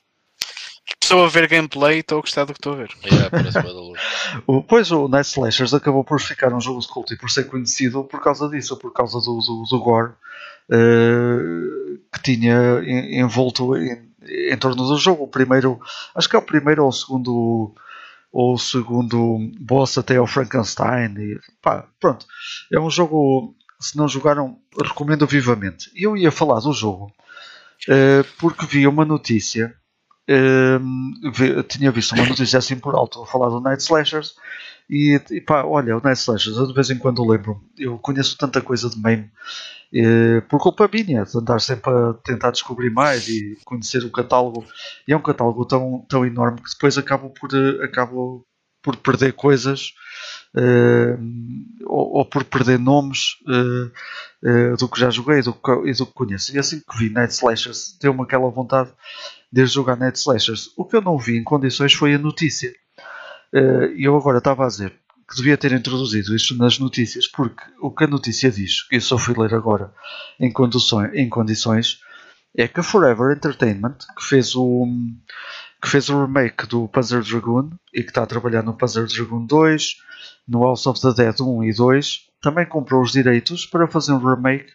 estou 1.03 1.25
a 1.25 1.29
ver 1.29 1.49
gameplay 1.49 1.97
e 1.97 2.01
estou 2.01 2.19
a 2.19 2.21
gostar 2.21 2.45
do 2.45 2.53
que 2.53 2.61
estou 2.61 2.75
a 2.75 2.77
ver. 2.77 2.91
o, 4.47 4.63
pois 4.63 4.93
o 4.93 5.09
Night 5.09 5.29
Slashers 5.31 5.75
acabou 5.75 6.05
por 6.05 6.21
ficar 6.21 6.53
um 6.53 6.61
jogo 6.61 6.79
de 6.79 6.87
culto 6.87 7.15
e 7.15 7.17
por 7.17 7.31
ser 7.31 7.45
conhecido 7.45 8.05
por 8.05 8.23
causa 8.23 8.49
disso, 8.49 8.77
por 8.77 8.93
causa 8.93 9.19
do, 9.19 9.39
do, 9.39 9.65
do 9.69 9.81
gore 9.81 10.13
uh, 10.71 11.99
que 12.13 12.23
tinha 12.23 12.81
envolto 12.85 13.77
em, 13.77 14.13
em 14.23 14.57
torno 14.59 14.87
do 14.87 14.99
jogo. 14.99 15.25
O 15.25 15.29
primeiro, 15.29 15.81
acho 16.15 16.29
que 16.29 16.37
é 16.37 16.39
o 16.39 16.43
primeiro 16.43 16.85
ou 16.85 16.91
o 16.91 16.93
segundo 16.93 17.75
ou 18.33 18.55
o 18.55 18.59
segundo 18.59 19.51
boss 19.59 19.99
até 19.99 20.17
ao 20.17 20.27
Frankenstein 20.27 21.15
e 21.19 21.41
pá, 21.61 21.89
pronto, 21.99 22.25
é 22.73 22.79
um 22.79 22.89
jogo 22.89 23.57
se 23.81 23.97
não 23.97 24.07
jogaram, 24.07 24.59
recomendo 24.81 25.27
vivamente. 25.27 25.91
Eu 25.97 26.17
ia 26.17 26.31
falar 26.31 26.61
do 26.61 26.73
jogo 26.73 27.13
uh, 27.89 28.25
porque 28.39 28.67
vi 28.67 28.87
uma 28.87 29.05
notícia 29.05 29.75
Uh, 30.29 31.63
tinha 31.65 31.91
visto 31.91 32.15
uma 32.15 32.25
notícia 32.25 32.57
assim 32.57 32.79
por 32.79 32.95
alto 32.95 33.21
a 33.21 33.27
falar 33.27 33.49
do 33.49 33.59
Night 33.59 33.83
Slashers 33.83 34.37
e, 34.89 35.21
e 35.29 35.41
pá, 35.41 35.65
olha, 35.65 35.97
o 35.97 36.01
Night 36.01 36.21
Slashers 36.21 36.57
eu 36.57 36.69
de 36.69 36.73
vez 36.73 36.89
em 36.89 36.99
quando 36.99 37.27
lembro 37.27 37.61
eu 37.77 37.99
conheço 37.99 38.39
tanta 38.39 38.61
coisa 38.61 38.89
de 38.89 38.97
meme 38.97 39.29
uh, 39.93 40.43
por 40.43 40.61
culpa 40.61 40.89
minha, 40.93 41.25
de 41.25 41.37
andar 41.37 41.61
sempre 41.61 41.91
a 41.91 42.15
tentar 42.23 42.53
descobrir 42.53 42.91
mais 42.91 43.27
e 43.29 43.59
conhecer 43.65 44.05
o 44.05 44.11
catálogo 44.11 44.65
e 45.09 45.13
é 45.13 45.17
um 45.17 45.23
catálogo 45.23 45.65
tão, 45.65 46.07
tão 46.09 46.25
enorme 46.25 46.63
que 46.63 46.71
depois 46.71 46.97
acabo 46.97 47.31
por, 47.31 47.51
acabo 47.83 48.47
por 48.83 48.97
perder 48.97 49.33
coisas 49.35 49.93
uh, 50.55 51.19
ou, 51.87 52.19
ou, 52.19 52.25
por 52.25 52.45
perder 52.45 52.79
nomes 52.79 53.37
do 54.79 54.89
que 54.89 55.01
já 55.01 55.11
joguei 55.11 55.43
do 55.43 55.53
que, 55.53 55.71
e 55.87 55.93
do 55.93 56.07
que 56.07 56.13
conheço 56.13 56.55
e 56.55 56.59
assim 56.59 56.81
que 56.81 56.99
vi 56.99 57.11
Night 57.11 57.35
Slashers 57.35 57.97
deu-me 58.01 58.23
aquela 58.23 58.51
vontade 58.51 58.91
desde 59.53 59.75
jogar 59.75 59.97
Net 59.97 60.17
Slashers. 60.19 60.71
O 60.77 60.85
que 60.85 60.97
eu 60.97 61.03
não 61.03 61.19
vi 61.19 61.37
em 61.37 61.45
condições 61.45 61.93
foi 61.93 62.15
a 62.15 62.19
notícia. 62.19 62.73
E 63.53 64.05
eu 64.05 64.17
agora 64.17 64.39
estava 64.39 64.65
a 64.65 64.69
dizer 64.69 64.95
que 65.29 65.37
devia 65.37 65.57
ter 65.57 65.73
introduzido 65.73 66.35
isto 66.35 66.57
nas 66.57 66.79
notícias, 66.79 67.29
porque 67.29 67.63
o 67.81 67.91
que 67.91 68.05
a 68.05 68.09
notícia 68.09 68.51
diz, 68.51 68.83
que 68.89 68.97
eu 68.97 69.01
só 69.01 69.17
fui 69.17 69.35
ler 69.37 69.55
agora 69.55 69.93
em 70.41 70.51
condições, 70.53 71.13
em 71.15 71.29
condições 71.29 72.01
é 72.57 72.67
que 72.67 72.81
a 72.81 72.83
Forever 72.83 73.37
Entertainment, 73.37 73.99
que 74.17 74.25
fez 74.25 74.57
o, 74.57 74.89
que 75.81 75.89
fez 75.89 76.09
o 76.09 76.25
remake 76.25 76.67
do 76.67 76.89
Panzer 76.89 77.23
Dragoon 77.23 77.71
e 77.93 78.03
que 78.03 78.11
está 78.11 78.23
a 78.23 78.27
trabalhar 78.27 78.63
no 78.63 78.75
Panzer 78.75 79.07
Dragoon 79.07 79.47
2, 79.47 79.97
no 80.47 80.63
House 80.63 80.87
of 80.87 81.01
the 81.01 81.13
Dead 81.15 81.41
1 81.41 81.65
e 81.65 81.73
2, 81.73 82.29
também 82.43 82.67
comprou 82.67 83.03
os 83.03 83.13
direitos 83.13 83.67
para 83.67 83.87
fazer 83.87 84.13
um 84.13 84.19
remake 84.19 84.73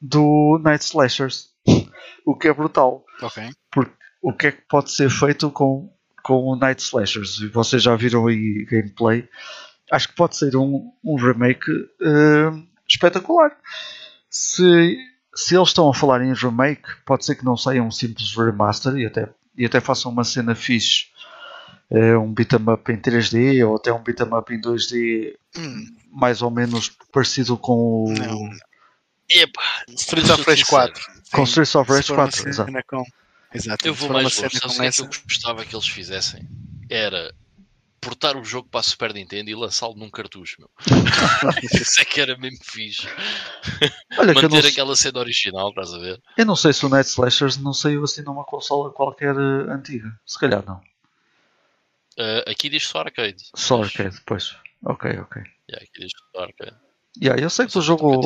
do 0.00 0.58
Night 0.62 0.84
Slashers. 0.84 1.50
o 2.24 2.34
que 2.34 2.48
é 2.48 2.54
brutal. 2.54 3.04
Okay. 3.22 3.50
Porque 3.70 3.92
o 4.22 4.32
que 4.32 4.46
é 4.48 4.52
que 4.52 4.62
pode 4.68 4.90
ser 4.92 5.10
feito 5.10 5.50
com, 5.50 5.92
com 6.22 6.44
o 6.44 6.56
Night 6.56 6.82
Slashers. 6.82 7.40
E 7.40 7.48
vocês 7.48 7.82
já 7.82 7.96
viram 7.96 8.26
aí 8.26 8.66
gameplay. 8.70 9.28
Acho 9.90 10.08
que 10.08 10.14
pode 10.14 10.36
ser 10.36 10.56
um, 10.56 10.92
um 11.02 11.16
remake 11.16 11.70
uh, 11.70 12.66
espetacular. 12.88 13.56
Se, 14.28 14.96
se 15.34 15.56
eles 15.56 15.68
estão 15.68 15.88
a 15.88 15.94
falar 15.94 16.22
em 16.22 16.32
remake, 16.32 16.88
pode 17.04 17.24
ser 17.24 17.34
que 17.34 17.44
não 17.44 17.56
saia 17.56 17.82
um 17.82 17.90
simples 17.90 18.34
remaster 18.36 18.94
e 18.96 19.06
até, 19.06 19.28
e 19.60 19.66
até 19.66 19.78
façam 19.78 20.10
uma 20.10 20.24
cena 20.24 20.54
fixe. 20.54 21.08
Uh, 21.90 22.18
um 22.18 22.32
beat'em 22.32 22.72
up 22.72 22.90
em 22.90 22.96
3D 22.96 23.66
ou 23.68 23.76
até 23.76 23.92
um 23.92 24.02
beat'em 24.02 24.32
up 24.32 24.54
em 24.54 24.60
2D 24.60 25.34
hum. 25.58 25.86
mais 26.10 26.40
ou 26.40 26.50
menos 26.50 26.90
parecido 27.12 27.58
com 27.58 28.04
o. 28.04 28.12
Não. 28.12 28.50
Epa, 29.28 29.60
Streets 29.88 30.30
of 30.30 30.42
Rage 30.44 30.64
4. 30.64 31.04
Com 31.32 31.42
Streets 31.42 31.74
of 31.74 31.92
Rage 31.92 32.12
4, 32.12 32.48
exato. 32.48 32.72
Com 32.88 33.04
Exato. 33.52 33.86
Eu 33.86 33.94
vou 33.94 34.08
mais 34.10 34.24
longe. 34.24 34.38
Sabe 34.38 34.56
o 34.56 34.80
que, 34.80 34.86
é 34.86 34.90
que 34.92 35.00
eu 35.02 35.08
gostava 35.24 35.64
que 35.64 35.74
eles 35.74 35.88
fizessem? 35.88 36.48
Era 36.88 37.34
portar 38.00 38.36
o 38.36 38.44
jogo 38.44 38.68
para 38.68 38.80
a 38.80 38.82
Super 38.82 39.12
Nintendo 39.12 39.50
e 39.50 39.54
lançá-lo 39.54 39.94
num 39.94 40.10
cartucho, 40.10 40.56
meu. 40.58 40.70
Isso 41.62 42.00
é 42.00 42.04
que 42.04 42.20
era 42.20 42.36
mesmo 42.36 42.58
fixe. 42.62 43.06
Olha, 44.18 44.32
Manter 44.32 44.62
não... 44.62 44.68
aquela 44.68 44.96
cena 44.96 45.18
original, 45.18 45.68
estás 45.68 45.92
a 45.92 45.98
ver? 45.98 46.20
Eu 46.36 46.46
não 46.46 46.56
sei 46.56 46.72
se 46.72 46.86
o 46.86 46.88
Night 46.88 47.08
Slashers 47.08 47.58
não 47.58 47.72
saiu 47.72 48.02
assim 48.04 48.22
numa 48.22 48.44
consola 48.44 48.90
qualquer 48.90 49.36
uh, 49.36 49.70
antiga. 49.70 50.18
Se 50.24 50.38
calhar 50.38 50.64
não. 50.66 50.76
Uh, 52.18 52.50
aqui 52.50 52.68
diz 52.68 52.86
só 52.86 53.00
arcade. 53.00 53.44
Só 53.54 53.78
mas... 53.78 53.88
arcade, 53.88 54.20
pois. 54.26 54.56
Ok, 54.84 55.10
ok. 55.18 55.42
Yeah, 55.68 55.84
aqui 55.84 56.00
diz 56.00 56.12
só 56.34 56.42
arcade. 56.42 56.76
Yeah, 57.22 57.42
eu 57.42 57.50
sei 57.50 57.66
que 57.66 57.78
o 57.78 57.82
jogo 57.82 58.22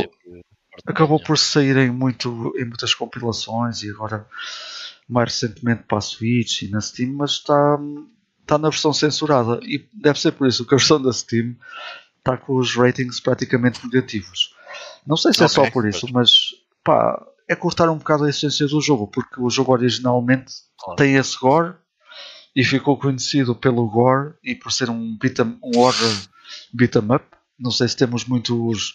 acabou 0.86 1.20
por 1.20 1.38
sair 1.38 1.76
em, 1.76 1.90
muito, 1.90 2.52
em 2.56 2.64
muitas 2.64 2.94
compilações 2.94 3.82
e 3.82 3.90
agora 3.90 4.26
mais 5.08 5.32
recentemente 5.32 5.84
para 5.84 5.98
a 5.98 6.00
Switch 6.00 6.62
e 6.62 6.68
na 6.68 6.80
Steam, 6.80 7.12
mas 7.12 7.32
está, 7.32 7.78
está 8.44 8.58
na 8.58 8.68
versão 8.68 8.92
censurada 8.92 9.58
e 9.62 9.88
deve 9.92 10.20
ser 10.20 10.32
por 10.32 10.46
isso 10.46 10.66
que 10.66 10.74
a 10.74 10.78
versão 10.78 11.00
da 11.00 11.12
Steam 11.12 11.56
está 12.18 12.36
com 12.36 12.56
os 12.56 12.76
ratings 12.76 13.20
praticamente 13.20 13.84
negativos. 13.84 14.54
Não 15.06 15.16
sei 15.16 15.32
se 15.32 15.42
é 15.42 15.48
só 15.48 15.70
por 15.70 15.86
isso, 15.86 16.06
mas 16.12 16.54
pá, 16.82 17.20
é 17.48 17.54
cortar 17.54 17.88
um 17.90 17.98
bocado 17.98 18.24
a 18.24 18.30
essência 18.30 18.66
do 18.66 18.80
jogo, 18.80 19.08
porque 19.08 19.40
o 19.40 19.50
jogo 19.50 19.72
originalmente 19.72 20.52
claro. 20.78 20.96
tem 20.96 21.16
esse 21.16 21.38
gore 21.38 21.74
e 22.54 22.64
ficou 22.64 22.98
conhecido 22.98 23.54
pelo 23.54 23.88
gore 23.88 24.34
e 24.42 24.54
por 24.54 24.72
ser 24.72 24.88
um, 24.88 25.16
beat'em, 25.18 25.58
um 25.62 25.78
horror 25.78 26.14
beat'em 26.72 27.14
up. 27.14 27.24
Não 27.58 27.70
sei 27.70 27.88
se 27.88 27.96
temos 27.96 28.24
muitos 28.24 28.94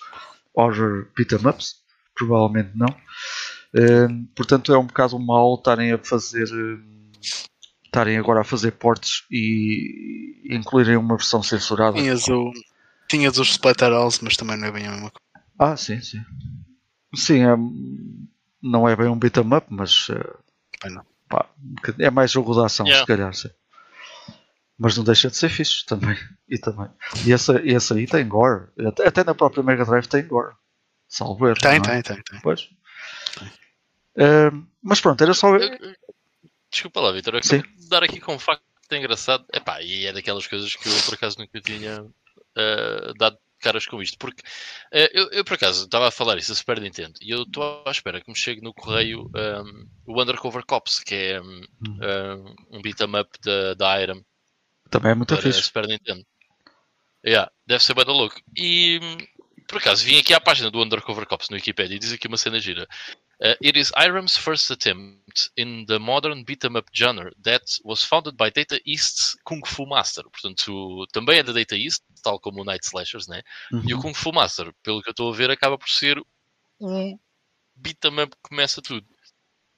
horror 0.54 1.08
beat'em 1.16 1.48
ups, 1.48 1.76
provavelmente 2.16 2.72
não. 2.76 2.96
Ehm, 3.74 4.26
portanto, 4.36 4.74
é 4.74 4.78
um 4.78 4.86
bocado 4.86 5.20
mal 5.20 5.56
estarem 5.56 5.92
a 5.92 5.98
fazer. 5.98 6.48
Ehm, 6.48 7.12
estarem 7.90 8.18
agora 8.18 8.42
a 8.42 8.44
fazer 8.44 8.72
portes 8.72 9.24
e 9.30 10.42
incluírem 10.50 10.96
uma 10.96 11.18
versão 11.18 11.42
censurada. 11.44 11.98
Tinhas, 11.98 12.28
o, 12.28 12.52
tinhas 13.08 13.38
os 13.38 13.50
Splatterhouse, 13.52 14.24
mas 14.24 14.38
também 14.38 14.58
não 14.58 14.68
é 14.68 14.72
bem 14.72 14.88
a 14.88 14.92
mesma 14.92 15.12
coisa. 15.12 15.46
Ah, 15.58 15.76
sim, 15.76 16.00
sim. 16.02 16.24
Sim, 17.16 17.44
é, 17.44 17.58
não 18.62 18.88
é 18.88 18.96
bem 18.96 19.08
um 19.08 19.18
beat'em 19.18 19.54
up, 19.54 19.68
mas. 19.70 20.08
Uh, 20.10 21.04
pá, 21.28 21.50
é 21.98 22.10
mais 22.10 22.32
jogo 22.32 22.54
de 22.54 22.64
ação, 22.64 22.86
yeah. 22.86 23.04
se 23.04 23.08
calhar. 23.08 23.34
Sim. 23.34 23.50
Mas 24.78 24.96
não 24.96 25.04
deixa 25.04 25.30
de 25.30 25.36
ser 25.36 25.50
fixe 25.50 25.86
também. 25.86 26.18
E, 26.52 26.58
também. 26.58 26.90
e 27.28 27.32
essa, 27.32 27.62
essa 27.64 27.94
aí 27.94 28.08
tem 28.08 28.28
gore. 28.28 28.70
Até, 28.88 29.08
até 29.08 29.24
na 29.24 29.36
própria 29.36 29.62
Mega 29.62 29.86
Drive 29.86 30.08
tem 30.08 30.26
gore. 30.26 30.56
Salvo 31.08 31.46
erro. 31.46 31.60
Tem, 31.60 31.78
é? 31.78 31.80
tem, 31.80 32.02
tem, 32.02 32.24
tem. 32.24 32.40
Pois. 32.42 32.68
Uh, 34.16 34.66
mas 34.82 35.00
pronto, 35.00 35.24
era 35.24 35.32
só. 35.36 35.56
Eu, 35.56 35.96
desculpa 36.72 37.02
lá, 37.02 37.12
Vitor. 37.12 37.40
Dar 37.90 38.04
aqui 38.04 38.20
com 38.20 38.36
um 38.36 38.40
facto 38.40 38.64
engraçado. 38.92 39.46
Epá, 39.54 39.82
e 39.82 40.06
é 40.06 40.14
daquelas 40.14 40.48
coisas 40.48 40.76
que 40.76 40.88
eu 40.88 41.04
por 41.04 41.14
acaso 41.16 41.38
nunca 41.40 41.60
tinha 41.62 42.02
uh, 42.02 43.14
dado 43.18 43.38
caras 43.60 43.86
com 43.86 44.02
isto. 44.02 44.18
Porque 44.18 44.42
uh, 44.42 45.10
eu, 45.14 45.30
eu, 45.32 45.44
por 45.44 45.54
acaso 45.54 45.86
estava 45.86 46.08
a 46.08 46.12
falar 46.12 46.38
isso 46.38 46.50
da 46.50 46.56
Super 46.56 46.80
Nintendo 46.80 47.14
e 47.22 47.32
eu 47.32 47.44
estou 47.44 47.84
à 47.86 47.92
espera 47.92 48.22
que 48.22 48.30
me 48.30 48.38
chegue 48.38 48.62
no 48.62 48.74
correio 48.74 49.30
um, 49.36 49.88
o 50.06 50.22
Undercover 50.22 50.66
Cops, 50.66 51.00
que 51.00 51.16
é 51.16 51.42
um, 51.42 51.62
hum. 51.88 52.56
um 52.72 52.82
beat'em 52.82 53.20
up 53.20 53.30
da, 53.44 53.74
da 53.74 54.02
Irem. 54.02 54.26
Também 54.90 55.12
é 55.12 55.16
muito 55.16 55.36
fixe. 55.38 55.62
Super 55.62 55.88
Nintendo. 55.88 56.26
Yeah, 57.26 57.52
deve 57.68 57.84
ser 57.84 57.94
bem 57.94 58.06
da 58.06 58.14
louco. 58.14 58.40
E 58.58 59.00
por 59.68 59.78
acaso 59.78 60.04
vim 60.04 60.18
aqui 60.18 60.34
à 60.34 60.40
página 60.40 60.72
do 60.72 60.82
Undercover 60.82 61.28
Cops 61.28 61.50
no 61.50 61.56
Wikipedia 61.56 61.96
e 61.96 62.00
diz 62.00 62.14
aqui 62.14 62.28
uma 62.28 62.38
cena 62.38 62.60
gira. 62.60 62.88
Uh, 63.42 63.56
it 63.62 63.78
is 63.78 63.92
Irem's 63.96 64.36
first 64.36 64.70
attempt 64.70 65.50
in 65.56 65.86
the 65.86 65.98
modern 65.98 66.44
beat-em 66.44 66.76
up 66.76 66.90
genre 66.94 67.32
that 67.42 67.62
was 67.86 68.04
founded 68.04 68.36
by 68.36 68.50
Data 68.50 68.82
East's 68.86 69.38
Kung 69.46 69.66
Fu 69.66 69.86
Master. 69.86 70.24
Portanto, 70.24 71.08
também 71.14 71.40
é 71.40 71.44
da 71.44 71.54
Data 71.54 71.78
East, 71.78 72.04
tal 72.22 72.38
como 72.38 72.62
o 72.62 72.66
Night 72.66 72.86
Slashers, 72.86 73.28
né? 73.28 73.42
Uhum. 73.72 73.84
E 73.88 73.94
o 73.94 74.02
Kung 74.02 74.14
Fu 74.14 74.34
Master, 74.34 74.74
pelo 74.84 75.02
que 75.02 75.08
eu 75.08 75.12
estou 75.12 75.32
a 75.32 75.36
ver, 75.36 75.50
acaba 75.50 75.78
por 75.78 75.88
ser 75.88 76.22
um 76.82 77.18
beat-em 77.76 78.20
up 78.22 78.36
que 78.36 78.50
começa 78.50 78.82
tudo. 78.82 79.08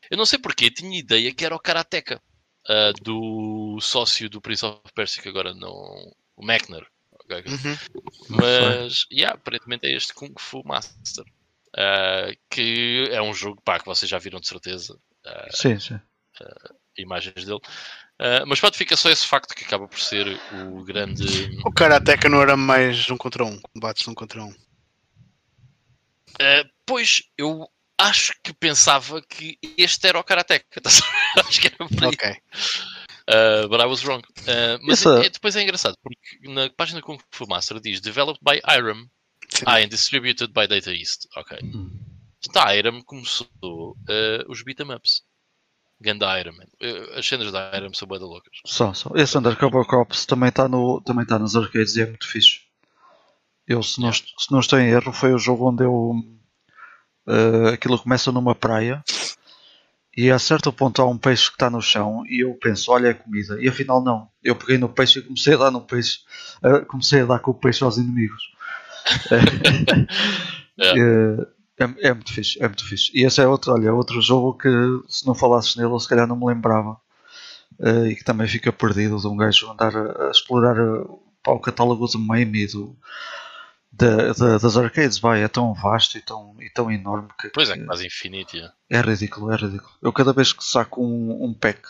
Eu 0.09 0.17
não 0.17 0.25
sei 0.25 0.39
porquê, 0.39 0.71
tinha 0.71 0.97
ideia 0.97 1.31
que 1.31 1.45
era 1.45 1.55
o 1.55 1.59
Karateka 1.59 2.19
uh, 2.67 3.03
do 3.03 3.79
sócio 3.79 4.27
do 4.27 4.41
Prince 4.41 4.65
of 4.65 4.81
Persia, 4.95 5.21
que 5.21 5.29
agora 5.29 5.53
não. 5.53 6.11
o 6.35 6.43
Mechner. 6.43 6.85
Okay? 7.25 7.43
Uhum. 7.45 7.77
Mas, 8.29 9.05
yeah, 9.11 9.35
aparentemente 9.35 9.85
é 9.85 9.95
este 9.95 10.15
Kung 10.15 10.33
Fu 10.39 10.63
Master. 10.65 11.25
Uh, 11.73 12.35
que 12.49 13.07
é 13.11 13.21
um 13.21 13.33
jogo 13.33 13.61
pá, 13.63 13.79
que 13.79 13.85
vocês 13.85 14.09
já 14.09 14.17
viram 14.17 14.39
de 14.39 14.47
certeza. 14.47 14.93
Uh, 15.25 15.55
sim, 15.55 15.79
sim. 15.79 15.95
Uh, 15.95 16.75
imagens 16.97 17.45
dele. 17.45 17.59
Uh, 18.19 18.45
mas 18.45 18.59
pronto, 18.59 18.77
fica 18.77 18.95
só 18.97 19.09
esse 19.09 19.25
facto 19.25 19.55
que 19.55 19.63
acaba 19.63 19.87
por 19.87 19.99
ser 19.99 20.27
o 20.53 20.83
grande. 20.83 21.23
O 21.65 21.71
Karateka 21.71 22.27
não 22.29 22.41
era 22.41 22.55
mais 22.57 23.09
um 23.09 23.17
contra 23.17 23.43
um, 23.45 23.59
combates 23.61 24.07
um 24.07 24.13
contra 24.13 24.43
um. 24.43 24.51
Uh, 26.39 26.69
pois, 26.85 27.23
eu 27.37 27.67
acho 27.97 28.33
que 28.43 28.53
pensava 28.53 29.21
que 29.21 29.57
este 29.77 30.07
era 30.07 30.19
o 30.19 30.23
Karateka. 30.23 30.81
acho 31.47 31.61
que 31.61 31.67
era 31.67 31.77
por 31.77 32.03
aí. 32.03 32.09
Ok. 32.09 32.37
Uh, 33.29 33.67
but 33.69 33.79
I 33.79 33.85
was 33.85 34.03
wrong. 34.03 34.21
Uh, 34.41 34.77
mas 34.81 34.99
Essa- 35.05 35.25
é- 35.25 35.29
depois 35.29 35.55
é 35.55 35.61
engraçado, 35.61 35.95
porque 36.01 36.39
na 36.49 36.69
página 36.71 37.01
Kung 37.01 37.17
Fu 37.31 37.47
Master 37.47 37.79
diz 37.79 38.01
Developed 38.01 38.41
by 38.43 38.59
Irem. 38.67 39.09
Ah, 39.65 39.79
and 39.79 39.89
Distributed 39.89 40.53
by 40.53 40.67
Data 40.67 40.91
East. 40.91 41.27
Ok. 41.35 41.57
Hum. 41.63 41.91
A 42.55 42.75
Irem 42.75 43.01
começou 43.03 43.47
uh, 44.09 44.51
os 44.51 44.63
beat 44.63 44.79
'em 44.79 44.91
ups. 44.93 45.23
Ganda 46.01 46.39
Irem. 46.39 46.53
man. 46.57 46.65
Uh, 46.81 47.19
As 47.19 47.27
cenas 47.27 47.51
da 47.51 47.71
Irem 47.77 47.93
são 47.93 48.07
bué 48.07 48.17
da 48.17 48.25
loucas. 48.25 48.53
Só, 48.65 48.93
só. 48.93 49.11
Esse 49.15 49.37
Undercover 49.37 49.85
Cops 49.85 50.25
também 50.25 50.49
está 50.49 50.67
tá 51.27 51.39
nas 51.39 51.55
arcades 51.55 51.95
e 51.95 52.01
é 52.01 52.05
muito 52.07 52.27
fixe. 52.27 52.61
Eu, 53.67 53.83
se 53.83 54.01
não, 54.01 54.11
se 54.11 54.25
não 54.51 54.59
estou 54.59 54.79
em 54.79 54.89
erro, 54.89 55.13
foi 55.13 55.33
o 55.33 55.37
jogo 55.37 55.69
onde 55.69 55.83
eu. 55.83 56.13
eh, 57.27 57.73
aquilo 57.73 57.99
começa 57.99 58.31
numa 58.31 58.55
praia 58.55 59.03
e 60.17 60.29
a 60.29 60.39
certo 60.39 60.73
ponto 60.73 61.01
há 61.01 61.05
um 61.07 61.17
peixe 61.17 61.47
que 61.47 61.55
está 61.55 61.69
no 61.69 61.81
chão 61.81 62.23
e 62.25 62.43
eu 62.43 62.53
penso, 62.55 62.91
olha 62.91 63.09
é 63.09 63.13
comida. 63.13 63.61
E 63.61 63.69
afinal 63.69 64.03
não. 64.03 64.27
Eu 64.43 64.55
peguei 64.55 64.77
no 64.79 64.89
peixe 64.89 65.19
e 65.19 65.21
comecei 65.21 65.53
a 65.53 65.57
dar 65.57 65.71
no 65.71 65.81
peixe. 65.81 66.19
eh, 66.63 66.79
comecei 66.85 67.21
a 67.21 67.25
dar 67.25 67.39
com 67.39 67.51
o 67.51 67.53
peixe 67.53 67.83
aos 67.83 67.97
inimigos. 67.97 68.41
É. 70.77 70.91
Eh, 70.97 71.47
é, 71.79 72.07
é 72.09 72.13
muito 72.13 72.33
fixe, 72.33 72.61
é 72.61 72.67
muito 72.67 72.85
fixe. 72.87 73.11
E 73.13 73.25
esse 73.25 73.41
é 73.41 73.47
outro, 73.47 73.73
olha, 73.73 73.93
outro 73.93 74.21
jogo 74.21 74.57
que 74.57 74.69
se 75.07 75.25
não 75.25 75.33
falasses 75.35 75.75
nele, 75.75 75.91
eu 75.91 75.99
se 75.99 76.07
calhar 76.07 76.27
não 76.27 76.35
me 76.35 76.45
lembrava. 76.45 76.97
Eh, 77.79 78.09
e 78.09 78.15
que 78.15 78.23
também 78.23 78.47
fica 78.47 78.71
perdido 78.71 79.17
de 79.17 79.27
um 79.27 79.35
gajo 79.37 79.71
andar 79.71 79.95
a, 79.95 80.27
a 80.27 80.31
explorar 80.31 80.77
eh, 80.77 81.05
pá, 81.43 81.51
o 81.53 81.59
catálogo 81.59 82.07
de 82.07 82.17
meme 82.17 82.63
e 82.63 82.67
do, 82.67 82.95
da- 83.91 84.33
da- 84.33 84.57
das 84.57 84.77
arcades. 84.77 85.17
Vai, 85.19 85.43
é 85.43 85.47
tão 85.47 85.73
vasto 85.73 86.17
e 86.17 86.21
tão, 86.21 86.55
e 86.61 86.69
tão 86.69 86.91
enorme 86.91 87.29
que, 87.39 87.49
Pois 87.49 87.69
é, 87.69 87.77
quase 87.85 88.05
infinito. 88.05 88.57
é 88.89 89.01
ridículo, 89.01 89.51
é 89.51 89.55
ridículo. 89.55 89.91
Eu 90.01 90.13
cada 90.13 90.33
vez 90.33 90.53
que 90.53 90.63
saco 90.63 91.03
um, 91.03 91.45
um 91.45 91.53
pack, 91.53 91.81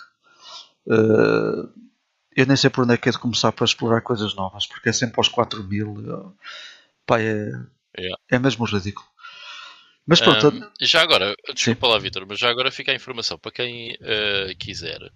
eh, 0.89 1.67
eu 2.37 2.45
nem 2.45 2.55
sei 2.55 2.69
por 2.69 2.83
onde 2.83 2.93
é 2.93 2.97
que 2.97 3.09
é 3.09 3.11
de 3.11 3.19
começar 3.19 3.51
para 3.51 3.65
explorar 3.65 4.01
coisas 4.01 4.33
novas, 4.35 4.65
porque 4.65 4.89
é 4.89 4.93
sempre 4.93 5.15
aos 5.17 5.27
4 5.27 5.63
mil. 5.63 6.33
Pá, 7.11 7.19
é, 7.19 7.51
Yeah. 7.99 8.17
é 8.31 8.39
mesmo 8.39 8.63
ridículo. 8.63 9.05
Mas 10.07 10.21
pronto, 10.21 10.47
Um, 10.47 10.71
já 10.81 11.01
agora, 11.01 11.35
desculpa 11.53 11.87
lá, 11.87 11.99
Vitor, 11.99 12.25
mas 12.25 12.39
já 12.39 12.49
agora 12.49 12.71
fica 12.71 12.93
a 12.93 12.95
informação 12.95 13.37
para 13.37 13.51
quem 13.51 13.95
uh, 13.95 14.55
quiser. 14.57 15.11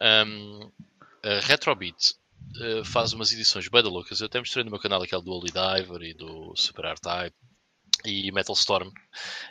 Um, 0.00 0.70
a 1.24 1.40
Retrobit 1.40 2.14
uh, 2.60 2.84
faz 2.84 3.12
umas 3.12 3.32
edições 3.32 3.66
bem 3.66 3.82
loucas. 3.82 4.20
Eu 4.20 4.26
até 4.26 4.38
mostrei 4.38 4.62
no 4.62 4.70
meu 4.70 4.78
canal 4.78 5.02
aquele 5.02 5.22
do 5.22 5.32
Holy 5.32 5.50
Diver 5.50 6.02
e 6.02 6.14
do 6.14 6.54
Super 6.54 6.84
R-Type 6.84 7.34
e 8.04 8.30
Metal 8.30 8.54
Storm. 8.54 8.92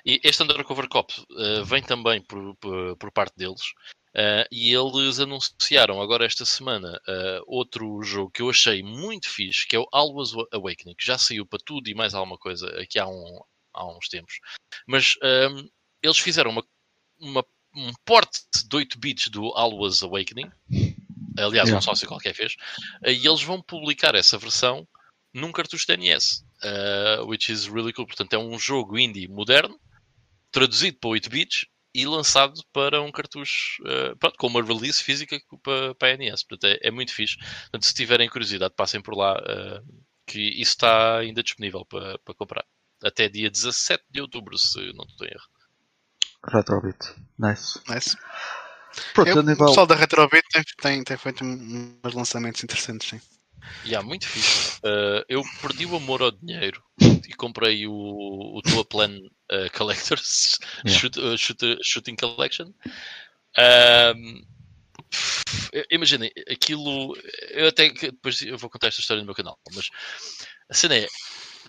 E 0.05 0.21
este 0.23 0.43
Undercover 0.43 0.87
Cop 0.87 1.13
uh, 1.29 1.65
vem 1.65 1.83
também 1.83 2.21
por, 2.21 2.55
por, 2.55 2.95
por 2.95 3.11
parte 3.11 3.35
deles. 3.35 3.73
Uh, 4.13 4.43
e 4.51 4.73
eles 4.73 5.19
anunciaram 5.19 6.01
agora 6.01 6.25
esta 6.25 6.43
semana 6.45 6.99
uh, 7.07 7.43
outro 7.47 8.03
jogo 8.03 8.29
que 8.29 8.41
eu 8.41 8.49
achei 8.49 8.83
muito 8.83 9.29
fixe, 9.29 9.65
que 9.65 9.73
é 9.75 9.79
o 9.79 9.87
Always 9.91 10.31
Awakening, 10.51 10.95
que 10.95 11.05
já 11.05 11.17
saiu 11.17 11.45
para 11.45 11.59
tudo 11.65 11.89
e 11.89 11.95
mais 11.95 12.13
alguma 12.13 12.37
coisa 12.37 12.67
aqui 12.81 12.99
há, 12.99 13.07
um, 13.07 13.39
há 13.73 13.87
uns 13.87 14.09
tempos. 14.09 14.33
Mas 14.85 15.15
um, 15.49 15.69
eles 16.03 16.17
fizeram 16.17 16.51
uma, 16.51 16.63
uma- 17.19 17.45
um 17.73 17.93
porte 18.03 18.41
de 18.67 18.75
8 18.75 18.99
bits 18.99 19.29
do 19.29 19.45
Always 19.55 20.03
Awakening. 20.03 20.51
Aliás, 21.37 21.69
Yeah. 21.69 21.77
um 21.77 21.81
sócio 21.81 22.05
qualquer 22.05 22.33
fez. 22.35 22.55
Uh, 23.01 23.11
E 23.11 23.25
eles 23.25 23.41
vão 23.41 23.61
publicar 23.61 24.13
essa 24.13 24.37
versão 24.37 24.85
num 25.33 25.53
cartucho 25.53 25.87
de 25.87 25.95
NES. 25.95 26.43
which 27.27 27.49
is 27.49 27.65
really 27.67 27.93
cool. 27.93 28.05
Portanto, 28.05 28.33
é 28.33 28.37
um 28.37 28.59
jogo 28.59 28.99
indie 28.99 29.27
moderno, 29.29 29.79
traduzido 30.51 30.97
para 30.99 31.11
8 31.11 31.29
bits 31.29 31.65
e 31.93 32.05
lançado 32.05 32.61
para 32.71 33.01
um 33.01 33.11
cartucho, 33.11 33.81
uh, 33.83 34.15
pronto, 34.17 34.37
com 34.37 34.47
uma 34.47 34.63
release 34.63 35.03
física 35.03 35.39
para, 35.61 35.93
para 35.95 36.13
a 36.13 36.17
NES. 36.17 36.43
Portanto, 36.43 36.71
é, 36.71 36.87
é 36.87 36.91
muito 36.91 37.13
fixe. 37.13 37.37
Portanto, 37.37 37.85
se 37.85 37.93
tiverem 37.93 38.29
curiosidade, 38.29 38.73
passem 38.75 39.01
por 39.01 39.15
lá, 39.15 39.33
uh, 39.37 40.03
que 40.25 40.39
isso 40.39 40.71
está 40.71 41.17
ainda 41.17 41.43
disponível 41.43 41.85
para, 41.85 42.17
para 42.19 42.33
comprar. 42.35 42.65
Até 43.03 43.27
dia 43.27 43.49
17 43.49 44.03
de 44.09 44.21
outubro, 44.21 44.57
se 44.57 44.77
não 44.93 45.05
estou 45.05 45.27
em 45.27 45.31
erro. 45.31 45.47
Retrobit. 46.47 46.97
Nice. 47.37 47.79
Nice. 47.87 48.17
Pronto, 49.13 49.29
Eu- 49.29 49.43
nível. 49.43 49.65
O 49.65 49.69
pessoal 49.69 49.87
da 49.87 49.95
Retrobit 49.95 50.43
tem, 50.51 50.63
tem, 50.81 51.03
tem 51.03 51.17
feito 51.17 51.43
um- 51.43 51.99
uns 52.03 52.13
lançamentos 52.13 52.63
interessantes, 52.63 53.09
sim. 53.09 53.21
Há 53.95 54.01
muito 54.01 54.27
fixe. 54.27 54.77
Uh, 54.79 55.23
eu 55.29 55.43
perdi 55.61 55.85
o 55.85 55.95
amor 55.95 56.21
ao 56.21 56.31
dinheiro 56.31 56.83
e 56.99 57.33
comprei 57.33 57.87
o, 57.87 57.93
o 57.93 58.61
Tua 58.61 58.83
Plan 58.85 59.15
uh, 59.17 59.77
Collectors 59.77 60.59
Yeah. 60.85 60.99
Shoot- 60.99 61.19
uh, 61.19 61.37
Shooter- 61.37 61.79
Shooting 61.83 62.15
Collection. 62.15 62.71
Um, 63.57 64.43
Imaginem, 65.89 66.31
aquilo. 66.49 67.15
Eu 67.49 67.67
até 67.67 67.89
depois 67.89 68.41
eu 68.41 68.57
vou 68.57 68.69
contar 68.69 68.87
esta 68.87 69.01
história 69.01 69.21
no 69.21 69.25
meu 69.25 69.35
canal, 69.35 69.59
mas 69.73 69.89
a 70.69 70.73
cena 70.73 70.95
é. 70.95 71.07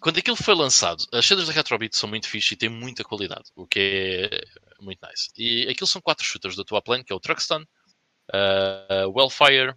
Quando 0.00 0.18
aquilo 0.18 0.36
foi 0.36 0.54
lançado, 0.54 1.04
as 1.12 1.24
cenas 1.24 1.46
da 1.46 1.52
Retrobit 1.52 1.96
são 1.96 2.08
muito 2.08 2.28
fixe 2.28 2.54
e 2.54 2.56
têm 2.56 2.68
muita 2.68 3.04
qualidade, 3.04 3.44
o 3.54 3.66
que 3.66 4.28
é 4.32 4.82
muito 4.82 4.98
nice. 5.06 5.28
E 5.36 5.68
aquilo 5.68 5.86
são 5.86 6.00
quatro 6.02 6.24
shooters 6.24 6.56
da 6.56 6.64
tua 6.64 6.82
plan, 6.82 7.04
que 7.04 7.12
é 7.12 7.16
o 7.16 7.20
Truckstun, 7.20 7.62
uh, 7.62 9.08
Wellfire, 9.14 9.74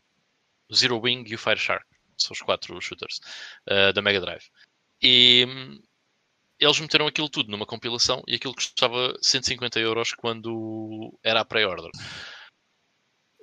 Zero 0.74 1.00
Wing 1.00 1.24
e 1.30 1.36
o 1.36 1.38
Fire 1.38 1.60
Shark. 1.60 1.86
São 2.18 2.32
os 2.34 2.42
quatro 2.42 2.80
shooters 2.82 3.20
uh, 3.70 3.94
da 3.94 4.02
Mega 4.02 4.22
Drive. 4.22 4.46
E 5.02 5.46
hum, 5.48 5.82
eles 6.60 6.80
meteram 6.80 7.08
aquilo 7.08 7.30
tudo 7.30 7.52
numa 7.52 7.66
compilação 7.66 8.24
e 8.28 8.36
aquilo 8.36 8.54
custava 8.56 9.18
150 9.22 9.80
euros 9.80 10.14
quando 10.14 11.18
era 11.24 11.42
a 11.42 11.46
pré-order. 11.46 11.92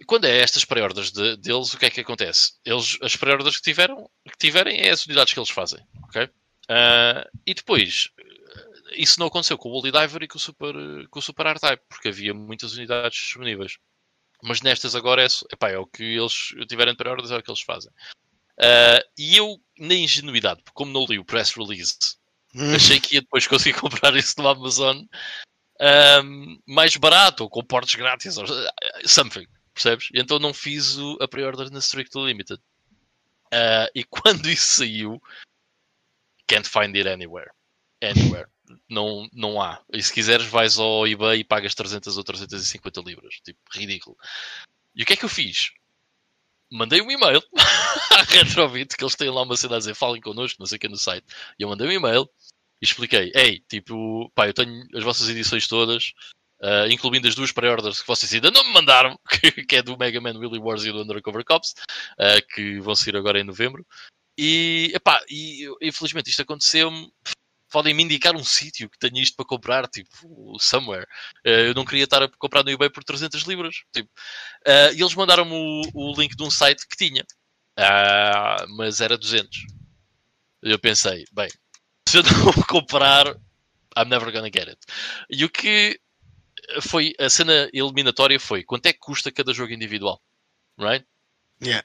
Quando 0.06 0.24
é 0.24 0.38
estas 0.38 0.64
pré-orders 0.64 1.12
de- 1.12 1.36
deles, 1.36 1.72
o 1.74 1.78
que 1.78 1.86
é 1.86 1.90
que 1.90 2.00
acontece? 2.00 2.54
Eles, 2.64 2.98
as 3.02 3.14
pré-orders 3.14 3.56
que, 3.56 3.62
tiveram, 3.62 4.10
que 4.26 4.38
tiverem 4.38 4.80
é 4.80 4.90
as 4.90 5.06
unidades 5.06 5.32
que 5.32 5.38
eles 5.38 5.50
fazem. 5.50 5.80
ok? 6.04 6.28
Ah, 6.68 7.28
e 7.46 7.54
depois, 7.54 8.08
eh, 8.18 8.94
isso 8.96 9.20
não 9.20 9.26
aconteceu 9.26 9.56
com 9.58 9.68
o 9.68 9.72
Holy 9.72 9.92
Diver 9.92 10.22
e 10.22 10.28
com 10.28 10.38
o 10.38 10.40
Super, 10.40 10.74
com 11.08 11.18
o 11.18 11.22
Super 11.22 11.46
R-Type, 11.46 11.82
porque 11.88 12.08
havia 12.08 12.34
muitas 12.34 12.72
unidades 12.74 13.16
disponíveis. 13.18 13.76
Mas 14.42 14.60
nestas 14.60 14.96
agora 14.96 15.22
é, 15.22 15.28
epá, 15.52 15.70
é 15.70 15.78
o 15.78 15.86
que 15.86 16.02
eles 16.02 16.48
tiverem 16.68 16.94
de 16.94 16.98
pré-orders, 16.98 17.30
é 17.30 17.36
o 17.36 17.42
que 17.42 17.50
eles 17.50 17.60
fazem. 17.62 17.92
Ah, 18.60 19.02
e 19.18 19.36
eu, 19.36 19.58
na 19.78 19.94
ingenuidade, 19.94 20.62
porque 20.62 20.74
como 20.76 20.92
não 20.92 21.04
li 21.06 21.18
o 21.18 21.24
press 21.24 21.52
release, 21.52 21.96
achei 22.74 23.00
que 23.00 23.14
ia 23.16 23.20
depois 23.22 23.46
conseguir 23.46 23.78
comprar 23.80 24.14
isso 24.16 24.34
no 24.38 24.48
Amazon 24.48 25.02
ahm, 25.80 26.58
mais 26.66 26.96
barato 26.96 27.44
ou 27.44 27.50
com 27.50 27.64
portes 27.64 27.94
grátis 27.94 28.36
ou 28.36 28.44
something, 29.06 29.46
percebes? 29.74 30.08
Então 30.14 30.38
não 30.38 30.52
fiz 30.54 30.96
o- 30.98 31.18
a 31.20 31.26
pre-order 31.28 31.70
na 31.70 31.78
Strictly 31.80 32.26
Limited. 32.26 32.60
Ah, 33.52 33.88
e 33.94 34.04
quando 34.46 34.48
isso 34.48 34.76
saiu, 34.76 35.20
can't 36.46 36.68
find 36.68 36.94
it 36.96 37.08
anywhere. 37.08 37.50
Anywhere. 38.02 38.48
Não, 38.88 39.28
não 39.32 39.60
há. 39.60 39.82
E 39.92 40.02
se 40.02 40.12
quiseres, 40.12 40.46
vais 40.46 40.78
ao 40.78 41.06
eBay 41.06 41.40
e 41.40 41.44
pagas 41.44 41.74
300 41.74 42.16
ou 42.16 42.24
350 42.24 43.00
libras. 43.02 43.34
Tipo, 43.44 43.58
ridículo. 43.72 44.16
E 44.94 45.02
o 45.02 45.06
que 45.06 45.12
é 45.12 45.16
que 45.16 45.24
eu 45.24 45.28
fiz? 45.28 45.72
Mandei 46.72 47.02
um 47.02 47.10
e-mail 47.10 47.42
à 48.18 48.22
Retrobit, 48.22 48.96
que 48.96 49.04
eles 49.04 49.14
têm 49.14 49.28
lá 49.28 49.42
uma 49.42 49.56
cena 49.56 49.76
a 49.76 49.78
dizer, 49.78 49.94
falem 49.94 50.22
connosco, 50.22 50.58
não 50.58 50.66
sei 50.66 50.76
o 50.76 50.78
que 50.78 50.88
no 50.88 50.96
site. 50.96 51.26
E 51.58 51.62
eu 51.62 51.68
mandei 51.68 51.86
um 51.86 51.92
e-mail 51.92 52.26
e 52.80 52.84
expliquei: 52.86 53.30
Ei, 53.34 53.60
tipo, 53.68 54.30
pá, 54.34 54.48
eu 54.48 54.54
tenho 54.54 54.86
as 54.94 55.04
vossas 55.04 55.28
edições 55.28 55.68
todas, 55.68 56.14
ah, 56.62 56.88
incluindo 56.88 57.28
as 57.28 57.34
duas 57.34 57.52
pré-orders 57.52 58.00
que 58.00 58.06
vocês 58.06 58.32
ainda 58.32 58.50
não 58.50 58.64
me 58.64 58.72
mandaram, 58.72 59.18
que, 59.28 59.66
que 59.66 59.76
é 59.76 59.82
do 59.82 59.98
Mega 59.98 60.20
Man 60.20 60.38
Willy 60.38 60.58
Wars 60.58 60.84
e 60.84 60.92
do 60.92 61.02
Undercover 61.02 61.44
Cops, 61.44 61.74
ah, 62.18 62.40
que 62.54 62.80
vão 62.80 62.94
sair 62.94 63.16
agora 63.16 63.38
em 63.38 63.44
novembro. 63.44 63.86
E, 64.38 64.92
epá, 64.94 65.22
e 65.28 65.68
infelizmente 65.82 66.30
isto 66.30 66.40
aconteceu-me. 66.40 67.12
Podem-me 67.72 68.02
indicar 68.02 68.36
um 68.36 68.44
sítio 68.44 68.88
que 68.90 68.98
tenha 68.98 69.22
isto 69.22 69.34
para 69.34 69.46
comprar, 69.46 69.88
tipo, 69.88 70.56
somewhere. 70.60 71.06
Ah, 71.44 71.50
eu 71.50 71.74
não 71.74 71.84
queria 71.84 72.04
estar 72.04 72.22
a 72.22 72.28
comprar 72.28 72.62
no 72.62 72.70
eBay 72.70 72.90
por 72.90 73.02
300 73.02 73.42
libras. 73.42 73.76
Tipo. 73.92 74.10
Ah, 74.66 74.92
e 74.92 75.00
eles 75.00 75.14
mandaram-me 75.14 75.52
o, 75.52 75.82
o 75.94 76.20
link 76.20 76.36
de 76.36 76.42
um 76.42 76.50
site 76.50 76.86
que 76.86 76.96
tinha, 76.96 77.24
Ah, 77.76 78.64
mas 78.68 79.00
era 79.00 79.16
200. 79.16 79.58
Eu 80.62 80.78
pensei, 80.78 81.24
bem, 81.32 81.48
se 82.08 82.18
eu 82.18 82.22
não 82.54 82.62
comprar, 82.64 83.26
I'm 83.96 84.08
never 84.08 84.30
gonna 84.30 84.50
get 84.52 84.68
it. 84.68 84.78
E 85.30 85.44
o 85.44 85.50
que 85.50 85.98
foi 86.80 87.14
a 87.18 87.28
cena 87.28 87.68
eliminatória 87.72 88.38
foi 88.38 88.62
quanto 88.62 88.86
é 88.86 88.92
que 88.92 88.98
custa 88.98 89.32
cada 89.32 89.52
jogo 89.52 89.72
individual, 89.72 90.22
right? 90.78 91.04
Yeah. 91.62 91.84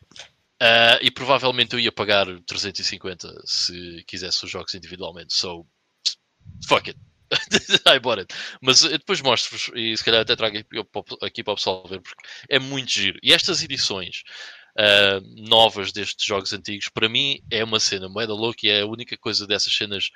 Ah, 0.59 0.99
e 1.01 1.11
provavelmente 1.11 1.73
eu 1.73 1.79
ia 1.79 1.91
pagar 1.91 2.25
350 2.45 3.41
se 3.45 4.03
quisesse 4.07 4.43
os 4.43 4.51
jogos 4.51 4.73
individualmente. 4.73 5.33
So, 5.33 5.65
fuck 6.65 6.89
it. 6.89 6.99
I 7.85 7.99
bought 7.99 8.19
it. 8.19 8.33
Mas 8.61 8.83
eu 8.83 8.91
depois 8.91 9.21
mostro-vos 9.21 9.69
e 9.75 9.95
se 9.97 10.03
calhar 10.03 10.21
até 10.21 10.35
trago 10.35 10.57
aqui, 10.57 10.67
aqui 11.21 11.43
para 11.43 11.53
o 11.53 11.55
pessoal 11.55 11.85
ver, 11.87 12.01
porque 12.01 12.27
é 12.49 12.59
muito 12.59 12.89
giro. 12.91 13.19
E 13.21 13.33
estas 13.33 13.61
edições 13.63 14.23
uh, 14.77 15.49
novas 15.49 15.91
destes 15.91 16.25
jogos 16.25 16.53
antigos, 16.53 16.89
para 16.89 17.09
mim 17.09 17.39
é 17.51 17.63
uma 17.63 17.79
cena 17.79 18.07
moeda 18.07 18.33
louca 18.33 18.59
e 18.63 18.69
é 18.69 18.81
a 18.81 18.87
única 18.87 19.17
coisa 19.17 19.45
dessas 19.45 19.73
cenas 19.73 20.09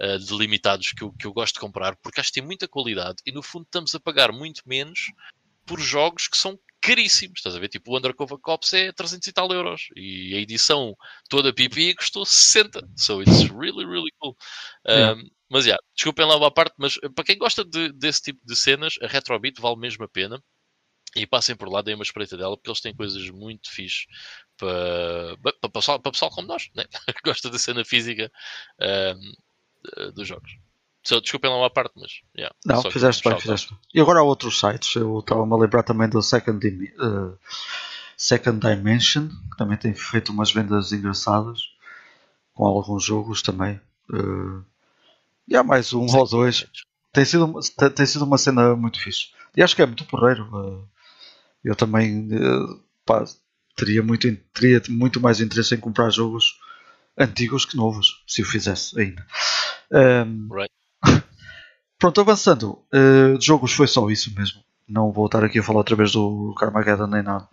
uh, 0.00 0.18
delimitados 0.18 0.92
que 0.92 1.02
eu, 1.02 1.12
que 1.12 1.26
eu 1.26 1.32
gosto 1.32 1.54
de 1.54 1.60
comprar, 1.60 1.96
porque 1.96 2.20
acho 2.20 2.30
que 2.30 2.40
tem 2.40 2.46
muita 2.46 2.66
qualidade 2.66 3.18
e 3.24 3.32
no 3.32 3.42
fundo 3.42 3.64
estamos 3.64 3.94
a 3.94 4.00
pagar 4.00 4.32
muito 4.32 4.62
menos 4.66 5.12
por 5.64 5.80
jogos 5.80 6.28
que 6.28 6.38
são 6.38 6.58
caríssimos. 6.80 7.38
Estás 7.38 7.54
a 7.56 7.58
ver? 7.58 7.68
Tipo, 7.68 7.92
o 7.92 7.98
Undercover 7.98 8.38
Cops 8.38 8.72
é 8.72 8.92
300 8.92 9.26
e 9.26 9.32
tal 9.32 9.50
euros. 9.52 9.88
E 9.96 10.34
a 10.34 10.38
edição 10.38 10.94
toda 11.28 11.52
pipi 11.52 11.94
custou 11.94 12.24
60. 12.24 12.88
So 12.96 13.22
it's 13.22 13.48
really, 13.50 13.84
really 13.84 14.10
cool. 14.18 14.36
Um, 14.86 15.28
mas, 15.50 15.64
já, 15.64 15.70
yeah, 15.70 15.82
desculpem 15.94 16.26
lá 16.26 16.36
uma 16.36 16.50
parte, 16.50 16.74
mas 16.78 16.98
para 17.14 17.24
quem 17.24 17.38
gosta 17.38 17.64
de, 17.64 17.92
desse 17.92 18.22
tipo 18.22 18.40
de 18.44 18.56
cenas, 18.56 18.94
a 19.02 19.06
Retrobit 19.06 19.60
vale 19.60 19.76
mesmo 19.76 20.04
a 20.04 20.08
pena. 20.08 20.42
E 21.14 21.26
passem 21.26 21.56
por 21.56 21.68
lá, 21.70 21.80
deem 21.80 21.94
uma 21.94 22.02
espreita 22.02 22.36
dela, 22.36 22.56
porque 22.56 22.68
eles 22.68 22.80
têm 22.80 22.94
coisas 22.94 23.30
muito 23.30 23.70
fixe 23.70 24.06
para, 24.58 25.36
para, 25.60 25.70
pessoal, 25.70 25.98
para 25.98 26.12
pessoal 26.12 26.30
como 26.30 26.46
nós, 26.46 26.68
né? 26.74 26.84
que 26.84 27.20
gosta 27.24 27.48
da 27.48 27.58
cena 27.58 27.84
física 27.84 28.30
um, 29.98 30.12
dos 30.12 30.28
jogos. 30.28 30.50
Só, 31.06 31.20
desculpem 31.20 31.48
lá 31.48 31.56
uma 31.56 31.70
parte, 31.70 31.92
mas. 31.94 32.20
Yeah, 32.36 32.52
não, 32.64 32.82
fizeste 32.90 33.22
bem, 33.22 33.38
fizeste 33.38 33.68
bem. 33.70 33.78
E 33.94 34.00
agora 34.00 34.18
há 34.18 34.22
outros 34.24 34.58
sites. 34.58 34.96
Eu 34.96 35.20
estava-me 35.20 35.52
a 35.52 35.56
lembrar 35.56 35.84
também 35.84 36.08
do 36.08 36.20
Second, 36.20 36.66
uh, 36.66 37.38
Second 38.16 38.58
Dimension, 38.58 39.28
que 39.28 39.56
também 39.56 39.76
tem 39.76 39.94
feito 39.94 40.32
umas 40.32 40.52
vendas 40.52 40.90
engraçadas 40.90 41.60
com 42.52 42.66
alguns 42.66 43.04
jogos 43.04 43.40
também. 43.40 43.80
Uh, 44.10 44.64
e 45.46 45.54
há 45.54 45.62
mais 45.62 45.92
um 45.92 46.06
ou 46.06 46.26
dois. 46.26 46.66
Tem 47.12 47.24
sido, 47.24 47.54
tem 47.94 48.04
sido 48.04 48.24
uma 48.24 48.36
cena 48.36 48.74
muito 48.74 49.00
fixe. 49.00 49.28
E 49.56 49.62
acho 49.62 49.76
que 49.76 49.82
é 49.82 49.86
muito 49.86 50.04
porreiro. 50.06 50.42
Uh, 50.52 50.88
eu 51.64 51.76
também 51.76 52.28
pá, 53.04 53.24
teria, 53.76 54.02
muito, 54.02 54.36
teria 54.52 54.82
muito 54.88 55.20
mais 55.20 55.40
interesse 55.40 55.72
em 55.72 55.78
comprar 55.78 56.10
jogos 56.10 56.58
antigos 57.16 57.64
que 57.64 57.76
novos, 57.76 58.24
se 58.26 58.42
o 58.42 58.44
fizesse 58.44 59.00
ainda. 59.00 59.24
Um, 59.92 60.52
right. 60.52 60.75
Pronto, 61.98 62.20
avançando. 62.20 62.78
Uh, 62.92 63.40
jogos 63.40 63.72
foi 63.72 63.86
só 63.86 64.08
isso 64.10 64.32
mesmo. 64.34 64.60
Não 64.88 65.10
vou 65.10 65.26
estar 65.26 65.42
aqui 65.42 65.58
a 65.58 65.62
falar 65.62 65.78
outra 65.78 65.96
vez 65.96 66.12
do 66.12 66.54
Carmageddon 66.58 67.06
nem 67.06 67.22
nada. 67.22 67.48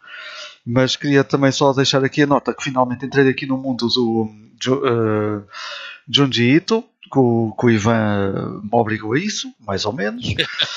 Mas 0.65 0.95
queria 0.95 1.23
também 1.23 1.51
só 1.51 1.73
deixar 1.73 2.03
aqui 2.03 2.21
a 2.21 2.27
nota 2.27 2.53
que 2.53 2.63
finalmente 2.63 3.05
entrei 3.05 3.29
aqui 3.29 3.45
no 3.45 3.57
mundo 3.57 3.87
do 3.87 4.29
uh, 4.71 5.43
Junji 6.07 6.55
Ito, 6.55 6.83
que 7.11 7.19
o, 7.19 7.55
que 7.59 7.65
o 7.65 7.69
Ivan 7.69 8.61
me 8.63 8.69
obrigou 8.71 9.13
a 9.13 9.19
isso, 9.19 9.53
mais 9.59 9.85
ou 9.85 9.93
menos. 9.93 10.25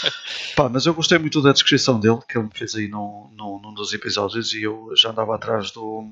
Pá, 0.57 0.69
mas 0.69 0.87
eu 0.87 0.95
gostei 0.95 1.19
muito 1.19 1.41
da 1.41 1.53
descrição 1.53 2.01
dele, 2.01 2.19
que 2.29 2.37
ele 2.37 2.47
me 2.47 2.53
fez 2.53 2.75
aí 2.75 2.89
num, 2.89 3.31
num, 3.37 3.61
num 3.61 3.75
dos 3.75 3.93
episódios 3.93 4.53
e 4.53 4.63
eu 4.63 4.91
já 4.97 5.11
andava 5.11 5.35
atrás 5.35 5.71
do. 5.71 6.11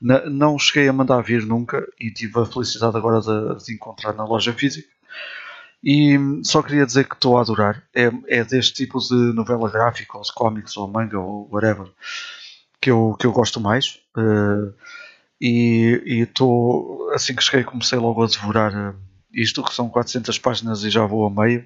não 0.00 0.58
cheguei 0.58 0.88
a 0.88 0.92
mandar 0.92 1.20
vir 1.22 1.44
nunca 1.44 1.84
e 1.98 2.10
tive 2.10 2.38
a 2.40 2.46
felicidade 2.46 2.96
agora 2.96 3.20
de, 3.20 3.64
de 3.64 3.74
encontrar 3.74 4.12
na 4.14 4.24
loja 4.24 4.52
física. 4.52 4.88
E 5.82 6.18
só 6.42 6.62
queria 6.62 6.86
dizer 6.86 7.08
que 7.08 7.14
estou 7.14 7.38
a 7.38 7.42
adorar. 7.42 7.82
É, 7.94 8.10
é 8.26 8.44
deste 8.44 8.84
tipo 8.84 8.98
de 8.98 9.14
novela 9.34 9.70
gráfica, 9.70 10.18
ou 10.18 10.24
cómics, 10.34 10.76
ou 10.76 10.88
manga, 10.88 11.18
ou 11.18 11.48
whatever, 11.52 11.86
que 12.80 12.90
eu, 12.90 13.16
que 13.18 13.26
eu 13.26 13.32
gosto 13.32 13.60
mais. 13.60 14.00
Uh, 14.16 14.74
e 15.40 16.22
estou, 16.22 17.10
assim 17.12 17.34
que 17.34 17.42
cheguei, 17.42 17.62
comecei 17.64 17.98
logo 17.98 18.22
a 18.22 18.26
devorar 18.26 18.74
uh, 18.74 18.96
isto, 19.32 19.62
que 19.62 19.74
são 19.74 19.88
400 19.88 20.38
páginas 20.38 20.82
e 20.82 20.90
já 20.90 21.06
vou 21.06 21.26
a 21.26 21.30
meio. 21.30 21.64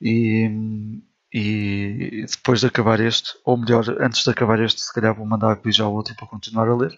E, 0.00 1.00
e 1.32 2.26
depois 2.28 2.60
de 2.60 2.66
acabar 2.66 2.98
este, 3.00 3.34
ou 3.44 3.56
melhor, 3.56 3.84
antes 4.00 4.24
de 4.24 4.30
acabar 4.30 4.60
este, 4.60 4.80
se 4.80 4.92
calhar 4.92 5.14
vou 5.14 5.26
mandar 5.26 5.60
já 5.66 5.86
o 5.86 5.92
outro 5.94 6.16
para 6.16 6.26
continuar 6.26 6.68
a 6.68 6.76
ler, 6.76 6.92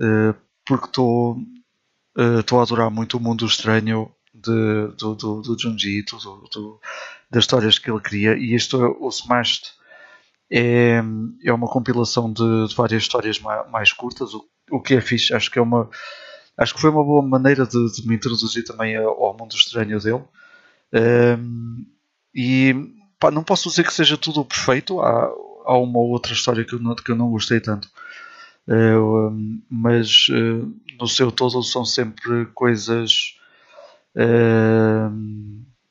uh, 0.00 0.34
porque 0.64 0.86
estou 0.86 1.36
estou 2.40 2.60
a 2.60 2.62
adorar 2.62 2.90
muito 2.90 3.16
o 3.16 3.20
mundo 3.20 3.46
estranho 3.46 4.14
de, 4.34 4.88
do, 4.96 5.14
do, 5.14 5.42
do 5.42 5.58
Junji 5.58 5.98
Ito, 5.98 6.16
do, 6.18 6.48
do, 6.52 6.80
das 7.30 7.44
histórias 7.44 7.78
que 7.78 7.90
ele 7.90 8.00
cria, 8.00 8.36
e 8.36 8.54
isto, 8.54 8.78
o 9.00 9.08
Smashed, 9.08 9.72
é, 10.50 11.02
é 11.44 11.52
uma 11.52 11.68
compilação 11.68 12.32
de, 12.32 12.68
de 12.68 12.74
várias 12.74 13.02
histórias 13.02 13.38
mais, 13.40 13.70
mais 13.70 13.92
curtas, 13.92 14.34
o, 14.34 14.44
o, 14.70 14.80
que 14.80 14.94
é 14.94 15.00
fixe, 15.00 15.34
acho 15.34 15.50
que 15.50 15.58
é 15.58 15.62
uma 15.62 15.88
acho 16.58 16.74
que 16.74 16.80
foi 16.80 16.90
uma 16.90 17.02
boa 17.02 17.22
maneira 17.22 17.66
de, 17.66 17.92
de 17.92 18.06
me 18.06 18.14
introduzir 18.14 18.62
também 18.62 18.96
ao 18.96 19.36
mundo 19.38 19.54
estranho 19.54 19.98
dele. 19.98 20.22
E 22.34 22.74
pá, 23.18 23.30
não 23.30 23.42
posso 23.42 23.68
dizer 23.68 23.84
que 23.84 23.92
seja 23.92 24.16
tudo 24.16 24.44
perfeito, 24.44 25.00
há, 25.00 25.32
há 25.64 25.78
uma 25.78 25.98
ou 25.98 26.10
outra 26.10 26.32
história 26.32 26.64
que 26.64 26.74
eu 26.74 26.78
não, 26.78 26.94
que 26.94 27.10
eu 27.10 27.16
não 27.16 27.30
gostei 27.30 27.60
tanto. 27.60 27.88
Uh, 28.66 29.60
mas 29.68 30.28
uh, 30.28 30.72
no 30.98 31.08
seu 31.08 31.32
todo 31.32 31.62
são 31.62 31.84
sempre 31.84 32.46
coisas 32.54 33.36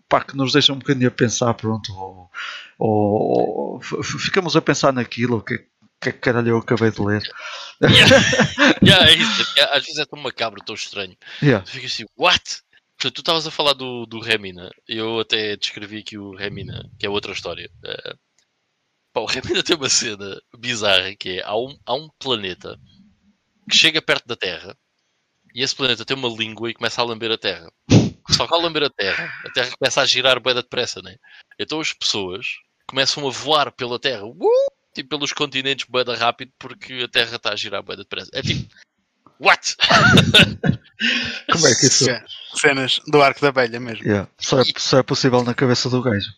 pá, 0.07 0.23
que 0.23 0.35
nos 0.35 0.53
deixa 0.53 0.73
um 0.73 0.79
bocadinho 0.79 1.07
a 1.07 1.11
pensar, 1.11 1.53
pronto, 1.53 1.93
ou, 1.93 2.29
ou, 2.77 3.73
ou 3.75 4.03
ficamos 4.03 4.55
a 4.55 4.61
pensar 4.61 4.91
naquilo, 4.91 5.37
o 5.37 5.41
que, 5.41 5.65
que 6.01 6.11
caralho 6.11 6.49
eu 6.49 6.57
acabei 6.57 6.91
de 6.91 7.01
ler. 7.01 7.23
Yeah. 7.81 8.15
yeah, 8.83 9.09
é 9.09 9.15
isso, 9.15 9.59
é 9.59 9.77
às 9.77 9.85
vezes 9.85 9.99
é 9.99 10.05
tão 10.05 10.19
macabro, 10.19 10.63
tão 10.63 10.75
estranho. 10.75 11.15
Yeah. 11.41 11.63
Tu 11.65 11.71
ficas 11.71 11.93
assim, 11.93 12.05
what? 12.17 12.61
Portanto, 12.97 13.15
tu 13.15 13.21
estavas 13.21 13.47
a 13.47 13.51
falar 13.51 13.73
do, 13.73 14.05
do 14.05 14.19
Remina, 14.19 14.69
eu 14.87 15.19
até 15.19 15.55
descrevi 15.57 15.99
aqui 15.99 16.17
o 16.17 16.35
Remina, 16.35 16.87
que 16.99 17.05
é 17.05 17.09
outra 17.09 17.31
história. 17.31 17.69
Uh, 17.83 18.17
pá, 19.11 19.21
o 19.21 19.25
Remina 19.25 19.63
tem 19.63 19.75
uma 19.75 19.89
cena 19.89 20.39
bizarra 20.57 21.15
que 21.15 21.39
é, 21.39 21.43
há 21.43 21.57
um, 21.57 21.75
há 21.85 21.95
um 21.95 22.09
planeta 22.19 22.79
que 23.69 23.75
chega 23.75 24.01
perto 24.01 24.27
da 24.27 24.35
Terra 24.35 24.77
e 25.53 25.63
esse 25.63 25.75
planeta 25.75 26.05
tem 26.05 26.15
uma 26.15 26.29
língua 26.29 26.69
e 26.69 26.73
começa 26.73 27.01
a 27.01 27.05
lamber 27.05 27.31
a 27.31 27.37
Terra. 27.37 27.71
Só 28.35 28.47
que 28.47 28.53
ao 28.53 28.61
lamber 28.61 28.83
a 28.83 28.89
Terra, 28.89 29.31
a 29.45 29.49
Terra 29.51 29.71
começa 29.77 30.01
a 30.01 30.05
girar 30.05 30.39
bem 30.39 30.55
depressa, 30.55 31.01
né? 31.01 31.15
Então 31.59 31.79
as 31.79 31.93
pessoas 31.93 32.45
começam 32.87 33.27
a 33.27 33.31
voar 33.31 33.71
pela 33.71 33.99
Terra, 33.99 34.25
uh, 34.25 34.37
tipo 34.93 35.09
pelos 35.09 35.33
continentes 35.33 35.85
bem 35.89 36.03
rápido, 36.15 36.51
porque 36.59 37.03
a 37.03 37.07
Terra 37.07 37.35
está 37.35 37.51
a 37.51 37.55
girar 37.55 37.83
bem 37.83 37.97
depressa. 37.97 38.29
É 38.33 38.41
tipo, 38.41 38.73
what? 39.39 39.75
Como 41.51 41.67
é 41.67 41.75
que 41.75 41.87
isso? 41.87 42.05
Cenas 42.55 42.99
do 43.07 43.21
arco 43.21 43.41
da 43.41 43.51
velha 43.51 43.79
mesmo. 43.79 44.05
Yeah. 44.05 44.29
Só, 44.37 44.61
é, 44.61 44.63
só 44.77 44.99
é 44.99 45.03
possível 45.03 45.43
na 45.43 45.53
cabeça 45.53 45.89
do 45.89 46.01
gajo. 46.01 46.31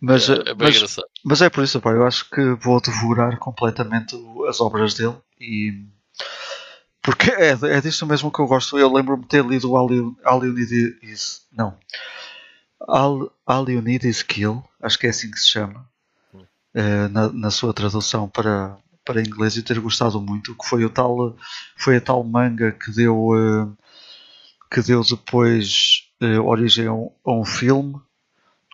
Mas 0.00 0.28
é, 0.28 0.32
é, 0.32 0.54
mas, 0.58 0.96
mas, 1.24 1.42
é 1.42 1.48
por 1.48 1.62
isso, 1.62 1.80
pá, 1.80 1.92
eu 1.92 2.04
acho 2.04 2.28
que 2.28 2.40
vou 2.60 2.80
devorar 2.80 3.38
completamente 3.38 4.16
as 4.48 4.60
obras 4.60 4.94
dele 4.94 5.14
e 5.40 5.84
porque 7.02 7.30
é, 7.32 7.50
é 7.50 7.80
disso 7.80 8.06
mesmo 8.06 8.30
que 8.30 8.38
eu 8.38 8.46
gosto. 8.46 8.78
Eu 8.78 8.92
lembro-me 8.92 9.22
de 9.22 9.28
ter 9.28 9.44
lido 9.44 9.76
Alionides. 10.24 11.42
Não. 11.52 11.76
Alionides 13.46 14.22
Kill, 14.22 14.62
acho 14.80 14.98
que 14.98 15.06
é 15.06 15.10
assim 15.10 15.30
que 15.30 15.38
se 15.38 15.48
chama, 15.48 15.88
uh, 16.32 17.08
na, 17.10 17.32
na, 17.32 17.50
sua 17.50 17.72
tradução 17.72 18.28
para, 18.28 18.76
para 19.04 19.20
inglês, 19.20 19.56
e 19.56 19.62
ter 19.62 19.78
gostado 19.80 20.20
muito. 20.20 20.54
Que 20.56 20.66
foi, 20.66 20.84
o 20.84 20.90
tal, 20.90 21.36
foi 21.76 21.96
a 21.96 22.00
tal 22.00 22.22
manga 22.22 22.72
que 22.72 22.92
deu, 22.92 23.16
uh, 23.16 23.76
que 24.70 24.80
deu 24.80 25.02
depois 25.02 26.08
uh, 26.22 26.40
origem 26.42 26.86
a 26.86 26.92
um, 26.92 27.10
a 27.24 27.32
um 27.32 27.44
filme 27.44 28.00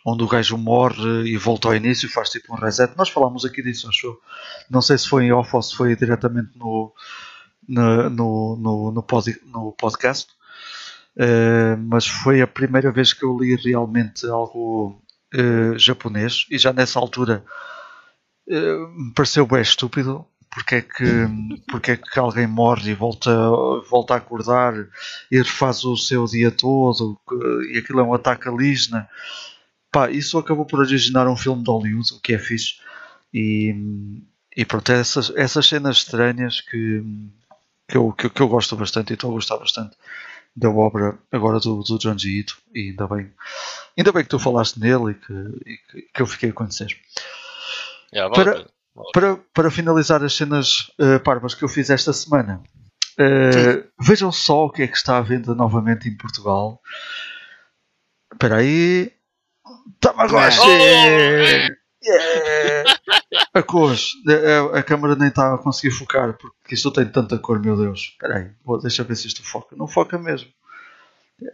onde 0.06 0.22
o 0.22 0.28
gajo 0.28 0.56
morre 0.56 1.28
e 1.28 1.36
volta 1.36 1.68
ao 1.68 1.74
início 1.74 2.08
faz 2.10 2.30
tipo 2.30 2.54
um 2.54 2.56
reset. 2.56 2.96
Nós 2.96 3.10
falámos 3.10 3.44
aqui 3.44 3.62
disso, 3.62 3.88
acho. 3.88 4.18
Não 4.70 4.80
sei 4.80 4.96
se 4.96 5.08
foi 5.08 5.24
em 5.24 5.32
off 5.32 5.54
ou 5.54 5.62
se 5.62 5.76
foi 5.76 5.94
diretamente 5.96 6.50
no 6.56 6.94
no, 7.68 8.08
no, 8.08 8.56
no, 8.56 8.92
no, 8.92 9.02
pod, 9.02 9.38
no 9.46 9.72
podcast, 9.72 10.32
uh, 11.16 11.76
mas 11.86 12.06
foi 12.06 12.40
a 12.40 12.46
primeira 12.46 12.90
vez 12.90 13.12
que 13.12 13.24
eu 13.24 13.36
li 13.38 13.54
realmente 13.54 14.26
algo 14.26 15.02
uh, 15.34 15.78
japonês 15.78 16.46
e 16.50 16.58
já 16.58 16.72
nessa 16.72 16.98
altura 16.98 17.44
uh, 18.48 18.88
me 18.88 19.12
pareceu 19.14 19.46
bem 19.46 19.60
estúpido 19.60 20.26
porque 20.50 20.76
é 20.76 20.82
que, 20.82 21.04
porque 21.68 21.90
é 21.92 21.96
que 21.96 22.18
alguém 22.18 22.46
morre 22.46 22.90
e 22.90 22.94
volta, 22.94 23.30
volta 23.88 24.14
a 24.14 24.16
acordar 24.16 24.74
e 25.30 25.38
refaz 25.38 25.84
o 25.84 25.96
seu 25.96 26.24
dia 26.24 26.50
todo 26.50 27.20
e 27.70 27.78
aquilo 27.78 28.00
é 28.00 28.02
um 28.02 28.14
ataque 28.14 28.48
alígena. 28.48 29.08
Pá, 29.92 30.10
isso 30.10 30.38
acabou 30.38 30.64
por 30.64 30.80
originar 30.80 31.28
um 31.28 31.36
filme 31.36 31.62
de 31.62 31.70
Hollywood, 31.70 32.14
o 32.14 32.20
que 32.20 32.34
é 32.34 32.38
fixe. 32.38 32.74
E, 33.32 33.74
e 34.56 34.64
pronto, 34.64 34.90
essas, 34.90 35.30
essas 35.36 35.66
cenas 35.66 35.98
estranhas 35.98 36.60
que, 36.60 37.02
que 37.88 37.96
eu, 37.96 38.12
que, 38.12 38.28
que 38.28 38.42
eu 38.42 38.48
gosto 38.48 38.76
bastante 38.76 39.10
e 39.10 39.14
estou 39.14 39.30
a 39.30 39.34
gostar 39.34 39.56
bastante 39.56 39.96
da 40.54 40.68
obra 40.68 41.18
agora 41.32 41.58
do, 41.60 41.82
do 41.82 41.98
John 41.98 42.18
G. 42.18 42.28
Ito 42.28 42.58
e 42.74 42.90
ainda 42.90 43.06
bem, 43.06 43.32
ainda 43.96 44.12
bem 44.12 44.22
que 44.22 44.28
tu 44.28 44.38
falaste 44.38 44.78
nele 44.78 45.12
e 45.12 45.14
que, 45.14 45.32
e 45.32 45.76
que, 45.76 46.02
que 46.14 46.22
eu 46.22 46.26
fiquei 46.26 46.50
a 46.50 46.52
conhecer. 46.52 46.88
Yeah, 48.12 48.34
para, 48.34 48.66
para, 49.12 49.36
para 49.54 49.70
finalizar 49.70 50.22
as 50.22 50.34
cenas 50.34 50.90
uh, 50.98 51.20
parvas 51.22 51.54
que 51.54 51.62
eu 51.62 51.68
fiz 51.68 51.90
esta 51.90 52.12
semana, 52.12 52.62
uh, 53.18 53.88
vejam 54.00 54.32
só 54.32 54.66
o 54.66 54.70
que 54.70 54.82
é 54.82 54.88
que 54.88 54.96
está 54.96 55.18
à 55.18 55.20
venda 55.20 55.54
novamente 55.54 56.08
em 56.08 56.16
Portugal. 56.16 56.80
Espera 58.32 58.56
aí, 58.56 59.12
Tamagotchi! 60.00 60.58
Oh, 60.60 61.77
é. 62.04 62.84
Yeah! 62.84 63.00
A 63.54 63.62
cores, 63.62 64.12
a, 64.72 64.78
a 64.78 64.82
câmera 64.82 65.14
nem 65.16 65.28
está 65.28 65.54
a 65.54 65.58
conseguir 65.58 65.94
focar 65.94 66.36
porque 66.36 66.74
isto 66.74 66.90
tem 66.90 67.06
tanta 67.06 67.38
cor, 67.38 67.60
meu 67.60 67.76
Deus. 67.76 68.10
Espera 68.12 68.38
aí, 68.38 68.50
vou, 68.64 68.80
deixa 68.80 69.04
ver 69.04 69.16
se 69.16 69.26
isto 69.26 69.42
foca. 69.42 69.74
Não 69.76 69.86
foca 69.86 70.18
mesmo. 70.18 70.50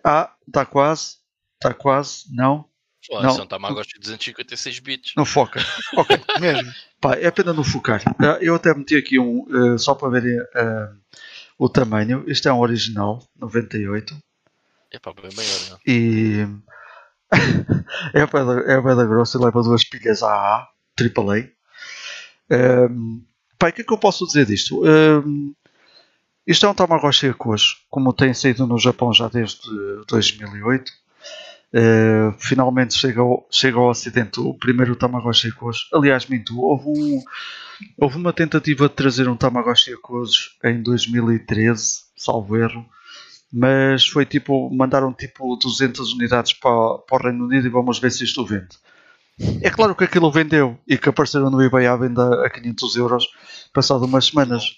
Ah, 0.05 0.33
está 0.47 0.65
quase, 0.65 1.17
está 1.57 1.75
quase, 1.75 2.25
não, 2.35 2.69
Pô, 3.07 3.21
Não. 3.21 3.31
Isso 3.31 3.41
é 3.41 3.45
um 3.45 3.47
Tamagotchi 3.47 3.95
de 3.95 4.01
256 4.01 4.79
bits. 4.79 5.13
não 5.17 5.25
foca. 5.25 5.61
Ok, 5.97 6.17
Mesmo. 6.41 6.73
pá, 7.01 7.15
é 7.17 7.31
pena 7.31 7.53
não 7.53 7.63
focar. 7.65 8.03
Ah, 8.19 8.39
Eu 8.41 8.55
até 8.55 8.73
meti 8.75 8.97
aqui 8.97 9.19
um, 9.19 9.45
eh, 9.75 9.79
só 9.79 9.95
para 9.95 10.09
verem 10.09 10.39
ah, 10.55 10.93
o 11.59 11.69
tamanho. 11.69 12.25
Isto 12.27 12.49
é 12.49 12.53
um 12.53 12.61
original, 12.61 13.23
98. 13.37 14.17
É 14.91 14.99
pá, 14.99 15.13
bem 15.13 15.31
maior, 15.37 15.61
não? 15.71 15.79
E 15.87 16.47
é 18.13 18.21
a 18.23 18.27
pedra, 18.27 18.61
é 18.67 18.75
a 18.77 18.83
pedra 18.83 19.07
grossa 19.07 19.39
leva 19.39 19.63
duas 19.63 19.85
pilhas 19.85 20.23
AA, 20.23 20.69
AAA. 20.99 21.49
Um, 22.91 23.23
pá, 23.59 23.69
o 23.69 23.73
que 23.73 23.83
é 23.83 23.85
que 23.85 23.93
eu 23.93 23.99
posso 23.99 24.27
dizer 24.27 24.47
disto? 24.47 24.83
Um, 24.85 25.55
isto 26.47 26.67
é 26.67 26.69
um 26.69 26.75
Tamagotchi 26.75 27.29
a 27.29 27.35
cores, 27.35 27.77
como 27.89 28.13
tem 28.13 28.35
saído 28.35 28.67
no 28.67 28.79
Japão 28.79 29.13
já 29.13 29.29
desde 29.29 29.61
2008. 30.07 30.93
Uh, 31.77 32.33
finalmente 32.39 32.95
chega 32.95 33.21
ao, 33.21 33.49
chega 33.51 33.79
ao 33.79 33.91
Ocidente 33.91 34.39
o 34.39 34.55
primeiro 34.55 34.95
Tamagotchi 34.95 35.49
a 35.49 35.53
cores. 35.53 35.89
Aliás, 35.93 36.27
minto, 36.27 36.61
houve, 36.61 36.89
um, 36.89 37.23
houve 37.99 38.17
uma 38.17 38.33
tentativa 38.33 38.89
de 38.89 38.95
trazer 38.95 39.29
um 39.29 39.37
Tamagotchi 39.37 39.93
a 39.93 39.99
cores 39.99 40.51
em 40.63 40.83
2013, 40.83 42.03
salvo 42.17 42.57
erro 42.57 42.87
mas 43.57 44.05
foi 44.09 44.27
tipo, 44.27 44.69
mandaram 44.75 45.13
tipo 45.13 45.55
200 45.55 46.15
unidades 46.15 46.53
para, 46.55 46.99
para 46.99 47.17
o 47.17 47.23
Reino 47.23 47.45
Unido 47.45 47.69
e 47.69 47.71
vamos 47.71 48.01
ver 48.01 48.11
se 48.11 48.25
isto 48.25 48.45
vende. 48.45 48.77
É 49.63 49.71
claro 49.71 49.95
que 49.95 50.03
aquilo 50.03 50.31
vendeu 50.31 50.77
e 50.89 50.99
que 50.99 51.09
apareceram 51.09 51.51
no 51.51 51.63
eBay 51.63 51.87
à 51.87 51.95
venda 51.95 52.45
a 52.45 52.51
500 52.51 52.97
euros 52.97 53.29
passado 53.73 54.07
umas 54.07 54.27
semanas. 54.27 54.77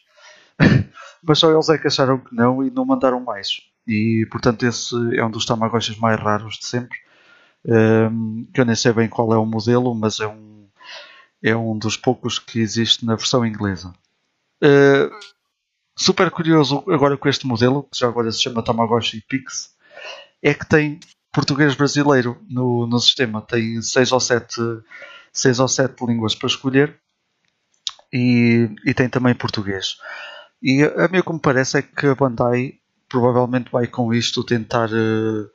mas 1.24 1.38
só 1.38 1.50
eles 1.50 1.70
é 1.70 1.78
que 1.78 1.86
acharam 1.86 2.18
que 2.18 2.34
não 2.34 2.62
e 2.62 2.70
não 2.70 2.84
mandaram 2.84 3.18
mais. 3.18 3.62
E 3.86 4.26
portanto 4.30 4.66
esse 4.66 4.94
é 5.16 5.24
um 5.24 5.30
dos 5.30 5.46
Tamagotchis 5.46 5.96
mais 5.96 6.20
raros 6.20 6.58
de 6.58 6.66
sempre. 6.66 6.98
Um, 7.64 8.46
que 8.52 8.60
eu 8.60 8.66
nem 8.66 8.76
sei 8.76 8.92
bem 8.92 9.08
qual 9.08 9.32
é 9.32 9.38
o 9.38 9.46
modelo, 9.46 9.94
mas 9.94 10.20
é 10.20 10.26
um, 10.26 10.68
é 11.42 11.56
um 11.56 11.78
dos 11.78 11.96
poucos 11.96 12.38
que 12.38 12.60
existe 12.60 13.06
na 13.06 13.16
versão 13.16 13.44
inglesa. 13.44 13.94
Uh, 14.62 15.10
super 15.97 16.31
curioso 16.31 16.84
agora 16.89 17.16
com 17.16 17.28
este 17.28 17.47
modelo, 17.47 17.84
que 17.84 17.99
já 17.99 18.08
agora 18.08 18.31
se 18.31 18.42
chama 18.42 18.62
Tamagotchi 18.62 19.25
Pix, 19.28 19.75
é 20.42 20.52
que 20.52 20.66
tem 20.66 21.00
português 21.33 21.75
brasileiro 21.75 22.39
no, 22.49 22.86
no 22.86 22.99
sistema. 23.00 23.42
Tem 23.42 23.81
6 23.81 24.12
ou 24.12 24.20
7 24.20 24.60
seis 25.36 25.60
ou 25.60 25.68
sete 25.68 26.05
línguas 26.05 26.34
para 26.34 26.49
escolher 26.49 26.99
e, 28.12 28.70
e 28.84 28.94
tem 28.94 29.08
também 29.08 29.34
português. 29.34 29.97
E 30.62 30.83
a 30.83 31.07
mim 31.08 31.18
o 31.18 31.23
que 31.23 31.33
me 31.33 31.39
parece 31.39 31.78
é 31.78 31.83
que 31.83 32.07
a 32.07 32.15
Bandai 32.15 32.78
provavelmente 33.08 33.70
vai 33.70 33.86
com 33.86 34.12
isto 34.15 34.42
tentar 34.42 34.89
uh, 34.91 35.50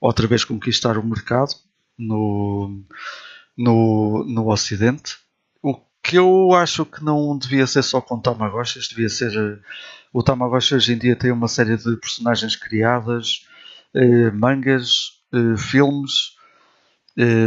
outra 0.00 0.26
vez 0.26 0.44
conquistar 0.44 0.98
o 0.98 1.06
mercado 1.06 1.54
no, 1.96 2.82
no, 3.56 4.24
no 4.26 4.50
Ocidente. 4.50 5.18
Que 6.10 6.18
eu 6.18 6.52
acho 6.54 6.84
que 6.84 7.04
não 7.04 7.38
devia 7.38 7.66
ser 7.66 7.82
só 7.82 8.00
com 8.00 8.18
Tamagotchis, 8.18 8.88
devia 8.88 9.08
ser. 9.08 9.30
Uh, 9.30 9.60
o 10.12 10.22
Tamagotchi 10.22 10.74
hoje 10.74 10.92
em 10.92 10.98
dia 10.98 11.14
tem 11.14 11.30
uma 11.30 11.46
série 11.46 11.76
de 11.76 11.96
personagens 11.96 12.56
criadas, 12.56 13.46
uh, 13.94 14.34
mangas, 14.34 15.20
filmes, 15.56 16.32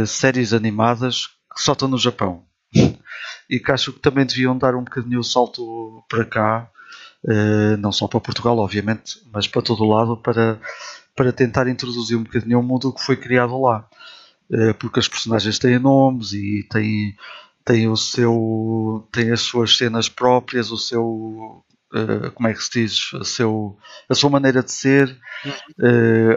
séries 0.06 0.54
animadas 0.54 1.26
que 1.26 1.62
só 1.62 1.72
estão 1.72 1.86
no 1.88 1.98
Japão. 1.98 2.46
e 3.48 3.58
que 3.58 3.70
acho 3.70 3.92
que 3.92 4.00
também 4.00 4.24
deviam 4.24 4.56
dar 4.56 4.74
um 4.74 4.84
bocadinho 4.84 5.20
o 5.20 5.24
salto 5.24 6.02
para 6.08 6.24
cá, 6.24 6.70
uh, 7.24 7.76
não 7.78 7.92
só 7.92 8.08
para 8.08 8.20
Portugal, 8.20 8.58
obviamente, 8.58 9.18
mas 9.32 9.46
para 9.46 9.62
todo 9.62 9.84
o 9.84 9.88
lado, 9.88 10.16
para, 10.16 10.58
para 11.14 11.32
tentar 11.32 11.68
introduzir 11.68 12.16
um 12.16 12.24
bocadinho 12.24 12.60
o 12.60 12.62
mundo 12.62 12.92
que 12.92 13.02
foi 13.02 13.16
criado 13.16 13.60
lá. 13.60 13.86
Uh, 14.50 14.74
porque 14.74 15.00
as 15.00 15.08
personagens 15.08 15.58
têm 15.58 15.78
nomes 15.78 16.32
e 16.32 16.66
têm, 16.70 17.14
têm, 17.64 17.88
o 17.88 17.96
seu, 17.96 19.08
têm 19.12 19.30
as 19.32 19.40
suas 19.40 19.76
cenas 19.76 20.08
próprias, 20.08 20.70
o 20.70 20.78
seu. 20.78 21.64
Uh, 21.92 22.30
como 22.34 22.48
é 22.48 22.52
que 22.52 22.62
se 22.62 22.70
diz? 22.80 23.10
A, 23.14 23.24
seu, 23.24 23.78
a 24.08 24.14
sua 24.14 24.28
maneira 24.28 24.62
de 24.62 24.72
ser. 24.72 25.16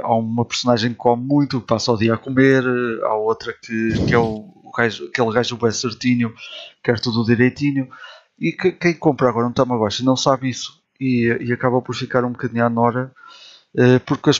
há 0.04 0.16
uma 0.16 0.46
personagem 0.46 0.92
que 0.92 0.98
come 0.98 1.24
muito, 1.24 1.60
que 1.60 1.68
passa 1.68 1.92
o 1.92 1.98
dia 1.98 2.14
a 2.14 2.18
comer, 2.18 2.64
há 3.04 3.16
outra 3.16 3.54
que, 3.54 4.06
que 4.08 4.14
é 4.14 4.18
o, 4.20 4.54
o 4.64 4.72
gajo, 4.76 5.08
aquele 5.08 5.34
gajo 5.34 5.58
bem 5.58 5.72
certinho, 5.72 6.34
quer 6.84 7.00
tudo 7.00 7.26
direitinho. 7.26 7.90
E 8.40 8.52
que, 8.52 8.72
quem 8.72 8.94
compra 8.94 9.30
agora 9.30 9.48
um 9.48 9.52
Tamagotchi 9.52 10.04
não 10.04 10.16
sabe 10.16 10.50
isso 10.50 10.80
e, 11.00 11.26
e 11.42 11.52
acaba 11.52 11.82
por 11.82 11.96
ficar 11.96 12.24
um 12.24 12.32
bocadinho 12.32 12.66
à 12.66 12.70
nora, 12.70 13.12
uh, 13.76 14.00
porque 14.06 14.30
as, 14.30 14.40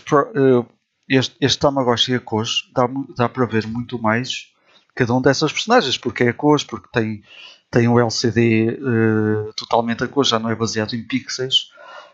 este, 1.10 1.36
este 1.40 1.60
Tamagotchi 1.60 2.14
a 2.14 2.20
cores 2.20 2.70
dá, 2.74 2.88
dá 3.16 3.30
para 3.30 3.46
ver 3.46 3.66
muito 3.66 4.00
mais 4.00 4.52
cada 4.98 5.14
um 5.14 5.22
dessas 5.22 5.52
personagens, 5.52 5.98
porque 5.98 6.24
é 6.24 6.30
a 6.30 6.34
cores, 6.34 6.64
porque 6.64 6.88
tem, 6.92 7.24
tem 7.70 7.88
um 7.88 8.00
LCD 8.00 8.80
uh, 8.82 9.54
totalmente 9.54 10.04
a 10.04 10.08
cores, 10.08 10.30
já 10.30 10.40
não 10.40 10.50
é 10.50 10.56
baseado 10.56 10.94
em 10.96 11.04
pixels 11.04 11.72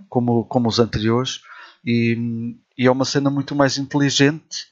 como, 0.10 0.46
como 0.46 0.70
os 0.70 0.80
anteriores, 0.80 1.42
e, 1.86 2.56
e 2.78 2.88
é 2.88 2.92
uma 2.92 3.06
cena 3.06 3.30
muito 3.30 3.56
mais 3.56 3.78
inteligente 3.78 4.72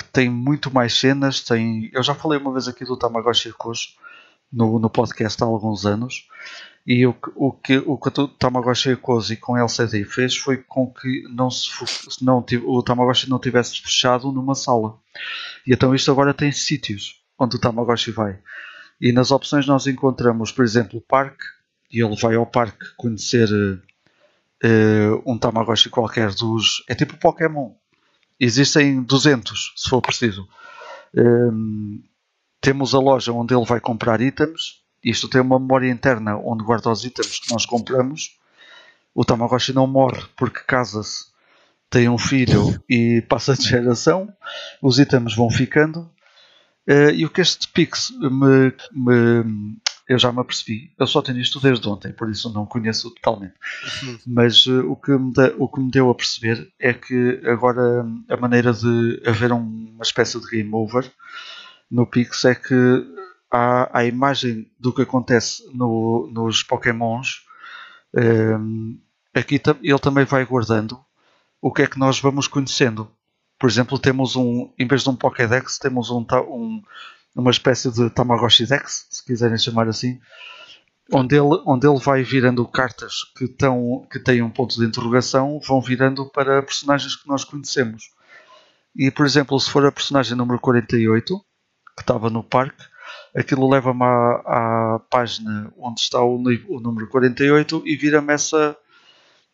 que 0.00 0.04
tem 0.04 0.30
muito 0.30 0.72
mais 0.72 0.94
cenas. 0.94 1.40
Tem, 1.40 1.90
eu 1.92 2.02
já 2.02 2.14
falei 2.14 2.38
uma 2.38 2.52
vez 2.52 2.68
aqui 2.68 2.84
do 2.84 2.96
Tamagotchi 2.96 3.52
Cos 3.52 3.96
no, 4.52 4.78
no 4.78 4.90
podcast 4.90 5.42
há 5.42 5.46
alguns 5.46 5.86
anos. 5.86 6.28
E 6.92 7.06
o, 7.06 7.14
o, 7.36 7.52
que, 7.52 7.78
o 7.78 7.96
que 7.96 8.20
o 8.20 8.26
Tamagotchi 8.26 8.96
Cozy 8.96 9.36
com 9.36 9.56
LCD 9.56 10.04
fez 10.04 10.36
foi 10.36 10.56
com 10.56 10.92
que 10.92 11.22
não 11.30 11.48
se, 11.48 11.70
não, 12.20 12.44
o 12.64 12.82
Tamagotchi 12.82 13.30
não 13.30 13.38
tivesse 13.38 13.80
fechado 13.80 14.32
numa 14.32 14.56
sala. 14.56 14.98
E 15.64 15.72
então 15.72 15.94
isto 15.94 16.10
agora 16.10 16.34
tem 16.34 16.50
sítios 16.50 17.22
onde 17.38 17.54
o 17.54 17.60
Tamagotchi 17.60 18.10
vai. 18.10 18.40
E 19.00 19.12
nas 19.12 19.30
opções 19.30 19.68
nós 19.68 19.86
encontramos, 19.86 20.50
por 20.50 20.64
exemplo, 20.64 20.98
o 20.98 21.00
parque. 21.00 21.44
E 21.92 22.02
ele 22.02 22.16
vai 22.16 22.34
ao 22.34 22.44
parque 22.44 22.84
conhecer 22.96 23.48
uh, 23.52 25.22
um 25.24 25.38
Tamagotchi 25.38 25.90
qualquer 25.90 26.34
dos. 26.34 26.82
É 26.88 26.94
tipo 26.96 27.16
Pokémon 27.18 27.70
existem 28.40 29.00
200, 29.00 29.74
se 29.76 29.88
for 29.88 30.02
preciso. 30.02 30.48
Um, 31.14 32.02
temos 32.60 32.96
a 32.96 32.98
loja 32.98 33.32
onde 33.32 33.54
ele 33.54 33.64
vai 33.64 33.78
comprar 33.78 34.20
itens. 34.20 34.82
Isto 35.02 35.28
tem 35.28 35.40
uma 35.40 35.58
memória 35.58 35.90
interna 35.90 36.36
onde 36.36 36.64
guarda 36.64 36.90
os 36.90 37.04
itens 37.04 37.38
que 37.38 37.52
nós 37.52 37.64
compramos. 37.64 38.38
O 39.14 39.24
Tamagotchi 39.24 39.72
não 39.72 39.86
morre 39.86 40.22
porque 40.36 40.60
casa-se, 40.60 41.26
tem 41.88 42.08
um 42.08 42.18
filho 42.18 42.80
e 42.88 43.22
passa 43.22 43.54
de 43.54 43.68
geração. 43.68 44.32
Os 44.80 44.98
itens 44.98 45.34
vão 45.34 45.50
ficando. 45.50 46.10
Uh, 46.88 47.10
e 47.14 47.24
o 47.24 47.30
que 47.30 47.40
este 47.40 47.68
Pix 47.68 48.10
me, 48.20 48.72
me, 48.92 49.76
eu 50.08 50.18
já 50.18 50.32
me 50.32 50.40
apercebi. 50.40 50.92
Eu 50.98 51.06
só 51.06 51.22
tenho 51.22 51.40
isto 51.40 51.60
desde 51.60 51.88
ontem, 51.88 52.12
por 52.12 52.30
isso 52.30 52.52
não 52.52 52.66
conheço 52.66 53.10
totalmente. 53.10 53.54
Uhum. 54.02 54.18
Mas 54.26 54.66
uh, 54.66 54.90
o, 54.90 54.96
que 54.96 55.12
me 55.12 55.32
de, 55.32 55.54
o 55.58 55.68
que 55.68 55.80
me 55.80 55.90
deu 55.90 56.10
a 56.10 56.14
perceber 56.14 56.72
é 56.78 56.92
que 56.92 57.40
agora 57.44 58.06
a 58.28 58.36
maneira 58.36 58.72
de 58.72 59.22
haver 59.26 59.52
um, 59.52 59.90
uma 59.94 60.02
espécie 60.02 60.40
de 60.40 60.46
game 60.48 60.70
over 60.72 61.10
no 61.90 62.06
Pix 62.06 62.44
é 62.44 62.54
que 62.54 62.74
há 63.50 63.98
a 63.98 64.04
imagem 64.04 64.70
do 64.78 64.92
que 64.92 65.02
acontece 65.02 65.64
no, 65.74 66.28
nos 66.32 66.62
Pokémons. 66.62 67.44
Um, 68.14 68.98
aqui 69.34 69.60
ele 69.82 69.98
também 69.98 70.24
vai 70.24 70.44
guardando 70.44 70.98
o 71.60 71.72
que 71.72 71.82
é 71.82 71.86
que 71.86 71.98
nós 71.98 72.20
vamos 72.20 72.48
conhecendo. 72.48 73.10
Por 73.58 73.68
exemplo, 73.68 73.98
temos 73.98 74.36
um, 74.36 74.72
em 74.78 74.86
vez 74.86 75.02
de 75.02 75.10
um 75.10 75.16
Pokédex, 75.16 75.78
temos 75.78 76.10
um, 76.10 76.24
um 76.48 76.82
uma 77.34 77.50
espécie 77.50 77.90
de 77.90 78.10
Tamagotchi 78.10 78.66
Dex, 78.66 79.06
se 79.10 79.24
quiserem 79.24 79.56
chamar 79.56 79.88
assim, 79.88 80.20
onde 81.12 81.36
ele, 81.36 81.62
onde 81.66 81.86
ele 81.86 81.98
vai 81.98 82.22
virando 82.22 82.66
cartas 82.66 83.24
que, 83.36 83.48
tão, 83.48 84.06
que 84.10 84.18
têm 84.18 84.42
um 84.42 84.50
ponto 84.50 84.76
de 84.76 84.84
interrogação, 84.84 85.60
vão 85.60 85.80
virando 85.80 86.28
para 86.30 86.62
personagens 86.62 87.16
que 87.16 87.28
nós 87.28 87.44
conhecemos. 87.44 88.10
E, 88.94 89.10
por 89.10 89.24
exemplo, 89.24 89.58
se 89.58 89.70
for 89.70 89.86
a 89.86 89.92
personagem 89.92 90.36
número 90.36 90.58
48, 90.58 91.38
que 91.96 92.02
estava 92.02 92.28
no 92.28 92.42
parque, 92.42 92.84
aquilo 93.34 93.68
leva-me 93.68 94.02
à, 94.02 94.94
à, 94.94 95.00
página 95.10 95.72
onde 95.78 96.00
está 96.00 96.22
o, 96.22 96.36
o 96.68 96.80
número 96.80 97.08
48 97.08 97.82
e 97.86 97.96
vira-me 97.96 98.32
essa, 98.32 98.76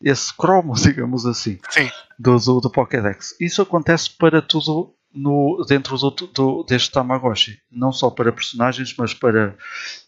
esse 0.02 0.34
cromo, 0.34 0.74
digamos 0.80 1.26
assim, 1.26 1.58
Sim. 1.70 1.90
Do, 2.18 2.38
do, 2.38 2.60
do 2.60 2.70
Pokédex. 2.70 3.36
Isso 3.40 3.62
acontece 3.62 4.10
para 4.10 4.40
tudo 4.40 4.94
no, 5.14 5.64
dentro 5.68 5.96
do, 5.96 6.10
do, 6.10 6.62
deste 6.64 6.90
Tamagotchi. 6.90 7.58
Não 7.70 7.92
só 7.92 8.10
para 8.10 8.32
personagens, 8.32 8.94
mas 8.96 9.14
para 9.14 9.56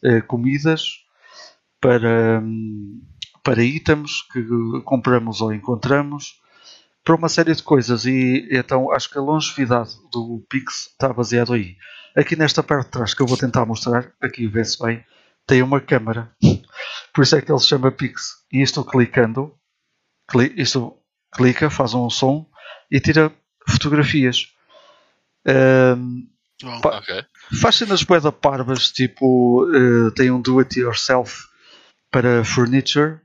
eh, 0.02 0.20
comidas, 0.22 1.04
para, 1.80 2.42
para 3.42 3.62
itens 3.62 4.22
que 4.32 4.42
compramos 4.84 5.40
ou 5.40 5.52
encontramos, 5.52 6.40
para 7.02 7.16
uma 7.16 7.28
série 7.28 7.54
de 7.54 7.62
coisas 7.62 8.04
e 8.04 8.46
então 8.50 8.92
acho 8.92 9.08
que 9.08 9.16
a 9.16 9.22
longevidade 9.22 9.94
do 10.12 10.44
Pix 10.48 10.88
está 10.88 11.10
baseado 11.10 11.54
aí. 11.54 11.76
Aqui 12.18 12.34
nesta 12.36 12.62
parte 12.62 12.86
de 12.86 12.90
trás 12.90 13.14
que 13.14 13.22
eu 13.22 13.26
vou 13.26 13.36
tentar 13.36 13.64
mostrar, 13.64 14.12
aqui 14.20 14.46
vê-se 14.48 14.82
bem, 14.82 15.04
tem 15.46 15.62
uma 15.62 15.80
câmara. 15.80 16.30
Por 17.14 17.22
isso 17.22 17.36
é 17.36 17.40
que 17.40 17.50
ele 17.50 17.58
se 17.60 17.66
chama 17.68 17.92
Pix. 17.92 18.44
E 18.52 18.60
isto 18.60 18.84
clicando, 18.84 19.54
cli, 20.28 20.52
isto 20.56 20.98
clica, 21.32 21.70
faz 21.70 21.94
um 21.94 22.10
som 22.10 22.46
e 22.90 23.00
tira 23.00 23.32
fotografias. 23.68 24.52
Um, 25.46 26.28
Bom, 26.60 26.80
pá, 26.80 26.98
Ok. 26.98 27.24
faz 27.60 27.76
cenas 27.76 28.02
boeda 28.02 28.32
parvas, 28.32 28.90
tipo, 28.90 29.64
eh, 29.72 30.10
tem 30.16 30.28
um 30.28 30.40
do-it-yourself 30.40 31.46
para 32.10 32.44
furniture, 32.44 33.20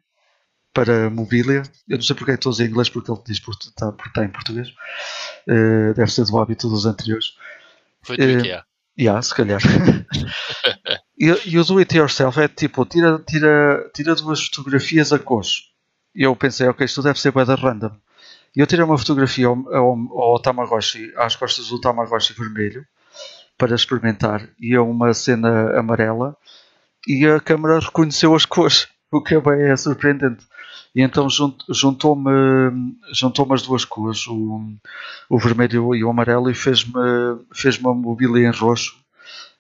para 0.72 1.10
mobília. 1.10 1.64
Eu 1.90 1.98
não 1.98 2.04
sei 2.04 2.16
porque 2.16 2.32
é 2.34 2.38
dizer 2.38 2.66
em 2.66 2.70
inglês, 2.70 2.90
porque 2.90 3.12
ele 3.12 3.20
diz 3.26 3.40
por 3.40 3.56
está, 3.56 3.92
por 3.92 4.06
está 4.06 4.24
em 4.24 4.30
português. 4.30 4.72
Eh, 5.48 5.94
deve 5.96 6.12
ser 6.12 6.26
do 6.26 6.38
hábito 6.38 6.70
dos 6.70 6.86
anteriores. 6.86 7.36
Foi 8.04 8.18
do 8.18 8.24
Eh, 8.24 8.38
IKEA. 8.38 8.64
Yeah, 9.00 9.22
se 9.22 9.34
calhar. 9.34 9.60
e, 11.18 11.26
e 11.46 11.58
o 11.58 11.64
do 11.64 11.80
it 11.80 11.96
yourself 11.98 12.40
é 12.40 12.48
tipo, 12.48 12.86
tira, 12.86 13.20
tira, 13.28 13.90
tira 13.94 14.16
duas 14.16 14.46
fotografias 14.46 15.12
a 15.12 15.20
cores. 15.20 15.70
E 16.16 16.24
eu 16.24 16.36
pensei, 16.36 16.68
ok, 16.68 16.86
isto 16.86 17.02
deve 17.02 17.20
ser 17.20 17.32
da 17.32 17.56
random. 17.56 17.92
E 18.56 18.60
eu 18.60 18.68
tirei 18.68 18.86
uma 18.86 18.98
fotografia 18.98 19.48
ao, 19.48 19.58
ao, 19.74 20.22
ao 20.22 20.40
Tamagotchi, 20.40 21.12
às 21.18 21.36
costas 21.36 21.70
do 21.70 21.82
Tamagotchi 21.82 22.34
vermelho, 22.34 22.86
para 23.58 23.74
experimentar. 23.74 24.48
E 24.60 24.76
é 24.76 24.80
uma 24.80 25.14
cena 25.14 25.78
amarela. 25.78 26.38
E 27.08 27.26
a 27.26 27.40
câmera 27.40 27.80
reconheceu 27.80 28.36
as 28.36 28.46
cores, 28.46 28.88
o 29.12 29.22
que 29.24 29.34
é 29.34 29.42
bem 29.42 29.76
surpreendente. 29.76 30.46
E 30.96 31.02
então 31.02 31.30
junt- 31.30 31.64
juntou-me 31.70 32.30
juntou 33.12 33.52
as 33.54 33.62
duas 33.64 33.84
cores, 33.86 34.28
o, 34.28 34.62
o 35.30 35.40
vermelho 35.40 35.96
e 35.96 36.04
o 36.04 36.10
amarelo, 36.10 36.50
e 36.50 36.54
fez-me 36.54 36.94
fez 37.54 37.78
uma 37.80 37.94
mobília 37.94 38.48
em 38.48 38.52
roxo, 38.52 38.96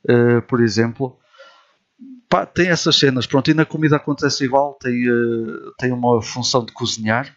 eh, 0.07 0.41
por 0.41 0.61
exemplo. 0.61 1.17
Pá, 2.29 2.45
tem 2.45 2.69
essas 2.69 2.95
cenas, 2.97 3.27
pronto, 3.27 3.49
e 3.51 3.53
na 3.53 3.65
comida 3.65 3.95
acontece 3.95 4.43
igual, 4.43 4.73
tem, 4.81 4.93
eh, 5.07 5.71
tem 5.77 5.91
uma 5.91 6.21
função 6.21 6.65
de 6.65 6.71
cozinhar, 6.71 7.31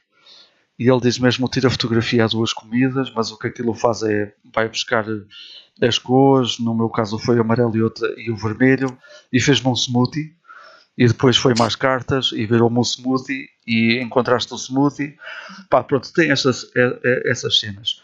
e 0.78 0.89
ele 0.91 1.00
diz 1.00 1.18
mesmo 1.18 1.49
tira 1.49 1.70
fotografia 1.70 2.25
a 2.25 2.28
duas 2.28 2.52
comidas, 2.52 3.12
mas 3.15 3.31
o 3.31 3.39
que 3.39 3.49
aquilo 3.49 3.75
faz 3.75 4.02
é, 4.02 4.34
vai 4.55 4.68
buscar 4.68 5.07
eh, 5.08 5.86
as 5.86 5.99
cores, 5.99 6.58
no 6.58 6.75
meu 6.75 6.89
caso 6.91 7.18
foi 7.18 7.36
o 7.39 7.42
amarelo 7.42 7.76
e, 7.76 7.83
outra, 7.83 8.08
e 8.18 8.31
o 8.31 8.36
vermelho, 8.36 8.97
e 9.33 9.41
fez-me 9.41 9.68
um 9.68 9.75
smoothie, 9.76 10.34
e 10.97 11.07
depois 11.07 11.36
foi 11.36 11.55
mais 11.58 11.76
cartas 11.76 12.31
e 12.33 12.47
virou-me 12.47 12.78
um 12.78 12.83
smoothie 12.83 13.49
e 13.66 14.00
encontraste 14.02 14.52
o 14.52 14.57
smoothie. 14.57 15.16
Pá, 15.68 15.83
pronto, 15.84 16.12
tem 16.12 16.31
essas, 16.31 16.65
é- 16.76 17.00
é- 17.05 17.31
essas 17.31 17.58
cenas. 17.58 18.02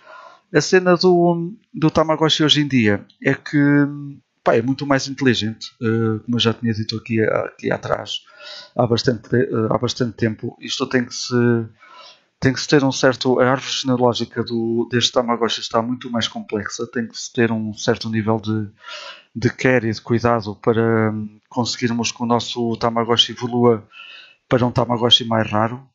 A 0.55 0.61
cena 0.61 0.97
do, 0.97 1.55
do 1.73 1.91
Tamagotchi 1.91 2.45
hoje 2.45 2.61
em 2.61 2.69
dia 2.69 3.05
é 3.25 3.35
que 3.35 3.59
pá, 4.45 4.57
é 4.57 4.63
muito 4.63 4.87
mais 4.87 5.09
inteligente, 5.09 5.69
eh, 5.81 6.19
como 6.25 6.37
eu 6.37 6.41
já 6.41 6.53
tinha 6.53 6.73
dito 6.75 6.97
aqui, 6.97 7.21
aqui 7.23 7.71
atrás, 7.71 8.21
há 8.77 8.87
bastante, 8.87 9.29
te- 9.29 9.37
eh, 9.37 9.67
há 9.71 9.79
bastante 9.79 10.13
tempo. 10.17 10.57
Isto 10.61 10.87
tem 10.89 11.05
que 11.05 11.15
se 11.15 11.35
tem 12.43 12.53
que 12.53 12.61
se 12.61 12.67
ter 12.67 12.83
um 12.83 12.91
certo. 12.91 13.39
A 13.41 13.53
árvore 13.53 13.71
genealógica 13.73 14.43
do, 14.43 14.89
deste 14.91 15.13
Tamagotchi 15.13 15.61
está 15.61 15.81
muito 15.81 16.11
mais 16.11 16.27
complexa, 16.27 16.87
tem 16.93 17.07
que 17.07 17.17
se 17.17 17.33
ter 17.33 17.53
um 17.53 17.73
certo 17.73 18.11
nível 18.11 18.41
de, 18.41 18.69
de 19.35 19.49
care 19.49 19.89
e 19.89 19.93
de 19.93 20.01
cuidado 20.01 20.57
para 20.57 21.13
hum, 21.13 21.39
conseguirmos 21.49 22.11
que 22.11 22.21
o 22.21 22.27
nosso 22.27 22.77
Tamagotchi 22.79 23.31
evolua 23.33 23.89
para 24.49 24.67
um 24.67 24.73
Tamagotchi 24.73 25.25
mais 25.25 25.49
raro. 25.49 25.89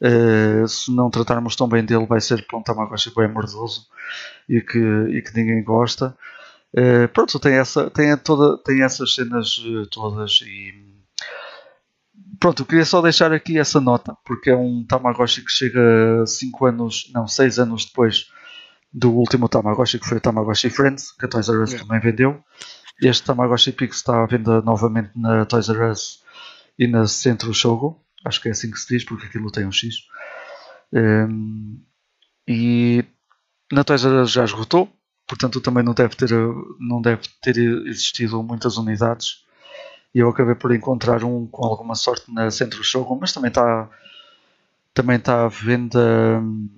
Eh, 0.00 0.64
se 0.68 0.94
não 0.94 1.10
tratarmos 1.10 1.56
tão 1.56 1.68
bem 1.68 1.84
dele, 1.84 2.06
vai 2.06 2.20
ser 2.20 2.46
para 2.46 2.58
um 2.58 2.62
Tamagotchi 2.62 3.12
bem 3.14 3.28
mordoso 3.28 3.88
e 4.48 4.60
que, 4.60 4.78
e 4.78 5.20
que 5.20 5.34
ninguém 5.36 5.64
gosta. 5.64 6.16
Eh, 6.74 7.08
pronto, 7.08 7.40
tem, 7.40 7.54
essa, 7.54 7.90
tem, 7.90 8.16
toda, 8.18 8.56
tem 8.58 8.82
essas 8.84 9.14
cenas 9.14 9.60
eh, 9.66 9.86
todas 9.90 10.40
e. 10.42 10.91
Pronto, 12.42 12.62
eu 12.62 12.66
queria 12.66 12.84
só 12.84 13.00
deixar 13.00 13.32
aqui 13.32 13.56
essa 13.56 13.80
nota, 13.80 14.16
porque 14.24 14.50
é 14.50 14.56
um 14.56 14.84
Tamagotchi 14.84 15.42
que 15.42 15.50
chega 15.52 16.26
5 16.26 16.66
anos, 16.66 17.08
não, 17.14 17.28
6 17.28 17.60
anos 17.60 17.84
depois 17.84 18.26
do 18.92 19.12
último 19.12 19.48
Tamagotchi, 19.48 20.00
que 20.00 20.08
foi 20.08 20.18
o 20.18 20.20
Tamagotchi 20.20 20.68
Friends, 20.68 21.12
que 21.12 21.24
a 21.24 21.28
Toys 21.28 21.48
R 21.48 21.62
Us 21.62 21.70
Yeah. 21.70 21.86
também 21.86 22.00
vendeu. 22.00 22.42
Este 23.00 23.22
Tamagotchi 23.22 23.70
Pix 23.70 23.98
está 23.98 24.24
à 24.24 24.26
venda 24.26 24.60
novamente 24.60 25.12
na 25.14 25.44
Toys 25.44 25.68
R 25.68 25.88
Us 25.92 26.20
e 26.76 26.88
na 26.88 27.06
Centro 27.06 27.54
Shogo. 27.54 28.04
Acho 28.24 28.40
que 28.42 28.48
é 28.48 28.50
assim 28.50 28.72
que 28.72 28.78
se 28.80 28.88
diz, 28.88 29.04
porque 29.04 29.26
aquilo 29.26 29.48
tem 29.52 29.64
um 29.64 29.70
X. 29.70 29.98
Ehm, 30.92 31.76
e 32.48 33.04
na 33.70 33.84
Toys 33.84 34.04
R 34.04 34.16
Us 34.16 34.32
já 34.32 34.42
esgotou, 34.42 34.92
portanto 35.28 35.60
também 35.60 35.84
não 35.84 35.94
deve 35.94 36.16
ter, 36.16 36.30
não 36.80 37.00
deve 37.00 37.22
ter 37.40 37.56
existido 37.86 38.42
muitas 38.42 38.76
unidades. 38.78 39.44
E 40.14 40.18
eu 40.20 40.28
acabei 40.28 40.54
por 40.54 40.74
encontrar 40.74 41.24
um 41.24 41.46
com 41.46 41.64
alguma 41.66 41.94
sorte 41.94 42.32
na 42.32 42.50
Centro 42.50 42.82
Shogo, 42.84 43.16
mas 43.20 43.32
também 43.32 43.48
está 43.48 43.88
também 44.94 45.16
está 45.16 45.44
à 45.44 45.48
venda 45.48 46.40
hum, 46.40 46.68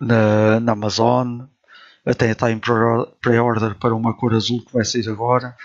na, 0.00 0.60
na 0.60 0.72
Amazon, 0.72 1.42
até 2.04 2.30
está 2.30 2.50
em 2.50 2.58
pre- 2.58 2.72
pre-order 3.20 3.76
para 3.76 3.94
uma 3.94 4.14
cor 4.14 4.34
azul 4.34 4.64
que 4.64 4.72
vai 4.72 4.84
sair 4.84 5.08
agora 5.08 5.56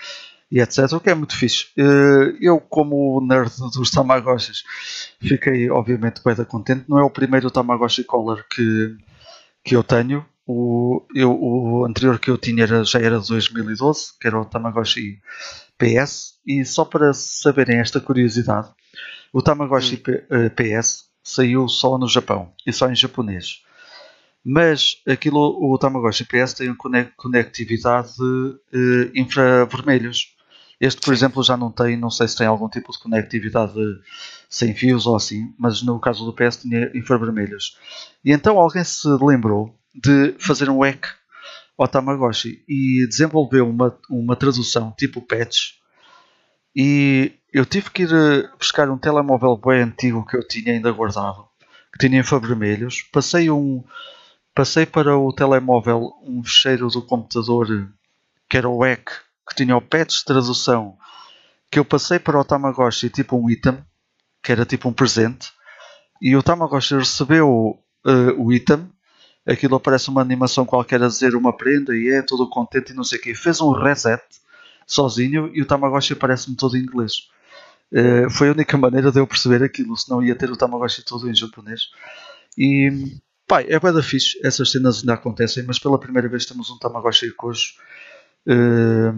e 0.50 0.60
etc. 0.60 0.92
O 0.94 1.00
que 1.00 1.10
é 1.10 1.14
muito 1.14 1.36
fixe. 1.36 1.68
Eh, 1.76 2.36
Eu, 2.40 2.60
como 2.60 3.20
nerd 3.26 3.52
dos 3.74 3.90
Tamagotchis, 3.90 4.64
fiquei 5.20 5.70
obviamente 5.70 6.22
bem 6.24 6.34
contente. 6.46 6.84
Não 6.88 6.98
é 6.98 7.02
o 7.04 7.10
primeiro 7.10 7.50
Tamagotchi 7.50 8.04
Color 8.04 8.44
que, 8.50 8.96
que 9.64 9.76
eu 9.76 9.84
tenho. 9.84 10.24
O, 10.48 11.06
eu, 11.14 11.30
o 11.30 11.84
anterior 11.84 12.18
que 12.18 12.30
eu 12.30 12.38
tinha 12.38 12.62
era, 12.64 12.82
já 12.82 12.98
era 12.98 13.20
de 13.20 13.28
2012, 13.28 14.12
que 14.18 14.26
era 14.26 14.40
o 14.40 14.46
Tamagotchi 14.46 15.20
PS. 15.76 16.38
E 16.46 16.64
só 16.64 16.84
para 16.86 17.12
saberem 17.12 17.78
esta 17.80 18.00
curiosidade, 18.00 18.68
o 19.32 19.42
Tamagotchi 19.42 20.02
eh, 20.30 20.48
PS 20.50 21.04
saiu 21.22 21.68
só 21.68 21.98
no 21.98 22.08
Japão 22.08 22.52
e 22.66 22.72
só 22.72 22.88
em 22.90 22.96
japonês. 22.96 23.62
Mas 24.44 25.02
aquilo, 25.06 25.58
o 25.60 25.76
Tamagotchi 25.78 26.24
PS 26.24 26.54
tem 26.54 26.74
conec- 26.74 27.12
conectividade 27.16 28.14
eh, 28.72 29.10
infravermelhos. 29.14 30.34
Este, 30.80 31.00
por 31.02 31.12
exemplo, 31.12 31.42
já 31.42 31.56
não 31.56 31.70
tem, 31.72 31.96
não 31.96 32.10
sei 32.10 32.28
se 32.28 32.36
tem 32.36 32.46
algum 32.46 32.68
tipo 32.68 32.92
de 32.92 32.98
conectividade 33.00 33.74
sem 34.48 34.74
fios 34.74 35.06
ou 35.06 35.16
assim, 35.16 35.52
mas 35.58 35.82
no 35.82 35.98
caso 36.00 36.24
do 36.24 36.32
PS 36.32 36.62
tinha 36.62 36.90
infravermelhos. 36.94 37.76
E 38.24 38.32
então 38.32 38.58
alguém 38.58 38.84
se 38.84 39.08
lembrou 39.20 39.77
de 39.94 40.34
fazer 40.38 40.68
um 40.68 40.82
hack 40.82 41.06
ao 41.76 41.88
Tamagotchi 41.88 42.64
e 42.68 43.06
desenvolveu 43.08 43.68
uma, 43.68 43.96
uma 44.10 44.36
tradução 44.36 44.92
tipo 44.98 45.22
patch. 45.22 45.74
E 46.74 47.32
eu 47.52 47.64
tive 47.64 47.90
que 47.90 48.02
ir 48.02 48.12
eh, 48.12 48.48
buscar 48.58 48.90
um 48.90 48.98
telemóvel 48.98 49.56
bem 49.56 49.82
antigo 49.82 50.26
que 50.26 50.36
eu 50.36 50.46
tinha 50.46 50.72
ainda 50.72 50.90
guardado, 50.92 51.46
que 51.92 51.98
tinha 51.98 52.20
infravermelhos. 52.20 53.02
Passei 53.12 53.50
um, 53.50 53.82
passei 54.54 54.84
para 54.84 55.16
o 55.16 55.32
telemóvel 55.32 56.12
um 56.22 56.42
fecheiro 56.42 56.88
do 56.88 57.02
computador 57.02 57.88
que 58.48 58.56
era 58.56 58.68
o 58.68 58.82
hack, 58.82 59.10
que 59.48 59.54
tinha 59.54 59.76
o 59.76 59.80
patch 59.80 60.18
de 60.18 60.24
tradução, 60.24 60.96
que 61.70 61.78
eu 61.78 61.84
passei 61.84 62.18
para 62.18 62.40
o 62.40 62.44
Tamagotchi 62.44 63.10
tipo 63.10 63.36
um 63.36 63.48
item, 63.50 63.78
que 64.42 64.52
era 64.52 64.64
tipo 64.64 64.88
um 64.88 64.92
presente, 64.92 65.52
e 66.20 66.34
o 66.34 66.42
Tamagotchi 66.42 66.94
recebeu 66.94 67.78
eh, 68.06 68.32
o 68.36 68.52
item, 68.52 68.90
aquilo 69.48 69.76
aparece 69.76 70.10
uma 70.10 70.20
animação 70.20 70.66
qualquer 70.66 71.02
a 71.02 71.08
dizer 71.08 71.34
uma 71.34 71.56
prenda 71.56 71.96
e 71.96 72.08
é 72.10 72.22
todo 72.22 72.48
contente 72.48 72.92
e 72.92 72.94
não 72.94 73.02
sei 73.02 73.18
o 73.18 73.22
quê. 73.22 73.34
Fez 73.34 73.60
um 73.60 73.72
reset 73.72 74.22
sozinho 74.86 75.50
e 75.54 75.62
o 75.62 75.66
Tamagotchi 75.66 76.12
aparece-me 76.12 76.54
todo 76.54 76.76
em 76.76 76.80
inglês. 76.80 77.28
Eh, 77.90 78.28
foi 78.30 78.48
a 78.48 78.52
única 78.52 78.76
maneira 78.76 79.10
de 79.10 79.18
eu 79.18 79.26
perceber 79.26 79.62
aquilo, 79.62 79.96
senão 79.96 80.22
ia 80.22 80.36
ter 80.36 80.50
o 80.50 80.56
Tamagotchi 80.56 81.02
todo 81.02 81.30
em 81.30 81.34
japonês. 81.34 81.88
E 82.56 83.18
pá, 83.46 83.62
é 83.62 83.80
bem 83.80 83.92
da 83.92 84.02
fixe, 84.02 84.38
essas 84.44 84.70
cenas 84.70 85.00
ainda 85.00 85.14
acontecem, 85.14 85.62
mas 85.62 85.78
pela 85.78 85.98
primeira 85.98 86.28
vez 86.28 86.44
temos 86.44 86.68
um 86.68 86.78
Tamagotchi 86.78 87.30
Kojo 87.30 87.72
eh, 88.46 89.12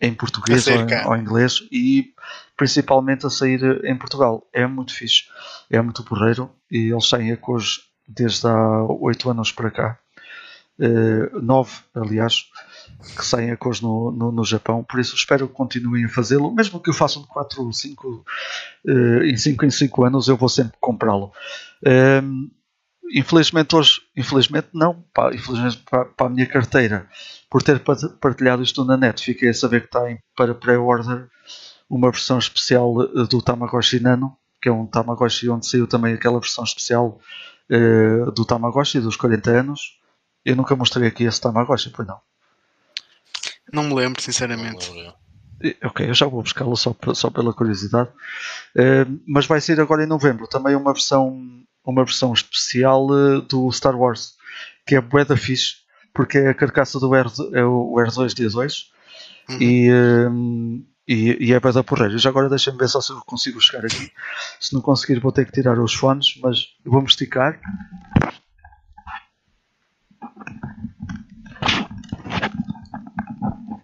em 0.00 0.12
português 0.12 0.66
ou 0.66 0.74
em, 0.74 1.06
ou 1.06 1.16
em 1.16 1.20
inglês 1.20 1.66
e 1.72 2.12
principalmente 2.54 3.26
a 3.26 3.30
sair 3.30 3.62
em 3.84 3.96
Portugal. 3.96 4.46
É 4.52 4.66
muito 4.66 4.92
fixe, 4.92 5.24
é 5.70 5.80
muito 5.80 6.04
porreiro 6.04 6.50
e 6.70 6.92
eles 6.92 7.08
saem 7.08 7.32
a 7.32 7.36
Kojo 7.38 7.80
desde 8.08 8.46
há 8.46 8.82
8 8.84 9.30
anos 9.30 9.52
para 9.52 9.70
cá. 9.70 9.98
9, 11.42 11.70
aliás, 11.94 12.46
que 13.16 13.24
saem 13.24 13.50
a 13.50 13.56
cores 13.56 13.80
no, 13.80 14.10
no, 14.10 14.32
no 14.32 14.44
Japão, 14.44 14.82
por 14.82 14.98
isso 14.98 15.14
espero 15.14 15.46
que 15.48 15.54
continuem 15.54 16.04
a 16.04 16.08
fazê-lo, 16.08 16.52
mesmo 16.52 16.80
que 16.80 16.90
o 16.90 16.94
façam 16.94 17.22
de 17.22 17.28
4 17.28 17.62
ou 17.62 17.72
5 17.72 18.24
eh, 18.86 19.26
em 19.30 19.36
5 19.36 19.64
em 19.64 19.70
5 19.70 20.04
anos, 20.04 20.28
eu 20.28 20.36
vou 20.36 20.48
sempre 20.48 20.76
comprá-lo. 20.80 21.32
Ehm, 21.84 22.48
infelizmente 23.12 23.76
hoje, 23.76 24.00
infelizmente 24.16 24.68
não, 24.72 25.04
pá, 25.14 25.32
infelizmente 25.34 25.78
para, 25.88 26.06
para 26.06 26.26
a 26.26 26.30
minha 26.30 26.46
carteira, 26.46 27.08
por 27.50 27.62
ter 27.62 27.78
pa- 27.80 27.96
partilhado 28.20 28.62
isto 28.62 28.84
na 28.84 28.96
net, 28.96 29.22
fiquei 29.22 29.50
a 29.50 29.54
saber 29.54 29.80
que 29.82 29.86
está 29.86 30.10
em, 30.10 30.18
para 30.36 30.54
pré-order 30.54 31.28
uma 31.88 32.10
versão 32.10 32.38
especial 32.38 33.02
eh, 33.02 33.26
do 33.30 33.40
Tamagotchi 33.42 34.00
Nano, 34.00 34.36
que 34.60 34.68
é 34.68 34.72
um 34.72 34.86
Tamagotchi 34.86 35.48
onde 35.48 35.66
saiu 35.68 35.86
também 35.86 36.14
aquela 36.14 36.40
versão 36.40 36.64
especial 36.64 37.20
eh, 37.70 38.30
do 38.34 38.44
Tamagotchi 38.44 39.00
dos 39.00 39.16
40 39.16 39.50
anos. 39.50 39.98
Eu 40.44 40.56
nunca 40.56 40.76
mostrei 40.76 41.08
aqui 41.08 41.24
esse 41.24 41.40
Tamagotchi, 41.40 41.90
pois 41.90 42.06
não. 42.06 42.20
Não 43.72 43.84
me 43.84 43.94
lembro, 43.94 44.20
sinceramente. 44.22 44.90
lembro. 44.90 45.14
Ok, 45.84 46.08
eu 46.08 46.14
já 46.14 46.26
vou 46.26 46.42
buscá-lo 46.42 46.76
só, 46.76 46.94
só 47.14 47.30
pela 47.30 47.54
curiosidade. 47.54 48.10
Eh, 48.76 49.06
mas 49.26 49.46
vai 49.46 49.60
sair 49.60 49.80
agora 49.80 50.04
em 50.04 50.08
novembro 50.08 50.46
também 50.46 50.74
uma 50.76 50.92
versão, 50.92 51.40
uma 51.84 52.04
versão 52.04 52.32
especial 52.32 53.06
eh, 53.10 53.40
do 53.48 53.70
Star 53.72 53.96
Wars, 53.96 54.34
que 54.86 54.94
é 54.96 55.00
bué 55.00 55.24
da 55.24 55.36
fixe, 55.36 55.76
porque 56.12 56.36
é 56.38 56.48
a 56.50 56.54
carcaça 56.54 57.00
do 57.00 57.14
R, 57.14 57.28
é 57.54 57.64
o 57.64 57.94
R2D2 57.98 58.92
Uhum. 59.48 59.58
e, 59.60 59.88
eh, 59.90 60.28
e, 61.06 61.36
e 61.48 61.52
é 61.52 61.60
bué 61.60 61.72
da 61.72 61.84
porreira. 61.84 62.16
Já 62.18 62.28
agora 62.30 62.48
deixa-me 62.48 62.78
ver 62.78 62.88
só 62.88 63.00
se 63.00 63.12
eu 63.12 63.20
consigo 63.26 63.60
chegar 63.60 63.84
aqui. 63.84 64.10
Se 64.60 64.72
não 64.74 64.80
conseguir 64.80 65.20
vou 65.20 65.32
ter 65.32 65.44
que 65.46 65.52
tirar 65.52 65.78
os 65.78 65.94
fones, 65.94 66.38
mas 66.42 66.68
vou-me 66.84 67.06
esticar. 67.08 67.58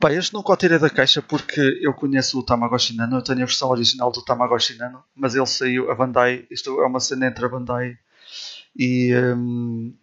Pá, 0.00 0.10
este 0.12 0.32
nunca 0.32 0.52
o 0.52 0.56
tirei 0.56 0.78
da 0.78 0.88
caixa 0.88 1.20
porque 1.20 1.60
eu 1.82 1.92
conheço 1.92 2.38
o 2.38 2.42
Tamagotchi 2.42 2.96
Nano, 2.96 3.18
eu 3.18 3.22
tenho 3.22 3.42
a 3.42 3.44
versão 3.46 3.68
original 3.68 4.10
do 4.10 4.24
Tamagotchi 4.24 4.76
Nano, 4.78 5.04
mas 5.14 5.34
ele 5.34 5.46
saiu, 5.46 5.90
a 5.90 5.94
Bandai, 5.94 6.46
isto 6.50 6.80
é 6.80 6.86
uma 6.86 7.00
cena 7.00 7.26
entre 7.26 7.44
a 7.44 7.48
Bandai 7.48 7.98
e, 8.74 9.14
hum, 9.14 9.94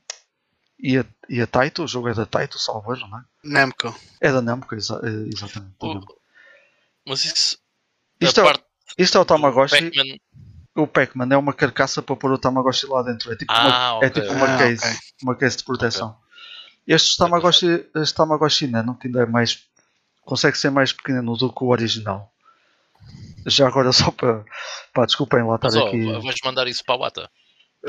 e, 0.80 1.00
a, 1.00 1.06
e 1.28 1.42
a 1.42 1.48
Taito, 1.48 1.84
o 1.84 1.88
jogo 1.88 2.10
é 2.10 2.14
da 2.14 2.28
Taito, 2.28 2.60
salvo 2.60 2.94
erro, 2.94 3.08
não 3.08 3.18
é? 3.18 3.22
Namco. 3.44 3.96
É 4.22 4.32
da 4.32 4.42
Namco, 4.42 4.76
exa- 4.76 5.02
eh, 5.04 5.30
exatamente. 5.34 5.74
O-. 5.82 6.17
Mas 7.08 7.26
isso. 7.26 7.58
Isto 8.20 8.42
é, 8.42 8.44
parte 8.44 8.64
isto 8.98 9.18
é 9.18 9.22
o 9.22 9.24
do 9.24 9.28
Tamagotchi, 9.28 9.90
Pac-Man- 9.92 10.18
o 10.76 10.88
Pac-Man 10.88 11.28
é 11.34 11.38
uma 11.38 11.54
carcaça 11.54 12.02
para 12.02 12.16
pôr 12.16 12.32
o 12.32 12.38
Tamagotchi 12.38 12.86
lá 12.88 13.02
dentro, 13.04 13.32
é 13.32 13.36
tipo, 13.36 13.52
Ah, 13.54 13.94
uma, 13.96 14.04
é 14.06 14.08
ok. 14.08 14.22
tipo 14.22 14.34
uma, 14.34 14.46
Ah, 14.54 14.58
case, 14.58 14.86
ok. 14.88 14.98
uma 15.24 15.36
case 15.36 15.58
de 15.58 15.64
proteção. 15.64 16.18
Este 16.88 17.18
Tamagotchi, 17.18 17.86
este 17.96 18.16
Tamagotchi 18.16 18.68
Nano, 18.68 18.96
que 18.98 19.08
ainda 19.08 19.22
é 19.22 19.26
mais. 19.26 19.64
consegue 20.22 20.58
ser 20.58 20.70
mais 20.70 20.92
pequeno 20.92 21.36
do 21.38 21.52
que 21.52 21.64
o 21.64 21.68
original. 21.68 22.32
Já 23.46 23.68
agora 23.68 23.92
só 23.94 24.12
para. 24.12 24.44
Pá, 24.94 25.06
desculpem 25.06 25.44
lá 25.44 25.56
estar 25.56 25.68
Mas 25.68 25.76
aqui. 25.78 26.06
vais 26.22 26.36
mandar 26.44 26.68
isso 26.68 26.84
para 26.86 26.96
a 26.96 26.98
Wata. 26.98 27.32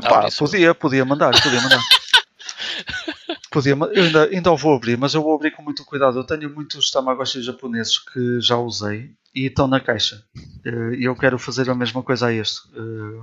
Pá, 0.02 0.28
podia, 0.38 0.74
podia 0.74 1.04
mandar, 1.04 1.32
podia 1.42 1.60
mandar. 1.60 1.80
podia, 3.50 3.72
eu 3.72 4.02
ainda, 4.04 4.24
ainda 4.24 4.52
o 4.52 4.56
vou 4.56 4.74
abrir, 4.74 4.96
mas 4.98 5.14
eu 5.14 5.22
vou 5.22 5.34
abrir 5.34 5.50
com 5.52 5.62
muito 5.62 5.84
cuidado. 5.84 6.18
Eu 6.18 6.24
tenho 6.24 6.52
muitos 6.54 6.90
Tamagotchi 6.90 7.42
japoneses 7.42 7.98
que 7.98 8.40
já 8.40 8.56
usei 8.56 9.10
e 9.34 9.46
estão 9.46 9.66
na 9.66 9.80
caixa. 9.80 10.22
Eh, 10.64 10.96
E 11.00 11.04
eu 11.04 11.14
quero 11.16 11.38
fazer 11.38 11.68
a 11.70 11.74
mesma 11.74 12.02
coisa 12.02 12.26
a 12.26 12.32
este. 12.32 12.60
Eh, 12.74 13.22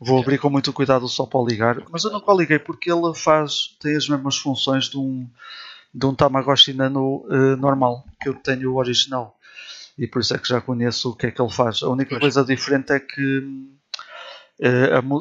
Vou 0.00 0.20
abrir 0.20 0.38
com 0.38 0.50
muito 0.50 0.72
cuidado 0.72 1.08
só 1.08 1.26
para 1.26 1.40
o 1.40 1.46
ligar, 1.46 1.82
mas 1.90 2.04
eu 2.04 2.10
nunca 2.12 2.32
o 2.32 2.38
liguei 2.38 2.58
porque 2.58 2.90
ele 2.90 3.14
faz, 3.14 3.76
tem 3.80 3.96
as 3.96 4.08
mesmas 4.08 4.36
funções 4.36 4.88
de 4.88 4.98
um, 4.98 5.28
de 5.94 6.06
um 6.06 6.14
Tamagotchi 6.14 6.72
Nano 6.72 7.24
eh, 7.30 7.56
normal, 7.56 8.04
que 8.20 8.28
eu 8.28 8.34
tenho 8.34 8.72
o 8.72 8.76
original. 8.76 9.38
E 9.96 10.06
por 10.08 10.20
isso 10.20 10.34
é 10.34 10.38
que 10.38 10.48
já 10.48 10.60
conheço 10.60 11.10
o 11.10 11.16
que 11.16 11.26
é 11.26 11.30
que 11.30 11.40
ele 11.40 11.52
faz. 11.52 11.82
A 11.82 11.88
única 11.88 12.18
coisa 12.18 12.44
diferente 12.44 12.92
é 12.92 12.98
que 12.98 13.42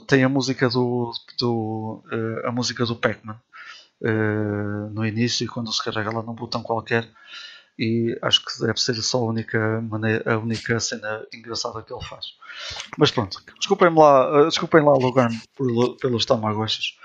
tem 0.08 0.24
a 0.24 0.30
música 0.30 0.70
do, 0.70 1.12
do 1.40 2.04
a 2.46 2.52
música 2.52 2.86
do 2.86 2.96
Pac-Man 2.96 3.40
eh, 4.04 4.90
no 4.92 5.06
início 5.06 5.48
quando 5.52 5.72
se 5.72 5.84
carrega 5.84 6.12
lá 6.12 6.22
num 6.22 6.34
botão 6.34 6.62
qualquer 6.62 7.10
e 7.80 8.18
acho 8.22 8.44
que 8.46 8.60
deve 8.66 8.80
ser 8.80 8.96
só 9.02 9.18
a 9.20 9.26
única 9.26 9.82
maneira, 9.82 10.34
a 10.34 10.38
única 10.38 10.80
cena 10.80 11.26
engraçada 11.34 11.82
que 11.82 11.92
ele 11.94 12.04
faz. 12.04 12.26
Mas 12.98 13.10
pronto, 13.12 13.42
desculpem-me 13.58 13.98
lá, 13.98 14.42
eh, 14.42 14.46
desculpem 14.46 14.84
lá 14.84 14.94
por- 15.56 15.98
pelos 15.98 16.26
Tamagotchis. 16.26 16.96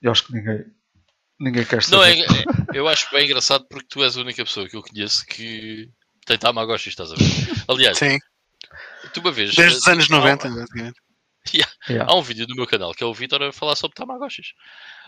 Eu 0.00 0.10
acho 0.12 0.24
que 0.26 0.32
ninguém 0.32 0.64
ninguém 1.38 1.64
quer 1.64 1.82
saber. 1.82 1.96
Não, 1.96 2.04
é, 2.04 2.20
é- 2.20 2.44
eu 2.78 2.88
acho 2.88 3.10
bem 3.10 3.24
engraçado 3.26 3.66
porque 3.68 3.86
tu 3.88 4.02
és 4.02 4.16
a 4.16 4.20
única 4.20 4.44
pessoa 4.44 4.68
que 4.68 4.76
eu 4.76 4.82
conheço 4.82 5.26
que 5.26 5.90
tem 6.24 6.38
Tamagotchi, 6.38 6.88
estás 6.88 7.12
a 7.12 7.14
ver? 7.14 7.24
Aliás, 7.68 7.98
Sim, 7.98 8.18
tu 9.12 9.20
uma 9.20 9.30
vez. 9.32 9.54
desde 9.54 9.78
os 9.78 9.86
eh, 9.86 9.90
anos 9.92 10.10
há- 10.10 10.16
90, 10.16 10.48
basicamente. 10.50 11.00
Yeah. 11.54 11.72
Há 12.06 12.14
um 12.14 12.22
vídeo 12.22 12.46
no 12.48 12.54
meu 12.56 12.66
canal 12.66 12.92
que 12.94 13.02
é 13.02 13.06
o 13.06 13.14
Vitor 13.14 13.42
a 13.42 13.52
falar 13.52 13.74
sobre 13.76 13.94
Tamagotchis. 13.94 14.52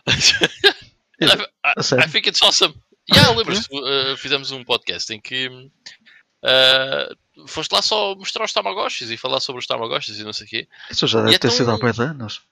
Yeah. 1.20 1.46
I, 1.64 1.82
sério? 1.82 2.04
I 2.04 2.08
think 2.10 2.28
it's 2.28 2.42
awesome. 2.42 2.74
Yeah, 3.12 3.30
lembras-te? 3.36 3.68
uh, 3.74 4.16
fizemos 4.16 4.50
um 4.50 4.64
podcast 4.64 5.12
em 5.12 5.20
que 5.20 5.48
uh, 5.48 7.46
foste 7.46 7.72
lá 7.72 7.82
só 7.82 8.14
mostrar 8.14 8.44
os 8.44 8.52
Tamagotchis 8.52 9.10
e 9.10 9.16
falar 9.16 9.40
sobre 9.40 9.60
os 9.60 9.66
Tamagotchis 9.66 10.18
e 10.18 10.24
não 10.24 10.32
sei 10.32 10.46
o 10.46 10.48
quê. 10.50 10.68
Isso 10.90 11.06
já 11.06 11.20
deve 11.22 11.34
E 11.34 11.38
ter 11.38 11.48
então- 11.48 11.56
sido 11.58 11.70
há 11.70 11.78
bem 11.78 11.92
de 11.92 12.02
anos. 12.02 12.42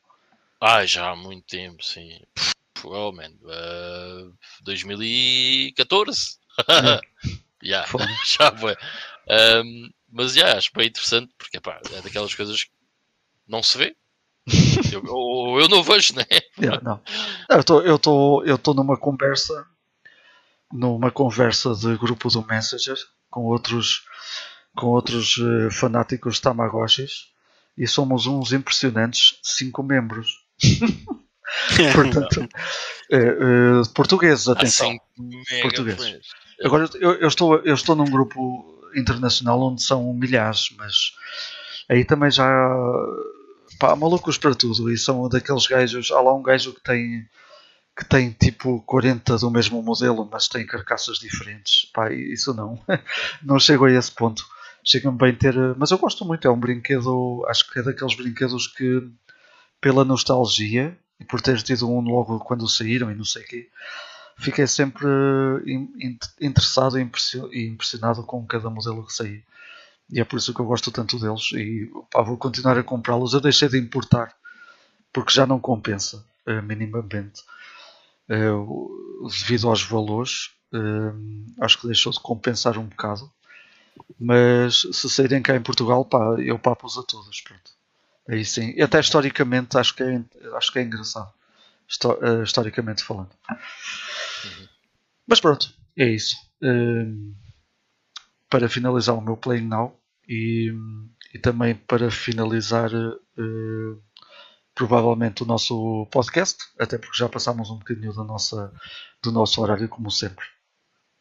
Ah, 0.61 0.85
já 0.85 1.11
há 1.11 1.17
muito 1.17 1.47
tempo, 1.47 1.85
sim. 1.85 2.21
Oh, 2.85 3.13
man. 3.13 3.31
Uh, 3.43 4.35
2014. 4.63 6.39
Yeah. 6.69 7.01
yeah, 7.63 7.89
já 8.27 8.57
foi. 8.57 8.77
Um, 9.65 9.91
mas 10.11 10.35
já, 10.35 10.57
acho 10.57 10.71
bem 10.75 10.89
interessante 10.89 11.33
porque 11.39 11.59
é 11.59 12.03
daquelas 12.03 12.35
coisas 12.35 12.65
que 12.65 12.71
não 13.47 13.63
se 13.63 13.79
vê. 13.79 13.97
Eu, 14.93 15.03
ou 15.07 15.61
eu 15.61 15.69
não 15.69 15.83
vejo, 15.83 16.15
né? 16.15 16.25
Yeah, 16.59 16.83
não. 16.83 17.01
Eu 17.49 17.61
estou 17.61 17.83
eu 17.83 17.99
tô, 17.99 18.43
eu 18.45 18.59
tô 18.59 18.75
numa 18.75 18.97
conversa 18.97 19.67
numa 20.73 21.11
conversa 21.11 21.75
de 21.75 21.97
grupo 21.97 22.29
do 22.29 22.45
Messenger 22.45 22.97
com 23.31 23.45
outros 23.45 24.03
com 24.75 24.87
outros 24.89 25.37
eh, 25.39 25.71
fanáticos 25.71 26.41
Tamagotchis 26.41 27.29
e 27.77 27.87
somos 27.87 28.27
uns 28.27 28.53
impressionantes 28.53 29.39
cinco 29.43 29.83
membros. 29.83 30.45
Portanto, 31.95 32.49
eh, 33.11 33.17
eh, 33.17 33.83
portugueses, 33.95 34.49
atenção. 34.49 34.91
Assim, 34.91 35.63
Portugueses. 35.63 36.21
Agora 36.63 36.89
eu, 36.95 37.15
eu 37.15 37.29
estou, 37.29 37.57
eu 37.59 37.75
estou 37.75 37.95
num 37.95 38.11
grupo 38.11 38.83
internacional 38.95 39.61
onde 39.63 39.83
são 39.83 40.13
milhares, 40.13 40.71
mas 40.77 41.13
aí 41.89 42.05
também 42.05 42.31
já 42.31 42.49
pá, 43.79 43.95
malucos 43.97 44.39
para 44.39 44.55
tudo 44.55 44.91
e 44.93 44.99
são 44.99 45.29
daqueles 45.29 45.67
gajos. 45.67 46.11
Há 46.11 46.21
lá 46.21 46.35
um 46.35 46.43
gajo 46.43 46.75
que 46.75 46.83
tem 46.83 47.27
que 47.97 48.05
tem 48.05 48.31
tipo 48.33 48.81
40 48.83 49.37
do 49.39 49.51
mesmo 49.51 49.83
modelo, 49.83 50.29
mas 50.33 50.49
tem 50.49 50.67
carcaças 50.67 51.19
diferentes. 51.19 51.87
Pá, 51.93 52.13
isso 52.13 52.55
não, 52.55 52.81
não 53.43 53.59
chego 53.59 53.87
a 53.87 53.93
esse 53.93 54.13
ponto. 54.13 54.45
Chega-me 54.85 55.19
bem 55.19 55.35
ter, 55.35 55.55
mas 55.77 55.91
eu 55.91 55.99
gosto 55.99 56.25
muito. 56.25 56.47
É 56.47 56.51
um 56.51 56.59
brinquedo, 56.61 57.45
acho 57.49 57.71
que 57.71 57.79
é 57.81 57.83
daqueles 57.83 58.15
brinquedos 58.17 58.69
que, 58.69 59.03
pela 59.81 60.05
nostalgia 60.05 60.97
e 61.21 61.25
por 61.25 61.41
ter 61.41 61.61
tido 61.63 61.91
um 61.91 62.01
logo 62.01 62.39
quando 62.41 62.69
saíram 62.69 63.11
e 63.11 63.15
não 63.15 63.25
sei 63.25 63.43
o 63.43 63.47
quê, 63.47 63.69
fiquei 64.39 64.67
sempre 64.67 65.07
in- 65.67 66.19
interessado 66.41 66.99
e 66.99 67.03
impressio- 67.03 67.53
impressionado 67.55 68.23
com 68.25 68.47
cada 68.47 68.71
modelo 68.71 69.07
que 69.07 69.13
saía. 69.13 69.43
E 70.11 70.21
é 70.21 70.25
por 70.25 70.39
isso 70.39 70.55
que 70.55 70.61
eu 70.61 70.67
gosto 70.67 70.91
tanto 70.91 71.19
deles 71.19 71.53
e 71.53 71.91
pá, 72.11 72.23
vou 72.23 72.37
continuar 72.39 72.79
a 72.79 72.83
comprá-los. 72.83 73.35
Eu 73.35 73.41
deixei 73.41 73.69
de 73.69 73.79
importar 73.79 74.35
porque 75.13 75.33
já 75.33 75.47
não 75.47 75.61
compensa 75.61 76.25
eh, 76.47 76.63
minimamente 76.63 77.43
o- 78.53 79.29
devido 79.29 79.69
aos 79.69 79.83
valores. 79.83 80.51
eh, 80.73 81.13
acho 81.65 81.79
que 81.81 81.87
deixou 81.87 82.13
de 82.13 82.21
compensar 82.21 82.77
um 82.79 82.85
bocado. 82.87 83.31
Mas 84.21 84.83
se 84.93 85.11
saírem 85.11 85.43
cá 85.43 85.57
em 85.57 85.63
Portugal, 85.63 86.05
pá, 86.05 86.37
eu 86.41 86.59
papo-os 86.59 86.99
a 86.99 87.03
todos. 87.05 87.41
Pronto. 87.43 87.73
Aí 88.29 88.45
sim. 88.45 88.73
E 88.77 88.83
até 88.83 89.01
historicamente 89.01 89.79
acho 89.79 89.95
que 89.97 90.03
é, 90.05 90.23
acho 90.57 90.73
que 90.73 90.79
é 90.81 90.83
engraçado. 90.83 91.31
Histo- 91.89 92.19
historicamente 92.45 93.05
falando. 93.05 93.31
Mas 95.27 95.41
pronto, 95.41 95.73
é 95.97 96.07
isso. 96.09 96.37
Para 98.51 98.69
finalizar 98.69 99.15
o 99.17 99.21
meu 99.23 99.37
Playing 99.39 99.67
Now 99.69 99.98
e, 100.29 100.73
e 101.35 101.39
também 101.39 101.75
para 101.75 102.11
finalizar 102.11 102.91
eh, 102.93 103.97
provavelmente 104.75 105.43
o 105.43 105.47
nosso 105.47 106.07
podcast, 106.13 106.63
até 106.79 106.99
porque 106.99 107.19
já 107.19 107.29
passámos 107.29 107.71
um 107.71 107.79
bocadinho 107.79 108.13
da 108.13 108.23
nossa, 108.23 108.73
do 109.23 109.33
nosso 109.33 109.61
horário, 109.61 109.89
como 109.89 110.11
sempre. 110.11 110.45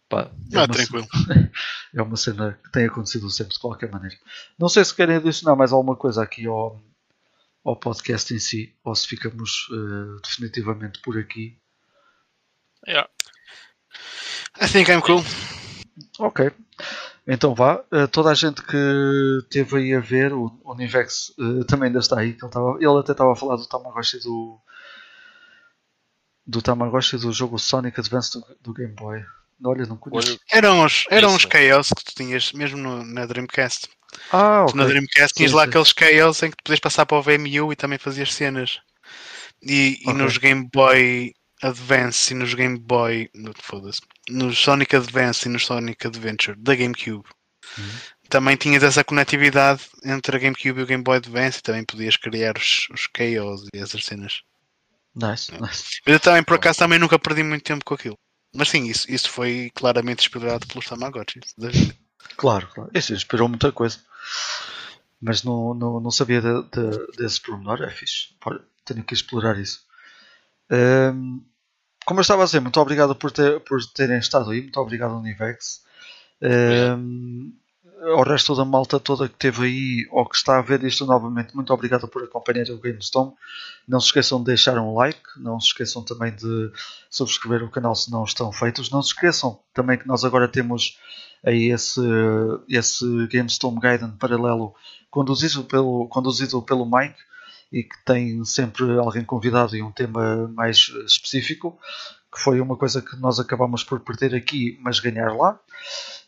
Pá, 0.10 0.32
é 0.54 0.60
Ah, 0.60 0.68
tranquilo. 0.68 1.08
é 1.94 2.02
uma 2.02 2.16
cena 2.16 2.60
que 2.64 2.72
tem 2.72 2.86
acontecido 2.86 3.30
sempre 3.30 3.54
de 3.54 3.60
qualquer 3.60 3.92
maneira. 3.92 4.16
Não 4.60 4.70
sei 4.70 4.86
se 4.86 4.96
querem 4.96 5.16
adicionar 5.16 5.56
mais 5.56 5.72
alguma 5.72 5.96
coisa 5.96 6.22
aqui 6.22 6.46
ao, 6.46 6.82
ao 7.66 7.76
podcast 7.76 8.34
em 8.34 8.40
si, 8.40 8.76
ou 8.84 8.96
se 8.96 9.08
ficamos 9.08 9.68
eh, 9.72 10.22
definitivamente 10.24 11.02
por 11.02 11.18
aqui. 11.18 11.60
Yeah. 12.88 13.10
I 14.62 14.68
think 14.68 14.90
I'm 14.90 15.02
cool. 15.02 15.24
Ok. 16.20 16.52
Então 17.28 17.54
vá. 17.54 17.84
Eh, 17.92 18.08
toda 18.08 18.30
a 18.32 18.34
gente 18.34 18.62
que 18.62 18.78
teve 19.50 19.78
aí 19.78 19.94
a 19.94 20.00
ver, 20.00 20.34
o, 20.34 20.60
o 20.64 20.74
Nivex 20.76 21.34
eh, 21.38 21.64
também 21.66 21.88
ainda 21.88 22.00
está 22.00 22.20
aí. 22.20 22.34
que 22.34 22.40
Ele, 22.44 22.48
estava- 22.48 22.78
ele 22.80 23.00
até 23.00 23.12
estava 23.12 23.34
a 23.34 23.36
falar 23.36 23.58
do 23.58 23.68
Tamagotchi 23.68 24.20
do. 24.20 24.60
Do 26.46 26.62
Tamagotchi 26.62 27.18
do 27.18 27.32
jogo 27.32 27.60
Sonic 27.60 28.00
Advance 28.00 28.40
do, 28.40 28.46
do 28.62 28.74
Game 28.74 28.94
Boy. 28.94 29.24
Olha, 29.64 29.86
não 29.86 29.98
conheço. 29.98 30.40
Eram 30.52 30.86
os, 30.86 31.06
eram 31.10 31.36
os. 31.36 31.42
Chaos 31.42 31.90
que 31.90 32.06
tu 32.06 32.16
tinhas 32.16 32.54
mesmo 32.54 32.78
no- 32.78 33.04
na 33.04 33.26
Dreamcast. 33.26 33.90
Ah, 34.32 34.66
Tu 34.70 34.78
Na 34.78 34.84
ok. 34.84 34.94
Dreamcast 34.94 35.34
tinhas 35.36 35.52
Sim, 35.52 35.58
lá 35.58 35.64
sim. 35.64 35.70
aqueles 35.70 35.94
Chaos 36.00 36.44
em 36.44 36.50
que 36.52 36.58
tu 36.58 36.64
podias 36.64 36.80
passar 36.80 37.06
para 37.06 37.18
o 37.18 37.22
VMU 37.22 37.74
e 37.74 37.76
também 37.76 37.98
fazias 38.00 38.34
cenas. 38.34 38.80
E, 39.62 40.00
e 40.04 40.10
Ok. 40.10 40.14
nos 40.14 40.38
Game 40.38 40.70
Boy 40.72 41.34
Advance 41.62 42.34
e 42.34 42.38
nos 42.38 42.54
Game 42.54 42.78
Boy. 42.78 43.30
Foda-se. 43.62 44.02
Nos 44.30 44.58
Sonic 44.58 44.96
Advance 44.96 45.48
e 45.48 45.52
nos 45.52 45.66
Sonic 45.66 46.06
Adventure 46.08 46.58
da 46.58 46.76
GameCube. 46.76 47.28
Uhum. 47.78 47.90
Também 48.30 48.56
tinhas 48.58 48.84
essa 48.84 49.04
conectividade 49.04 49.84
entre 50.04 50.36
a 50.36 50.40
GameCube 50.40 50.80
e 50.80 50.84
o 50.84 50.86
Game 50.86 51.04
Boy 51.04 51.18
Advance 51.18 51.60
e 51.60 51.62
também 51.62 51.84
podias 51.84 52.18
criar 52.18 52.58
os, 52.58 52.88
os 52.92 53.08
Chaos 53.16 53.68
e 53.74 53.78
essas 53.80 54.04
cenas. 54.04 54.42
Nice, 55.16 55.52
nice. 55.52 56.00
Mas 56.06 56.14
eu 56.14 56.20
também, 56.20 56.44
por 56.44 56.56
acaso, 56.56 56.80
também 56.80 57.00
nunca 57.00 57.18
perdi 57.18 57.42
muito 57.42 57.64
tempo 57.64 57.84
com 57.86 57.94
aquilo. 57.94 58.18
Mas 58.54 58.70
sim, 58.70 58.86
isso, 58.86 59.10
isso 59.12 59.30
foi 59.30 59.72
claramente 59.74 60.20
inspirado 60.22 60.68
pelos 60.68 60.86
Tamagotchis 60.86 61.54
vida. 61.58 61.96
Claro, 62.36 62.68
claro. 62.74 62.92
Isso 62.94 63.14
inspirou 63.14 63.48
muita 63.48 63.72
coisa. 63.72 64.00
Mas 65.20 65.44
não, 65.44 65.74
não, 65.74 66.00
não 66.00 66.12
sabia 66.12 66.42
de, 66.42 66.64
de- 66.64 67.18
desse 67.18 67.42
pormenor. 67.42 67.82
É 67.82 67.90
fixe. 67.90 68.36
Tenho 68.86 69.04
que 69.04 69.14
explorar 69.14 69.58
isso. 69.60 69.87
Ehm, 70.70 71.40
como 72.06 72.20
eu 72.20 72.22
estava 72.22 72.44
a 72.44 72.46
dizer, 72.46 72.60
muito 72.62 72.80
obrigado 72.80 73.16
por, 73.16 73.32
ter, 73.32 73.60
por 73.62 73.80
terem 73.94 74.20
estado 74.20 74.52
aí. 74.52 74.62
Muito 74.62 74.80
obrigado, 74.80 75.18
Univex. 75.18 75.84
Ehm, 76.42 77.52
ao 78.04 78.24
resto 78.24 78.56
da 78.56 78.64
malta 78.64 79.00
toda 79.00 79.28
que 79.28 79.34
esteve 79.36 79.66
aí 79.66 80.08
ou 80.12 80.26
que 80.28 80.36
está 80.36 80.60
a 80.60 80.62
ver 80.62 80.84
isto 80.84 81.06
novamente, 81.06 81.56
muito 81.56 81.74
obrigado 81.74 82.08
por 82.08 82.24
acompanhar 82.24 82.70
o 82.70 82.80
GameStone. 82.80 83.34
Não 83.88 84.00
se 84.00 84.08
esqueçam 84.08 84.40
de 84.40 84.46
deixar 84.46 84.78
um 84.78 84.94
like, 84.96 85.22
não 85.38 85.60
se 85.60 85.68
esqueçam 85.68 86.04
também 86.04 86.34
de 86.36 86.72
subscrever 87.10 87.64
o 87.64 87.72
canal 87.72 87.96
se 87.96 88.12
não 88.12 88.24
estão 88.24 88.52
feitos. 88.52 88.92
Não 88.92 89.02
se 89.02 89.10
esqueçam 89.10 89.60
também 89.74 89.98
que 89.98 90.08
nós 90.08 90.24
agora 90.24 90.48
temos 90.48 90.98
aí 91.46 91.72
esse, 91.72 92.02
esse 92.70 93.28
GameStone 93.28 93.80
Gaiden 93.80 94.12
paralelo 94.12 94.74
conduzido 95.10 95.64
pelo, 95.64 96.08
conduzido 96.08 96.62
pelo 96.62 96.86
Mike 96.86 97.20
e 97.72 97.84
que 97.84 98.04
tem 98.06 98.44
sempre 98.46 98.98
alguém 98.98 99.24
convidado 99.24 99.76
e 99.76 99.82
um 99.82 99.92
tema 99.92 100.48
mais 100.50 100.90
específico, 101.06 101.78
que 102.34 102.42
foi 102.42 102.62
uma 102.62 102.78
coisa 102.78 103.02
que 103.02 103.16
nós 103.18 103.40
acabamos 103.40 103.84
por 103.84 104.00
perder 104.00 104.36
aqui, 104.36 104.78
mas 104.82 105.00
ganhar 105.00 105.36
lá. 105.36 105.60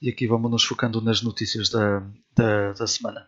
E 0.01 0.09
aqui 0.09 0.27
vamos 0.27 0.49
nos 0.49 0.63
focando 0.63 1.01
nas 1.01 1.21
notícias 1.21 1.69
da, 1.69 2.01
da, 2.35 2.73
da 2.73 2.87
semana. 2.87 3.27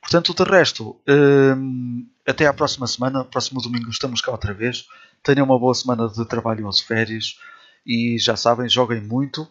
Portanto, 0.00 0.34
de 0.34 0.50
resto, 0.50 1.00
hum, 1.08 2.06
até 2.26 2.46
à 2.46 2.52
próxima 2.52 2.86
semana. 2.86 3.24
Próximo 3.24 3.60
domingo 3.60 3.88
estamos 3.90 4.20
cá 4.20 4.32
outra 4.32 4.52
vez. 4.52 4.86
Tenham 5.22 5.46
uma 5.46 5.58
boa 5.58 5.74
semana 5.74 6.08
de 6.08 6.24
trabalho 6.26 6.66
ou 6.66 6.70
de 6.70 6.84
férias. 6.84 7.38
E 7.86 8.18
já 8.18 8.36
sabem, 8.36 8.68
joguem 8.68 9.00
muito. 9.00 9.48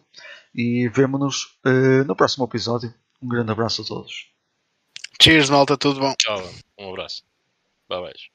E 0.54 0.88
vemo-nos 0.88 1.58
eh, 1.64 2.04
no 2.04 2.14
próximo 2.14 2.44
episódio. 2.44 2.94
Um 3.20 3.28
grande 3.28 3.50
abraço 3.50 3.82
a 3.82 3.84
todos. 3.84 4.28
Cheers, 5.20 5.50
malta, 5.50 5.76
tudo 5.76 6.00
bom? 6.00 6.14
Tchau. 6.18 6.42
Um 6.78 6.90
abraço. 6.90 7.33
Bye 7.88 8.00
bye. 8.00 8.33